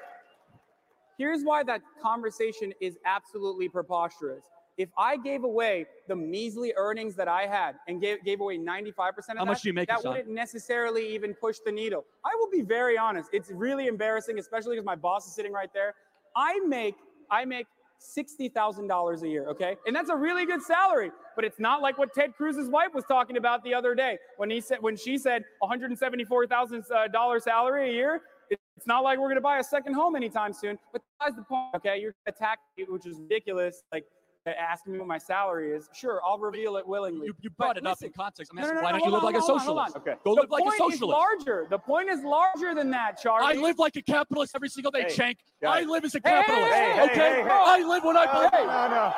Here's 1.19 1.45
why 1.45 1.63
that 1.63 1.81
conversation 2.03 2.75
is 2.81 2.99
absolutely 3.05 3.69
preposterous. 3.69 4.45
If 4.77 4.91
I 4.99 5.17
gave 5.17 5.45
away 5.45 5.87
the 6.07 6.17
measly 6.17 6.75
earnings 6.77 7.15
that 7.17 7.29
I 7.29 7.47
had 7.47 7.77
and 7.89 8.01
gave, 8.01 8.23
gave 8.25 8.41
away 8.41 8.59
95% 8.59 8.91
of 8.91 9.25
How 9.27 9.35
that, 9.35 9.47
much 9.47 9.63
do 9.63 9.69
you 9.71 9.73
make, 9.73 9.89
that 9.89 10.05
wouldn't 10.05 10.29
necessarily 10.29 11.15
even 11.15 11.33
push 11.35 11.59
the 11.65 11.73
needle. 11.73 12.05
I 12.25 12.35
will 12.39 12.51
be 12.51 12.61
very 12.61 12.99
honest. 12.99 13.31
It's 13.33 13.51
really 13.51 13.87
embarrassing, 13.87 14.39
especially 14.39 14.77
because 14.77 14.85
my 14.85 14.95
boss 14.95 15.27
is 15.27 15.35
sitting 15.35 15.53
right 15.53 15.71
there. 15.73 15.95
I 16.37 16.61
make 16.67 16.97
I 17.31 17.45
make 17.45 17.67
$60,000 18.01 19.23
a 19.23 19.29
year, 19.29 19.49
okay? 19.49 19.77
And 19.87 19.97
that's 19.97 20.11
a 20.11 20.17
really 20.17 20.45
good 20.45 20.63
salary, 20.63 21.11
but 21.35 21.45
it's 21.45 21.59
not 21.59 21.81
like 21.81 21.97
what 21.99 22.13
Ted 22.15 22.35
Cruz's 22.37 22.69
wife 22.69 22.95
was 22.95 23.05
talking 23.05 23.37
about 23.37 23.65
the 23.65 23.73
other 23.73 23.95
day 23.95 24.19
when 24.37 24.51
he 24.51 24.61
said 24.61 24.79
when 24.81 24.97
she 24.97 25.17
said 25.17 25.45
$174,000 25.63 26.91
uh, 26.91 27.41
salary 27.41 27.91
a 27.91 27.93
year. 27.93 28.23
It's 28.51 28.87
not 28.87 29.03
like 29.03 29.19
we're 29.19 29.29
going 29.29 29.37
to 29.37 29.41
buy 29.41 29.59
a 29.59 29.65
second 29.65 29.95
home 29.95 30.17
anytime 30.17 30.53
soon. 30.53 30.79
But 30.93 31.01
that's 31.19 31.35
the 31.35 31.43
point, 31.43 31.75
okay? 31.77 31.99
You're 31.99 32.15
attacking 32.27 32.63
me, 32.77 32.85
which 32.89 33.07
is 33.07 33.19
ridiculous. 33.19 33.83
Like 33.91 34.05
Uh, 34.47 34.51
asking 34.51 34.93
me 34.93 34.99
what 35.01 35.09
my 35.09 35.19
salary 35.19 35.73
is. 35.73 35.89
Sure, 35.93 36.21
I'll 36.25 36.39
reveal 36.39 36.77
it 36.77 36.87
willingly. 36.87 37.27
You, 37.27 37.35
you 37.41 37.51
But 37.51 37.57
brought 37.65 37.77
it 37.79 37.87
up 37.87 38.01
in 38.03 38.13
context. 38.13 38.53
I'm 38.53 38.61
no, 38.63 38.69
no, 38.69 38.75
no, 38.75 38.83
why 38.83 38.93
don't 38.93 39.01
you 39.01 39.11
hold 39.11 39.15
live 39.15 39.23
like 39.25 39.35
a 39.35 39.41
hold 39.41 39.51
on, 39.51 39.59
socialist? 39.61 39.97
on. 39.97 40.03
Okay. 40.03 40.15
Go 40.25 40.35
the 40.37 40.41
live 40.43 40.51
like 40.51 40.61
a 40.61 40.65
point 40.65 40.75
is 40.75 40.79
socialist. 41.01 41.19
larger. 41.19 41.67
The 41.69 41.79
point 41.79 42.09
is 42.11 42.23
larger 42.23 42.75
than 42.75 42.91
that, 42.93 43.21
Charlie. 43.21 43.59
I 43.59 43.61
live 43.61 43.79
like 43.81 43.97
a 43.97 44.03
capitalist 44.03 44.53
every 44.55 44.69
single 44.69 44.93
day, 44.93 45.03
Hey, 45.09 45.15
Shank. 45.15 45.39
I 45.67 45.83
live 45.83 46.05
as 46.05 46.15
a 46.15 46.21
Hey, 46.23 46.31
hey, 46.31 46.43
capitalist. 46.45 46.73
hey, 46.75 46.93
hey, 46.93 47.03
okay? 47.03 47.15
hey, 47.15 47.43
hey. 47.43 47.49
I 47.51 47.83
live 47.89 48.05
what 48.05 48.17
I 48.17 48.27
believe. 48.33 48.67
No, 48.69 48.89
no, 48.89 49.15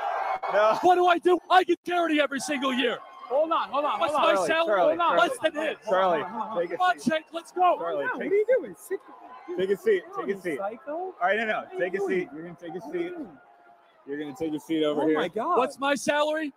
no. 0.72 0.78
What 0.80 0.94
do 0.94 1.06
I 1.06 1.18
do? 1.18 1.38
I 1.50 1.62
get 1.64 1.78
charity 1.84 2.20
every 2.22 2.40
single 2.40 2.72
year. 2.72 2.96
Hold 3.26 3.52
on, 3.52 3.68
hold 3.68 3.84
on, 3.84 4.00
What's 4.00 4.14
hold 4.14 4.22
my 4.24 4.30
on. 4.30 4.34
Charlie, 4.36 4.46
salary? 4.48 4.66
Charlie, 4.66 4.96
Hold 4.96 5.00
on. 5.12 5.18
Less 5.18 5.38
than 5.42 5.52
his. 5.52 5.76
Charlie, 5.86 6.22
Hold 6.22 6.42
on, 6.42 6.58
take 6.58 6.70
Come 6.70 6.80
on, 6.80 6.96
a 6.96 7.00
seat. 7.00 7.10
Shank, 7.12 7.26
let's 7.34 7.52
go. 7.52 7.76
Charlie, 7.78 8.04
what 8.06 8.20
are 8.22 8.24
you 8.24 8.46
doing? 8.58 8.74
Sit. 8.78 8.98
take 9.58 9.68
a 9.68 9.76
seat. 9.76 10.02
Take 10.18 10.34
a 10.34 10.40
seat. 10.40 10.56
Psycho. 10.56 10.90
All 10.92 11.14
right, 11.20 11.36
no, 11.36 11.44
no. 11.44 11.64
What 11.70 11.82
are 11.82 11.84
you 11.84 11.90
Take 11.90 12.00
a 12.00 12.06
seat. 12.06 12.28
You're 12.32 12.42
gonna 12.44 12.56
take 12.58 12.70
a 12.70 12.78
What 12.78 12.96
are 12.96 12.98
you 12.98 13.08
seat. 13.10 13.26
You're 14.08 14.18
gonna 14.18 14.34
take 14.34 14.54
a 14.54 14.60
seat 14.60 14.82
over 14.84 15.02
Oh 15.02 15.06
here. 15.06 15.18
Oh 15.18 15.20
my 15.22 15.28
God. 15.28 15.58
What's 15.58 15.78
my 15.78 15.94
salary? 15.94 16.52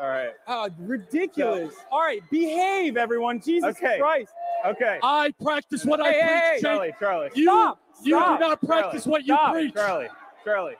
All 0.00 0.08
right. 0.08 0.30
Oh, 0.46 0.68
ridiculous. 0.78 1.74
All 1.90 2.00
right, 2.02 2.20
behave, 2.30 2.96
everyone. 2.96 3.40
Jesus 3.40 3.76
Okay. 3.76 3.98
Christ. 3.98 4.30
Okay. 4.66 4.98
I 5.02 5.32
practice 5.42 5.84
what 5.84 6.00
I 6.00 6.12
Hey, 6.12 6.20
hey, 6.20 6.26
preach, 6.28 6.42
hey, 6.42 6.60
Charlie, 6.60 6.92
Charlie, 7.00 7.30
You, 7.34 7.44
Stop. 7.44 7.80
you 8.02 8.16
Stop. 8.16 8.38
do 8.38 8.44
not 8.46 8.60
practice 8.62 9.04
Charlie. 9.04 9.10
what 9.12 9.24
you 9.24 9.34
Stop. 9.34 9.52
preach. 9.52 9.74
Charlie, 9.74 10.08
Charlie. 10.44 10.74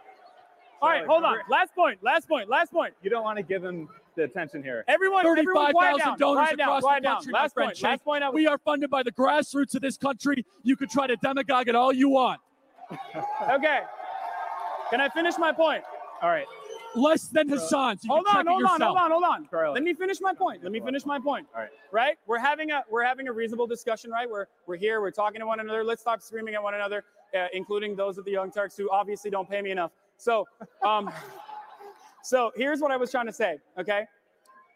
All 0.81 0.89
right, 0.91 1.07
hold 1.07 1.25
on. 1.25 1.39
Last 1.51 1.75
point. 1.75 2.01
Last 2.05 2.28
point. 2.28 2.49
Last 2.49 2.70
point. 2.73 2.94
You 3.02 3.10
don't 3.10 3.25
want 3.25 3.36
to 3.39 3.43
give 3.43 3.65
him 3.65 3.89
the 4.15 4.25
attention 4.25 4.62
here. 4.62 4.85
Everyone, 4.86 5.25
35,000 5.25 5.99
down. 5.99 6.18
donors 6.18 6.35
Quiet 6.36 6.59
down. 6.59 6.68
across 6.68 6.83
the 6.83 7.01
down. 7.02 7.17
country, 7.17 7.33
Last 7.33 7.57
point. 7.57 7.83
Last 7.83 8.05
point. 8.05 8.35
We 8.35 8.47
are 8.47 8.59
funded 8.59 8.89
by 8.91 9.02
the 9.02 9.10
grassroots 9.12 9.75
of 9.75 9.81
this 9.83 9.97
country. 9.97 10.44
You 10.62 10.77
can 10.77 10.89
try 10.89 11.09
to 11.09 11.17
demagogue 11.17 11.67
it 11.68 11.75
all 11.75 11.93
you 11.93 12.09
want. 12.10 12.41
Okay. 13.51 13.81
Can 14.91 15.00
I 15.00 15.08
finish 15.08 15.34
my 15.39 15.52
point? 15.52 15.84
All 16.23 16.31
right. 16.31 16.47
Less 16.94 17.28
than 17.28 17.49
Hasan. 17.49 17.99
So 17.99 18.05
you 18.05 18.10
Hold 18.10 18.26
can 18.26 18.36
on, 18.39 18.47
hold 18.47 18.65
on, 18.65 18.81
hold 18.81 18.97
on, 18.97 19.10
hold 19.10 19.25
on. 19.25 19.49
Charlie. 19.49 19.75
Let 19.75 19.83
me 19.83 19.92
finish 19.94 20.20
my 20.20 20.33
point. 20.33 20.62
Let 20.62 20.73
me 20.73 20.81
finish 20.81 21.05
my 21.05 21.20
point. 21.20 21.47
All 21.55 21.60
right. 21.60 21.70
Right? 21.92 22.17
We're 22.26 22.39
having 22.39 22.70
a 22.70 22.83
we're 22.91 23.05
having 23.05 23.28
a 23.28 23.33
reasonable 23.33 23.67
discussion, 23.67 24.10
right? 24.10 24.28
We're 24.28 24.47
we're 24.67 24.76
here, 24.76 25.00
we're 25.00 25.10
talking 25.10 25.41
to 25.41 25.47
one 25.47 25.60
another. 25.60 25.84
Let's 25.84 26.00
stop 26.00 26.23
screaming 26.23 26.55
at 26.55 26.62
one 26.62 26.75
another, 26.75 27.05
uh, 27.39 27.47
including 27.52 27.94
those 27.94 28.18
of 28.18 28.25
the 28.25 28.33
Young 28.33 28.50
Turks 28.50 28.76
who 28.76 28.91
obviously 28.91 29.31
don't 29.31 29.49
pay 29.49 29.60
me 29.60 29.70
enough. 29.70 29.92
So, 30.17 30.47
um, 30.84 31.10
so 32.23 32.50
here's 32.57 32.81
what 32.81 32.91
I 32.91 32.97
was 32.97 33.10
trying 33.10 33.26
to 33.26 33.33
say. 33.33 33.58
Okay, 33.78 34.07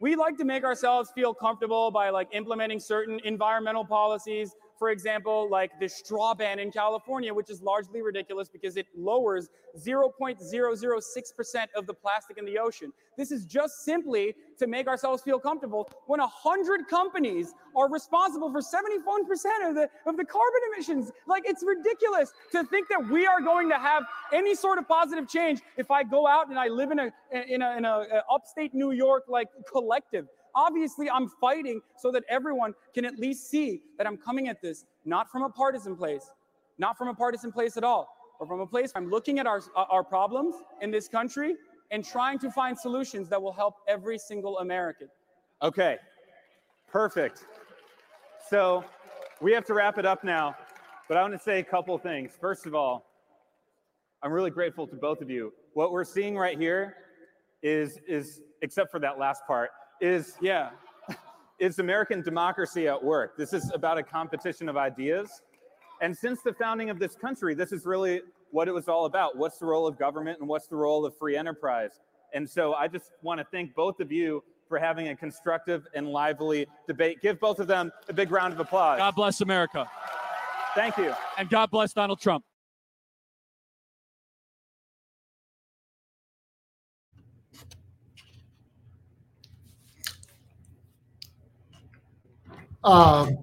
we 0.01 0.15
like 0.15 0.37
to 0.37 0.45
make 0.45 0.65
ourselves 0.65 1.11
feel 1.15 1.33
comfortable 1.33 1.91
by 1.91 2.11
like 2.11 2.29
implementing 2.33 2.79
certain 2.79 3.21
environmental 3.25 3.85
policies 3.85 4.55
for 4.83 4.91
example, 4.91 5.49
like 5.49 5.71
the 5.79 5.89
straw 5.89 6.35
ban 6.35 6.59
in 6.59 6.73
California, 6.73 7.33
which 7.33 7.51
is 7.51 7.63
largely 7.63 8.03
ridiculous 8.03 8.49
because 8.49 8.77
it 8.77 8.89
lowers 8.97 9.49
0.006% 9.79 11.67
of 11.77 11.87
the 11.87 11.95
plastic 11.95 12.37
in 12.37 12.45
the 12.45 12.59
ocean. 12.59 12.93
This 13.17 13.31
is 13.31 13.45
just 13.45 13.85
simply 13.85 14.35
to 14.59 14.67
make 14.67 14.89
ourselves 14.89 15.23
feel 15.23 15.39
comfortable 15.39 15.89
when 16.09 16.19
100 16.19 16.89
companies 16.89 17.55
are 17.77 17.89
responsible 17.89 18.51
for 18.51 18.59
71% 18.59 19.69
of 19.69 19.77
the, 19.77 19.89
of 20.05 20.17
the 20.17 20.25
carbon 20.25 20.61
emissions. 20.75 21.13
Like, 21.29 21.45
it's 21.47 21.63
ridiculous 21.63 22.33
to 22.51 22.65
think 22.65 22.89
that 22.89 23.09
we 23.09 23.25
are 23.25 23.41
going 23.41 23.69
to 23.69 23.79
have 23.79 24.03
any 24.33 24.57
sort 24.57 24.79
of 24.79 24.89
positive 24.89 25.29
change 25.29 25.61
if 25.77 25.93
I 25.93 26.03
go 26.03 26.27
out 26.27 26.49
and 26.49 26.59
I 26.59 26.67
live 26.67 26.91
in 26.91 26.99
a, 26.99 27.13
in 27.31 27.63
a, 27.63 27.77
in 27.77 27.85
a, 27.85 28.05
a 28.15 28.25
upstate 28.35 28.75
New 28.75 28.91
York, 28.91 29.27
like, 29.29 29.47
collective 29.71 30.27
Obviously, 30.55 31.11
I'm 31.11 31.29
fighting 31.29 31.81
so 31.97 32.11
that 32.13 32.25
everyone 32.29 32.75
can 32.95 33.05
at 33.05 33.19
least 33.19 33.49
see 33.51 33.83
that 33.99 34.07
I'm 34.07 34.17
coming 34.17 34.49
at 34.49 34.61
this 34.61 34.85
not 35.05 35.31
from 35.31 35.43
a 35.43 35.49
partisan 35.49 35.97
place, 35.97 36.31
not 36.79 36.97
from 36.97 37.09
a 37.09 37.15
partisan 37.15 37.53
place 37.53 37.77
at 37.77 37.85
all, 37.85 38.09
but 38.39 38.49
from 38.49 38.61
a 38.61 38.67
place 38.67 38.93
I'm 38.95 39.11
looking 39.11 39.39
at 39.39 39.47
our, 39.47 39.63
our 39.77 40.05
problems 40.05 40.55
in 40.81 40.91
this 40.91 41.09
country 41.09 41.57
and 41.91 42.05
trying 42.05 42.39
to 42.41 42.51
find 42.51 42.79
solutions 42.79 43.29
that 43.29 43.41
will 43.41 43.53
help 43.53 43.77
every 43.89 44.19
single 44.19 44.59
American. 44.59 45.09
Okay, 45.63 45.99
perfect. 46.91 47.45
So 48.49 48.85
we 49.41 49.53
have 49.53 49.65
to 49.67 49.75
wrap 49.75 49.99
it 49.99 50.07
up 50.07 50.25
now, 50.25 50.57
but 51.09 51.17
I 51.17 51.23
want 51.23 51.35
to 51.35 51.39
say 51.39 51.59
a 51.59 51.65
couple 51.65 51.97
things. 51.99 52.33
First 52.41 52.67
of 52.67 52.75
all, 52.75 53.07
I'm 54.23 54.33
really 54.33 54.51
grateful 54.51 54.87
to 54.87 54.97
both 54.97 55.21
of 55.21 55.31
you. 55.31 55.53
What 55.75 55.93
we're 55.93 56.05
seeing 56.05 56.37
right 56.37 56.59
here 56.59 56.97
is, 57.63 57.99
is 58.07 58.41
except 58.63 58.91
for 58.91 59.01
that 59.01 59.19
last 59.19 59.43
part, 59.47 59.71
is, 60.03 60.35
yeah, 60.41 60.71
is 61.59 61.79
American 61.79 62.21
democracy 62.21 62.89
at 62.89 63.03
work. 63.03 63.37
This 63.37 63.53
is 63.53 63.71
about 63.73 63.97
a 63.97 64.03
competition 64.03 64.69
of 64.69 64.77
ideas. 64.77 65.41
And 66.03 66.17
since 66.17 66.43
the 66.43 66.53
founding 66.53 66.91
of 66.91 66.99
this 66.99 67.15
country, 67.15 67.55
this 67.55 67.73
is 67.73 67.87
really 67.87 68.21
what 68.51 68.67
it 68.67 68.73
was 68.73 68.89
all 68.89 69.07
about. 69.07 69.37
What's 69.37 69.59
the 69.59 69.67
role 69.67 69.87
of 69.87 69.99
government 69.99 70.41
and 70.41 70.49
what's 70.49 70.67
the 70.67 70.77
role 70.77 71.07
of 71.07 71.17
free 71.17 71.37
enterprise? 71.37 72.01
And 72.35 72.49
so 72.49 72.75
I 72.75 72.89
just 72.89 73.13
want 73.23 73.39
to 73.39 73.47
thank 73.53 73.75
both 73.75 74.01
of 74.01 74.11
you 74.11 74.43
for 74.69 74.79
having 74.79 75.09
a 75.09 75.17
constructive 75.17 75.87
and 75.95 76.09
lively 76.09 76.67
debate. 76.87 77.23
Give 77.23 77.39
both 77.39 77.61
of 77.61 77.69
them 77.69 77.93
a 78.09 78.13
big 78.13 78.31
round 78.31 78.53
of 78.53 78.61
applause. 78.61 78.99
God 78.99 79.15
bless 79.15 79.41
America. 79.41 79.89
Thank 80.75 80.97
you. 80.97 81.15
And 81.39 81.49
God 81.49 81.71
bless 81.71 81.93
Donald 81.93 82.21
Trump. 82.21 82.45
Um, 92.85 93.39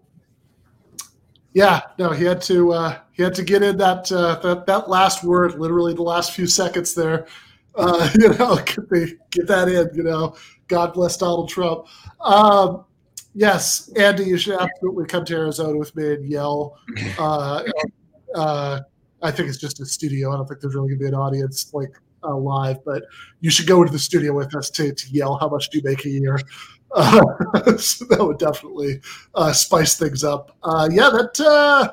yeah, 1.54 1.82
no, 1.98 2.12
he 2.12 2.26
had 2.26 2.42
to 2.44 2.74
uh, 2.74 3.00
he 3.12 3.24
had 3.24 3.34
to 3.36 3.44
get 3.44 3.64
in 3.64 3.78
that 3.78 4.12
uh, 4.12 4.36
that 4.42 4.66
that 4.66 4.90
last 4.90 5.24
word, 5.24 5.60
literally 5.60 5.94
the 5.94 6.04
last 6.04 6.34
few 6.34 6.48
seconds 6.48 6.94
there. 6.94 7.28
Uh, 7.76 8.10
you 8.20 8.30
know, 8.30 8.56
get, 8.66 8.90
the, 8.90 9.18
get 9.32 9.48
that 9.48 9.68
in. 9.68 9.90
You 9.96 10.04
know, 10.04 10.36
God 10.68 10.94
bless 10.94 11.18
Donald 11.18 11.50
Trump. 11.50 11.88
Um, 12.22 12.86
yes, 13.34 13.92
Andy, 13.98 14.26
you 14.26 14.38
should 14.38 14.60
absolutely 14.60 15.06
come 15.06 15.26
to 15.26 15.36
Arizona 15.36 15.78
with 15.78 15.96
me 15.96 16.14
and 16.14 16.30
yell. 16.30 16.78
Uh, 17.18 17.64
uh, 18.36 18.80
I 19.24 19.32
think 19.32 19.50
it's 19.50 19.58
just 19.58 19.80
a 19.82 19.86
studio. 19.86 20.32
I 20.32 20.38
don't 20.38 20.48
think 20.48 20.62
there's 20.62 20.76
really 20.76 20.90
gonna 20.90 21.00
be 21.00 21.08
an 21.08 21.16
audience 21.16 21.74
like 21.74 21.92
uh, 22.24 22.36
live, 22.36 22.78
but 22.86 23.04
you 23.42 23.50
should 23.50 23.68
go 23.68 23.82
into 23.82 23.92
the 23.92 24.00
studio 24.00 24.34
with 24.34 24.56
us 24.56 24.70
to, 24.72 24.94
to 24.94 25.10
yell 25.10 25.38
how 25.38 25.50
much 25.50 25.70
do 25.70 25.80
you 25.80 25.84
make 25.84 26.06
a 26.06 26.10
year. 26.10 26.40
Uh, 26.92 27.22
so 27.78 28.06
that 28.06 28.24
would 28.26 28.40
definitely 28.40 29.02
uh, 29.36 29.52
spice 29.52 29.98
things 29.98 30.24
up. 30.24 30.56
Uh, 30.64 30.90
yeah, 30.92 31.10
that 31.10 31.40
uh, 31.40 31.92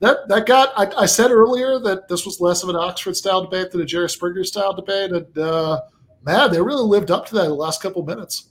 that 0.00 0.28
that 0.28 0.46
got. 0.46 0.72
I, 0.76 1.02
I, 1.02 1.06
said 1.06 1.30
earlier 1.30 1.78
that 1.80 2.08
this 2.08 2.24
was 2.24 2.40
less 2.40 2.62
of 2.62 2.68
an 2.68 2.76
Oxford 2.76 3.16
style 3.16 3.42
debate 3.42 3.70
than 3.70 3.80
a 3.80 3.84
Jerry 3.84 4.08
Springer 4.08 4.44
style 4.44 4.72
debate, 4.72 5.12
and 5.12 5.38
uh, 5.38 5.80
man, 6.24 6.52
they 6.52 6.60
really 6.60 6.84
lived 6.84 7.10
up 7.10 7.26
to 7.26 7.34
that 7.34 7.44
in 7.44 7.50
the 7.50 7.54
last 7.54 7.82
couple 7.82 8.04
minutes. 8.04 8.50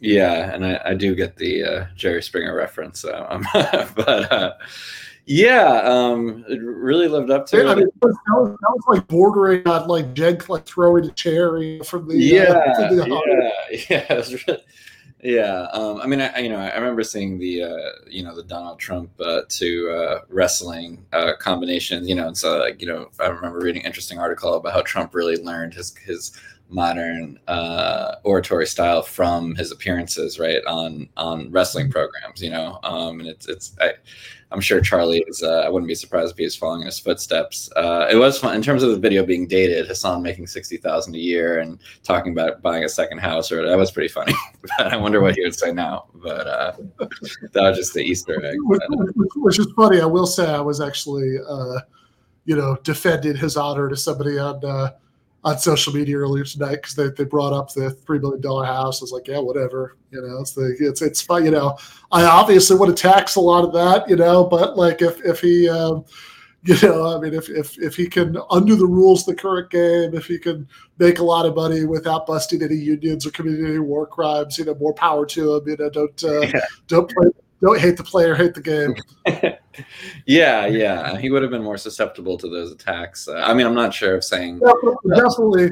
Yeah, 0.00 0.52
and 0.52 0.66
I, 0.66 0.80
I 0.84 0.94
do 0.94 1.14
get 1.14 1.36
the 1.36 1.62
uh, 1.62 1.86
Jerry 1.96 2.22
Springer 2.22 2.54
reference, 2.54 3.00
so, 3.00 3.40
but 3.96 4.58
yeah, 5.26 5.80
um, 5.84 6.44
it 6.48 6.60
really 6.60 7.08
lived 7.08 7.30
up 7.30 7.46
to 7.46 7.56
yeah, 7.56 7.62
it. 7.62 7.68
I 7.68 7.74
mean, 7.76 7.86
that, 7.86 8.06
was, 8.06 8.14
that, 8.14 8.72
was, 8.74 8.84
like 8.88 9.08
bordering 9.08 9.66
on 9.66 9.88
like 9.88 10.12
Jed 10.12 10.46
like 10.48 10.66
throwing 10.66 11.06
a 11.06 11.10
cherry 11.12 11.80
from 11.80 12.06
the 12.08 12.16
yeah, 12.16 12.88
from 12.88 12.96
the 12.96 13.82
yeah, 13.88 14.22
yeah. 14.48 14.56
Yeah, 15.24 15.68
um, 15.72 16.02
I 16.02 16.06
mean, 16.06 16.20
I, 16.20 16.38
you 16.40 16.50
know, 16.50 16.58
I 16.58 16.74
remember 16.76 17.02
seeing 17.02 17.38
the, 17.38 17.62
uh, 17.62 17.90
you 18.06 18.22
know, 18.22 18.36
the 18.36 18.42
Donald 18.42 18.78
Trump 18.78 19.10
uh, 19.18 19.40
to 19.48 19.90
uh, 19.90 20.20
wrestling 20.28 21.06
uh, 21.14 21.32
combination. 21.40 22.06
You 22.06 22.14
know, 22.14 22.26
and 22.28 22.36
so 22.36 22.58
like, 22.58 22.82
you 22.82 22.86
know, 22.86 23.08
I 23.18 23.28
remember 23.28 23.58
reading 23.60 23.80
an 23.82 23.86
interesting 23.86 24.18
article 24.18 24.52
about 24.54 24.74
how 24.74 24.82
Trump 24.82 25.14
really 25.14 25.38
learned 25.38 25.72
his 25.72 25.96
his 25.96 26.38
modern 26.68 27.38
uh, 27.48 28.16
oratory 28.24 28.66
style 28.66 29.00
from 29.02 29.54
his 29.54 29.72
appearances, 29.72 30.38
right, 30.38 30.62
on 30.66 31.08
on 31.16 31.50
wrestling 31.50 31.90
programs. 31.90 32.42
You 32.42 32.50
know, 32.50 32.78
um, 32.82 33.20
and 33.20 33.28
it's 33.30 33.48
it's 33.48 33.74
I, 33.80 33.94
I'm 34.54 34.60
sure 34.60 34.80
Charlie 34.80 35.24
is. 35.26 35.42
Uh, 35.42 35.64
I 35.66 35.68
wouldn't 35.68 35.88
be 35.88 35.96
surprised 35.96 36.30
if 36.30 36.38
he 36.38 36.44
was 36.44 36.54
following 36.54 36.82
his 36.82 37.00
footsteps. 37.00 37.68
Uh, 37.74 38.06
it 38.08 38.14
was 38.14 38.38
fun 38.38 38.54
in 38.54 38.62
terms 38.62 38.84
of 38.84 38.90
the 38.90 38.98
video 38.98 39.26
being 39.26 39.48
dated. 39.48 39.88
Hasan 39.88 40.22
making 40.22 40.46
sixty 40.46 40.76
thousand 40.76 41.16
a 41.16 41.18
year 41.18 41.58
and 41.58 41.80
talking 42.04 42.30
about 42.30 42.62
buying 42.62 42.84
a 42.84 42.88
second 42.88 43.18
house, 43.18 43.50
or 43.50 43.66
that 43.66 43.76
was 43.76 43.90
pretty 43.90 44.08
funny. 44.08 44.32
I 44.78 44.96
wonder 44.96 45.20
what 45.20 45.34
he 45.34 45.42
would 45.42 45.58
say 45.58 45.72
now. 45.72 46.06
But 46.14 46.46
uh, 46.46 46.72
that 46.98 47.62
was 47.62 47.78
just 47.78 47.94
the 47.94 48.02
Easter 48.02 48.44
egg. 48.44 48.54
Which, 48.60 48.80
which, 49.34 49.58
is 49.58 49.66
funny. 49.74 50.00
I 50.00 50.06
will 50.06 50.26
say 50.26 50.48
I 50.48 50.60
was 50.60 50.80
actually, 50.80 51.36
uh, 51.48 51.80
you 52.44 52.54
know, 52.54 52.76
defending 52.84 53.34
his 53.34 53.56
honor 53.56 53.88
to 53.88 53.96
somebody 53.96 54.38
on 54.38 54.64
uh, 54.64 54.92
on 55.44 55.58
social 55.58 55.92
media 55.92 56.16
earlier 56.16 56.44
tonight 56.44 56.76
because 56.76 56.94
they, 56.94 57.08
they 57.08 57.24
brought 57.24 57.52
up 57.52 57.72
the 57.72 57.90
three 57.90 58.18
million 58.18 58.40
dollar 58.40 58.64
house. 58.64 59.00
I 59.00 59.04
was 59.04 59.12
like, 59.12 59.28
yeah, 59.28 59.38
whatever. 59.38 59.96
You 60.10 60.22
know, 60.22 60.40
it's 60.40 60.52
the 60.52 60.74
it's 60.80 61.02
it's 61.02 61.20
fine. 61.20 61.44
You 61.44 61.50
know, 61.50 61.76
I 62.10 62.24
obviously 62.24 62.76
would 62.76 62.88
have 62.88 62.96
taxed 62.96 63.36
a 63.36 63.40
lot 63.40 63.64
of 63.64 63.72
that. 63.74 64.08
You 64.08 64.16
know, 64.16 64.44
but 64.44 64.76
like 64.76 65.02
if 65.02 65.22
if 65.24 65.40
he, 65.40 65.68
um, 65.68 66.04
you 66.62 66.76
know, 66.82 67.14
I 67.14 67.20
mean, 67.20 67.34
if 67.34 67.50
if 67.50 67.78
if 67.78 67.94
he 67.94 68.08
can 68.08 68.38
undo 68.50 68.74
the 68.74 68.86
rules 68.86 69.28
of 69.28 69.36
the 69.36 69.42
current 69.42 69.70
game, 69.70 70.14
if 70.14 70.26
he 70.26 70.38
can 70.38 70.66
make 70.98 71.18
a 71.18 71.24
lot 71.24 71.44
of 71.44 71.54
money 71.54 71.84
without 71.84 72.26
busting 72.26 72.62
any 72.62 72.76
unions 72.76 73.26
or 73.26 73.30
committing 73.30 73.66
any 73.66 73.78
war 73.78 74.06
crimes, 74.06 74.58
you 74.58 74.64
know, 74.64 74.74
more 74.76 74.94
power 74.94 75.26
to 75.26 75.56
him. 75.56 75.68
You 75.68 75.76
know, 75.76 75.90
don't 75.90 76.24
uh, 76.24 76.40
yeah. 76.54 76.64
don't 76.86 77.10
play 77.10 77.28
don't 77.60 77.80
hate 77.80 77.96
the 77.96 78.04
player, 78.04 78.34
hate 78.34 78.54
the 78.54 78.60
game. 78.60 78.94
yeah, 80.26 80.66
yeah, 80.66 81.16
he 81.18 81.30
would 81.30 81.42
have 81.42 81.50
been 81.50 81.62
more 81.62 81.78
susceptible 81.78 82.36
to 82.38 82.48
those 82.48 82.72
attacks. 82.72 83.28
Uh, 83.28 83.42
I 83.44 83.54
mean, 83.54 83.66
I'm 83.66 83.74
not 83.74 83.94
sure 83.94 84.16
if 84.16 84.24
saying 84.24 84.60
definitely, 84.60 85.16
definitely 85.16 85.64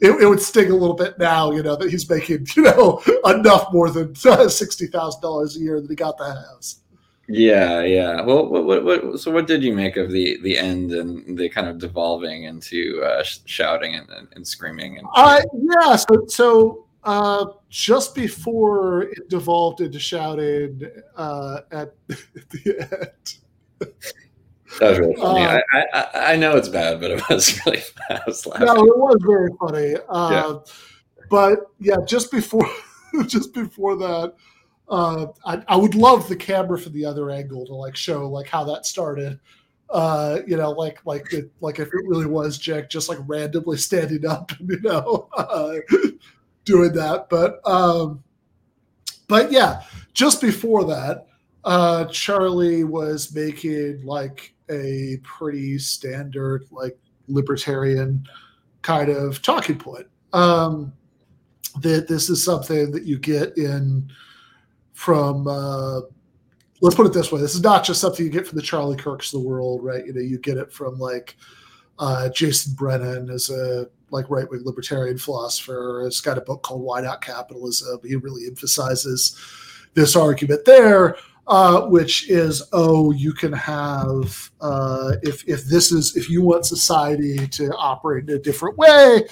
it, 0.00 0.22
it, 0.22 0.26
would 0.26 0.40
sting 0.40 0.70
a 0.70 0.76
little 0.76 0.94
bit 0.94 1.18
now, 1.18 1.50
you 1.50 1.62
know, 1.62 1.76
that 1.76 1.90
he's 1.90 2.08
making 2.08 2.46
you 2.56 2.62
know 2.62 3.02
enough 3.26 3.72
more 3.72 3.90
than 3.90 4.14
sixty 4.48 4.86
thousand 4.86 5.20
dollars 5.20 5.56
a 5.56 5.60
year 5.60 5.80
that 5.80 5.90
he 5.90 5.96
got 5.96 6.18
the 6.18 6.24
house. 6.24 6.76
Yeah, 7.32 7.82
yeah. 7.82 8.22
Well, 8.22 8.48
what, 8.48 8.64
what, 8.64 8.84
what, 8.84 9.20
so 9.20 9.30
what 9.30 9.46
did 9.46 9.62
you 9.62 9.72
make 9.72 9.96
of 9.96 10.10
the 10.10 10.38
the 10.42 10.58
end 10.58 10.92
and 10.92 11.38
the 11.38 11.48
kind 11.48 11.68
of 11.68 11.78
devolving 11.78 12.44
into 12.44 13.00
uh, 13.04 13.22
shouting 13.22 13.94
and, 13.94 14.08
and, 14.10 14.28
and 14.34 14.46
screaming? 14.46 14.98
And 14.98 15.06
uh, 15.14 15.40
yeah, 15.80 15.96
so 15.96 16.26
so 16.26 16.86
uh, 17.02 17.46
just 17.68 18.14
before 18.14 19.02
it 19.02 19.28
devolved 19.28 19.80
into 19.80 19.98
shouting 19.98 20.82
uh, 21.16 21.60
at, 21.70 21.94
the 22.08 22.88
end. 22.92 23.90
That 24.78 24.90
was 24.90 24.98
really 24.98 25.16
funny. 25.16 25.44
Uh, 25.44 25.60
I, 25.72 25.84
I, 25.92 26.32
I, 26.32 26.36
know 26.36 26.56
it's 26.56 26.68
bad, 26.68 27.00
but 27.00 27.10
it 27.10 27.22
was 27.28 27.58
really 27.66 27.82
I 28.08 28.20
was 28.26 28.46
laughing. 28.46 28.66
No, 28.66 28.74
it 28.74 28.98
was 28.98 29.16
very 29.26 29.50
funny. 29.58 29.96
Uh, 30.08 30.30
yeah. 30.30 30.72
But 31.28 31.58
yeah, 31.80 31.96
just 32.06 32.30
before 32.30 32.68
just 33.26 33.54
before 33.54 33.96
that, 33.96 34.34
uh, 34.88 35.26
I, 35.44 35.62
I 35.68 35.76
would 35.76 35.94
love 35.94 36.28
the 36.28 36.36
camera 36.36 36.78
from 36.78 36.92
the 36.92 37.04
other 37.04 37.30
angle 37.30 37.66
to 37.66 37.74
like 37.74 37.96
show 37.96 38.28
like 38.28 38.48
how 38.48 38.64
that 38.64 38.86
started. 38.86 39.40
Uh, 39.88 40.38
you 40.46 40.56
know, 40.56 40.70
like 40.70 41.04
like 41.04 41.32
it, 41.32 41.50
like 41.60 41.80
if 41.80 41.88
it 41.88 42.04
really 42.06 42.26
was 42.26 42.58
Jack 42.58 42.90
just 42.90 43.08
like 43.08 43.18
randomly 43.26 43.76
standing 43.76 44.24
up, 44.26 44.52
you 44.60 44.80
know, 44.82 45.28
uh, 45.36 45.74
doing 46.64 46.92
that. 46.92 47.28
But 47.28 47.66
um, 47.66 48.22
but 49.28 49.52
yeah, 49.52 49.82
just 50.12 50.40
before 50.40 50.84
that, 50.84 51.26
uh, 51.64 52.06
Charlie 52.06 52.84
was 52.84 53.34
making 53.34 54.04
like 54.04 54.54
a 54.70 55.18
pretty 55.22 55.78
standard 55.78 56.66
like 56.70 56.98
libertarian 57.28 58.26
kind 58.82 59.10
of 59.10 59.42
talking 59.42 59.78
point. 59.78 60.06
Um, 60.32 60.92
that 61.80 62.08
this 62.08 62.28
is 62.28 62.44
something 62.44 62.90
that 62.90 63.04
you 63.04 63.18
get 63.18 63.56
in 63.56 64.10
from 64.92 65.46
uh, 65.46 66.00
let's 66.80 66.96
put 66.96 67.06
it 67.06 67.12
this 67.12 67.30
way 67.30 67.40
this 67.40 67.54
is 67.54 67.62
not 67.62 67.84
just 67.84 68.00
something 68.00 68.24
you 68.24 68.30
get 68.30 68.46
from 68.46 68.56
the 68.56 68.62
charlie 68.62 68.96
kirks 68.96 69.32
of 69.32 69.40
the 69.40 69.48
world 69.48 69.82
right 69.82 70.04
you 70.06 70.12
know 70.12 70.20
you 70.20 70.38
get 70.38 70.56
it 70.56 70.72
from 70.72 70.98
like 70.98 71.36
uh, 71.98 72.28
jason 72.30 72.74
brennan 72.74 73.30
as 73.30 73.50
a 73.50 73.86
like 74.10 74.28
right 74.30 74.48
wing 74.50 74.62
libertarian 74.64 75.18
philosopher. 75.18 76.02
He's 76.04 76.20
got 76.20 76.38
a 76.38 76.42
book 76.42 76.62
called 76.62 76.82
Why 76.82 77.00
Not 77.00 77.22
Capitalism. 77.22 78.00
He 78.04 78.16
really 78.16 78.46
emphasizes 78.46 79.38
this 79.94 80.16
argument 80.16 80.64
there. 80.64 81.16
Uh, 81.46 81.88
which 81.88 82.30
is 82.30 82.62
oh 82.72 83.10
you 83.10 83.32
can 83.32 83.52
have 83.52 84.50
uh, 84.60 85.16
if 85.22 85.42
if 85.48 85.64
this 85.64 85.90
is 85.90 86.14
if 86.16 86.30
you 86.30 86.42
want 86.42 86.64
society 86.64 87.44
to 87.48 87.74
operate 87.76 88.28
in 88.28 88.36
a 88.36 88.38
different 88.38 88.78
way 88.78 89.24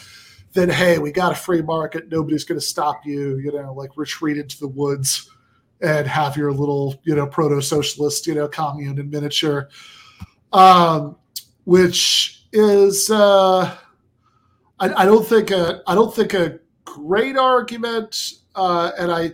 then 0.52 0.68
hey 0.68 0.98
we 0.98 1.12
got 1.12 1.30
a 1.30 1.34
free 1.34 1.62
market 1.62 2.10
nobody's 2.10 2.42
going 2.42 2.58
to 2.58 2.66
stop 2.66 3.06
you 3.06 3.36
you 3.38 3.52
know 3.52 3.72
like 3.72 3.90
retreat 3.96 4.36
into 4.36 4.58
the 4.58 4.66
woods 4.66 5.30
and 5.80 6.08
have 6.08 6.36
your 6.36 6.50
little 6.50 7.00
you 7.04 7.14
know 7.14 7.26
proto 7.26 7.60
socialist 7.62 8.26
you 8.26 8.34
know 8.34 8.48
commune 8.48 8.98
in 8.98 9.08
miniature 9.10 9.68
um, 10.52 11.14
which 11.64 12.46
is 12.52 13.10
uh, 13.10 13.76
I, 14.80 15.02
I, 15.02 15.06
don't 15.06 15.26
think 15.26 15.50
a 15.50 15.82
I 15.86 15.94
don't 15.94 16.14
think 16.14 16.34
a 16.34 16.60
great 16.84 17.36
argument, 17.36 18.34
uh, 18.54 18.92
and 18.98 19.10
I 19.10 19.32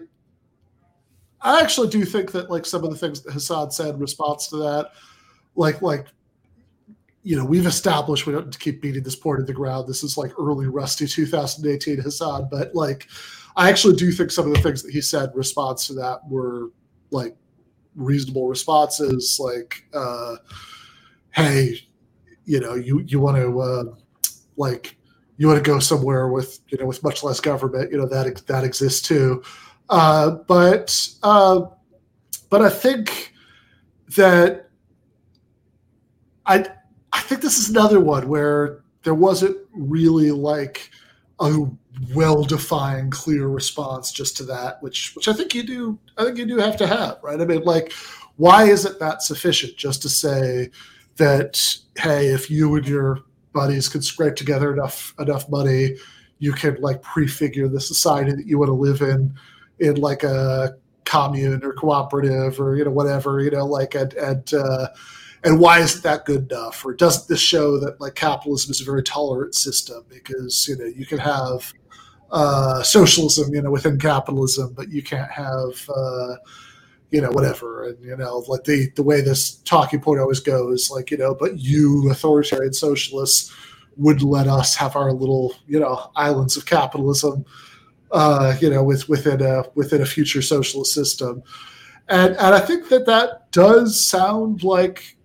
I 1.40 1.60
actually 1.60 1.89
do 1.89 2.05
think 2.05 2.32
that 2.32 2.50
like 2.50 2.66
some 2.66 2.84
of 2.84 2.90
the 2.90 2.97
things 2.97 3.23
that 3.23 3.32
Hasan 3.32 3.70
said 3.70 3.94
in 3.94 4.00
response 4.00 4.48
to 4.48 4.56
that, 4.56 4.90
like 5.55 5.82
like 5.82 6.06
you 7.23 7.36
know 7.36 7.44
we've 7.44 7.66
established 7.66 8.26
we 8.26 8.32
don't 8.32 8.58
keep 8.58 8.82
beating 8.82 9.02
this 9.02 9.16
point 9.16 9.40
in 9.40 9.47
the 9.47 9.52
ground. 9.52 9.89
This 9.89 10.02
is 10.02 10.16
like 10.16 10.32
early 10.39 10.66
rusty 10.66 11.06
2018 11.06 12.02
Hasan, 12.02 12.48
but 12.50 12.74
like 12.74 13.08
I 13.56 13.70
actually 13.70 13.97
do 13.97 14.10
think 14.12 14.31
some 14.31 14.47
of 14.47 14.55
the 14.55 14.60
things 14.60 14.82
that 14.82 14.92
he 14.92 15.00
said 15.00 15.31
in 15.31 15.36
response 15.36 15.86
to 15.89 15.94
that 15.94 16.20
were 16.28 16.70
like 17.10 17.36
reasonable 17.94 18.48
responses, 18.48 19.39
like. 19.40 19.84
Uh, 19.92 20.36
hey, 21.34 21.81
you 22.44 22.60
know, 22.60 22.74
you 22.74 23.00
you 23.06 23.20
want 23.20 23.36
to 23.36 23.60
uh, 23.60 23.84
like 24.56 24.97
you 25.36 25.48
want 25.48 25.62
to 25.62 25.68
go 25.68 25.78
somewhere 25.78 26.28
with 26.28 26.60
you 26.68 26.78
know 26.78 26.86
with 26.86 27.02
much 27.02 27.22
less 27.22 27.40
government, 27.40 27.90
you 27.90 27.98
know 27.98 28.06
that 28.06 28.46
that 28.46 28.64
exists 28.64 29.06
too. 29.06 29.42
Uh, 29.88 30.30
but 30.46 31.08
uh, 31.22 31.62
but 32.50 32.62
I 32.62 32.70
think 32.70 33.32
that 34.16 34.68
I 36.46 36.66
I 37.12 37.20
think 37.20 37.40
this 37.40 37.58
is 37.58 37.70
another 37.70 38.00
one 38.00 38.28
where 38.28 38.84
there 39.02 39.14
wasn't 39.14 39.56
really 39.72 40.30
like 40.30 40.90
a 41.40 41.66
well-defined, 42.14 43.12
clear 43.12 43.48
response 43.48 44.12
just 44.12 44.36
to 44.38 44.44
that, 44.44 44.82
which 44.82 45.14
which 45.14 45.28
I 45.28 45.32
think 45.32 45.54
you 45.54 45.62
do. 45.62 45.98
I 46.16 46.24
think 46.24 46.38
you 46.38 46.46
do 46.46 46.58
have 46.58 46.76
to 46.78 46.86
have, 46.86 47.18
right? 47.22 47.40
I 47.40 47.44
mean, 47.44 47.62
like, 47.62 47.92
why 48.36 48.64
isn't 48.64 48.98
that 49.00 49.22
sufficient 49.22 49.76
just 49.76 50.02
to 50.02 50.08
say? 50.08 50.70
that 51.16 51.76
hey, 51.96 52.28
if 52.28 52.50
you 52.50 52.74
and 52.76 52.86
your 52.86 53.20
buddies 53.55 53.89
could 53.89 54.05
scrape 54.05 54.36
together 54.36 54.73
enough 54.73 55.15
enough 55.18 55.49
money, 55.49 55.97
you 56.39 56.52
can 56.52 56.76
like 56.81 57.00
prefigure 57.00 57.68
the 57.68 57.81
society 57.81 58.33
that 58.33 58.47
you 58.47 58.58
want 58.58 58.68
to 58.68 58.74
live 58.74 59.00
in, 59.00 59.34
in 59.78 59.97
like 59.97 60.23
a 60.23 60.76
commune 61.05 61.65
or 61.65 61.73
cooperative 61.73 62.60
or 62.60 62.76
you 62.76 62.84
know 62.84 62.91
whatever 62.91 63.41
you 63.41 63.50
know 63.50 63.65
like 63.65 63.94
at 63.94 64.15
and 64.15 64.52
uh, 64.52 64.89
and 65.44 65.60
why 65.60 65.78
isn't 65.78 66.02
that 66.02 66.24
good 66.24 66.50
enough? 66.50 66.84
Or 66.84 66.94
doesn't 66.94 67.28
this 67.28 67.41
show 67.41 67.78
that 67.78 68.00
like 68.00 68.15
capitalism 68.15 68.70
is 68.70 68.81
a 68.81 68.84
very 68.84 69.02
tolerant 69.02 69.55
system 69.55 70.05
because 70.08 70.66
you 70.68 70.76
know 70.76 70.86
you 70.86 71.07
can 71.07 71.18
have 71.18 71.73
uh, 72.31 72.83
socialism 72.83 73.55
you 73.55 73.62
know 73.62 73.70
within 73.70 73.99
capitalism, 73.99 74.73
but 74.74 74.91
you 74.91 75.02
can't 75.02 75.31
have 75.31 75.89
uh, 75.94 76.36
you 77.15 77.20
know, 77.20 77.31
whatever. 77.31 77.84
And, 77.84 78.05
you 78.05 78.17
know, 78.17 78.44
like 78.49 78.65
the, 78.65 78.91
the 78.97 79.02
way 79.05 79.20
this 79.20 79.55
talking 79.59 80.01
point 80.01 80.18
always 80.18 80.41
goes, 80.41 80.91
like, 80.91 81.12
you 81.12 81.17
know, 81.17 81.33
but 81.33 81.60
you 81.60 82.10
authoritarian 82.10 82.73
socialists 82.73 83.55
would 83.97 84.20
let 84.20 84.49
us 84.49 84.75
have 84.75 84.97
our 84.97 85.12
little, 85.12 85.55
you 85.68 85.78
know, 85.78 86.10
islands 86.17 86.57
of 86.57 86.67
capitalism, 86.67 87.44
uh, 88.10 88.57
you 88.60 88.68
know, 88.68 88.83
with, 88.83 89.09
within 89.09 89.41
a, 89.43 89.62
within 89.76 90.02
a 90.02 90.07
future 90.07 90.43
socialist 90.43 90.93
system. 90.93 91.41
And, 92.09 92.34
and 92.34 92.52
I 92.52 92.59
think 92.59 92.89
that 92.89 93.07
that 93.07 93.52
does 93.52 94.05
sound 94.05 94.65
like, 94.65 95.17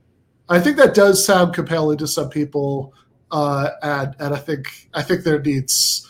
I 0.48 0.59
think 0.59 0.77
that 0.77 0.93
does 0.93 1.26
sound 1.26 1.56
compelling 1.56 1.98
to 1.98 2.08
some 2.08 2.30
people. 2.30 2.93
Uh, 3.32 3.72
and, 3.82 4.16
and 4.19 4.35
I 4.35 4.38
think, 4.38 4.90
I 4.93 5.01
think 5.01 5.24
there 5.24 5.42
needs, 5.42 6.08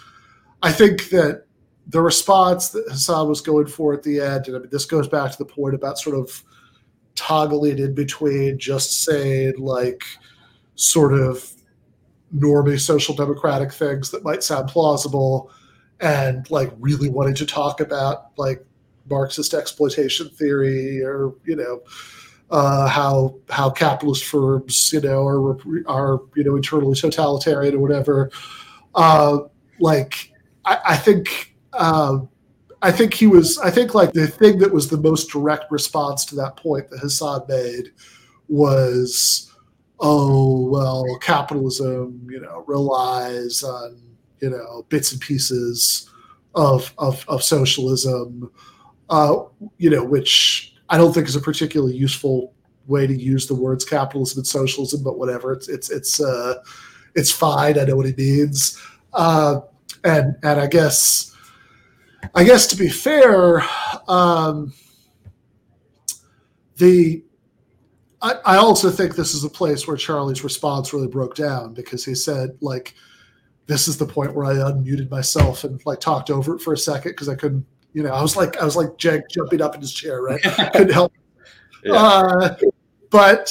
I 0.62 0.74
think 0.74 1.08
that 1.12 1.46
the 1.90 2.02
response 2.02 2.70
that 2.70 2.86
Hasan 2.90 3.28
was 3.28 3.42
going 3.42 3.66
for 3.66 3.94
at 3.94 4.04
the 4.04 4.22
end, 4.22 4.48
and 4.48 4.56
I 4.56 4.60
mean, 4.60 4.70
this 4.72 4.86
goes 4.86 5.08
back 5.08 5.32
to 5.32 5.38
the 5.38 5.46
point 5.46 5.74
about 5.74 5.98
sort 5.98 6.16
of 6.16 6.44
toggling 7.16 7.80
in 7.80 7.94
between 7.96 8.60
just 8.60 9.04
saying 9.04 9.56
like 9.58 10.04
sort 10.76 11.14
of 11.14 11.52
normie 12.34 12.80
social 12.80 13.16
democratic 13.16 13.74
things 13.74 14.12
that 14.12 14.24
might 14.24 14.44
sound 14.44 14.70
plausible 14.70 15.52
and 16.00 16.50
like 16.52 16.72
really 16.80 17.10
wanting 17.10 17.34
to 17.34 17.46
talk 17.46 17.82
about 17.82 18.38
like 18.38 18.64
Marxist 19.10 19.56
exploitation 19.56 20.30
theory 20.30 21.02
or 21.02 21.34
you 21.44 21.56
know 21.56 21.82
uh, 22.52 22.88
how 22.88 23.36
how 23.50 23.70
capitalist 23.70 24.24
firms 24.26 24.94
you 24.94 25.02
know 25.02 25.26
are 25.26 25.58
are 25.88 26.22
you 26.36 26.44
know 26.44 26.56
internally 26.56 26.96
totalitarian 26.96 27.76
or 27.76 27.80
whatever. 27.80 28.30
Uh, 28.94 29.40
like 29.80 30.32
I, 30.66 30.80
I 30.90 30.98
think 30.98 31.49
uh, 31.74 32.20
I 32.82 32.92
think 32.92 33.14
he 33.14 33.28
was. 33.28 33.58
I 33.60 33.70
think 33.70 33.94
like 33.94 34.14
the 34.14 34.28
thing 34.28 34.60
that 34.60 34.74
was 34.74 34.90
the 34.90 34.98
most 34.98 35.30
direct 35.30 35.72
response 35.72 36.26
to 36.26 36.36
that 36.36 36.56
point 36.56 36.90
that 36.90 37.00
Hasan 37.00 37.42
made 37.48 37.92
was, 38.48 39.54
"Oh 40.00 40.70
well, 40.70 41.06
capitalism, 41.22 42.28
you 42.30 42.40
know, 42.40 42.64
relies 42.68 43.64
on 43.64 44.02
you 44.40 44.50
know 44.50 44.86
bits 44.90 45.12
and 45.12 45.22
pieces 45.22 46.10
of 46.56 46.94
of, 46.98 47.26
of 47.28 47.44
socialism, 47.44 48.50
uh, 49.10 49.36
you 49.78 49.90
know, 49.90 50.04
which 50.04 50.76
I 50.90 50.98
don't 50.98 51.14
think 51.14 51.28
is 51.28 51.36
a 51.36 51.42
particularly 51.42 51.96
useful 51.96 52.54
way 52.88 53.06
to 53.06 53.14
use 53.14 53.48
the 53.48 53.56
words 53.56 53.86
capitalism 53.86 54.40
and 54.40 54.48
socialism, 54.48 55.04
but 55.04 55.18
whatever. 55.18 55.52
It's 55.52 55.68
it's 55.68 55.90
it's 55.90 56.22
uh, 56.22 56.56
it's 57.16 57.32
fine. 57.32 57.78
I 57.78 57.84
know 57.84 57.96
what 57.96 58.06
he 58.06 58.14
means, 58.14 58.82
uh, 59.14 59.62
and 60.04 60.36
and 60.44 60.60
I 60.60 60.68
guess 60.68 61.36
I 62.36 62.44
guess 62.44 62.68
to 62.68 62.76
be 62.76 62.90
fair, 62.90 63.64
um, 64.08 64.74
the 66.78 67.24
I, 68.22 68.34
I, 68.46 68.58
also 68.58 68.90
think 68.90 69.16
this 69.16 69.34
is 69.34 69.44
a 69.44 69.50
place 69.50 69.88
where 69.88 69.96
Charlie's 69.96 70.44
response 70.44 70.94
really 70.94 71.08
broke 71.08 71.36
down 71.36 71.74
because 71.74 72.04
he 72.04 72.16
said 72.16 72.58
like 72.62 72.96
this 73.68 73.88
is 73.88 73.98
the 73.98 74.06
point 74.06 74.34
where 74.34 74.46
I 74.46 74.56
unmuted 74.56 75.10
myself 75.10 75.64
and 75.64 75.82
like 75.86 76.00
talked 76.00 76.30
over 76.30 76.56
it 76.56 76.62
for 76.62 76.74
a 76.74 76.78
second 76.78 77.12
because 77.12 77.30
I 77.30 77.36
couldn't 77.36 77.66
you 77.94 78.04
know 78.04 78.12
I 78.12 78.22
was 78.22 78.36
like 78.36 78.58
I 78.58 78.66
was 78.66 78.76
like 78.76 78.98
Jake 78.98 79.24
jumping 79.30 79.62
up 79.62 79.76
in 79.76 79.82
his 79.82 79.94
chair 79.94 80.22
right 80.22 80.42
couldn't 80.74 80.92
help 80.92 81.14
yeah. 81.84 81.94
uh, 81.94 82.56
but 83.10 83.46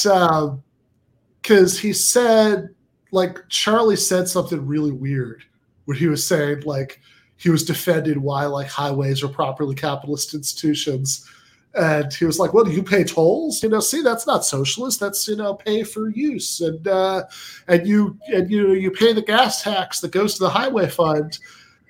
because 1.43 1.77
um, 1.77 1.81
he 1.81 1.93
said 1.93 2.69
like 3.11 3.39
Charlie 3.49 3.97
said 3.97 4.29
something 4.29 4.67
really 4.67 4.93
weird 4.93 5.45
where 5.87 5.97
he 5.97 6.09
was 6.09 6.27
saying 6.27 6.61
like 6.67 7.01
he 7.39 7.51
was 7.51 7.65
defending 7.65 8.21
why 8.21 8.45
like 8.45 8.67
highways 8.69 9.23
are 9.23 9.29
properly 9.29 9.75
capitalist 9.75 10.35
institutions. 10.35 11.27
And 11.75 12.13
he 12.13 12.25
was 12.25 12.39
like 12.39 12.53
well 12.53 12.65
do 12.65 12.73
you 12.73 12.83
pay 12.83 13.05
tolls? 13.05 13.63
You 13.63 13.69
know 13.69 13.81
see 13.81 14.03
that's 14.03 14.27
not 14.27 14.45
socialist. 14.45 15.01
That's 15.01 15.27
you 15.29 15.37
know 15.37 15.55
pay 15.55 15.85
for 15.85 16.11
use. 16.11 16.61
And 16.61 16.87
uh 16.87 17.25
and 17.69 17.87
you 17.87 18.19
and 18.27 18.51
you 18.51 18.67
know 18.67 18.75
you 18.75 18.91
pay 18.91 19.13
the 19.13 19.23
gas 19.23 19.63
tax 19.63 20.01
that 20.01 20.11
goes 20.11 20.35
to 20.35 20.41
the 20.41 20.51
highway 20.51 20.89
fund. 20.89 21.39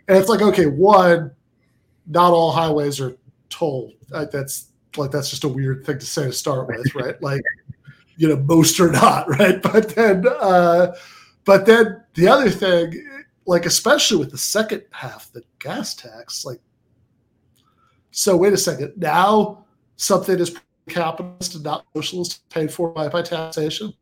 And 0.06 0.18
it's 0.18 0.28
like 0.28 0.42
okay 0.42 0.66
one 0.66 1.32
not 2.06 2.32
all 2.32 2.52
highways 2.52 3.00
are 3.00 3.16
toll. 3.50 3.92
Uh, 4.12 4.26
that's 4.30 4.66
like 4.96 5.10
that's 5.10 5.30
just 5.30 5.44
a 5.44 5.48
weird 5.48 5.84
thing 5.84 5.98
to 5.98 6.06
say 6.06 6.24
to 6.24 6.32
start 6.32 6.68
with 6.68 6.94
right? 6.94 7.20
Like 7.22 7.42
you 8.16 8.28
know 8.28 8.36
most 8.36 8.78
are 8.80 8.92
not 8.92 9.28
right? 9.38 9.62
But 9.62 9.94
then 9.94 10.24
uh 10.28 10.94
but 11.46 11.64
then 11.64 12.02
the 12.12 12.28
other 12.28 12.50
thing 12.50 13.17
like 13.48 13.64
especially 13.64 14.18
with 14.18 14.30
the 14.30 14.38
second 14.38 14.82
half, 14.90 15.32
the 15.32 15.42
gas 15.58 15.94
tax. 15.94 16.44
Like, 16.44 16.60
so 18.10 18.36
wait 18.36 18.52
a 18.52 18.58
second. 18.58 18.92
Now 18.98 19.64
something 19.96 20.38
is 20.38 20.54
capitalist 20.90 21.54
and 21.54 21.64
not 21.64 21.86
socialist, 21.96 22.46
paid 22.50 22.70
for 22.70 22.90
by, 22.90 23.08
by 23.08 23.22
taxation. 23.22 23.94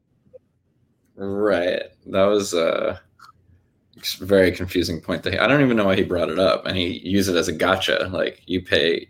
Right. 1.15 1.83
That 2.07 2.25
was 2.25 2.55
a 2.55 3.01
very 4.19 4.51
confusing 4.51 5.01
point. 5.01 5.23
That 5.23 5.41
I 5.41 5.47
don't 5.47 5.63
even 5.63 5.77
know 5.77 5.85
why 5.85 5.95
he 5.95 6.03
brought 6.03 6.29
it 6.29 6.41
up, 6.41 6.67
and 6.67 6.77
he 6.77 6.99
used 7.09 7.31
it 7.31 7.37
as 7.37 7.47
a 7.47 7.53
gotcha. 7.53 8.11
Like 8.13 8.43
you 8.47 8.61
pay, 8.61 9.07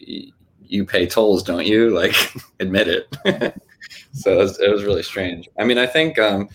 you 0.60 0.84
pay 0.84 1.06
tolls, 1.06 1.42
don't 1.44 1.66
you? 1.66 1.88
Like 1.90 2.14
admit 2.60 2.88
it. 2.88 3.08
so 4.12 4.32
it 4.32 4.36
was, 4.36 4.60
it 4.60 4.70
was, 4.70 4.84
really 4.84 5.02
strange. 5.02 5.48
I 5.58 5.64
mean, 5.64 5.78
I 5.78 5.86
think. 5.86 6.18
Um, 6.18 6.50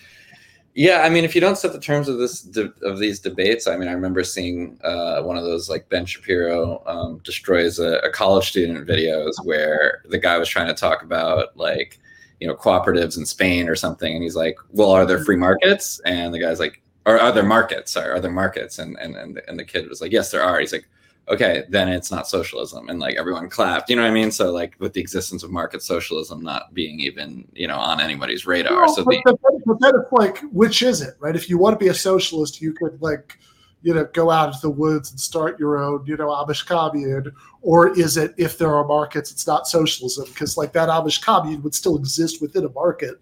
yeah, 0.74 1.02
I 1.02 1.10
mean, 1.10 1.24
if 1.24 1.36
you 1.36 1.42
don't 1.42 1.58
set 1.58 1.74
the 1.74 1.80
terms 1.80 2.08
of 2.08 2.18
this 2.18 2.42
de- 2.42 2.74
of 2.84 3.00
these 3.00 3.20
debates, 3.20 3.68
I 3.68 3.78
mean, 3.78 3.90
I 3.90 3.94
remember 3.94 4.24
seeing 4.24 4.80
uh, 4.84 5.22
one 5.22 5.38
of 5.38 5.44
those 5.44 5.70
like 5.70 5.90
Ben 5.90 6.06
Shapiro 6.06 6.82
um, 6.86 7.20
destroys 7.24 7.80
a, 7.80 7.98
a, 8.00 8.10
college 8.10 8.50
student 8.50 8.88
videos 8.88 9.34
where 9.44 10.02
the 10.10 10.18
guy 10.18 10.38
was 10.38 10.48
trying 10.48 10.68
to 10.68 10.74
talk 10.74 11.04
about 11.04 11.56
like 11.58 12.00
you 12.40 12.48
know 12.48 12.56
cooperatives 12.56 13.18
in 13.18 13.26
Spain 13.26 13.68
or 13.68 13.76
something, 13.76 14.14
and 14.14 14.24
he's 14.24 14.36
like, 14.36 14.58
"Well, 14.72 14.92
are 14.92 15.06
there 15.06 15.24
free 15.24 15.36
markets?" 15.36 16.00
And 16.06 16.34
the 16.34 16.40
guy's 16.40 16.60
like, 16.60 16.82
or 17.06 17.20
are 17.20 17.32
there 17.32 17.44
markets? 17.44 17.92
Sorry, 17.92 18.10
are 18.10 18.20
there 18.20 18.32
markets? 18.32 18.80
And 18.80 18.98
and 18.98 19.16
and 19.16 19.36
the, 19.36 19.50
and 19.50 19.58
the 19.58 19.66
kid 19.66 19.90
was 19.90 20.02
like, 20.02 20.12
yes, 20.12 20.32
there 20.32 20.44
are. 20.44 20.60
He's 20.60 20.74
like, 20.74 20.88
okay, 21.32 21.64
then 21.70 21.88
it's 21.88 22.12
not 22.12 22.28
socialism, 22.28 22.90
and 22.90 23.00
like 23.00 23.16
everyone 23.16 23.50
clapped. 23.50 23.90
You 23.90 23.96
know 23.96 24.04
what 24.04 24.10
I 24.10 24.14
mean? 24.14 24.32
So 24.32 24.52
like 24.52 24.76
with 24.80 24.94
the 24.94 25.02
existence 25.02 25.44
of 25.44 25.50
market 25.50 25.82
socialism 25.82 26.44
not 26.44 26.74
being 26.74 27.00
even 27.00 27.48
you 27.54 27.68
know 27.68 27.78
on 27.78 28.00
anybody's 28.02 28.46
radar. 28.46 28.88
So 28.90 29.06
but, 29.06 29.12
the, 29.24 29.38
but, 29.42 29.54
but 29.66 29.80
then 29.80 29.94
it's 29.96 30.12
like, 30.12 30.40
which 30.52 30.82
is 30.82 31.02
it, 31.02 31.16
right? 31.20 31.36
If 31.36 31.50
you 31.50 31.58
want 31.58 31.74
to 31.74 31.84
be 31.84 31.90
a 31.90 31.94
socialist, 31.94 32.62
you 32.62 32.74
could 32.74 33.02
like, 33.02 33.40
you 33.82 33.94
know, 33.94 34.06
go 34.14 34.30
out 34.30 34.50
into 34.50 34.60
the 34.62 34.70
woods 34.70 35.12
and 35.12 35.20
start 35.20 35.60
your 35.60 35.78
own, 35.78 36.06
you 36.06 36.18
know, 36.18 36.28
Amish 36.28 36.66
commune, 36.66 37.32
or 37.62 37.98
is 37.98 38.18
it 38.18 38.34
if 38.38 38.58
there 38.58 38.76
are 38.76 38.86
markets, 38.86 39.32
it's 39.32 39.48
not 39.48 39.68
socialism 39.68 40.26
because 40.28 40.58
like 40.58 40.74
that 40.74 40.90
Amish 40.90 41.22
commune 41.22 41.64
would 41.64 41.74
still 41.74 41.98
exist 41.98 42.42
within 42.42 42.66
a 42.66 42.70
market, 42.70 43.16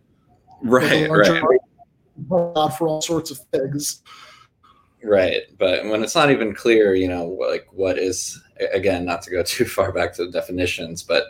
right, 0.62 1.10
right. 1.10 1.10
market 1.10 1.62
uh, 2.32 2.70
for 2.70 2.88
all 2.88 3.02
sorts 3.02 3.32
of 3.32 3.38
things. 3.52 4.02
Right, 5.04 5.44
but 5.58 5.86
when 5.86 6.04
it's 6.04 6.16
not 6.16 6.30
even 6.30 6.54
clear, 6.54 6.94
you 6.94 7.08
know, 7.08 7.26
like 7.26 7.68
what 7.72 7.98
is 7.98 8.42
again, 8.74 9.06
not 9.06 9.22
to 9.24 9.32
go 9.32 9.44
too 9.46 9.66
far 9.66 9.92
back 9.92 10.14
to 10.16 10.26
the 10.26 10.32
definitions, 10.32 11.04
but 11.04 11.26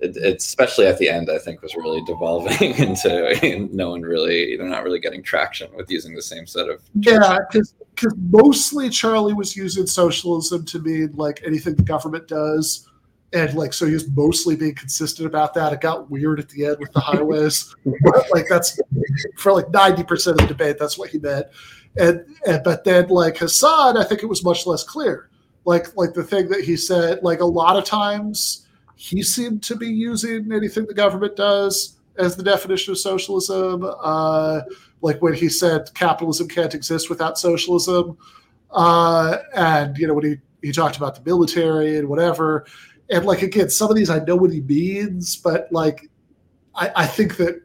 it, 0.00 0.16
it's 0.16 0.46
especially 0.46 0.86
at 0.86 0.98
the 0.98 1.08
end, 1.08 1.30
I 1.30 1.38
think, 1.38 1.62
was 1.62 1.74
really 1.74 2.02
devolving 2.04 2.74
into 2.78 3.68
no 3.72 3.90
one 3.90 4.02
really, 4.02 4.56
they're 4.56 4.68
not 4.68 4.84
really 4.84 5.00
getting 5.00 5.22
traction 5.22 5.74
with 5.74 5.90
using 5.90 6.14
the 6.14 6.22
same 6.22 6.46
set 6.46 6.68
of. 6.68 6.82
Yeah, 7.00 7.38
because 7.50 7.74
mostly 8.30 8.90
Charlie 8.90 9.34
was 9.34 9.56
using 9.56 9.86
socialism 9.86 10.64
to 10.66 10.78
mean 10.78 11.12
like 11.14 11.42
anything 11.44 11.74
the 11.74 11.82
government 11.82 12.28
does. 12.28 12.88
And 13.34 13.52
like, 13.54 13.74
so 13.74 13.84
he 13.86 13.92
was 13.92 14.08
mostly 14.12 14.56
being 14.56 14.74
consistent 14.74 15.26
about 15.26 15.52
that. 15.52 15.74
It 15.74 15.82
got 15.82 16.10
weird 16.10 16.40
at 16.40 16.48
the 16.48 16.64
end 16.64 16.78
with 16.78 16.92
the 16.92 17.00
highways. 17.00 17.74
but 17.84 18.24
like, 18.32 18.46
that's 18.48 18.80
for 19.36 19.52
like 19.52 19.66
90% 19.66 20.28
of 20.28 20.38
the 20.38 20.46
debate, 20.46 20.78
that's 20.78 20.96
what 20.96 21.10
he 21.10 21.18
meant. 21.18 21.46
And, 21.96 22.24
and 22.46 22.62
but 22.62 22.84
then 22.84 23.08
like 23.08 23.36
Hasan, 23.38 23.96
I 23.96 24.04
think 24.04 24.22
it 24.22 24.26
was 24.26 24.44
much 24.44 24.66
less 24.66 24.84
clear. 24.84 25.30
Like, 25.64 25.96
like 25.96 26.14
the 26.14 26.24
thing 26.24 26.48
that 26.48 26.64
he 26.64 26.76
said, 26.76 27.22
like 27.22 27.40
a 27.40 27.46
lot 27.46 27.76
of 27.76 27.84
times 27.84 28.66
he 28.96 29.22
seemed 29.22 29.62
to 29.64 29.76
be 29.76 29.86
using 29.86 30.52
anything 30.52 30.86
the 30.86 30.94
government 30.94 31.36
does 31.36 31.96
as 32.18 32.36
the 32.36 32.42
definition 32.42 32.92
of 32.92 32.98
socialism. 32.98 33.88
Uh, 34.00 34.60
like 35.02 35.22
when 35.22 35.34
he 35.34 35.48
said 35.48 35.92
capitalism 35.94 36.48
can't 36.48 36.74
exist 36.74 37.08
without 37.08 37.38
socialism. 37.38 38.16
Uh, 38.70 39.38
and, 39.54 39.96
you 39.96 40.06
know, 40.06 40.14
when 40.14 40.24
he, 40.24 40.36
he 40.62 40.72
talked 40.72 40.96
about 40.96 41.14
the 41.14 41.22
military 41.24 41.98
and 41.98 42.08
whatever. 42.08 42.66
And 43.10 43.24
like, 43.24 43.42
again, 43.42 43.70
some 43.70 43.90
of 43.90 43.96
these 43.96 44.10
I 44.10 44.18
know 44.20 44.36
what 44.36 44.52
he 44.52 44.60
means, 44.60 45.36
but 45.36 45.68
like, 45.70 46.10
I, 46.74 46.90
I 46.96 47.06
think 47.06 47.36
that 47.36 47.62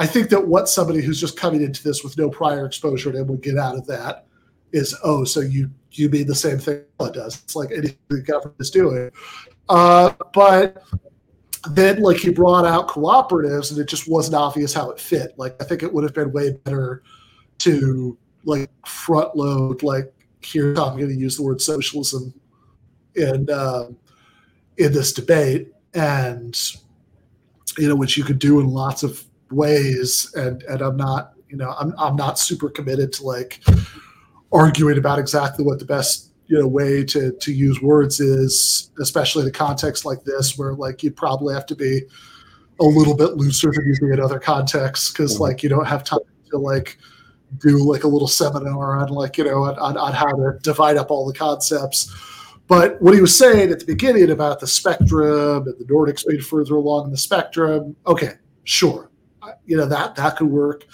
I 0.00 0.06
think 0.06 0.30
that 0.30 0.48
what 0.48 0.66
somebody 0.66 1.02
who's 1.02 1.20
just 1.20 1.36
coming 1.36 1.60
into 1.60 1.84
this 1.84 2.02
with 2.02 2.16
no 2.16 2.30
prior 2.30 2.64
exposure 2.64 3.12
to 3.12 3.18
him 3.18 3.26
would 3.26 3.42
get 3.42 3.58
out 3.58 3.76
of 3.76 3.86
that 3.86 4.24
is, 4.72 4.96
oh, 5.04 5.24
so 5.24 5.40
you 5.40 5.70
you 5.92 6.08
mean 6.08 6.26
the 6.26 6.34
same 6.34 6.58
thing 6.58 6.82
it 7.00 7.12
does. 7.12 7.42
It's 7.42 7.54
like 7.54 7.70
anything 7.70 7.98
the 8.08 8.22
government 8.22 8.56
is 8.58 8.70
doing. 8.70 9.10
Uh, 9.68 10.14
but 10.32 10.82
then 11.68 12.00
like 12.00 12.16
he 12.16 12.30
brought 12.30 12.64
out 12.64 12.88
cooperatives 12.88 13.72
and 13.72 13.78
it 13.78 13.88
just 13.88 14.08
wasn't 14.08 14.36
obvious 14.36 14.72
how 14.72 14.90
it 14.90 14.98
fit. 14.98 15.34
Like 15.36 15.54
I 15.60 15.64
think 15.64 15.82
it 15.82 15.92
would 15.92 16.04
have 16.04 16.14
been 16.14 16.32
way 16.32 16.52
better 16.52 17.02
to 17.58 18.16
like 18.44 18.70
front 18.86 19.36
load 19.36 19.82
like 19.82 20.14
here 20.40 20.70
I'm 20.70 20.96
going 20.96 21.08
to 21.08 21.14
use 21.14 21.36
the 21.36 21.42
word 21.42 21.60
socialism 21.60 22.32
in 23.16 23.50
um, 23.50 23.98
in 24.78 24.94
this 24.94 25.12
debate 25.12 25.68
and 25.92 26.58
you 27.76 27.86
know 27.86 27.96
which 27.96 28.16
you 28.16 28.24
could 28.24 28.38
do 28.38 28.60
in 28.60 28.68
lots 28.68 29.02
of 29.02 29.22
ways 29.50 30.32
and 30.34 30.62
and 30.64 30.80
I'm 30.80 30.96
not 30.96 31.32
you 31.48 31.56
know 31.56 31.74
I'm 31.78 31.94
I'm 31.98 32.16
not 32.16 32.38
super 32.38 32.70
committed 32.70 33.12
to 33.14 33.24
like 33.24 33.62
arguing 34.52 34.98
about 34.98 35.18
exactly 35.18 35.64
what 35.64 35.78
the 35.78 35.84
best 35.84 36.32
you 36.46 36.58
know 36.58 36.66
way 36.66 37.04
to 37.04 37.32
to 37.32 37.52
use 37.52 37.80
words 37.80 38.20
is 38.20 38.90
especially 39.00 39.42
in 39.42 39.48
a 39.48 39.52
context 39.52 40.04
like 40.04 40.24
this 40.24 40.58
where 40.58 40.74
like 40.74 41.02
you 41.02 41.10
probably 41.10 41.54
have 41.54 41.66
to 41.66 41.76
be 41.76 42.02
a 42.80 42.84
little 42.84 43.14
bit 43.16 43.36
looser 43.36 43.70
than 43.72 43.86
you 43.86 43.94
do 43.94 44.12
in 44.12 44.20
other 44.20 44.40
contexts 44.40 45.12
because 45.12 45.34
Mm-hmm. 45.34 45.42
like 45.44 45.62
you 45.62 45.68
don't 45.68 45.86
have 45.86 46.02
time 46.02 46.20
to 46.50 46.58
like 46.58 46.98
do 47.58 47.78
like 47.78 48.04
a 48.04 48.08
little 48.08 48.28
seminar 48.28 48.98
on 48.98 49.08
like 49.08 49.36
you 49.38 49.44
know 49.44 49.64
on, 49.64 49.78
on, 49.78 49.96
on 49.96 50.12
how 50.12 50.30
to 50.30 50.58
divide 50.62 50.96
up 50.96 51.10
all 51.10 51.26
the 51.26 51.36
concepts 51.38 52.14
but 52.68 53.00
what 53.02 53.14
he 53.14 53.20
was 53.20 53.36
saying 53.36 53.70
at 53.70 53.80
the 53.80 53.86
beginning 53.86 54.30
about 54.30 54.60
the 54.60 54.66
spectrum 54.66 55.66
and 55.66 55.78
the 55.78 55.84
nordics 55.84 56.24
being 56.26 56.40
further 56.40 56.74
along 56.76 57.06
in 57.06 57.10
the 57.10 57.16
spectrum 57.16 57.94
okay 58.06 58.34
sure 58.64 59.09
you 59.66 59.76
know 59.76 59.86
that 59.86 60.14
that 60.16 60.36
could 60.36 60.48
work 60.48 60.86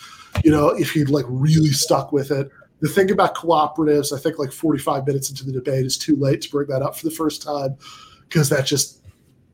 you 0.44 0.50
know 0.50 0.68
if 0.68 0.90
he'd 0.92 1.10
like 1.10 1.24
really 1.28 1.70
stuck 1.70 2.12
with 2.12 2.30
it 2.30 2.50
the 2.80 2.88
thing 2.88 3.10
about 3.10 3.34
cooperatives, 3.34 4.14
I 4.14 4.20
think 4.20 4.38
like 4.38 4.52
45 4.52 5.06
minutes 5.06 5.30
into 5.30 5.44
the 5.44 5.52
debate 5.52 5.86
is 5.86 5.96
too 5.96 6.16
late 6.16 6.42
to 6.42 6.50
bring 6.50 6.68
that 6.68 6.82
up 6.82 6.96
for 6.96 7.06
the 7.06 7.14
first 7.14 7.42
time 7.42 7.76
because 8.28 8.48
that 8.50 8.66
just 8.66 9.02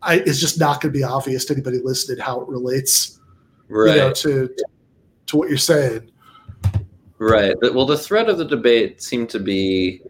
I, 0.03 0.17
it's 0.17 0.41
just 0.41 0.59
not 0.59 0.81
going 0.81 0.93
to 0.93 0.99
be 0.99 1.05
obvious 1.05 1.45
to 1.45 1.53
anybody 1.53 1.79
listening 1.79 2.19
how 2.19 2.41
it 2.41 2.49
relates 2.49 3.21
Right. 3.69 3.95
you 3.95 3.97
know, 3.97 4.13
to 4.13 4.55
to 5.27 5.37
what 5.37 5.49
you're 5.49 5.59
saying. 5.59 6.11
Right. 7.19 7.55
Well, 7.61 7.87
the 7.87 7.97
thread 7.97 8.29
of 8.29 8.37
the 8.37 8.45
debate 8.45 9.03
seemed 9.03 9.31
to 9.31 9.39
be 9.39 10.03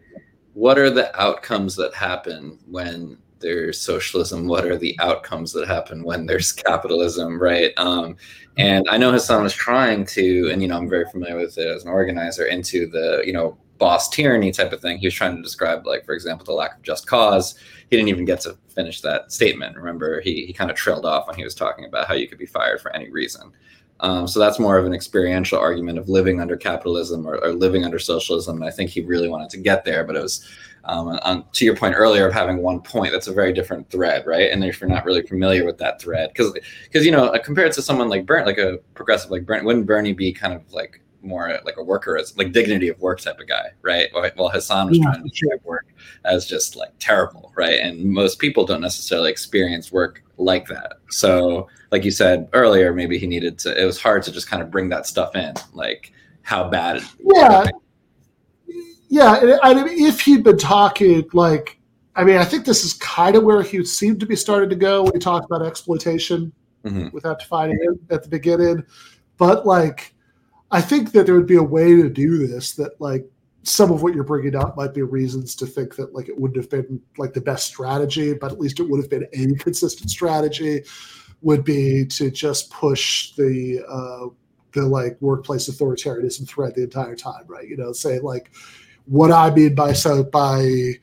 what 0.53 0.77
are 0.77 0.89
the 0.89 1.15
outcomes 1.21 1.75
that 1.75 1.93
happen 1.93 2.59
when 2.65 3.17
there's 3.43 3.79
socialism? 3.79 4.47
What 4.47 4.65
are 4.65 4.77
the 4.77 4.97
outcomes 4.99 5.53
that 5.53 5.67
happen 5.67 6.03
when 6.03 6.25
there's 6.25 6.51
capitalism? 6.67 7.39
Right. 7.39 7.71
Um, 7.77 8.17
and 8.57 8.87
I 8.89 8.97
know 8.97 9.11
Hasan 9.11 9.43
was 9.43 9.53
trying 9.53 10.05
to, 10.07 10.49
and 10.51 10.61
you 10.61 10.67
know, 10.67 10.77
I'm 10.77 10.89
very 10.89 11.05
familiar 11.11 11.37
with 11.37 11.57
it 11.59 11.67
as 11.67 11.83
an 11.83 11.91
organizer 11.91 12.45
into 12.45 12.87
the, 12.87 13.21
you 13.23 13.33
know, 13.33 13.57
boss 13.77 14.09
tyranny 14.09 14.51
type 14.51 14.71
of 14.71 14.81
thing. 14.81 14.97
He 14.97 15.07
was 15.07 15.13
trying 15.13 15.35
to 15.35 15.41
describe, 15.41 15.85
like, 15.85 16.05
for 16.05 16.13
example, 16.13 16.45
the 16.45 16.53
lack 16.53 16.77
of 16.77 16.81
just 16.81 17.05
cause. 17.05 17.55
He 17.89 17.97
didn't 17.97 18.09
even 18.09 18.25
get 18.25 18.41
to 18.41 18.57
finish 18.69 19.01
that 19.01 19.31
statement. 19.31 19.75
Remember, 19.75 20.21
he, 20.21 20.45
he 20.45 20.53
kind 20.53 20.71
of 20.71 20.77
trailed 20.77 21.05
off 21.05 21.27
when 21.27 21.35
he 21.35 21.43
was 21.43 21.53
talking 21.53 21.85
about 21.85 22.07
how 22.07 22.13
you 22.13 22.27
could 22.27 22.37
be 22.37 22.45
fired 22.45 22.81
for 22.81 22.95
any 22.95 23.11
reason. 23.11 23.51
Um, 23.99 24.27
so 24.27 24.39
that's 24.39 24.59
more 24.59 24.77
of 24.77 24.85
an 24.85 24.93
experiential 24.93 25.59
argument 25.59 25.97
of 25.97 26.09
living 26.09 26.41
under 26.41 26.57
capitalism 26.57 27.25
or, 27.25 27.37
or 27.37 27.53
living 27.53 27.85
under 27.85 27.99
socialism. 27.99 28.57
And 28.57 28.65
I 28.65 28.71
think 28.71 28.89
he 28.89 29.01
really 29.01 29.29
wanted 29.29 29.49
to 29.51 29.57
get 29.57 29.85
there, 29.85 30.03
but 30.03 30.15
it 30.15 30.21
was 30.21 30.47
um, 30.85 31.19
on, 31.23 31.45
to 31.53 31.65
your 31.65 31.75
point 31.75 31.95
earlier 31.95 32.27
of 32.27 32.33
having 32.33 32.57
one 32.57 32.81
point. 32.81 33.11
That's 33.11 33.27
a 33.27 33.33
very 33.33 33.53
different 33.53 33.89
thread, 33.89 34.25
right? 34.25 34.51
And 34.51 34.63
if 34.63 34.81
you're 34.81 34.89
not 34.89 35.05
really 35.05 35.21
familiar 35.21 35.65
with 35.65 35.77
that 35.77 36.01
thread, 36.01 36.29
because 36.29 36.53
because 36.83 37.05
you 37.05 37.11
know 37.11 37.33
compared 37.43 37.71
to 37.73 37.81
someone 37.81 38.09
like 38.09 38.25
Bernie, 38.25 38.45
like 38.45 38.57
a 38.57 38.77
progressive 38.93 39.31
like 39.31 39.45
Bernie, 39.45 39.65
wouldn't 39.65 39.85
Bernie 39.85 40.13
be 40.13 40.31
kind 40.33 40.53
of 40.53 40.61
like 40.73 40.99
more 41.21 41.57
like 41.65 41.77
a 41.77 41.83
worker 41.83 42.17
as 42.17 42.37
like 42.37 42.51
dignity 42.51 42.89
of 42.89 42.99
work 42.99 43.19
type 43.21 43.39
of 43.39 43.47
guy, 43.47 43.67
right? 43.81 44.09
While- 44.11 44.49
Hasan 44.49 44.89
was 44.89 44.97
Yeah, 44.97 45.05
trying 45.05 45.23
to 45.23 45.29
describe 45.29 45.61
work 45.63 45.85
as 46.25 46.45
just 46.45 46.75
like 46.75 46.91
terrible, 46.99 47.51
right? 47.55 47.79
And 47.79 48.03
most 48.03 48.39
people 48.39 48.65
don't 48.65 48.81
necessarily 48.81 49.31
experience 49.31 49.91
work 49.91 50.21
like 50.37 50.67
that. 50.67 50.93
So, 51.09 51.67
like 51.91 52.03
you 52.03 52.11
said 52.11 52.49
earlier, 52.53 52.93
maybe 52.93 53.17
he 53.17 53.27
needed 53.27 53.57
to. 53.59 53.81
It 53.81 53.85
was 53.85 54.01
hard 54.01 54.23
to 54.23 54.31
just 54.31 54.49
kind 54.49 54.61
of 54.61 54.69
bring 54.69 54.89
that 54.89 55.07
stuff 55.07 55.35
in, 55.35 55.53
like 55.73 56.11
how 56.41 56.69
bad. 56.69 57.01
Yeah. 57.33 57.67
Yeah, 59.13 59.35
and 59.35 59.59
I 59.61 59.75
mean, 59.75 60.07
if 60.07 60.21
he'd 60.21 60.43
been 60.43 60.57
talking 60.57 61.29
like, 61.33 61.79
I 62.15 62.23
mean, 62.23 62.37
I 62.37 62.43
think 62.43 62.65
this 62.65 62.83
is 62.83 62.93
kind 62.93 63.35
of 63.35 63.43
where 63.43 63.61
he 63.61 63.85
seemed 63.85 64.19
to 64.21 64.25
be 64.25 64.35
starting 64.35 64.71
to 64.71 64.75
go 64.75 65.03
when 65.03 65.13
he 65.13 65.19
talked 65.19 65.45
about 65.45 65.61
exploitation 65.63 66.51
Mhm. 66.83 67.13
without 67.13 67.37
defining 67.37 67.77
it 67.79 67.99
at 68.11 68.23
the 68.23 68.29
beginning. 68.29 68.83
But 69.37 69.67
like, 69.67 70.15
I 70.71 70.81
think 70.81 71.11
that 71.11 71.27
there 71.27 71.35
would 71.35 71.45
be 71.45 71.57
a 71.57 71.63
way 71.63 71.95
to 71.95 72.09
do 72.09 72.47
this 72.47 72.73
that 72.73 72.99
like 72.99 73.29
some 73.61 73.91
of 73.91 74.01
what 74.01 74.15
you're 74.15 74.23
bringing 74.23 74.55
up 74.55 74.75
might 74.75 74.95
be 74.95 75.03
reasons 75.03 75.53
to 75.57 75.67
think 75.67 75.95
that 75.97 76.15
like 76.15 76.27
it 76.27 76.39
wouldn't 76.39 76.57
have 76.57 76.71
been 76.71 76.99
like 77.19 77.33
the 77.33 77.41
best 77.41 77.67
strategy, 77.67 78.33
but 78.33 78.51
at 78.51 78.59
least 78.59 78.79
it 78.79 78.89
would 78.89 78.99
have 78.99 79.11
been 79.11 79.27
a 79.33 79.53
consistent 79.63 80.09
strategy. 80.09 80.81
Would 81.43 81.63
be 81.63 82.03
to 82.07 82.31
just 82.31 82.71
push 82.71 83.35
the 83.35 83.79
uh, 83.87 84.29
the 84.71 84.87
like 84.87 85.21
workplace 85.21 85.69
authoritarianism 85.69 86.47
thread 86.47 86.73
the 86.73 86.81
entire 86.81 87.15
time, 87.15 87.43
right? 87.45 87.67
You 87.67 87.77
know, 87.77 87.91
say 87.91 88.17
like 88.17 88.49
what 89.05 89.31
I 89.31 89.53
mean 89.53 89.75
by 89.75 89.93
so 89.93 90.23
by 90.23 90.93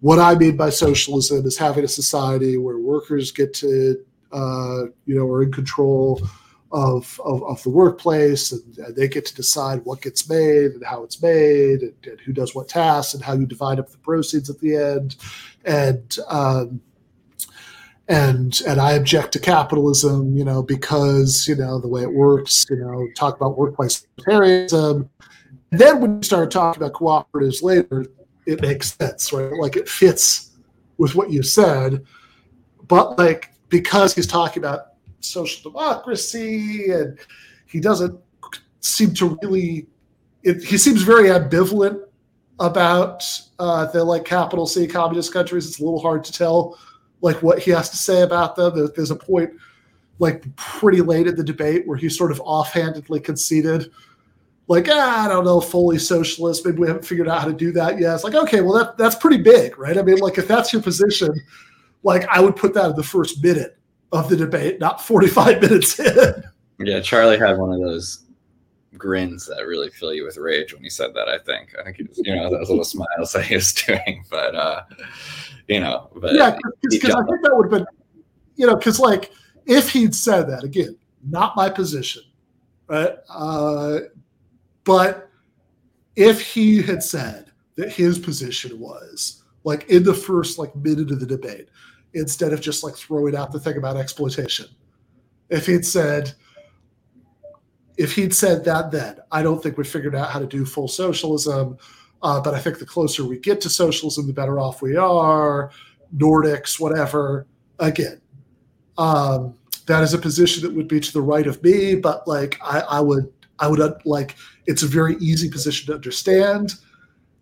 what 0.00 0.18
I 0.18 0.34
mean 0.34 0.56
by 0.56 0.70
socialism 0.70 1.46
is 1.46 1.56
having 1.56 1.84
a 1.84 1.88
society 1.88 2.56
where 2.56 2.78
workers 2.78 3.30
get 3.30 3.54
to 3.54 4.04
uh, 4.32 4.84
you 5.06 5.14
know 5.14 5.26
are 5.26 5.42
in 5.42 5.52
control 5.52 6.20
of, 6.72 7.20
of, 7.22 7.42
of 7.44 7.62
the 7.64 7.68
workplace 7.68 8.50
and, 8.50 8.78
and 8.78 8.96
they 8.96 9.06
get 9.06 9.26
to 9.26 9.34
decide 9.34 9.84
what 9.84 10.00
gets 10.00 10.26
made 10.28 10.72
and 10.72 10.82
how 10.82 11.04
it's 11.04 11.22
made 11.22 11.82
and, 11.82 11.94
and 12.04 12.18
who 12.20 12.32
does 12.32 12.54
what 12.54 12.66
tasks 12.66 13.12
and 13.12 13.22
how 13.22 13.34
you 13.34 13.44
divide 13.44 13.78
up 13.78 13.90
the 13.90 13.98
proceeds 13.98 14.48
at 14.48 14.58
the 14.60 14.74
end 14.74 15.16
and 15.66 16.16
um, 16.28 16.80
and 18.08 18.60
and 18.66 18.80
I 18.80 18.92
object 18.92 19.32
to 19.32 19.38
capitalism, 19.38 20.36
you 20.36 20.44
know, 20.44 20.62
because 20.62 21.46
you 21.48 21.54
know 21.54 21.80
the 21.80 21.88
way 21.88 22.02
it 22.02 22.12
works. 22.12 22.66
You 22.68 22.76
know, 22.76 23.08
talk 23.16 23.36
about 23.36 23.56
workplace 23.56 24.06
authoritarianism. 24.18 25.08
Then 25.72 26.02
when 26.02 26.18
you 26.18 26.22
start 26.22 26.50
talking 26.50 26.82
about 26.82 26.92
cooperatives 26.92 27.62
later, 27.62 28.06
it 28.46 28.60
makes 28.60 28.94
sense, 28.94 29.32
right? 29.32 29.52
Like 29.52 29.74
it 29.74 29.88
fits 29.88 30.50
with 30.98 31.14
what 31.14 31.30
you 31.30 31.42
said, 31.42 32.04
but 32.88 33.18
like 33.18 33.52
because 33.70 34.14
he's 34.14 34.26
talking 34.26 34.62
about 34.62 34.88
social 35.20 35.70
democracy 35.70 36.90
and 36.90 37.18
he 37.66 37.80
doesn't 37.80 38.20
seem 38.80 39.14
to 39.14 39.38
really 39.42 39.86
it, 40.42 40.62
he 40.62 40.76
seems 40.76 41.02
very 41.02 41.28
ambivalent 41.28 42.02
about 42.60 43.24
uh, 43.58 43.86
the 43.86 44.04
like 44.04 44.26
capital 44.26 44.66
C 44.66 44.86
communist 44.86 45.32
countries. 45.32 45.66
It's 45.66 45.80
a 45.80 45.84
little 45.84 46.00
hard 46.00 46.22
to 46.24 46.32
tell 46.32 46.78
like 47.22 47.42
what 47.42 47.60
he 47.60 47.70
has 47.70 47.88
to 47.90 47.96
say 47.96 48.22
about 48.22 48.56
them. 48.56 48.74
There, 48.74 48.88
there's 48.88 49.10
a 49.10 49.16
point 49.16 49.52
like 50.18 50.54
pretty 50.56 51.00
late 51.00 51.26
in 51.26 51.34
the 51.34 51.44
debate 51.44 51.86
where 51.86 51.96
he 51.96 52.10
sort 52.10 52.30
of 52.30 52.40
offhandedly 52.40 53.20
conceded 53.20 53.90
like 54.68 54.88
ah, 54.90 55.24
I 55.24 55.28
don't 55.28 55.44
know, 55.44 55.60
fully 55.60 55.98
socialist. 55.98 56.64
Maybe 56.64 56.78
we 56.78 56.86
haven't 56.86 57.04
figured 57.04 57.28
out 57.28 57.40
how 57.40 57.48
to 57.48 57.54
do 57.54 57.72
that 57.72 57.98
yet. 57.98 58.14
It's 58.14 58.24
like 58.24 58.34
okay, 58.34 58.60
well 58.60 58.74
that 58.74 58.96
that's 58.96 59.16
pretty 59.16 59.42
big, 59.42 59.78
right? 59.78 59.98
I 59.98 60.02
mean, 60.02 60.18
like 60.18 60.38
if 60.38 60.48
that's 60.48 60.72
your 60.72 60.82
position, 60.82 61.30
like 62.02 62.26
I 62.28 62.40
would 62.40 62.56
put 62.56 62.74
that 62.74 62.90
in 62.90 62.96
the 62.96 63.02
first 63.02 63.42
minute 63.42 63.78
of 64.12 64.28
the 64.28 64.36
debate, 64.36 64.78
not 64.78 65.04
45 65.04 65.60
minutes 65.62 65.98
in. 65.98 66.44
Yeah, 66.78 67.00
Charlie 67.00 67.38
had 67.38 67.58
one 67.58 67.72
of 67.72 67.80
those 67.80 68.24
grins 68.98 69.46
that 69.46 69.66
really 69.66 69.90
fill 69.90 70.12
you 70.12 70.24
with 70.24 70.36
rage 70.36 70.74
when 70.74 70.82
he 70.82 70.90
said 70.90 71.14
that. 71.14 71.28
I 71.28 71.38
think. 71.38 71.74
I 71.78 71.84
think 71.84 71.96
he 71.96 72.04
was, 72.04 72.20
you 72.24 72.34
know, 72.34 72.50
those 72.50 72.68
little 72.68 72.84
smiles 72.84 73.32
that 73.32 73.44
he 73.44 73.54
was 73.54 73.72
doing, 73.86 74.24
but 74.30 74.54
uh, 74.54 74.82
you 75.68 75.80
know, 75.80 76.08
but 76.14 76.34
yeah, 76.34 76.56
because 76.82 77.14
I 77.14 77.24
think 77.24 77.42
that 77.42 77.54
would 77.54 77.72
have 77.72 77.84
been, 77.84 77.86
you 78.56 78.66
know, 78.66 78.76
because 78.76 79.00
like 79.00 79.32
if 79.66 79.90
he'd 79.90 80.14
said 80.14 80.48
that 80.48 80.64
again, 80.64 80.96
not 81.28 81.56
my 81.56 81.68
position, 81.68 82.22
right? 82.88 83.14
Uh, 83.28 84.00
but 84.84 85.30
if 86.16 86.40
he 86.40 86.82
had 86.82 87.02
said 87.02 87.50
that 87.76 87.92
his 87.92 88.18
position 88.18 88.78
was 88.78 89.42
like 89.64 89.88
in 89.88 90.02
the 90.02 90.14
first 90.14 90.58
like 90.58 90.74
minute 90.76 91.10
of 91.10 91.20
the 91.20 91.26
debate, 91.26 91.68
instead 92.14 92.52
of 92.52 92.60
just 92.60 92.84
like 92.84 92.94
throwing 92.94 93.36
out 93.36 93.52
the 93.52 93.60
thing 93.60 93.76
about 93.76 93.96
exploitation, 93.96 94.66
if 95.48 95.66
he'd 95.66 95.86
said, 95.86 96.32
if 97.96 98.14
he'd 98.14 98.34
said 98.34 98.64
that 98.64 98.90
then, 98.90 99.18
I 99.30 99.42
don't 99.42 99.62
think 99.62 99.78
we 99.78 99.84
figured 99.84 100.14
out 100.14 100.30
how 100.30 100.38
to 100.38 100.46
do 100.46 100.64
full 100.64 100.88
socialism. 100.88 101.78
Uh, 102.22 102.40
but 102.40 102.54
I 102.54 102.60
think 102.60 102.78
the 102.78 102.86
closer 102.86 103.24
we 103.24 103.38
get 103.38 103.60
to 103.62 103.68
socialism, 103.68 104.26
the 104.26 104.32
better 104.32 104.60
off 104.60 104.80
we 104.80 104.96
are. 104.96 105.70
Nordics, 106.16 106.78
whatever. 106.78 107.46
Again, 107.78 108.20
um, 108.96 109.54
that 109.86 110.02
is 110.02 110.14
a 110.14 110.18
position 110.18 110.62
that 110.62 110.72
would 110.74 110.88
be 110.88 111.00
to 111.00 111.12
the 111.12 111.22
right 111.22 111.46
of 111.46 111.62
me, 111.62 111.96
but 111.96 112.28
like 112.28 112.58
I, 112.62 112.80
I 112.80 113.00
would, 113.00 113.32
I 113.58 113.66
would 113.66 113.80
uh, 113.80 113.94
like 114.04 114.36
it's 114.66 114.82
a 114.82 114.86
very 114.86 115.16
easy 115.16 115.50
position 115.50 115.86
to 115.86 115.94
understand. 115.94 116.74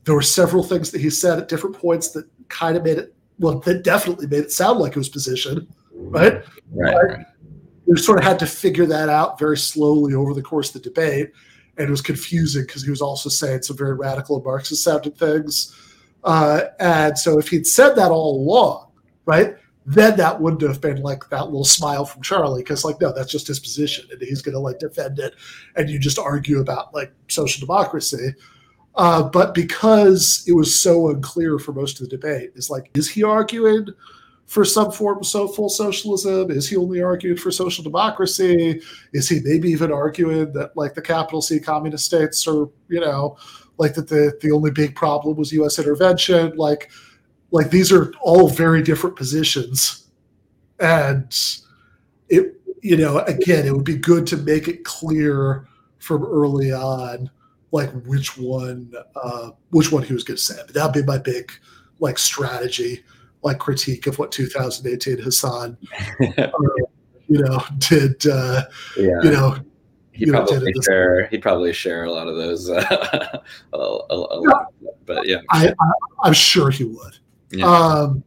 There 0.04 0.14
were 0.14 0.22
several 0.22 0.62
things 0.62 0.90
that 0.90 1.00
he 1.00 1.10
said 1.10 1.38
at 1.38 1.48
different 1.48 1.76
points 1.76 2.10
that 2.12 2.26
kind 2.48 2.76
of 2.76 2.84
made 2.84 2.98
it, 2.98 3.14
well, 3.38 3.60
that 3.60 3.84
definitely 3.84 4.26
made 4.26 4.44
it 4.44 4.52
sound 4.52 4.78
like 4.78 4.92
it 4.92 4.98
was 4.98 5.08
position, 5.08 5.66
right? 5.92 6.42
Right. 6.72 6.94
right 6.94 7.26
we 7.90 7.96
sort 7.96 8.18
of 8.18 8.24
had 8.24 8.38
to 8.38 8.46
figure 8.46 8.86
that 8.86 9.08
out 9.08 9.36
very 9.36 9.56
slowly 9.56 10.14
over 10.14 10.32
the 10.32 10.42
course 10.42 10.68
of 10.68 10.74
the 10.80 10.88
debate. 10.88 11.32
And 11.76 11.88
it 11.88 11.90
was 11.90 12.00
confusing 12.00 12.62
because 12.62 12.84
he 12.84 12.90
was 12.90 13.02
also 13.02 13.28
saying 13.28 13.62
some 13.62 13.76
very 13.76 13.94
radical 13.94 14.36
and 14.36 14.44
Marxist 14.44 14.84
sounding 14.84 15.12
things. 15.12 15.74
Uh, 16.22 16.62
and 16.78 17.18
so 17.18 17.38
if 17.38 17.48
he'd 17.48 17.66
said 17.66 17.94
that 17.94 18.12
all 18.12 18.36
along, 18.36 18.92
right, 19.24 19.56
then 19.90 20.16
that 20.16 20.40
wouldn't 20.40 20.62
have 20.62 20.80
been 20.80 21.02
like 21.02 21.28
that 21.30 21.46
little 21.46 21.64
smile 21.64 22.04
from 22.04 22.22
Charlie 22.22 22.62
because, 22.62 22.84
like, 22.84 23.00
no, 23.00 23.12
that's 23.12 23.32
just 23.32 23.48
his 23.48 23.58
position 23.58 24.06
and 24.12 24.22
he's 24.22 24.40
going 24.40 24.54
to 24.54 24.60
like 24.60 24.78
defend 24.78 25.18
it. 25.18 25.34
And 25.74 25.90
you 25.90 25.98
just 25.98 26.18
argue 26.18 26.60
about 26.60 26.94
like 26.94 27.12
social 27.28 27.60
democracy. 27.60 28.34
Uh, 28.94 29.24
but 29.24 29.52
because 29.52 30.44
it 30.46 30.52
was 30.52 30.80
so 30.80 31.10
unclear 31.10 31.58
for 31.58 31.72
most 31.72 32.00
of 32.00 32.08
the 32.08 32.16
debate, 32.16 32.52
is 32.54 32.70
like, 32.70 32.88
is 32.94 33.10
he 33.10 33.24
arguing 33.24 33.88
for 34.46 34.64
some 34.64 34.92
form 34.92 35.18
of 35.18 35.26
so 35.26 35.48
full 35.48 35.68
socialism? 35.68 36.52
Is 36.52 36.68
he 36.68 36.76
only 36.76 37.02
arguing 37.02 37.36
for 37.36 37.50
social 37.50 37.82
democracy? 37.82 38.80
Is 39.12 39.28
he 39.28 39.40
maybe 39.42 39.70
even 39.70 39.92
arguing 39.92 40.52
that 40.52 40.76
like 40.76 40.94
the 40.94 41.02
capital 41.02 41.42
C 41.42 41.58
communist 41.58 42.04
states 42.04 42.46
are, 42.46 42.68
you 42.88 43.00
know, 43.00 43.36
like 43.78 43.94
that 43.94 44.08
the 44.08 44.38
the 44.40 44.52
only 44.52 44.70
big 44.70 44.94
problem 44.94 45.36
was 45.36 45.52
U.S. 45.52 45.80
intervention? 45.80 46.56
Like, 46.56 46.90
like 47.50 47.70
these 47.70 47.92
are 47.92 48.12
all 48.20 48.48
very 48.48 48.82
different 48.82 49.16
positions, 49.16 50.08
and 50.78 51.36
it 52.28 52.60
you 52.82 52.96
know 52.96 53.18
again 53.20 53.66
it 53.66 53.72
would 53.72 53.84
be 53.84 53.96
good 53.96 54.26
to 54.28 54.36
make 54.36 54.68
it 54.68 54.84
clear 54.84 55.66
from 55.98 56.24
early 56.24 56.72
on 56.72 57.30
like 57.72 57.90
which 58.04 58.36
one 58.36 58.92
uh, 59.16 59.50
which 59.70 59.92
one 59.92 60.02
he 60.02 60.12
was 60.12 60.24
going 60.24 60.36
to 60.36 60.42
send 60.42 60.68
that'd 60.70 60.92
be 60.92 61.06
my 61.06 61.18
big 61.18 61.52
like 61.98 62.18
strategy 62.18 63.04
like 63.42 63.58
critique 63.58 64.06
of 64.06 64.18
what 64.18 64.32
2018 64.32 65.22
Hasan, 65.22 65.76
uh, 66.38 66.48
you 67.28 67.42
know, 67.42 67.62
did. 67.78 68.26
Uh, 68.26 68.64
yeah. 68.96 69.22
You 69.22 69.30
know, 69.30 69.56
he'd 70.12 70.26
you 70.26 70.32
probably 70.32 70.72
know, 70.72 70.82
share. 70.82 71.26
He'd 71.26 71.42
probably 71.42 71.72
share 71.72 72.04
a 72.04 72.12
lot 72.12 72.28
of 72.28 72.36
those. 72.36 72.68
Uh, 72.68 73.38
a, 73.72 73.76
a, 73.76 74.14
a 74.14 74.42
yeah. 74.42 74.90
but 75.06 75.26
yeah, 75.26 75.38
I, 75.50 75.72
I, 76.22 76.28
am 76.28 76.34
sure 76.34 76.70
he 76.70 76.84
would. 76.84 77.18
Yeah. 77.50 77.66
Um, 77.66 78.24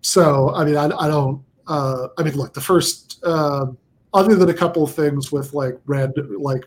so 0.00 0.54
I 0.54 0.64
mean, 0.64 0.76
I, 0.76 0.84
I 0.96 1.08
don't. 1.08 1.42
Uh, 1.66 2.08
I 2.16 2.22
mean, 2.22 2.34
look, 2.34 2.54
the 2.54 2.60
first, 2.60 3.18
uh, 3.24 3.66
other 4.14 4.36
than 4.36 4.48
a 4.48 4.54
couple 4.54 4.84
of 4.84 4.94
things 4.94 5.32
with 5.32 5.52
like 5.52 5.78
red, 5.86 6.12
like 6.38 6.64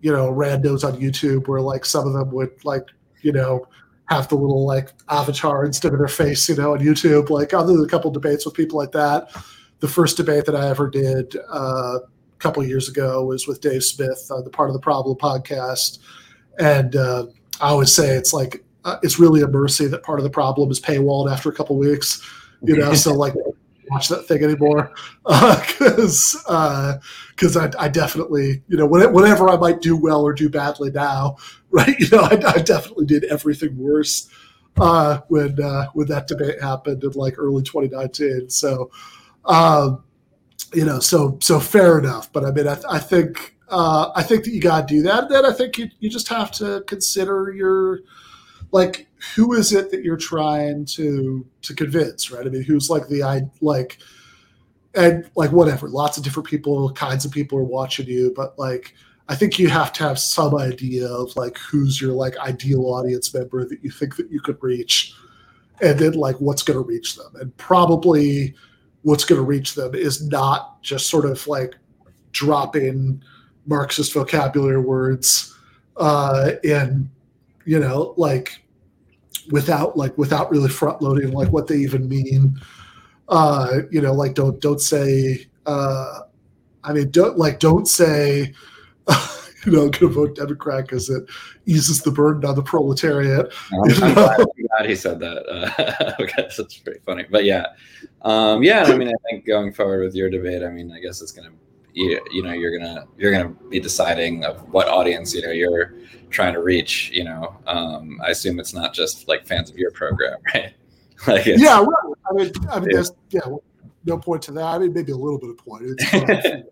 you 0.00 0.12
know, 0.12 0.32
randos 0.32 0.84
on 0.84 0.98
YouTube, 0.98 1.48
where 1.48 1.60
like 1.60 1.84
some 1.84 2.06
of 2.06 2.12
them 2.12 2.30
would 2.30 2.64
like 2.64 2.86
you 3.22 3.32
know 3.32 3.66
have 4.06 4.28
the 4.28 4.34
little 4.34 4.64
like 4.64 4.92
avatar 5.10 5.64
instead 5.66 5.92
of 5.92 5.98
their 5.98 6.08
face, 6.08 6.48
you 6.48 6.54
know, 6.54 6.72
on 6.72 6.78
YouTube. 6.78 7.28
Like 7.30 7.52
other 7.52 7.74
than 7.74 7.84
a 7.84 7.88
couple 7.88 8.10
debates 8.10 8.46
with 8.46 8.54
people 8.54 8.78
like 8.78 8.92
that, 8.92 9.30
the 9.80 9.88
first 9.88 10.16
debate 10.16 10.46
that 10.46 10.56
I 10.56 10.68
ever 10.68 10.88
did 10.88 11.36
uh, 11.52 11.98
a 11.98 12.38
couple 12.38 12.64
years 12.64 12.88
ago 12.88 13.24
was 13.24 13.46
with 13.46 13.60
Dave 13.60 13.84
Smith 13.84 14.26
on 14.30 14.44
the 14.44 14.50
Part 14.50 14.70
of 14.70 14.74
the 14.74 14.80
Problem 14.80 15.16
podcast, 15.18 15.98
and 16.58 16.96
uh, 16.96 17.26
I 17.60 17.68
always 17.68 17.92
say 17.92 18.16
it's 18.16 18.32
like 18.32 18.64
uh, 18.84 18.98
it's 19.02 19.18
really 19.18 19.42
a 19.42 19.48
mercy 19.48 19.86
that 19.86 20.02
part 20.02 20.18
of 20.18 20.24
the 20.24 20.30
problem 20.30 20.70
is 20.70 20.80
paywalled 20.80 21.30
after 21.30 21.48
a 21.48 21.52
couple 21.52 21.76
weeks, 21.76 22.22
you 22.62 22.76
know. 22.76 22.94
so 22.94 23.12
like 23.12 23.34
watch 23.90 24.08
that 24.08 24.26
thing 24.26 24.42
anymore 24.42 24.92
because 25.24 26.42
uh, 26.48 26.98
because 27.30 27.56
uh, 27.56 27.70
I, 27.78 27.84
I, 27.84 27.88
definitely 27.88 28.62
you 28.68 28.76
know 28.76 28.86
whatever 28.86 29.48
I 29.48 29.56
might 29.56 29.80
do 29.80 29.96
well 29.96 30.22
or 30.22 30.32
do 30.32 30.48
badly 30.48 30.90
now, 30.90 31.36
right? 31.70 31.98
You 31.98 32.08
know, 32.10 32.22
I, 32.22 32.40
I 32.46 32.58
definitely 32.58 33.06
did 33.06 33.24
everything 33.24 33.76
worse 33.78 34.28
uh, 34.76 35.20
when 35.28 35.60
uh, 35.62 35.86
when 35.94 36.08
that 36.08 36.26
debate 36.26 36.60
happened 36.60 37.02
in 37.02 37.10
like 37.12 37.34
early 37.38 37.62
2019. 37.62 38.50
So, 38.50 38.90
um, 39.44 40.04
you 40.74 40.84
know, 40.84 41.00
so 41.00 41.38
so 41.42 41.60
fair 41.60 41.98
enough. 41.98 42.32
But 42.32 42.44
I 42.44 42.52
mean, 42.52 42.68
I, 42.68 42.78
I 42.88 42.98
think 42.98 43.56
uh, 43.68 44.10
I 44.14 44.22
think 44.22 44.44
that 44.44 44.50
you 44.50 44.60
got 44.60 44.86
to 44.88 44.94
do 44.94 45.02
that. 45.02 45.28
Then 45.28 45.44
I 45.44 45.52
think 45.52 45.78
you 45.78 45.88
you 46.00 46.10
just 46.10 46.28
have 46.28 46.50
to 46.52 46.82
consider 46.86 47.52
your 47.52 48.00
like 48.70 49.08
who 49.34 49.52
is 49.54 49.72
it 49.72 49.90
that 49.90 50.04
you're 50.04 50.16
trying 50.16 50.84
to 50.84 51.46
to 51.62 51.74
convince, 51.74 52.30
right? 52.30 52.46
I 52.46 52.50
mean, 52.50 52.62
who's 52.62 52.90
like 52.90 53.08
the 53.08 53.22
I 53.22 53.42
like 53.60 53.98
and 54.94 55.28
like 55.36 55.52
whatever, 55.52 55.88
lots 55.88 56.16
of 56.18 56.24
different 56.24 56.48
people, 56.48 56.92
kinds 56.92 57.24
of 57.24 57.32
people 57.32 57.58
are 57.58 57.64
watching 57.64 58.06
you, 58.06 58.32
but 58.34 58.58
like 58.58 58.94
I 59.28 59.34
think 59.34 59.58
you 59.58 59.68
have 59.68 59.92
to 59.94 60.04
have 60.04 60.18
some 60.18 60.56
idea 60.56 61.06
of 61.06 61.34
like 61.36 61.58
who's 61.58 62.00
your 62.00 62.12
like 62.12 62.36
ideal 62.38 62.86
audience 62.86 63.32
member 63.34 63.64
that 63.64 63.82
you 63.82 63.90
think 63.90 64.16
that 64.16 64.30
you 64.30 64.40
could 64.40 64.62
reach, 64.62 65.14
and 65.82 65.98
then 65.98 66.12
like 66.12 66.36
what's 66.40 66.62
going 66.62 66.78
to 66.78 66.84
reach 66.84 67.16
them, 67.16 67.32
and 67.40 67.56
probably 67.56 68.54
what's 69.02 69.24
going 69.24 69.40
to 69.40 69.44
reach 69.44 69.74
them 69.74 69.94
is 69.94 70.26
not 70.28 70.82
just 70.82 71.08
sort 71.08 71.24
of 71.24 71.46
like 71.46 71.74
dropping 72.32 73.22
Marxist 73.66 74.14
vocabulary 74.14 74.80
words 74.80 75.54
uh, 75.98 76.52
in 76.64 77.10
you 77.68 77.78
know 77.78 78.14
like 78.16 78.64
without 79.50 79.94
like 79.94 80.16
without 80.16 80.50
really 80.50 80.70
front 80.70 81.02
loading 81.02 81.32
like 81.32 81.50
what 81.52 81.66
they 81.66 81.76
even 81.76 82.08
mean 82.08 82.58
uh 83.28 83.80
you 83.90 84.00
know 84.00 84.14
like 84.14 84.34
don't 84.34 84.58
don't 84.60 84.80
say 84.80 85.46
uh 85.66 86.20
i 86.82 86.94
mean 86.94 87.10
don't 87.10 87.36
like 87.36 87.60
don't 87.60 87.86
say 87.86 88.52
you 89.66 89.72
know, 89.72 89.88
going 89.88 89.92
to 89.92 90.08
vote 90.08 90.36
Democrat 90.36 90.84
because 90.86 91.10
it 91.10 91.24
eases 91.66 92.02
the 92.02 92.10
burden 92.10 92.48
on 92.48 92.54
the 92.54 92.62
proletariat. 92.62 93.52
I'm, 93.72 93.80
I'm, 94.02 94.14
glad, 94.14 94.36
glad, 94.36 94.88
he 94.88 94.94
said 94.94 95.18
that 95.20 95.46
uh, 95.48 96.14
because 96.18 96.56
that's 96.56 96.78
pretty 96.78 97.00
funny. 97.00 97.24
But 97.28 97.44
yeah, 97.44 97.66
um, 98.22 98.62
yeah. 98.62 98.84
I 98.84 98.96
mean, 98.96 99.08
I 99.08 99.14
think 99.28 99.44
going 99.44 99.72
forward 99.72 100.04
with 100.04 100.14
your 100.14 100.30
debate, 100.30 100.62
I 100.62 100.70
mean, 100.70 100.92
I 100.92 101.00
guess 101.00 101.20
it's 101.20 101.32
going 101.32 101.48
to, 101.48 101.54
you, 101.92 102.20
you 102.30 102.42
know, 102.42 102.52
you're 102.52 102.78
gonna 102.78 103.06
you're 103.16 103.32
gonna 103.32 103.54
be 103.68 103.80
deciding 103.80 104.44
of 104.44 104.60
what 104.72 104.88
audience 104.88 105.34
you 105.34 105.42
know 105.42 105.50
you're 105.50 105.94
trying 106.30 106.54
to 106.54 106.62
reach. 106.62 107.10
You 107.10 107.24
know, 107.24 107.56
um, 107.66 108.20
I 108.24 108.30
assume 108.30 108.58
it's 108.60 108.74
not 108.74 108.94
just 108.94 109.28
like 109.28 109.46
fans 109.46 109.70
of 109.70 109.76
your 109.76 109.90
program, 109.90 110.38
right? 110.54 110.74
like 111.26 111.46
yeah, 111.46 111.80
well, 111.80 112.14
I 112.30 112.34
mean, 112.34 112.52
I 112.70 112.80
mean, 112.80 112.90
yeah. 112.90 113.02
yeah, 113.30 113.56
no 114.04 114.18
point 114.18 114.42
to 114.42 114.52
that. 114.52 114.64
I 114.64 114.78
mean, 114.78 114.92
maybe 114.92 115.12
a 115.12 115.16
little 115.16 115.38
bit 115.38 115.50
of 115.50 115.58
point. 115.58 115.84
yeah, 116.12 116.62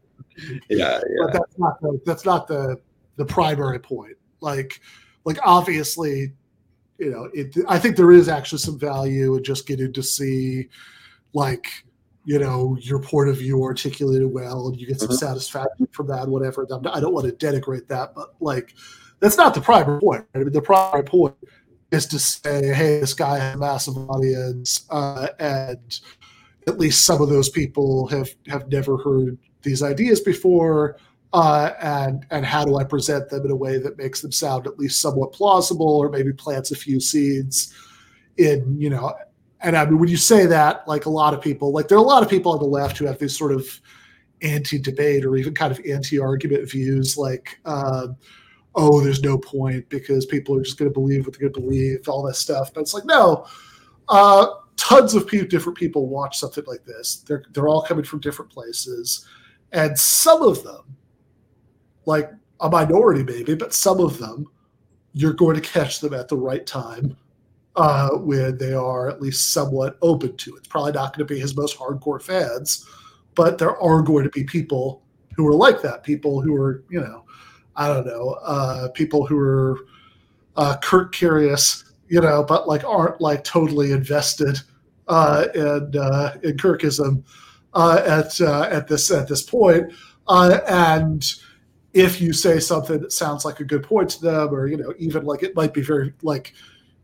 yeah. 0.70 1.00
But 1.18 1.32
that's 1.32 1.58
not 1.58 1.80
the 1.80 2.00
that's 2.04 2.24
not 2.24 2.46
the 2.46 2.80
the 3.16 3.24
primary 3.24 3.78
point. 3.78 4.16
Like 4.40 4.80
like 5.24 5.38
obviously, 5.42 6.32
you 6.98 7.10
know, 7.10 7.28
it 7.34 7.56
I 7.68 7.78
think 7.78 7.96
there 7.96 8.12
is 8.12 8.28
actually 8.28 8.58
some 8.58 8.78
value 8.78 9.36
in 9.36 9.44
just 9.44 9.66
getting 9.66 9.92
to 9.92 10.02
see 10.02 10.68
like 11.34 11.66
you 12.26 12.38
know 12.38 12.76
your 12.80 12.98
point 12.98 13.30
of 13.30 13.38
view 13.38 13.62
articulated 13.62 14.30
well 14.30 14.66
and 14.66 14.78
you 14.78 14.86
get 14.86 14.98
some 14.98 15.08
mm-hmm. 15.08 15.16
satisfaction 15.16 15.86
from 15.92 16.08
that 16.08 16.26
whatever 16.26 16.66
i 16.92 16.98
don't 16.98 17.14
want 17.14 17.24
to 17.24 17.46
denigrate 17.46 17.86
that 17.86 18.14
but 18.14 18.34
like 18.40 18.74
that's 19.20 19.36
not 19.36 19.54
the 19.54 19.60
primary 19.60 20.00
point. 20.00 20.24
Right? 20.34 20.52
The 20.52 20.62
primary 20.62 21.04
point 21.04 21.34
is 21.90 22.06
to 22.06 22.18
say, 22.18 22.74
hey, 22.74 23.00
this 23.00 23.14
guy 23.14 23.38
has 23.38 23.54
a 23.54 23.58
massive 23.58 23.96
audience, 23.96 24.86
uh, 24.90 25.28
and 25.38 26.00
at 26.66 26.78
least 26.78 27.04
some 27.04 27.22
of 27.22 27.28
those 27.28 27.48
people 27.48 28.06
have 28.08 28.28
have 28.48 28.68
never 28.68 28.96
heard 28.98 29.38
these 29.62 29.82
ideas 29.82 30.20
before. 30.20 30.98
Uh, 31.32 31.72
and 31.82 32.24
and 32.30 32.46
how 32.46 32.64
do 32.64 32.76
I 32.76 32.84
present 32.84 33.28
them 33.28 33.44
in 33.44 33.50
a 33.50 33.56
way 33.56 33.78
that 33.78 33.98
makes 33.98 34.20
them 34.20 34.32
sound 34.32 34.66
at 34.66 34.78
least 34.78 35.00
somewhat 35.00 35.32
plausible, 35.32 35.96
or 35.98 36.08
maybe 36.08 36.32
plants 36.32 36.70
a 36.70 36.76
few 36.76 37.00
seeds 37.00 37.74
in 38.36 38.80
you 38.80 38.90
know. 38.90 39.14
And 39.60 39.76
I 39.76 39.84
mean, 39.86 39.98
when 39.98 40.08
you 40.08 40.16
say 40.16 40.46
that, 40.46 40.86
like 40.86 41.06
a 41.06 41.10
lot 41.10 41.34
of 41.34 41.40
people, 41.40 41.72
like 41.72 41.88
there 41.88 41.98
are 41.98 42.04
a 42.04 42.06
lot 42.06 42.22
of 42.22 42.28
people 42.28 42.52
on 42.52 42.58
the 42.58 42.64
left 42.66 42.98
who 42.98 43.06
have 43.06 43.18
these 43.18 43.36
sort 43.36 43.52
of 43.52 43.66
anti-debate 44.42 45.24
or 45.24 45.36
even 45.36 45.54
kind 45.54 45.72
of 45.72 45.80
anti-argument 45.84 46.70
views, 46.70 47.16
like. 47.16 47.58
Uh, 47.64 48.08
oh, 48.76 49.00
there's 49.00 49.22
no 49.22 49.38
point 49.38 49.88
because 49.88 50.26
people 50.26 50.56
are 50.56 50.62
just 50.62 50.78
going 50.78 50.90
to 50.90 50.94
believe 50.94 51.24
what 51.24 51.32
they're 51.32 51.48
going 51.48 51.54
to 51.54 51.60
believe, 51.60 52.08
all 52.08 52.22
that 52.22 52.36
stuff. 52.36 52.72
But 52.72 52.82
it's 52.82 52.94
like, 52.94 53.06
no, 53.06 53.46
uh, 54.08 54.46
tons 54.76 55.14
of 55.14 55.26
people, 55.26 55.48
different 55.48 55.78
people 55.78 56.06
watch 56.06 56.38
something 56.38 56.64
like 56.66 56.84
this. 56.84 57.16
They're 57.26 57.44
they're 57.52 57.68
all 57.68 57.82
coming 57.82 58.04
from 58.04 58.20
different 58.20 58.50
places, 58.50 59.26
and 59.72 59.98
some 59.98 60.42
of 60.42 60.62
them, 60.62 60.96
like 62.04 62.30
a 62.60 62.68
minority 62.68 63.22
maybe, 63.22 63.54
but 63.54 63.74
some 63.74 64.00
of 64.00 64.18
them, 64.18 64.46
you're 65.12 65.32
going 65.32 65.56
to 65.56 65.62
catch 65.62 66.00
them 66.00 66.14
at 66.14 66.28
the 66.28 66.36
right 66.36 66.66
time. 66.66 67.16
Uh, 67.78 68.08
when 68.12 68.56
they 68.56 68.72
are 68.72 69.06
at 69.06 69.20
least 69.20 69.52
somewhat 69.52 69.98
open 70.00 70.34
to 70.38 70.54
it. 70.54 70.60
It's 70.60 70.66
probably 70.66 70.92
not 70.92 71.14
going 71.14 71.28
to 71.28 71.34
be 71.34 71.38
his 71.38 71.54
most 71.54 71.76
hardcore 71.76 72.22
fans, 72.22 72.86
but 73.34 73.58
there 73.58 73.76
are 73.76 74.00
going 74.00 74.24
to 74.24 74.30
be 74.30 74.44
people 74.44 75.02
who 75.36 75.46
are 75.46 75.52
like 75.52 75.82
that. 75.82 76.02
People 76.02 76.40
who 76.40 76.54
are, 76.54 76.84
you 76.88 77.02
know, 77.02 77.25
I 77.76 77.88
don't 77.88 78.06
know, 78.06 78.38
uh, 78.42 78.88
people 78.88 79.26
who 79.26 79.38
are 79.38 79.78
uh, 80.56 80.76
Kirk 80.78 81.12
curious, 81.12 81.84
you 82.08 82.20
know, 82.20 82.42
but 82.42 82.66
like 82.66 82.84
aren't 82.84 83.20
like 83.20 83.44
totally 83.44 83.92
invested 83.92 84.60
uh, 85.08 85.46
in 85.54 85.96
uh, 85.96 86.36
in 86.42 86.56
Kirkism 86.56 87.22
uh, 87.74 88.02
at 88.06 88.40
uh, 88.40 88.68
at 88.70 88.88
this 88.88 89.10
at 89.10 89.28
this 89.28 89.42
point. 89.42 89.92
Uh, 90.28 90.60
and 90.66 91.24
if 91.92 92.20
you 92.20 92.32
say 92.32 92.58
something 92.58 93.00
that 93.00 93.12
sounds 93.12 93.44
like 93.44 93.60
a 93.60 93.64
good 93.64 93.82
point 93.82 94.10
to 94.10 94.20
them, 94.20 94.54
or 94.54 94.66
you 94.66 94.76
know, 94.76 94.92
even 94.98 95.24
like 95.24 95.42
it 95.42 95.54
might 95.54 95.74
be 95.74 95.82
very 95.82 96.12
like, 96.22 96.54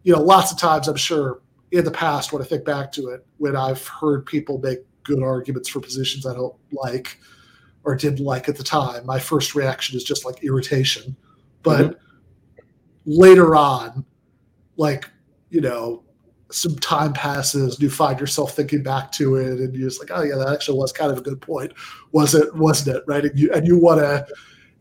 you 0.02 0.12
know, 0.12 0.20
lots 0.20 0.52
of 0.52 0.58
times 0.58 0.88
I'm 0.88 0.96
sure 0.96 1.40
in 1.70 1.84
the 1.84 1.90
past 1.90 2.32
when 2.32 2.42
I 2.42 2.44
think 2.44 2.64
back 2.64 2.92
to 2.92 3.08
it, 3.08 3.24
when 3.38 3.56
I've 3.56 3.86
heard 3.86 4.26
people 4.26 4.58
make 4.58 4.80
good 5.04 5.22
arguments 5.22 5.68
for 5.68 5.80
positions 5.80 6.26
I 6.26 6.34
don't 6.34 6.54
like 6.70 7.18
or 7.84 7.96
didn't 7.96 8.24
like 8.24 8.48
at 8.48 8.56
the 8.56 8.62
time, 8.62 9.04
my 9.06 9.18
first 9.18 9.54
reaction 9.54 9.96
is 9.96 10.04
just 10.04 10.24
like 10.24 10.42
irritation. 10.44 11.16
But 11.62 11.80
mm-hmm. 11.80 12.62
later 13.06 13.56
on, 13.56 14.04
like, 14.76 15.08
you 15.50 15.60
know, 15.60 16.04
some 16.50 16.76
time 16.76 17.12
passes, 17.12 17.74
and 17.74 17.82
you 17.82 17.90
find 17.90 18.20
yourself 18.20 18.54
thinking 18.54 18.82
back 18.82 19.10
to 19.12 19.36
it, 19.36 19.58
and 19.60 19.74
you're 19.74 19.88
just 19.88 20.00
like, 20.00 20.10
oh 20.12 20.22
yeah, 20.22 20.36
that 20.36 20.52
actually 20.52 20.78
was 20.78 20.92
kind 20.92 21.10
of 21.10 21.18
a 21.18 21.22
good 21.22 21.40
point, 21.40 21.72
was 22.12 22.34
it? 22.34 22.54
Wasn't 22.54 22.94
it? 22.94 23.02
Right? 23.06 23.24
And 23.24 23.38
you 23.38 23.50
and 23.52 23.66
you 23.66 23.78
want 23.78 24.00
to, 24.00 24.26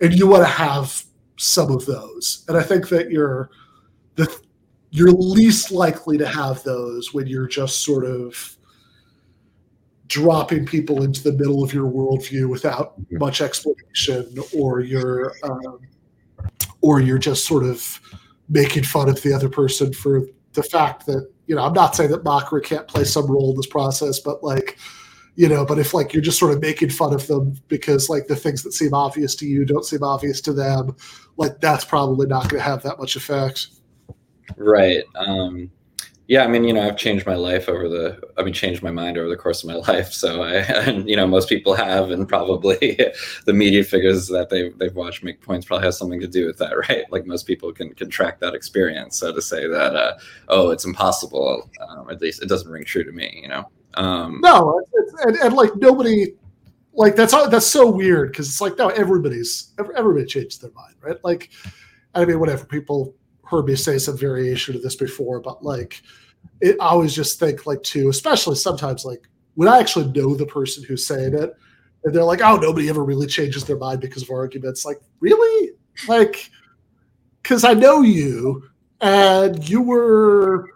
and 0.01 0.13
you 0.13 0.27
want 0.27 0.43
to 0.43 0.49
have 0.49 1.03
some 1.37 1.71
of 1.71 1.85
those. 1.85 2.45
And 2.47 2.57
I 2.57 2.63
think 2.63 2.89
that 2.89 3.09
you're 3.09 3.49
the 4.15 4.29
you're 4.91 5.11
least 5.11 5.71
likely 5.71 6.17
to 6.17 6.27
have 6.27 6.63
those 6.63 7.13
when 7.13 7.25
you're 7.25 7.47
just 7.47 7.83
sort 7.83 8.05
of 8.05 8.57
dropping 10.11 10.65
people 10.65 11.03
into 11.03 11.23
the 11.23 11.31
middle 11.31 11.63
of 11.63 11.73
your 11.73 11.89
worldview 11.89 12.49
without 12.49 12.95
much 13.11 13.39
explanation, 13.39 14.37
or 14.53 14.81
you're 14.81 15.33
um, 15.43 15.79
or 16.81 16.99
you're 16.99 17.17
just 17.17 17.45
sort 17.45 17.63
of 17.63 18.01
making 18.49 18.83
fun 18.83 19.07
of 19.07 19.21
the 19.21 19.31
other 19.31 19.47
person 19.47 19.93
for 19.93 20.23
the 20.51 20.63
fact 20.63 21.05
that 21.05 21.31
you 21.47 21.55
know 21.55 21.63
I'm 21.63 21.71
not 21.71 21.95
saying 21.95 22.11
that 22.11 22.25
mockery 22.25 22.61
can't 22.61 22.89
play 22.89 23.05
some 23.05 23.25
role 23.25 23.51
in 23.51 23.55
this 23.55 23.67
process, 23.67 24.19
but 24.19 24.43
like 24.43 24.77
you 25.35 25.47
know, 25.47 25.65
but 25.65 25.79
if 25.79 25.93
like 25.93 26.11
you're 26.11 26.21
just 26.21 26.37
sort 26.37 26.51
of 26.51 26.61
making 26.61 26.89
fun 26.89 27.13
of 27.13 27.25
them 27.27 27.57
because 27.69 28.09
like 28.09 28.27
the 28.27 28.35
things 28.35 28.63
that 28.63 28.73
seem 28.73 28.93
obvious 28.93 29.33
to 29.35 29.45
you 29.45 29.63
don't 29.63 29.85
seem 29.85 30.03
obvious 30.03 30.41
to 30.41 30.51
them, 30.51 30.93
like 31.37 31.61
that's 31.61 31.85
probably 31.85 32.27
not 32.27 32.49
going 32.49 32.61
to 32.61 32.69
have 32.69 32.83
that 32.83 32.99
much 32.99 33.15
effect. 33.15 33.67
Right. 34.57 35.05
Um, 35.15 35.71
yeah, 36.31 36.45
I 36.45 36.47
mean, 36.47 36.63
you 36.63 36.71
know, 36.71 36.87
I've 36.87 36.95
changed 36.95 37.27
my 37.27 37.35
life 37.35 37.67
over 37.67 37.89
the, 37.89 38.17
I 38.37 38.43
mean, 38.43 38.53
changed 38.53 38.81
my 38.81 38.89
mind 38.89 39.17
over 39.17 39.27
the 39.27 39.35
course 39.35 39.63
of 39.63 39.67
my 39.67 39.75
life. 39.91 40.13
So 40.13 40.43
I, 40.43 40.59
and, 40.59 41.09
you 41.09 41.17
know, 41.17 41.27
most 41.27 41.49
people 41.49 41.73
have, 41.73 42.09
and 42.09 42.25
probably 42.25 42.77
the 43.45 43.51
media 43.51 43.83
figures 43.83 44.29
that 44.29 44.49
they've, 44.49 44.75
they've 44.77 44.95
watched 44.95 45.25
make 45.25 45.41
points 45.41 45.65
probably 45.65 45.87
has 45.87 45.97
something 45.97 46.21
to 46.21 46.29
do 46.29 46.45
with 46.45 46.57
that, 46.59 46.71
right? 46.87 47.03
Like 47.11 47.25
most 47.25 47.47
people 47.47 47.73
can, 47.73 47.93
can 47.95 48.09
track 48.09 48.39
that 48.39 48.55
experience. 48.55 49.17
So 49.17 49.33
to 49.33 49.41
say 49.41 49.67
that, 49.67 49.93
uh, 49.93 50.17
oh, 50.47 50.69
it's 50.69 50.85
impossible, 50.85 51.69
um, 51.85 52.09
at 52.09 52.21
least 52.21 52.41
it 52.41 52.47
doesn't 52.47 52.71
ring 52.71 52.85
true 52.85 53.03
to 53.03 53.11
me, 53.11 53.41
you 53.43 53.49
know? 53.49 53.69
Um, 53.95 54.39
no, 54.41 54.81
and, 55.23 55.35
and 55.35 55.53
like 55.53 55.75
nobody, 55.75 56.27
like 56.93 57.17
that's 57.17 57.33
that's 57.49 57.67
so 57.67 57.89
weird 57.89 58.31
because 58.31 58.47
it's 58.47 58.61
like 58.61 58.77
no, 58.77 58.87
everybody's 58.87 59.73
everybody 59.97 60.25
changed 60.25 60.61
their 60.61 60.71
mind, 60.71 60.95
right? 61.01 61.21
Like, 61.25 61.49
I 62.15 62.23
mean, 62.23 62.39
whatever 62.39 62.63
people 62.63 63.15
heard 63.43 63.65
me 63.65 63.75
say 63.75 63.97
some 63.97 64.17
variation 64.17 64.77
of 64.77 64.81
this 64.81 64.95
before, 64.95 65.41
but 65.41 65.61
like 65.61 66.01
it, 66.61 66.77
I 66.79 66.89
always 66.89 67.13
just 67.13 67.39
think 67.39 67.65
like 67.65 67.81
too, 67.83 68.09
especially 68.09 68.55
sometimes 68.55 69.05
like 69.05 69.27
when 69.55 69.67
I 69.67 69.79
actually 69.79 70.11
know 70.11 70.35
the 70.35 70.45
person 70.45 70.83
who's 70.83 71.05
saying 71.05 71.33
it, 71.33 71.55
and 72.03 72.13
they're 72.13 72.23
like, 72.23 72.41
"Oh, 72.41 72.57
nobody 72.57 72.89
ever 72.89 73.03
really 73.03 73.27
changes 73.27 73.63
their 73.65 73.77
mind 73.77 74.01
because 74.01 74.23
of 74.23 74.29
arguments." 74.31 74.85
Like, 74.85 75.01
really? 75.19 75.71
Like, 76.07 76.49
because 77.41 77.63
I 77.63 77.73
know 77.73 78.01
you, 78.01 78.63
and 79.01 79.67
you 79.67 79.81
were 79.81 80.70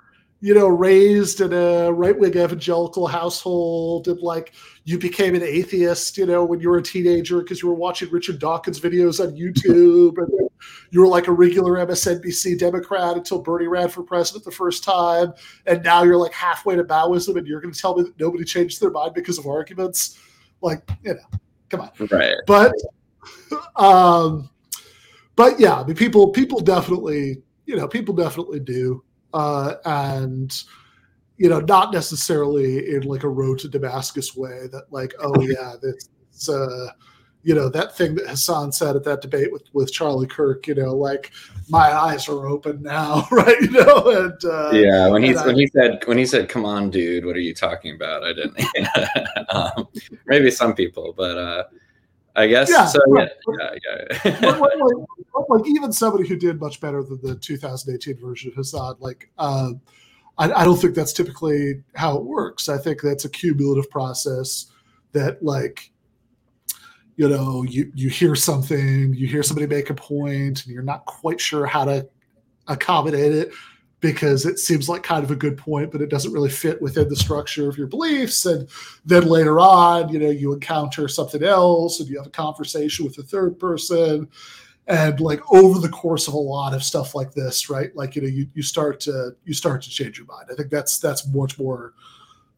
you 0.46 0.54
know, 0.54 0.68
raised 0.68 1.42
in 1.42 1.52
a 1.54 1.92
right 1.92 2.20
wing 2.20 2.38
evangelical 2.38 3.08
household 3.08 4.08
and 4.08 4.20
like 4.20 4.54
you 4.84 5.00
became 5.00 5.34
an 5.34 5.42
atheist, 5.42 6.20
you 6.20 6.26
know, 6.28 6.46
when 6.46 6.60
you 6.60 6.70
were 6.70 6.78
a 6.78 6.84
teenager 6.84 7.40
because 7.40 7.64
you 7.64 7.68
were 7.68 7.74
watching 7.74 8.12
Richard 8.12 8.38
Dawkins 8.38 8.80
videos 8.80 9.20
on 9.20 9.36
YouTube 9.36 10.20
and 10.20 10.50
you 10.92 11.00
were 11.02 11.08
like 11.08 11.26
a 11.26 11.32
regular 11.32 11.84
MSNBC 11.88 12.60
Democrat 12.60 13.18
until 13.18 13.42
Bernie 13.42 13.66
ran 13.66 13.90
for 13.90 14.04
president 14.04 14.46
the 14.46 14.52
first 14.52 14.84
time. 14.84 15.34
And 15.66 15.82
now 15.82 16.04
you're 16.04 16.16
like 16.16 16.34
halfway 16.34 16.76
to 16.76 16.84
Maoism 16.84 17.38
and 17.38 17.48
you're 17.48 17.60
going 17.60 17.74
to 17.74 17.80
tell 17.80 17.98
me 17.98 18.04
that 18.04 18.20
nobody 18.20 18.44
changed 18.44 18.80
their 18.80 18.92
mind 18.92 19.16
because 19.16 19.40
of 19.40 19.48
arguments. 19.48 20.20
Like, 20.62 20.88
you 21.04 21.16
know, 21.16 21.40
come 21.70 21.82
on. 21.82 21.90
Right. 22.12 22.36
But, 22.46 22.72
um, 23.76 24.52
but 25.36 25.60
yeah, 25.60 25.80
I 25.80 25.88
mean, 25.88 25.96
people, 25.96 26.30
people 26.30 26.60
definitely, 26.60 27.42
you 27.66 27.76
know, 27.76 27.88
people 27.88 28.14
definitely 28.14 28.60
do 28.60 29.04
uh, 29.36 29.76
and 29.86 30.64
you 31.38 31.50
know, 31.50 31.60
not 31.60 31.92
necessarily 31.92 32.96
in 32.96 33.02
like 33.02 33.24
a 33.24 33.30
road 33.30 33.60
to 33.60 33.68
Damascus 33.68 34.36
way 34.36 34.68
that 34.72 34.86
like, 34.90 35.14
oh 35.20 35.42
yeah, 35.42 35.74
that's 35.82 36.50
uh, 36.50 36.88
you 37.44 37.54
know, 37.54 37.68
that 37.70 37.96
thing 37.96 38.16
that 38.16 38.28
hasan 38.28 38.72
said 38.72 38.96
at 38.96 39.04
that 39.04 39.22
debate 39.22 39.52
with 39.52 39.64
with 39.74 39.92
Charlie 39.92 40.26
Kirk, 40.26 40.68
you 40.68 40.76
know, 40.76 40.96
like 40.96 41.32
my 41.68 41.92
eyes 41.92 42.30
are 42.30 42.48
open 42.48 42.82
now, 42.82 43.28
right? 43.32 43.60
You 43.62 43.72
know, 43.72 44.10
and 44.10 44.46
uh, 44.46 44.72
yeah, 44.72 45.10
when 45.10 45.22
he 45.22 45.34
when 45.34 45.56
I, 45.56 45.60
he 45.60 45.68
said 45.68 46.04
when 46.06 46.18
he 46.18 46.26
said, 46.26 46.48
"Come 46.48 46.64
on, 46.64 46.90
dude, 46.90 47.26
what 47.26 47.36
are 47.36 47.42
you 47.42 47.54
talking 47.54 47.94
about?" 47.94 48.24
I 48.24 48.32
didn't. 48.32 48.60
um, 49.50 49.90
maybe 50.26 50.50
some 50.50 50.74
people, 50.74 51.14
but 51.18 51.38
uh, 51.38 51.64
I 52.36 52.48
guess 52.48 52.70
yeah, 52.70 52.86
so. 52.86 53.00
Yeah, 53.16 53.28
yeah, 53.60 54.30
yeah. 54.42 54.50
like, 54.50 54.60
like, 54.60 55.50
like, 55.50 55.68
even 55.68 55.92
somebody 55.94 56.28
who 56.28 56.36
did 56.36 56.60
much 56.60 56.82
better 56.82 57.02
than 57.02 57.20
the 57.22 57.36
2018 57.36 58.18
version 58.18 58.52
of 58.52 58.56
Hasan, 58.56 58.96
like 59.00 59.30
uh, 59.38 59.72
I, 60.38 60.52
I, 60.52 60.66
don't 60.66 60.78
think 60.78 60.96
that's 60.96 61.14
typically 61.14 61.82
how 61.96 62.18
it 62.18 62.24
works. 62.24 62.68
I 62.68 62.78
think 62.78 63.02
that's 63.02 63.26
a 63.26 63.30
cumulative 63.30 63.90
process 63.90 64.72
that, 65.14 65.42
like, 65.42 65.92
you 67.16 67.30
know, 67.30 67.64
you 67.64 67.92
you 67.96 68.10
hear 68.10 68.36
something, 68.36 69.14
you 69.14 69.28
hear 69.28 69.42
somebody 69.44 69.68
make 69.68 69.90
a 69.90 69.94
point, 69.94 70.66
and 70.66 70.74
you're 70.74 70.84
not 70.84 71.06
quite 71.06 71.40
sure 71.40 71.66
how 71.66 71.86
to 71.86 72.08
accommodate 72.68 73.32
it 73.32 73.52
because 74.06 74.46
it 74.46 74.60
seems 74.60 74.88
like 74.88 75.02
kind 75.02 75.24
of 75.24 75.32
a 75.32 75.36
good 75.36 75.58
point, 75.58 75.92
but 75.92 76.00
it 76.00 76.12
doesn't 76.12 76.32
really 76.32 76.50
fit 76.50 76.80
within 76.80 77.10
the 77.10 77.16
structure 77.16 77.68
of 77.68 77.76
your 77.76 77.88
beliefs. 77.88 78.46
And 78.46 78.70
then 79.04 79.24
later 79.24 79.60
on, 79.60 80.10
you 80.10 80.20
know, 80.20 80.30
you 80.30 80.54
encounter 80.54 81.08
something 81.08 81.42
else 81.42 82.00
and 82.00 82.08
you 82.08 82.18
have 82.18 82.28
a 82.28 82.32
conversation 82.32 83.04
with 83.04 83.18
a 83.18 83.24
third 83.24 83.58
person. 83.58 84.30
And 84.88 85.20
like 85.20 85.42
over 85.52 85.80
the 85.80 85.90
course 85.90 86.28
of 86.28 86.36
a 86.36 86.38
lot 86.38 86.76
of 86.76 86.84
stuff 86.84 87.16
like 87.16 87.34
this, 87.34 87.68
right? 87.68 87.96
Like, 87.96 88.16
you 88.16 88.22
know, 88.22 88.28
you, 88.28 88.48
you 88.54 88.62
start 88.62 89.00
to 89.02 89.36
you 89.44 89.56
start 89.56 89.82
to 89.82 89.90
change 89.90 90.20
your 90.20 90.28
mind. 90.28 90.50
I 90.52 90.54
think 90.54 90.70
that's 90.70 91.00
that's 91.00 91.28
much 91.34 91.58
more 91.58 91.94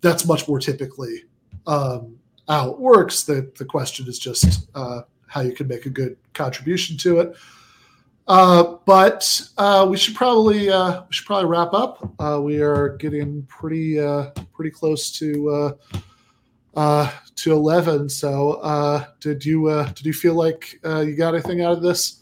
that's 0.02 0.26
much 0.26 0.50
more 0.50 0.60
typically 0.60 1.24
um 1.66 2.18
how 2.50 2.72
it 2.72 2.80
works. 2.80 3.24
The 3.24 3.50
the 3.58 3.64
question 3.64 4.06
is 4.10 4.20
just 4.20 4.68
uh 4.76 5.04
how 5.28 5.40
you 5.40 5.54
can 5.54 5.70
make 5.70 5.86
a 5.86 5.90
good 5.90 6.18
contribution 6.34 6.98
to 6.98 7.20
it. 7.22 7.38
Uh, 8.28 8.76
but 8.86 9.42
uh, 9.58 9.88
we 9.90 9.98
should 9.98 10.16
probably 10.16 10.70
uh, 10.70 11.02
we 11.02 11.14
should 11.14 11.26
probably 11.26 11.50
wrap 11.50 11.74
up. 11.74 12.14
We 12.42 12.62
are 12.62 12.98
getting 12.98 13.44
pretty 13.44 13.98
pretty 14.54 14.72
close 14.72 15.12
to 15.20 15.78
to 16.76 17.52
eleven. 17.52 18.10
So 18.10 19.06
did 19.20 19.46
you 19.46 19.86
did 19.96 20.06
you 20.06 20.14
feel 20.14 20.34
like 20.34 20.80
you 20.84 21.16
got 21.16 21.34
anything 21.34 21.62
out 21.62 21.74
of 21.74 21.82
this? 21.82 22.22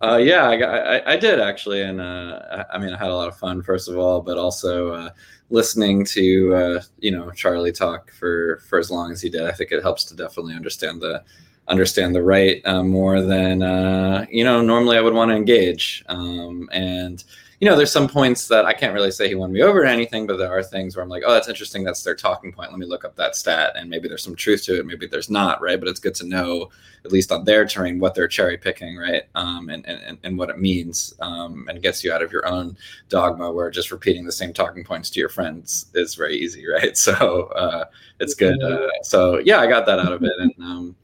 Uh, 0.00 0.16
yeah, 0.16 0.48
I, 0.48 0.54
I, 0.98 1.12
I, 1.14 1.16
did 1.16 1.40
actually, 1.40 1.82
and 1.82 2.00
uh, 2.00 2.40
I, 2.70 2.76
I, 2.76 2.78
mean, 2.78 2.92
I 2.94 2.96
had 2.96 3.10
a 3.10 3.16
lot 3.16 3.26
of 3.26 3.36
fun 3.36 3.64
first 3.64 3.88
of 3.88 3.98
all, 3.98 4.20
but 4.20 4.38
also 4.38 4.92
uh, 4.92 5.10
listening 5.50 6.04
to 6.04 6.80
you 7.00 7.10
know 7.10 7.32
Charlie 7.32 7.72
talk 7.72 8.12
for 8.12 8.60
for 8.68 8.78
as 8.78 8.92
long 8.92 9.10
as 9.10 9.20
he 9.20 9.28
did. 9.28 9.42
I 9.42 9.50
think 9.50 9.72
it 9.72 9.82
helps 9.82 10.04
to 10.04 10.14
definitely 10.14 10.54
understand 10.54 11.00
the 11.00 11.24
understand 11.68 12.14
the 12.14 12.22
right 12.22 12.60
uh, 12.66 12.82
more 12.82 13.22
than 13.22 13.62
uh, 13.62 14.26
you 14.30 14.44
know 14.44 14.60
normally 14.60 14.96
I 14.96 15.00
would 15.00 15.14
want 15.14 15.30
to 15.30 15.36
engage. 15.36 16.04
Um, 16.08 16.68
and 16.72 17.22
you 17.60 17.68
know, 17.68 17.74
there's 17.74 17.90
some 17.90 18.08
points 18.08 18.46
that 18.48 18.66
I 18.66 18.72
can't 18.72 18.94
really 18.94 19.10
say 19.10 19.26
he 19.26 19.34
won 19.34 19.50
me 19.50 19.62
over 19.62 19.82
to 19.82 19.90
anything, 19.90 20.28
but 20.28 20.36
there 20.36 20.56
are 20.56 20.62
things 20.62 20.94
where 20.94 21.02
I'm 21.02 21.08
like, 21.08 21.24
oh, 21.26 21.32
that's 21.32 21.48
interesting. 21.48 21.82
That's 21.82 22.04
their 22.04 22.14
talking 22.14 22.52
point. 22.52 22.70
Let 22.70 22.78
me 22.78 22.86
look 22.86 23.04
up 23.04 23.16
that 23.16 23.34
stat, 23.34 23.72
and 23.74 23.90
maybe 23.90 24.06
there's 24.06 24.22
some 24.22 24.36
truth 24.36 24.64
to 24.64 24.78
it. 24.78 24.86
Maybe 24.86 25.08
there's 25.08 25.28
not, 25.28 25.60
right? 25.60 25.78
But 25.78 25.88
it's 25.88 25.98
good 25.98 26.14
to 26.16 26.26
know, 26.26 26.70
at 27.04 27.10
least 27.10 27.32
on 27.32 27.44
their 27.44 27.66
terrain, 27.66 27.98
what 27.98 28.14
they're 28.14 28.28
cherry 28.28 28.58
picking, 28.58 28.96
right? 28.96 29.24
Um, 29.34 29.70
and, 29.70 29.84
and 29.88 30.18
and 30.22 30.38
what 30.38 30.50
it 30.50 30.60
means, 30.60 31.14
um, 31.18 31.66
and 31.68 31.82
gets 31.82 32.04
you 32.04 32.12
out 32.12 32.22
of 32.22 32.30
your 32.30 32.46
own 32.46 32.76
dogma, 33.08 33.50
where 33.50 33.70
just 33.70 33.90
repeating 33.90 34.24
the 34.24 34.30
same 34.30 34.52
talking 34.52 34.84
points 34.84 35.10
to 35.10 35.20
your 35.20 35.28
friends 35.28 35.86
is 35.94 36.14
very 36.14 36.36
easy, 36.36 36.64
right? 36.72 36.96
So 36.96 37.46
uh, 37.56 37.86
it's 38.20 38.34
good. 38.34 38.62
Uh, 38.62 38.88
so 39.02 39.38
yeah, 39.38 39.58
I 39.58 39.66
got 39.66 39.84
that 39.86 39.98
out 39.98 40.12
of 40.12 40.22
it, 40.22 40.32
and 40.38 40.52
um, 40.60 40.96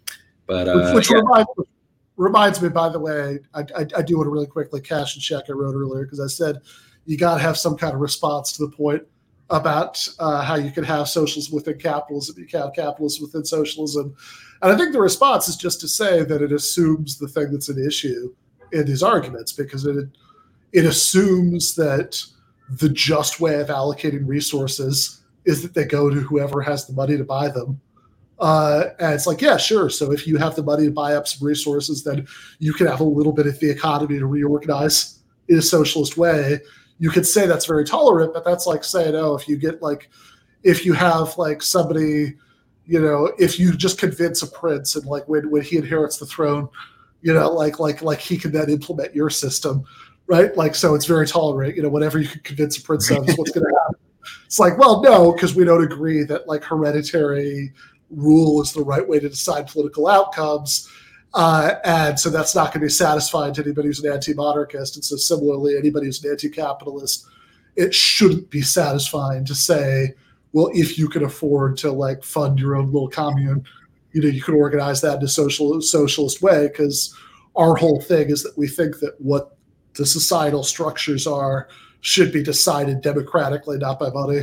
but 0.47 0.68
uh, 0.68 0.92
which, 0.92 1.10
yeah. 1.10 1.16
reminds, 1.16 1.50
reminds 2.16 2.62
me, 2.62 2.68
by 2.68 2.89
the 2.89 2.98
way, 2.98 3.39
I, 3.55 3.60
I, 3.60 3.86
I 3.97 4.02
do 4.02 4.16
want 4.16 4.26
to 4.26 4.31
really 4.31 4.47
quickly 4.47 4.81
cash 4.81 5.14
and 5.14 5.23
check 5.23 5.44
I 5.48 5.52
wrote 5.52 5.74
earlier 5.74 6.05
because 6.05 6.20
I 6.20 6.26
said 6.26 6.60
you 7.06 7.16
got 7.16 7.34
to 7.34 7.40
have 7.40 7.58
some 7.58 7.76
kind 7.76 7.94
of 7.94 8.00
response 8.00 8.52
to 8.52 8.66
the 8.66 8.73
point 8.73 9.02
about 9.50 10.06
uh, 10.18 10.42
how 10.42 10.55
you 10.55 10.70
can 10.70 10.84
have 10.84 11.08
socialism 11.08 11.55
within 11.55 11.78
capitalism, 11.78 12.36
you 12.39 12.47
can 12.47 12.60
have 12.60 12.73
capitalism 12.74 13.24
within 13.24 13.44
socialism. 13.44 14.14
And 14.62 14.73
I 14.73 14.76
think 14.76 14.92
the 14.92 15.00
response 15.00 15.48
is 15.48 15.56
just 15.56 15.81
to 15.82 15.89
say 15.89 16.24
that 16.24 16.40
it 16.40 16.52
assumes 16.52 17.18
the 17.18 17.28
thing 17.28 17.52
that's 17.52 17.68
an 17.68 17.84
issue 17.84 18.34
in 18.73 18.86
these 18.86 19.02
arguments 19.02 19.52
because 19.52 19.84
it 19.86 20.08
it 20.73 20.84
assumes 20.84 21.74
that 21.76 22.20
the 22.68 22.89
just 22.89 23.39
way 23.39 23.60
of 23.60 23.68
allocating 23.68 24.26
resources 24.26 25.23
is 25.44 25.62
that 25.62 25.74
they 25.74 25.84
go 25.84 26.10
to 26.10 26.20
whoever 26.20 26.60
has 26.62 26.86
the 26.86 26.92
money 26.92 27.16
to 27.16 27.24
buy 27.24 27.48
them 27.48 27.81
uh, 28.38 28.84
and 28.98 29.14
it's 29.14 29.26
like, 29.26 29.40
yeah, 29.40 29.56
sure. 29.56 29.88
So 29.88 30.12
if 30.12 30.26
you 30.26 30.36
have 30.36 30.56
the 30.56 30.62
money 30.62 30.86
to 30.86 30.90
buy 30.90 31.14
up 31.14 31.28
some 31.28 31.46
resources, 31.46 32.02
then 32.02 32.26
you 32.58 32.72
can 32.72 32.86
have 32.86 33.00
a 33.00 33.04
little 33.04 33.32
bit 33.32 33.46
of 33.46 33.58
the 33.60 33.70
economy 33.70 34.18
to 34.18 34.26
reorganize 34.26 35.20
in 35.48 35.58
a 35.58 35.62
socialist 35.62 36.16
way. 36.16 36.60
You 36.98 37.10
could 37.10 37.26
say 37.26 37.46
that's 37.46 37.66
very 37.66 37.84
tolerant, 37.84 38.34
but 38.34 38.44
that's 38.44 38.66
like 38.66 38.84
saying, 38.84 39.14
oh, 39.14 39.34
if 39.34 39.48
you 39.48 39.56
get 39.56 39.82
like, 39.82 40.10
if 40.62 40.84
you 40.84 40.92
have 40.94 41.36
like 41.38 41.62
somebody, 41.62 42.34
you 42.86 43.00
know, 43.00 43.32
if 43.38 43.58
you 43.58 43.76
just 43.76 43.98
convince 43.98 44.42
a 44.42 44.46
prince 44.46 44.96
and 44.96 45.06
like 45.06 45.26
when 45.28 45.50
when 45.50 45.62
he 45.62 45.76
inherits 45.76 46.18
the 46.18 46.26
throne, 46.26 46.68
you 47.22 47.32
know, 47.32 47.50
like 47.50 47.78
like 47.78 48.02
like 48.02 48.20
he 48.20 48.36
can 48.36 48.52
then 48.52 48.70
implement 48.70 49.14
your 49.14 49.30
system, 49.30 49.84
right? 50.26 50.56
Like 50.56 50.74
so, 50.74 50.94
it's 50.94 51.06
very 51.06 51.26
tolerant. 51.26 51.76
You 51.76 51.82
know, 51.82 51.88
whatever 51.88 52.18
you 52.18 52.28
can 52.28 52.40
convince 52.40 52.78
a 52.78 52.82
prince 52.82 53.10
of 53.10 53.28
is 53.28 53.36
what's 53.38 53.50
going 53.50 53.66
to 53.66 53.80
happen. 53.80 54.00
It's 54.46 54.58
like, 54.58 54.78
well, 54.78 55.02
no, 55.02 55.32
because 55.32 55.54
we 55.54 55.64
don't 55.64 55.84
agree 55.84 56.24
that 56.24 56.46
like 56.46 56.64
hereditary 56.64 57.72
rule 58.17 58.62
is 58.62 58.73
the 58.73 58.83
right 58.83 59.07
way 59.07 59.20
to 59.20 59.28
decide 59.28 59.68
political 59.68 60.07
outcomes. 60.09 60.89
Uh, 61.34 61.75
and 61.84 62.20
so 62.20 62.31
that's 62.31 62.55
not 62.55 62.67
going 62.67 62.81
to 62.81 62.86
be 62.86 62.89
satisfying 62.89 63.52
to 63.55 63.62
anybody 63.62 63.89
who's 63.89 64.02
an 64.02 64.12
anti-monarchist. 64.12 64.97
And 64.97 65.05
so 65.05 65.17
similarly, 65.17 65.76
anybody 65.76 66.07
who's 66.07 66.23
an 66.25 66.31
anti-capitalist, 66.31 67.26
it 67.76 67.93
shouldn't 67.93 68.51
be 68.51 68.62
satisfying 68.62 69.44
to 69.47 69.55
say, 69.55 70.15
well, 70.52 70.70
if 70.73 70.97
you 70.97 71.09
can 71.09 71.25
afford 71.25 71.76
to 71.78 71.91
like 71.91 72.23
fund 72.23 72.60
your 72.60 72.76
own 72.76 72.93
little 72.93 73.09
commune, 73.09 73.65
you 74.12 74.23
know, 74.23 74.28
you 74.28 74.41
can 74.41 74.55
organize 74.55 75.01
that 75.01 75.18
in 75.18 75.25
a 75.25 75.28
social 75.28 75.81
socialist 75.83 76.41
way. 76.41 76.68
Because 76.68 77.12
our 77.57 77.75
whole 77.75 78.01
thing 78.01 78.31
is 78.31 78.44
that 78.44 78.57
we 78.57 78.68
think 78.68 79.01
that 79.01 79.20
what 79.20 79.57
the 79.94 80.07
societal 80.07 80.62
structures 80.62 81.26
are 81.26 81.68
should 82.01 82.33
be 82.33 82.43
decided 82.43 83.01
democratically, 83.01 83.78
not 83.78 83.99
by 83.99 84.10
money. 84.10 84.43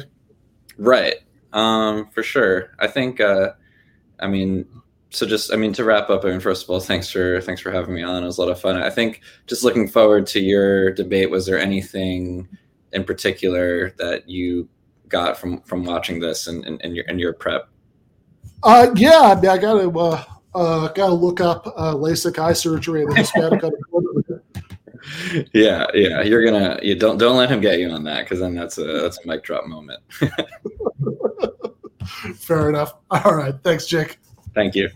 Right. 0.78 1.16
Um, 1.54 2.10
for 2.10 2.24
sure. 2.24 2.72
I 2.80 2.88
think 2.88 3.22
uh, 3.22 3.52
I 4.22 4.28
mean, 4.28 4.66
so 5.10 5.26
just 5.26 5.54
I 5.54 5.58
mean 5.58 5.74
to 5.74 5.84
wrap 5.84 6.10
up. 6.10 6.24
I 6.24 6.30
mean, 6.30 6.40
first 6.40 6.64
of 6.64 6.70
all, 6.70 6.80
thanks 6.80 7.10
for 7.10 7.42
thanks 7.42 7.62
for 7.62 7.72
having 7.72 7.94
me 7.94 8.02
on. 8.02 8.24
It 8.24 8.26
was 8.26 8.38
a 8.38 8.42
lot 8.42 8.52
of 8.52 8.60
fun. 8.60 8.78
I 8.78 8.90
think 8.90 9.22
just 9.48 9.64
looking 9.64 9.88
forward 9.88 10.26
to 10.28 10.40
your 10.40 10.92
debate. 10.92 11.30
Was 11.30 11.46
there 11.46 11.60
anything 11.60 12.48
in 12.94 13.04
particular 13.04 13.92
that 13.98 14.30
you 14.30 14.68
got 15.10 15.38
from 15.38 15.62
from 15.62 15.84
watching 15.84 16.20
this 16.20 16.48
and 16.48 16.66
and, 16.66 16.82
in, 16.82 16.96
your 16.96 17.06
in 17.06 17.20
your 17.20 17.34
prep? 17.34 17.68
Uh, 18.64 18.92
yeah, 18.96 19.20
I, 19.22 19.36
mean, 19.36 19.50
I 19.50 19.58
got 19.58 19.82
to 19.82 20.00
uh, 20.00 20.24
uh, 20.56 20.88
got 20.90 21.08
to 21.08 21.14
look 21.14 21.42
up 21.42 21.68
uh, 21.76 21.94
LASIK 21.94 22.40
eye 22.40 22.54
surgery 22.54 23.04
and 23.04 23.18
Hispanic 23.18 23.64
yeah, 25.54 25.88
yeah, 25.94 26.22
you're 26.22 26.46
gonna 26.46 26.80
you 26.82 26.96
don't 26.96 27.18
don't 27.18 27.38
let 27.38 27.50
him 27.50 27.60
get 27.60 27.80
you 27.80 27.90
on 27.90 28.04
that 28.04 28.24
because 28.24 28.40
then 28.40 28.54
that's 28.54 28.78
a 28.78 28.84
that's 28.84 29.20
a 29.24 29.28
mic 29.28 29.44
drop 29.44 29.66
moment. 29.66 30.02
Fair 32.36 32.70
enough. 32.70 32.94
All 33.12 33.36
right. 33.36 33.56
Thanks, 33.64 33.86
Jake. 33.86 34.20
Thank 34.54 34.76
you. 34.76 34.90